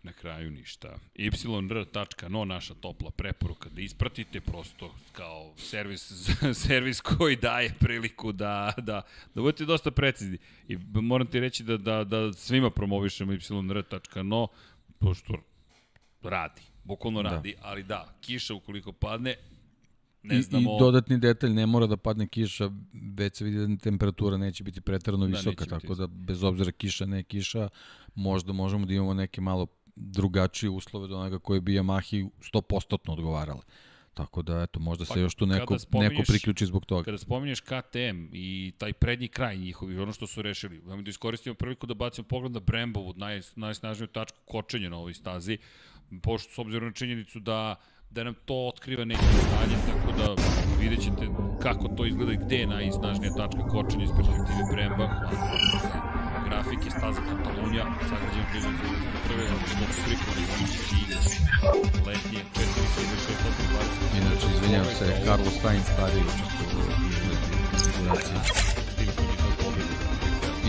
na 0.07 0.13
kraju 0.13 0.51
ništa. 0.51 0.97
yr.no, 1.15 2.45
naša 2.45 2.73
topla 2.73 3.11
preporuka 3.11 3.69
da 3.69 3.81
ispratite 3.81 4.41
prosto 4.41 4.95
kao 5.11 5.53
servis, 5.57 6.11
servis 6.67 7.01
koji 7.01 7.35
daje 7.35 7.73
priliku 7.79 8.31
da, 8.31 8.73
da, 8.77 9.01
da 9.35 9.41
budete 9.41 9.65
dosta 9.65 9.91
precizni. 9.91 10.37
I 10.67 10.77
moram 10.93 11.27
ti 11.27 11.39
reći 11.39 11.63
da, 11.63 11.77
da, 11.77 12.03
da 12.03 12.33
svima 12.33 12.69
promovišemo 12.69 13.33
yr.no, 13.33 14.47
pošto 14.99 15.33
radi, 16.23 16.61
bukvalno 16.83 17.23
Da. 17.23 17.29
radi, 17.29 17.55
ali 17.61 17.83
da, 17.83 18.17
kiša 18.21 18.53
ukoliko 18.53 18.91
padne, 18.91 19.35
I, 20.23 20.27
ne 20.27 20.41
znamo... 20.41 20.75
I 20.75 20.79
dodatni 20.79 21.17
detalj, 21.17 21.53
ne 21.53 21.65
mora 21.65 21.87
da 21.87 21.97
padne 21.97 22.27
kiša, 22.27 22.71
već 23.17 23.37
se 23.37 23.45
vidi 23.45 23.57
da 23.57 23.77
temperatura 23.77 24.37
neće 24.37 24.63
biti 24.63 24.81
pretarano 24.81 25.25
Da, 25.25 25.29
visoka, 25.29 25.49
neće 25.49 25.59
biti 25.59 25.69
tako 25.69 25.95
da 25.95 26.07
bez 26.07 26.43
obzira 26.43 26.71
kiša, 26.71 27.05
ne 27.05 27.23
kiša, 27.23 27.69
možda 28.15 28.53
možemo 28.53 28.85
da 28.85 28.93
imamo 28.93 29.13
neke 29.13 29.41
malo 29.41 29.67
drugačije 29.97 30.69
uslove 30.69 31.07
do 31.07 31.17
onoga 31.17 31.39
koje 31.39 31.61
bi 31.61 31.79
Yamahi 31.79 32.29
100% 32.53 33.11
odgovarale. 33.11 33.61
Tako 34.13 34.41
da, 34.41 34.61
eto, 34.61 34.79
možda 34.79 35.05
se 35.05 35.13
Pa, 35.13 35.19
još 35.19 35.35
tu 35.35 35.45
neko, 35.45 35.75
neko 35.93 36.23
priključi 36.27 36.65
zbog 36.65 36.85
toga. 36.85 37.03
Kada 37.03 37.17
spominješ 37.17 37.61
KTM 37.61 38.29
i 38.33 38.73
taj 38.77 38.93
prednji 38.93 39.27
kraj 39.27 39.57
njihovi, 39.57 39.99
ono 39.99 40.13
što 40.13 40.27
su 40.27 40.41
rešili, 40.41 40.79
vam 40.79 41.03
da 41.03 41.09
iskoristimo 41.09 41.55
priliku 41.55 41.87
da 41.87 41.93
bacimo 41.93 42.27
pogled 42.27 42.51
na 42.51 42.59
Brembovu, 42.59 43.13
naj, 43.15 43.41
najsnažniju 43.55 44.07
tačku 44.07 44.37
kočenja 44.45 44.89
na 44.89 44.97
ovoj 44.97 45.13
stazi, 45.13 45.57
pošto 46.21 46.53
s 46.53 46.59
obzirom 46.59 46.87
na 46.87 46.93
činjenicu 46.93 47.39
da 47.39 47.75
da 48.09 48.23
nam 48.23 48.33
to 48.45 48.67
otkriva 48.67 49.05
neke 49.05 49.21
detalje, 49.21 49.75
tako 49.87 50.17
da 50.17 50.41
vidjet 50.79 51.01
ćete 51.01 51.27
kako 51.61 51.87
to 51.87 52.05
izgleda 52.05 52.33
i 52.33 52.37
gde 52.37 52.55
je 52.55 52.67
najsnažnija 52.67 53.33
tačka 53.33 53.67
kočenja 53.67 54.03
iz 54.03 54.09
perspektive 54.17 54.63
Bremba. 54.73 55.07
Hvala 55.07 55.96
za 56.67 56.73
grafike, 56.73 56.89
staza 56.97 57.21
Katalunja, 57.21 57.85
sagrađen 58.09 58.45
2021. 58.53 59.53
od 59.55 59.61
Sport 59.71 59.93
Stripa, 59.99 60.31
i 60.39 60.45
letnje 62.07 62.41
4620. 62.55 64.17
Inače, 64.19 64.47
izvinjavam 64.55 64.93
se, 64.99 65.21
Carlos 65.25 65.55
Sainz 65.61 65.83
stariji 65.93 66.23
učestvuje 66.23 66.85
u 66.87 67.07
izgledati. 67.75 68.31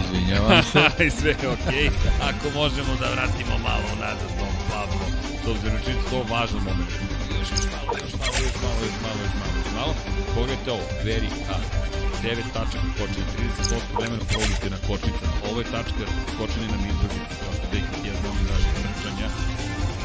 Izvinjavam 0.01 0.63
se. 0.63 0.83
I 1.07 1.11
sve 1.11 1.31
je 1.31 1.49
okej. 1.49 1.91
Ako 2.29 2.47
možemo 2.61 2.93
da 3.01 3.07
vratimo 3.15 3.59
malo 3.69 3.91
nazad 4.01 4.31
Dom 4.39 4.55
Pablo, 4.71 5.05
s 5.45 5.49
obzirom 5.49 5.75
na 5.75 5.81
činjenicu, 5.85 6.11
to 6.11 6.17
je 6.17 6.25
važan 6.31 6.63
moment. 6.69 6.91
Još, 7.39 7.51
malo, 7.73 7.93
još 8.03 8.15
malo, 8.21 8.37
još 8.47 8.57
malo, 8.65 8.79
još 8.87 8.97
malo, 9.03 9.21
još 9.59 9.71
malo. 9.79 9.95
Pogledajte 10.35 10.71
ovo, 10.73 10.85
very 11.05 11.31
hard. 11.47 12.08
9 12.23 12.43
tačaka 12.57 12.91
kočenja, 12.99 13.27
30% 13.39 13.99
vremena 13.99 14.25
provodite 14.31 14.67
na 14.75 14.79
kočnicama. 14.89 15.35
Ovo 15.49 15.59
je 15.61 15.73
tačka 15.77 16.05
kočenja 16.39 16.69
na 16.75 16.79
nizbrzici, 16.85 17.35
kao 17.41 17.53
što 17.57 17.65
ih 17.81 17.87
ja 18.09 18.15
znam 18.21 18.37
izražim 18.43 18.73
trčanja, 18.79 19.29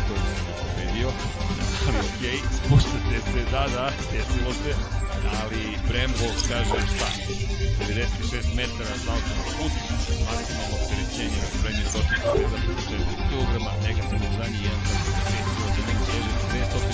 to 0.07 0.13
je 0.17 0.25
video, 0.79 1.11
ali 1.87 1.99
okej, 2.09 2.37
okay, 2.37 2.39
spuštate 2.57 3.17
se, 3.29 3.41
da, 3.53 3.63
da, 3.75 3.85
stjesilo 4.05 4.51
se, 4.61 4.71
ali 5.39 5.61
Brembo 5.87 6.27
kaže 6.49 6.79
šta, 6.93 7.09
96 7.79 8.55
metara 8.57 8.95
sa 9.03 9.11
autom 9.15 9.39
put, 9.57 9.73
maksimalno 10.27 10.75
opterećenje 10.77 11.37
na 11.43 11.47
vreme 11.61 11.83
točnika 11.93 12.27
3,4 12.35 13.23
kg, 13.29 13.51
negativno 13.87 14.27
znanje 14.35 14.59
1,5 14.65 15.75
kg, 15.75 15.89
250 16.53 16.92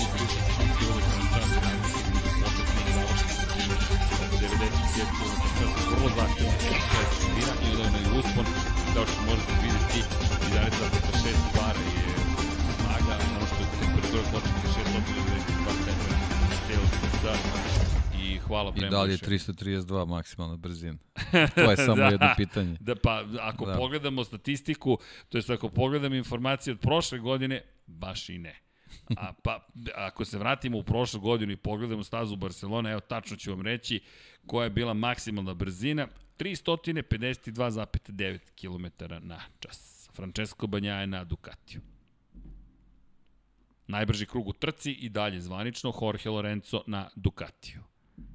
95 4.40 4.50
km 5.16 5.34
na 5.42 5.50
čas, 5.58 5.88
vrlo 5.92 6.10
zahtjevno 6.18 6.54
brzina 6.60 7.54
i 7.64 7.72
onda 7.72 7.84
onaj 7.90 8.20
uspon, 8.20 8.46
kao 8.94 9.06
što 9.10 9.20
možete 9.30 9.54
vidjeti, 9.64 10.00
11,6 10.50 11.36
bara 11.58 11.82
je 11.90 12.06
snaga, 12.76 13.14
ono 13.38 13.46
što 13.48 13.60
je 13.64 13.68
temperatura 13.80 14.24
početnika 14.32 14.68
692 14.68 15.74
stepena 15.82 16.18
Celsijusa 16.68 17.34
i 18.22 18.38
hvala 18.38 18.70
I 18.70 18.80
Brembo. 18.80 18.96
da 18.96 19.04
li 19.04 19.10
je 19.10 19.14
još 19.14 19.22
jednom. 19.22 19.56
332 19.98 20.08
maksimalna 20.08 20.58
brzina? 20.58 20.98
To 21.56 21.72
je 21.72 21.78
samo 21.78 21.96
Da. 22.02 22.06
jedno 22.06 22.28
pitanje. 22.38 22.78
Da, 22.80 22.96
pa 22.96 23.14
ako 23.42 23.66
da. 23.66 23.72
Da. 23.72 23.78
pogledamo 23.78 24.24
statistiku, 24.24 24.98
to 25.30 25.38
jest 25.38 25.50
ako 25.50 25.70
pogledamo 25.70 26.16
informacije 26.16 26.74
od 26.74 26.80
prošle 26.80 27.20
godine, 27.20 27.62
baš 27.88 28.30
i 28.30 28.38
ne. 28.38 28.56
A, 29.18 29.34
pa, 29.44 29.68
ako 29.96 30.26
se 30.26 30.38
vratimo 30.38 30.78
u 30.78 30.84
prošlu 30.84 31.20
godinu 31.20 31.52
i 31.52 31.58
pogledamo 31.58 32.04
stazu 32.04 32.36
Barcelona, 32.36 32.92
evo 32.92 33.00
tačno 33.00 33.38
ću 33.38 33.52
vam 33.52 33.62
reći 33.62 34.00
koja 34.48 34.64
je 34.64 34.70
bila 34.70 34.94
maksimalna 34.94 35.54
brzina, 35.54 36.08
352,9 36.40 38.40
km 38.62 38.86
na 39.28 39.42
čas. 39.60 40.10
Francesco 40.14 40.68
Banjaje 40.68 41.08
na 41.08 41.24
Ducatiju. 41.24 41.82
Najbrži 43.88 44.26
krug 44.26 44.48
u 44.48 44.54
trci 44.54 44.92
i 44.92 45.10
dalje 45.10 45.42
zvanično 45.42 45.94
Jorge 46.02 46.30
Lorenzo 46.30 46.84
na 46.88 47.10
Ducatiju. 47.16 47.84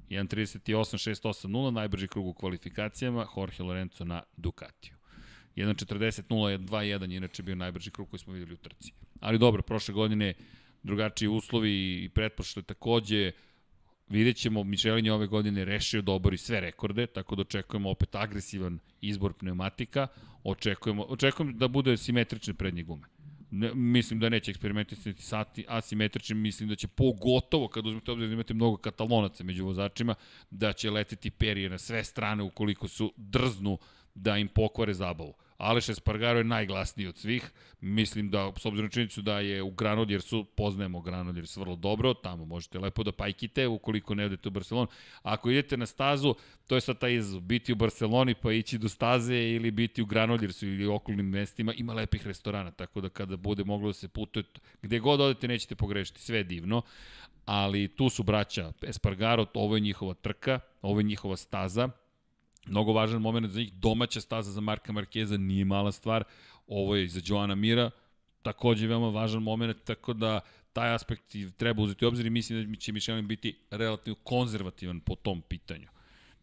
1.38.680, 0.09 1.71
najbrži 1.71 2.07
krug 2.07 2.27
u 2.27 2.33
kvalifikacijama, 2.33 3.27
Jorge 3.37 3.63
Lorenzo 3.63 4.05
na 4.05 4.23
Ducatiju. 4.37 4.95
1.40.021 5.55 7.11
je 7.11 7.17
inače 7.17 7.43
bio 7.43 7.55
najbrži 7.55 7.91
krug 7.91 8.09
koji 8.09 8.19
smo 8.19 8.33
videli 8.33 8.53
u 8.53 8.57
trci. 8.57 8.91
Ali 9.19 9.39
dobro, 9.39 9.61
prošle 9.61 9.93
godine 9.93 10.33
drugačiji 10.85 11.27
uslovi 11.27 12.03
i 12.03 12.09
pretpošle 12.09 12.61
takođe 12.61 13.31
vidjet 14.07 14.37
ćemo, 14.37 14.63
Michelin 14.63 15.05
je 15.05 15.13
ove 15.13 15.27
godine 15.27 15.65
rešio 15.65 16.01
da 16.01 16.11
obori 16.11 16.37
sve 16.37 16.59
rekorde, 16.59 17.07
tako 17.07 17.35
da 17.35 17.41
očekujemo 17.41 17.89
opet 17.89 18.15
agresivan 18.15 18.79
izbor 19.01 19.33
pneumatika, 19.33 20.07
očekujemo, 20.43 21.03
očekujem 21.03 21.57
da 21.57 21.67
bude 21.67 21.97
simetrične 21.97 22.53
prednje 22.53 22.83
gume. 22.83 23.07
Ne, 23.51 23.73
mislim 23.73 24.19
da 24.19 24.29
neće 24.29 24.51
eksperimentisati 24.51 25.21
sati 25.21 25.65
asimetričnim, 25.67 26.41
mislim 26.41 26.69
da 26.69 26.75
će 26.75 26.87
pogotovo 26.87 27.67
kad 27.67 27.85
uzmete 27.85 28.11
obzir 28.11 28.27
da 28.27 28.33
imate 28.33 28.53
mnogo 28.53 28.77
katalonaca 28.77 29.43
među 29.43 29.65
vozačima, 29.65 30.15
da 30.49 30.73
će 30.73 30.91
leteti 30.91 31.29
perije 31.29 31.69
na 31.69 31.77
sve 31.77 32.03
strane 32.03 32.43
ukoliko 32.43 32.87
su 32.87 33.13
drznu 33.17 33.77
da 34.15 34.37
im 34.37 34.47
pokvare 34.47 34.93
zabavu. 34.93 35.33
Aleš 35.57 35.89
Espargaro 35.89 36.37
je 36.37 36.43
najglasniji 36.43 37.07
od 37.07 37.17
svih. 37.17 37.51
Mislim 37.81 38.29
da, 38.29 38.51
s 38.57 38.65
obzirom 38.65 38.89
činjenicu 38.89 39.21
da 39.21 39.39
je 39.39 39.63
u 39.63 39.71
Granodjersu, 39.71 40.43
poznajemo 40.43 41.01
Granodjers 41.01 41.57
vrlo 41.57 41.75
dobro, 41.75 42.13
tamo 42.13 42.45
možete 42.45 42.79
lepo 42.79 43.03
da 43.03 43.11
pajkite 43.11 43.67
ukoliko 43.67 44.15
ne 44.15 44.25
odete 44.25 44.47
u 44.47 44.51
Barcelonu. 44.51 44.87
Ako 45.21 45.49
idete 45.49 45.77
na 45.77 45.85
stazu, 45.85 46.35
to 46.67 46.75
je 46.75 46.81
sad 46.81 46.99
taj 46.99 47.13
izazov. 47.13 47.41
Biti 47.41 47.73
u 47.73 47.75
Barceloni 47.75 48.33
pa 48.33 48.51
ići 48.51 48.77
do 48.77 48.89
staze 48.89 49.35
ili 49.35 49.71
biti 49.71 50.01
u 50.01 50.05
Granodjersu 50.05 50.67
ili 50.67 50.87
okolnim 50.87 51.29
mestima, 51.29 51.73
ima 51.73 51.93
lepih 51.93 52.27
restorana, 52.27 52.71
tako 52.71 53.01
da 53.01 53.09
kada 53.09 53.37
bude 53.37 53.63
moglo 53.63 53.87
da 53.87 53.93
se 53.93 54.07
putuje, 54.07 54.43
gde 54.81 54.99
god 54.99 55.21
odete 55.21 55.47
nećete 55.47 55.75
pogrešiti, 55.75 56.21
sve 56.21 56.37
je 56.37 56.43
divno 56.43 56.81
ali 57.45 57.87
tu 57.87 58.09
su 58.09 58.23
braća 58.23 58.71
Espargaro, 58.81 59.45
ovo 59.53 59.75
je 59.75 59.79
njihova 59.79 60.13
trka, 60.13 60.59
ovo 60.81 60.99
je 60.99 61.03
njihova 61.03 61.37
staza, 61.37 61.89
Mnogo 62.65 62.93
važan 62.93 63.21
moment 63.21 63.51
za 63.51 63.59
njih, 63.59 63.73
domaća 63.73 64.21
staza 64.21 64.51
za 64.51 64.61
Marka 64.61 64.93
Markeza 64.93 65.37
nije 65.37 65.65
mala 65.65 65.91
stvar, 65.91 66.23
ovo 66.67 66.95
je 66.95 67.05
i 67.05 67.09
za 67.09 67.21
Joana 67.25 67.55
Mira, 67.55 67.91
takođe 68.41 68.87
veoma 68.87 69.09
važan 69.09 69.43
moment, 69.43 69.77
tako 69.83 70.13
da 70.13 70.39
taj 70.73 70.93
aspekt 70.93 71.35
treba 71.57 71.81
uzeti 71.81 72.05
u 72.05 72.07
obzir 72.07 72.25
i 72.25 72.29
mislim 72.29 72.71
da 72.71 72.79
će 72.79 72.91
Michelin 72.91 73.27
biti 73.27 73.59
relativno 73.71 74.15
konzervativan 74.23 74.99
po 74.99 75.15
tom 75.15 75.41
pitanju. 75.41 75.87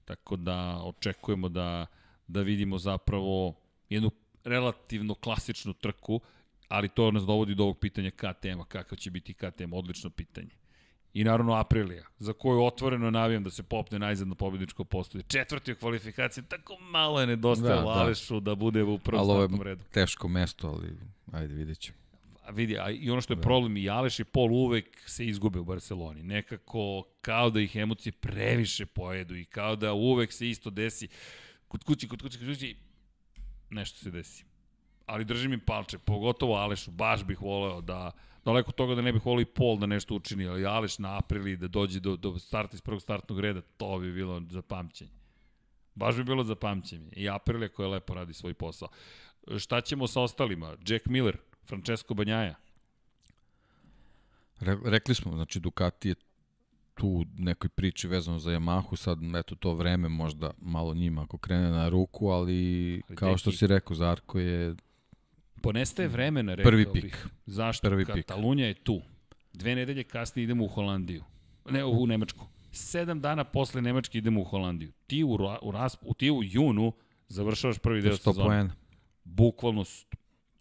Tako 0.04 0.36
da 0.36 0.80
očekujemo 0.84 1.48
da, 1.48 1.86
da 2.26 2.40
vidimo 2.42 2.78
zapravo 2.78 3.54
jednu 3.88 4.10
relativno 4.44 5.14
klasičnu 5.14 5.72
trku, 5.72 6.20
ali 6.68 6.88
to 6.88 7.10
nas 7.10 7.22
dovodi 7.22 7.54
do 7.54 7.62
ovog 7.62 7.78
pitanja 7.78 8.10
KTM-a, 8.10 8.64
kakav 8.64 8.98
će 8.98 9.10
biti 9.10 9.34
KTM, 9.34 9.72
odlično 9.72 10.10
pitanje. 10.10 10.61
I 11.14 11.24
naravno 11.24 11.54
Aprilija, 11.54 12.04
za 12.18 12.32
koju 12.32 12.64
otvoreno 12.64 13.10
navijam 13.10 13.44
da 13.44 13.50
se 13.50 13.62
popne 13.62 13.98
najzad 13.98 14.28
na 14.28 14.34
pobjedičko 14.34 14.84
postoje. 14.84 15.24
Četvrti 15.28 15.72
u 15.72 15.76
kvalifikaciji, 15.76 16.44
tako 16.44 16.78
malo 16.80 17.20
je 17.20 17.26
nedostajalo 17.26 17.82
Da, 17.82 17.88
da, 17.88 17.94
da. 17.94 18.00
Alešu 18.00 18.40
da 18.40 18.54
bude 18.54 18.82
u 18.82 18.98
prvom 18.98 19.30
Ali 19.30 19.38
startnom 19.38 19.62
redu. 19.62 19.84
teško 19.90 20.28
mesto, 20.28 20.68
ali 20.68 20.96
ajde 21.32 21.54
vidjet 21.54 21.78
ćemo. 21.78 21.98
A 22.44 22.50
vidi, 22.50 22.78
a 22.78 22.90
i 22.90 23.10
ono 23.10 23.20
što 23.20 23.32
je 23.32 23.40
problem, 23.40 23.76
i 23.76 23.90
Aleš 23.90 24.20
i 24.20 24.24
Pol 24.24 24.52
uvek 24.52 25.02
se 25.06 25.26
izgube 25.26 25.58
u 25.58 25.64
Barceloni. 25.64 26.22
Nekako 26.22 27.04
kao 27.20 27.50
da 27.50 27.60
ih 27.60 27.76
emocije 27.76 28.12
previše 28.12 28.86
pojedu 28.86 29.36
i 29.36 29.44
kao 29.44 29.76
da 29.76 29.92
uvek 29.92 30.32
se 30.32 30.50
isto 30.50 30.70
desi 30.70 31.08
kod 31.68 31.84
kući, 31.84 32.08
kod 32.08 32.22
kući, 32.22 32.38
kod 32.38 32.48
kući, 32.48 32.76
nešto 33.70 33.98
se 33.98 34.10
desi. 34.10 34.44
ali 35.06 35.24
držim 35.24 35.52
im 35.52 35.60
palče, 35.60 35.98
pogotovo 35.98 36.54
Alešu, 36.54 36.90
baš 36.90 37.24
bih 37.24 37.42
voleo 37.42 37.80
da, 37.80 38.10
daleko 38.44 38.68
od 38.68 38.74
toga 38.74 38.94
da 38.94 39.02
ne 39.02 39.12
bih 39.12 39.26
volio 39.26 39.42
i 39.42 39.54
Pol 39.54 39.78
da 39.78 39.86
nešto 39.86 40.14
učini, 40.14 40.46
ali 40.46 40.66
Aleš 40.66 40.98
na 40.98 41.18
aprili 41.18 41.56
da 41.56 41.68
dođe 41.68 42.00
do, 42.00 42.16
do 42.16 42.38
starta 42.38 42.74
iz 42.74 42.80
prvog 42.80 43.02
startnog 43.02 43.40
reda, 43.40 43.60
to 43.76 43.98
bi 43.98 44.12
bilo 44.12 44.42
za 44.50 44.62
pamćenje. 44.62 45.10
Baš 45.94 46.16
bi 46.16 46.24
bilo 46.24 46.44
za 46.44 46.54
pamćenje. 46.54 47.08
I 47.16 47.28
Aprilia 47.28 47.68
koja 47.68 47.88
lepo 47.88 48.14
radi 48.14 48.34
svoj 48.34 48.54
posao. 48.54 48.88
Šta 49.58 49.80
ćemo 49.80 50.06
sa 50.06 50.20
ostalima? 50.20 50.76
Jack 50.86 51.06
Miller, 51.06 51.36
Francesco 51.66 52.14
Banjaja. 52.14 52.54
Re, 54.60 54.76
rekli 54.84 55.14
smo, 55.14 55.32
znači 55.32 55.60
Ducati 55.60 56.08
je 56.08 56.14
tu 56.94 57.24
nekoj 57.38 57.68
priči 57.68 58.08
vezano 58.08 58.38
za 58.38 58.50
Yamahu, 58.50 58.96
sad 58.96 59.18
eto 59.36 59.54
to 59.54 59.74
vreme 59.74 60.08
možda 60.08 60.50
malo 60.60 60.94
njima 60.94 61.22
ako 61.22 61.38
krene 61.38 61.70
na 61.70 61.88
ruku, 61.88 62.28
ali, 62.28 63.02
Ali 63.08 63.16
kao 63.16 63.36
što 63.38 63.50
deki- 63.50 63.58
si 63.58 63.66
rekao, 63.66 63.96
Zarko 63.96 64.38
je 64.38 64.74
Ponestaje 65.62 66.08
vremena, 66.08 66.54
rekao 66.54 66.70
Prvi 66.70 66.86
bih. 66.94 67.02
pik. 67.02 67.26
Zašto? 67.46 67.88
Prvi 67.88 68.04
pik. 68.04 68.14
Katalunja 68.14 68.66
je 68.66 68.74
tu. 68.74 69.00
Dve 69.52 69.74
nedelje 69.74 70.04
kasnije 70.04 70.44
idemo 70.44 70.64
u 70.64 70.68
Holandiju. 70.68 71.24
Ne, 71.70 71.84
u 71.84 72.06
Nemačku. 72.06 72.46
Sedam 72.72 73.20
dana 73.20 73.44
posle 73.44 73.82
Nemačke 73.82 74.18
idemo 74.18 74.40
u 74.40 74.44
Holandiju. 74.44 74.92
Ti 75.06 75.24
u, 75.24 75.38
u, 75.62 75.70
rasp, 75.70 76.00
u, 76.02 76.14
ti 76.14 76.30
u 76.30 76.40
junu 76.44 76.92
završavaš 77.28 77.78
prvi 77.78 78.02
deo 78.02 78.12
100 78.12 78.16
sezone. 78.16 78.46
poena. 78.46 78.74
Bukvalno, 79.24 79.84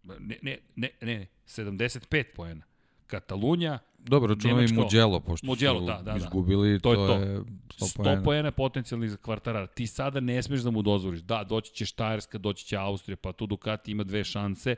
ne, 0.03 0.37
ne, 0.41 0.57
ne, 0.75 0.89
ne, 1.01 1.27
75 1.45 2.23
poena. 2.35 2.63
Katalunja, 3.07 3.79
Dobro, 4.01 4.33
računamo 4.33 4.61
i 4.61 4.73
Mugello, 4.73 5.19
pošto 5.19 5.47
Mugello, 5.47 5.79
su 5.79 5.85
da, 5.85 5.93
da, 5.93 6.01
da. 6.01 6.17
izgubili, 6.17 6.79
To 6.79 6.95
to, 6.95 7.01
je 7.01 7.07
to. 7.07 7.13
je 7.15 7.39
100 7.39 7.45
100 7.79 7.95
poena. 7.95 8.23
poena 8.23 8.51
potencijalnih 8.51 9.09
za 9.09 9.17
kvartarara. 9.17 9.67
Ti 9.67 9.87
sada 9.87 10.19
ne 10.19 10.43
smeš 10.43 10.61
da 10.61 10.71
mu 10.71 10.81
dozvoliš. 10.81 11.19
Da, 11.21 11.43
doći 11.43 11.73
će 11.73 11.85
Štajerska, 11.85 12.37
doći 12.37 12.65
će 12.65 12.77
Austrija, 12.77 13.17
pa 13.17 13.31
tu 13.31 13.45
Ducati 13.45 13.91
ima 13.91 14.03
dve 14.03 14.23
šanse, 14.23 14.75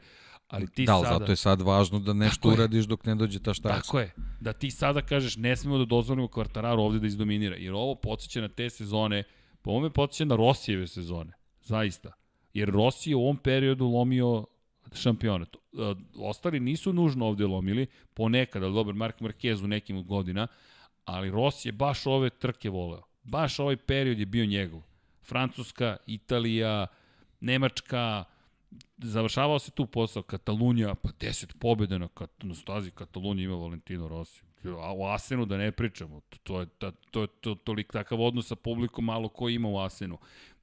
ali 0.47 0.67
ti 0.67 0.85
Da, 0.85 0.93
sada... 0.93 1.09
zato 1.09 1.31
je 1.31 1.35
sad 1.35 1.61
važno 1.61 1.99
da 1.99 2.13
nešto 2.13 2.35
Tako 2.35 2.49
je. 2.49 2.53
uradiš 2.53 2.85
dok 2.85 3.05
ne 3.05 3.15
dođe 3.15 3.39
ta 3.39 3.53
štajerska. 3.53 3.81
Tako 3.81 3.99
je. 3.99 4.13
Da 4.39 4.53
ti 4.53 4.71
sada 4.71 5.01
kažeš 5.01 5.37
ne 5.37 5.55
smemo 5.55 5.77
da 5.77 5.85
dozvolimo 5.85 6.27
kvartararu 6.27 6.81
ovde 6.81 6.99
da 6.99 7.07
izdominira. 7.07 7.55
Jer 7.55 7.73
ovo 7.73 7.95
podsjeća 7.95 8.41
na 8.41 8.47
te 8.49 8.69
sezone, 8.69 9.23
po 9.61 9.71
ovome 9.71 9.89
podsjeća 9.89 10.25
na 10.25 10.35
Rosijeve 10.35 10.87
sezone. 10.87 11.33
Zaista. 11.61 12.11
Jer 12.53 12.69
Rossi 12.69 13.09
je 13.09 13.15
u 13.15 13.21
ovom 13.21 13.37
periodu 13.37 13.85
lomio 13.87 14.45
šampionat. 14.93 15.55
E, 15.73 15.95
Ostali 16.17 16.59
nisu 16.59 16.93
nužno 16.93 17.25
ovde 17.25 17.45
lomili, 17.45 17.87
ponekad, 18.13 18.63
ali 18.63 18.73
dobar, 18.73 18.93
Mark 18.93 19.21
Marquez 19.21 19.63
u 19.63 19.67
nekim 19.67 20.03
godina, 20.03 20.47
ali 21.05 21.31
Rossi 21.31 21.67
je 21.67 21.71
baš 21.71 22.05
ove 22.05 22.29
trke 22.29 22.69
voleo. 22.69 23.01
Baš 23.23 23.59
ovaj 23.59 23.77
period 23.77 24.19
je 24.19 24.25
bio 24.25 24.45
njegov. 24.45 24.81
Francuska, 25.23 25.97
Italija, 26.07 26.87
Nemačka, 27.39 28.23
završavao 28.97 29.59
se 29.59 29.71
tu 29.71 29.85
posao, 29.85 30.23
Katalunja, 30.23 30.95
pa 30.95 31.09
10 31.09 31.57
pobjeda 31.59 31.97
na, 31.97 32.07
kat, 32.07 32.31
na 32.43 32.55
stazi 32.55 32.91
Katalunja 32.91 33.43
ima 33.43 33.55
Valentino 33.55 34.07
Rossi. 34.07 34.43
A 34.65 34.93
u 34.93 35.05
Asenu 35.05 35.45
da 35.45 35.57
ne 35.57 35.71
pričamo, 35.71 36.21
to, 36.29 36.37
to 36.43 36.59
je, 36.59 36.65
ta, 36.65 36.91
to 37.11 37.21
je 37.21 37.27
to, 37.41 37.55
tolik 37.55 37.91
takav 37.91 38.21
odnos 38.21 38.47
sa 38.47 38.55
publikom 38.55 39.05
malo 39.05 39.29
ko 39.29 39.49
ima 39.49 39.67
u 39.67 39.77
Asenu. 39.79 40.17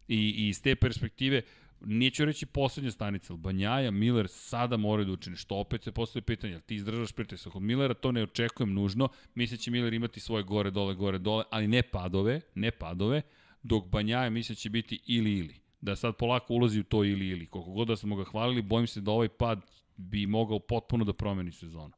I, 0.08 0.16
I 0.16 0.48
iz 0.48 0.62
te 0.62 0.74
perspektive, 0.74 1.42
neću 1.80 2.24
reći 2.24 2.46
poslednja 2.46 2.90
stanica, 2.90 3.32
ali 3.32 3.40
Banjaja, 3.40 3.90
Miller 3.90 4.28
sada 4.28 4.76
moraju 4.76 5.06
da 5.06 5.12
učine, 5.12 5.36
što 5.36 5.56
opet 5.56 5.84
se 5.84 5.92
postoje 5.92 6.22
pitanje, 6.22 6.52
jel 6.52 6.60
ti 6.60 6.74
izdržaš 6.74 7.12
pritisak 7.12 7.56
od 7.56 7.62
Millera, 7.62 7.94
to 7.94 8.12
ne 8.12 8.22
očekujem 8.22 8.72
nužno, 8.74 9.08
misle 9.34 9.56
će 9.56 9.70
Miller 9.70 9.92
imati 9.94 10.20
svoje 10.20 10.42
gore, 10.44 10.70
dole, 10.70 10.94
gore, 10.94 11.18
dole, 11.18 11.44
ali 11.50 11.68
ne 11.68 11.82
padove, 11.82 12.40
ne 12.54 12.70
padove, 12.70 13.22
dok 13.62 13.86
Banjaja 13.86 14.30
misle 14.30 14.54
će 14.54 14.70
biti 14.70 15.00
ili 15.06 15.38
ili. 15.38 15.60
Da 15.80 15.96
sad 15.96 16.16
polako 16.16 16.54
ulazi 16.54 16.80
u 16.80 16.84
to 16.84 17.04
ili 17.04 17.28
ili. 17.28 17.46
Koliko 17.46 17.70
god 17.70 17.88
da 17.88 17.96
smo 17.96 18.16
ga 18.16 18.24
hvalili, 18.24 18.62
bojim 18.62 18.86
se 18.86 19.00
da 19.00 19.10
ovaj 19.10 19.28
pad 19.28 19.60
bi 19.96 20.26
mogao 20.26 20.58
potpuno 20.58 21.04
da 21.04 21.12
promeni 21.12 21.52
sezonu. 21.52 21.92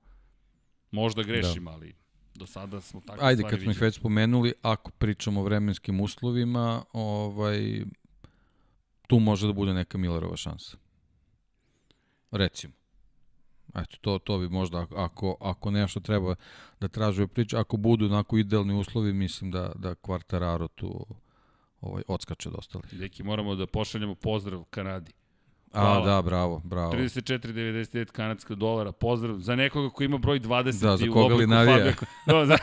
Možda 0.91 1.23
grešim, 1.23 1.65
da. 1.65 1.70
ali 1.70 1.94
do 2.35 2.47
sada 2.47 2.81
smo 2.81 3.01
takve 3.01 3.27
Ajde, 3.27 3.43
kad 3.51 3.61
smo 3.61 3.70
ih 3.70 3.81
već 3.81 3.94
spomenuli, 3.94 4.52
ako 4.62 4.91
pričamo 4.91 5.41
o 5.41 5.44
vremenskim 5.44 6.01
uslovima, 6.01 6.85
ovaj, 6.93 7.85
tu 9.12 9.18
može 9.18 9.47
da 9.47 9.52
bude 9.52 9.73
neka 9.74 9.99
Millerova 9.99 10.36
šansa. 10.36 10.76
Recimo. 12.31 12.74
Eto, 13.74 13.97
to, 14.00 14.18
to 14.18 14.39
bi 14.39 14.49
možda, 14.49 14.86
ako, 14.97 15.36
ako 15.41 15.70
nešto 15.70 16.00
treba 16.00 16.34
da 16.81 16.89
tražuje 16.89 17.26
priča, 17.26 17.60
ako 17.60 17.76
budu 17.76 18.07
onako 18.07 18.39
idealni 18.39 18.74
uslovi, 18.74 19.12
mislim 19.12 19.50
da, 19.50 19.73
da 19.74 19.94
Quartararo 19.94 20.68
tu 20.74 21.07
ovaj, 21.81 22.02
odskače 22.08 22.49
od 22.49 22.55
ostalih. 22.58 22.94
Deki, 22.94 23.23
moramo 23.23 23.55
da 23.55 23.66
pošaljemo 23.66 24.15
pozdrav 24.15 24.65
Kanadi. 24.70 25.12
A, 25.73 25.81
Hvala. 25.81 26.07
da, 26.07 26.23
bravo, 26.23 26.60
bravo. 26.60 26.92
34,99 26.92 28.05
kanadska 28.07 28.55
dolara. 28.55 28.92
Pozdrav 28.92 29.36
za 29.36 29.57
nekoga 29.57 29.91
koji 29.91 30.07
ima 30.07 30.18
broj 30.18 30.41
20 30.41 30.65
Da, 30.81 30.97
za 30.97 31.07
i 31.07 31.09
u 31.09 31.12
koga 31.12 31.26
li 31.26 31.34
obliku 31.34 31.51
navija. 31.51 31.76
Fabio. 31.76 31.94
Da, 32.26 32.47
za, 32.47 32.57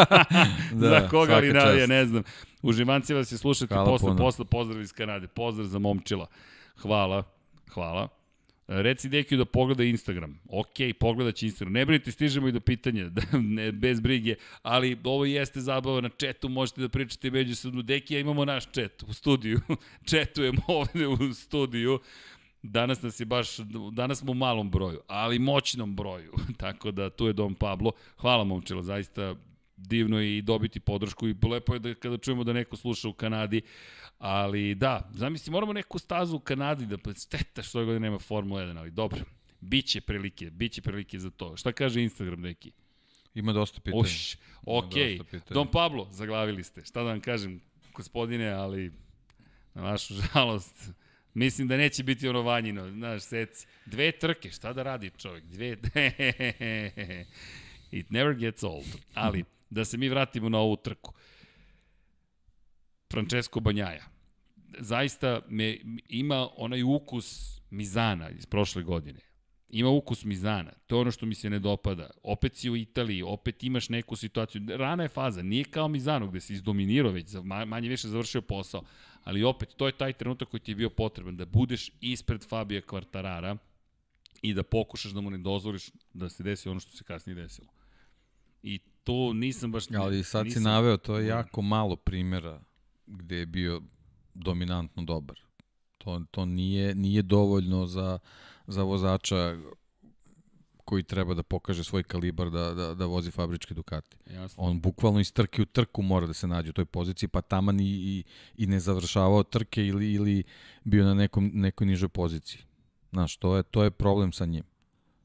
Da, 0.72 0.88
za 0.90 1.08
koga 1.08 1.36
li 1.36 1.52
navija, 1.52 1.76
čast. 1.76 1.88
ne 1.88 2.04
znam. 2.04 2.22
Uživanci 2.62 3.14
vas 3.14 3.32
je 3.32 3.38
slušati 3.38 3.74
Hvala 3.74 3.86
posle 3.86 4.08
puno. 4.08 4.18
posla. 4.18 4.44
Pozdrav 4.44 4.80
iz 4.80 4.92
Kanade. 4.92 5.26
Pozdrav 5.26 5.66
za 5.66 5.78
momčila. 5.78 6.26
Hvala. 6.76 7.22
Hvala. 7.70 8.08
Reci 8.80 9.08
Dekiju 9.08 9.38
da 9.38 9.44
pogleda 9.44 9.84
Instagram. 9.84 10.40
Ok, 10.48 10.76
pogledat 11.00 11.34
će 11.34 11.46
Instagram. 11.46 11.72
Ne 11.72 11.86
brinite, 11.86 12.12
stižemo 12.12 12.48
i 12.48 12.52
do 12.52 12.60
pitanja, 12.60 13.08
da, 13.16 13.22
ne, 13.32 13.72
bez 13.72 14.00
brige, 14.00 14.34
ali 14.62 14.98
ovo 15.04 15.24
jeste 15.24 15.60
zabava 15.60 16.00
na 16.00 16.08
četu, 16.08 16.48
možete 16.48 16.80
da 16.80 16.88
pričate 16.88 17.30
međusobno. 17.30 17.82
Dekija, 17.82 18.20
imamo 18.20 18.44
naš 18.44 18.72
čet 18.72 19.02
u 19.08 19.12
studiju. 19.12 19.60
Četujemo 20.10 20.62
ovde 20.66 21.06
u 21.06 21.34
studiju. 21.34 22.00
Danas 22.62 23.02
nas 23.02 23.20
je 23.20 23.26
baš, 23.26 23.56
danas 23.92 24.18
smo 24.18 24.32
u 24.32 24.34
malom 24.34 24.70
broju, 24.70 25.00
ali 25.06 25.38
moćnom 25.38 25.96
broju. 25.96 26.32
Tako 26.62 26.90
da 26.90 27.10
tu 27.10 27.26
je 27.26 27.32
Dom 27.32 27.54
Pablo. 27.54 27.92
Hvala 28.16 28.44
momčilo, 28.44 28.82
zaista 28.82 29.34
divno 29.76 30.20
je 30.20 30.38
i 30.38 30.42
dobiti 30.42 30.80
podršku 30.80 31.28
i 31.28 31.34
lepo 31.50 31.74
je 31.74 31.78
da 31.78 31.94
kada 31.94 32.16
čujemo 32.16 32.44
da 32.44 32.52
neko 32.52 32.76
sluša 32.76 33.08
u 33.08 33.12
Kanadi, 33.12 33.62
ali 34.22 34.74
da, 34.74 35.10
zamisli, 35.14 35.50
moramo 35.50 35.72
neku 35.72 35.98
stazu 35.98 36.36
u 36.36 36.40
Kanadi 36.40 36.86
da 36.86 37.14
šteta 37.14 37.62
što 37.62 37.78
ove 37.78 37.86
godine 37.86 38.00
nema 38.00 38.18
Formula 38.18 38.62
1, 38.62 38.78
ali 38.78 38.90
dobro, 38.90 39.20
biće 39.60 40.00
prilike, 40.00 40.50
biće 40.50 40.82
prilike 40.82 41.18
za 41.18 41.30
to. 41.30 41.56
Šta 41.56 41.72
kaže 41.72 42.02
Instagram 42.02 42.40
neki? 42.40 42.72
Ima 43.34 43.52
dosta 43.52 43.80
pitanja. 43.80 44.00
Uš, 44.00 44.36
ok, 44.66 44.92
pitanja. 45.30 45.42
Dom 45.50 45.70
Pablo, 45.70 46.08
zaglavili 46.12 46.64
ste. 46.64 46.84
Šta 46.84 47.02
da 47.02 47.08
vam 47.08 47.20
kažem, 47.20 47.60
gospodine, 47.94 48.48
ali 48.50 48.92
na 49.74 49.82
vašu 49.82 50.14
žalost, 50.34 50.90
mislim 51.34 51.68
da 51.68 51.76
neće 51.76 52.02
biti 52.02 52.28
ono 52.28 52.42
vanjino, 52.42 52.90
znaš, 52.90 53.22
seci. 53.22 53.66
Dve 53.86 54.12
trke, 54.12 54.50
šta 54.50 54.72
da 54.72 54.82
radi 54.82 55.10
čovjek? 55.18 55.44
Dve, 55.44 55.70
it 57.98 58.10
never 58.10 58.34
gets 58.34 58.62
old. 58.62 58.86
Ali, 59.14 59.44
da 59.70 59.84
se 59.84 59.98
mi 59.98 60.08
vratimo 60.08 60.48
na 60.48 60.58
ovu 60.58 60.76
trku. 60.76 61.12
Francesco 63.12 63.60
Banjaja. 63.60 64.11
Zaista 64.78 65.40
me, 65.48 65.78
ima 66.08 66.48
onaj 66.56 66.82
ukus 66.82 67.60
Mizana 67.70 68.30
iz 68.30 68.46
prošle 68.46 68.82
godine. 68.82 69.20
Ima 69.68 69.88
ukus 69.88 70.24
Mizana. 70.24 70.72
To 70.86 70.96
je 70.96 71.00
ono 71.00 71.10
što 71.10 71.26
mi 71.26 71.34
se 71.34 71.50
ne 71.50 71.58
dopada. 71.58 72.10
Opet 72.22 72.56
si 72.56 72.70
u 72.70 72.76
Italiji, 72.76 73.22
opet 73.22 73.64
imaš 73.64 73.88
neku 73.88 74.16
situaciju. 74.16 74.62
Rana 74.68 75.02
je 75.02 75.08
faza, 75.08 75.42
nije 75.42 75.64
kao 75.64 75.88
Mizano 75.88 76.26
gde 76.26 76.40
si 76.40 76.52
izdominirao 76.52 77.12
već, 77.12 77.26
manje 77.66 77.88
više 77.88 78.08
završio 78.08 78.42
posao. 78.42 78.82
Ali 79.24 79.44
opet, 79.44 79.68
to 79.76 79.86
je 79.86 79.92
taj 79.92 80.12
trenutak 80.12 80.48
koji 80.48 80.60
ti 80.60 80.70
je 80.70 80.76
bio 80.76 80.90
potreban, 80.90 81.36
da 81.36 81.46
budeš 81.46 81.90
ispred 82.00 82.48
Fabija 82.48 82.80
Kvartarara 82.80 83.56
i 84.42 84.54
da 84.54 84.62
pokušaš 84.62 85.12
da 85.12 85.20
mu 85.20 85.30
ne 85.30 85.38
dozvoliš 85.38 85.90
da 86.12 86.28
se 86.28 86.42
desi 86.42 86.68
ono 86.68 86.80
što 86.80 86.96
se 86.96 87.04
kasnije 87.04 87.34
desilo. 87.34 87.68
I 88.62 88.78
to 89.04 89.32
nisam 89.32 89.72
baš... 89.72 89.84
Ali 89.90 90.24
sad 90.24 90.42
si 90.42 90.48
nisam- 90.48 90.62
naveo, 90.62 90.96
to 90.96 91.18
je 91.18 91.26
jako 91.26 91.62
malo 91.62 91.96
primjera 91.96 92.60
gde 93.06 93.36
je 93.36 93.46
bio 93.46 93.82
dominantno 94.34 95.02
dobar. 95.02 95.40
To, 95.98 96.22
to 96.30 96.44
nije, 96.44 96.94
nije 96.94 97.22
dovoljno 97.22 97.86
za, 97.86 98.18
za 98.66 98.82
vozača 98.82 99.56
koji 100.84 101.02
treba 101.02 101.34
da 101.34 101.42
pokaže 101.42 101.84
svoj 101.84 102.02
kalibar 102.02 102.50
da, 102.50 102.74
da, 102.74 102.94
da 102.94 103.06
vozi 103.06 103.30
fabričke 103.30 103.74
Ducati. 103.74 104.16
Jasno. 104.30 104.62
On 104.62 104.80
bukvalno 104.80 105.20
iz 105.20 105.32
trke 105.32 105.62
u 105.62 105.64
trku 105.64 106.02
mora 106.02 106.26
da 106.26 106.32
se 106.32 106.46
nađe 106.46 106.70
u 106.70 106.72
toj 106.72 106.84
poziciji, 106.84 107.28
pa 107.28 107.40
taman 107.40 107.80
i, 107.80 107.84
i, 107.84 108.24
i 108.56 108.66
ne 108.66 108.80
završavao 108.80 109.42
trke 109.42 109.86
ili, 109.86 110.12
ili 110.12 110.44
bio 110.84 111.04
na 111.04 111.14
nekom, 111.14 111.50
nekoj 111.54 111.86
nižoj 111.86 112.08
poziciji. 112.08 112.60
Znaš, 113.12 113.36
to 113.36 113.56
je, 113.56 113.62
to 113.62 113.84
je 113.84 113.90
problem 113.90 114.32
sa 114.32 114.46
njim. 114.46 114.64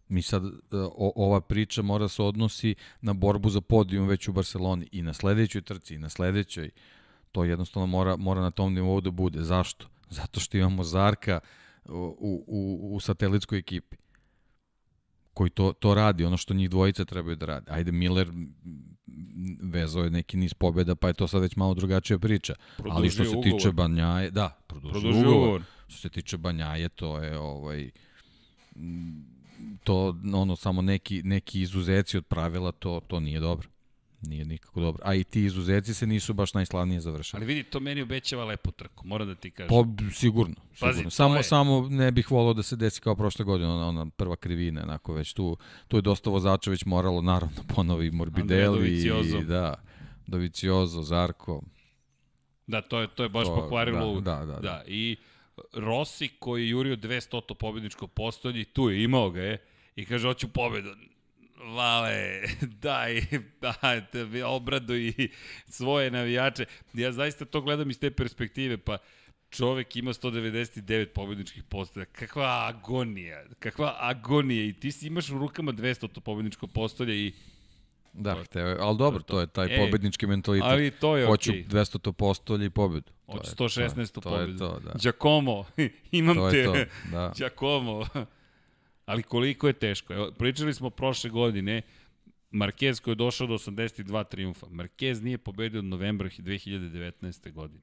Mi 0.07 0.21
sad, 0.21 0.43
e, 0.45 0.49
o, 0.71 1.11
ova 1.15 1.41
priča 1.41 1.81
mora 1.81 2.07
se 2.07 2.23
odnosi 2.23 2.75
na 3.01 3.13
borbu 3.13 3.49
za 3.49 3.61
podijum 3.61 4.07
već 4.07 4.27
u 4.27 4.33
Barceloni 4.33 4.87
i 4.91 5.01
na 5.01 5.13
sledećoj 5.13 5.61
trci 5.61 5.95
i 5.95 5.97
na 5.97 6.09
sledećoj. 6.09 6.71
To 7.37 7.43
jednostavno 7.43 7.85
mora, 7.85 8.15
mora 8.15 8.41
na 8.41 8.51
tom 8.51 8.73
nivou 8.73 9.01
da 9.01 9.11
bude. 9.11 9.43
Zašto? 9.43 9.85
Zato 10.09 10.39
što 10.39 10.57
imamo 10.57 10.83
Zarka 10.83 11.39
u, 11.85 12.45
u, 12.47 12.95
u 12.95 12.99
satelitskoj 12.99 13.59
ekipi 13.59 13.97
koji 15.33 15.49
to, 15.49 15.73
to 15.73 15.93
radi, 15.93 16.25
ono 16.25 16.37
što 16.37 16.53
njih 16.53 16.69
dvojica 16.69 17.05
trebaju 17.05 17.35
da 17.35 17.45
radi. 17.45 17.71
Ajde, 17.71 17.91
Miller 17.91 18.31
vezao 19.61 20.03
je 20.03 20.09
neki 20.09 20.37
niz 20.37 20.53
pobjeda, 20.53 20.95
pa 20.95 21.07
je 21.07 21.13
to 21.13 21.27
sad 21.27 21.41
već 21.41 21.55
malo 21.55 21.73
drugačija 21.73 22.19
priča. 22.19 22.53
Ali 22.89 23.09
što 23.09 23.23
se 23.23 23.29
Produžio 23.31 23.51
tiče 23.51 23.69
ugovor. 23.69 23.73
Banjaje, 23.73 24.31
da, 24.31 24.57
produžio, 24.67 24.91
Produžio 24.91 25.21
ugovor. 25.21 25.37
ugovor. 25.37 25.61
Što 25.87 25.97
se 26.01 26.09
tiče 26.09 26.37
Banjaje, 26.37 26.89
to 26.89 27.19
je 27.19 27.37
ovaj 27.39 27.89
to 29.83 30.15
ono 30.33 30.55
samo 30.55 30.81
neki 30.81 31.23
neki 31.23 31.61
izuzeci 31.61 32.17
od 32.17 32.25
pravila 32.25 32.71
to 32.71 33.01
to 33.07 33.19
nije 33.19 33.39
dobro. 33.39 33.67
Nije 34.21 34.45
nikako 34.45 34.79
dobro. 34.79 35.01
A 35.05 35.15
i 35.15 35.23
ti 35.23 35.43
izuzeci 35.43 35.93
se 35.93 36.07
nisu 36.07 36.33
baš 36.33 36.53
najslavnije 36.53 37.01
završili. 37.01 37.37
Ali 37.37 37.45
vidi, 37.45 37.63
to 37.63 37.79
meni 37.79 38.01
obećava 38.01 38.45
lepu 38.45 38.71
trku, 38.71 39.07
moram 39.07 39.27
da 39.27 39.35
ti 39.35 39.51
kažem. 39.51 39.69
Po, 39.69 39.85
sigurno. 40.11 40.55
Pazi, 40.79 40.93
sigurno. 40.93 41.09
samo, 41.09 41.35
je- 41.35 41.43
samo 41.43 41.87
ne 41.89 42.11
bih 42.11 42.31
volao 42.31 42.53
da 42.53 42.63
se 42.63 42.75
desi 42.75 43.01
kao 43.01 43.15
prošle 43.15 43.45
godine, 43.45 43.69
ona, 43.69 43.87
ona 43.87 44.05
prva 44.07 44.35
krivina, 44.35 44.83
onako 44.83 45.13
već 45.13 45.33
tu, 45.33 45.57
tu 45.87 45.97
je 45.97 46.01
dosta 46.01 46.29
vozača 46.29 46.71
već 46.71 46.85
moralo, 46.85 47.21
naravno, 47.21 47.63
ponovi 47.75 48.11
Morbidelli, 48.11 48.89
i, 48.89 49.43
da, 49.43 49.75
Doviciozo, 50.27 51.01
Zarko, 51.01 51.61
Da, 52.67 52.81
to 52.81 52.99
je, 52.99 53.07
to 53.07 53.23
je 53.23 53.29
baš 53.29 53.45
To- 53.45 53.55
pokvarilo. 53.55 54.21
da, 54.21 54.35
da, 54.35 54.45
da, 54.45 54.59
da. 54.59 54.83
I 54.87 55.15
Rossi 55.73 56.27
koji 56.29 56.63
je 56.63 56.69
jurio 56.69 56.95
200 56.95 57.53
pobjedničko 57.53 58.07
postolje, 58.07 58.65
tu 58.65 58.89
je, 58.89 59.03
imao 59.03 59.29
ga 59.29 59.41
je, 59.41 59.57
i 59.95 60.05
kaže, 60.05 60.27
hoću 60.27 60.47
pobedu. 60.47 60.89
Vale, 61.67 62.41
daj, 62.81 63.21
daj, 63.61 64.01
te 64.07 64.45
obraduj 64.45 65.13
svoje 65.67 66.11
navijače. 66.11 66.65
Ja 66.93 67.11
zaista 67.11 67.45
to 67.45 67.61
gledam 67.61 67.89
iz 67.89 67.99
te 67.99 68.11
perspektive, 68.11 68.77
pa 68.77 68.97
čovek 69.49 69.95
ima 69.95 70.13
199 70.13 71.05
pobjedničkih 71.05 71.63
postolja. 71.63 72.05
Kakva 72.05 72.65
agonija, 72.67 73.43
kakva 73.59 73.95
agonija. 73.99 74.65
I 74.65 74.73
ti 74.73 74.91
si 74.91 75.07
imaš 75.07 75.29
u 75.29 75.37
rukama 75.37 75.73
200 75.73 76.19
pobjedničko 76.19 76.67
postolje 76.67 77.17
i 77.17 77.33
Da, 78.13 78.35
To 78.35 78.43
hteo, 78.43 78.77
ali 78.79 78.97
dobro, 78.97 79.21
to 79.21 79.39
je 79.39 79.47
taj 79.47 79.67
Ej, 79.67 79.77
pobednički 79.77 80.27
mentalitet. 80.27 80.65
ali 80.65 80.91
to 80.91 81.17
je 81.17 81.25
Hoću 81.25 81.51
okej. 81.51 81.65
200 81.65 81.99
to 81.99 82.11
postolje 82.11 82.65
i 82.65 82.69
pobedu. 82.69 83.05
To 83.25 83.31
Od 83.33 83.45
je- 83.45 83.51
116. 83.51 84.11
to 84.13 84.19
je, 84.19 84.23
pobedu. 84.23 84.57
To 84.57 84.65
je 84.65 84.71
to, 84.73 84.79
da. 84.79 84.93
Giacomo, 84.95 85.65
imam 86.11 86.35
To 86.35 86.51
te. 86.51 86.57
je 86.57 86.65
to, 86.65 86.73
da. 87.11 87.33
Giacomo. 87.37 88.05
Ali 89.07 89.23
koliko 89.23 89.67
je 89.67 89.73
teško. 89.73 90.13
Evo, 90.13 90.31
pričali 90.31 90.73
smo 90.73 90.89
prošle 90.89 91.29
godine, 91.29 91.81
Marquez 92.51 93.01
koji 93.01 93.11
je 93.11 93.15
došao 93.17 93.47
do 93.47 93.53
82 93.53 94.23
triumfa. 94.25 94.65
Marquez 94.67 95.21
nije 95.21 95.37
pobedio 95.37 95.79
od 95.79 95.85
novembra 95.85 96.29
2019. 96.29 97.51
godine. 97.51 97.81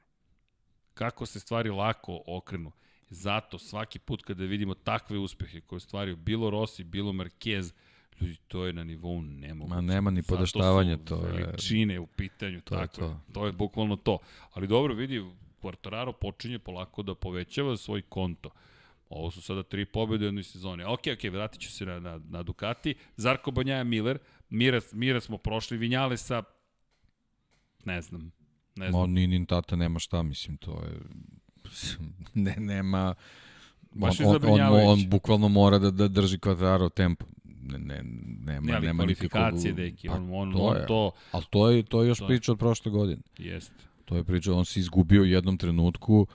Kako 0.94 1.26
se 1.26 1.40
stvari 1.40 1.70
lako 1.70 2.22
okrenu. 2.26 2.72
Zato 3.10 3.58
svaki 3.58 3.98
put 3.98 4.22
kada 4.22 4.44
vidimo 4.44 4.74
takve 4.74 5.18
uspehe 5.18 5.60
koje 5.60 5.80
stvaraju 5.80 6.16
bilo 6.16 6.50
Rossi, 6.50 6.84
bilo 6.84 7.12
Marquez, 7.12 7.72
ljudi, 8.20 8.36
to 8.48 8.66
je 8.66 8.72
na 8.72 8.84
nivou 8.84 9.22
nemoguće. 9.22 9.74
Ma 9.74 9.80
nema 9.82 10.10
ni 10.10 10.22
Zato 10.22 10.34
podaštavanja, 10.34 10.96
su 10.98 11.04
to 11.04 11.26
je- 11.26 11.32
Veličine 11.34 12.00
u 12.00 12.06
pitanju, 12.06 12.60
To 12.60 12.74
je 12.74 12.80
tako 12.80 12.96
to. 12.96 13.06
je. 13.06 13.16
To 13.32 13.46
je 13.46 13.52
bukvalno 13.52 13.96
to. 13.96 14.18
Ali 14.52 14.66
dobro, 14.66 14.94
vidi, 14.94 15.24
Quartararo 15.62 16.12
počinje 16.12 16.58
polako 16.58 17.02
da 17.02 17.14
povećava 17.14 17.76
svoj 17.76 18.02
konto. 18.02 18.50
Ovo 19.14 19.30
su 19.30 19.42
sada 19.42 19.62
tri 19.62 19.84
pobjede 19.86 20.24
u 20.24 20.28
jednoj 20.28 20.42
sezoni. 20.42 20.84
Ok, 20.84 21.00
ok, 21.14 21.32
vratit 21.32 21.60
ću 21.60 21.72
se 21.72 21.86
na, 21.86 22.00
na, 22.00 22.20
na 22.24 22.42
Ducati. 22.42 22.94
Zarko 23.16 23.50
Banjaja 23.50 23.84
Miller, 23.84 24.18
Mira, 24.50 24.80
Mira 24.92 25.20
smo 25.20 25.38
prošli, 25.38 25.76
Vinjalesa, 25.76 26.42
ne 27.84 28.02
znam, 28.02 28.32
ne 28.76 28.84
Ma 28.86 28.90
znam. 28.90 29.12
Ninin 29.12 29.46
tata 29.46 29.76
nema 29.76 29.98
šta, 29.98 30.22
mislim, 30.22 30.56
to 30.56 30.82
je... 30.82 30.98
Ne, 32.34 32.56
nema... 32.58 33.14
On, 33.94 34.00
Baš 34.00 34.20
on, 34.20 34.26
on, 34.26 34.32
zabrinjavajuće. 34.32 34.88
on 35.04 35.10
bukvalno 35.10 35.48
mora 35.48 35.78
da, 35.78 35.90
da 35.90 36.08
drži 36.08 36.38
kvadraro 36.38 36.88
tempo. 36.88 37.26
Ne, 37.44 37.78
ne, 37.78 38.02
nema, 38.44 38.60
Ne, 38.60 38.74
ali 38.74 38.86
nema 38.86 39.02
kvalifikacije, 39.02 39.72
nikakvog... 39.72 39.76
deki, 39.76 40.08
Pa, 40.08 40.14
on, 40.14 40.28
on, 40.32 40.52
to 40.52 40.58
on 40.58 40.76
je. 40.76 40.86
to, 40.86 41.10
Ali 41.32 41.44
to 41.50 41.70
je, 41.70 41.82
to 41.82 42.02
je 42.02 42.08
još 42.08 42.18
To 42.18 42.26
priča 42.26 42.52
od 42.52 42.58
prošle 42.58 42.92
godine. 42.92 43.22
jeste. 43.38 43.74
To 44.04 44.16
je 44.16 44.24
priča, 44.24 44.52
on 44.54 44.64
se 44.64 44.80
izgubio 44.80 45.22
u 45.22 45.26
jednom 45.26 45.58
trenutku, 45.58 46.26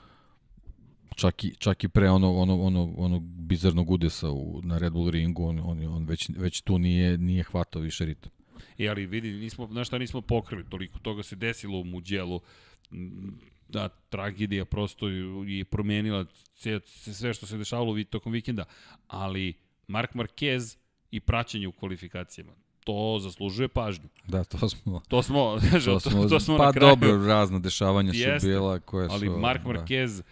čak 1.20 1.44
i, 1.44 1.56
čak 1.60 1.84
i 1.84 1.88
pre 1.88 2.10
onog, 2.10 2.38
onog, 2.38 2.62
onog, 2.62 3.00
onog 3.00 3.24
bizarnog 3.24 3.92
udesa 3.92 4.30
u, 4.30 4.62
na 4.64 4.78
Red 4.78 4.94
Bull 4.94 5.10
ringu, 5.10 5.48
on, 5.48 5.60
on, 5.60 5.84
on 5.88 6.06
već, 6.06 6.30
već 6.38 6.62
tu 6.62 6.80
nije, 6.80 7.18
nije 7.18 7.44
hvatao 7.44 7.82
više 7.82 8.06
ritam. 8.06 8.32
E, 8.78 8.88
ali 8.88 9.06
vidi, 9.06 9.32
nismo, 9.32 9.68
znaš 9.72 9.88
šta 9.88 9.98
nismo 9.98 10.22
pokrili, 10.22 10.70
toliko 10.70 11.00
toga 11.00 11.24
se 11.24 11.36
desilo 11.36 11.80
u 11.80 11.84
Muđelu, 11.84 12.42
m, 12.92 13.40
da 13.68 13.90
tragedija 13.90 14.66
prosto 14.66 15.08
je 15.08 15.66
promenila 15.66 16.26
sve, 16.56 16.80
sve 17.14 17.34
što 17.34 17.46
se 17.46 17.58
dešavalo 17.58 18.04
tokom 18.04 18.32
vikenda, 18.32 18.66
ali 19.08 19.54
Mark 19.88 20.14
Marquez 20.14 20.78
i 21.12 21.20
praćenje 21.20 21.68
u 21.68 21.72
kvalifikacijama, 21.72 22.52
to 22.84 23.20
zaslužuje 23.22 23.68
pažnju. 23.68 24.10
Da, 24.28 24.44
to 24.44 24.70
smo... 24.70 25.02
To 25.08 25.24
smo, 25.24 25.58
To 25.86 26.00
to, 26.00 26.00
smo, 26.00 26.30
to 26.30 26.40
smo 26.40 26.58
pa 26.58 26.66
na 26.66 26.72
kraju. 26.72 26.96
dobro, 26.96 27.28
razna 27.28 27.60
dešavanja 27.60 28.14
su 28.14 28.20
Jeste, 28.20 28.48
bila 28.48 28.80
koje 28.80 29.10
su... 29.10 29.16
Ali 29.16 29.30
Mark 29.30 29.64
da. 29.64 29.70
Marquez, 29.70 30.18
da. 30.18 30.24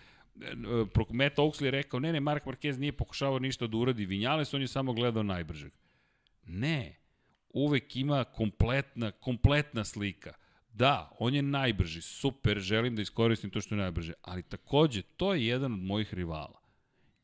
Matt 1.12 1.38
Oaksley 1.38 1.66
je 1.66 1.72
rekao, 1.72 2.00
ne, 2.00 2.14
ne, 2.14 2.20
Mark 2.20 2.46
Marquez 2.46 2.80
nije 2.80 2.92
pokušavao 2.92 3.40
ništa 3.40 3.68
da 3.68 3.78
uradi 3.78 4.06
Vinjales, 4.06 4.54
on 4.54 4.62
je 4.62 4.68
samo 4.68 4.94
gledao 4.94 5.24
najbržeg. 5.24 5.72
Ne, 6.46 7.00
uvek 7.50 7.96
ima 7.96 8.24
kompletna, 8.24 9.12
kompletna 9.12 9.84
slika. 9.84 10.34
Da, 10.74 11.12
on 11.20 11.36
je 11.36 11.42
najbrži, 11.42 12.02
super, 12.02 12.60
želim 12.60 12.96
da 12.96 13.02
iskoristim 13.02 13.50
to 13.50 13.62
što 13.62 13.76
je 13.76 13.82
najbrže, 13.82 14.14
ali 14.22 14.44
takođe, 14.44 15.02
to 15.02 15.34
je 15.34 15.48
jedan 15.48 15.74
od 15.74 15.80
mojih 15.80 16.14
rivala. 16.14 16.62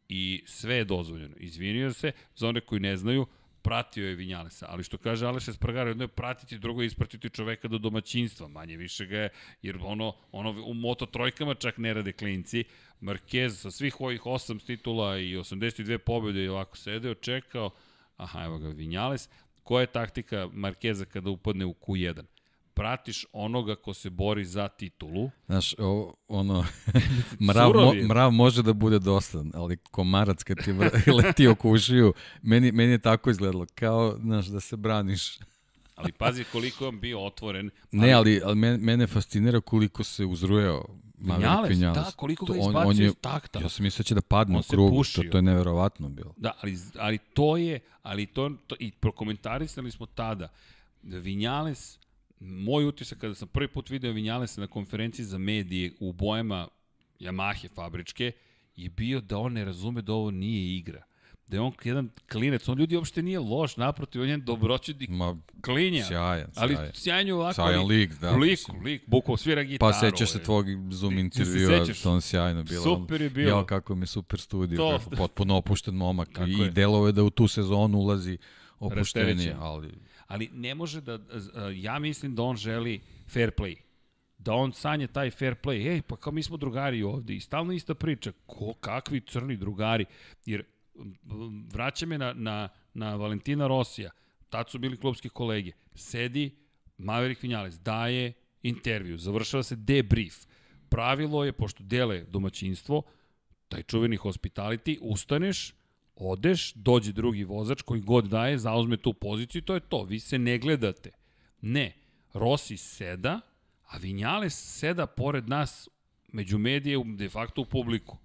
I 0.09 0.43
sve 0.45 0.75
je 0.75 0.85
dozvoljeno. 0.85 1.35
Izvinio 1.38 1.93
se, 1.93 2.11
za 2.35 2.48
one 2.48 2.61
koji 2.61 2.82
ne 2.82 2.98
znaju, 2.98 3.25
pratio 3.64 4.08
je 4.08 4.16
Vinjalesa, 4.16 4.66
ali 4.69 4.83
što 4.83 4.98
kaže 4.98 5.25
Aleš 5.25 5.48
Espargaro, 5.48 5.90
jedno 5.90 6.03
je 6.03 6.08
pratiti, 6.08 6.58
drugo 6.58 6.82
je 6.82 6.85
ispratiti 6.85 7.30
čoveka 7.30 7.67
do 7.67 7.77
domaćinstva, 7.77 8.48
manje 8.48 8.77
više 8.77 9.06
ga 9.06 9.17
je, 9.17 9.30
jer 9.61 9.77
ono, 9.82 10.16
ono 10.32 10.64
u 10.66 10.74
moto 10.74 11.06
trojkama 11.06 11.53
čak 11.53 11.77
ne 11.77 11.93
rade 11.93 12.11
klinci, 12.11 12.64
Marquez 13.01 13.50
sa 13.50 13.72
svih 13.72 14.01
ovih 14.01 14.25
osam 14.25 14.59
titula 14.59 15.17
i 15.17 15.35
82 15.35 15.98
pobjede 15.98 16.43
i 16.43 16.48
ovako 16.48 16.77
sedeo, 16.77 17.14
čekao, 17.14 17.69
aha, 18.17 18.43
evo 18.43 18.58
ga, 18.59 18.67
Vinjales, 18.67 19.30
koja 19.64 19.82
je 19.82 19.88
taktika 19.88 20.50
Markeza 20.53 21.06
kada 21.06 21.30
upadne 21.30 21.66
u 21.66 21.74
Q1? 21.74 22.24
Pratiš 22.75 23.25
onoga 23.33 23.75
ko 23.75 23.93
se 23.93 24.09
bori 24.09 24.45
za 24.45 24.67
titulu, 24.67 25.29
Znaš, 25.45 25.75
o, 25.77 26.13
ono, 26.27 26.65
mrav, 27.47 27.71
mo, 27.71 27.93
mrav 28.03 28.31
može 28.31 28.63
da 28.63 28.73
bude 28.73 28.99
dosta, 28.99 29.43
ali 29.53 29.77
komarac 29.77 30.43
kad 30.43 30.57
ti 30.57 30.71
leti 31.17 31.47
oko 31.47 31.69
ušiju, 31.69 32.13
meni, 32.41 32.71
meni 32.71 32.91
je 32.91 32.97
tako 32.99 33.29
izgledalo, 33.29 33.65
kao, 33.75 34.17
znaš, 34.17 34.45
da 34.45 34.59
se 34.59 34.77
braniš. 34.77 35.37
ali 35.95 36.11
pazi 36.11 36.43
koliko 36.43 36.83
je 36.83 36.87
on 36.87 36.99
bio 36.99 37.19
otvoren. 37.21 37.69
Ne, 37.91 38.11
ali, 38.13 38.41
ali 38.43 38.55
mene, 38.55 38.77
mene 38.77 39.07
fascinira 39.07 39.61
koliko 39.61 40.03
se 40.03 40.25
uzrujao 40.25 40.85
Maverick 41.17 41.69
Vinales, 41.69 41.95
da, 41.95 42.11
koliko 42.11 42.45
ga 42.45 42.53
To 42.53 42.59
on- 42.59 42.69
izbacio 42.69 42.89
on 42.89 42.97
je- 42.97 43.05
iz 43.05 43.15
takta. 43.21 43.59
Ja 43.59 43.69
sam 43.69 43.83
mislio 43.83 43.97
da 43.97 44.07
će 44.07 44.15
da 44.15 44.21
padne 44.21 44.59
u 44.59 44.61
se 44.61 44.69
krugu, 44.69 45.03
to, 45.31 45.37
je 45.37 45.41
neverovatno 45.41 46.09
bilo. 46.09 46.33
Da, 46.37 46.51
ali, 46.61 46.77
ali 46.99 47.17
to 47.17 47.57
je, 47.57 47.79
ali 48.01 48.25
to, 48.25 48.51
to 48.67 48.75
i 48.79 48.91
prokomentarisali 48.91 49.91
smo 49.91 50.05
tada, 50.05 50.47
da 51.01 51.17
Vinjales, 51.17 51.99
moj 52.43 52.85
utisak 52.85 53.17
kada 53.17 53.35
sam 53.35 53.47
prvi 53.47 53.67
put 53.67 53.89
video 53.89 54.11
Vinjalesa 54.11 54.61
na 54.61 54.67
konferenciji 54.67 55.25
za 55.25 55.38
medije 55.38 55.91
u 55.99 56.13
bojama 56.13 56.67
Yamahe 57.19 57.67
fabričke, 57.69 58.31
je 58.75 58.89
bio 58.89 59.22
da 59.22 59.38
on 59.38 59.53
ne 59.53 59.65
razume 59.65 60.01
da 60.01 60.13
ovo 60.13 60.31
nije 60.31 60.77
igra. 60.77 61.03
Da 61.47 61.57
je 61.57 61.61
on 61.61 61.73
jedan 61.83 62.09
klinec, 62.31 62.67
on 62.67 62.77
ljudi 62.77 62.95
uopšte 62.95 63.22
nije 63.22 63.39
loš, 63.39 63.77
naprotiv, 63.77 64.22
on 64.22 64.27
je 64.27 64.31
jedan 64.31 64.45
dobroćudnik 64.45 65.09
Ma, 65.09 65.38
klinja. 65.61 66.03
sjajan, 66.03 66.47
ali 66.55 66.75
sjajan. 66.75 66.91
sjajnju 66.93 67.35
ovako. 67.35 67.53
Sjajan 67.53 67.85
lik, 67.85 68.11
da, 68.11 68.31
Lik, 68.31 68.49
mislim. 68.51 68.83
lik, 68.83 69.03
bukvalo 69.07 69.38
svira 69.38 69.63
gitaru. 69.63 69.91
Pa 69.91 69.99
sećaš 69.99 70.31
se 70.31 70.38
je. 70.38 70.43
tvog 70.43 70.65
Zoom 70.91 71.13
se 71.13 71.19
intervjua, 71.19 71.80
sećaš? 71.80 72.01
to 72.01 72.11
on 72.11 72.22
sjajno 72.22 72.63
bilo. 72.63 72.83
Super 72.83 73.22
je 73.22 73.30
bilo. 73.30 73.49
Ja, 73.51 73.65
kako 73.65 73.95
mi 73.95 74.07
super 74.07 74.39
studio, 74.39 74.77
To- 74.77 74.99
kako 74.99 75.09
potpuno 75.11 75.55
opušten 75.55 75.95
momak. 75.95 76.30
Tako 76.30 76.45
I 76.45 76.53
je. 76.53 76.72
delove 76.72 77.11
da 77.11 77.23
u 77.23 77.30
tu 77.30 77.47
sezonu 77.47 77.97
ulazi 77.97 78.38
opuštenije, 78.80 79.55
ali 79.59 79.91
Ali 80.33 80.49
ne 80.53 80.75
može 80.75 81.01
da, 81.01 81.19
ja 81.75 81.99
mislim 81.99 82.35
da 82.35 82.43
on 82.43 82.55
želi 82.55 83.01
fair 83.29 83.51
play. 83.51 83.75
Da 84.37 84.53
on 84.53 84.73
sanje 84.73 85.07
taj 85.07 85.31
fair 85.31 85.55
play. 85.63 85.91
Ej, 85.91 86.01
pa 86.01 86.15
kao 86.15 86.33
mi 86.33 86.43
smo 86.43 86.57
drugari 86.57 87.03
ovde 87.03 87.35
i 87.35 87.39
stalno 87.39 87.73
ista 87.73 87.93
priča. 87.93 88.31
Ko, 88.45 88.73
kakvi 88.73 89.21
crni 89.21 89.57
drugari? 89.57 90.05
Jer 90.45 90.63
vraća 91.73 92.05
me 92.05 92.17
na, 92.17 92.33
na, 92.33 92.69
na 92.93 93.15
Valentina 93.15 93.67
Rosija. 93.67 94.11
Tad 94.49 94.69
su 94.69 94.79
bili 94.79 94.97
klubski 94.97 95.29
kolege. 95.29 95.71
Sedi 95.95 96.55
Maverick 96.97 97.43
Vinales, 97.43 97.79
daje 97.79 98.33
intervju, 98.63 99.17
završava 99.17 99.63
se 99.63 99.75
debrief. 99.75 100.45
Pravilo 100.89 101.45
je, 101.45 101.51
pošto 101.51 101.83
dele 101.83 102.23
domaćinstvo, 102.23 103.03
taj 103.67 103.83
čuveni 103.83 104.17
hospitality, 104.17 104.97
ustaneš, 105.01 105.73
odeš, 106.16 106.74
dođe 106.74 107.11
drugi 107.11 107.43
vozač 107.43 107.82
koji 107.82 108.01
god 108.01 108.25
daje, 108.25 108.58
zauzme 108.58 108.98
tu 108.98 109.14
poziciju 109.14 109.59
i 109.59 109.66
to 109.66 109.74
je 109.74 109.80
to. 109.80 110.03
Vi 110.03 110.19
se 110.19 110.40
ne 110.40 110.58
gledate. 110.58 111.11
Ne. 111.61 111.93
Rossi 112.33 112.77
seda, 112.77 113.40
a 113.88 113.98
Vinjales 113.98 114.80
seda 114.80 115.06
pored 115.06 115.50
nas 115.50 115.90
među 116.27 116.58
medije, 116.58 116.98
de 117.06 117.30
facto 117.30 117.61
u 117.61 117.66
publiku. 117.66 118.17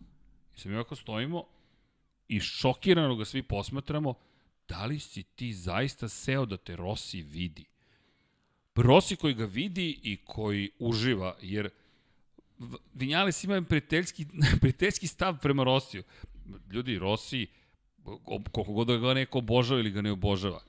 I 0.65 0.69
mi 0.69 0.75
ovako 0.75 0.97
stojimo 0.97 1.45
i 2.29 2.41
šokirano 2.41 3.17
ga 3.17 3.25
svi 3.25 3.43
posmatramo, 3.43 4.15
da 4.69 4.87
li 4.87 4.99
si 4.99 5.23
ti 5.23 5.53
zaista 5.53 6.09
seo 6.09 6.47
da 6.47 6.57
te 6.57 6.77
Rossi 6.77 7.23
vidi? 7.23 7.65
Rossi 8.77 9.17
koji 9.17 9.35
ga 9.35 9.45
vidi 9.45 10.01
i 10.03 10.17
koji 10.25 10.71
uživa, 10.79 11.37
jer 11.43 11.71
Vinjales 12.95 13.45
ima 13.45 13.63
prijateljski, 13.63 14.27
prijateljski 14.61 15.07
stav 15.07 15.39
prema 15.41 15.65
Rosiju. 15.65 16.03
Ljudi, 16.71 16.99
Rossi 16.99 17.47
koliko 18.25 18.73
god 18.73 18.87
da 18.87 18.97
ga 18.97 19.15
neko 19.15 19.39
obožava 19.39 19.81
ili 19.81 19.91
ga 19.91 20.03
ne 20.03 20.13
obožava, 20.13 20.61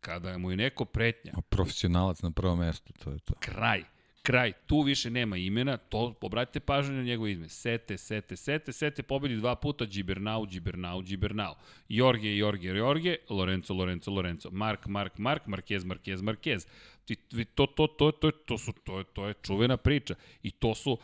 kada 0.00 0.38
mu 0.38 0.50
je 0.50 0.56
neko 0.56 0.84
pretnja, 0.84 1.32
Profesionalac 1.48 2.22
na 2.22 2.30
prvom 2.30 2.58
mestu, 2.58 2.92
to 3.04 3.10
je 3.10 3.18
to. 3.18 3.34
kraj, 3.40 3.84
kraj, 4.22 4.52
tu 4.66 4.80
više 4.80 5.10
nema 5.10 5.36
imena, 5.36 5.76
to 5.76 6.14
obratite 6.20 6.60
pažnju 6.60 6.96
na 6.96 7.02
njegovo 7.02 7.28
ime. 7.28 7.48
Sete, 7.48 7.98
sete, 7.98 8.36
sete, 8.36 8.72
sete, 8.72 9.02
pobedi 9.02 9.36
dva 9.36 9.54
puta, 9.54 9.84
Gibernau, 9.84 10.46
Gibernau, 10.46 11.02
Gibernau. 11.02 11.54
Jorge, 11.88 12.36
Jorge, 12.36 12.68
Jorge, 12.68 13.16
Lorenzo, 13.30 13.74
Lorenzo, 13.74 14.10
Lorenzo. 14.10 14.50
Mark, 14.52 14.86
Mark, 14.86 15.18
Mark, 15.18 15.46
Marquez, 15.46 15.84
Marquez, 15.84 16.22
Marquez. 16.22 16.66
Ti, 17.04 17.16
to, 17.54 17.66
to, 17.66 17.86
to, 17.86 18.12
to, 18.12 18.30
to, 18.30 18.58
su, 18.58 18.72
to, 18.72 19.02
to 19.02 19.28
je 19.28 19.34
čuvena 19.42 19.76
priča. 19.76 20.14
I 20.42 20.50
to 20.50 20.74
su 20.74 20.98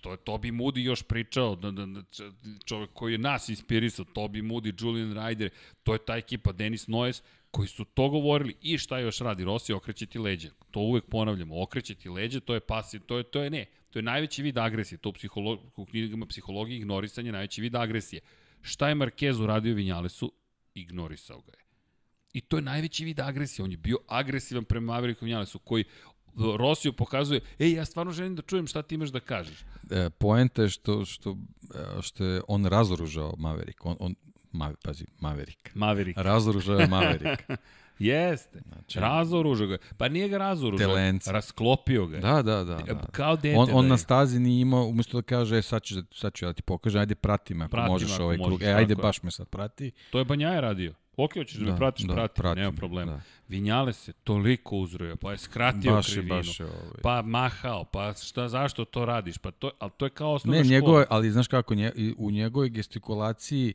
to 0.00 0.10
je 0.10 0.16
Toby 0.16 0.52
Moody 0.52 0.78
još 0.78 1.02
pričao, 1.02 1.56
da, 1.56 1.70
da, 1.70 1.86
da, 1.86 2.02
čovjek 2.64 2.90
koji 2.92 3.12
je 3.12 3.18
nas 3.18 3.48
inspirisao, 3.48 4.04
Toby 4.04 4.42
Moody, 4.42 4.84
Julian 4.84 5.14
Ryder, 5.14 5.48
to 5.82 5.92
je 5.92 5.98
ta 5.98 6.16
ekipa, 6.16 6.52
Denis 6.52 6.86
Noyes, 6.86 7.22
koji 7.50 7.68
su 7.68 7.84
to 7.84 8.08
govorili 8.08 8.54
i 8.62 8.78
šta 8.78 8.98
još 8.98 9.18
radi 9.18 9.44
Rossi, 9.44 9.72
okreće 9.72 10.06
ti 10.06 10.18
leđe. 10.18 10.50
To 10.70 10.80
uvek 10.80 11.04
ponavljamo, 11.04 11.62
okreće 11.62 11.94
ti 11.94 12.08
leđe, 12.08 12.40
to 12.40 12.54
je 12.54 12.60
pasiv, 12.60 13.00
to 13.00 13.16
je, 13.16 13.22
to 13.22 13.42
je 13.42 13.50
ne, 13.50 13.66
to 13.90 13.98
je 13.98 14.02
najveći 14.02 14.42
vid 14.42 14.58
agresije, 14.58 14.98
to 14.98 15.12
psiholo, 15.12 15.72
u 15.76 15.86
knjigama 15.86 16.26
psihologije 16.26 16.76
ignorisanje 16.76 17.28
je 17.28 17.32
najveći 17.32 17.60
vid 17.60 17.76
agresije. 17.76 18.20
Šta 18.62 18.88
je 18.88 18.94
Marquez 18.94 19.42
uradio 19.42 19.74
Vinjalesu? 19.74 20.32
Ignorisao 20.74 21.40
ga 21.40 21.52
je. 21.52 21.64
I 22.32 22.40
to 22.40 22.56
je 22.56 22.62
najveći 22.62 23.04
vid 23.04 23.20
agresije. 23.20 23.64
On 23.64 23.70
je 23.70 23.76
bio 23.76 23.98
agresivan 24.06 24.64
prema 24.64 24.92
Mavericku 24.92 25.24
Vinjalesu, 25.24 25.58
koji 25.58 25.84
Rosiju 26.58 26.92
pokazuje, 26.92 27.40
ej, 27.58 27.72
ja 27.72 27.84
stvarno 27.84 28.12
želim 28.12 28.36
da 28.36 28.42
čujem 28.42 28.66
šta 28.66 28.82
ti 28.82 28.94
imaš 28.94 29.08
da 29.08 29.20
kažeš. 29.20 29.64
E, 29.90 30.10
poenta 30.10 30.62
je 30.62 30.68
što, 30.68 31.04
što, 31.04 31.36
e, 31.74 32.02
što 32.02 32.24
je 32.24 32.40
on 32.48 32.66
razoružao 32.66 33.34
Maverick. 33.38 33.86
On, 33.86 33.96
on, 34.00 34.14
Ma, 34.52 34.72
pazi, 34.84 35.04
Maverick. 35.20 35.74
Maverick. 35.74 36.18
Razoružao 36.18 36.78
je 36.78 36.86
Maverick. 36.86 37.42
Jeste. 37.98 38.60
Znači, 38.68 39.00
razoružao 39.00 39.66
ga. 39.66 39.76
Pa 39.96 40.08
nije 40.08 40.28
ga 40.28 40.38
razoružao. 40.38 40.88
Telence. 40.88 41.32
Rasklopio 41.32 42.06
ga. 42.06 42.18
Da, 42.18 42.42
da, 42.42 42.64
da. 42.64 42.76
da. 42.76 43.00
Kao 43.12 43.36
dete. 43.36 43.56
On, 43.58 43.68
on 43.72 43.84
da 43.84 43.88
na 43.88 43.98
stazi 43.98 44.40
nije 44.40 44.60
imao, 44.60 44.84
umesto 44.84 45.18
da 45.18 45.22
kaže, 45.22 45.58
e, 45.58 45.62
sad, 45.62 45.82
ću, 45.82 45.94
sad 46.14 46.34
ću 46.34 46.44
ja 46.44 46.52
ti 46.52 46.62
pokažem, 46.62 47.00
ajde 47.00 47.14
prati 47.14 47.54
me 47.54 47.64
ako 47.64 47.70
Prati 47.70 47.90
možeš 47.90 48.12
ako 48.12 48.22
ovaj 48.22 48.36
možeš, 48.36 48.48
krug. 48.48 48.62
E, 48.62 48.72
ajde 48.72 48.94
baš 48.94 49.22
me 49.22 49.30
sad 49.30 49.48
prati. 49.48 49.90
To 50.10 50.18
je 50.18 50.24
Banjaja 50.24 50.60
radio. 50.60 50.94
Ok, 51.20 51.34
hoćeš 51.34 51.56
da, 51.56 51.70
me 51.72 51.76
pratiš, 51.76 52.06
da, 52.06 52.14
prati, 52.14 52.34
pratim, 52.34 52.60
nema 52.60 52.72
problema. 52.72 53.12
da. 53.12 53.20
Vinjale 53.48 53.92
se 53.92 54.12
toliko 54.12 54.76
uzroja, 54.76 55.16
pa 55.16 55.32
je 55.32 55.38
skratio 55.38 55.92
Baš 55.92 56.08
je, 56.08 56.12
krivinu, 56.12 56.34
baš 56.36 56.60
je, 56.60 56.66
ovaj. 56.66 57.00
pa 57.02 57.22
mahao, 57.22 57.84
pa 57.84 58.12
šta, 58.14 58.48
zašto 58.48 58.84
to 58.84 59.04
radiš? 59.04 59.38
Pa 59.38 59.50
to, 59.50 59.70
ali 59.78 59.90
to 59.96 60.06
je 60.06 60.10
kao 60.10 60.32
osnovna 60.32 60.58
Ne, 60.58 60.64
škola. 60.64 60.74
njegove, 60.74 61.04
ali 61.10 61.30
znaš 61.30 61.48
kako, 61.48 61.74
nje, 61.74 61.92
u 62.18 62.30
njegovoj 62.30 62.68
gestikulaciji 62.68 63.74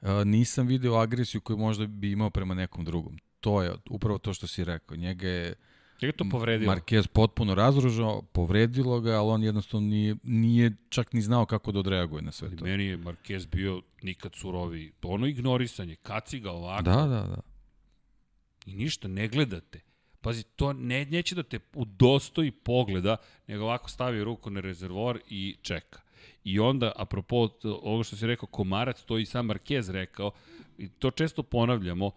uh, 0.00 0.08
nisam 0.24 0.66
video 0.66 0.94
agresiju 0.94 1.40
koju 1.40 1.56
možda 1.56 1.86
bi 1.86 2.12
imao 2.12 2.30
prema 2.30 2.54
nekom 2.54 2.84
drugom. 2.84 3.18
To 3.40 3.62
je 3.62 3.72
upravo 3.90 4.18
to 4.18 4.34
što 4.34 4.46
si 4.46 4.64
rekao. 4.64 4.96
Njega 4.96 5.28
je 5.28 5.54
je 6.06 6.12
to 6.12 6.24
povredilo. 6.30 6.74
Marquez 6.74 7.06
potpuno 7.06 7.54
razružao, 7.54 8.22
povredilo 8.22 9.00
ga, 9.00 9.10
ali 9.10 9.30
on 9.30 9.42
jednostavno 9.42 9.88
nije, 9.88 10.16
nije 10.22 10.72
čak 10.88 11.12
ni 11.12 11.22
znao 11.22 11.46
kako 11.46 11.72
da 11.72 11.78
odreaguje 11.78 12.22
na 12.22 12.32
sve 12.32 12.48
Ali 12.48 12.56
to. 12.56 12.64
meni 12.64 12.84
je 12.84 12.98
Marquez 12.98 13.46
bio 13.46 13.82
nikad 14.02 14.34
suroviji. 14.34 14.92
To 15.00 15.08
ono 15.08 15.26
ignorisanje, 15.26 15.96
kaci 15.96 16.40
ga 16.40 16.50
ovako 16.50 16.82
Da, 16.82 16.96
da, 16.96 17.06
da. 17.06 17.40
i 18.66 18.74
ništa, 18.74 19.08
ne 19.08 19.28
gledate. 19.28 19.80
Pazi, 20.20 20.42
to 20.42 20.72
ne, 20.72 21.04
neće 21.04 21.34
da 21.34 21.42
te 21.42 21.58
udostoji 21.74 22.50
pogleda, 22.50 23.16
nego 23.46 23.64
ovako 23.64 23.90
stavi 23.90 24.24
ruku 24.24 24.50
na 24.50 24.60
rezervoar 24.60 25.18
i 25.28 25.56
čeka. 25.62 26.00
I 26.44 26.60
onda, 26.60 26.92
apropo 26.96 27.48
ovo 27.64 28.04
što 28.04 28.16
si 28.16 28.26
rekao, 28.26 28.46
komarac, 28.46 29.02
to 29.02 29.18
i 29.18 29.26
sam 29.26 29.48
Marquez 29.48 29.90
rekao, 29.90 30.30
i 30.78 30.88
to 30.88 31.10
često 31.10 31.42
ponavljamo, 31.42 32.10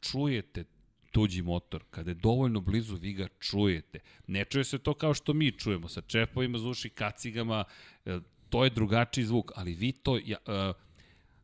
čujete 0.00 0.64
tuđi 1.10 1.42
motor. 1.42 1.84
Kada 1.90 2.10
je 2.10 2.14
dovoljno 2.14 2.60
blizu, 2.60 2.96
vi 2.96 3.12
ga 3.12 3.28
čujete. 3.38 3.98
Ne 4.26 4.44
čuje 4.44 4.64
se 4.64 4.78
to 4.78 4.94
kao 4.94 5.14
što 5.14 5.34
mi 5.34 5.52
čujemo, 5.52 5.88
sa 5.88 6.00
čepovima 6.00 6.58
za 6.58 6.68
uši, 6.68 6.88
kacigama, 6.88 7.64
e, 8.04 8.18
to 8.48 8.64
je 8.64 8.70
drugačiji 8.70 9.24
zvuk, 9.24 9.52
ali 9.54 9.74
vi 9.74 9.92
to... 9.92 10.18
Ja, 10.24 10.36
uh, 10.46 10.76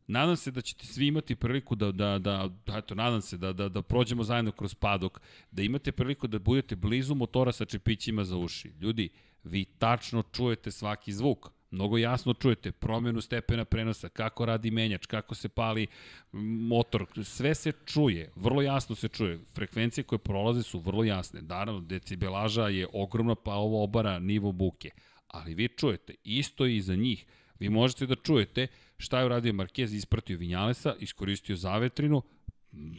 Nadam 0.07 0.35
se 0.37 0.51
da 0.51 0.61
ćete 0.61 0.85
svi 0.85 1.07
imati 1.07 1.35
priliku 1.35 1.75
da, 1.75 1.91
da, 1.91 2.19
da, 2.19 2.49
da 2.65 2.77
eto, 2.77 2.95
nadam 2.95 3.21
se 3.21 3.37
da, 3.37 3.53
da, 3.53 3.69
da 3.69 3.81
prođemo 3.81 4.23
zajedno 4.23 4.51
kroz 4.51 4.75
padok, 4.75 5.21
da 5.51 5.63
imate 5.63 5.91
priliku 5.91 6.27
da 6.27 6.39
budete 6.39 6.75
blizu 6.75 7.15
motora 7.15 7.51
sa 7.51 7.65
čepićima 7.65 8.23
za 8.23 8.37
uši. 8.37 8.73
Ljudi, 8.79 9.09
vi 9.43 9.65
tačno 9.65 10.23
čujete 10.31 10.71
svaki 10.71 11.13
zvuk. 11.13 11.49
Mnogo 11.71 11.97
jasno 11.97 12.33
čujete 12.33 12.71
promenu 12.71 13.21
stepena 13.21 13.65
prenosa, 13.65 14.09
kako 14.09 14.45
radi 14.45 14.71
menjač, 14.71 15.05
kako 15.05 15.35
se 15.35 15.49
pali 15.49 15.87
motor, 16.31 17.05
sve 17.23 17.55
se 17.55 17.71
čuje, 17.85 18.31
vrlo 18.35 18.61
jasno 18.61 18.95
se 18.95 19.07
čuje. 19.07 19.39
Frekvencije 19.53 20.03
koje 20.03 20.19
prolaze 20.19 20.63
su 20.63 20.79
vrlo 20.79 21.03
jasne. 21.03 21.41
Naravno, 21.41 21.81
decibelaža 21.81 22.67
je 22.67 22.87
ogromna, 22.93 23.35
pa 23.35 23.53
ovo 23.53 23.83
obara 23.83 24.19
nivo 24.19 24.51
buke. 24.51 24.89
Ali 25.27 25.53
vi 25.53 25.67
čujete, 25.67 26.15
isto 26.23 26.65
i 26.65 26.81
za 26.81 26.95
njih. 26.95 27.25
Vi 27.59 27.69
možete 27.69 28.05
da 28.05 28.15
čujete 28.15 28.67
šta 28.97 29.19
je 29.19 29.25
uradio 29.25 29.53
Marquez, 29.53 29.95
ispratio 29.95 30.37
Vinjalesa, 30.37 30.95
iskoristio 30.99 31.55
zavetrinu, 31.55 32.21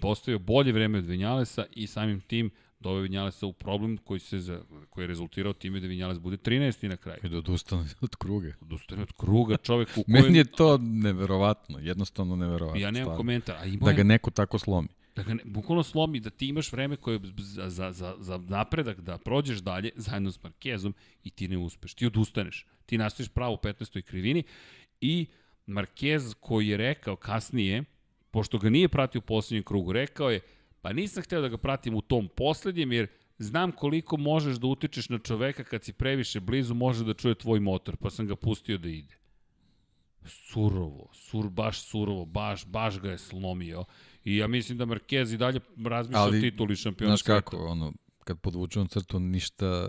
postavio 0.00 0.38
bolje 0.38 0.72
vreme 0.72 0.98
od 0.98 1.06
Vinjalesa 1.06 1.66
i 1.72 1.86
samim 1.86 2.20
tim 2.20 2.50
doveo 2.80 3.00
Vinjalesa 3.00 3.46
u 3.46 3.52
problem 3.52 3.96
koji, 3.96 4.20
se 4.20 4.38
za, 4.38 4.60
koji 4.90 5.02
je 5.02 5.08
rezultirao 5.08 5.52
time 5.52 5.80
da 5.80 5.86
Vinjales 5.86 6.18
bude 6.18 6.36
13. 6.36 6.88
na 6.88 6.96
kraju. 6.96 7.20
I 7.24 7.28
da 7.28 7.38
odustane 7.38 7.84
od 8.00 8.16
kruga. 8.16 8.52
Odustane 8.60 9.02
od 9.02 9.12
kruga 9.12 9.56
čovek 9.56 9.88
u 9.88 10.04
kojem... 10.04 10.24
Meni 10.24 10.38
je 10.38 10.44
to 10.44 10.78
neverovatno, 10.78 11.78
jednostavno 11.78 12.36
neverovatno. 12.36 12.80
Ja 12.80 12.90
nemam 12.90 13.04
stvarno. 13.04 13.16
komentar, 13.16 13.56
a 13.56 13.64
imao 13.64 13.86
Da 13.86 13.92
ga 13.92 14.02
neko 14.02 14.30
tako 14.30 14.58
slomi. 14.58 14.88
da 15.16 15.22
ga 15.22 15.34
ne, 15.34 15.42
bukvalno 15.44 15.82
slomi, 15.82 16.20
da 16.20 16.30
ti 16.30 16.48
imaš 16.48 16.72
vreme 16.72 16.96
koje 16.96 17.14
je 17.14 17.20
za, 17.38 17.70
za, 17.70 17.92
za, 17.92 18.14
za 18.18 18.38
napredak, 18.38 19.00
da 19.00 19.18
prođeš 19.18 19.58
dalje 19.58 19.90
zajedno 19.96 20.30
s 20.32 20.42
Markezom 20.42 20.94
i 21.24 21.30
ti 21.30 21.48
ne 21.48 21.58
uspeš, 21.58 21.94
ti 21.94 22.06
odustaneš. 22.06 22.66
Ti 22.86 22.98
nastaviš 22.98 23.28
pravo 23.28 23.54
u 23.54 23.56
15. 23.56 24.02
krivini 24.02 24.42
i 25.00 25.26
Marquez 25.66 26.34
koji 26.40 26.68
je 26.68 26.76
rekao 26.76 27.16
kasnije, 27.16 27.84
pošto 28.30 28.58
ga 28.58 28.70
nije 28.70 28.88
pratio 28.88 29.18
u 29.18 29.22
poslednjem 29.22 29.64
krugu, 29.64 29.92
rekao 29.92 30.30
je, 30.30 30.40
pa 30.86 30.92
nisam 30.92 31.22
hteo 31.22 31.40
da 31.40 31.48
ga 31.48 31.56
pratim 31.58 31.94
u 31.94 32.00
tom 32.00 32.28
poslednjem, 32.28 32.92
jer 32.92 33.06
znam 33.38 33.72
koliko 33.72 34.16
možeš 34.16 34.56
da 34.56 34.66
utičeš 34.66 35.08
na 35.08 35.18
čoveka 35.18 35.64
kad 35.64 35.84
si 35.84 35.92
previše 35.92 36.40
blizu, 36.40 36.74
može 36.74 37.04
da 37.04 37.14
čuje 37.14 37.34
tvoj 37.34 37.60
motor, 37.60 37.96
pa 37.96 38.10
sam 38.10 38.26
ga 38.26 38.36
pustio 38.36 38.78
da 38.78 38.88
ide. 38.88 39.14
Surovo, 40.24 41.08
sur, 41.12 41.48
baš 41.48 41.80
surovo, 41.80 42.24
baš, 42.24 42.66
baš 42.66 43.00
ga 43.00 43.10
je 43.10 43.18
slomio. 43.18 43.84
I 44.24 44.36
ja 44.36 44.46
mislim 44.46 44.78
da 44.78 44.86
Marquez 44.86 45.34
i 45.34 45.36
dalje 45.36 45.60
razmišlja 45.86 46.20
Ali, 46.20 46.38
o 46.38 46.40
tituli 46.40 46.76
šampiona 46.76 47.10
Znaš 47.10 47.22
sveta. 47.22 47.40
kako, 47.40 47.66
ono, 47.66 47.92
kad 48.24 48.40
podvučem 48.40 48.88
crtu, 48.88 49.18
ništa 49.20 49.88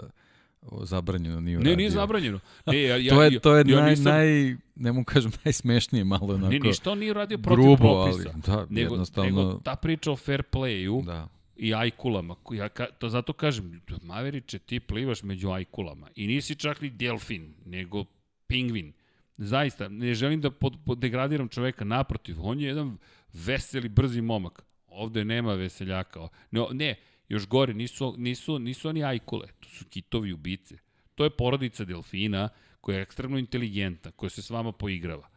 zabranjeno 0.81 1.39
nije 1.39 1.53
Ne, 1.53 1.59
uradio. 1.59 1.75
nije 1.75 1.89
zabranjeno. 1.89 2.39
Ne, 2.65 2.81
ja, 2.81 2.97
ja, 2.97 3.09
to 3.09 3.23
je, 3.23 3.39
to 3.39 3.55
je 3.55 3.65
ja, 3.67 3.79
naj, 3.79 3.89
nisam, 3.89 4.03
naj, 4.05 4.27
ne 4.75 4.91
mogu 4.91 5.05
kažem 5.05 5.31
najsmešnije, 5.43 6.03
malo 6.03 6.33
onako. 6.35 6.49
Ne, 6.49 6.59
ništa 6.59 6.91
on 6.91 6.99
nije 6.99 7.11
uradio 7.11 7.37
protiv 7.37 7.63
grubo, 7.63 7.87
ali, 7.87 8.23
propisa. 8.23 8.37
da, 8.47 8.65
nego, 8.69 8.93
jednostavno- 8.93 9.29
nego 9.43 9.53
ta 9.55 9.75
priča 9.75 10.11
o 10.11 10.15
fair 10.15 10.43
playu 10.43 11.05
Da. 11.05 11.27
i 11.55 11.73
ajkulama. 11.73 12.35
Ja 12.51 12.69
ka, 12.69 12.85
to 12.89 13.09
zato 13.09 13.33
kažem, 13.33 13.81
Maveriče, 14.01 14.59
ti 14.59 14.79
plivaš 14.79 15.23
među 15.23 15.49
ajkulama. 15.49 16.07
I 16.15 16.27
nisi 16.27 16.55
čak 16.55 16.81
ni 16.81 16.89
delfin, 16.89 17.53
nego 17.65 18.05
pingvin. 18.47 18.93
Zaista, 19.37 19.87
ne 19.87 20.13
želim 20.13 20.41
da 20.41 20.51
pod, 20.51 20.77
pod 20.85 20.97
degradiram 20.97 21.47
čoveka, 21.47 21.85
naprotiv, 21.85 22.35
on 22.39 22.59
je 22.59 22.67
jedan 22.67 22.97
veseli, 23.35 23.89
brzi 23.89 24.21
momak. 24.21 24.63
Ovde 24.87 25.25
nema 25.25 25.53
veseljaka. 25.53 26.19
Ne, 26.51 26.61
ne 26.71 26.95
još 27.29 27.47
gore, 27.47 27.73
nisu, 27.73 28.15
nisu, 28.17 28.59
nisu 28.59 28.89
oni 28.89 29.03
ajkule, 29.03 29.47
to 29.59 29.69
su 29.69 29.85
kitovi 29.85 30.33
ubice. 30.33 30.77
To 31.15 31.23
je 31.23 31.29
porodica 31.29 31.85
delfina 31.85 32.49
koja 32.81 32.95
je 32.95 33.01
ekstremno 33.01 33.37
inteligentna, 33.37 34.11
koja 34.11 34.29
se 34.29 34.41
s 34.41 34.49
vama 34.49 34.71
poigrava. 34.71 35.27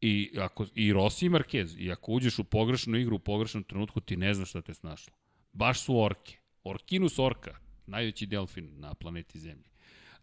I, 0.00 0.30
ako, 0.38 0.66
i 0.74 0.92
Rossi 0.92 1.26
i 1.26 1.30
Marquez, 1.30 1.74
i 1.78 1.92
ako 1.92 2.12
uđeš 2.12 2.38
u 2.38 2.44
pogrešnu 2.44 2.96
igru 2.98 3.16
u 3.16 3.24
pogrešnom 3.24 3.64
trenutku, 3.64 4.00
ti 4.00 4.16
ne 4.16 4.34
znaš 4.34 4.48
šta 4.48 4.62
te 4.62 4.74
snašlo. 4.74 5.14
Baš 5.52 5.80
su 5.80 5.98
orke. 5.98 6.38
Orkinus 6.64 7.18
orka, 7.18 7.50
najveći 7.86 8.26
delfin 8.26 8.80
na 8.80 8.94
planeti 8.94 9.38
Zemlji. 9.38 9.64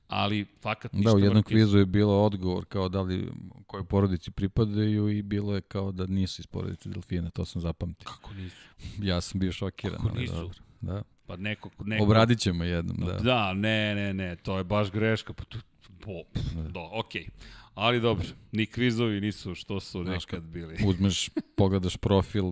Ali, 0.07 0.45
fakat 0.61 0.93
ništa 0.93 1.09
Da, 1.09 1.15
u 1.15 1.19
jednom 1.19 1.43
Marquez- 1.43 1.47
kvizu 1.47 1.77
je 1.77 1.85
bilo 1.85 2.23
odgovor 2.23 2.65
kao 2.65 2.89
da 2.89 3.01
li 3.01 3.31
kojoj 3.67 3.83
porodici 3.85 4.31
pripadaju 4.31 5.09
i 5.09 5.21
bilo 5.21 5.55
je 5.55 5.61
kao 5.61 5.91
da 5.91 6.05
nisu 6.07 6.41
iz 6.41 6.47
porodice 6.47 6.89
delfina, 6.89 7.29
to 7.29 7.45
sam 7.45 7.61
zapamtio. 7.61 8.05
Kako 8.05 8.33
nisu? 8.33 8.67
Ja 9.01 9.21
sam 9.21 9.39
bio 9.39 9.51
šokiran, 9.51 9.97
Kako 9.97 10.09
ali 10.09 10.21
nisu? 10.21 10.33
dobro. 10.33 10.57
Da. 10.83 11.03
Pa 11.25 11.35
neko... 11.35 11.69
neko 11.83 12.03
Obradit 12.03 12.39
ćemo 12.39 12.63
jednom, 12.63 12.97
da. 12.97 13.13
Da, 13.13 13.53
ne, 13.53 13.95
ne, 13.95 14.13
ne, 14.13 14.35
to 14.35 14.57
je 14.57 14.63
baš 14.63 14.91
greška. 14.91 15.33
Pa 15.33 15.43
tu, 15.43 15.57
pff, 15.99 16.53
do, 16.69 16.89
okej. 16.91 17.21
Okay. 17.21 17.29
Ali 17.75 18.01
dobro, 18.01 18.25
ni 18.51 18.65
kvizovi 18.65 19.21
nisu 19.21 19.55
što 19.55 19.79
su 19.79 20.03
Znaš, 20.03 20.23
nekad 20.23 20.43
bili. 20.43 20.77
Uzmeš, 20.87 21.29
pogledaš 21.55 21.97
profil, 21.97 22.43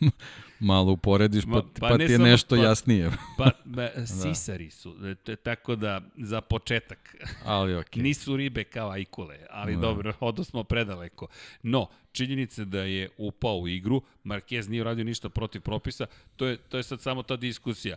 malo 0.60 0.92
uporediš, 0.92 1.44
pa, 1.44 1.50
Ma, 1.50 1.62
pa, 1.62 1.68
pa 1.80 1.88
pa 1.88 1.96
ne 1.96 2.06
ti 2.06 2.12
je 2.12 2.16
samo- 2.16 2.28
nešto 2.28 2.56
pa- 2.56 2.62
jasnije. 2.62 3.10
Pa, 3.38 3.50
ba, 3.66 3.88
sisari 4.06 4.70
su, 4.70 4.96
e, 5.26 5.36
tako 5.36 5.76
da, 5.76 6.00
za 6.18 6.40
početak, 6.40 7.16
Ali 7.44 7.76
okej. 7.76 8.02
nisu 8.02 8.36
ribe 8.36 8.64
kao 8.64 8.90
ajkule, 8.90 9.38
ali 9.50 9.74
Da. 9.74 9.80
dobro, 9.80 10.12
odo 10.20 10.44
smo 10.44 10.64
predaleko. 10.64 11.26
No, 11.62 11.88
činjenica 12.12 12.64
da 12.64 12.80
je 12.80 13.08
upao 13.18 13.56
u 13.56 13.68
igru, 13.68 14.02
Marquez 14.24 14.68
nije 14.68 14.80
uradio 14.80 15.04
ništa 15.04 15.28
protiv 15.28 15.60
propisa, 15.60 16.06
to 16.36 16.46
je, 16.46 16.56
to 16.56 16.76
je 16.76 16.82
sad 16.82 17.00
samo 17.00 17.22
ta 17.22 17.36
diskusija. 17.36 17.96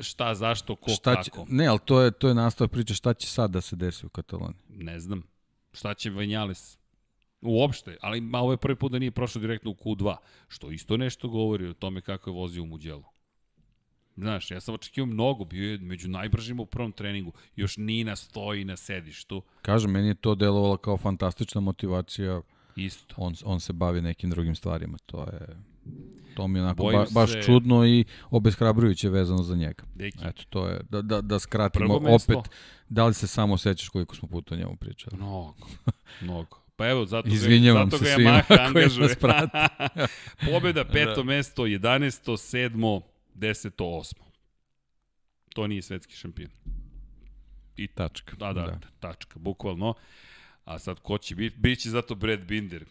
Šta, 0.00 0.34
zašto, 0.34 0.76
ko, 0.76 0.90
Šta 0.90 1.22
će, 1.22 1.30
kako. 1.30 1.46
ne, 1.48 1.66
ali 1.66 1.78
to 1.78 2.00
je, 2.00 2.10
to 2.10 2.28
je 2.28 2.34
nastavak 2.34 2.70
priče 2.70 2.94
šta 2.94 3.14
će 3.14 3.26
sad 3.28 3.50
da 3.50 3.60
se 3.60 3.76
desi 3.76 4.06
u 4.06 4.08
Kataloniji. 4.08 4.60
Ne 4.68 5.00
znam. 5.00 5.22
Šta 5.72 5.94
će 5.94 6.10
Vanjales? 6.10 6.78
Uopšte, 7.40 7.96
ali 8.00 8.20
ma, 8.20 8.38
ovo 8.38 8.52
je 8.52 8.56
prvi 8.56 8.76
put 8.76 8.92
da 8.92 8.98
nije 8.98 9.10
prošao 9.10 9.42
direktno 9.42 9.70
u 9.70 9.74
Q2, 9.74 10.16
što 10.48 10.70
isto 10.70 10.96
nešto 10.96 11.28
govori 11.28 11.66
o 11.66 11.74
tome 11.74 12.00
kako 12.00 12.30
je 12.30 12.34
vozio 12.34 12.62
u 12.62 12.66
Muđelu. 12.66 13.04
Znaš, 14.16 14.50
ja 14.50 14.60
sam 14.60 14.74
očekio 14.74 15.06
mnogo, 15.06 15.44
bio 15.44 15.70
je 15.70 15.78
među 15.78 16.08
najbržima 16.08 16.62
u 16.62 16.66
prvom 16.66 16.92
treningu, 16.92 17.32
još 17.56 17.76
Nina 17.76 18.16
stoji 18.16 18.64
na 18.64 18.76
sedištu, 18.76 19.42
Kažem, 19.62 19.90
meni 19.90 20.08
je 20.08 20.14
to 20.14 20.34
delovalo 20.34 20.76
kao 20.76 20.96
fantastična 20.96 21.60
motivacija, 21.60 22.40
isto. 22.76 23.14
on, 23.18 23.34
on 23.44 23.60
se 23.60 23.72
bavi 23.72 24.00
nekim 24.00 24.30
drugim 24.30 24.54
stvarima, 24.54 24.98
to 25.06 25.22
je... 25.22 25.56
To 26.34 26.48
mi 26.48 26.58
je 26.58 26.62
onako 26.62 26.82
Bojim 26.82 27.00
ba, 27.00 27.06
baš 27.10 27.32
se- 27.32 27.42
čudno 27.42 27.86
i 27.86 28.04
obeshrabrujuće 28.30 29.08
vezano 29.08 29.42
za 29.42 29.56
njega. 29.56 29.84
Deki, 29.94 30.18
Eto, 30.24 30.42
to 30.48 30.66
je, 30.66 30.80
da, 30.90 31.02
da, 31.02 31.20
da 31.20 31.38
skratimo 31.38 31.94
opet, 31.94 32.50
da 32.88 33.06
li 33.06 33.14
se 33.14 33.26
samo 33.26 33.58
sećaš 33.58 33.88
koliko 33.88 34.16
smo 34.16 34.28
puta 34.28 34.54
o 34.54 34.58
njemu 34.58 34.76
pričali? 34.76 35.16
Mnogo, 35.16 35.54
mnogo. 36.20 36.58
Pa 36.76 36.88
evo, 36.88 37.06
zato 37.06 37.28
Izvinjavam 37.28 37.90
zato 37.90 38.04
ga 38.04 38.10
Yamaha 38.10 38.60
angažuje. 38.66 39.16
Pobjeda, 40.52 40.84
peto 40.92 41.24
mesto, 41.24 41.62
11. 41.66 42.30
7. 42.70 43.00
10. 43.34 43.70
8. 43.76 44.12
To 45.54 45.66
nije 45.66 45.82
svetski 45.82 46.16
šampion. 46.16 46.50
I 47.76 47.86
Tačka. 47.86 48.36
Da, 48.36 48.52
da, 48.52 48.62
da, 48.62 48.78
tačka, 49.00 49.38
bukvalno. 49.38 49.94
A 50.64 50.78
sad 50.78 51.00
ko 51.00 51.18
će 51.18 51.34
biti? 51.34 51.56
Biće 51.58 51.90
zato 51.90 52.14
Brad 52.14 52.40
Binder. 52.40 52.84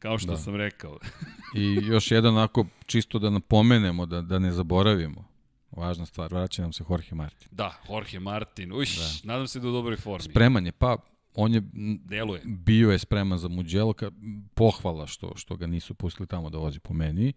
Kao 0.00 0.18
što 0.18 0.30
Da. 0.30 0.36
sam 0.36 0.56
rekao. 0.56 0.98
I 1.56 1.74
još 1.82 2.10
jedan 2.10 2.36
onako, 2.36 2.66
čisto 2.86 3.18
da 3.18 3.30
napomenemo, 3.30 4.06
da, 4.06 4.20
da 4.20 4.38
ne 4.38 4.52
zaboravimo. 4.52 5.24
Važna 5.70 6.06
stvar, 6.06 6.34
vraća 6.34 6.62
nam 6.62 6.72
se 6.72 6.84
Jorge 6.90 7.14
Martin. 7.14 7.48
Da, 7.50 7.80
Jorge 7.88 8.18
Martin. 8.20 8.72
Uš, 8.72 8.96
da. 8.98 9.08
nadam 9.24 9.46
se 9.46 9.60
da 9.60 9.66
je 9.66 9.70
u 9.70 9.74
dobroj 9.74 9.96
formi. 9.96 10.22
Spreman 10.22 10.66
je, 10.66 10.72
pa 10.72 10.96
on 11.34 11.54
je 11.54 11.62
Deluje. 12.04 12.42
bio 12.44 12.90
je 12.90 12.98
spreman 12.98 13.38
za 13.38 13.48
Mugello, 13.48 13.92
ka, 13.92 14.10
pohvala 14.54 15.06
što, 15.06 15.32
što 15.36 15.56
ga 15.56 15.66
nisu 15.66 15.94
pustili 15.94 16.26
tamo 16.26 16.50
da 16.50 16.58
vozi 16.58 16.80
po 16.80 16.94
meni. 16.94 17.32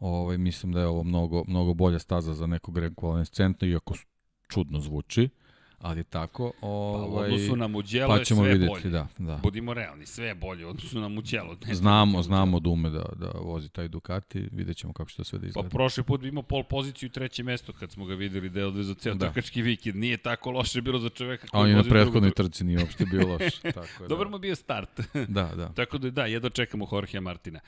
Ovaj, 0.00 0.38
mislim 0.38 0.72
da 0.72 0.80
je 0.80 0.86
ovo 0.86 1.02
mnogo, 1.02 1.44
mnogo 1.46 1.74
bolja 1.74 1.98
staza 1.98 2.34
za 2.34 2.46
nekog 2.46 2.78
rekvalescentno, 2.78 3.68
iako 3.68 3.94
čudno 4.48 4.80
zvuči, 4.80 5.28
ali 5.80 6.04
tako. 6.04 6.52
Pa 6.60 6.66
u 6.66 6.70
Ovaj, 6.70 7.24
odnosu 7.24 7.56
na 7.56 7.68
Mugello 7.68 8.08
pa 8.08 8.18
je 8.18 8.24
sve 8.24 8.48
vidjeti, 8.48 8.66
bolje. 8.68 8.90
da, 8.90 9.06
da. 9.18 9.36
Budimo 9.36 9.74
realni, 9.74 10.06
sve 10.06 10.26
je 10.26 10.34
bolje 10.34 10.66
u 10.66 10.68
odnosu 10.68 11.00
na 11.00 11.08
Mugello. 11.08 11.56
Ne 11.66 11.74
Znamo, 11.74 12.10
znam, 12.12 12.22
znamo 12.24 12.60
da 12.60 12.68
ume 12.70 12.90
da, 12.90 13.04
da 13.14 13.30
vozi 13.34 13.68
taj 13.68 13.88
Ducati, 13.88 14.48
vidjet 14.52 14.76
ćemo 14.76 14.92
kako 14.92 15.10
će 15.10 15.16
to 15.16 15.24
sve 15.24 15.38
da 15.38 15.42
Pa 15.42 15.48
izgleda. 15.48 15.68
prošli 15.68 16.02
put 16.02 16.20
bi 16.20 16.28
imao 16.28 16.42
pol 16.42 16.62
poziciju 16.64 17.06
i 17.06 17.12
treće 17.12 17.42
mesto 17.42 17.72
kad 17.72 17.92
smo 17.92 18.04
ga 18.04 18.14
videli 18.14 18.48
da 18.50 18.60
je 18.60 18.66
odvezao 18.66 18.94
ceo 18.94 19.14
Da. 19.14 19.26
trkački 19.26 19.62
vikend. 19.62 19.96
Nije 19.96 20.16
tako 20.16 20.50
loše 20.50 20.80
bilo 20.80 20.98
za 20.98 21.08
čoveka 21.08 21.46
A 21.46 21.50
koji 21.50 21.62
on 21.62 21.68
je 21.68 21.76
na 21.76 21.82
prethodnoj 21.82 22.30
trci 22.30 22.64
nije 22.64 22.78
uopšte 22.78 23.04
bio 23.04 23.28
loš. 23.28 23.58
Tako 23.74 24.02
je, 24.02 24.08
Dobar 24.08 24.26
da. 24.26 24.30
mu 24.30 24.38
bio 24.38 24.54
start. 24.56 25.00
Da, 25.28 25.50
da. 25.56 25.68
Tako 25.68 25.98
da 25.98 26.10
da, 26.10 26.26
jedno 26.26 26.48
čekamo 26.48 26.88
Jorgea 26.92 27.20
Martina. 27.20 27.60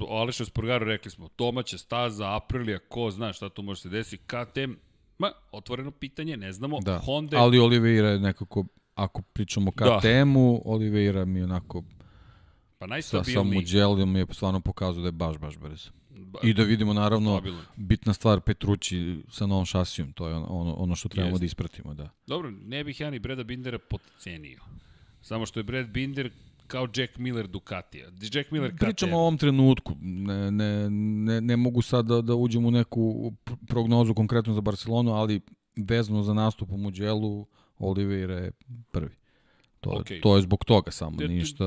O 0.00 0.16
Alešu 0.16 0.44
Sporgaru 0.44 0.84
rekli 0.84 1.10
smo, 1.10 1.28
domaća 1.38 1.78
staza, 1.78 2.36
Aprilia, 2.36 2.78
ko 2.78 3.10
zna 3.10 3.32
šta 3.32 3.48
tu 3.48 3.62
može 3.62 3.80
se 3.80 3.88
desiti, 3.88 4.22
KTM, 4.24 4.72
ma, 5.18 5.30
otvoreno 5.52 5.90
pitanje, 5.90 6.36
ne 6.36 6.52
znamo. 6.52 6.78
da. 6.80 6.98
Honda, 6.98 7.36
Ali 7.36 7.58
Oliveira 7.58 8.08
je 8.08 8.18
nekako, 8.20 8.64
ako 8.94 9.22
pričamo 9.22 9.70
o 9.70 9.84
Da. 9.84 9.98
KTM-u, 9.98 10.62
Oliveira 10.64 11.24
mi 11.24 11.42
onako 11.42 11.82
pa 11.82 11.86
sa, 12.80 13.02
sa 13.02 13.16
najstabilniji. 13.16 13.56
Mugello 13.56 14.06
mi 14.06 14.18
je 14.18 14.26
stvarno 14.30 14.60
pokazao 14.60 15.02
da 15.02 15.08
je 15.08 15.12
baš, 15.12 15.38
baš 15.38 15.56
brz. 15.56 15.88
Ba- 16.10 16.38
I 16.42 16.54
da 16.54 16.62
vidimo 16.62 16.92
naravno 16.92 17.34
stabilan. 17.34 17.64
bitna 17.76 18.12
stvar 18.12 18.40
Petrući 18.40 19.22
sa 19.30 19.46
novom 19.46 19.64
šasijom, 19.64 20.12
to 20.12 20.28
je 20.28 20.34
ono, 20.34 20.74
ono, 20.74 20.94
što 20.96 21.08
trebamo 21.08 21.28
Jeste. 21.28 21.38
da 21.38 21.46
ispratimo, 21.46 21.94
da. 21.94 22.10
Dobro, 22.26 22.50
ne 22.52 22.84
bih 22.84 23.00
ja 23.00 23.10
ni 23.10 23.18
Breda 23.18 23.44
Bindera 23.44 23.78
potcenio. 23.80 24.60
Samo 25.22 25.46
što 25.46 25.60
je 25.60 25.64
Brad 25.64 25.88
Binder 25.88 26.30
kao 26.66 26.88
Jack 26.96 27.18
Miller 27.18 27.46
Ducatija. 27.46 28.08
Jack 28.32 28.50
Miller 28.50 28.70
KTM. 28.70 28.84
Pričamo 28.84 29.16
o 29.16 29.20
ovom 29.20 29.38
trenutku, 29.38 29.92
ne, 30.00 30.50
ne, 30.50 30.90
ne, 30.90 31.40
ne 31.40 31.56
mogu 31.56 31.82
sad 31.82 32.06
da, 32.06 32.20
da 32.20 32.34
uđem 32.34 32.64
u 32.64 32.70
neku 32.70 33.32
pr- 33.44 33.56
prognozu 33.66 34.14
konkretno 34.14 34.54
za 34.54 34.60
Barcelonu, 34.60 35.12
ali 35.12 35.40
vezano 35.76 36.22
za 36.22 36.34
nastup 36.34 36.72
u 36.72 36.76
Mugellu, 36.76 37.46
Oliveira 37.78 38.34
je 38.34 38.50
prvi. 38.90 39.14
To, 39.80 39.90
okay. 39.90 40.00
Okej. 40.00 40.20
to 40.20 40.36
je 40.36 40.42
zbog 40.42 40.64
toga 40.64 40.90
samo, 40.90 41.22
Ja 41.22 41.28
ništa. 41.28 41.64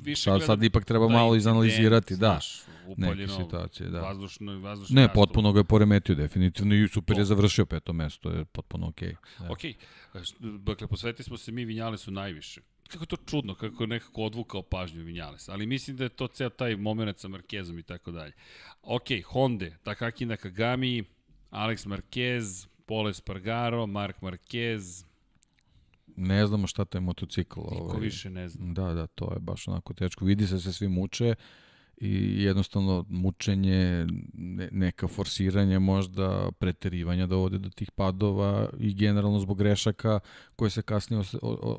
više 0.00 0.22
Sad, 0.22 0.42
sad 0.42 0.62
ipak 0.62 0.84
treba 0.84 1.06
taj 1.06 1.16
malo 1.16 1.36
izanalizirati, 1.36 2.16
da, 2.16 2.40
neke 2.96 3.28
situacije, 3.28 3.88
da. 3.90 4.00
Vazdušno, 4.00 4.58
vazdušni 4.58 4.94
Ne, 4.96 5.02
nastup. 5.02 5.14
potpuno 5.14 5.52
ga 5.52 5.60
je 5.60 5.64
poremetio 5.64 6.14
definitivno 6.14 6.74
i 6.74 6.88
super 6.88 7.14
To. 7.16 7.20
je 7.20 7.24
završio 7.24 7.66
peto 7.66 7.92
mesto, 7.92 8.30
je 8.30 8.44
potpuno 8.44 8.88
okej. 8.88 9.14
Da. 9.38 9.50
Ok, 9.52 9.58
dakle, 10.58 10.86
posvetili 10.86 11.24
smo 11.24 11.36
se 11.36 11.52
mi 11.52 11.64
Vinjalesu 11.64 12.10
najviše. 12.10 12.60
Kako 12.88 13.02
je 13.02 13.08
to 13.08 13.16
čudno, 13.16 13.54
kako 13.54 13.82
je 13.82 13.86
nekako 13.86 14.22
odvukao 14.22 14.62
pažnju 14.62 15.02
Vinjales, 15.02 15.48
ali 15.48 15.66
mislim 15.66 15.96
da 15.96 16.04
je 16.04 16.08
to 16.08 16.26
ceo 16.28 16.50
taj 16.50 16.76
moment 16.76 17.18
sa 17.18 17.28
Markezom 17.28 17.78
i 17.78 17.82
tako 17.82 18.10
dalje. 18.10 18.32
Ok, 18.82 19.06
Honda, 19.26 19.70
Takaki 19.82 20.26
Nakagami, 20.26 21.04
Alex 21.50 21.86
Marquez, 21.86 22.66
Pole 22.86 23.14
Spargaro, 23.14 23.86
Mark 23.86 24.20
Marquez, 24.20 25.04
Ne 26.20 26.46
znamo 26.46 26.66
šta 26.66 26.84
taj 26.84 27.00
motocikl. 27.00 27.60
niko 27.60 27.84
ovaj, 27.84 28.00
više 28.00 28.30
ne 28.30 28.48
zna. 28.48 28.72
Da, 28.72 28.94
da, 28.94 29.06
to 29.06 29.32
je 29.32 29.40
baš 29.40 29.68
onako 29.68 29.94
teško. 29.94 30.24
Vidi 30.24 30.46
se 30.46 30.54
da 30.54 30.60
se 30.60 30.72
svi 30.72 30.88
muče 30.88 31.34
i 32.00 32.42
jednostavno 32.42 33.04
mučenje, 33.08 34.06
ne, 34.34 34.68
neka 34.72 35.08
forsiranje 35.08 35.78
možda 35.78 36.50
preterivanja 36.58 37.26
dovode 37.26 37.58
do 37.58 37.70
tih 37.70 37.90
padova 37.90 38.68
i 38.78 38.94
generalno 38.94 39.38
zbog 39.38 39.58
grešaka 39.58 40.20
koje 40.56 40.70
se 40.70 40.82
kasnije 40.82 41.22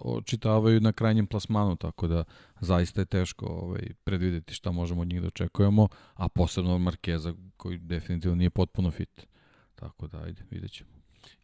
očitavaju 0.04 0.82
na 0.82 0.92
krajnjem 0.92 1.28
plasmanu, 1.28 1.76
tako 1.76 2.08
da 2.08 2.24
zaista 2.60 3.02
je 3.02 3.06
teško 3.06 3.46
ovaj, 3.46 3.82
predvideti 4.04 4.54
šta 4.54 4.72
možemo 4.72 5.02
od 5.02 5.08
njih 5.08 5.22
da 5.22 5.28
očekujemo, 5.28 5.88
a 6.14 6.30
posebno 6.30 6.78
Markeza 6.78 7.34
koji 7.58 7.78
definitivno 7.78 8.36
nije 8.36 8.50
potpuno 8.50 8.92
fit. 8.92 9.28
Tako 9.76 10.08
da, 10.08 10.24
ajde, 10.24 10.44
vidjet 10.52 10.72
ćemo. 10.72 10.90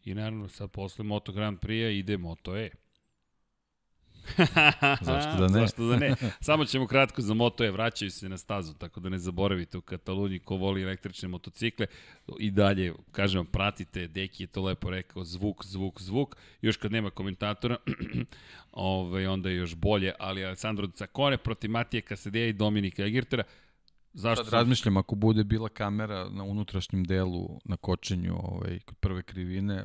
I 0.04 0.14
naravno, 0.14 0.48
sad 0.48 0.70
posle 0.70 1.04
Moto 1.04 1.32
Grand 1.32 1.58
Prix-a 1.58 1.90
ide 1.90 2.16
Moto 2.16 2.56
E. 2.56 2.70
Zašto 5.08 5.36
da 5.38 5.48
ne? 5.48 5.60
Zašto 5.60 5.86
da 5.86 5.96
ne? 5.96 6.14
Samo 6.40 6.64
ćemo 6.64 6.86
kratko 6.86 7.22
za 7.22 7.34
Moto 7.34 7.64
E, 7.64 7.70
vraćaju 7.70 8.10
se 8.10 8.28
na 8.28 8.38
stazu, 8.38 8.74
tako 8.74 9.00
da 9.00 9.08
ne 9.08 9.18
zaboravite 9.18 9.78
u 9.78 9.80
Kataluniji 9.80 10.38
ko 10.38 10.56
voli 10.56 10.82
električne 10.82 11.28
motocikle. 11.28 11.86
I 12.38 12.50
dalje, 12.50 12.94
kažem 13.12 13.38
vam, 13.38 13.46
pratite, 13.46 14.08
Deki 14.08 14.42
je 14.42 14.46
to 14.46 14.62
lepo 14.62 14.90
rekao, 14.90 15.24
zvuk, 15.24 15.64
zvuk, 15.64 16.00
zvuk. 16.00 16.36
Još 16.60 16.76
kad 16.76 16.92
nema 16.92 17.10
komentatora, 17.10 17.76
ovaj, 18.72 19.26
onda 19.26 19.48
je 19.48 19.56
još 19.56 19.74
bolje, 19.74 20.12
ali 20.18 20.44
Alessandro 20.44 20.86
Cacone 20.86 21.36
protiv 21.36 21.70
Matije 21.70 22.00
Kasadeja 22.00 22.46
i 22.46 22.52
Dominika 22.52 23.04
Egirtera. 23.04 23.44
Zašto 24.12 24.44
Sad 24.44 24.52
razmišljam, 24.52 24.96
ako 24.96 25.14
bude 25.14 25.44
bila 25.44 25.68
kamera 25.68 26.28
na 26.28 26.44
unutrašnjem 26.44 27.04
delu, 27.04 27.60
na 27.64 27.76
kočenju 27.76 28.34
ovaj, 28.42 28.78
kod 28.78 28.96
prve 28.96 29.22
krivine, 29.22 29.84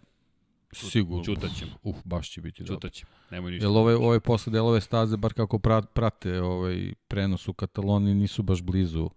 sigurno. 0.73 1.23
čutaćemo. 1.23 1.71
Uf, 1.83 1.95
baš 2.05 2.31
će 2.31 2.41
biti 2.41 2.63
dobro. 2.63 2.75
Čutat 2.75 2.93
ćemo, 2.93 3.11
nemoj 3.31 3.51
ništa. 3.51 3.67
Jer 3.67 3.77
ove, 3.77 3.95
ove 3.95 4.19
posle 4.19 4.53
delove 4.53 4.81
staze, 4.81 5.17
bar 5.17 5.33
kako 5.33 5.57
pra- 5.57 5.85
prate 5.85 6.41
ovaj 6.41 6.93
prenos 7.07 7.47
u 7.47 7.53
Kataloniji, 7.53 8.13
nisu 8.15 8.43
baš 8.43 8.61
blizu. 8.61 9.09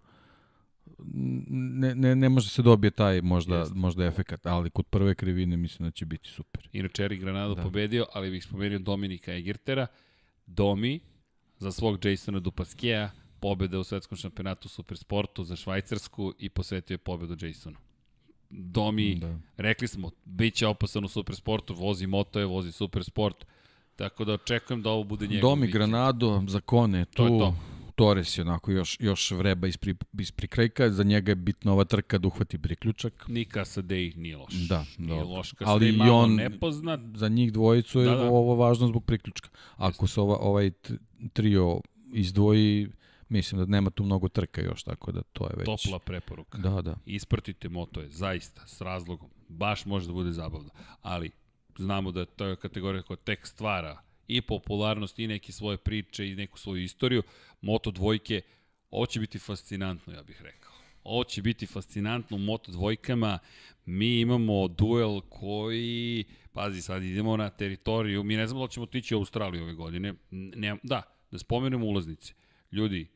Ne, 0.99 1.95
ne, 1.95 2.15
ne 2.15 2.29
može 2.29 2.49
se 2.49 2.61
dobije 2.61 2.91
taj 2.91 3.21
možda, 3.21 3.57
Jeste. 3.57 3.75
možda 3.75 4.05
efekat, 4.05 4.45
ali 4.45 4.69
kod 4.69 4.85
prve 4.85 5.15
krivine 5.15 5.57
mislim 5.57 5.87
da 5.87 5.91
će 5.91 6.05
biti 6.05 6.29
super. 6.29 6.69
Inače, 6.73 7.03
Eric 7.03 7.21
Granado 7.21 7.55
Da. 7.55 7.63
pobedio, 7.63 8.05
ali 8.13 8.31
bih 8.31 8.43
spomenuo 8.43 8.79
Dominika 8.79 9.33
Egirtera. 9.33 9.87
Domi, 10.45 10.99
za 11.57 11.71
svog 11.71 12.05
Jasona 12.05 12.39
Dupaskeja, 12.39 13.11
pobeda 13.39 13.79
u 13.79 13.83
svetskom 13.83 14.17
šampionatu 14.17 14.69
Supersportu 14.69 15.43
za 15.43 15.55
Švajcarsku 15.55 16.33
i 16.39 16.49
posvetio 16.49 16.93
je 16.93 16.97
pobedu 16.97 17.45
Jasonu. 17.45 17.77
Domi, 18.57 19.15
Da. 19.15 19.37
rekli 19.57 19.87
smo, 19.87 20.11
bit 20.25 20.53
će 20.53 20.67
opasan 20.67 21.05
u 21.05 21.07
Supersportu, 21.07 21.73
vozi 21.75 22.07
motoje, 22.07 22.45
vozi 22.45 22.71
Supersport, 22.71 23.45
tako 23.95 24.25
da 24.25 24.33
očekujem 24.33 24.81
da 24.81 24.89
ovo 24.89 25.03
bude 25.03 25.27
njegov 25.27 25.41
Domi 25.41 25.61
vikend. 25.61 25.73
Granado, 25.73 26.43
Zakone, 26.47 27.05
tu, 27.05 27.11
To 27.13 27.23
je 27.25 27.39
to. 27.39 27.55
Torres 27.95 28.37
je 28.37 28.41
onako 28.41 28.71
još, 28.71 28.97
još 28.99 29.31
vreba 29.31 29.67
ispri, 29.67 29.95
ispri 30.19 30.47
krajka, 30.47 30.89
za 30.89 31.03
njega 31.03 31.31
je 31.31 31.35
bitna 31.35 31.73
ova 31.73 31.85
trka 31.85 32.17
da 32.17 32.27
uhvati 32.27 32.57
priključak. 32.57 33.25
Ni 33.27 33.45
Kasadej 33.45 34.13
nije 34.15 34.37
loš. 34.37 34.53
Da, 34.53 34.85
nije 34.97 35.09
dobro. 35.09 35.27
loš. 35.27 35.51
Ali 35.51 35.57
Kasadej 35.57 35.89
i 35.89 35.91
malo 35.91 36.13
on- 36.13 36.35
nepoznat. 36.35 36.99
Za 37.13 37.27
njih 37.27 37.53
dvojicu 37.53 37.99
je 37.99 38.05
Da, 38.05 38.15
da, 38.15 38.23
ovo 38.23 38.55
važno 38.55 38.87
zbog 38.87 39.05
priključka. 39.05 39.49
Ako 39.75 40.07
se 40.07 40.21
ova, 40.21 40.37
ovaj 40.37 40.71
trio 41.33 41.81
izdvoji, 42.13 42.87
mislim 43.29 43.59
da 43.59 43.65
nema 43.65 43.89
tu 43.89 44.03
mnogo 44.03 44.27
trka 44.27 44.61
još, 44.61 44.83
tako 44.83 45.11
da 45.11 45.21
to 45.21 45.43
je 45.43 45.53
već... 45.57 45.65
Topla 45.65 45.99
preporuka. 45.99 46.57
Da, 46.57 46.81
da. 46.81 46.95
Ispratite 47.05 47.69
motoje, 47.69 48.09
zaista, 48.09 48.67
s 48.67 48.81
razlogom. 48.81 49.29
Baš 49.47 49.85
može 49.85 50.07
da 50.07 50.13
bude 50.13 50.31
zabavno. 50.31 50.69
Ali 51.01 51.31
znamo 51.77 52.11
da 52.11 52.25
to 52.25 52.45
je 52.45 52.55
kategorija 52.55 53.03
koja 53.03 53.17
tek 53.17 53.47
stvara 53.47 54.01
i 54.27 54.41
popularnost 54.41 55.19
i 55.19 55.27
neke 55.27 55.51
svoje 55.51 55.77
priče 55.77 56.29
i 56.29 56.35
neku 56.35 56.59
svoju 56.59 56.83
istoriju. 56.83 57.23
Moto 57.61 57.91
dvojke, 57.91 58.41
ovo 58.91 59.05
će 59.05 59.19
biti 59.19 59.39
fascinantno, 59.39 60.13
ja 60.13 60.23
bih 60.23 60.41
rekao. 60.41 60.73
Ovo 61.03 61.23
će 61.23 61.41
biti 61.41 61.65
fascinantno 61.65 62.37
u 62.37 62.39
Moto 62.39 62.71
dvojkama. 62.71 63.39
Mi 63.85 64.19
imamo 64.19 64.67
duel 64.67 65.21
koji, 65.21 66.23
pazi 66.53 66.81
sad 66.81 67.03
idemo 67.03 67.37
na 67.37 67.49
teritoriju, 67.49 68.23
mi 68.23 68.35
ne 68.35 68.47
znamo 68.47 68.65
da 68.65 68.71
ćemo 68.71 68.83
otići 68.83 69.15
u 69.15 69.17
Australiju 69.17 69.63
ove 69.63 69.73
godine. 69.73 70.13
Ne, 70.31 70.75
da, 70.83 71.01
da 71.31 71.37
spomenemo 71.37 71.85
ulaznice. 71.85 72.33
Ljudi, 72.71 73.07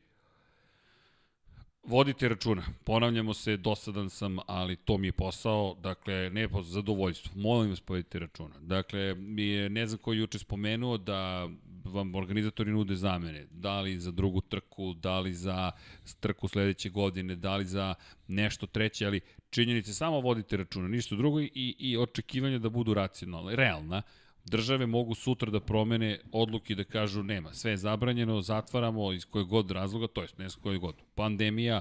Vodite 1.82 2.28
računa, 2.28 2.62
ponavljamo 2.84 3.34
se, 3.34 3.56
dosadan 3.56 4.10
sam, 4.10 4.38
ali 4.46 4.76
to 4.76 4.98
mi 4.98 5.06
je 5.06 5.12
posao, 5.12 5.76
dakle, 5.82 6.30
ne 6.30 6.48
po 6.48 6.62
zadovoljstvo. 6.62 7.32
Molim 7.36 7.70
vas, 7.70 7.80
povedite 7.80 8.18
računa. 8.18 8.54
Dakle, 8.60 9.14
mi 9.14 9.42
je, 9.42 9.70
ne 9.70 9.86
znam 9.86 9.98
ko 9.98 10.12
je 10.12 10.18
juče 10.18 10.38
spomenuo 10.38 10.98
da 10.98 11.48
vam 11.84 12.14
organizatori 12.14 12.70
nude 12.70 12.94
zamene, 12.94 13.46
da 13.50 13.80
li 13.80 13.98
za 13.98 14.10
drugu 14.10 14.40
trku, 14.40 14.94
da 14.94 15.20
li 15.20 15.34
za 15.34 15.72
trku 16.20 16.48
sledeće 16.48 16.90
godine, 16.90 17.36
da 17.36 17.56
li 17.56 17.64
za 17.64 17.94
nešto 18.28 18.66
treće, 18.66 19.06
ali 19.06 19.20
činjenice 19.50 19.94
samo 19.94 20.20
vodite 20.20 20.56
računa, 20.56 20.88
ništa 20.88 21.16
drugo 21.16 21.40
i, 21.40 21.50
i 21.78 21.96
očekivanja 21.96 22.58
da 22.58 22.68
budu 22.68 22.94
racionalne, 22.94 23.56
realna. 23.56 24.02
Države 24.50 24.86
mogu 24.86 25.14
sutra 25.14 25.50
da 25.50 25.60
promene 25.60 26.18
odluke 26.32 26.74
da 26.74 26.84
kažu 26.84 27.22
nema, 27.22 27.54
sve 27.54 27.70
je 27.70 27.76
zabranjeno, 27.76 28.40
zatvaramo 28.42 29.12
iz 29.12 29.24
kojeg 29.24 29.46
god 29.46 29.70
razloga, 29.70 30.06
to 30.06 30.22
jest 30.22 30.38
ne 30.38 30.46
iz 30.46 30.56
kojeg 30.56 30.80
god. 30.80 30.94
Pandemija, 31.14 31.80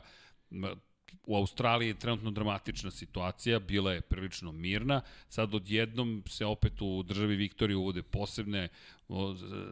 u 1.23 1.35
Australiji 1.35 1.87
je 1.87 1.99
trenutno 1.99 2.31
dramatična 2.31 2.91
situacija, 2.91 3.59
bila 3.59 3.93
je 3.93 4.01
prilično 4.01 4.51
mirna, 4.51 5.01
sad 5.29 5.55
odjednom 5.55 6.23
se 6.27 6.45
opet 6.45 6.81
u 6.81 7.03
državi 7.03 7.35
Viktorije 7.35 7.77
uvode 7.77 8.03
posebne 8.03 8.67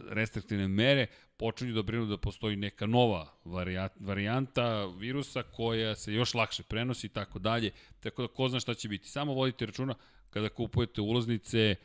restriktivne 0.09 0.67
mere, 0.67 1.07
počinju 1.37 1.73
da 1.73 1.81
brinu 1.81 2.05
da 2.05 2.17
postoji 2.17 2.55
neka 2.55 2.85
nova 2.85 3.27
varija- 3.45 3.89
varijanta 3.99 4.85
virusa 4.85 5.43
koja 5.43 5.95
se 5.95 6.13
još 6.13 6.33
lakše 6.33 6.63
prenosi 6.63 7.07
i 7.07 7.09
tako 7.09 7.39
dalje, 7.39 7.71
tako 7.99 8.21
da 8.21 8.27
ko 8.27 8.49
zna 8.49 8.59
šta 8.59 8.73
će 8.73 8.87
biti. 8.87 9.09
Samo 9.09 9.33
vodite 9.33 9.65
računa 9.65 9.95
kada 10.29 10.49
kupujete 10.49 11.01
ulaznice, 11.01 11.75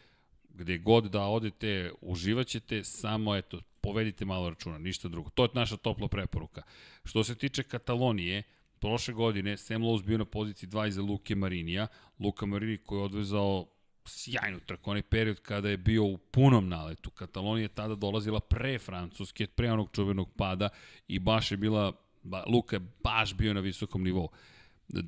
gde 0.55 0.79
god 0.79 1.05
da 1.05 1.23
odete, 1.23 1.93
uživaćete, 2.01 2.85
samo 2.85 3.37
eto, 3.37 3.61
povedite 3.81 4.25
malo 4.25 4.51
računa, 4.51 4.79
ništa 4.79 5.09
drugo. 5.09 5.31
To 5.31 5.43
je 5.45 5.49
naša 5.55 5.77
topla 5.77 6.09
preporuka. 6.09 6.63
Što 7.05 7.25
se 7.25 7.35
tiče 7.35 7.63
Katalonije, 7.63 8.43
prošle 8.79 9.15
godine 9.15 9.57
Sam 9.57 9.83
Lowe's 9.83 10.05
bio 10.05 10.19
na 10.19 10.25
poziciji 10.25 10.69
2 10.69 10.89
iza 10.89 11.03
Luke 11.03 11.35
Marinija. 11.35 11.87
Luka 12.19 12.47
Marini 12.47 12.79
koji 12.79 12.99
je 12.99 13.05
odvezao 13.05 13.67
sjajnu 14.07 14.61
trku, 14.61 14.91
onaj 14.91 15.03
period 15.03 15.41
kada 15.41 15.69
je 15.69 15.77
bio 15.77 16.05
u 16.05 16.19
punom 16.19 16.69
naletu. 16.69 17.11
Katalonija 17.11 17.65
je 17.65 17.69
tada 17.69 17.95
dolazila 17.95 18.41
pre 18.41 18.79
Francuske, 18.79 19.47
pre 19.47 19.73
onog 19.73 19.91
čuvenog 19.93 20.31
pada 20.37 20.69
i 21.09 21.19
baš 21.19 21.51
je 21.51 21.57
bila, 21.57 21.93
ba, 22.23 22.45
Luka 22.47 22.77
je 22.77 22.81
baš 23.05 23.35
bio 23.35 23.55
na 23.55 23.61
visokom 23.61 24.03
nivou. 24.03 24.29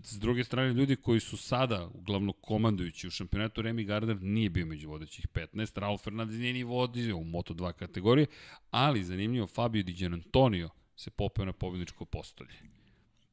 S 0.03 0.19
druge 0.19 0.45
strane, 0.45 0.73
ljudi 0.73 0.97
koji 0.97 1.21
su 1.21 1.37
sada 1.37 1.91
uglavnom 1.95 2.35
komandujući 2.41 3.07
u 3.07 3.11
šampionatu, 3.11 3.63
Remy 3.63 3.87
Gardner 3.87 4.23
nije 4.23 4.51
bio 4.51 4.67
među 4.67 4.89
vodećih 4.89 5.27
15, 5.29 5.81
Raul 5.81 5.99
Fernandez 5.99 6.39
nije 6.39 6.53
ni 6.53 6.63
vodio 6.63 7.17
u 7.17 7.25
Moto2 7.25 7.73
kategoriji, 7.73 8.27
ali 8.71 9.05
zanimljivo, 9.05 9.47
Fabio 9.47 9.83
Di 9.83 9.93
Gianantonio 9.93 10.71
se 10.97 11.11
popeo 11.11 11.45
na 11.45 11.53
pobjedničko 11.53 12.05
postolje. 12.05 12.55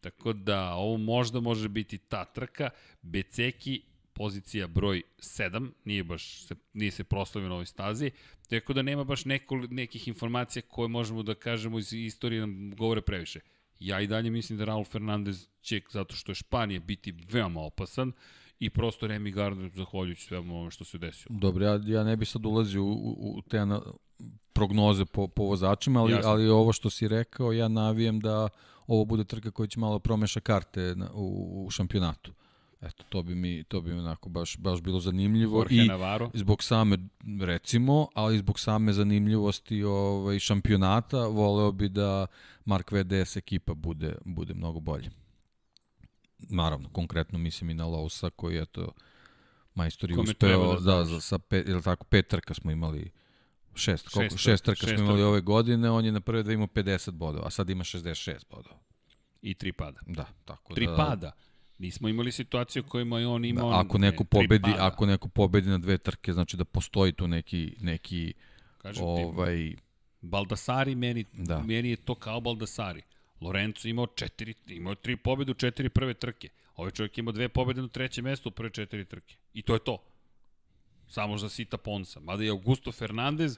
Tako 0.01 0.33
da 0.33 0.73
ovo 0.73 0.97
možda 0.97 1.39
može 1.39 1.69
biti 1.69 1.97
ta 1.97 2.25
trka. 2.25 2.69
Beceki 3.01 3.81
pozicija 4.13 4.67
broj 4.67 5.01
7, 5.17 5.69
nije 5.85 6.03
baš 6.03 6.43
se, 6.45 6.55
nije 6.73 6.91
se 6.91 7.03
proslavio 7.03 7.49
na 7.49 7.55
ovoj 7.55 7.65
stazi, 7.65 8.11
tako 8.49 8.73
da 8.73 8.81
nema 8.81 9.03
baš 9.03 9.25
neko, 9.25 9.57
nekih 9.57 10.07
informacija 10.07 10.63
koje 10.67 10.87
možemo 10.87 11.23
da 11.23 11.35
kažemo 11.35 11.79
iz 11.79 11.93
istorije 11.93 12.39
nam 12.39 12.71
govore 12.75 13.01
previše. 13.01 13.39
Ja 13.81 14.01
i 14.01 14.07
dalje 14.07 14.29
mislim 14.29 14.59
da 14.59 14.65
Raul 14.65 14.83
Fernandez 14.83 15.47
će, 15.61 15.81
zato 15.89 16.15
što 16.15 16.31
je 16.31 16.35
Španija, 16.35 16.79
biti 16.79 17.13
veoma 17.31 17.61
opasan 17.61 18.11
i 18.59 18.69
prosto 18.69 19.07
Remy 19.07 19.33
Gardner, 19.33 19.71
zahvaljujući 19.75 20.23
svemu 20.23 20.55
ovome 20.55 20.71
što 20.71 20.85
se 20.85 20.97
desilo. 20.97 21.39
Dobro, 21.39 21.65
ja, 21.65 21.81
ja 21.85 22.03
ne 22.03 22.15
bi 22.15 22.25
sad 22.25 22.45
ulazio 22.45 22.83
u, 22.83 22.91
u, 22.91 23.37
u 23.37 23.41
te 23.41 23.59
ana, 23.59 23.81
prognoze 24.53 25.05
po, 25.05 25.27
po 25.27 25.43
vozačima, 25.43 26.01
ali, 26.01 26.11
Jasno. 26.11 26.31
ali 26.31 26.49
ovo 26.49 26.73
što 26.73 26.89
si 26.89 27.07
rekao, 27.07 27.51
ja 27.51 27.67
navijem 27.67 28.19
da 28.19 28.49
ovo 28.87 29.05
bude 29.05 29.23
trka 29.23 29.51
koja 29.51 29.67
će 29.67 29.79
malo 29.79 29.99
promeša 29.99 30.39
karte 30.39 30.93
na, 30.95 31.09
u, 31.13 31.65
u 31.65 31.69
šampionatu. 31.69 32.33
Eto, 32.81 33.03
to 33.09 33.23
bi 33.23 33.35
mi, 33.35 33.63
to 33.63 33.81
bi 33.81 33.93
mi 33.93 33.99
onako 33.99 34.29
baš, 34.29 34.57
baš 34.57 34.81
bilo 34.81 34.99
zanimljivo. 34.99 35.57
Jorge 35.59 35.75
I 35.75 35.87
Navarro. 35.87 36.29
zbog 36.33 36.63
same, 36.63 36.97
recimo, 37.41 38.07
ali 38.13 38.37
zbog 38.37 38.59
same 38.59 38.93
zanimljivosti 38.93 39.83
ovaj, 39.83 40.39
šampionata, 40.39 41.27
voleo 41.27 41.71
bi 41.71 41.89
da 41.89 42.27
Mark 42.65 42.91
VDS 42.91 43.35
ekipa 43.35 43.73
bude, 43.73 44.15
bude 44.25 44.53
mnogo 44.53 44.79
bolje. 44.79 45.09
Naravno, 46.39 46.89
konkretno 46.89 47.39
mislim 47.39 47.69
i 47.69 47.73
na 47.73 47.85
Lousa 47.85 48.29
koji 48.29 48.55
je 48.55 48.65
to 48.65 48.91
majstori 49.75 50.15
Kome 50.15 50.33
treba 50.33 50.69
uspeo, 50.69 50.79
da 50.79 50.97
da, 50.97 51.05
za, 51.05 51.21
sa 51.21 51.37
pet, 51.37 51.67
ili 51.67 51.83
tako, 51.83 52.05
pet 52.05 52.27
trka 52.27 52.53
smo 52.53 52.71
imali, 52.71 53.11
šest, 53.75 54.07
koliko, 54.09 54.37
Šest 54.37 54.43
šest, 54.43 54.63
trka, 54.63 54.79
šest 54.79 54.93
smo 54.95 55.03
imali 55.03 55.19
trka. 55.19 55.27
ove 55.27 55.41
godine, 55.41 55.89
on 55.89 56.05
je 56.05 56.11
na 56.11 56.19
prve 56.19 56.43
dve 56.43 56.53
imao 56.53 56.67
50 56.67 57.11
bodova, 57.11 57.47
a 57.47 57.49
sad 57.49 57.69
ima 57.69 57.83
66 57.83 58.33
bodova. 58.49 58.75
I 59.41 59.53
tri 59.53 59.71
pada. 59.71 59.99
Da, 60.07 60.25
tako 60.45 60.73
Tri 60.73 60.85
da... 60.85 60.95
pada. 60.95 61.31
Nismo 61.81 62.09
imali 62.09 62.31
situaciju 62.31 62.83
kojima 62.83 63.19
je 63.19 63.27
on 63.27 63.45
imao... 63.45 63.69
Da, 63.69 63.79
ako 63.79 63.97
ne, 63.97 64.11
neko 64.11 64.23
pobedi, 64.23 64.71
pada. 64.71 64.87
ako 64.87 65.05
neko 65.05 65.27
pobedi 65.27 65.69
na 65.69 65.77
dve 65.77 65.97
trke, 65.97 66.33
znači 66.33 66.57
da 66.57 66.65
postoji 66.65 67.11
tu 67.11 67.27
neki 67.27 67.75
neki 67.79 68.33
Kažem 68.77 69.03
ti, 69.03 69.23
ovaj 69.23 69.75
Baldasari 70.21 70.95
meni, 70.95 71.25
Da. 71.33 71.63
meni 71.63 71.89
je 71.89 71.95
to 71.95 72.15
kao 72.15 72.41
Baldasari. 72.41 73.01
Lorenzo 73.41 73.87
imao 73.87 74.07
četiri, 74.07 74.53
imao 74.67 74.95
tri 74.95 75.15
pobede 75.15 75.51
u 75.51 75.53
četiri 75.55 75.89
prve 75.89 76.13
trke. 76.13 76.49
Ovaj 76.75 76.91
čovjek 76.91 77.17
imao 77.17 77.31
dve 77.31 77.49
pobede 77.49 77.81
na 77.81 77.87
trećem 77.87 78.23
mestu 78.23 78.49
u 78.49 78.51
prve 78.51 78.69
četiri 78.69 79.05
trke. 79.05 79.35
I 79.53 79.61
to 79.61 79.73
je 79.73 79.79
to. 79.79 79.97
Samo 81.07 81.37
za 81.37 81.49
Sita 81.49 81.77
Ponsa. 81.77 82.19
Mada 82.19 82.43
je 82.43 82.49
Augusto 82.49 82.91
Fernandez 82.91 83.57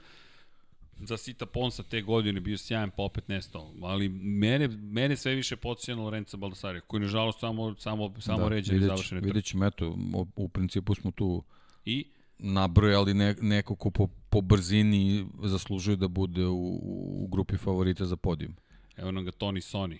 za 1.00 1.18
Sita 1.18 1.46
Ponsa 1.46 1.84
te 1.84 2.02
godine 2.02 2.40
bio 2.40 2.58
sjajan 2.58 2.92
pa 2.98 3.04
opet 3.04 3.28
nestao. 3.28 3.74
Ali 3.82 4.10
mene, 4.10 4.68
mene 4.68 5.16
sve 5.16 5.36
više 5.36 5.56
podsjeća 5.56 5.96
na 5.96 6.02
Lorenza 6.02 6.38
Baldasari, 6.38 6.82
koji 6.88 7.02
nažalost 7.02 7.40
samo, 7.40 7.76
samo, 7.80 8.14
samo 8.20 8.44
da, 8.44 8.50
ređe 8.50 8.74
vidjet, 8.74 8.88
završene 8.88 9.22
trke. 9.22 9.26
vidjet 9.26 9.46
ćemo, 9.46 9.66
eto, 9.66 9.90
u, 10.14 10.28
u 10.36 10.50
principu 10.50 10.96
smo 10.96 11.12
tu 11.12 11.44
I 11.86 12.06
nabrojali 12.40 13.14
ne, 13.14 13.36
neko 13.42 13.76
ko 13.76 13.92
po, 13.92 14.08
po 14.30 14.42
brzini 14.42 15.26
zaslužuje 15.44 15.98
da 15.98 16.08
bude 16.08 16.46
u, 16.46 16.80
u 17.24 17.28
grupi 17.28 17.58
favorita 17.58 18.06
za 18.06 18.16
podijum. 18.16 18.56
Evo 18.98 19.12
nam 19.12 19.26
ga 19.26 19.32
Tony 19.32 19.62
Sony. 19.62 19.98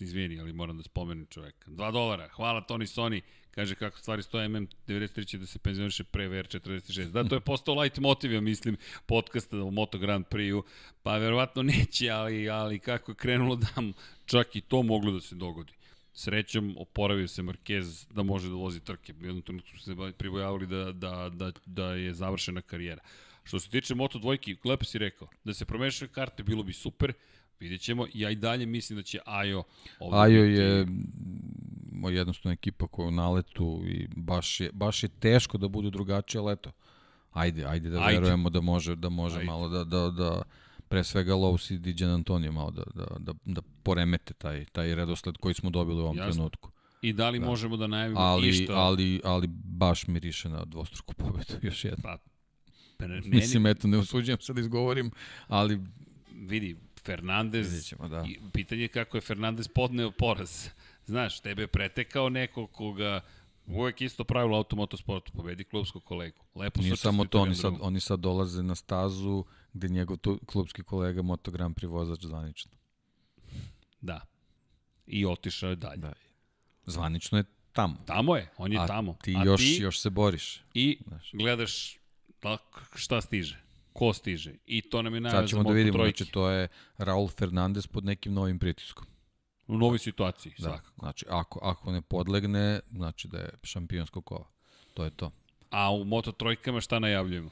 Izvini, 0.00 0.40
ali 0.40 0.52
moram 0.52 0.76
da 0.76 0.82
spomenem 0.82 1.26
čoveka. 1.26 1.70
2 1.70 1.92
dolara. 1.92 2.28
Hvala 2.28 2.64
Tony 2.68 2.86
Sony. 2.86 3.20
Kaže 3.50 3.74
kako 3.74 3.98
stvari 3.98 4.22
stoje 4.22 4.48
MM93 4.48 5.26
će 5.26 5.38
da 5.38 5.46
se 5.46 5.58
penzioniše 5.58 6.04
pre 6.04 6.28
VR46. 6.28 7.10
Da, 7.10 7.24
to 7.24 7.34
je 7.34 7.40
postao 7.40 7.74
light 7.74 7.98
motiv, 7.98 8.32
ja 8.32 8.40
mislim, 8.40 8.76
podcasta 9.06 9.62
o 9.62 9.70
Moto 9.70 9.98
Grand 9.98 10.26
Prix-u. 10.26 10.64
Pa 11.02 11.16
verovatno 11.16 11.62
neće, 11.62 12.10
ali, 12.10 12.50
ali 12.50 12.78
kako 12.78 13.12
je 13.12 13.16
krenulo 13.16 13.56
da 13.56 13.66
čak 14.26 14.56
i 14.56 14.60
to 14.60 14.82
moglo 14.82 15.12
da 15.12 15.20
se 15.20 15.34
dogodi. 15.34 15.72
Srećom 16.14 16.76
oporavio 16.78 17.28
se 17.28 17.42
Marquez 17.42 18.06
da 18.14 18.22
može 18.22 18.48
da 18.48 18.54
vozi 18.54 18.80
trke. 18.80 19.14
U 19.22 19.24
jednom 19.24 19.42
trenutku 19.42 19.70
su 19.78 19.84
se 19.84 20.12
pribojavali 20.18 20.66
da, 20.66 20.92
da, 20.92 21.30
da, 21.34 21.52
da 21.66 21.94
je 21.94 22.14
završena 22.14 22.62
karijera. 22.62 23.02
Što 23.44 23.60
se 23.60 23.68
tiče 23.68 23.94
Moto 23.94 24.18
dvojki, 24.18 24.56
lepo 24.64 24.84
si 24.84 24.98
rekao, 24.98 25.28
da 25.44 25.54
se 25.54 25.64
promešaju 25.64 26.08
karte 26.08 26.42
bilo 26.42 26.62
bi 26.62 26.72
super, 26.72 27.12
vidjet 27.60 27.80
ćemo. 27.80 28.06
Ja 28.14 28.30
i 28.30 28.34
dalje 28.34 28.66
mislim 28.66 28.96
da 28.96 29.02
će 29.02 29.18
Ajo 29.26 29.62
Ajo 30.12 30.42
biti- 30.42 30.54
je 30.54 30.86
jednostavno 32.10 32.52
ekipa 32.52 32.86
koja 32.86 33.04
je 33.04 33.08
u 33.08 33.12
naletu 33.12 33.82
i 33.86 34.08
baš 34.16 34.60
je, 34.60 34.70
baš 34.72 35.02
je 35.02 35.08
teško 35.10 35.58
da 35.58 35.68
bude 35.68 35.90
drugačije, 35.90 36.40
ali 36.40 36.52
eto, 36.52 36.70
ajde, 37.32 37.64
ajde 37.64 37.90
da 37.90 38.00
Ajde. 38.00 38.14
verujemo 38.14 38.50
da 38.50 38.60
može, 38.60 38.96
da 38.96 39.08
može 39.08 39.36
Ajde. 39.36 39.46
malo 39.46 39.68
da, 39.68 39.84
da, 39.84 40.10
da 40.10 40.42
pre 40.88 41.04
svega 41.04 41.32
Lowe's 41.34 41.74
i 41.74 41.92
Dijan 41.92 42.10
Antonio 42.10 42.52
malo 42.52 42.70
da, 42.70 42.82
da, 42.94 43.06
da, 43.18 43.32
da 43.44 43.62
poremete 43.82 44.34
taj, 44.34 44.64
taj 44.64 44.94
redosled 44.94 45.36
koji 45.36 45.54
smo 45.54 45.70
dobili 45.70 45.96
u 45.96 46.04
ovom 46.04 46.16
Jasno. 46.16 46.32
trenutku. 46.32 46.70
I 47.02 47.12
da 47.12 47.30
li 47.30 47.38
da. 47.38 47.46
možemo 47.46 47.76
da 47.76 47.86
najavimo 47.86 48.20
Ali, 48.20 48.48
išta? 48.48 48.72
ali, 48.72 49.20
ali 49.24 49.46
baš 49.64 50.06
miriše 50.06 50.48
na 50.48 50.64
dvostruku 50.64 51.14
pobedu 51.14 51.54
još 51.62 51.84
jedno. 51.84 52.02
Pa, 52.02 52.18
meni, 52.98 53.28
Mislim, 53.28 53.66
eto, 53.66 53.88
ne 53.88 53.98
usuđujem 53.98 54.40
se 54.40 54.52
da 54.52 54.60
izgovorim, 54.60 55.10
ali 55.48 55.80
vidi, 56.34 56.76
Fernandez, 57.04 57.86
ćemo, 57.86 58.08
da. 58.08 58.26
pitanje 58.52 58.82
je 58.82 58.88
kako 58.88 59.16
je 59.16 59.20
Fernandez 59.20 59.68
podneo 59.68 60.10
poraz. 60.10 60.68
Znaš, 61.06 61.40
tebe 61.40 61.62
je 61.62 61.66
pretekao 61.66 62.28
neko 62.28 62.66
koga 62.66 63.20
uvek 63.66 64.00
isto 64.00 64.24
pravilo 64.24 64.56
automotosportu, 64.56 65.32
pobedi 65.32 65.64
klubskog 65.64 66.04
kolegu. 66.04 66.38
Lepo 66.54 66.80
Nije 66.82 66.96
samo 66.96 67.24
to, 67.24 67.40
oni 67.40 67.54
sad, 67.54 67.74
oni 67.80 68.00
sad 68.00 68.20
dolaze 68.20 68.62
na 68.62 68.74
stazu 68.74 69.44
gde 69.72 69.88
njegov 69.88 70.16
tu, 70.16 70.40
klubski 70.46 70.82
kolega 70.82 71.22
Moto 71.22 71.50
Grand 71.50 71.76
Prix 71.76 71.88
vozač 71.88 72.20
zvanično. 72.24 72.72
Da. 74.00 74.20
I 75.06 75.26
otišao 75.26 75.70
je 75.70 75.76
dalje. 75.76 76.00
Da. 76.00 76.12
Zvanično 76.86 77.38
je 77.38 77.44
tamo. 77.72 77.96
Tamo 78.06 78.36
je, 78.36 78.50
on 78.56 78.72
je 78.72 78.78
A 78.78 78.86
tamo. 78.86 79.16
ti 79.22 79.36
A 79.38 79.44
još, 79.44 79.60
ti 79.60 79.78
još 79.82 80.00
se 80.00 80.10
boriš. 80.10 80.62
i 80.74 80.98
Znaš. 81.06 81.30
gledaš 81.32 81.98
tak, 82.40 82.60
šta 82.94 83.20
stiže, 83.20 83.60
ko 83.92 84.12
stiže. 84.12 84.54
I 84.66 84.82
to 84.82 85.02
nam 85.02 85.14
je 85.14 85.20
najava 85.20 85.38
Sad 85.38 85.44
za 85.44 85.50
ćemo 85.50 85.62
da 85.62 85.72
vidimo, 85.72 85.98
trojke. 85.98 86.16
znači 86.16 86.32
to 86.32 86.50
je 86.50 86.68
Raul 86.98 87.28
Fernandez 87.28 87.86
pod 87.86 88.04
nekim 88.04 88.32
novim 88.32 88.58
pritiskom. 88.58 89.06
U 89.66 89.78
novoj 89.78 89.98
situaciji, 89.98 90.52
Da. 90.58 90.62
svakako. 90.64 90.92
Znači, 90.98 91.26
ako, 91.28 91.58
ako 91.62 91.92
ne 91.92 92.00
podlegne, 92.00 92.80
znači 92.92 93.28
da 93.28 93.38
je 93.38 93.48
šampionsko 93.62 94.20
kova. 94.20 94.44
To 94.94 95.04
je 95.04 95.10
to. 95.10 95.30
A 95.70 95.92
u 95.92 96.04
Moto 96.04 96.32
trojkama 96.32 96.80
šta 96.80 96.98
najavljujemo? 96.98 97.50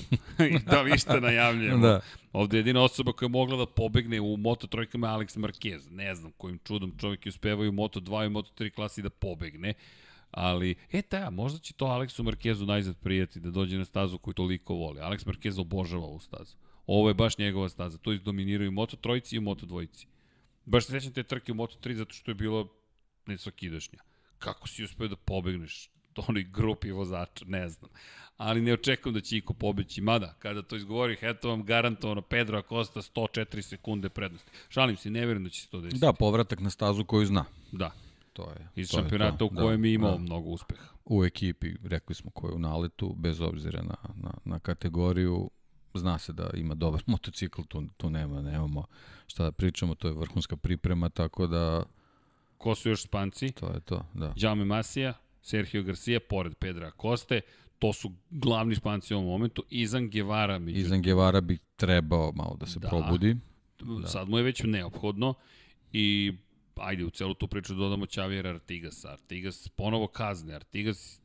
da 0.70 0.82
li 0.82 0.98
šta 0.98 1.20
najavljujemo? 1.20 1.86
Da. 1.86 2.00
Ovde 2.32 2.56
je 2.56 2.58
jedina 2.58 2.82
osoba 2.82 3.12
koja 3.12 3.26
je 3.26 3.30
mogla 3.30 3.56
da 3.56 3.66
pobegne 3.66 4.20
u 4.20 4.36
Moto 4.36 4.66
trojkama 4.66 5.06
je 5.08 5.12
Alex 5.14 5.38
Marquez. 5.38 5.90
Ne 5.90 6.14
znam 6.14 6.32
kojim 6.32 6.58
čudom 6.64 6.92
čovjek 6.98 7.26
je 7.26 7.30
uspevao 7.30 7.68
u 7.68 7.72
Moto 7.72 8.00
2 8.00 8.24
i 8.24 8.26
u 8.26 8.30
Moto 8.30 8.50
3 8.58 8.70
klasi 8.70 9.02
da 9.02 9.10
pobegne. 9.10 9.74
Ali, 10.30 10.74
e 10.92 11.02
ta, 11.02 11.30
možda 11.30 11.58
će 11.58 11.74
to 11.74 11.84
Aleksu 11.84 12.22
Markezu 12.22 12.66
najzad 12.66 12.96
prijeti 12.96 13.40
da 13.40 13.50
dođe 13.50 13.78
na 13.78 13.84
stazu 13.84 14.18
koju 14.18 14.34
toliko 14.34 14.74
voli. 14.74 15.00
Alex 15.00 15.26
Marquez 15.26 15.60
obožava 15.60 16.04
ovu 16.04 16.20
stazu. 16.20 16.56
Ovo 16.86 17.08
je 17.08 17.14
baš 17.14 17.38
njegova 17.38 17.68
staza. 17.68 17.98
To 17.98 18.12
izdominiraju 18.12 18.70
Moto 18.72 18.96
trojici 18.96 19.36
i 19.36 19.40
Moto 19.40 19.66
dvojici. 19.66 20.06
Baš 20.64 20.86
se 20.86 20.92
sećam 20.92 21.12
te 21.12 21.22
trke 21.22 21.52
u 21.52 21.54
Moto 21.54 21.76
3 21.82 21.94
zato 21.94 22.14
što 22.14 22.30
je 22.30 22.34
bilo 22.34 22.68
nesvakidašnja. 23.26 23.98
Kako 24.38 24.68
si 24.68 24.84
uspeo 24.84 25.08
da 25.08 25.16
pobegneš? 25.16 25.90
Onoj 26.28 26.42
grupi 26.42 26.90
vozača, 26.90 27.44
ne 27.48 27.68
znam. 27.68 27.90
Ali 28.36 28.60
ne 28.60 28.72
očekujem 28.72 29.14
da 29.14 29.20
će 29.20 29.36
Iko 29.36 29.54
pobeći. 29.54 30.00
Mada, 30.00 30.34
kada 30.38 30.62
to 30.62 30.76
izgovori, 30.76 31.16
eto 31.20 31.48
vam 31.48 31.64
garantovano 31.64 32.22
Pedro 32.22 32.58
Acosta 32.58 33.02
104 33.02 33.62
sekunde 33.62 34.08
prednosti. 34.08 34.50
Šalim 34.68 34.96
se, 34.96 35.10
ne 35.10 35.20
verujem 35.20 35.44
da 35.44 35.50
će 35.50 35.60
se 35.60 35.68
to 35.68 35.80
desiti. 35.80 36.00
Da, 36.00 36.12
povratak 36.12 36.60
na 36.60 36.70
stazu 36.70 37.04
koju 37.04 37.26
zna. 37.26 37.44
Da. 37.72 37.90
To 38.38 38.50
je, 38.50 38.68
Iz 38.74 38.90
to 38.90 38.96
je 38.96 39.02
šampionata 39.02 39.36
to. 39.38 39.44
u 39.44 39.50
kojem 39.50 39.84
je 39.84 39.94
imao 39.94 40.10
Da. 40.12 40.18
mnogo 40.18 40.48
uspeha. 40.48 40.84
U 41.04 41.24
ekipi, 41.24 41.74
rekli 41.84 42.14
smo 42.14 42.30
ko 42.30 42.48
je 42.48 42.54
u 42.54 42.58
naletu, 42.58 43.14
bez 43.14 43.40
obzira 43.40 43.82
na, 43.82 43.94
na, 44.14 44.30
na 44.44 44.58
kategoriju, 44.58 45.50
zna 45.94 46.18
se 46.18 46.32
da 46.32 46.50
ima 46.54 46.74
dobar 46.74 47.02
motocikl, 47.06 47.62
tu, 47.62 47.84
tu 47.96 48.10
nema, 48.10 48.42
nemamo 48.42 48.84
šta 49.26 49.44
da 49.44 49.52
pričamo, 49.52 49.94
to 49.94 50.08
je 50.08 50.14
vrhunska 50.14 50.56
priprema, 50.56 51.08
tako 51.08 51.46
da 51.46 51.82
Ko 52.58 52.74
su 52.74 52.88
još 52.88 53.04
Španci? 53.04 53.50
to 53.50 53.66
je 53.66 53.80
to, 53.80 54.04
da. 54.14 54.32
Jaume 54.36 54.64
Masija, 54.64 55.14
Sergio 55.42 55.82
Garcia, 55.82 56.20
pored 56.20 56.54
Pedra 56.54 56.90
Koste, 56.90 57.40
to 57.78 57.92
su 57.92 58.12
glavni 58.30 58.74
Španci 58.74 59.14
u 59.14 59.18
ovom 59.18 59.28
momentu. 59.28 59.64
Izan 59.70 60.10
Guevara, 60.10 60.58
međutim, 60.58 60.82
Izan 60.82 61.02
Guevara 61.02 61.40
bi 61.40 61.58
trebao 61.76 62.32
malo 62.32 62.56
da 62.56 62.66
se 62.66 62.78
Da. 62.78 62.88
probudi. 62.88 63.36
da. 64.00 64.06
sad 64.08 64.28
mu 64.28 64.38
je 64.38 64.44
već 64.44 64.62
neophodno 64.64 65.34
i 65.92 66.32
ajde 66.80 67.04
u 67.04 67.10
celu 67.10 67.34
tu 67.34 67.48
priču 67.48 67.74
dodamo 67.74 68.06
Ćavijera 68.06 68.50
Artigasa. 68.50 69.12
Artigas 69.12 69.68
ponovo 69.68 70.06
kazne. 70.06 70.54
Artigas 70.54 71.20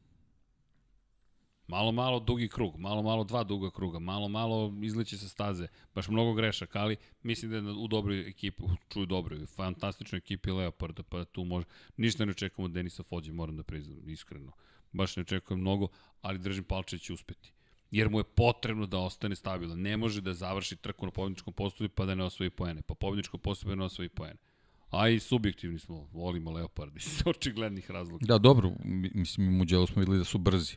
malo, 1.68 1.92
malo 1.92 2.20
dugi 2.20 2.48
krug, 2.48 2.80
malo, 2.80 3.02
malo 3.02 3.24
dva 3.24 3.44
duga 3.44 3.72
kruga, 3.72 4.00
malo, 4.00 4.28
malo 4.28 4.74
izleće 4.82 5.18
sa 5.18 5.30
staze. 5.30 5.68
Baš 5.96 6.08
mnogo 6.08 6.34
grešaka, 6.34 6.80
ali 6.80 6.98
mislim 7.24 7.52
da 7.52 7.58
je 7.58 7.64
u 7.64 7.88
dobroj 7.88 8.30
ekipi, 8.30 8.64
čuju 8.90 9.06
dobroj, 9.06 9.46
fantastičnoj 9.46 10.18
ekipi 10.18 10.52
Leoparda, 10.52 11.04
pa 11.04 11.26
tu 11.26 11.44
može, 11.44 11.66
ništa 11.98 12.26
ne 12.26 12.32
očekujemo 12.32 12.66
od 12.66 12.72
Denisa 12.72 13.04
Fođe, 13.04 13.32
moram 13.32 13.58
da 13.58 13.64
priznam, 13.64 14.10
iskreno. 14.10 14.52
Baš 14.92 15.16
ne 15.16 15.22
očekujem 15.22 15.60
mnogo, 15.60 15.88
ali 16.22 16.40
držim 16.40 16.64
palče 16.64 16.96
da 16.96 17.00
će 17.00 17.14
uspeti 17.14 17.54
jer 17.94 18.10
mu 18.10 18.20
je 18.20 18.24
potrebno 18.24 18.86
da 18.86 18.98
ostane 18.98 19.36
stabilan. 19.36 19.82
Ne 19.82 19.98
može 19.98 20.22
da 20.22 20.34
završi 20.34 20.76
trku 20.76 21.06
na 21.06 21.12
pobjedničkom 21.12 21.54
postoju 21.54 21.90
pa 21.90 22.06
da 22.06 22.16
ne 22.16 22.24
osvoji 22.24 22.50
poene. 22.50 22.82
Pa 22.82 22.94
pobjedničkom 22.94 23.40
postoju 23.40 23.76
ne 23.76 23.86
osvoji 23.86 24.10
poene. 24.10 24.38
A 24.94 25.10
i 25.10 25.20
subjektivni 25.20 25.80
smo, 25.80 26.08
volimo 26.12 26.52
Leopard 26.52 26.96
iz 26.98 27.22
očiglednih 27.26 27.92
razloga. 27.92 28.26
Da, 28.26 28.38
dobro, 28.38 28.72
mi- 28.84 29.12
mislim, 29.14 29.48
u 29.48 29.52
Muđelu 29.52 29.88
smo 29.88 30.00
videli 30.00 30.18
da 30.18 30.24
su 30.24 30.38
brzi. 30.38 30.76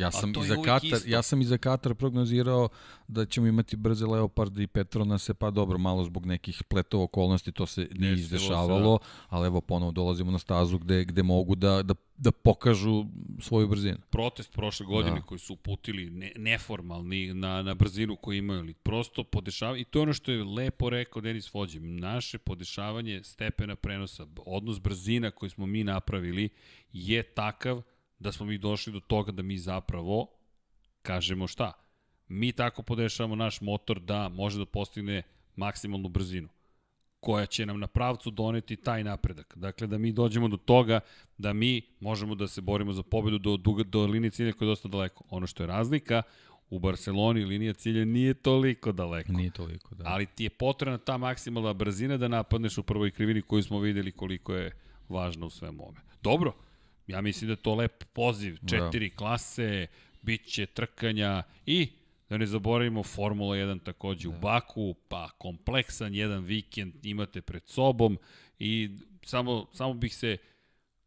Ja 0.00 0.10
sam, 0.10 0.30
i 0.30 0.46
za 0.46 0.56
Katar, 0.64 0.84
isto. 0.84 1.08
ja 1.08 1.22
sam 1.22 1.40
i 1.40 1.44
za 1.44 1.58
Katar 1.58 1.94
prognozirao 1.94 2.68
da 3.08 3.24
ćemo 3.24 3.46
imati 3.46 3.76
brze 3.76 4.06
Leopard 4.06 4.58
i 4.58 4.66
Petronase, 4.66 5.34
pa 5.34 5.50
dobro, 5.50 5.78
malo 5.78 6.04
zbog 6.04 6.26
nekih 6.26 6.62
pletova 6.68 7.04
okolnosti 7.04 7.52
to 7.52 7.66
se 7.66 7.80
nije 7.80 8.10
Desilo 8.10 8.16
se, 8.16 8.36
izdešavalo, 8.36 8.98
ali 9.28 9.46
evo 9.46 9.60
ponovo 9.60 9.92
dolazimo 9.92 10.30
na 10.30 10.38
stazu 10.38 10.78
gde, 10.78 11.04
gde 11.04 11.22
mogu 11.22 11.54
da, 11.54 11.82
da, 11.82 11.94
da 12.16 12.32
pokažu 12.32 13.04
svoju 13.40 13.68
brzinu. 13.68 13.98
Protest 14.10 14.52
prošle 14.52 14.86
godine 14.86 15.16
Da. 15.16 15.22
koji 15.22 15.38
su 15.38 15.52
uputili 15.52 16.10
ne, 16.10 16.32
neformalni 16.36 17.34
na, 17.34 17.62
na 17.62 17.74
brzinu 17.74 18.16
koju 18.16 18.38
imaju, 18.38 18.60
ali 18.60 18.74
prosto 18.74 19.24
podešavanje, 19.24 19.80
i 19.80 19.84
to 19.84 19.98
je 19.98 20.02
ono 20.02 20.12
što 20.12 20.32
je 20.32 20.44
lepo 20.44 20.90
rekao 20.90 21.22
Denis 21.22 21.50
Fođe, 21.50 21.80
naše 21.80 22.38
podešavanje 22.38 23.22
stepena 23.24 23.76
prenosa, 23.76 24.26
odnos 24.46 24.80
brzina 24.80 25.30
koji 25.30 25.50
smo 25.50 25.66
mi 25.66 25.84
napravili 25.84 26.48
je 26.92 27.22
takav 27.22 27.82
da 28.18 28.32
smo 28.32 28.46
mi 28.46 28.58
došli 28.58 28.92
do 28.92 29.00
toga 29.00 29.32
da 29.32 29.42
mi 29.42 29.58
zapravo 29.58 30.26
kažemo 31.02 31.46
šta? 31.46 31.72
Mi 32.28 32.52
tako 32.52 32.82
podešavamo 32.82 33.36
naš 33.36 33.60
motor 33.60 34.00
da 34.00 34.28
može 34.28 34.58
da 34.58 34.66
postigne 34.66 35.22
maksimalnu 35.56 36.08
brzinu 36.08 36.48
koja 37.20 37.46
će 37.46 37.66
nam 37.66 37.80
na 37.80 37.86
pravcu 37.86 38.30
doneti 38.30 38.76
taj 38.76 39.04
napredak. 39.04 39.56
Dakle, 39.56 39.86
da 39.86 39.98
mi 39.98 40.12
dođemo 40.12 40.48
do 40.48 40.56
toga 40.56 41.00
da 41.38 41.52
mi 41.52 41.82
možemo 42.00 42.34
da 42.34 42.48
se 42.48 42.60
borimo 42.60 42.92
za 42.92 43.02
pobedu 43.02 43.38
do, 43.38 43.56
do, 43.56 43.84
do 43.84 44.06
linije 44.06 44.30
cilja 44.30 44.52
koja 44.52 44.66
je 44.66 44.70
dosta 44.70 44.88
daleko. 44.88 45.24
Ono 45.30 45.46
što 45.46 45.62
je 45.62 45.66
razlika, 45.66 46.22
u 46.70 46.78
Barceloni 46.78 47.44
linija 47.44 47.72
cilja 47.72 48.04
nije 48.04 48.34
toliko 48.34 48.92
daleko. 48.92 49.32
Nije 49.32 49.50
toliko, 49.50 49.94
da. 49.94 50.04
Ali 50.06 50.26
ti 50.26 50.44
je 50.44 50.50
potrebna 50.50 50.98
ta 50.98 51.16
maksimalna 51.16 51.72
brzina 51.72 52.16
da 52.16 52.28
napadneš 52.28 52.78
u 52.78 52.82
prvoj 52.82 53.10
krivini 53.10 53.42
koju 53.42 53.62
smo 53.62 53.80
videli 53.80 54.12
koliko 54.12 54.54
je 54.54 54.76
važna 55.08 55.46
u 55.46 55.50
svemu 55.50 55.88
ome. 55.88 56.00
Dobro, 56.22 56.52
ja 57.08 57.20
mislim 57.20 57.48
da 57.48 57.52
je 57.52 57.62
to 57.62 57.74
lep 57.74 58.04
poziv. 58.12 58.58
Četiri 58.68 59.10
klase, 59.10 59.86
bit 60.22 60.46
će 60.46 60.66
trkanja 60.66 61.42
i 61.66 61.88
da 62.28 62.38
ne 62.38 62.46
zaboravimo 62.46 63.02
Formula 63.02 63.56
1 63.56 63.82
takođe 63.82 64.28
u 64.28 64.32
Baku, 64.42 64.94
pa 65.08 65.30
kompleksan 65.38 66.14
jedan 66.14 66.44
vikend 66.44 67.06
imate 67.06 67.40
pred 67.40 67.62
sobom 67.66 68.18
i 68.58 68.90
samo, 69.24 69.66
samo 69.72 69.94
bih 69.94 70.16
se 70.16 70.36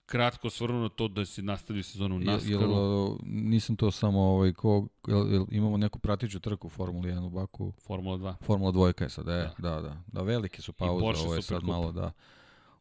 kratko 0.05 0.49
svrnuo 0.49 0.81
na 0.81 0.89
to 0.89 1.07
da 1.07 1.25
se 1.25 1.41
nastavi 1.41 1.83
sezonu 1.83 2.15
u 2.15 2.19
Jel, 2.19 2.33
NASCARu. 2.33 2.71
jel, 2.71 3.17
nisam 3.23 3.75
to 3.75 3.91
samo, 3.91 4.21
ovaj, 4.21 4.53
ko, 4.53 4.87
jel, 5.07 5.33
jel, 5.33 5.45
imamo 5.51 5.77
neku 5.77 5.99
pratiću 5.99 6.39
trku 6.39 6.67
u 6.67 6.69
Formuli 6.69 7.11
1 7.11 7.25
u 7.25 7.29
Baku? 7.29 7.73
Formula 7.85 8.17
2. 8.17 8.33
Formula 8.41 8.71
dvojka 8.71 9.03
je 9.03 9.09
sad, 9.09 9.27
e, 9.27 9.31
da, 9.31 9.53
da, 9.57 9.81
da, 9.81 10.01
da 10.07 10.21
velike 10.21 10.61
su 10.61 10.73
pauze, 10.73 11.21
ovo 11.25 11.35
je 11.35 11.41
sad 11.41 11.63
malo 11.63 11.91
da, 11.91 12.11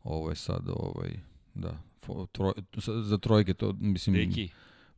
ovo 0.05 0.31
je 0.31 0.37
sad, 0.37 0.69
ovaj, 0.69 1.11
da, 1.55 1.83
troj, 2.33 2.53
za 3.03 3.19
trojke 3.19 3.55
to, 3.55 3.73
mislim, 3.81 4.17
Deki, 4.17 4.49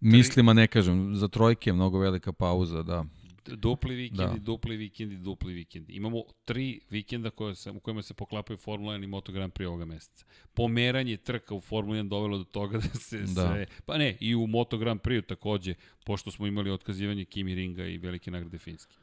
mislim, 0.01 0.49
a 0.49 0.53
ne 0.53 0.67
kažem, 0.67 1.15
za 1.17 1.29
trojke 1.29 1.71
je 1.71 1.75
mnogo 1.75 1.99
velika 1.99 2.33
pauza, 2.33 2.83
da, 2.83 3.05
dupli 3.47 3.95
vikendi, 3.95 4.39
Da. 4.39 4.45
dupli 4.45 4.77
vikendi, 4.77 5.17
dupli 5.17 5.53
vikendi. 5.53 5.93
Imamo 5.93 6.23
tri 6.45 6.81
vikenda 6.91 7.31
koje 7.31 7.55
se, 7.55 7.71
u 7.71 7.81
kojima 7.81 8.03
se 8.03 8.15
poklapaju 8.15 8.57
Formula 8.57 8.95
1 8.95 9.05
i 9.05 9.07
Moto 9.07 9.33
Grand 9.33 9.53
Prix 9.53 9.67
ovoga 9.69 9.85
meseca. 9.85 10.25
Pomeranje 10.55 11.17
trka 11.17 11.55
u 11.55 11.61
Formula 11.61 11.99
1 11.99 12.09
dovelo 12.09 12.39
do 12.39 12.45
toga 12.45 12.79
da 12.93 12.99
se 12.99 13.19
Da. 13.19 13.27
sve... 13.27 13.67
Pa 13.87 13.99
ne, 13.99 14.17
i 14.21 14.35
u 14.35 14.47
Moto 14.47 14.79
Grand 14.79 15.01
Prix 15.01 15.27
takođe, 15.27 15.75
pošto 16.07 16.31
smo 16.31 16.47
imali 16.47 16.71
otkazivanje 16.71 17.25
Kimi 17.25 17.55
Ringa 17.55 17.87
i 17.87 17.99
velike 17.99 18.31
nagrade 18.31 18.59
Finske. 18.59 18.97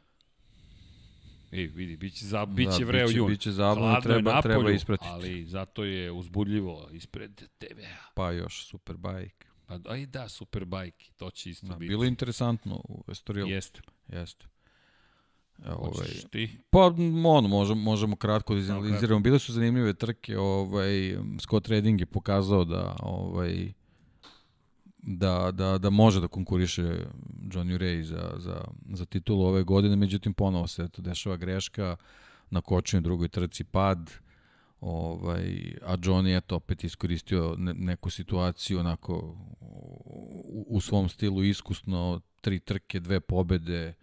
Ej, 1.52 1.68
vidi, 1.68 1.98
biće, 1.98 2.26
za, 2.26 2.46
biće 2.46 2.80
da, 2.80 2.86
vreo 2.86 3.08
biće, 3.08 3.18
jun. 3.18 3.28
biće 3.28 3.52
zabavno, 3.52 4.02
treba, 4.02 4.34
napolju, 4.34 4.54
treba 4.54 4.72
ispratiti. 4.72 5.10
Ali 5.12 5.46
zato 5.46 5.84
je 5.84 6.12
uzbudljivo 6.12 6.90
ispred 6.92 7.42
TV-a. 7.58 8.12
Pa 8.14 8.32
još 8.32 8.66
Superbike. 8.66 9.48
Pa, 9.66 9.80
aj 9.90 10.06
da, 10.06 10.30
Superbike, 10.30 11.12
to 11.18 11.30
će 11.32 11.50
isto 11.50 11.68
Da, 11.68 11.76
biti. 11.76 11.90
bilo 11.90 12.04
je 12.04 12.08
interesantno 12.08 12.76
u 12.76 13.04
Estorilu. 13.08 13.50
Jeste. 13.50 13.82
Jeste. 14.08 14.46
Evo, 15.66 15.78
ovaj, 15.78 16.08
ti? 16.32 16.50
Pa, 16.70 16.80
ono, 17.26 17.48
možemo, 17.48 17.82
možemo 17.82 18.16
kratko 18.16 18.54
da 18.54 18.60
izanaliziramo. 18.60 19.20
Bile 19.20 19.40
su 19.40 19.54
zanimljive 19.54 19.94
trke, 19.94 20.38
ovaj, 20.38 21.18
Scott 21.42 21.68
Redding 21.68 22.00
je 22.00 22.06
pokazao 22.06 22.66
da, 22.66 22.96
ovaj, 23.00 23.74
da, 25.02 25.52
da, 25.52 25.78
da 25.78 25.90
može 25.90 26.22
da 26.22 26.28
konkuriše 26.28 26.84
Johnny 27.42 27.78
Ray 27.78 28.02
za, 28.02 28.34
za, 28.38 28.64
za 28.94 29.06
titulu 29.06 29.46
ove 29.46 29.64
godine, 29.64 29.96
međutim 29.96 30.34
ponovo 30.34 30.68
se 30.68 30.84
eto, 30.84 31.02
dešava 31.02 31.38
greška 31.38 31.96
na 32.50 32.62
kočenju 32.62 33.02
drugoj 33.02 33.28
trci 33.28 33.64
pad, 33.64 34.12
ovaj, 34.82 35.76
a 35.86 35.98
Johnny 35.98 36.38
eto 36.38 36.56
opet 36.56 36.84
iskoristio 36.84 37.56
ne, 37.58 37.74
neku 37.74 38.10
situaciju 38.10 38.80
onako 38.80 39.36
u, 39.62 40.66
u 40.70 40.82
svom 40.82 41.10
stilu 41.10 41.44
iskusno, 41.44 42.22
tri 42.42 42.60
trke, 42.60 43.00
dve 43.00 43.20
pobede, 43.20 43.94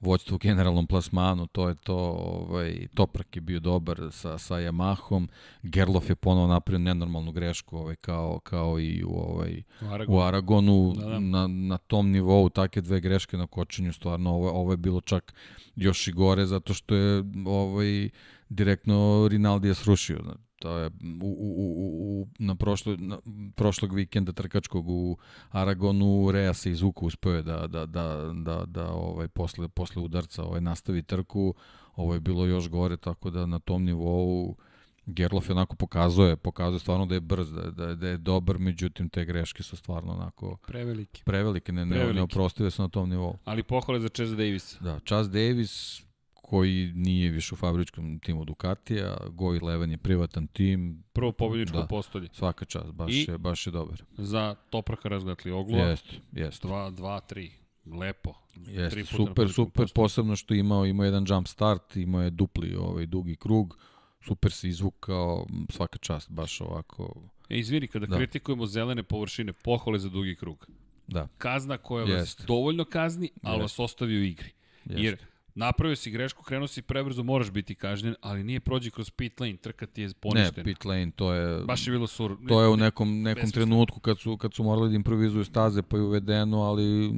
vođstvo 0.00 0.34
u 0.34 0.38
generalnom 0.38 0.86
plasmanu, 0.86 1.46
to 1.46 1.68
je 1.68 1.74
to, 1.74 1.96
ovaj, 1.96 2.86
Toprak 2.94 3.36
je 3.36 3.40
bio 3.40 3.60
dobar 3.60 4.08
sa, 4.12 4.38
sa 4.38 4.54
Yamahom, 4.54 5.28
Gerlof 5.62 6.08
je 6.10 6.14
ponovo 6.14 6.46
napravio 6.46 6.78
nenormalnu 6.84 7.32
grešku, 7.32 7.76
ovaj, 7.78 7.96
kao, 7.96 8.40
kao 8.42 8.80
i 8.80 9.04
u, 9.04 9.10
ovaj, 9.10 9.62
U 9.82 9.86
Aragonu. 9.88 10.18
u 10.18 10.22
Aragonu, 10.22 10.92
Da, 10.96 11.06
da. 11.06 11.18
Na, 11.18 11.46
na 11.46 11.78
tom 11.78 12.10
nivou, 12.10 12.48
takve 12.48 12.82
dve 12.82 13.00
greške 13.00 13.36
na 13.36 13.46
kočenju, 13.46 13.92
stvarno, 13.92 14.30
ovo, 14.30 14.50
ovo 14.50 14.72
je 14.72 14.76
bilo 14.76 15.00
čak 15.00 15.34
još 15.76 16.08
i 16.08 16.12
gore, 16.12 16.46
zato 16.46 16.74
što 16.74 16.94
je 16.94 17.24
ovaj, 17.46 18.08
direktno 18.48 19.28
Rinaldija 19.30 19.74
srušio. 19.74 20.18
Znači, 20.22 20.47
To 20.58 20.76
je 20.78 20.86
u, 21.22 21.26
u, 21.26 21.50
u, 21.56 22.20
u, 22.20 22.28
na, 22.38 22.54
prošlo, 22.54 22.96
na 22.98 23.18
prošlog 23.54 23.94
vikenda 23.94 24.32
trkačkog 24.32 24.88
u 24.88 25.16
Aragonu 25.50 26.30
Rea 26.30 26.54
se 26.54 26.70
izvuku 26.70 27.06
uspeo 27.06 27.32
je 27.32 27.42
da, 27.42 27.66
da, 27.66 27.86
da, 27.86 28.32
da, 28.34 28.64
da 28.66 28.92
ovaj, 28.92 29.28
posle, 29.28 29.68
posle 29.68 30.02
udarca 30.02 30.44
ovaj, 30.44 30.60
nastavi 30.60 31.02
trku. 31.02 31.54
Ovo 31.96 32.14
je 32.14 32.20
bilo 32.20 32.46
još 32.46 32.68
gore, 32.68 32.96
tako 32.96 33.30
da 33.30 33.46
na 33.46 33.58
tom 33.58 33.84
nivou 33.84 34.56
Gerlof 35.10 35.48
je 35.48 35.52
onako 35.52 35.76
pokazuje, 35.76 36.36
pokazuje 36.36 36.80
stvarno 36.80 37.06
da 37.06 37.14
je 37.14 37.20
brz, 37.20 37.52
da, 37.52 37.70
da, 37.70 37.94
da 37.94 38.08
je 38.08 38.16
dobar, 38.16 38.58
međutim 38.58 39.08
te 39.08 39.24
greške 39.24 39.62
su 39.62 39.76
stvarno 39.76 40.12
onako 40.12 40.56
Preveliki. 40.66 41.22
prevelike, 41.24 41.72
ne, 41.72 41.86
ne, 41.86 41.90
Prevelike. 41.90 42.14
neoprostive 42.16 42.70
su 42.70 42.82
na 42.82 42.88
tom 42.88 43.08
nivou. 43.10 43.38
Ali 43.44 43.62
pohvale 43.62 44.00
za 44.00 44.08
Chase 44.08 44.30
Davisa. 44.36 44.76
Da, 44.80 45.00
Chas 45.06 45.30
Davis 45.30 46.02
koji 46.48 46.92
nije 46.94 47.30
više 47.30 47.54
u 47.54 47.58
fabričkom 47.58 48.18
timu 48.18 48.44
Ducatija, 48.44 49.16
Go 49.28 49.44
11 49.46 49.90
je 49.90 49.98
privatan 49.98 50.46
tim, 50.46 51.04
Prvo 51.12 51.32
pobjedničko 51.32 51.76
Da. 51.76 51.86
postolje. 51.86 52.28
svaka 52.32 52.64
čast, 52.64 52.92
baš, 52.92 53.12
I- 53.12 53.26
je, 53.28 53.38
baš 53.38 53.66
je 53.66 53.70
dobar. 53.70 54.02
Za 54.12 54.54
Topraka 54.70 55.08
razgatli 55.08 55.50
oglo. 55.50 55.78
Jeste, 55.78 56.10
jeste. 56.32 56.68
2, 56.68 56.90
2, 56.90 57.20
3. 57.24 57.50
Lepo. 57.98 58.34
Jeste, 58.56 59.04
super, 59.06 59.48
super, 59.48 59.72
postolju. 59.76 59.88
posebno 59.94 60.36
što 60.36 60.54
je 60.54 60.60
imao, 60.60 60.86
imao 60.86 61.04
jedan 61.04 61.24
jump 61.28 61.48
start, 61.48 61.96
imao 61.96 62.22
je 62.22 62.30
dupli 62.30 62.76
ovaj 62.76 63.06
dugi 63.06 63.36
krug, 63.36 63.78
super 64.20 64.52
se 64.52 64.68
izvukao, 64.68 65.46
svaka 65.68 65.98
čast, 65.98 66.30
baš 66.30 66.60
ovako, 66.60 67.22
E, 67.48 67.58
izvini, 67.58 67.86
kada 67.86 68.06
Da. 68.06 68.16
kritikujemo 68.16 68.66
zelene 68.66 69.02
površine, 69.02 69.52
pohvale 69.54 69.98
za 69.98 70.08
dugi 70.08 70.34
krug. 70.36 70.66
da, 71.06 71.28
Kazna 71.38 71.78
koja 71.78 72.04
vas 72.06 72.36
dovoljno 72.46 72.84
kazni, 72.84 73.30
ali 73.42 73.54
Jeste. 73.54 73.62
vas 73.62 73.78
ostavi 73.80 74.14
u 74.14 74.22
igri. 74.22 74.50
jeste. 74.84 75.02
Jer 75.02 75.18
napravio 75.58 75.96
si 75.96 76.10
grešku, 76.10 76.42
krenuo 76.42 76.66
si 76.68 76.82
prebrzo, 76.82 77.22
moraš 77.22 77.50
biti 77.50 77.74
kažnjen, 77.74 78.14
ali 78.20 78.44
nije 78.44 78.60
prođi 78.60 78.90
kroz 78.90 79.10
pit 79.10 79.40
lane, 79.40 79.56
trka 79.56 79.86
ti 79.86 80.02
je 80.02 80.08
ne, 80.08 80.14
poništena. 80.20 80.64
pit 80.64 80.84
lane, 80.84 81.10
to 81.16 81.32
je, 81.32 81.64
Baš 81.64 81.86
je 81.86 81.90
bilo 81.90 82.06
sur. 82.06 82.36
to 82.48 82.62
je 82.62 82.68
u 82.68 82.76
nekom, 82.76 83.22
nekom 83.22 83.50
trenutku 83.50 84.00
kad 84.00 84.18
su, 84.18 84.36
kad 84.36 84.54
su 84.54 84.62
morali 84.64 84.88
da 84.88 84.94
improvizuju 84.94 85.44
staze 85.44 85.82
pa 85.82 85.96
je 85.96 86.02
uvedeno, 86.02 86.62
ali 86.62 87.12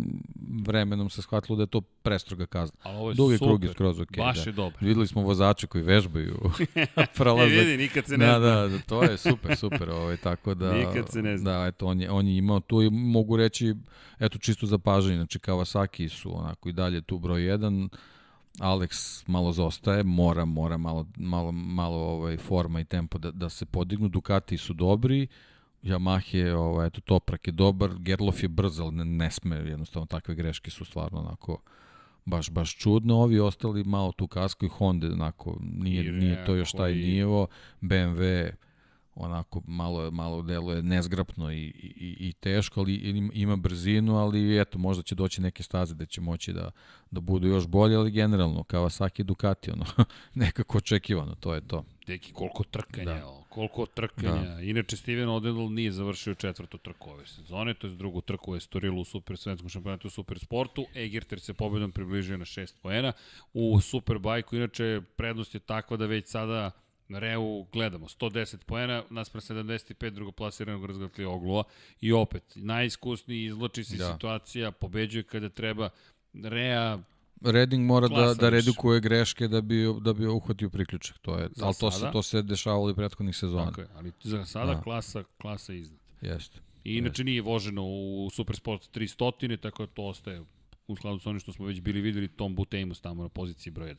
vremenom 0.66 1.10
se 1.10 1.22
shvatilo 1.22 1.56
da 1.56 1.62
je 1.62 1.66
to 1.66 1.80
prestroga 1.80 2.46
kazna. 2.46 2.78
Ali 2.82 2.96
ovo 2.96 3.10
je 3.10 3.14
Dugi 3.14 3.36
super. 3.36 3.48
krug 3.48 3.64
je 3.64 3.70
skroz 3.70 4.00
okej. 4.00 4.24
Baš 4.24 4.44
da. 4.44 4.50
je 4.50 4.54
dobro. 4.54 4.78
Videli 4.80 5.06
smo 5.06 5.22
vozače 5.22 5.66
koji 5.66 5.84
vežbaju 5.84 6.36
E, 6.74 6.86
prolazak. 7.16 7.50
vidi, 7.58 7.76
nikad 7.76 8.06
se 8.06 8.18
ne 8.18 8.26
da, 8.26 8.38
zna. 8.38 8.38
da, 8.40 8.68
da, 8.68 8.78
to 8.78 9.02
je 9.02 9.16
super, 9.16 9.56
super, 9.56 9.90
ovaj, 9.90 10.16
tako 10.16 10.54
da... 10.54 10.72
Nikad 10.72 11.08
se 11.10 11.22
ne 11.22 11.38
zna. 11.38 11.58
Da, 11.58 11.66
eto, 11.66 11.86
on 11.86 12.00
je, 12.00 12.10
on 12.10 12.26
je 12.28 12.36
imao 12.36 12.60
tu 12.60 12.82
i 12.82 12.90
mogu 12.90 13.36
reći, 13.36 13.74
eto, 14.18 14.38
čisto 14.38 14.66
za 14.66 14.78
pažanje, 14.78 15.16
znači 15.16 15.38
Kawasaki 15.38 16.08
su 16.08 16.38
onako 16.38 16.68
i 16.68 16.72
dalje 16.72 17.00
tu 17.00 17.18
broj 17.18 17.40
1, 17.40 17.88
Alex 18.58 19.24
malo 19.26 19.52
zostaje, 19.52 20.02
mora, 20.02 20.44
mora 20.44 20.76
malo, 20.76 21.06
malo, 21.16 21.52
malo 21.52 21.96
ovaj, 21.96 22.36
forma 22.36 22.80
i 22.80 22.84
tempo 22.84 23.18
da, 23.18 23.30
da 23.30 23.48
se 23.48 23.66
podignu, 23.66 24.08
Ducati 24.08 24.56
su 24.56 24.74
dobri, 24.74 25.26
Yamaha 25.82 26.36
je, 26.36 26.56
ovaj, 26.56 26.86
eto, 26.86 27.00
Toprak 27.00 27.46
je 27.46 27.52
dobar, 27.52 27.90
Gerlof 27.98 28.42
je 28.42 28.48
brz, 28.48 28.80
ali 28.80 28.92
ne, 28.92 29.04
ne 29.04 29.30
sme, 29.30 29.56
jednostavno 29.56 30.06
takve 30.06 30.34
greške 30.34 30.70
su 30.70 30.84
stvarno 30.84 31.18
onako 31.18 31.60
baš, 32.24 32.50
baš 32.50 32.76
čudno, 32.76 33.16
ovi 33.16 33.40
ostali 33.40 33.84
malo 33.84 34.12
tu 34.12 34.26
kasko 34.28 34.66
i 34.66 34.68
Honda, 34.68 35.06
onako, 35.06 35.56
nije, 35.60 36.12
nije 36.12 36.44
to 36.44 36.54
još 36.54 36.72
taj 36.72 36.94
nivo, 36.94 37.46
BMW 37.80 38.50
onako 39.20 39.62
malo, 39.66 40.10
malo 40.10 40.42
deluje 40.42 40.82
nezgrapno 40.82 41.52
i, 41.52 41.56
i, 41.74 42.16
i 42.18 42.32
teško, 42.32 42.80
ali 42.80 42.94
ima- 43.32 43.56
brzinu, 43.56 44.16
ali 44.16 44.60
eto, 44.60 44.78
možda 44.78 45.02
će 45.02 45.14
doći 45.14 45.40
neke 45.40 45.62
staze 45.62 45.94
da 45.94 46.06
će 46.06 46.20
moći 46.20 46.52
da, 46.52 46.70
da 47.10 47.20
budu 47.20 47.48
još 47.48 47.66
bolje, 47.66 47.96
ali 47.96 48.10
generalno, 48.10 48.62
Kawasaki 48.62 49.22
Ducati, 49.22 49.70
ono, 49.70 49.84
nekako 50.34 50.78
očekivano, 50.78 51.34
to 51.34 51.54
je 51.54 51.60
to. 51.60 51.84
Deki, 52.06 52.32
koliko 52.32 52.64
trkanja, 52.64 53.04
Da. 53.04 53.44
koliko 53.48 53.86
trkanja. 53.86 54.42
Da. 54.44 54.60
Inače, 54.60 54.96
Steven 54.96 55.28
Odedl 55.28 55.68
nije 55.68 55.92
završio 55.92 56.34
četvrtu 56.34 56.78
trku 56.78 57.10
ove 57.10 57.26
sezone, 57.26 57.74
to 57.74 57.86
je 57.86 57.94
drugu 57.94 58.20
trku 58.20 58.52
u 58.52 58.56
Estorilu 58.56 59.00
u 59.00 59.04
super 59.04 59.36
svetskom 59.36 59.68
šampionatu 59.68 60.06
u 60.06 60.10
super 60.10 60.38
sportu. 60.38 60.86
Egerter 60.94 61.40
se 61.40 61.54
pobedom 61.54 61.92
približio 61.92 62.36
na 62.36 62.44
6 62.44 62.74
poena. 62.82 63.12
U 63.54 63.80
Superbajku, 63.80 64.56
inače, 64.56 65.00
prednost 65.16 65.54
je 65.54 65.60
takva 65.60 65.96
da 65.96 66.06
već 66.06 66.28
sada 66.28 66.70
na 67.10 67.18
Reu 67.18 67.66
gledamo 67.72 68.06
110 68.08 68.56
poena, 68.56 69.02
naspram 69.10 69.40
75 69.40 70.10
drugoplasiranog 70.10 70.84
razgatli 70.84 71.24
Oglua 71.24 71.64
i 72.00 72.12
opet 72.12 72.42
najiskusniji 72.54 73.44
izloči 73.44 73.84
se 73.84 73.96
Da. 73.96 74.12
situacija, 74.12 74.70
pobeđuje 74.72 75.22
kada 75.22 75.48
treba 75.48 75.88
Rea 76.34 76.98
Redding 77.42 77.86
mora 77.86 78.08
da, 78.08 78.34
da 78.34 78.48
redukuje 78.48 79.00
greške 79.00 79.48
da 79.48 79.60
bi, 79.60 79.86
da 80.00 80.12
bi 80.12 80.26
uhvatio 80.26 80.70
priključak, 80.70 81.18
to 81.18 81.38
je, 81.38 81.48
Za 81.52 81.64
ali 81.66 81.74
to 81.80 81.90
se, 81.90 81.98
sada. 81.98 82.12
to 82.12 82.22
se 82.22 82.42
dešavalo 82.42 82.90
i 82.90 82.94
prethodnih 82.94 83.36
sezona. 83.36 83.64
Tako 83.66 83.80
je, 83.80 83.88
ali 83.94 84.12
za 84.22 84.44
sada 84.44 84.74
Da. 84.74 84.80
klasa, 84.80 85.24
klasa 85.38 85.72
iznad. 85.74 85.98
Jeste. 86.22 86.58
I 86.84 86.96
inače 86.96 87.24
nije 87.24 87.42
voženo 87.42 87.82
u 87.84 88.28
Supersport 88.32 88.90
300, 88.90 89.56
tako 89.56 89.86
da 89.86 89.92
to 89.92 90.02
ostaje 90.04 90.42
u 90.88 90.96
skladu 90.96 91.18
sa 91.18 91.30
onim 91.30 91.40
što 91.40 91.52
smo 91.52 91.66
već 91.66 91.80
bili 91.80 92.00
videli 92.00 92.28
Tom 92.28 92.54
Butеймус 92.54 93.00
tamo 93.00 93.22
na 93.22 93.28
poziciji 93.28 93.72
broj 93.72 93.88
1. 93.88 93.96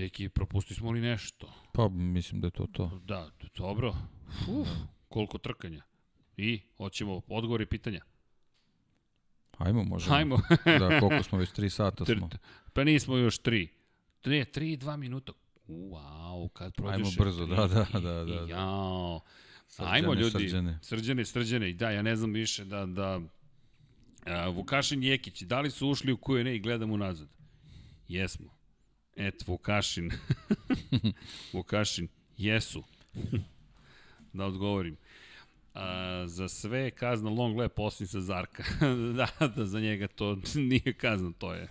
Deki, 0.00 0.28
propusti 0.28 0.74
smo 0.74 0.90
li 0.90 1.00
nešto? 1.00 1.52
Pa 1.72 1.88
mislim 1.88 2.40
da 2.40 2.46
je 2.46 2.50
to 2.50 2.66
to. 2.72 3.00
Da, 3.04 3.30
dobro. 3.56 3.96
Uf, 4.48 4.68
koliko 5.08 5.38
trkanja. 5.38 5.82
I, 6.36 6.60
hoćemo 6.76 7.20
odgovor 7.28 7.60
i 7.60 7.66
pitanja. 7.66 8.00
Hajmo, 9.58 9.84
možemo. 9.84 10.14
Hajmo. 10.14 10.40
da, 10.80 11.00
koliko 11.00 11.22
smo 11.22 11.38
već 11.38 11.50
3 11.50 11.68
sata 11.68 12.04
smo. 12.04 12.28
Pa 12.72 12.84
nismo 12.84 13.16
još 13.16 13.38
tri. 13.38 13.68
Ne, 14.24 14.44
tri 14.44 14.72
i 14.72 14.76
dva 14.76 14.96
minuta. 14.96 15.32
Wow, 15.68 16.48
kad 16.52 16.74
prođeš... 16.74 16.96
Ajmo 16.96 17.10
brzo, 17.18 17.46
da, 17.46 17.66
da, 17.66 17.86
da, 17.92 18.00
da, 18.00 18.24
da. 18.24 18.46
Jao. 18.48 19.20
Srđane, 19.68 19.94
Ajmo 19.94 20.14
ljudi, 20.14 20.30
srđane. 20.30 20.78
srđane, 20.82 21.24
srđane. 21.24 21.70
I 21.70 21.74
da, 21.74 21.90
ja 21.90 22.02
ne 22.02 22.16
znam 22.16 22.32
više 22.32 22.64
da, 22.64 22.86
da 22.86 23.20
a, 24.26 24.48
Vukašin 24.48 25.02
Jekić, 25.02 25.42
da 25.42 25.60
li 25.60 25.70
su 25.70 25.88
ušli 25.88 26.12
u 26.12 26.16
Q&A 26.16 26.50
i 26.50 26.58
gledamo 26.58 26.96
nazad? 26.96 27.28
Jesmo. 28.08 28.59
Et, 29.16 29.48
Vukašin. 29.48 30.10
Vukašin, 31.52 32.08
jesu. 32.36 32.84
da 34.32 34.46
odgovorim. 34.46 34.96
A, 35.74 36.24
za 36.26 36.48
sve 36.48 36.78
je 36.78 36.90
kazna 36.90 37.30
long 37.30 37.58
lap 37.58 37.78
osim 37.78 38.06
sa 38.06 38.20
Zarka. 38.20 38.64
da, 39.16 39.48
da, 39.56 39.66
za 39.66 39.80
njega 39.80 40.08
to 40.08 40.36
nije 40.54 40.92
kazna, 40.92 41.32
to 41.38 41.54
je, 41.54 41.68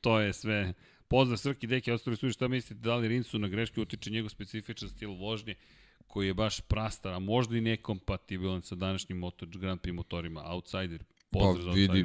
to 0.00 0.20
je 0.20 0.32
sve. 0.32 0.72
Pozdrav 1.08 1.38
Srki, 1.38 1.66
deki, 1.66 1.92
ostali 1.92 2.16
su 2.16 2.30
šta 2.30 2.48
mislite, 2.48 2.82
da 2.82 2.96
li 2.96 3.08
Rinsu 3.08 3.38
na 3.38 3.48
greške 3.48 3.80
utiče 3.80 4.10
njegov 4.10 4.28
specifičan 4.28 4.88
stil 4.88 5.10
vožnje, 5.10 5.54
koji 6.06 6.26
je 6.26 6.34
baš 6.34 6.60
prastar, 6.60 7.12
a 7.12 7.18
možda 7.18 7.56
i 7.56 7.60
nekompatibilan 7.60 8.62
sa 8.62 8.74
današnjim 8.74 9.18
Moto 9.18 9.46
Grand 9.46 9.80
Prix 9.80 9.94
motorima, 9.94 10.42
outsider, 10.44 11.04
pozdrav 11.32 11.74
Pa, 11.74 11.80
vidi, 11.80 12.04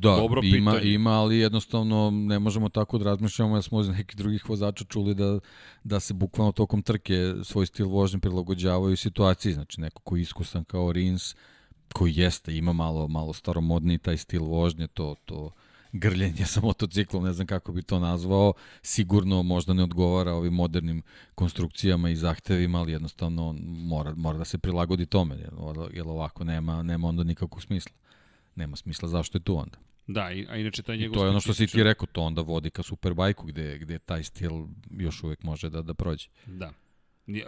da, 0.00 0.16
Dobro 0.16 0.40
ima, 0.44 0.72
pitanje. 0.72 0.92
ima, 0.92 1.10
ali 1.10 1.38
jednostavno 1.38 2.10
ne 2.10 2.38
možemo 2.38 2.68
tako 2.68 2.98
da 2.98 3.04
razmišljamo, 3.04 3.56
jer 3.56 3.62
smo 3.62 3.80
iz 3.80 3.88
nekih 3.88 4.16
drugih 4.16 4.48
vozača 4.48 4.84
čuli 4.84 5.14
da, 5.14 5.38
da 5.84 6.00
se 6.00 6.14
bukvalno 6.14 6.52
tokom 6.52 6.82
trke 6.82 7.34
svoj 7.42 7.66
stil 7.66 7.88
vožnje 7.88 8.18
prilagođavaju 8.18 8.96
situaciji, 8.96 9.52
znači 9.52 9.80
neko 9.80 10.02
ko 10.02 10.16
je 10.16 10.22
iskusan 10.22 10.64
kao 10.64 10.92
Rins, 10.92 11.34
koji 11.92 12.12
jeste, 12.16 12.56
ima 12.56 12.72
malo, 12.72 13.08
malo 13.08 13.32
staromodni 13.32 13.98
taj 13.98 14.16
stil 14.16 14.44
vožnje, 14.44 14.86
to, 14.86 15.14
to 15.24 15.50
grljenje 15.92 16.46
sa 16.46 16.60
motociklom, 16.60 17.24
ne 17.24 17.32
znam 17.32 17.46
kako 17.46 17.72
bi 17.72 17.82
to 17.82 17.98
nazvao, 17.98 18.52
sigurno 18.82 19.42
možda 19.42 19.74
ne 19.74 19.82
odgovara 19.82 20.32
ovim 20.32 20.54
modernim 20.54 21.02
konstrukcijama 21.34 22.10
i 22.10 22.16
zahtevima, 22.16 22.78
ali 22.78 22.92
jednostavno 22.92 23.54
mora, 23.62 24.14
mora 24.14 24.38
da 24.38 24.44
se 24.44 24.58
prilagodi 24.58 25.06
tome, 25.06 25.36
jer 25.92 26.08
ovako 26.08 26.44
nema, 26.44 26.82
nema 26.82 27.08
onda 27.08 27.24
nikakvog 27.24 27.62
smisla. 27.62 27.92
Nema 28.56 28.76
smisla 28.76 29.08
zašto 29.08 29.38
je 29.38 29.42
tu 29.42 29.56
onda. 29.58 29.78
Da, 30.06 30.32
i- 30.32 30.46
a 30.50 30.56
inače 30.56 30.82
taj 30.82 30.96
I 30.96 30.98
njegov 30.98 31.14
to 31.14 31.24
je 31.24 31.30
ono 31.30 31.40
što 31.40 31.54
si 31.54 31.66
ti 31.66 31.82
rekao, 31.82 32.06
to 32.12 32.22
onda 32.22 32.42
vodi 32.42 32.70
ka 32.70 32.82
Superbajku 32.82 33.46
gde, 33.46 33.78
gde 33.78 33.98
taj 33.98 34.22
stil 34.22 34.50
još 34.90 35.22
uvek 35.22 35.42
može 35.42 35.70
da, 35.70 35.82
da 35.82 35.94
prođe. 35.94 36.28
Da. 36.46 36.72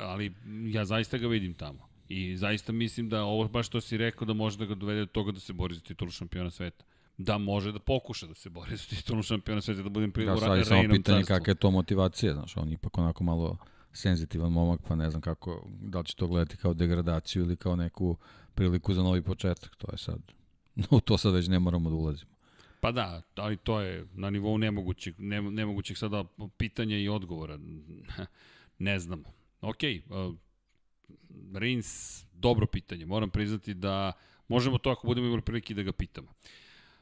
Ali 0.00 0.32
ja 0.66 0.84
zaista 0.84 1.18
ga 1.18 1.26
vidim 1.28 1.54
tamo. 1.54 1.88
I 2.08 2.36
zaista 2.36 2.72
mislim 2.72 3.08
da 3.08 3.24
ovo 3.24 3.48
baš 3.48 3.66
što 3.66 3.80
si 3.80 3.96
rekao 3.96 4.26
da 4.26 4.32
može 4.32 4.58
da 4.58 4.64
ga 4.64 4.74
dovede 4.74 5.00
do 5.00 5.06
toga 5.06 5.32
da 5.32 5.40
se 5.40 5.52
bori 5.52 5.74
za 5.74 5.80
titulu 5.80 6.10
šampiona 6.10 6.50
sveta. 6.50 6.84
Da 7.18 7.38
može 7.38 7.72
da 7.72 7.78
pokuša 7.78 8.26
da 8.26 8.34
se 8.34 8.50
bori 8.50 8.76
za 8.76 8.84
titulu 8.86 9.22
šampiona 9.22 9.60
sveta, 9.60 9.82
da 9.82 9.88
budem 9.88 10.12
pri 10.12 10.24
Ja, 10.24 10.30
ja, 10.30 10.36
sad 10.36 10.58
je 10.58 10.64
samo 10.64 10.82
pitanje 10.90 11.24
kakva 11.24 11.50
je 11.50 11.54
to 11.54 11.70
motivacija, 11.70 12.32
znaš, 12.34 12.56
on 12.56 12.72
ipak 12.72 12.98
onako 12.98 13.24
malo 13.24 13.56
senzitivan 13.92 14.52
momak, 14.52 14.80
pa 14.88 14.94
ne 14.94 15.10
znam 15.10 15.22
kako, 15.22 15.68
da 15.80 15.98
li 15.98 16.04
će 16.04 16.14
to 16.16 16.26
gledati 16.26 16.56
kao 16.56 16.74
degradaciju 16.74 17.42
ili 17.42 17.56
kao 17.56 17.76
neku 17.76 18.16
priliku 18.54 18.94
za 18.94 19.02
novi 19.02 19.22
početak, 19.22 19.76
to 19.76 19.86
je 19.92 19.98
sad, 19.98 20.18
u 20.90 21.00
to 21.00 21.18
sad 21.18 21.34
već 21.34 21.48
ne 21.48 21.58
moramo 21.58 21.90
da 21.90 21.96
ulazimo. 21.96 22.30
Pa 22.80 22.92
da, 22.92 23.22
ali 23.34 23.56
to 23.56 23.80
je 23.80 24.06
na 24.14 24.30
nivou 24.30 24.58
nemogućeg, 24.58 25.14
ne, 25.20 25.42
nemogućeg 25.42 25.96
sada 25.96 26.24
pitanja 26.56 26.98
i 26.98 27.08
odgovora. 27.08 27.58
ne 28.78 28.98
znamo. 28.98 29.32
Ok, 29.60 29.82
uh, 30.08 30.34
Rins, 31.55 32.22
dobro 32.32 32.66
pitanje. 32.66 33.06
Moram 33.06 33.30
priznati 33.30 33.74
da 33.74 34.12
možemo 34.48 34.78
to 34.78 34.90
ako 34.90 35.06
budemo 35.06 35.26
imali 35.26 35.42
prilike 35.42 35.74
da 35.74 35.82
ga 35.82 35.92
pitamo. 35.92 36.28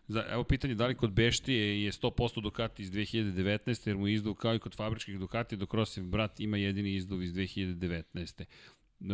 Za, 0.09 0.25
evo 0.31 0.45
pitanje, 0.45 0.75
da 0.75 0.87
li 0.87 0.95
kod 0.95 1.13
Beštije 1.13 1.85
je 1.85 1.93
100% 1.93 2.41
Ducati 2.43 2.83
iz 2.83 2.91
2019. 2.91 3.89
jer 3.89 3.97
mu 3.97 4.09
je 4.09 4.23
kao 4.39 4.55
i 4.55 4.59
kod 4.59 4.75
fabričkih 4.75 5.19
Ducati, 5.19 5.57
dok 5.57 5.75
Rosjev 5.75 6.05
brat 6.05 6.41
ima 6.41 6.57
jedini 6.57 6.95
izduv 6.95 7.23
iz 7.23 7.33
2019. 7.33 8.45
Uh, 9.01 9.07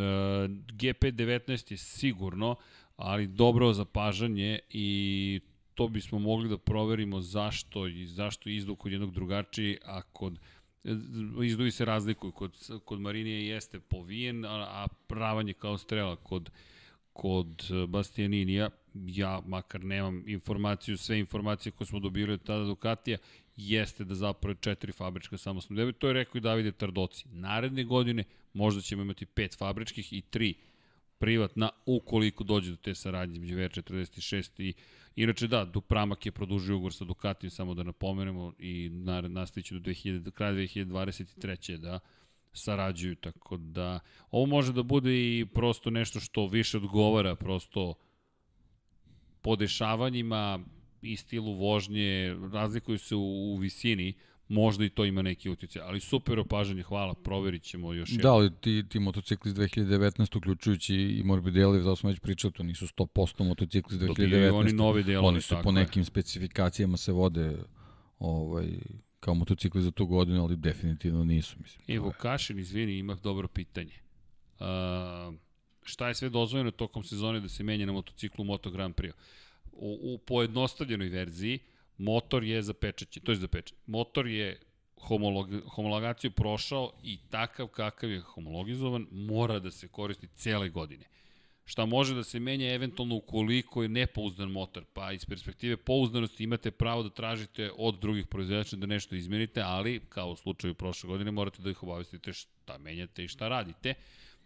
GP19 0.73 1.71
je 1.71 1.77
sigurno, 1.77 2.55
ali 3.01 3.27
dobro 3.27 3.73
zapažanje 3.73 4.59
i 4.69 5.39
to 5.75 5.87
bismo 5.87 6.19
mogli 6.19 6.49
da 6.49 6.57
proverimo 6.57 7.21
zašto 7.21 7.87
i 7.87 8.05
zašto 8.05 8.49
izduv 8.49 8.75
kod 8.75 8.91
jednog 8.91 9.13
drugačiji, 9.13 9.77
a 9.85 10.01
kod 10.01 10.39
izduvi 11.43 11.71
se 11.71 11.85
razlikuju. 11.85 12.31
Kod, 12.31 12.69
kod 12.85 12.99
Marinije 12.99 13.47
jeste 13.47 13.79
povijen, 13.79 14.45
a, 14.45 14.49
a 14.49 14.87
pravan 15.07 15.47
je 15.47 15.53
kao 15.53 15.77
strela. 15.77 16.15
Kod, 16.15 16.51
kod 17.13 17.67
Bastianinija, 17.87 18.69
ja 18.93 19.41
makar 19.45 19.83
nemam 19.83 20.23
informaciju, 20.27 20.97
sve 20.97 21.19
informacije 21.19 21.71
koje 21.71 21.87
smo 21.87 21.99
dobili 21.99 22.33
od 22.33 22.43
tada 22.43 22.63
Ducatija, 22.63 23.17
jeste 23.55 24.03
da 24.03 24.15
zapravo 24.15 24.55
četiri 24.55 24.91
fabrička 24.91 25.37
samostalno 25.37 25.79
debit. 25.81 25.97
To 25.97 26.07
je 26.07 26.13
rekao 26.13 26.37
i 26.37 26.41
Davide 26.41 26.71
Tardoci. 26.71 27.25
Naredne 27.31 27.83
godine 27.83 28.23
možda 28.53 28.81
ćemo 28.81 29.01
imati 29.01 29.25
pet 29.25 29.57
fabričkih 29.57 30.13
i 30.13 30.21
tri 30.21 30.53
privatna 31.21 31.69
ukoliko 31.85 32.43
dođe 32.43 32.71
do 32.71 32.77
te 32.77 32.95
saradnje 32.95 33.35
između 33.35 33.55
VR46 33.55 34.63
i 34.63 34.73
inače 35.15 35.47
da, 35.47 35.65
Dupramak 35.65 36.25
je 36.25 36.31
produžio 36.31 36.75
ugovor 36.75 36.93
sa 36.93 37.05
Ducatijem 37.05 37.51
samo 37.51 37.73
da 37.73 37.83
napomenemo 37.83 38.53
i 38.59 38.89
nastaviće 39.29 39.75
do 39.75 39.79
2000, 39.79 40.19
do 40.19 40.31
kraja 40.31 40.53
2023. 40.53 41.77
da 41.77 41.99
sarađuju, 42.53 43.15
tako 43.15 43.57
da 43.57 43.99
ovo 44.31 44.45
može 44.45 44.73
da 44.73 44.83
bude 44.83 45.13
i 45.13 45.45
prosto 45.53 45.89
nešto 45.89 46.19
što 46.19 46.47
više 46.47 46.77
odgovara 46.77 47.35
prosto 47.35 47.93
po 49.41 49.55
dešavanjima 49.55 50.59
i 51.01 51.15
stilu 51.17 51.53
vožnje, 51.53 52.35
razlikuju 52.53 52.97
se 52.97 53.15
u, 53.15 53.53
u 53.53 53.57
visini, 53.57 54.13
možda 54.51 54.85
i 54.85 54.89
to 54.89 55.05
ima 55.05 55.21
neki 55.21 55.49
utjecaj. 55.49 55.81
Ali 55.81 55.99
super 55.99 56.39
opažanje, 56.39 56.83
hvala, 56.83 57.13
proverit 57.13 57.63
ćemo 57.63 57.93
još 57.93 58.09
jedno. 58.11 58.23
Da, 58.23 58.33
ali 58.33 58.51
ti, 58.61 58.83
ti 58.89 58.99
motocikli 58.99 59.49
iz 59.49 59.55
2019, 59.55 60.37
uključujući 60.37 60.95
i 60.95 61.23
Morbidelli, 61.23 61.83
da 61.83 61.95
smo 61.95 62.09
već 62.09 62.19
pričali, 62.19 62.53
to 62.53 62.63
nisu 62.63 62.87
100% 62.87 63.43
motocikli 63.43 63.95
iz 63.95 64.01
2019. 64.01 64.07
Dobijaju 64.07 64.55
oni 64.55 64.73
nove 64.73 65.03
delove, 65.03 65.27
Oni 65.27 65.41
su 65.41 65.55
po 65.63 65.71
nekim 65.71 66.01
je. 66.01 66.05
specifikacijama 66.05 66.97
se 66.97 67.11
vode 67.11 67.57
ovaj, 68.19 68.67
kao 69.19 69.33
motocikli 69.33 69.81
za 69.81 69.91
tu 69.91 70.05
godinu, 70.05 70.43
ali 70.43 70.55
definitivno 70.57 71.23
nisu. 71.23 71.55
Mislim. 71.59 71.97
Evo, 71.97 72.13
Kašin, 72.19 72.59
izvini, 72.59 72.97
ima 72.97 73.15
dobro 73.15 73.47
pitanje. 73.47 73.93
Uh, 74.59 75.35
šta 75.83 76.07
je 76.07 76.15
sve 76.15 76.29
dozvoljeno 76.29 76.71
tokom 76.71 77.03
sezone 77.03 77.39
da 77.39 77.49
se 77.49 77.63
menja 77.63 77.85
na 77.85 77.91
motociklu 77.91 78.45
Moto 78.45 78.71
Grand 78.71 78.95
Prix? 78.95 79.13
U, 79.71 79.99
u 80.01 80.17
pojednostavljenoj 80.17 81.09
verziji, 81.09 81.59
motor 81.97 82.43
je 82.43 82.61
zapečećen, 82.61 83.23
to 83.23 83.31
je 83.31 83.35
zapečećen. 83.35 83.77
Motor 83.85 84.27
je 84.27 84.59
homolog, 85.01 85.49
homologaciju 85.67 86.31
prošao 86.31 86.91
i 87.03 87.19
takav 87.29 87.67
kakav 87.67 88.11
je 88.11 88.19
homologizovan 88.19 89.07
mora 89.11 89.59
da 89.59 89.71
se 89.71 89.87
koristi 89.87 90.27
cele 90.27 90.69
godine. 90.69 91.05
Šta 91.65 91.85
može 91.85 92.15
da 92.15 92.23
se 92.23 92.39
menja 92.39 92.73
eventualno 92.73 93.15
ukoliko 93.15 93.83
je 93.83 93.89
nepouzdan 93.89 94.51
motor, 94.51 94.85
pa 94.93 95.11
iz 95.11 95.25
perspektive 95.25 95.77
pouzdanosti 95.77 96.43
imate 96.43 96.71
pravo 96.71 97.03
da 97.03 97.09
tražite 97.09 97.71
od 97.77 97.99
drugih 97.99 98.27
proizvođača 98.27 98.75
da 98.75 98.85
nešto 98.85 99.15
izmenite, 99.15 99.61
ali 99.61 100.01
kao 100.09 100.31
u 100.31 100.35
slučaju 100.35 100.73
prošle 100.73 101.07
godine 101.07 101.31
morate 101.31 101.61
da 101.61 101.69
ih 101.69 101.83
obavestite 101.83 102.33
šta 102.33 102.77
menjate 102.77 103.23
i 103.23 103.27
šta 103.27 103.47
radite. 103.47 103.93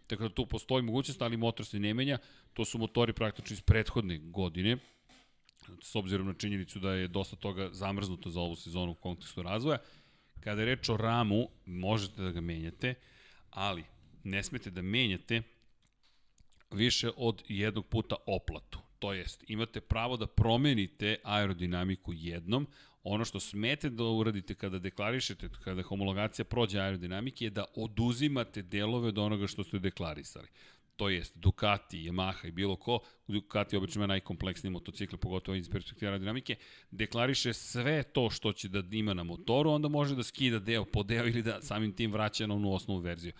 Tako 0.06 0.22
da 0.22 0.34
tu 0.34 0.46
postoji 0.46 0.82
mogućnost, 0.82 1.22
ali 1.22 1.36
motor 1.36 1.66
se 1.66 1.80
ne 1.80 1.94
menja. 1.94 2.18
To 2.52 2.64
su 2.64 2.78
motori 2.78 3.12
praktično 3.12 3.54
iz 3.54 3.60
prethodne 3.60 4.18
godine, 4.18 4.76
s 5.82 5.96
obzirom 5.96 6.26
na 6.26 6.34
činjenicu 6.34 6.78
da 6.78 6.92
je 6.92 7.08
dosta 7.08 7.36
toga 7.36 7.68
zamrznuto 7.72 8.30
za 8.30 8.40
ovu 8.40 8.56
sezonu 8.56 8.92
u 8.92 8.94
kontekstu 8.94 9.42
razvoja. 9.42 9.78
Kada 10.40 10.62
je 10.62 10.66
reč 10.66 10.88
o 10.88 10.96
ramu, 10.96 11.48
možete 11.66 12.22
da 12.22 12.30
ga 12.30 12.40
menjate, 12.40 12.94
ali 13.50 13.84
ne 14.24 14.42
smete 14.42 14.70
da 14.70 14.82
menjate 14.82 15.42
više 16.70 17.10
od 17.16 17.42
jednog 17.48 17.86
puta 17.86 18.16
oplatu. 18.26 18.78
To 18.98 19.12
jest, 19.12 19.44
imate 19.48 19.80
pravo 19.80 20.16
da 20.16 20.26
promenite 20.26 21.16
aerodinamiku 21.24 22.12
jednom, 22.14 22.66
ono 23.02 23.24
što 23.24 23.40
smete 23.40 23.90
da 23.90 24.04
uradite 24.04 24.54
kada 24.54 24.78
deklarišete, 24.78 25.48
kada 25.64 25.82
homologacija 25.82 26.44
prođe 26.44 26.80
aerodinamike 26.80 27.44
je 27.44 27.50
da 27.50 27.64
oduzimate 27.76 28.62
delove 28.62 29.08
od 29.08 29.18
onoga 29.18 29.46
što 29.46 29.64
ste 29.64 29.78
deklarisali 29.78 30.48
to 30.96 31.08
jest 31.08 31.36
Ducati, 31.36 32.10
Yamaha 32.10 32.48
i 32.48 32.50
bilo 32.50 32.76
ko, 32.76 33.00
Ducati 33.28 33.76
obično 33.76 33.98
ima 33.98 34.06
najkompleksnije 34.06 34.70
motocikle, 34.70 35.18
pogotovo 35.18 35.56
iz 35.56 35.70
perspektive 35.70 36.08
aerodinamike, 36.08 36.56
deklariše 36.90 37.52
sve 37.52 38.02
to 38.02 38.30
što 38.30 38.52
će 38.52 38.68
da 38.68 38.82
ima 38.96 39.14
na 39.14 39.24
motoru, 39.24 39.70
onda 39.70 39.88
može 39.88 40.14
da 40.14 40.22
skida 40.22 40.58
deo 40.58 40.84
po 40.84 41.02
deo 41.02 41.26
ili 41.26 41.42
da 41.42 41.62
samim 41.62 41.92
tim 41.92 42.12
vraća 42.12 42.46
na 42.46 42.54
onu 42.54 42.72
osnovu 42.72 43.00
verziju. 43.00 43.32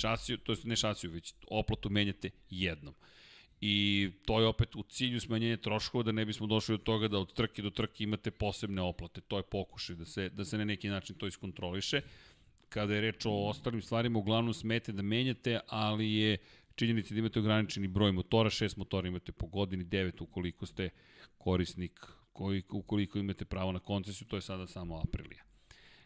Šasiju, 0.00 0.38
to 0.38 0.52
je 0.52 0.58
ne 0.64 0.76
šasiju, 0.76 1.10
već 1.10 1.34
oplotu 1.48 1.90
menjate 1.90 2.30
jednom. 2.50 2.94
I 3.64 4.10
to 4.24 4.40
je 4.40 4.46
opet 4.46 4.76
u 4.76 4.82
cilju 4.82 5.20
smanjenja 5.20 5.56
troškova 5.56 6.04
da 6.04 6.12
ne 6.12 6.24
bismo 6.24 6.46
došli 6.46 6.78
do 6.78 6.84
toga 6.84 7.08
da 7.08 7.18
od 7.18 7.32
trke 7.32 7.62
do 7.62 7.70
trke 7.70 8.04
imate 8.04 8.30
posebne 8.30 8.82
oplate. 8.82 9.20
To 9.20 9.36
je 9.36 9.42
pokušaj 9.42 9.96
da 9.96 10.04
se, 10.04 10.28
da 10.28 10.44
se 10.44 10.58
na 10.58 10.64
neki 10.64 10.88
način 10.88 11.16
to 11.16 11.26
iskontroliše. 11.26 12.00
Kada 12.68 12.94
je 12.94 13.00
reč 13.00 13.26
o 13.26 13.48
ostalim 13.48 13.82
stvarima, 13.82 14.18
uglavnom 14.18 14.54
smete 14.54 14.92
da 14.92 15.02
menjate, 15.02 15.60
ali 15.68 16.12
je 16.12 16.38
činjenica 16.82 17.14
da 17.14 17.20
imate 17.20 17.38
ograničeni 17.38 17.88
broj 17.88 18.12
motora, 18.12 18.50
šest 18.50 18.76
motora 18.76 19.08
imate 19.08 19.32
po 19.32 19.46
godini, 19.46 19.84
devet 19.84 20.20
ukoliko 20.20 20.66
ste 20.66 20.90
korisnik, 21.38 22.06
koji, 22.32 22.62
ukoliko 22.70 23.18
imate 23.18 23.44
pravo 23.44 23.72
na 23.72 23.78
koncesiju, 23.78 24.26
to 24.26 24.36
je 24.36 24.42
sada 24.42 24.66
samo 24.66 25.00
Aprilija. 25.04 25.42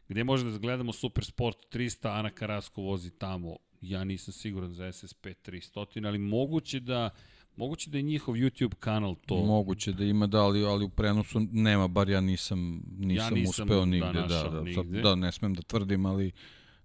Gde 0.08 0.24
može 0.24 0.50
da 0.50 0.58
gledamo 0.58 0.92
Super 0.92 1.24
Sport 1.24 1.56
300, 1.72 2.18
Ana 2.18 2.30
Karasko 2.30 2.82
vozi 2.82 3.10
tamo, 3.10 3.56
ja 3.80 4.04
nisam 4.04 4.32
siguran 4.32 4.72
za 4.72 4.92
SSP 4.92 5.26
300, 5.26 6.06
ali 6.06 6.18
moguće 6.18 6.80
da 6.80 7.10
Moguće 7.56 7.90
da 7.90 7.98
je 7.98 8.02
njihov 8.02 8.34
YouTube 8.34 8.74
kanal 8.74 9.14
to... 9.26 9.36
Moguće 9.36 9.92
da 9.92 10.04
ima, 10.04 10.26
da, 10.26 10.42
ali, 10.42 10.64
ali 10.64 10.84
u 10.84 10.88
prenosu 10.88 11.40
nema, 11.52 11.88
bar 11.88 12.08
ja 12.08 12.20
nisam, 12.20 12.82
nisam, 12.98 13.34
ja 13.34 13.40
nisam 13.40 13.64
uspeo 13.64 13.80
da 13.80 13.84
nigde. 13.84 14.12
Da, 14.12 14.26
da, 14.26 14.50
da, 14.50 14.60
nigde. 14.60 15.00
da, 15.00 15.14
ne 15.14 15.32
smem 15.32 15.54
da 15.54 15.62
tvrdim, 15.62 16.06
ali 16.06 16.32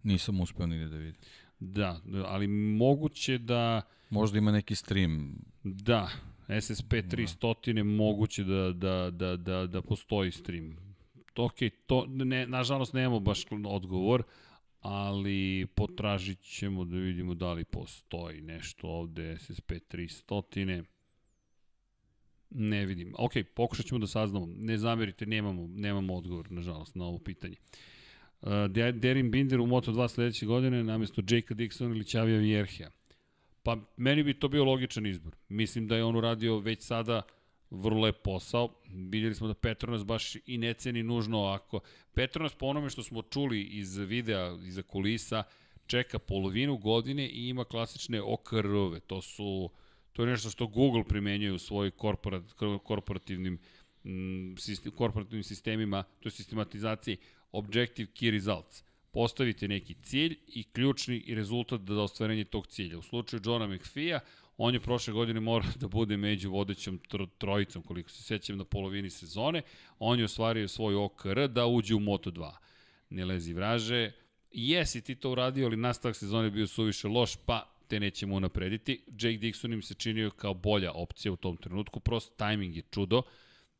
nisam 0.03 0.39
uspeo 0.39 0.67
nigde 0.67 0.85
da 0.85 0.97
vidim. 0.97 1.21
Da, 1.61 1.99
ali 2.25 2.47
moguće 2.47 3.37
da... 3.37 3.81
Možda 4.09 4.37
ima 4.37 4.51
neki 4.51 4.75
stream. 4.75 5.35
Da, 5.63 6.09
SSP 6.61 6.93
300 6.93 7.73
da. 7.73 7.83
moguće 7.83 8.43
da, 8.43 8.71
da, 8.73 9.11
da, 9.11 9.37
da, 9.37 9.67
da 9.67 9.81
postoji 9.81 10.31
stream. 10.31 10.77
To, 11.33 11.45
ok, 11.45 11.55
to, 11.85 12.05
ne, 12.07 12.47
nažalost 12.47 12.93
nemamo 12.93 13.19
baš 13.19 13.45
odgovor, 13.65 14.23
ali 14.79 15.67
potražit 15.75 16.41
ćemo 16.41 16.85
da 16.85 16.97
vidimo 16.97 17.33
da 17.33 17.53
li 17.53 17.63
postoji 17.63 18.41
nešto 18.41 18.87
ovde 18.87 19.37
SSP 19.39 19.71
300. 19.71 20.83
Ne 22.49 22.85
vidim. 22.85 23.13
Ok, 23.17 23.31
pokušat 23.55 23.85
ćemo 23.85 23.99
da 23.99 24.07
saznamo. 24.07 24.47
Ne 24.55 24.77
zamerite, 24.77 25.25
nemamo, 25.25 25.67
nemamo 25.67 26.13
odgovor, 26.15 26.51
nažalost, 26.51 26.95
na 26.95 27.05
ovo 27.05 27.19
pitanje. 27.19 27.55
Uh, 27.55 28.00
Derin 28.93 29.31
Binder 29.31 29.59
u 29.59 29.65
Moto2 29.65 30.07
sledeće 30.07 30.45
godine 30.45 30.83
namjesto 30.83 31.21
Jakea 31.29 31.57
Dixon 31.57 31.91
ili 31.91 32.05
Čavija 32.05 32.39
Vjerhea. 32.39 32.89
Pa 33.63 33.77
meni 33.97 34.23
bi 34.23 34.33
to 34.33 34.47
bio 34.47 34.63
logičan 34.63 35.05
izbor. 35.05 35.35
Mislim 35.49 35.87
da 35.87 35.95
je 35.95 36.03
on 36.03 36.15
uradio 36.15 36.59
već 36.59 36.81
sada 36.81 37.21
vrlo 37.69 38.01
lep 38.01 38.15
posao. 38.23 38.81
Vidjeli 38.89 39.35
smo 39.35 39.47
da 39.47 39.53
Petronas 39.53 40.05
baš 40.05 40.35
i 40.45 40.57
ne 40.57 40.73
ceni 40.73 41.03
nužno 41.03 41.45
ako... 41.45 41.79
Petronas 42.13 42.55
po 42.55 42.65
onome 42.65 42.89
što 42.89 43.03
smo 43.03 43.21
čuli 43.21 43.61
iz 43.61 43.97
videa, 43.97 44.57
iza 44.65 44.81
kulisa, 44.81 45.43
čeka 45.87 46.19
polovinu 46.19 46.77
godine 46.77 47.29
i 47.29 47.49
ima 47.49 47.63
klasične 47.63 48.21
OKR-ove. 48.21 48.99
To 48.99 49.21
su... 49.21 49.69
To 50.13 50.23
je 50.23 50.29
nešto 50.29 50.49
što 50.49 50.67
Google 50.67 51.03
primenjuje 51.03 51.53
u 51.53 51.59
svojoj 51.59 51.91
korporat, 51.91 52.43
korporativnim, 52.83 53.59
mm, 54.03 54.57
sistem, 54.57 54.91
korporativnim 54.91 55.43
sistemima, 55.43 56.03
to 56.03 56.27
je 56.27 56.31
sistematizaciji 56.31 57.17
Objective 57.51 58.11
Key 58.11 58.31
Results. 58.31 58.83
Postavite 59.11 59.67
neki 59.67 59.95
cilj 60.03 60.37
i 60.47 60.63
ključni 60.63 61.23
rezultat 61.27 61.81
da 61.81 62.01
ostvarenje 62.01 62.43
tog 62.43 62.67
cilja. 62.67 62.97
U 62.97 63.01
slučaju 63.01 63.41
Johna 63.45 63.67
McPhee-a, 63.67 64.19
on 64.57 64.73
je 64.73 64.79
prošle 64.79 65.13
godine 65.13 65.39
morao 65.39 65.71
da 65.79 65.87
bude 65.87 66.17
među 66.17 66.51
vodećom 66.51 66.99
trojicom, 67.37 67.83
koliko 67.83 68.09
se 68.09 68.23
sećam 68.23 68.57
na 68.57 68.65
polovini 68.65 69.09
sezone. 69.09 69.61
On 69.99 70.19
je 70.19 70.25
ostvario 70.25 70.67
svoj 70.67 70.95
OKR 70.95 71.47
da 71.47 71.65
uđe 71.65 71.95
u 71.95 71.99
Moto2. 71.99 72.51
Ne 73.09 73.25
lezi 73.25 73.53
vraže. 73.53 74.11
Jesi 74.51 75.01
ti 75.01 75.15
to 75.15 75.31
uradio, 75.31 75.65
ali 75.65 75.77
nastavak 75.77 76.15
sezone 76.15 76.47
je 76.47 76.51
bio 76.51 76.67
suviše 76.67 77.07
loš, 77.07 77.35
pa 77.45 77.75
te 77.87 77.99
nećemo 77.99 78.35
unaprediti. 78.35 79.03
Jake 79.07 79.37
Dixon 79.37 79.73
im 79.73 79.81
se 79.81 79.93
činio 79.93 80.31
kao 80.31 80.53
bolja 80.53 80.91
opcija 80.91 81.31
u 81.31 81.35
tom 81.35 81.57
trenutku, 81.57 81.99
prosto 81.99 82.35
tajming 82.35 82.75
je 82.75 82.83
čudo 82.91 83.21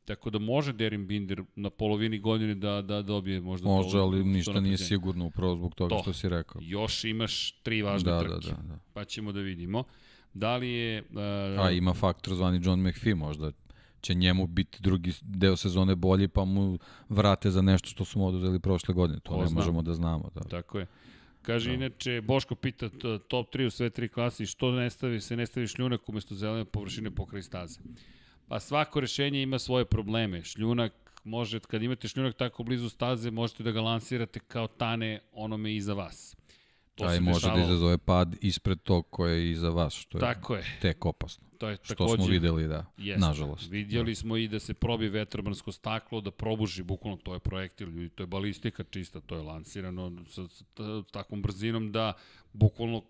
Tako 0.04 0.30
da 0.30 0.38
može 0.38 0.72
Derin 0.72 1.06
Binder 1.06 1.42
na 1.56 1.70
polovini 1.70 2.18
godine 2.18 2.54
da, 2.54 2.82
da 2.82 3.02
dobije 3.02 3.40
možda 3.40 3.68
Može, 3.68 3.98
ali 3.98 4.24
ništa 4.24 4.60
nije 4.60 4.78
sigurno 4.78 5.26
upravo 5.26 5.56
zbog 5.56 5.74
toga 5.74 5.96
To. 5.96 6.02
što 6.02 6.12
si 6.12 6.28
rekao. 6.28 6.60
Još 6.64 7.04
imaš 7.04 7.52
tri 7.52 7.82
važne 7.82 8.12
Da, 8.12 8.20
trke. 8.20 8.34
da, 8.34 8.52
da, 8.52 8.62
da. 8.62 8.78
Pa 8.92 9.04
ćemo 9.04 9.32
da 9.32 9.40
vidimo. 9.40 9.84
Da 10.34 10.56
li 10.56 10.68
je... 10.68 11.02
Uh, 11.56 11.64
A 11.64 11.70
ima 11.70 11.94
faktor 11.94 12.34
zvani 12.34 12.60
John 12.62 12.88
McPhee 12.88 13.14
možda 13.14 13.52
će 14.00 14.14
njemu 14.14 14.46
biti 14.46 14.78
drugi 14.82 15.12
deo 15.22 15.56
sezone 15.56 15.94
bolji 15.94 16.28
pa 16.28 16.44
mu 16.44 16.78
vrate 17.08 17.50
za 17.50 17.62
nešto 17.62 17.88
što 17.88 18.04
su 18.04 18.18
mu 18.18 18.26
oduzeli 18.26 18.60
prošle 18.60 18.94
godine. 18.94 19.20
To 19.20 19.36
ne 19.36 19.46
zna. 19.46 19.54
možemo 19.54 19.82
da 19.82 19.94
znamo. 19.94 20.30
Da. 20.34 20.40
Tako 20.40 20.78
je. 20.78 20.86
Kaže 21.42 21.68
da. 21.70 21.74
inače, 21.74 22.20
Boško 22.20 22.54
pita 22.54 22.88
top 23.28 23.54
3 23.54 23.66
u 23.66 23.70
sve 23.70 23.90
tri 23.90 24.08
klasi, 24.08 24.46
što 24.46 24.70
ne 24.72 24.90
stavi, 24.90 25.20
se 25.20 25.36
ne 25.36 25.46
stavi 25.46 25.66
šljunak 25.66 26.08
umesto 26.08 26.34
zelene 26.34 26.64
površine 26.64 27.10
pokraj 27.10 27.42
staze? 27.42 27.80
Pa 28.52 28.60
svako 28.60 29.00
rešenje 29.00 29.42
ima 29.42 29.58
svoje 29.58 29.84
probleme. 29.84 30.44
Šljunak 30.44 30.92
može, 31.24 31.60
kad 31.60 31.82
imate 31.82 32.08
šljunak 32.08 32.36
tako 32.36 32.62
blizu 32.62 32.88
staze, 32.88 33.30
možete 33.30 33.62
da 33.62 33.70
ga 33.70 33.80
lansirate 33.80 34.40
kao 34.40 34.66
tane 34.66 35.20
onome 35.32 35.74
iza 35.74 35.94
vas. 35.94 36.36
To 36.94 37.04
Aj 37.04 37.14
se 37.14 37.20
može 37.20 37.50
da 37.50 37.62
izazove 37.62 37.98
pad 37.98 38.36
ispred 38.40 38.78
tog 38.82 39.06
koje 39.10 39.38
je 39.38 39.50
iza 39.50 39.70
vas, 39.70 39.94
što 39.94 40.18
je 40.18 40.20
Tako 40.20 40.54
je. 40.54 40.78
tek 40.82 41.06
opasno. 41.06 41.46
To 41.58 41.68
je 41.68 41.76
Što 41.82 41.94
takođe, 41.94 42.22
smo 42.22 42.26
videli, 42.26 42.68
da, 42.68 42.86
Jeste. 42.96 43.20
nažalost. 43.20 43.70
Vidjeli 43.70 44.14
smo 44.14 44.36
i 44.36 44.48
da 44.48 44.60
se 44.60 44.74
probije 44.74 45.10
vetrobransko 45.10 45.72
staklo, 45.72 46.20
da 46.20 46.30
probuši, 46.30 46.82
bukvalno 46.82 47.16
to 47.16 47.34
je 47.34 47.40
projektil, 47.40 47.88
ljudi, 47.88 48.08
to 48.08 48.22
je 48.22 48.26
balistika 48.26 48.84
čista, 48.84 49.20
to 49.20 49.34
je 49.36 49.42
lansirano 49.42 50.12
sa, 50.30 50.48
sa 50.48 51.02
takvom 51.12 51.42
brzinom 51.42 51.92
da 51.92 52.12
bukvalno 52.52 53.02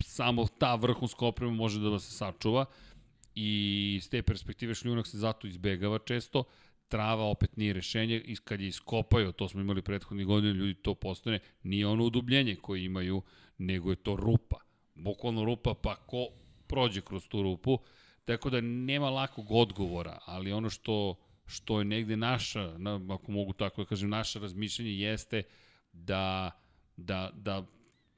samo 0.00 0.46
ta 0.58 0.74
vrhunska 0.74 1.26
oprema 1.26 1.52
može 1.52 1.80
da 1.80 1.88
vas 1.88 2.04
se 2.04 2.12
sačuva 2.12 2.64
i 3.36 4.00
s 4.02 4.08
te 4.08 4.22
perspektive 4.22 4.74
šljunak 4.74 5.06
se 5.06 5.18
zato 5.18 5.46
izbegava 5.46 5.98
često, 5.98 6.44
trava 6.88 7.24
opet 7.24 7.56
nije 7.56 7.72
rešenje. 7.72 8.22
I 8.24 8.36
kad 8.36 8.60
je 8.60 8.68
iskopaju, 8.68 9.32
to 9.32 9.48
smo 9.48 9.60
imali 9.60 9.82
prethodnih 9.82 10.26
godina, 10.26 10.52
ljudi 10.52 10.74
to 10.74 10.94
postane, 10.94 11.38
nije 11.62 11.86
ono 11.86 12.04
udubljenje 12.04 12.56
koje 12.56 12.84
imaju, 12.84 13.22
nego 13.58 13.90
je 13.90 13.96
to 13.96 14.16
rupa. 14.16 14.56
Bukvalno 14.94 15.44
rupa, 15.44 15.74
pa 15.74 15.96
ko 15.96 16.28
prođe 16.66 17.00
kroz 17.00 17.28
tu 17.28 17.42
rupu, 17.42 17.78
tako 18.24 18.50
da 18.50 18.60
nema 18.60 19.10
lakog 19.10 19.50
odgovora, 19.50 20.18
ali 20.24 20.52
ono 20.52 20.70
što, 20.70 21.14
što 21.46 21.78
je 21.78 21.84
negde 21.84 22.16
naša, 22.16 22.78
na, 22.78 23.00
ako 23.10 23.32
mogu 23.32 23.52
tako 23.52 23.82
da 23.82 23.88
kažem, 23.88 24.10
naše 24.10 24.38
razmišljanje 24.38 24.90
jeste 24.90 25.42
da, 25.92 26.50
da, 26.96 27.30
da 27.34 27.66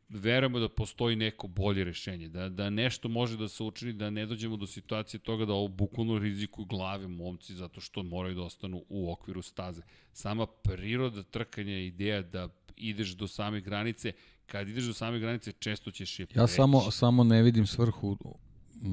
verujemo 0.09 0.59
da 0.59 0.69
postoji 0.69 1.17
neko 1.17 1.47
bolje 1.47 1.85
rešenje, 1.85 2.29
da, 2.29 2.49
da 2.49 2.71
nešto 2.71 3.09
može 3.09 3.37
da 3.37 3.49
se 3.49 3.63
učini, 3.63 3.93
da 3.93 4.11
ne 4.11 4.27
dođemo 4.27 4.57
do 4.57 4.67
situacije 4.67 5.21
toga 5.21 5.45
da 5.45 5.53
ovo 5.53 5.69
bukvalno 5.69 6.19
rizikuju 6.19 6.65
glave 6.65 7.09
momci 7.09 7.55
zato 7.55 7.81
što 7.81 8.03
moraju 8.03 8.35
da 8.35 8.43
ostanu 8.43 8.85
u 8.89 9.13
okviru 9.13 9.43
staze. 9.43 9.83
Sama 10.13 10.47
priroda 10.47 11.23
trkanja 11.23 11.73
je 11.73 11.87
ideja 11.87 12.23
da 12.23 12.49
ideš 12.77 13.09
do 13.11 13.27
same 13.29 13.61
granice, 13.61 14.13
kad 14.47 14.69
ideš 14.69 14.85
do 14.85 14.93
same 14.95 15.19
granice 15.19 15.53
često 15.53 15.91
ćeš 15.91 16.19
je 16.19 16.23
Ja 16.23 16.27
preći. 16.27 16.55
samo, 16.55 16.91
samo 16.91 17.25
ne 17.25 17.43
vidim 17.43 17.67
svrhu 17.67 18.17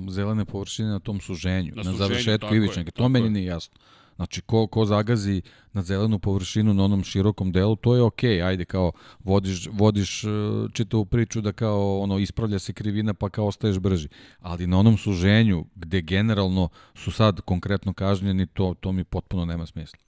zelene 0.09 0.45
površine 0.45 0.87
na 0.89 0.99
tom 0.99 1.21
suženju, 1.21 1.69
Na 1.69 1.75
na, 1.75 1.83
suženju, 1.83 1.97
završetku 1.97 2.53
je, 2.53 2.57
ivičnjaka. 2.57 2.91
To 2.91 3.09
meni 3.09 3.25
je. 3.25 3.29
nije 3.31 3.45
jasno. 3.45 3.77
Znači, 4.15 4.41
ko, 4.41 4.67
ko 4.67 4.85
zagazi 4.85 5.41
na 5.73 5.81
zelenu 5.81 6.19
površinu 6.19 6.73
na 6.73 6.83
onom 6.83 7.03
širokom 7.03 7.51
delu, 7.51 7.75
to 7.75 7.95
je 7.95 8.01
okej, 8.01 8.37
okay, 8.37 8.47
ajde, 8.47 8.65
kao 8.65 8.91
vodiš, 9.19 9.67
vodiš 9.71 10.23
e, 10.23 10.27
čitavu 10.73 11.05
priču 11.05 11.41
da 11.41 11.51
kao 11.51 11.99
ono 11.99 12.19
ispravlja 12.19 12.59
se 12.59 12.73
krivina 12.73 13.13
pa 13.13 13.29
kao 13.29 13.47
ostaješ 13.47 13.79
brži. 13.79 14.07
Ali 14.39 14.67
na 14.67 14.79
onom 14.79 14.97
suženju 14.97 15.65
gde 15.75 16.01
generalno 16.01 16.69
su 16.93 17.11
sad 17.11 17.41
konkretno 17.41 17.93
kažnjeni, 17.93 18.47
to, 18.47 18.75
to 18.79 18.91
mi 18.91 19.03
potpuno 19.03 19.45
nema 19.45 19.65
smisla. 19.65 19.99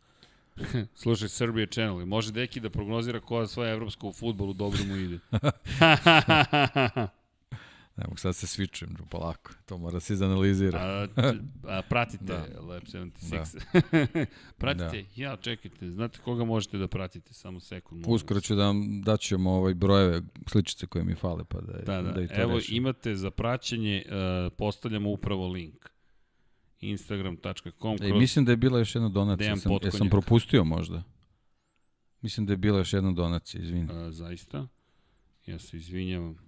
Slušaj, 1.02 1.30
Serbia 1.30 1.66
Channel, 1.66 2.06
može 2.06 2.32
deki 2.32 2.60
da 2.60 2.70
prognozira 2.70 3.20
koja 3.20 3.48
svoja 3.48 3.72
evropska 3.72 4.08
u 4.08 4.14
futbolu 4.14 4.54
dobro 4.54 4.80
mu 4.88 4.96
ide. 4.96 5.20
Sad 8.18 8.36
se 8.36 8.48
svičujem 8.48 8.96
polako, 9.10 9.52
to 9.66 9.78
mora 9.78 10.00
se 10.00 10.14
izanalizira. 10.14 10.80
A, 10.80 11.08
a 11.78 11.82
pratite 11.90 12.24
da. 12.26 12.46
Lab 12.62 12.84
76. 12.84 13.58
Da. 13.72 14.26
pratite, 14.58 15.02
da. 15.02 15.22
ja, 15.22 15.38
čekajte, 15.38 15.92
znate 15.92 16.20
koga 16.20 16.46
možete 16.46 16.78
da 16.78 16.88
pratite? 16.88 17.34
Samo 17.34 17.60
sekund. 17.60 18.06
Uskoro 18.08 18.42
ću 18.42 18.56
da 18.56 18.66
vam 18.66 19.02
daćemo 19.02 19.52
ovaj 19.52 19.74
brojeve, 19.74 20.22
sličice 20.48 20.88
koje 20.88 21.06
mi 21.06 21.16
fale, 21.16 21.44
pa 21.50 21.62
da, 21.62 21.74
Da, 21.74 22.02
da. 22.02 22.12
da 22.12 22.22
i 22.22 22.28
to 22.28 22.34
Evo, 22.42 22.56
rešim. 22.56 22.76
imate 22.76 23.16
za 23.16 23.32
praćenje, 23.32 24.04
uh, 24.06 24.54
postavljamo 24.58 25.10
upravo 25.10 25.48
link. 25.48 25.90
Instagram.com 26.80 27.98
Ej, 28.02 28.14
mislim 28.14 28.46
da 28.46 28.52
je 28.52 28.58
bila 28.58 28.80
još 28.80 28.96
jedna 28.96 29.10
donacija. 29.10 29.46
Dejan 29.46 29.58
Sam, 29.60 29.72
jesam 29.72 29.90
Potkonjak. 29.92 30.12
propustio 30.12 30.64
možda? 30.64 31.04
Mislim 32.22 32.46
da 32.46 32.54
je 32.54 32.58
bila 32.58 32.78
još 32.78 32.94
jedna 32.94 33.12
donacija, 33.12 33.62
izvini. 33.64 33.84
Uh, 33.84 34.12
zaista. 34.12 34.68
Ja 35.46 35.60
se 35.60 35.78
izvinjavam. 35.78 36.47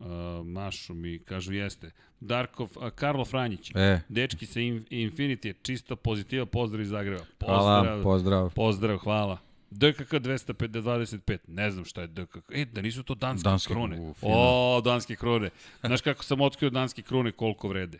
Uh, 0.00 0.06
mašu 0.46 0.94
mi, 0.94 1.18
kažu 1.18 1.52
jeste. 1.52 1.90
Darkov, 2.20 2.68
uh, 2.76 2.90
Karlo 2.90 3.24
Franjić. 3.24 3.70
E, 3.74 4.00
Dečki 4.08 4.46
sa 4.46 4.60
In 4.60 4.84
Infinity 4.90 5.46
je 5.46 5.54
čista 5.62 5.96
pozitiva, 5.96 6.46
pozdrav 6.46 6.82
iz 6.82 6.88
Zagreba. 6.88 7.24
hvala, 7.40 7.80
Pozdrav, 7.82 8.02
pozdrav. 8.02 8.50
pozdrav, 8.50 8.98
hvala. 8.98 9.38
DKK 9.70 10.12
225, 10.12 11.38
ne 11.48 11.70
znam 11.70 11.84
šta 11.84 12.00
je 12.00 12.06
DKK. 12.08 12.50
E, 12.50 12.64
da 12.64 12.82
nisu 12.82 13.02
to 13.02 13.14
danske, 13.14 13.44
Danske, 13.44 13.74
krune. 13.74 14.00
u, 14.00 14.14
fino. 14.14 14.32
o, 14.34 14.80
danske 14.80 15.16
krune. 15.16 15.50
Znaš 15.80 16.00
kako 16.00 16.24
sam 16.24 16.40
otkrio 16.40 16.70
danske 16.70 17.02
krune 17.02 17.32
koliko 17.32 17.68
vrede? 17.68 17.98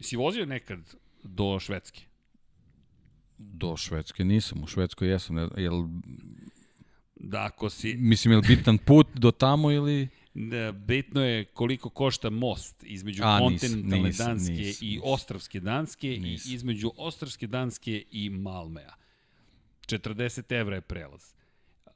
Si 0.00 0.16
vozio 0.16 0.46
nekad 0.46 0.78
do 1.22 1.60
Švedske? 1.60 2.00
Do 3.38 3.76
Švedske 3.76 4.24
nisam, 4.24 4.62
u 4.62 4.66
Švedskoj 4.66 5.08
jesam. 5.08 5.36
Ne, 5.36 5.48
jel, 5.56 5.84
Da, 7.16 7.44
ako 7.44 7.70
si... 7.70 7.94
mislim, 7.94 8.32
je 8.32 8.38
li 8.38 8.44
bitan 8.48 8.78
put 8.78 9.06
do 9.14 9.30
tamo 9.30 9.70
ili... 9.70 10.08
Da, 10.38 10.72
bitno 10.72 11.24
je 11.24 11.44
koliko 11.44 11.90
košta 11.90 12.30
most 12.30 12.82
između 12.82 13.22
A, 13.22 13.26
nis- 13.30 13.38
kontinentalne 13.40 14.08
nis- 14.08 14.18
Danske 14.18 14.52
nis- 14.52 14.82
i 14.82 14.86
nis. 14.86 15.00
Ostravske 15.04 15.60
Danske 15.60 16.08
Nis. 16.10 16.46
i 16.46 16.54
između 16.54 16.92
Ostravske 16.96 17.46
Danske 17.46 18.04
i 18.10 18.30
Malmea. 18.30 18.94
40 19.82 20.52
evra 20.52 20.74
je 20.74 20.80
prelaz. 20.80 21.32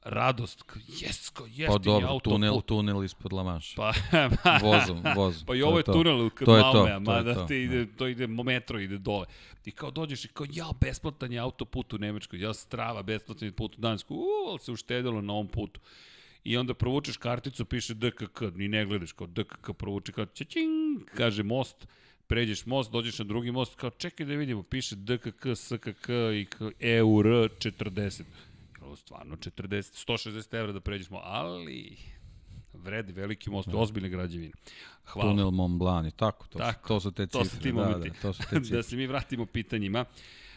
Radost, 0.03 0.63
k- 0.63 0.75
jes, 0.89 1.31
jeftini 1.37 1.67
Pa 1.67 1.77
dobro, 1.77 2.07
autoput. 2.07 2.33
tunel, 2.33 2.61
tunel 2.61 3.03
ispod 3.03 3.33
Lamanša. 3.33 3.75
Pa, 3.75 3.93
Vozom, 4.63 5.03
vozom. 5.17 5.45
Pa 5.45 5.55
i 5.55 5.59
to 5.59 5.67
ovo 5.67 5.77
je 5.77 5.83
to. 5.83 5.93
tunel 5.93 6.29
kod 6.29 6.45
To 6.45 6.55
je 6.55 6.61
to, 6.61 6.73
Malmea, 6.73 6.95
to 6.95 6.99
mada 7.01 7.33
to, 7.33 7.45
te 7.45 7.63
ide, 7.63 7.87
to 7.87 8.07
ide, 8.07 8.27
metro 8.27 8.79
ide 8.79 8.97
dole. 8.97 9.25
I 9.65 9.71
kao 9.71 9.91
dođeš 9.91 10.25
i 10.25 10.27
kao, 10.27 10.45
ja, 10.51 10.65
besplatan 10.81 11.33
je 11.33 11.39
autoput 11.39 11.93
u 11.93 11.97
Nemačkoj, 11.97 12.39
ja, 12.39 12.53
strava, 12.53 13.03
besplatan 13.03 13.47
je 13.47 13.51
put 13.51 13.77
u 13.77 13.81
Dansku, 13.81 14.15
uuu, 14.15 14.49
ali 14.49 14.59
se 14.59 14.71
uštedilo 14.71 15.21
na 15.21 15.33
ovom 15.33 15.47
putu. 15.47 15.79
I 16.43 16.57
onda 16.57 16.73
provučeš 16.73 17.17
karticu, 17.17 17.65
piše 17.65 17.93
DKK, 17.93 18.41
ni 18.55 18.67
ne 18.67 18.85
gledaš, 18.85 19.11
kao 19.11 19.27
DKK 19.27 19.69
provuče, 19.77 20.11
kao 20.11 20.25
čačing, 20.25 21.01
kaže 21.15 21.43
most, 21.43 21.87
pređeš 22.27 22.65
most, 22.65 22.91
dođeš 22.91 23.19
na 23.19 23.25
drugi 23.25 23.51
most, 23.51 23.75
kao 23.75 23.89
čekaj 23.89 24.25
da 24.25 24.33
vidimo, 24.33 24.63
piše 24.63 24.95
DKK, 24.95 25.45
SKK 25.55 26.09
i 26.41 26.45
kao 26.49 26.71
EUR 26.79 27.25
40. 27.25 28.23
Ovo 28.81 28.95
stvarno 28.95 29.35
40, 29.35 30.07
160 30.07 30.59
evra 30.59 30.71
da 30.71 30.79
pređeš 30.79 31.09
mo, 31.09 31.19
ali 31.23 31.97
vredi 32.73 33.13
veliki 33.13 33.49
most, 33.49 33.69
da. 33.69 33.77
ozbiljne 33.77 34.09
građevine. 34.09 34.53
Hvala. 35.05 35.31
Tunel 35.31 35.51
Mont 35.51 35.77
Blanc 35.79 36.13
i 36.13 36.17
tako, 36.17 36.47
to, 36.47 36.59
Tako, 36.59 36.87
to 36.87 36.99
su 36.99 37.11
te 37.11 37.27
cifre. 37.27 37.39
To 37.39 37.45
su 37.45 37.59
ti 37.59 37.71
da, 37.71 37.75
momenti. 37.75 38.09
da, 38.09 38.15
to 38.21 38.33
su 38.33 38.43
te 38.49 38.59
cifre. 38.61 38.77
da 38.77 38.83
se 38.83 38.95
mi 38.95 39.07
vratimo 39.07 39.45
pitanjima. 39.45 40.05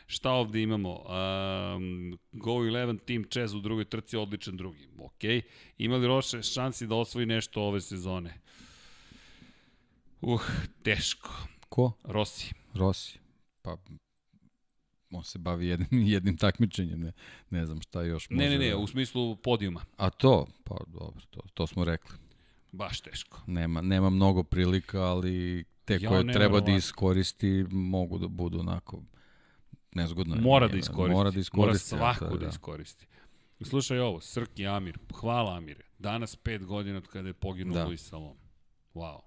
Šta 0.07 0.31
ovde 0.31 0.62
imamo? 0.62 0.92
Um, 0.92 2.18
Go 2.33 2.50
11 2.50 2.99
Team 3.05 3.24
Chess 3.24 3.55
u 3.55 3.60
drugoj 3.60 3.84
trci, 3.84 4.16
odličan 4.16 4.57
drugi. 4.57 4.89
Ok. 4.99 5.44
Ima 5.78 5.97
li 5.97 6.07
Roše 6.07 6.42
šansi 6.42 6.86
da 6.86 6.94
osvoji 6.94 7.26
nešto 7.26 7.62
ove 7.62 7.81
sezone? 7.81 8.41
Uh, 10.20 10.42
teško. 10.83 11.31
Ko? 11.68 11.92
Rossi. 12.05 12.52
Rossi. 12.74 13.18
Pa, 13.62 13.76
on 15.10 15.24
se 15.24 15.39
bavi 15.39 15.66
jednim, 15.66 15.89
jednim 16.15 16.36
takmičenjem, 16.36 17.00
ne, 17.00 17.12
ne 17.50 17.66
znam 17.66 17.83
šta 17.83 18.02
još 18.02 18.31
može 18.31 18.42
Ne, 18.42 18.50
ne, 18.50 18.58
ne, 18.58 18.70
da... 18.70 18.76
u 18.76 18.86
smislu 18.86 19.36
podijuma. 19.36 19.84
A 19.97 20.10
to? 20.10 20.47
Pa 20.65 20.76
dobro, 20.86 21.20
to, 21.31 21.41
to 21.55 21.66
smo 21.66 21.84
rekli. 21.84 22.16
Baš 22.73 23.00
teško. 23.00 23.41
Nema, 23.47 23.81
nema 23.81 24.10
mnogo 24.10 24.42
prilika, 24.42 25.02
ali 25.02 25.65
te 25.84 25.99
Ja, 26.00 26.08
koje 26.08 26.33
treba 26.33 26.60
da 26.60 26.73
iskoristi 26.73 27.65
mogu 27.70 28.18
da 28.18 28.28
budu 28.28 28.60
onako 28.60 29.02
nezgodno. 29.95 30.35
je 30.35 30.41
Mora 30.41 30.67
da 30.67 30.73
njima. 30.73 30.81
iskoristi. 30.81 31.17
Mora 31.17 31.31
da 31.31 31.41
iskoristi. 31.41 31.95
Mora 31.95 32.09
a 32.09 32.13
to 32.13 32.19
svako 32.19 32.35
je, 32.35 32.39
da 32.41 32.49
iskoristi. 32.49 33.07
Slušaj 33.61 33.99
ovo, 33.99 34.21
Srki 34.21 34.67
Amir. 34.67 34.99
Hvala 35.15 35.57
Amire. 35.57 35.85
Danas 35.99 36.37
pet 36.37 36.65
godina 36.65 36.99
od 36.99 37.07
kada 37.07 37.29
je 37.29 37.33
poginuo 37.35 37.75
Da. 37.75 37.85
Luis 37.85 38.09
Salom. 38.09 38.37
Wow. 38.95 39.21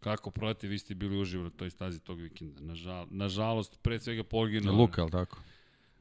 Kako 0.00 0.30
proti, 0.30 0.68
vi 0.68 0.78
ste 0.78 0.94
bili 0.94 1.20
uživo 1.20 1.44
na 1.44 1.50
toj 1.50 1.70
stazi 1.70 2.00
tog 2.00 2.20
vikenda. 2.20 2.60
Nažal, 2.60 3.06
nažalost, 3.10 3.78
pre 3.82 4.00
svega 4.00 4.24
poginuo. 4.24 4.74
Luka, 4.74 5.02
ali 5.02 5.10
tako? 5.10 5.38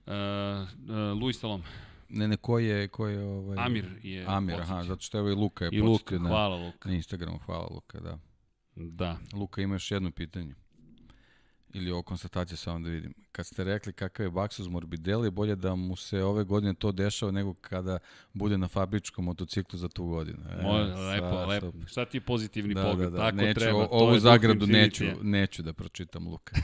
Uh, 0.05 0.13
uh, 0.13 1.21
Luis 1.21 1.39
Salom. 1.39 1.63
Ne, 2.09 2.27
ne, 2.27 2.37
ko 2.37 2.59
je, 2.59 2.87
ko 2.87 3.07
je 3.07 3.23
ovaj... 3.23 3.57
Amir 3.65 3.85
je 4.03 4.25
Amir, 4.27 4.61
aha, 4.61 4.83
zato 4.83 5.01
što 5.01 5.17
evo 5.17 5.29
i 5.29 5.33
Luka 5.33 5.65
je 5.65 5.69
I 5.73 5.81
Luka, 5.81 6.19
na, 6.19 6.29
hvala 6.29 6.55
Luka. 6.55 6.89
na 6.89 6.95
Instagramu, 6.95 7.37
hvala 7.45 7.67
Luka, 7.71 7.99
da. 7.99 8.19
Da. 8.75 9.17
Luka 9.33 9.61
ima 9.61 9.75
još 9.75 9.91
jedno 9.91 10.11
pitanje. 10.11 10.55
Ili 11.73 11.91
ovo 11.91 12.01
konstatacija 12.01 12.57
samo 12.57 12.79
da 12.79 12.89
vidim. 12.89 13.13
Kad 13.31 13.45
ste 13.45 13.63
rekli 13.63 13.93
kakav 13.93 14.25
je 14.25 14.31
Baksus 14.31 14.67
Morbidelli, 14.67 15.31
bolje 15.31 15.55
da 15.55 15.75
mu 15.75 15.95
se 15.95 16.23
ove 16.23 16.43
godine 16.43 16.73
to 16.73 16.91
dešava 16.91 17.31
nego 17.31 17.53
kada 17.53 17.99
bude 18.33 18.57
na 18.57 18.67
fabričkom 18.67 19.25
motociklu 19.25 19.79
za 19.79 19.89
tu 19.89 20.05
godinu. 20.05 20.37
E, 20.41 20.55
sad, 20.57 20.99
lepo, 21.01 21.29
sad- 21.29 21.49
lepo. 21.49 21.71
Šta 21.87 22.05
ti 22.05 22.17
je 22.17 22.21
pozitivni 22.21 22.73
Da, 22.73 22.83
pogled? 22.83 23.05
da, 23.05 23.09
da. 23.11 23.17
Tako 23.19 23.35
neću, 23.37 23.59
treba. 23.59 23.87
ovu 23.91 24.19
zagradu 24.19 24.67
neću, 24.67 25.03
neću 25.21 25.63
da 25.63 25.73
pročitam, 25.73 26.27
Luka. 26.27 26.55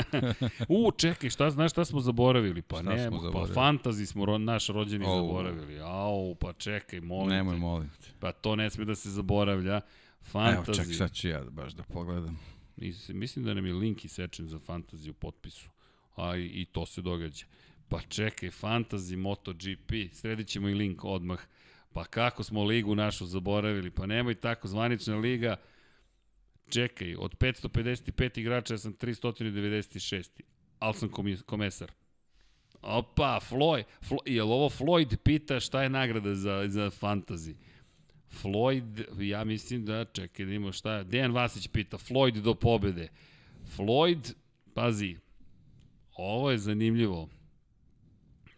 U, 0.68 0.90
čekaj, 0.92 1.30
šta, 1.30 1.50
znaš 1.50 1.70
šta 1.70 1.84
smo 1.84 2.00
zaboravili? 2.00 2.62
Pa 2.62 2.76
Šta 2.76 2.90
ne, 2.90 3.06
smo 3.08 3.16
pa 3.16 3.22
zaboravili? 3.22 3.54
fantazi 3.54 4.06
smo 4.06 4.24
ro, 4.24 4.38
naš 4.38 4.66
rođeni 4.66 5.04
Au. 5.06 5.16
zaboravili. 5.16 5.80
Au, 5.80 6.34
pa 6.34 6.52
čekaj, 6.52 7.00
molim 7.00 7.28
Nemoj, 7.28 7.54
te. 7.54 7.58
molim 7.58 7.88
te. 7.90 8.06
Pa 8.20 8.32
to 8.32 8.56
ne 8.56 8.70
sme 8.70 8.84
da 8.84 8.94
se 8.94 9.10
zaboravlja. 9.10 9.72
Evo, 9.72 9.82
Fantazi. 10.22 10.78
čak 10.78 10.86
sad 10.88 11.12
ću 11.12 11.28
ja 11.28 11.44
da 11.44 11.50
baš 11.50 11.72
da 11.72 11.82
pogledam. 11.82 12.38
Mis- 12.80 13.12
Mislim 13.14 13.44
da 13.44 13.54
nam 13.54 13.66
je 13.66 13.72
link 13.72 14.04
isečen 14.04 14.48
za 14.48 14.58
fantasy 14.58 15.10
u 15.10 15.14
potpisu. 15.14 15.70
A 16.16 16.36
i, 16.36 16.44
i 16.44 16.64
to 16.64 16.86
se 16.86 17.02
događa. 17.02 17.46
Pa 17.88 18.00
čekaj, 18.00 18.50
Fantasy 18.50 19.16
MotoGP, 19.16 19.92
sredit 20.12 20.48
ćemo 20.48 20.68
i 20.68 20.74
link 20.74 21.04
odmah. 21.04 21.40
Pa 21.92 22.04
kako 22.04 22.42
smo 22.42 22.64
ligu 22.64 22.94
našu 22.94 23.26
zaboravili? 23.26 23.90
Pa 23.90 24.06
nemoj 24.06 24.34
tako, 24.34 24.68
zvanična 24.68 25.16
liga. 25.16 25.56
Čekaj, 26.70 27.14
od 27.18 27.38
555 27.38 28.38
igrača 28.38 28.74
ja 28.74 28.78
sam 28.78 28.94
396. 28.94 30.28
Ali 30.78 30.94
sam 30.94 31.08
komesar. 31.46 31.92
Opa, 32.82 33.40
Floyd. 33.50 33.84
Flo, 34.02 34.18
jel 34.26 34.52
ovo 34.52 34.68
Floyd 34.68 35.16
pita 35.16 35.60
šta 35.60 35.82
je 35.82 35.88
nagrada 35.88 36.34
za, 36.34 36.64
za 36.68 36.90
fantasy? 36.90 37.54
Floyd, 38.30 39.04
ja 39.20 39.44
mislim 39.44 39.84
da, 39.84 40.04
čekaj 40.04 40.46
da 40.46 40.52
imamo 40.52 40.72
šta. 40.72 41.02
Dejan 41.02 41.32
Vasić 41.32 41.68
pita, 41.68 41.98
Floyd 41.98 42.40
do 42.40 42.54
pobede. 42.54 43.08
Floyd, 43.76 44.34
pazi, 44.74 45.16
ovo 46.16 46.50
je 46.50 46.58
zanimljivo. 46.58 47.28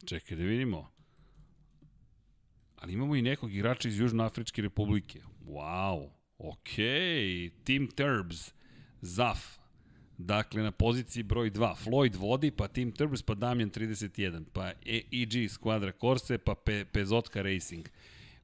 Čekaj 0.07 0.37
da 0.37 0.45
vidimo. 0.45 0.91
Ali 2.77 2.93
imamo 2.93 3.17
i 3.17 3.23
nekog 3.23 3.55
igrača 3.55 3.89
iz 3.89 3.99
Južnoafričke 3.99 4.63
republike. 4.63 5.21
Wow, 5.47 6.11
okej, 6.39 7.51
Tim 7.65 7.89
Turbs, 7.89 8.53
Zaf. 9.01 9.61
Dakle, 10.19 10.63
na 10.63 10.71
poziciji 10.71 11.23
broj 11.23 11.51
2, 11.51 11.75
Floyd 11.85 12.17
vodi, 12.17 12.51
pa 12.51 12.69
Tim 12.69 12.93
Turbs, 12.93 13.23
pa 13.23 13.35
Damjan 13.35 13.71
31, 13.71 14.45
pa 14.53 14.73
EG 14.87 15.49
Squadra 15.49 15.93
Corse, 16.01 16.39
pa 16.39 16.55
Pe 16.55 16.85
Pezotka 16.85 17.43
Racing, 17.43 17.89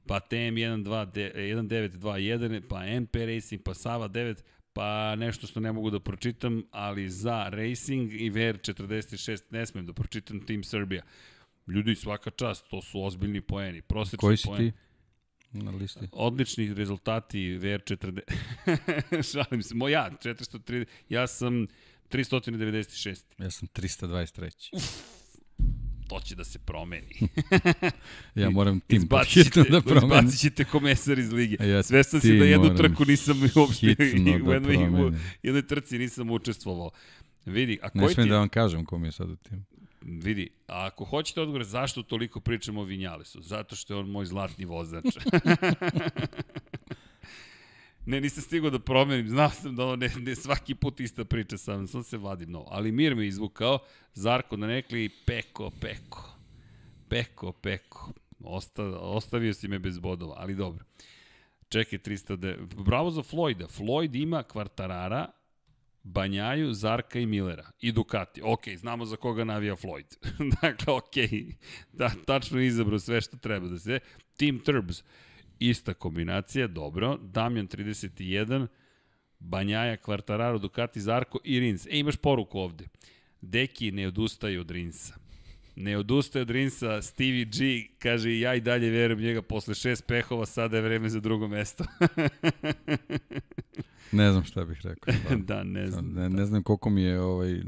pa 0.07 0.19
TM1921, 0.19 2.61
pa 2.69 2.85
MP 2.99 3.15
Racing, 3.15 3.63
pa 3.63 3.73
Sava 3.73 4.09
9, 4.09 4.35
pa 4.73 5.15
nešto 5.15 5.47
što 5.47 5.59
ne 5.59 5.71
mogu 5.71 5.89
da 5.89 5.99
pročitam, 5.99 6.63
ali 6.71 7.09
za 7.09 7.49
Racing 7.49 8.13
i 8.13 8.31
VR46 8.31 9.41
ne 9.49 9.65
smem 9.65 9.85
da 9.85 9.93
pročitam 9.93 10.45
Team 10.45 10.63
Serbia. 10.63 11.03
Ljudi, 11.67 11.95
svaka 11.95 12.29
čast, 12.29 12.65
to 12.69 12.81
su 12.81 13.03
ozbiljni 13.03 13.41
poeni. 13.41 13.81
Prosečni 13.81 14.17
Koji 14.17 14.37
si 14.37 14.47
poen. 14.47 14.57
ti 14.57 14.71
na 15.51 15.71
listi? 15.71 16.07
Odlični 16.11 16.73
rezultati 16.73 17.37
VR40. 17.37 18.21
Šalim 19.31 19.63
se. 19.63 19.75
Mo, 19.75 19.87
ja, 19.87 20.11
430, 20.23 20.85
ja 21.09 21.27
sam 21.27 21.67
396. 22.09 23.25
Ja 23.37 23.51
sam 23.51 23.67
323. 23.67 25.16
To 26.07 26.19
će 26.19 26.35
da 26.35 26.43
se 26.43 26.59
promeni. 26.59 27.07
Ja 28.35 28.49
moram 28.49 28.79
tim 28.79 29.01
hitno 29.25 29.63
da 29.63 29.81
promenim. 29.81 30.19
izbacit 30.19 30.39
ćete 30.39 30.63
komesar 30.63 31.19
iz 31.19 31.31
lige. 31.31 31.65
Ja 31.65 31.83
Svestan 31.83 32.21
si 32.21 32.37
da 32.37 32.45
jednu 32.45 32.75
trku 32.75 33.05
nisam 33.05 33.41
uopšte 33.55 33.87
u 33.95 33.95
da 33.95 34.31
jednoj, 34.31 34.39
promenim. 34.39 35.19
jednoj 35.43 35.67
trci 35.67 35.97
nisam 35.97 36.29
učestvovao. 36.29 36.89
Vidi, 37.45 37.79
a 37.81 37.89
Ne 37.93 38.03
koji 38.03 38.13
smijem 38.13 38.27
ti... 38.27 38.31
da 38.31 38.39
vam 38.39 38.49
kažem 38.49 38.85
kom 38.85 39.05
je 39.05 39.11
sad 39.11 39.29
u 39.29 39.35
tim. 39.35 39.65
Vidi, 40.01 40.49
a 40.67 40.85
ako 40.85 41.05
hoćete 41.05 41.41
odgovor 41.41 41.63
zašto 41.63 42.03
toliko 42.03 42.39
pričamo 42.39 42.81
o 42.81 42.83
Vinjalesu? 42.83 43.41
Zato 43.41 43.75
što 43.75 43.93
je 43.93 43.99
on 43.99 44.09
moj 44.09 44.25
zlatni 44.25 44.65
vozač. 44.65 45.03
ne, 48.07 48.21
nisam 48.21 48.43
stigao 48.43 48.69
da 48.69 48.79
promenim, 48.79 49.29
znao 49.29 49.49
sam 49.49 49.75
da 49.75 49.83
ovo 49.83 49.95
ne, 49.95 50.09
ne 50.19 50.35
svaki 50.35 50.75
put 50.75 50.99
ista 50.99 51.25
priča 51.25 51.57
sam, 51.57 51.87
sam 51.87 52.03
se 52.03 52.17
vadim 52.17 52.51
novo. 52.51 52.67
Ali 52.71 52.91
Mir 52.91 53.15
me 53.15 53.27
izvukao, 53.27 53.79
Zarko 54.13 54.57
na 54.57 54.67
nekli, 54.67 55.09
peko, 55.25 55.71
peko. 55.81 56.35
Peko, 57.09 57.51
peko. 57.51 58.11
Osta, 58.43 58.83
ostavio 58.99 59.53
si 59.53 59.67
me 59.67 59.79
bez 59.79 59.99
bodova, 59.99 60.35
ali 60.37 60.55
dobro. 60.55 60.85
Čekaj, 61.69 61.99
300 61.99 62.83
Bravo 62.85 63.11
za 63.11 63.21
Floyda. 63.21 63.67
Floyd 63.79 64.21
ima 64.21 64.43
kvartarara, 64.43 65.27
Banjaju, 66.03 66.73
Zarka 66.73 67.19
i 67.19 67.25
Millera. 67.25 67.71
I 67.81 67.91
Ducati. 67.91 68.41
Ok, 68.43 68.67
znamo 68.75 69.05
za 69.05 69.15
koga 69.15 69.43
navija 69.43 69.75
Floyd. 69.75 70.17
dakle, 70.61 70.93
ok. 70.93 71.15
Da, 71.93 72.11
tačno 72.25 72.59
je 72.59 72.67
izabrao 72.67 72.99
sve 72.99 73.21
što 73.21 73.37
treba 73.37 73.67
da 73.67 73.79
se. 73.79 73.99
Team 74.37 74.59
Turbs. 74.59 75.03
Ista 75.59 75.93
kombinacija, 75.93 76.67
dobro. 76.67 77.17
Damjan 77.17 77.67
31, 77.67 78.67
Banjaja, 79.39 79.97
Kvartararo, 79.97 80.59
Ducati, 80.59 81.01
Zarko 81.01 81.39
i 81.43 81.59
Rins. 81.59 81.85
E, 81.85 81.89
imaš 81.91 82.15
poruku 82.15 82.59
ovde. 82.59 82.85
Deki 83.41 83.91
ne 83.91 84.07
odustaje 84.07 84.59
od 84.59 84.71
Rinsa. 84.71 85.15
Ne 85.75 85.97
odustaje 85.97 86.41
od 86.41 86.49
Rinsa, 86.49 87.01
Stevie 87.01 87.45
G 87.45 87.87
kaže 87.99 88.39
ja 88.39 88.55
i 88.55 88.61
dalje 88.61 88.89
verujem 88.89 89.21
njega 89.21 89.41
posle 89.41 89.75
šest 89.75 90.07
pehova, 90.07 90.45
sada 90.45 90.77
je 90.77 90.83
vreme 90.83 91.09
za 91.09 91.19
drugo 91.19 91.47
mesto. 91.47 91.83
Ne 94.11 94.31
znam 94.31 94.43
šta 94.43 94.65
bih 94.65 94.79
rekao. 94.83 95.13
stvarno. 95.19 95.43
da, 95.45 95.63
ne 95.63 95.87
znam. 95.87 96.13
Ne, 96.13 96.29
ne 96.29 96.45
znam 96.45 96.63
koliko 96.63 96.89
mi 96.89 97.01
je 97.01 97.21
ovaj 97.21 97.61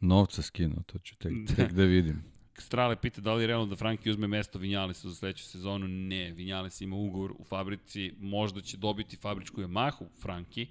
novca 0.00 0.42
skinuo, 0.42 0.82
to 0.86 0.98
ću 0.98 1.16
tek, 1.16 1.32
tek 1.56 1.72
da 1.78 1.82
vidim. 1.84 2.33
Strale 2.58 2.96
pita 2.96 3.20
da 3.20 3.34
li 3.34 3.42
je 3.42 3.46
realno 3.46 3.66
da 3.66 3.76
Franki 3.76 4.10
uzme 4.10 4.26
mesto 4.26 4.58
Vinjalesa 4.58 5.08
za 5.08 5.14
sledeću 5.14 5.44
sezonu. 5.44 5.88
Ne, 5.88 6.32
Vinjales 6.32 6.80
ima 6.80 6.96
ugovor 6.96 7.32
u 7.38 7.44
fabrici, 7.44 8.12
možda 8.18 8.60
će 8.60 8.76
dobiti 8.76 9.16
fabričku 9.16 9.60
Yamahu 9.60 10.06
Franki, 10.22 10.66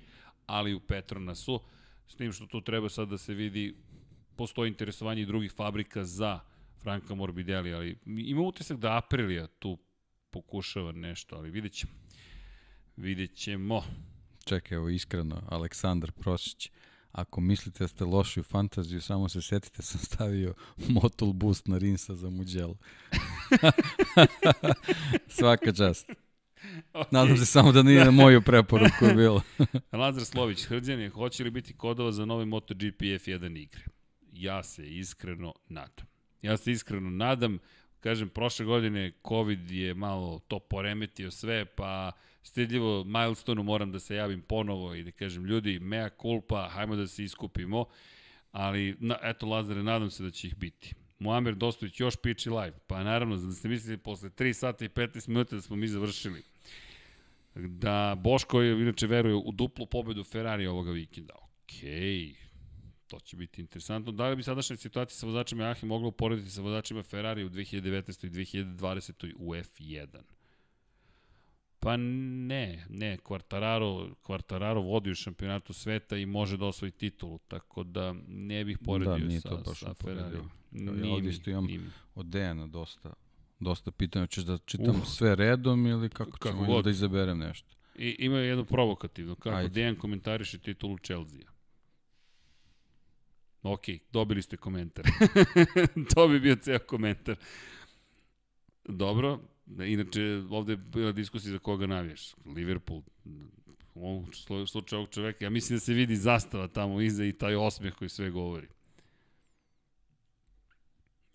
ali 0.45 0.73
u 0.73 0.79
Petronasu, 0.79 1.59
s 2.07 2.15
tim 2.15 2.31
što 2.31 2.45
tu 2.45 2.61
treba 2.61 2.89
sad 2.89 3.09
da 3.09 3.17
se 3.17 3.33
vidi, 3.33 3.75
postoji 4.35 4.67
interesovanje 4.67 5.21
i 5.21 5.25
drugih 5.25 5.51
fabrika 5.51 6.05
za 6.05 6.39
Franka 6.81 7.15
Morbidelli, 7.15 7.73
ali 7.73 7.97
ima 8.05 8.41
utisak 8.41 8.77
da 8.77 8.97
Aprilia 8.97 9.47
tu 9.47 9.77
pokušava 10.29 10.91
nešto, 10.91 11.35
ali 11.35 11.51
vidjet 11.51 11.73
ćemo. 11.73 11.93
Vidjet 12.97 13.35
ćemo. 13.35 13.83
Čekaj, 14.45 14.75
evo 14.75 14.89
iskreno, 14.89 15.41
Aleksandar 15.49 16.11
Prosić. 16.11 16.69
Ako 17.13 17.41
mislite 17.41 17.83
da 17.83 17.87
ste 17.87 18.05
loši 18.05 18.39
u 18.39 18.43
fantaziju, 18.43 19.01
samo 19.01 19.29
se 19.29 19.41
setite, 19.41 19.81
sam 19.81 19.99
stavio 19.99 20.53
Motul 20.89 21.33
Boost 21.33 21.67
na 21.67 21.77
Rinsa 21.77 22.15
za 22.15 22.29
Muđelu. 22.29 22.77
Svaka 25.37 25.71
čast. 25.71 26.09
Nadam 27.11 27.37
se 27.37 27.45
samo 27.45 27.71
da 27.71 27.83
nije 27.83 28.05
na 28.05 28.11
moju 28.11 28.41
preporuku 28.41 29.05
bilo. 29.15 29.41
Lazar 29.91 30.25
Slović, 30.25 30.65
Hrđan 30.65 31.09
hoće 31.09 31.43
li 31.43 31.51
biti 31.51 31.73
kodova 31.73 32.11
za 32.11 32.25
nove 32.25 32.45
MotoGP 32.45 33.01
F1 33.01 33.61
igre? 33.61 33.83
Ja 34.31 34.63
se 34.63 34.87
iskreno 34.87 35.53
nadam. 35.69 36.05
Ja 36.41 36.57
se 36.57 36.71
iskreno 36.71 37.09
nadam, 37.09 37.59
kažem, 37.99 38.29
prošle 38.29 38.65
godine 38.65 39.11
COVID 39.27 39.71
je 39.71 39.93
malo 39.93 40.39
to 40.47 40.59
poremetio 40.59 41.31
sve, 41.31 41.65
pa 41.65 42.11
stidljivo 42.43 43.03
milestone 43.03 43.63
moram 43.63 43.91
da 43.91 43.99
se 43.99 44.15
javim 44.15 44.41
ponovo 44.41 44.93
i 44.95 45.03
da 45.03 45.11
kažem, 45.11 45.45
ljudi, 45.45 45.79
mea 45.79 46.09
culpa, 46.21 46.69
hajmo 46.69 46.95
da 46.95 47.07
se 47.07 47.23
iskupimo, 47.23 47.85
ali, 48.51 48.95
na, 48.99 49.17
eto, 49.23 49.47
Lazare, 49.47 49.83
nadam 49.83 50.11
se 50.11 50.23
da 50.23 50.31
će 50.31 50.47
ih 50.47 50.55
biti. 50.55 50.93
Muamer 51.19 51.55
Dostović 51.55 51.99
još 51.99 52.15
piči 52.15 52.49
live. 52.49 52.77
Pa 52.87 53.03
naravno, 53.03 53.37
da 53.37 53.53
ste 53.53 53.67
mislili 53.67 53.97
posle 53.97 54.29
3 54.29 54.53
sata 54.53 54.85
i 54.85 54.89
15 54.89 55.27
minuta 55.27 55.55
da 55.55 55.61
smo 55.61 55.75
mi 55.75 55.87
završili. 55.87 56.43
Da 57.55 58.15
Boško 58.17 58.61
je, 58.61 58.81
inače 58.81 59.07
veruje 59.07 59.35
u 59.35 59.51
duplu 59.51 59.85
pobedu 59.85 60.23
Ferrari 60.23 60.67
ovoga 60.67 60.91
vikenda. 60.91 61.33
Okej, 61.35 62.35
to 63.07 63.19
će 63.19 63.35
biti 63.37 63.61
interesantno. 63.61 64.11
Da 64.11 64.29
li 64.29 64.35
bi 64.35 64.43
sadašnja 64.43 64.77
situacija 64.77 65.17
sa 65.17 65.25
vozačima 65.25 65.63
Ahi 65.63 65.85
mogla 65.85 66.07
uporediti 66.07 66.49
sa 66.49 66.61
vozačima 66.61 67.03
Ferrari 67.03 67.43
u 67.43 67.49
2019. 67.49 68.25
i 68.25 68.29
2020. 68.29 69.33
u 69.37 69.53
F1? 69.53 70.32
Pa 71.83 71.97
ne, 71.97 72.85
ne, 72.89 73.17
Quartararo, 73.17 74.13
Quartararo 74.23 74.83
vodi 74.83 75.11
u 75.11 75.15
šampionatu 75.15 75.73
sveta 75.73 76.17
i 76.17 76.25
može 76.25 76.57
da 76.57 76.65
osvoji 76.65 76.91
titulu, 76.91 77.39
tako 77.47 77.83
da 77.83 78.15
ne 78.27 78.65
bih 78.65 78.77
poredio 78.85 79.17
Da, 79.17 79.25
nije 79.25 79.41
sa, 79.41 79.49
to 79.49 79.57
baš 79.65 79.79
sa. 79.79 79.93
Ferrari. 79.93 80.37
Ja 80.71 81.11
ovdje 81.13 81.29
isto 81.29 81.49
imam 81.49 81.65
nije 81.65 81.79
mi. 81.79 81.89
od 82.15 82.25
Dejana 82.25 82.67
dosta, 82.67 83.13
dosta 83.59 83.91
pitanja. 83.91 84.23
Hoćeš 84.23 84.43
da 84.43 84.57
čitam 84.57 84.95
Uf. 84.95 85.07
sve 85.07 85.35
redom 85.35 85.85
ili 85.87 86.09
kako, 86.09 86.31
Kako 86.31 86.47
ćemo, 86.49 86.65
god. 86.65 86.83
da 86.83 86.89
izaberem 86.89 87.37
nešto? 87.37 87.67
I, 87.95 88.15
ima 88.19 88.37
jedno 88.37 88.63
provokativno, 88.65 89.35
kako 89.35 89.49
Ajde. 89.49 89.59
Ajde. 89.59 89.73
Dejan 89.73 89.95
komentariše 89.95 90.57
titulu 90.59 90.97
Chelsea. 90.97 91.41
Ok, 93.63 93.81
dobili 94.11 94.41
ste 94.41 94.57
komentar. 94.57 95.05
to 96.15 96.27
bi 96.27 96.39
bio 96.39 96.55
ceo 96.55 96.79
komentar. 96.79 97.35
Dobro, 98.85 99.39
inače 99.67 100.21
ovde 100.49 100.73
je 100.73 100.77
bila 100.77 101.11
diskusija 101.11 101.51
za 101.51 101.59
koga 101.59 101.87
navijaš. 101.87 102.35
Liverpool, 102.45 103.01
u 103.95 104.07
ovom 104.07 104.25
slu- 104.25 104.67
slučaju 104.67 104.99
ovog 104.99 105.09
čoveka, 105.09 105.45
ja 105.45 105.49
mislim 105.49 105.75
da 105.75 105.79
se 105.79 105.93
vidi 105.93 106.15
zastava 106.15 106.67
tamo 106.67 107.01
iza 107.01 107.25
i 107.25 107.33
taj 107.33 107.55
osmeh 107.55 107.93
koji 107.93 108.09
sve 108.09 108.29
govori. 108.29 108.67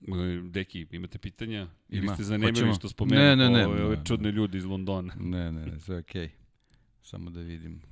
E, 0.02 0.40
Deki, 0.42 0.86
imate 0.90 1.18
pitanja? 1.18 1.68
Ili 1.88 2.04
Ima. 2.04 2.14
ste 2.14 2.24
zanemili 2.24 2.52
Hoćemo? 2.52 2.74
što 2.74 2.88
spomenuo 2.88 3.24
Ne, 3.24 3.36
ne, 3.36 3.50
ne, 3.50 3.66
ove, 3.66 3.84
ove 3.84 3.96
ne, 3.96 4.04
čudne 4.04 4.30
ljudi 4.32 4.58
iz 4.58 4.64
Londona? 4.64 5.14
Ne, 5.20 5.52
ne, 5.52 5.66
ne, 5.66 5.80
sve 5.80 5.98
okej. 5.98 6.30
Samo 7.02 7.30
da 7.30 7.40
vidim. 7.40 7.82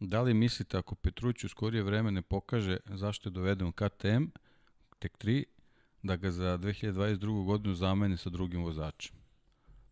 Da 0.00 0.22
li 0.22 0.34
mislite 0.34 0.76
ako 0.78 0.94
Petruć 0.94 1.44
u 1.44 1.48
skorije 1.48 1.82
vreme 1.82 2.10
ne 2.10 2.22
pokaže 2.22 2.76
zašto 2.86 3.28
je 3.28 3.32
doveden 3.32 3.72
KTM, 3.72 4.24
tek 4.98 5.18
3, 5.18 5.44
da 6.02 6.16
ga 6.16 6.30
za 6.30 6.58
2022. 6.58 7.44
godinu 7.44 7.74
zamene 7.74 8.16
sa 8.16 8.30
drugim 8.30 8.62
vozačem? 8.62 9.16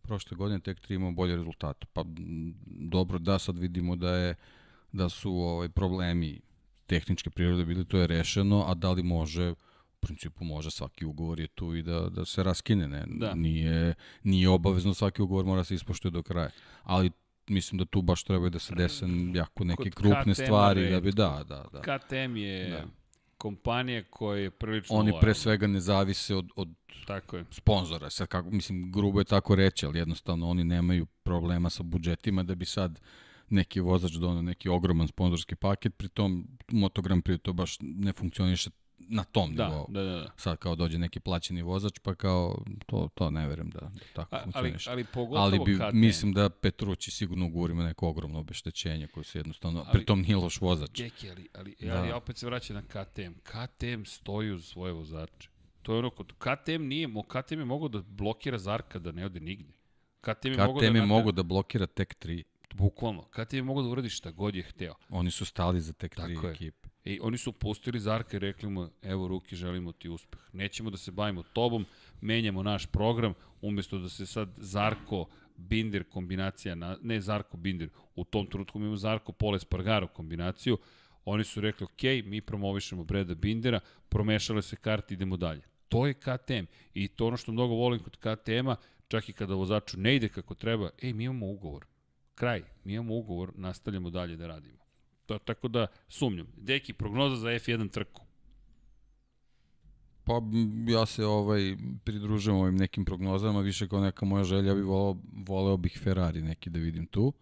Prošle 0.01 0.37
godine 0.37 0.59
tek 0.59 0.81
3 0.81 0.95
imao 0.95 1.11
bolje 1.11 1.35
rezultate. 1.35 1.87
Pa 1.93 2.03
dobro, 2.65 3.19
da 3.19 3.39
sad 3.39 3.57
vidimo 3.57 3.95
da 3.95 4.15
je 4.15 4.35
da 4.91 5.09
su 5.09 5.31
ovaj 5.33 5.69
problemi 5.69 6.41
tehničke 6.85 7.29
prirode 7.29 7.65
bili, 7.65 7.85
to 7.85 7.97
je 7.97 8.07
rešeno, 8.07 8.65
a 8.67 8.73
da 8.73 8.91
li 8.91 9.03
može, 9.03 9.51
u 9.51 9.55
principu 9.99 10.43
može, 10.43 10.71
svaki 10.71 11.05
ugovor 11.05 11.39
je 11.39 11.47
tu 11.47 11.75
i 11.75 11.83
da, 11.83 12.09
da 12.09 12.25
se 12.25 12.43
raskine, 12.43 12.87
ne? 12.87 13.03
Da. 13.07 13.33
Nije, 13.33 13.93
nije 14.23 14.49
obavezno 14.49 14.93
svaki 14.93 15.21
ugovor 15.21 15.45
mora 15.45 15.63
se 15.63 15.75
ispoštuje 15.75 16.11
do 16.11 16.23
kraja. 16.23 16.49
Ali 16.83 17.11
mislim 17.47 17.79
da 17.79 17.85
tu 17.85 18.01
baš 18.01 18.23
treba 18.23 18.49
da 18.49 18.59
se 18.59 18.75
dese 18.75 19.05
jako 19.33 19.63
neke 19.63 19.83
Kod 19.83 19.93
krupne 19.93 20.33
KTM-a 20.33 20.45
stvari, 20.45 20.89
da 20.89 20.99
bi, 20.99 21.05
retko. 21.05 21.21
da, 21.21 21.43
da, 21.43 21.65
da. 21.73 21.97
KTM 21.97 22.35
je 22.37 22.69
Da. 22.69 22.98
Kompanija 23.39 24.03
koja 24.09 24.39
je 24.39 24.51
prilično 24.51 24.95
Oni 24.95 25.13
pre 25.21 25.33
svega 25.33 25.67
ne 25.67 25.79
zavise 25.79 26.35
od, 26.35 26.49
od 26.55 26.69
Tako 27.07 27.37
je. 27.37 27.45
sponzora. 27.51 28.09
Sad 28.09 28.27
kako, 28.27 28.49
mislim, 28.51 28.91
grubo 28.91 29.19
je 29.19 29.25
tako 29.25 29.55
reći, 29.55 29.85
ali 29.85 29.99
jednostavno 29.99 30.49
oni 30.49 30.63
nemaju 30.63 31.05
problema 31.05 31.69
sa 31.69 31.83
budžetima 31.83 32.43
da 32.43 32.55
bi 32.55 32.65
sad 32.65 33.01
neki 33.49 33.79
vozač 33.79 34.11
donao 34.11 34.41
neki 34.41 34.69
ogroman 34.69 35.07
sponzorski 35.07 35.55
paket, 35.55 35.97
pritom 35.97 36.47
Moto 36.71 37.01
Grand 37.01 37.23
Prix 37.23 37.41
to 37.41 37.53
baš 37.53 37.77
ne 37.81 38.13
funkcioniše 38.13 38.69
na 39.09 39.23
tom 39.23 39.55
Da, 39.55 39.67
nivou. 39.67 39.85
da, 39.89 40.03
da. 40.03 40.11
da. 40.11 40.31
Sad 40.37 40.57
kao 40.57 40.75
dođe 40.75 40.97
neki 40.97 41.19
plaćeni 41.19 41.61
vozač, 41.61 41.99
pa 41.99 42.15
kao 42.15 42.57
to, 42.85 43.09
to 43.15 43.29
ne 43.31 43.47
verujem 43.47 43.69
da, 43.69 43.91
tako 44.13 44.35
A, 44.35 44.43
ali, 44.53 44.75
ali 44.87 45.03
pogotovo 45.03 45.43
Ali 45.43 45.59
bi, 45.59 45.75
KTM. 45.75 45.89
mislim 45.93 46.33
da 46.33 46.49
Petrući 46.51 47.11
sigurno 47.11 47.45
ugovor 47.45 47.71
ima 47.71 47.83
neko 47.83 48.07
ogromno 48.07 48.39
obeštećenje 48.39 49.07
koje 49.07 49.23
se 49.23 49.39
jednostavno, 49.39 49.79
Ali- 49.79 49.91
pritom 49.93 50.21
nije 50.21 50.35
loš 50.35 50.61
vozač. 50.61 50.91
Deki, 50.91 51.29
ali, 51.29 51.47
ali 51.53 51.75
Da. 51.81 52.05
ja 52.05 52.15
opet 52.15 52.37
se 52.37 52.45
vraćam 52.45 52.75
na 52.75 52.81
KTM. 52.83 53.31
KTM 53.43 54.03
stoji 54.05 54.51
uz 54.51 54.65
svoje 54.65 54.93
vozače. 54.93 55.49
To 55.81 55.93
je 55.93 55.99
ono, 55.99 56.09
kod 56.09 56.33
KTM 56.33 56.81
nije, 56.83 57.07
mo, 57.07 57.23
KTM 57.23 57.59
je 57.59 57.65
mogao 57.65 57.87
da 57.87 58.01
blokira 58.01 58.57
Zarka 58.57 58.99
da 58.99 59.11
ne 59.11 59.25
ode 59.25 59.39
nigde. 59.39 59.73
KTM 60.21 60.47
je 60.47 60.57
mogao 60.57 60.73
da... 60.73 60.79
KTM 60.81 60.95
je 60.95 61.05
mogu 61.05 61.31
da 61.31 61.43
blokira 61.43 61.85
tek 61.87 62.13
tri. 62.13 62.43
Bukvalno. 62.73 63.21
KTM 63.23 63.55
je 63.55 63.63
mogao 63.63 63.83
da 63.83 63.89
uradi 63.89 64.09
šta 64.09 64.31
god 64.31 64.55
je 64.55 64.63
hteo. 64.63 64.93
Oni 65.09 65.31
su 65.31 65.45
stali 65.45 65.81
za 65.81 65.93
tek 65.93 66.15
tri 66.15 66.35
Tako 66.35 66.47
je. 66.47 66.53
ekipe. 66.53 66.88
I 67.05 67.19
oni 67.21 67.37
su 67.37 67.51
pustili 67.51 67.99
Zarka 67.99 68.37
i 68.37 68.39
rekli 68.39 68.69
mu, 68.69 68.89
evo 69.01 69.27
Ruki, 69.27 69.55
želimo 69.55 69.91
ti 69.91 70.09
uspeh. 70.09 70.39
Nećemo 70.53 70.89
da 70.89 70.97
se 70.97 71.11
bavimo 71.11 71.43
tobom, 71.43 71.85
menjamo 72.21 72.63
naš 72.63 72.85
program, 72.85 73.33
umjesto 73.61 73.97
da 73.97 74.09
se 74.09 74.25
sad 74.25 74.49
Zarko 74.57 75.25
Binder 75.57 76.03
kombinacija, 76.03 76.75
na, 76.75 76.97
ne 77.01 77.21
Zarko 77.21 77.57
Binder, 77.57 77.89
u 78.15 78.23
tom 78.23 78.47
trenutku 78.47 78.79
mi 78.79 78.85
imamo 78.85 78.97
Zarko 78.97 79.31
Pole 79.31 79.59
Spargaro 79.59 80.07
kombinaciju, 80.07 80.77
oni 81.25 81.43
su 81.43 81.61
rekli, 81.61 81.83
ok, 81.83 82.25
mi 82.25 82.41
promovišemo 82.41 83.03
Breda 83.03 83.35
Bindera, 83.35 83.79
promešale 84.09 84.61
se 84.61 84.75
karte, 84.75 85.13
idemo 85.13 85.37
dalje. 85.37 85.61
To 85.89 86.07
je 86.07 86.13
KTM 86.13 86.65
i 86.93 87.07
to 87.07 87.27
ono 87.27 87.37
što 87.37 87.51
mnogo 87.51 87.73
volim 87.73 87.99
kod 87.99 88.17
KTM-a, 88.17 88.75
čak 89.07 89.29
i 89.29 89.33
kada 89.33 89.53
vozaču 89.53 89.99
ne 89.99 90.15
ide 90.15 90.29
kako 90.29 90.55
treba, 90.55 90.89
ej, 91.01 91.13
mi 91.13 91.23
imamo 91.23 91.45
ugovor. 91.45 91.85
Kraj, 92.35 92.63
mi 92.83 92.93
imamo 92.93 93.15
ugovor, 93.15 93.51
nastavljamo 93.55 94.09
dalje 94.09 94.35
da 94.35 94.47
radimo. 94.47 94.78
To, 95.29 95.37
tako 95.37 95.67
da 95.67 95.87
sumnjam. 96.07 96.47
Deki, 96.57 96.93
prognoza 96.93 97.35
za 97.35 97.49
F1 97.49 97.91
trku. 97.91 98.21
Pa 100.23 100.41
ja 100.87 101.05
se 101.05 101.25
ovaj 101.25 101.75
pridružujem 102.03 102.59
ovim 102.59 102.75
nekim 102.75 103.05
prognozama, 103.05 103.59
više 103.59 103.87
kao 103.87 103.99
neka 103.99 104.25
moja 104.25 104.43
želja 104.43 104.75
bi 104.75 104.81
voleo, 104.81 105.15
voleo 105.47 105.77
bih 105.77 105.99
Ferrari 106.03 106.41
neki 106.41 106.69
da 106.69 106.79
vidim 106.79 107.05
tu. 107.05 107.33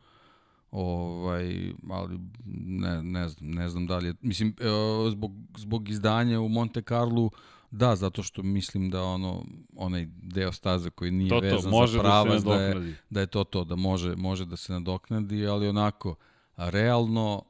Ovaj, 0.71 1.71
ali 1.89 2.19
ne, 2.55 3.03
ne 3.03 3.29
znam, 3.29 3.51
ne 3.51 3.69
znam 3.69 3.87
da 3.87 3.97
li 3.97 4.07
je, 4.07 4.13
mislim, 4.21 4.55
e, 4.59 5.09
zbog, 5.09 5.31
zbog 5.57 5.89
izdanja 5.89 6.39
u 6.39 6.49
Monte 6.49 6.81
Carlo, 6.81 7.29
da, 7.71 7.95
zato 7.95 8.23
što 8.23 8.43
mislim 8.43 8.89
da 8.89 9.03
ono, 9.03 9.45
onaj 9.75 10.07
deo 10.21 10.51
staze 10.51 10.89
koji 10.89 11.11
nije 11.11 11.29
To, 11.29 11.39
vezan 11.39 11.61
to, 11.61 11.69
može 11.69 11.97
za 11.97 12.03
da 12.03 12.23
se 12.23 12.27
pravac, 12.27 12.43
da, 12.43 12.53
je, 12.53 12.95
da 13.09 13.19
je 13.19 13.27
to 13.27 13.43
to, 13.43 13.63
da 13.63 13.75
može, 13.75 14.15
može 14.15 14.45
da 14.45 14.55
se 14.55 14.73
nadoknadi, 14.73 15.47
ali 15.47 15.67
onako, 15.67 16.15
realno, 16.57 17.43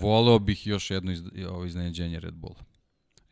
voleo 0.00 0.38
bih 0.38 0.66
još 0.66 0.90
jedno 0.90 1.12
iz, 1.12 1.22
ovo 1.48 1.64
iznenađenje 1.64 2.20
Red 2.20 2.34
Bulla. 2.34 2.64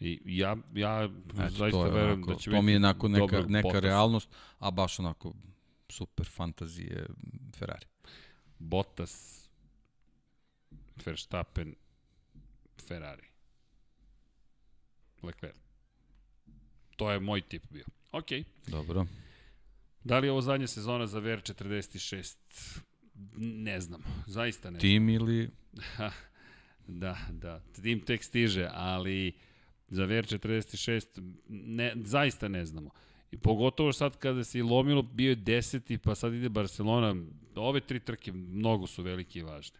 I 0.00 0.20
ja, 0.24 0.56
ja 0.74 1.04
Eto, 1.04 1.48
zaista 1.50 1.78
to 1.78 1.84
je 1.86 1.92
verujem 1.92 2.12
onako, 2.12 2.32
da 2.32 2.38
će 2.38 2.44
to 2.44 2.50
biti 2.50 2.62
mi 2.62 2.72
je 2.72 2.76
onako 2.76 3.08
neka, 3.08 3.42
neka 3.48 3.68
potes. 3.68 3.82
realnost, 3.82 4.28
a 4.58 4.70
baš 4.70 4.98
onako 4.98 5.34
super 5.88 6.26
fantazije 6.26 7.06
Ferrari. 7.58 7.86
Bottas, 8.58 9.46
Verstappen, 11.04 11.74
Ferrari. 12.88 13.26
Leclerc. 15.22 15.56
To 16.96 17.10
je 17.10 17.20
moj 17.20 17.40
tip 17.40 17.62
bio. 17.70 17.84
Ok. 18.12 18.26
Dobro. 18.66 19.06
Da 20.04 20.18
li 20.18 20.26
je 20.26 20.30
ovo 20.30 20.40
zadnja 20.40 20.66
sezona 20.66 21.06
za 21.06 21.20
VR46? 21.20 22.36
Ne 23.36 23.80
znam. 23.80 24.02
Zaista 24.26 24.70
ne 24.70 24.78
znam. 24.78 24.80
Tim 24.80 25.08
ili... 25.08 25.50
Da, 26.86 27.16
da. 27.30 27.60
Tim 27.82 28.00
tek 28.00 28.24
stiže, 28.24 28.68
ali 28.72 29.32
za 29.88 30.06
VR46 30.06 31.34
ne, 31.48 31.92
zaista 31.96 32.48
ne 32.48 32.66
znamo. 32.66 32.90
I 33.30 33.38
pogotovo 33.38 33.92
sad 33.92 34.18
kada 34.18 34.44
se 34.44 34.58
i 34.58 34.62
lomilo, 34.62 35.02
bio 35.02 35.28
je 35.28 35.34
deseti, 35.34 35.98
pa 35.98 36.14
sad 36.14 36.34
ide 36.34 36.48
Barcelona. 36.48 37.14
Ove 37.56 37.80
tri 37.80 38.00
trke 38.00 38.32
mnogo 38.32 38.86
su 38.86 39.02
velike 39.02 39.38
i 39.38 39.42
važne. 39.42 39.78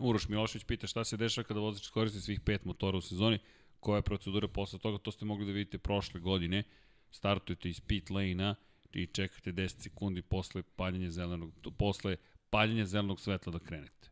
Uroš 0.00 0.28
Milošević 0.28 0.64
pita 0.64 0.86
šta 0.86 1.04
se 1.04 1.16
dešava 1.16 1.44
kada 1.44 1.60
vozač 1.60 1.88
koristi 1.88 2.20
svih 2.20 2.40
pet 2.40 2.64
motora 2.64 2.98
u 2.98 3.00
sezoni, 3.00 3.38
koja 3.80 3.96
je 3.96 4.02
procedura 4.02 4.48
posle 4.48 4.78
toga, 4.78 4.98
to 4.98 5.10
ste 5.10 5.24
mogli 5.24 5.46
da 5.46 5.52
vidite 5.52 5.78
prošle 5.78 6.20
godine. 6.20 6.62
Startujete 7.10 7.68
iz 7.68 7.80
pit 7.80 8.10
lane-a 8.10 8.54
i 8.92 9.06
čekate 9.06 9.52
10 9.52 9.82
sekundi 9.82 10.22
posle 10.22 10.62
paljenja 10.62 11.10
zelenog, 11.10 11.52
posle 11.78 12.16
paljenja 12.50 12.86
zelenog 12.86 13.20
svetla 13.20 13.52
da 13.52 13.58
krenete 13.58 14.07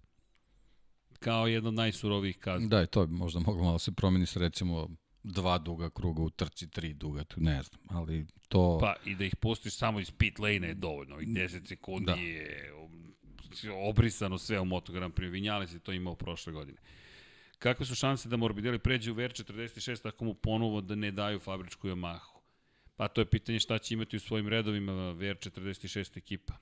kao 1.16 1.46
jedna 1.46 1.68
od 1.68 1.74
najsurovijih 1.74 2.38
kazni. 2.38 2.68
Da, 2.68 2.82
i 2.82 2.86
to 2.86 3.06
bi 3.06 3.14
možda 3.14 3.40
moglo 3.40 3.64
malo 3.64 3.78
se 3.78 3.92
promeni 3.92 4.26
sa 4.26 4.40
recimo 4.40 4.88
dva 5.22 5.58
duga 5.58 5.90
kruga 5.90 6.22
u 6.22 6.30
trci, 6.30 6.70
tri 6.70 6.94
duga, 6.94 7.24
tu 7.24 7.40
ne 7.40 7.62
znam, 7.62 7.80
ali 7.88 8.26
to... 8.48 8.78
Pa 8.80 8.94
i 9.04 9.14
da 9.14 9.24
ih 9.24 9.36
pustiš 9.36 9.74
samo 9.76 10.00
iz 10.00 10.10
pit 10.10 10.38
lane 10.38 10.68
je 10.68 10.74
dovoljno. 10.74 11.20
I 11.20 11.26
10 11.26 11.68
sekundi 11.68 12.06
Da. 12.06 12.14
je 12.14 12.72
obrisano 13.88 14.38
sve 14.38 14.60
u 14.60 14.64
Moto 14.64 14.92
Grand 14.92 15.14
Prix. 15.14 15.30
Vinjali 15.30 15.68
se 15.68 15.78
to 15.78 15.92
imao 15.92 16.14
prošle 16.14 16.52
godine. 16.52 16.78
Kakve 17.58 17.86
su 17.86 17.94
šanse 17.94 18.28
da 18.28 18.36
Morbidelli 18.36 18.78
pređe 18.78 19.12
u 19.12 19.14
VR46 19.14 20.08
ako 20.08 20.24
mu 20.24 20.34
ponovo 20.34 20.80
da 20.80 20.94
ne 20.94 21.10
daju 21.10 21.38
fabričku 21.40 21.88
Yamahu? 21.88 22.36
Pa 22.96 23.08
to 23.08 23.20
je 23.20 23.24
pitanje 23.30 23.60
šta 23.60 23.78
će 23.78 23.94
imati 23.94 24.16
u 24.16 24.20
svojim 24.20 24.48
redovima 24.48 24.92
VR46 24.92 26.18
ekipa. 26.18 26.54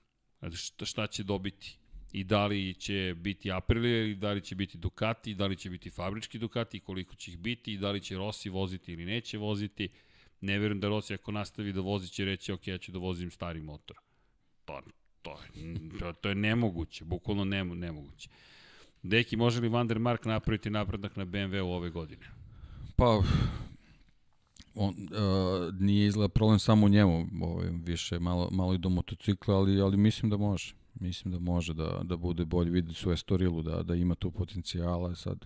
Šta, 0.54 0.86
šta 0.86 1.06
će 1.06 1.22
dobiti? 1.22 1.78
I 2.14 2.24
da 2.24 2.46
li 2.46 2.74
će 2.74 3.14
biti 3.18 3.52
Aprilia, 3.52 4.04
i 4.04 4.14
da 4.14 4.32
li 4.32 4.40
će 4.40 4.54
biti 4.54 4.78
Ducati, 4.78 5.34
da 5.34 5.46
li 5.46 5.56
će 5.56 5.70
biti 5.70 5.90
fabrički 5.90 6.38
Ducati, 6.38 6.80
koliko 6.80 7.14
će 7.14 7.30
ih 7.30 7.38
biti, 7.38 7.72
i 7.72 7.78
da 7.78 7.90
li 7.90 8.00
će 8.00 8.16
Rossi 8.16 8.48
voziti 8.48 8.92
ili 8.92 9.04
neće 9.04 9.38
voziti. 9.38 9.88
Ne 10.40 10.58
verujem 10.58 10.80
da 10.80 10.88
Rossi 10.88 11.14
ako 11.14 11.32
nastavi 11.32 11.72
da 11.72 11.80
vozi 11.80 12.08
će 12.08 12.24
reći 12.24 12.52
ok, 12.52 12.66
ja 12.66 12.78
ću 12.78 12.92
da 12.92 12.98
vozim 12.98 13.30
stari 13.30 13.60
motor. 13.60 13.96
To, 14.64 14.80
to, 15.22 15.38
je, 15.54 15.74
to, 15.98 16.12
to 16.12 16.28
je 16.28 16.34
nemoguće, 16.34 17.04
bukvalno 17.04 17.44
nemo, 17.44 17.74
nemoguće. 17.74 18.28
Deki, 19.02 19.36
može 19.36 19.60
li 19.60 19.68
Van 19.68 19.88
der 19.88 19.98
Mark 19.98 20.24
napraviti 20.24 20.70
napredak 20.70 21.16
na 21.16 21.26
BMW 21.26 21.60
u 21.60 21.72
ove 21.72 21.90
godine? 21.90 22.26
Pa, 22.96 23.22
on, 24.74 24.94
uh, 24.94 25.74
nije 25.80 26.06
izgleda 26.06 26.28
problem 26.28 26.58
samo 26.58 26.88
njemu, 26.88 27.26
ovaj, 27.42 27.68
više 27.84 28.18
malo, 28.18 28.48
malo 28.52 28.74
i 28.74 28.78
do 28.78 28.88
motocikla, 28.88 29.56
ali, 29.56 29.80
ali 29.80 29.96
mislim 29.96 30.30
da 30.30 30.36
može. 30.36 30.83
Mislim 30.94 31.32
da 31.32 31.38
može 31.38 31.74
da, 31.74 32.00
da 32.02 32.16
bude 32.16 32.44
bolji, 32.44 32.70
vidi 32.70 32.94
su 32.94 33.12
Estorilu, 33.12 33.62
da, 33.62 33.82
da 33.82 33.94
ima 33.94 34.14
tu 34.14 34.30
potencijala, 34.30 35.14
sad 35.14 35.44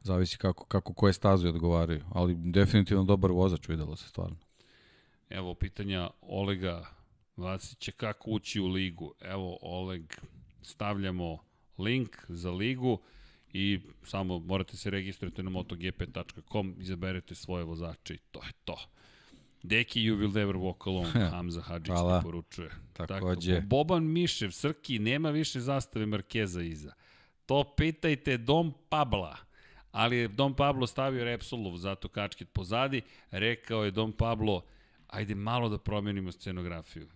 zavisi 0.00 0.38
kako, 0.38 0.64
kako 0.64 0.94
koje 0.94 1.12
staze 1.12 1.48
odgovaraju, 1.48 2.04
ali 2.10 2.34
definitivno 2.34 3.04
dobar 3.04 3.30
vozač 3.30 3.68
videlo 3.68 3.96
se 3.96 4.08
stvarno. 4.08 4.36
Evo 5.30 5.54
pitanja 5.54 6.10
Olega 6.20 6.86
Vasića 7.36 7.92
kako 7.92 8.30
ući 8.30 8.60
u 8.60 8.66
ligu. 8.66 9.14
Evo 9.20 9.58
Oleg, 9.62 10.12
stavljamo 10.62 11.38
link 11.78 12.16
za 12.28 12.50
ligu 12.50 12.98
i 13.52 13.80
samo 14.04 14.38
morate 14.38 14.76
se 14.76 14.90
registrujete 14.90 15.42
na 15.42 15.50
motogp.com, 15.50 16.74
izaberete 16.78 17.34
svoje 17.34 17.64
vozače 17.64 18.14
i 18.14 18.18
to 18.30 18.42
je 18.44 18.52
to. 18.64 18.76
Deki, 19.62 20.00
you 20.00 20.16
will 20.16 20.34
never 20.34 20.56
walk 20.56 20.86
alone, 20.86 21.30
Hamza 21.30 21.60
Hadžić 21.60 21.86
Hvala. 21.86 22.18
ti 22.18 22.24
poručuje. 22.24 22.70
Takođe. 22.92 23.54
Tako, 23.54 23.66
Boban 23.66 24.04
Mišev, 24.04 24.50
Srki, 24.50 24.98
nema 24.98 25.30
više 25.30 25.60
zastave 25.60 26.06
Markeza 26.06 26.62
iza. 26.62 26.92
To 27.46 27.74
pitajte 27.76 28.36
Dom 28.36 28.74
Pabla. 28.88 29.36
Ali 29.92 30.16
je 30.16 30.28
Dom 30.28 30.54
Pablo 30.54 30.86
stavio 30.86 31.24
Repsolov, 31.24 31.76
zato 31.76 32.08
kačket 32.08 32.52
pozadi. 32.52 33.02
Rekao 33.30 33.84
je 33.84 33.90
Dom 33.90 34.12
Pablo, 34.12 34.62
ajde 35.06 35.34
malo 35.34 35.68
da 35.68 35.78
promenimo 35.78 36.32
scenografiju. 36.32 37.08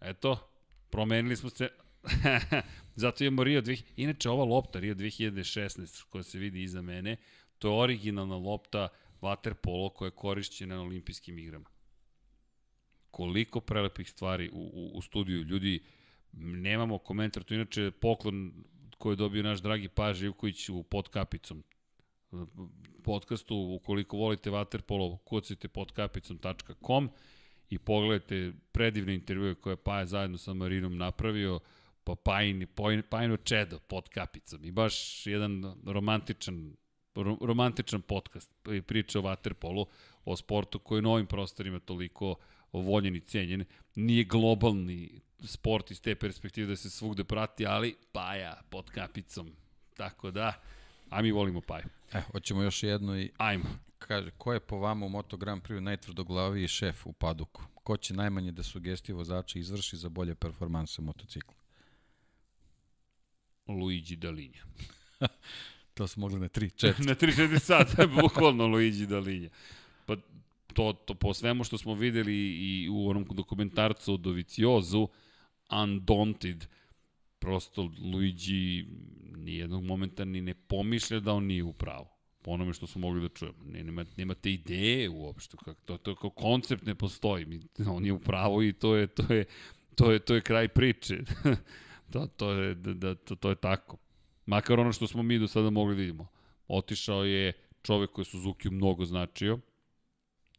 Eto, 0.00 0.50
promenili 0.90 1.36
smo 1.36 1.50
se... 1.50 1.68
zato 3.02 3.24
imamo 3.24 3.44
Rio 3.44 3.62
2000... 3.62 3.82
Inače, 3.96 4.30
ova 4.30 4.44
lopta, 4.44 4.78
Rio 4.78 4.94
2016, 4.94 6.04
koja 6.08 6.22
se 6.22 6.38
vidi 6.38 6.62
iza 6.62 6.82
mene, 6.82 7.16
to 7.58 7.68
je 7.68 7.80
originalna 7.82 8.36
lopta 8.36 8.88
Waterpolo 9.20 9.92
koja 9.92 10.06
je 10.06 10.10
korišćena 10.10 10.74
na 10.74 10.82
olimpijskim 10.82 11.38
igrama 11.38 11.77
koliko 13.18 13.60
prelepih 13.60 14.10
stvari 14.10 14.50
u, 14.52 14.70
u, 14.74 14.98
u 14.98 15.02
studiju. 15.02 15.42
Ljudi, 15.42 15.80
nemamo 16.32 16.98
komentar, 16.98 17.42
to 17.42 17.54
inače 17.54 17.90
poklon 17.90 18.52
koji 18.98 19.12
je 19.12 19.16
dobio 19.16 19.42
naš 19.42 19.60
dragi 19.60 19.88
Pa 19.88 20.12
Živković 20.12 20.68
u 20.68 20.82
podkapicom 20.82 21.62
podcastu, 23.02 23.56
ukoliko 23.56 24.16
volite 24.16 24.50
Waterpolo, 24.50 25.18
kucajte 25.24 25.68
podkapicom.com 25.68 27.10
i 27.70 27.78
pogledajte 27.78 28.52
predivne 28.72 29.14
intervjue 29.14 29.54
koje 29.54 29.76
Pa 29.76 29.98
je 30.00 30.06
zajedno 30.06 30.38
sa 30.38 30.54
Marinom 30.54 30.96
napravio, 30.96 31.60
pa 32.04 32.14
Pajin, 32.14 32.66
Pajino 33.10 33.36
Čedo 33.36 33.78
pod 33.78 34.08
kapicom 34.08 34.64
i 34.64 34.70
baš 34.70 35.26
jedan 35.26 35.74
romantičan 35.86 36.76
ro- 37.14 37.46
romantičan 37.46 38.02
podcast 38.02 38.50
priča 38.86 39.18
o 39.18 39.22
Waterpolu, 39.22 39.86
o 40.24 40.36
sportu 40.36 40.78
koji 40.78 41.02
na 41.02 41.10
ovim 41.10 41.26
prostorima 41.26 41.80
toliko 41.80 42.34
voljen 42.72 43.16
i 43.16 43.20
cenjen. 43.20 43.64
Nije 43.94 44.24
globalni 44.24 45.20
sport 45.44 45.90
iz 45.90 46.00
te 46.00 46.14
perspektive 46.14 46.66
da 46.66 46.76
se 46.76 46.90
svugde 46.90 47.24
prati, 47.24 47.66
ali 47.66 47.96
Paja 48.12 48.60
pod 48.70 48.90
kapicom. 48.90 49.52
Tako 49.96 50.30
da, 50.30 50.62
a 51.10 51.22
mi 51.22 51.30
volimo 51.30 51.60
Paju. 51.60 51.84
E, 52.12 52.20
hoćemo 52.32 52.62
još 52.62 52.82
jedno 52.82 53.20
i 53.20 53.30
Ajmo. 53.36 53.64
kaže, 53.98 54.30
ko 54.30 54.52
je 54.52 54.60
po 54.60 54.76
vama 54.78 55.06
u 55.06 55.08
Moto 55.08 55.36
Grand 55.36 55.62
Prix 55.62 55.80
najtvrdoglaviji 55.80 56.68
šef 56.68 57.06
u 57.06 57.12
paduku? 57.12 57.62
Ko 57.74 57.96
će 57.96 58.14
najmanje 58.14 58.52
da 58.52 58.62
sugestije 58.62 59.14
vozača 59.16 59.58
izvrši 59.58 59.96
za 59.96 60.08
bolje 60.08 60.34
performanse 60.34 61.02
motocikla? 61.02 61.54
Luigi 63.66 64.16
Dalinja. 64.16 64.62
To 65.94 66.06
smo 66.06 66.20
mogli 66.20 66.40
na 66.40 66.48
3, 66.48 66.86
4. 66.86 67.06
na 67.08 67.14
3-4 67.14 67.58
sata, 67.58 68.06
bukvalno 68.06 68.66
Luigi 68.66 69.06
Dalinja. 69.06 69.48
Pa 70.06 70.16
to, 70.78 70.92
to 70.92 71.14
po 71.14 71.34
svemu 71.34 71.64
što 71.64 71.78
smo 71.78 71.94
videli 71.94 72.34
i 72.36 72.88
u 72.88 73.08
onom 73.08 73.26
dokumentarcu 73.30 74.14
o 74.14 74.16
Doviciozu, 74.16 75.08
Undaunted, 75.82 76.66
prosto 77.38 77.90
Luigi 78.12 78.86
nijednog 79.36 79.84
momenta 79.84 80.24
ni 80.24 80.40
ne 80.40 80.54
pomišlja 80.54 81.20
da 81.20 81.32
on 81.32 81.44
nije 81.44 81.62
u 81.62 81.72
pravu. 81.72 82.06
Po 82.42 82.50
onome 82.50 82.72
što 82.72 82.86
smo 82.86 83.00
mogli 83.00 83.20
da 83.20 83.28
čujemo. 83.28 83.58
Ne, 83.64 83.84
nema, 83.84 84.04
nemate 84.16 84.52
ideje 84.52 85.08
uopšte. 85.08 85.56
Kako, 85.64 85.80
to, 85.84 85.96
to 85.96 86.14
kao 86.14 86.30
koncept 86.30 86.86
ne 86.86 86.94
postoji. 86.94 87.60
On 87.88 88.06
je 88.06 88.12
u 88.12 88.20
pravu 88.20 88.62
i 88.62 88.72
to 88.72 88.96
je, 88.96 89.06
to 89.06 89.34
je, 89.34 89.44
to 89.94 90.12
je, 90.12 90.18
to 90.18 90.34
je 90.34 90.40
kraj 90.40 90.68
priče. 90.68 91.18
to, 92.12 92.26
to, 92.26 92.52
je, 92.52 92.74
da, 92.74 92.94
da, 92.94 93.14
to, 93.14 93.34
to 93.34 93.48
je 93.48 93.56
tako. 93.56 93.96
Makar 94.46 94.80
ono 94.80 94.92
što 94.92 95.06
smo 95.06 95.22
mi 95.22 95.38
do 95.38 95.48
sada 95.48 95.70
mogli 95.70 95.94
da 95.94 96.00
vidimo. 96.00 96.26
Otišao 96.68 97.24
je 97.24 97.52
čovek 97.82 98.10
koji 98.10 98.22
je 98.22 98.30
Suzuki 98.30 98.70
mnogo 98.70 99.04
značio. 99.04 99.58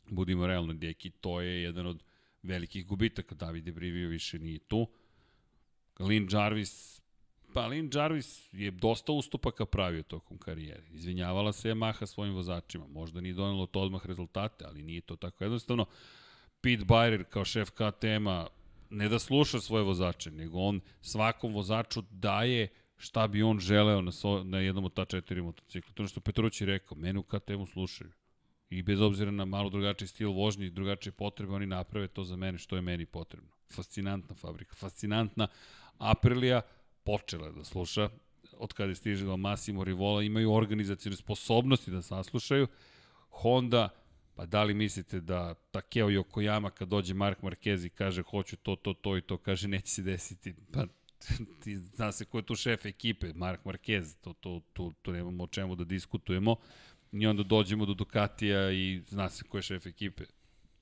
Budimo 0.10 0.48
realno, 0.48 0.74
djeki, 0.74 1.10
to 1.10 1.42
je 1.42 1.62
jedan 1.62 1.88
od 1.88 2.04
velikih 2.44 2.86
gubitaka. 2.88 3.36
Davide 3.36 3.72
Brivio 3.72 4.10
više 4.10 4.40
nije 4.40 4.60
tu. 4.60 4.88
Lin 6.00 6.28
Jarvis, 6.32 7.02
pa 7.54 7.68
Lin 7.68 7.90
Jarvis 7.94 8.50
je 8.54 8.72
dosta 8.72 9.12
ustupaka 9.12 9.66
pravio 9.66 10.04
tokom 10.04 10.38
karijere. 10.38 10.84
Izvinjavala 10.92 11.52
se 11.52 11.70
Yamaha 11.70 12.06
svojim 12.06 12.34
vozačima. 12.34 12.88
Možda 12.88 13.22
nije 13.22 13.34
donelo 13.34 13.66
to 13.66 13.82
odmah 13.82 14.06
rezultate, 14.06 14.66
ali 14.66 14.84
nije 14.84 15.02
to 15.02 15.16
tako 15.16 15.44
jednostavno. 15.44 15.86
Pete 16.62 16.84
Byrer 16.84 17.24
kao 17.24 17.46
šef 17.46 17.70
KTM-a 17.70 18.48
ne 18.90 19.10
da 19.10 19.20
sluša 19.20 19.60
svoje 19.60 19.84
vozače, 19.84 20.32
nego 20.32 20.60
on 20.60 20.82
svakom 21.02 21.54
vozaču 21.54 22.02
daje 22.12 22.68
šta 22.98 23.28
bi 23.28 23.44
on 23.44 23.60
želeo 23.60 24.02
na, 24.02 24.12
so, 24.12 24.44
na 24.44 24.60
jednom 24.60 24.86
od 24.86 24.94
ta 24.94 25.06
četiri 25.06 25.42
motocikla. 25.42 25.94
To 25.94 26.04
je 26.04 26.08
što 26.08 26.22
Petrući 26.22 26.66
rekao, 26.66 26.98
mene 26.98 27.20
u 27.20 27.24
KTM-u 27.24 27.66
slušaju. 27.66 28.12
I 28.70 28.82
bez 28.82 29.02
obzira 29.02 29.32
na 29.32 29.46
malo 29.46 29.70
drugačiji 29.70 30.08
stil 30.08 30.32
vožnje 30.32 30.66
i 30.66 30.70
drugačije 30.70 31.12
potrebe, 31.12 31.54
oni 31.54 31.66
naprave 31.66 32.08
to 32.08 32.24
za 32.24 32.36
mene 32.36 32.58
što 32.58 32.76
je 32.76 32.82
meni 32.82 33.06
potrebno. 33.06 33.50
Fascinantna 33.74 34.36
fabrika, 34.36 34.76
fascinantna. 34.76 35.48
Aprilia 35.98 36.62
počela 37.04 37.52
da 37.52 37.64
sluša, 37.64 38.10
od 38.58 38.74
kada 38.74 38.90
je 38.90 38.96
stižila 38.96 39.38
Massimo 39.38 39.84
Rivola, 39.84 40.24
imaju 40.24 40.54
organizacijne 40.54 41.16
sposobnosti 41.16 41.92
da 41.92 42.02
saslušaju. 42.02 42.68
Honda, 43.30 43.90
pa 44.36 44.46
da 44.46 44.64
li 44.64 44.74
mislite 44.74 45.20
da 45.22 45.54
Takeo 45.54 46.08
Yokoyama 46.08 46.70
kad 46.70 46.88
dođe 46.88 47.14
Mark 47.14 47.42
Marquez 47.42 47.86
i 47.86 47.90
kaže 47.90 48.22
hoću 48.22 48.58
to, 48.58 48.76
to, 48.76 48.94
to 48.94 49.18
i 49.18 49.22
to, 49.22 49.38
kaže 49.38 49.68
neće 49.68 49.88
se 49.88 50.02
desiti, 50.02 50.54
pa 50.74 50.86
ti 51.64 51.78
zna 51.78 52.12
se 52.12 52.26
ko 52.26 52.38
je 52.38 52.46
tu 52.46 52.56
šef 52.56 52.86
ekipe, 52.86 53.34
Mark 53.36 53.64
Marquez, 53.66 54.16
to, 54.22 54.34
to, 54.34 54.62
to, 54.74 54.94
to 55.02 55.12
nemamo 55.12 55.44
o 55.44 55.48
čemu 55.48 55.76
da 55.76 55.84
diskutujemo. 55.84 56.56
I 57.12 57.28
onda 57.28 57.44
dođemo 57.44 57.86
do 57.86 57.94
Ducatija 57.94 58.72
i 58.72 59.02
zna 59.08 59.30
se 59.30 59.44
ko 59.44 59.58
je 59.58 59.62
šef 59.62 59.86
ekipe. 59.86 60.24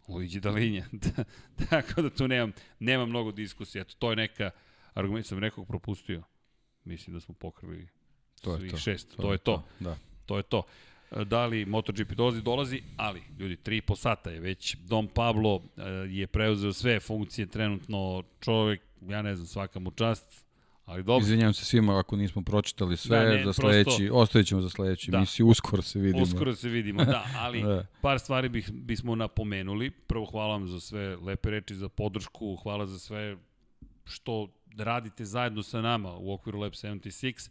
Luigi 0.07 0.39
Dalinja. 0.39 0.85
Tako 1.69 2.01
da 2.01 2.09
tu 2.09 2.27
nemam, 2.27 2.51
nemam 2.79 3.09
mnogo 3.09 3.31
diskusije. 3.31 3.81
Eto, 3.81 3.95
to 3.99 4.09
je 4.09 4.15
neka, 4.15 4.49
argument 4.93 5.25
sam 5.25 5.39
nekog 5.39 5.67
propustio. 5.67 6.23
Mislim 6.83 7.13
da 7.13 7.19
smo 7.19 7.35
pokrili 7.35 7.87
To 8.41 8.53
je 8.53 8.59
svih 8.59 8.71
to. 8.71 8.77
šest. 8.77 9.15
To, 9.15 9.21
to 9.21 9.31
je 9.31 9.37
to. 9.37 9.63
Da. 9.79 9.97
To 10.25 10.37
je 10.37 10.43
to. 10.43 10.63
Da 11.25 11.45
li 11.45 11.65
MotoGP 11.65 12.11
dolazi? 12.11 12.41
Dolazi, 12.41 12.81
ali, 12.97 13.23
ljudi, 13.39 13.57
3,5 13.65 13.95
sata 13.95 14.29
je 14.29 14.39
već. 14.39 14.75
Dom 14.75 15.07
Pablo 15.07 15.61
e, 15.77 15.81
je 16.09 16.27
preuzeo 16.27 16.73
sve 16.73 16.99
funkcije 16.99 17.47
trenutno. 17.47 18.23
Čovek, 18.39 18.81
ja 19.01 19.21
ne 19.21 19.35
znam, 19.35 19.47
svaka 19.47 19.79
mu 19.79 19.91
čast. 19.91 20.46
Ali 20.87 21.03
dobro, 21.03 21.21
Izvinjam 21.21 21.53
se 21.53 21.65
svima 21.65 21.99
ako 21.99 22.15
nismo 22.15 22.41
pročitali 22.41 22.97
sve, 22.97 23.17
Da, 23.17 23.25
ne, 23.25 23.37
za 23.37 23.43
prosto- 23.43 23.61
sledeći, 23.61 24.09
ostavit 24.13 24.47
ćemo 24.47 24.61
za 24.61 24.69
sledeći 24.69 25.11
Da. 25.11 25.17
emisiju, 25.17 25.47
uskoro 25.47 25.81
se 25.81 25.99
vidimo. 25.99 26.23
uskoro 26.23 26.55
se 26.55 26.69
vidimo, 26.69 27.05
da, 27.05 27.25
ali 27.35 27.61
Da. 27.63 27.85
par 28.01 28.19
stvari 28.19 28.49
bih, 28.49 28.71
bismo 28.71 29.15
napomenuli. 29.15 29.91
Prvo, 29.91 30.25
hvala 30.25 30.47
vam 30.49 30.67
za 30.67 30.79
sve 30.79 31.15
lepe 31.17 31.49
reči, 31.49 31.75
za 31.75 31.89
podršku, 31.89 32.55
hvala 32.55 32.85
za 32.85 32.99
sve 32.99 33.37
što 34.05 34.47
radite 34.77 35.25
zajedno 35.25 35.63
sa 35.63 35.81
nama 35.81 36.13
u 36.13 36.33
okviru 36.33 36.59
Lab 36.59 36.71
76 36.71 37.49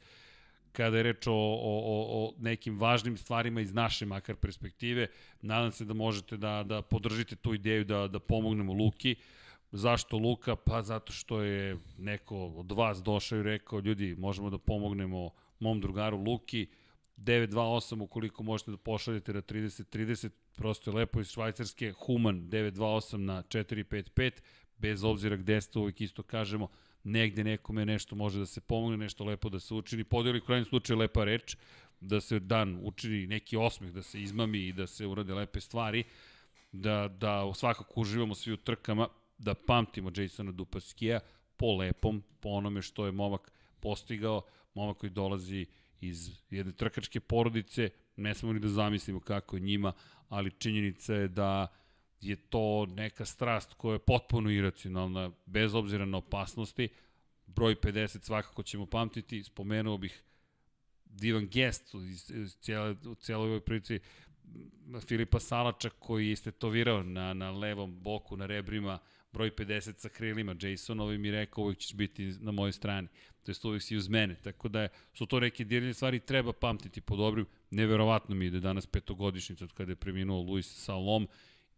kada 0.73 0.97
je 0.97 1.03
reč 1.03 1.27
o, 1.27 1.33
o, 1.33 1.37
o, 1.37 2.19
o 2.19 2.35
nekim 2.39 2.79
važnim 2.79 3.17
stvarima 3.17 3.61
iz 3.61 3.73
naše 3.73 4.07
makar 4.07 4.37
perspektive. 4.37 5.07
Nadam 5.43 5.73
se 5.73 5.85
da 5.85 5.95
možete 5.95 6.37
da, 6.37 6.63
da 6.63 6.83
podržite 6.83 7.37
tu 7.37 7.55
ideju 7.55 7.85
da, 7.85 8.09
da 8.09 8.19
pomognemo 8.19 8.73
Luki. 8.73 9.17
Zašto 9.73 10.17
Luka? 10.19 10.57
Pa 10.57 10.83
zato 10.83 11.13
što 11.13 11.41
je 11.41 11.79
neko 11.99 12.47
od 12.47 12.73
vas 12.73 13.03
došao 13.03 13.39
i 13.39 13.43
rekao, 13.43 13.81
ljudi, 13.81 14.15
možemo 14.19 14.51
da 14.51 14.59
pomognemo 14.59 15.31
mom 15.61 15.81
drugaru 15.81 16.17
Luki. 16.17 16.67
928 17.17 18.03
ukoliko 18.03 18.43
možete 18.43 18.71
da 18.71 18.77
pošaljete 18.77 19.33
na 19.33 19.43
3030, 19.43 20.31
prosto 20.57 20.91
je 20.91 20.95
lepo 20.95 21.21
iz 21.21 21.31
Švajcarske, 21.31 21.93
Human 21.93 22.49
928 22.51 23.17
na 23.17 23.43
455, 23.43 24.33
bez 24.79 25.05
obzira 25.05 25.37
gde 25.37 25.61
ste 25.61 25.79
uvijek 25.79 26.01
isto 26.01 26.23
kažemo, 26.23 26.69
negde 27.05 27.45
nekome 27.45 27.87
nešto 27.87 28.17
može 28.17 28.39
da 28.39 28.47
se 28.47 28.61
pomogne, 28.61 28.97
nešto 28.97 29.25
lepo 29.25 29.49
da 29.49 29.61
se 29.61 29.75
učini, 29.75 30.05
podeli 30.05 30.39
u 30.39 30.45
krajnjem 30.45 30.65
slučaju 30.65 30.99
lepa 30.99 31.25
reč, 31.25 31.57
da 32.01 32.21
se 32.21 32.41
dan 32.41 32.79
učini 32.83 33.27
neki 33.27 33.57
osmeh, 33.57 33.93
da 33.93 34.03
se 34.03 34.21
izmami 34.21 34.59
i 34.59 34.73
da 34.73 34.87
se 34.87 35.07
urade 35.07 35.35
lepe 35.35 35.61
stvari, 35.61 36.05
da, 36.73 37.09
da 37.09 37.55
svakako 37.55 38.01
uživamo 38.01 38.35
svi 38.35 38.53
u 38.53 38.57
trkama, 38.57 39.09
da 39.39 39.55
pamtimo 39.55 40.11
Jasona 40.17 40.53
Dupaskija 40.53 41.21
po 41.57 41.77
lepom, 41.77 42.23
po 42.41 42.49
onome 42.49 42.83
što 42.83 43.07
je 43.07 43.13
momak 43.13 43.53
postigao, 43.81 44.43
momak 44.75 44.97
koji 44.97 45.11
dolazi 45.11 45.67
iz 46.01 46.31
jedne 46.51 46.73
trkačke 46.73 47.21
porodice, 47.21 47.91
ne 48.17 48.35
smemo 48.35 48.53
ni 48.53 48.61
da 48.61 48.69
zamislimo 48.69 49.21
kako 49.21 49.57
je 49.57 49.61
njima, 49.61 49.93
ali 50.29 50.51
činjenica 50.51 51.15
je 51.15 51.29
da 51.29 51.67
je 52.21 52.37
to 52.37 52.87
neka 52.87 53.25
strast 53.25 53.75
koja 53.75 53.93
je 53.93 53.99
potpuno 53.99 54.51
iracionalna, 54.51 55.31
bez 55.47 55.75
obzira 55.75 56.05
na 56.05 56.19
opasnosti. 56.19 56.89
Broj 57.47 57.75
50 57.75 58.25
svakako 58.25 58.63
ćemo 58.63 58.87
pamtiti, 58.87 59.45
spomenuo 59.45 59.99
bih 59.99 60.23
divan 61.05 61.49
gest 61.49 61.95
iz, 61.95 62.31
iz 62.31 62.57
cijele, 62.61 62.97
u 63.05 63.15
cijeloj 63.15 63.47
ovoj 63.47 63.61
prici 63.61 64.01
Filipa 65.07 65.41
Salača 65.41 65.91
koji 65.91 66.27
je 66.27 66.33
istetovirao 66.33 67.03
na, 67.03 67.35
na 67.35 67.51
levom 67.51 68.03
boku, 68.03 68.37
na 68.37 68.47
rebrima, 68.47 68.99
broj 69.37 69.51
50 69.51 69.99
sa 69.99 70.09
krilima 70.09 70.57
Jasonovim 70.63 71.25
i 71.25 71.31
rekao 71.31 71.65
uvijek 71.65 71.79
ćeš 71.79 71.95
biti 71.95 72.35
na 72.41 72.53
mojoj 72.53 72.73
strani. 72.73 73.09
To 73.43 73.51
jest 73.51 73.65
uvijek 73.65 73.83
si 73.83 73.97
uz 73.97 74.09
mene. 74.09 74.35
Tako 74.35 74.69
da 74.69 74.89
su 75.15 75.27
to 75.27 75.41
neke 75.41 75.65
dirne 75.65 75.95
stvari 75.95 76.21
treba 76.21 76.53
pamtiti 76.53 77.01
po 77.01 77.17
dobrim. 77.17 77.47
Neverovatno 77.71 78.35
mi 78.35 78.45
je 78.45 78.51
da 78.51 78.61
danas 78.61 78.87
petogodišnjica 78.87 79.65
od 79.65 79.73
kada 79.73 79.93
je 79.93 79.97
preminuo 79.97 80.41
Luis 80.41 80.85
Salom 80.85 81.29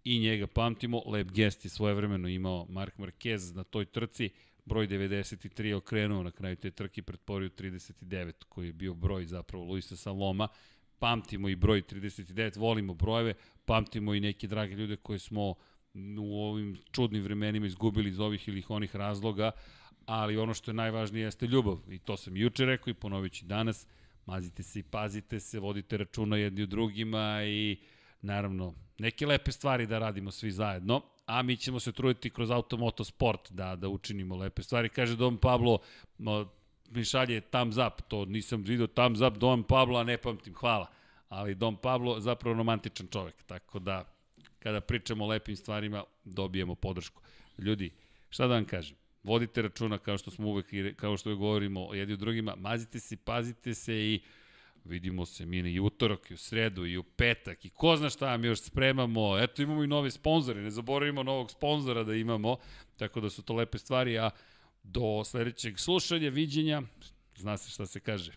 i 0.04 0.18
njega 0.18 0.46
pamtimo. 0.46 1.02
Lep 1.06 1.30
gest 1.30 1.64
je 1.64 1.70
svojevremeno 1.70 2.28
imao 2.28 2.66
Mark 2.68 2.96
Marquez 2.98 3.54
na 3.54 3.64
toj 3.64 3.84
trci, 3.84 4.30
broj 4.64 4.88
93 4.88 5.64
je 5.64 5.76
okrenuo 5.76 6.22
na 6.22 6.30
kraju 6.30 6.56
te 6.56 6.70
trke 6.70 7.02
pretporio 7.02 7.48
39, 7.48 8.32
koji 8.48 8.66
je 8.66 8.72
bio 8.72 8.94
broj 8.94 9.26
zapravo 9.26 9.64
Luisa 9.64 9.96
Saloma. 9.96 10.48
Pamtimo 10.98 11.48
i 11.48 11.56
broj 11.56 11.82
39, 11.82 12.58
volimo 12.58 12.94
brojeve, 12.94 13.34
pamtimo 13.64 14.14
i 14.14 14.20
neke 14.20 14.46
drage 14.46 14.74
ljude 14.74 14.96
koje 14.96 15.18
smo 15.18 15.54
u 16.18 16.42
ovim 16.42 16.76
čudnim 16.92 17.23
vremenima 17.23 17.67
izgubili 17.67 18.08
iz 18.08 18.20
ovih 18.20 18.49
ili 18.49 18.62
onih 18.68 18.97
razloga, 18.97 19.50
ali 20.07 20.36
ono 20.36 20.55
što 20.55 20.70
je 20.70 20.75
najvažnije 20.75 21.25
jeste 21.25 21.47
ljubav. 21.47 21.78
I 21.91 21.99
to 21.99 22.17
sam 22.17 22.36
juče 22.36 22.65
rekao 22.65 22.91
i 22.91 22.94
ponovit 22.94 23.33
ću 23.33 23.44
danas. 23.44 23.86
Mazite 24.26 24.62
se 24.62 24.78
i 24.78 24.83
pazite 24.83 25.41
se, 25.41 25.60
vodite 25.60 25.97
računa 25.97 26.36
jedni 26.36 26.62
u 26.62 26.67
drugima 26.67 27.42
i 27.44 27.76
naravno 28.20 28.75
neke 28.99 29.26
lepe 29.26 29.52
stvari 29.52 29.86
da 29.86 29.99
radimo 29.99 30.31
svi 30.31 30.50
zajedno, 30.50 31.02
a 31.26 31.42
mi 31.42 31.57
ćemo 31.57 31.81
se 31.81 31.92
truditi 31.92 32.31
kroz 32.31 32.50
automoto 32.50 33.05
sport 33.05 33.52
da, 33.52 33.76
da 33.76 33.89
učinimo 33.89 34.36
lepe 34.36 34.62
stvari. 34.62 34.89
Kaže 34.89 35.17
Don 35.17 35.36
Pablo, 35.36 35.78
mi 36.91 37.05
šalje 37.05 37.41
thumbs 37.41 37.76
up, 37.76 38.02
to 38.08 38.25
nisam 38.25 38.62
vidio 38.62 38.86
thumbs 38.86 39.20
up 39.20 39.36
Don 39.36 39.62
Pablo, 39.62 39.99
a 39.99 40.05
ne 40.05 40.18
pamtim, 40.18 40.55
hvala. 40.55 40.86
Ali 41.28 41.55
Don 41.55 41.76
Pablo 41.76 42.20
zapravo 42.20 42.57
romantičan 42.57 43.07
čovek, 43.07 43.42
tako 43.47 43.78
da 43.78 44.17
kada 44.58 44.80
pričamo 44.80 45.24
o 45.24 45.28
lepim 45.28 45.56
stvarima 45.56 46.04
dobijemo 46.24 46.74
podršku. 46.74 47.22
Ljudi, 47.58 47.90
šta 48.30 48.46
da 48.46 48.54
vam 48.54 48.64
kažem? 48.64 48.96
Vodite 49.22 49.62
računa 49.62 49.98
kao 49.98 50.18
što 50.18 50.30
smo 50.30 50.48
uvek 50.48 50.66
kao 50.96 51.16
što 51.16 51.36
govorimo 51.36 51.94
jedni 51.94 52.14
u 52.14 52.16
drugima, 52.16 52.54
mazite 52.56 53.00
se, 53.00 53.16
pazite 53.16 53.74
se 53.74 53.94
i 53.94 54.20
vidimo 54.84 55.26
se 55.26 55.46
mi 55.46 55.58
i 55.58 55.80
utorak 55.80 56.30
i 56.30 56.34
u 56.34 56.36
sredu 56.36 56.86
i 56.86 56.96
u 56.96 57.02
petak 57.02 57.64
i 57.64 57.70
ko 57.70 57.96
zna 57.96 58.10
šta 58.10 58.36
mi 58.36 58.46
još 58.46 58.60
spremamo. 58.60 59.38
Eto 59.38 59.62
imamo 59.62 59.84
i 59.84 59.86
nove 59.86 60.10
sponzore, 60.10 60.62
ne 60.62 60.70
zaboravimo 60.70 61.22
novog 61.22 61.50
sponzora 61.50 62.04
da 62.04 62.14
imamo, 62.14 62.56
tako 62.96 63.20
da 63.20 63.30
su 63.30 63.42
to 63.42 63.54
lepe 63.54 63.78
stvari, 63.78 64.18
a 64.18 64.30
do 64.82 65.24
sledećeg 65.24 65.78
slušanja, 65.78 66.28
viđenja, 66.28 66.82
zna 67.36 67.56
se 67.56 67.70
šta 67.70 67.86
se 67.86 68.00
kaže. 68.00 68.32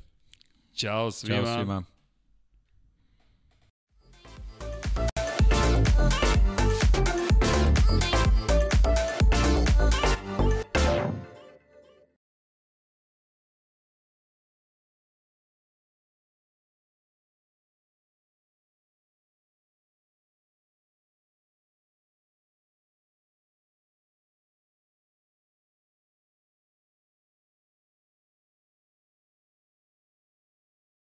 Ćao 0.73 1.11
svima. 1.11 1.43
Ćao 1.43 1.57
svima. 1.57 1.83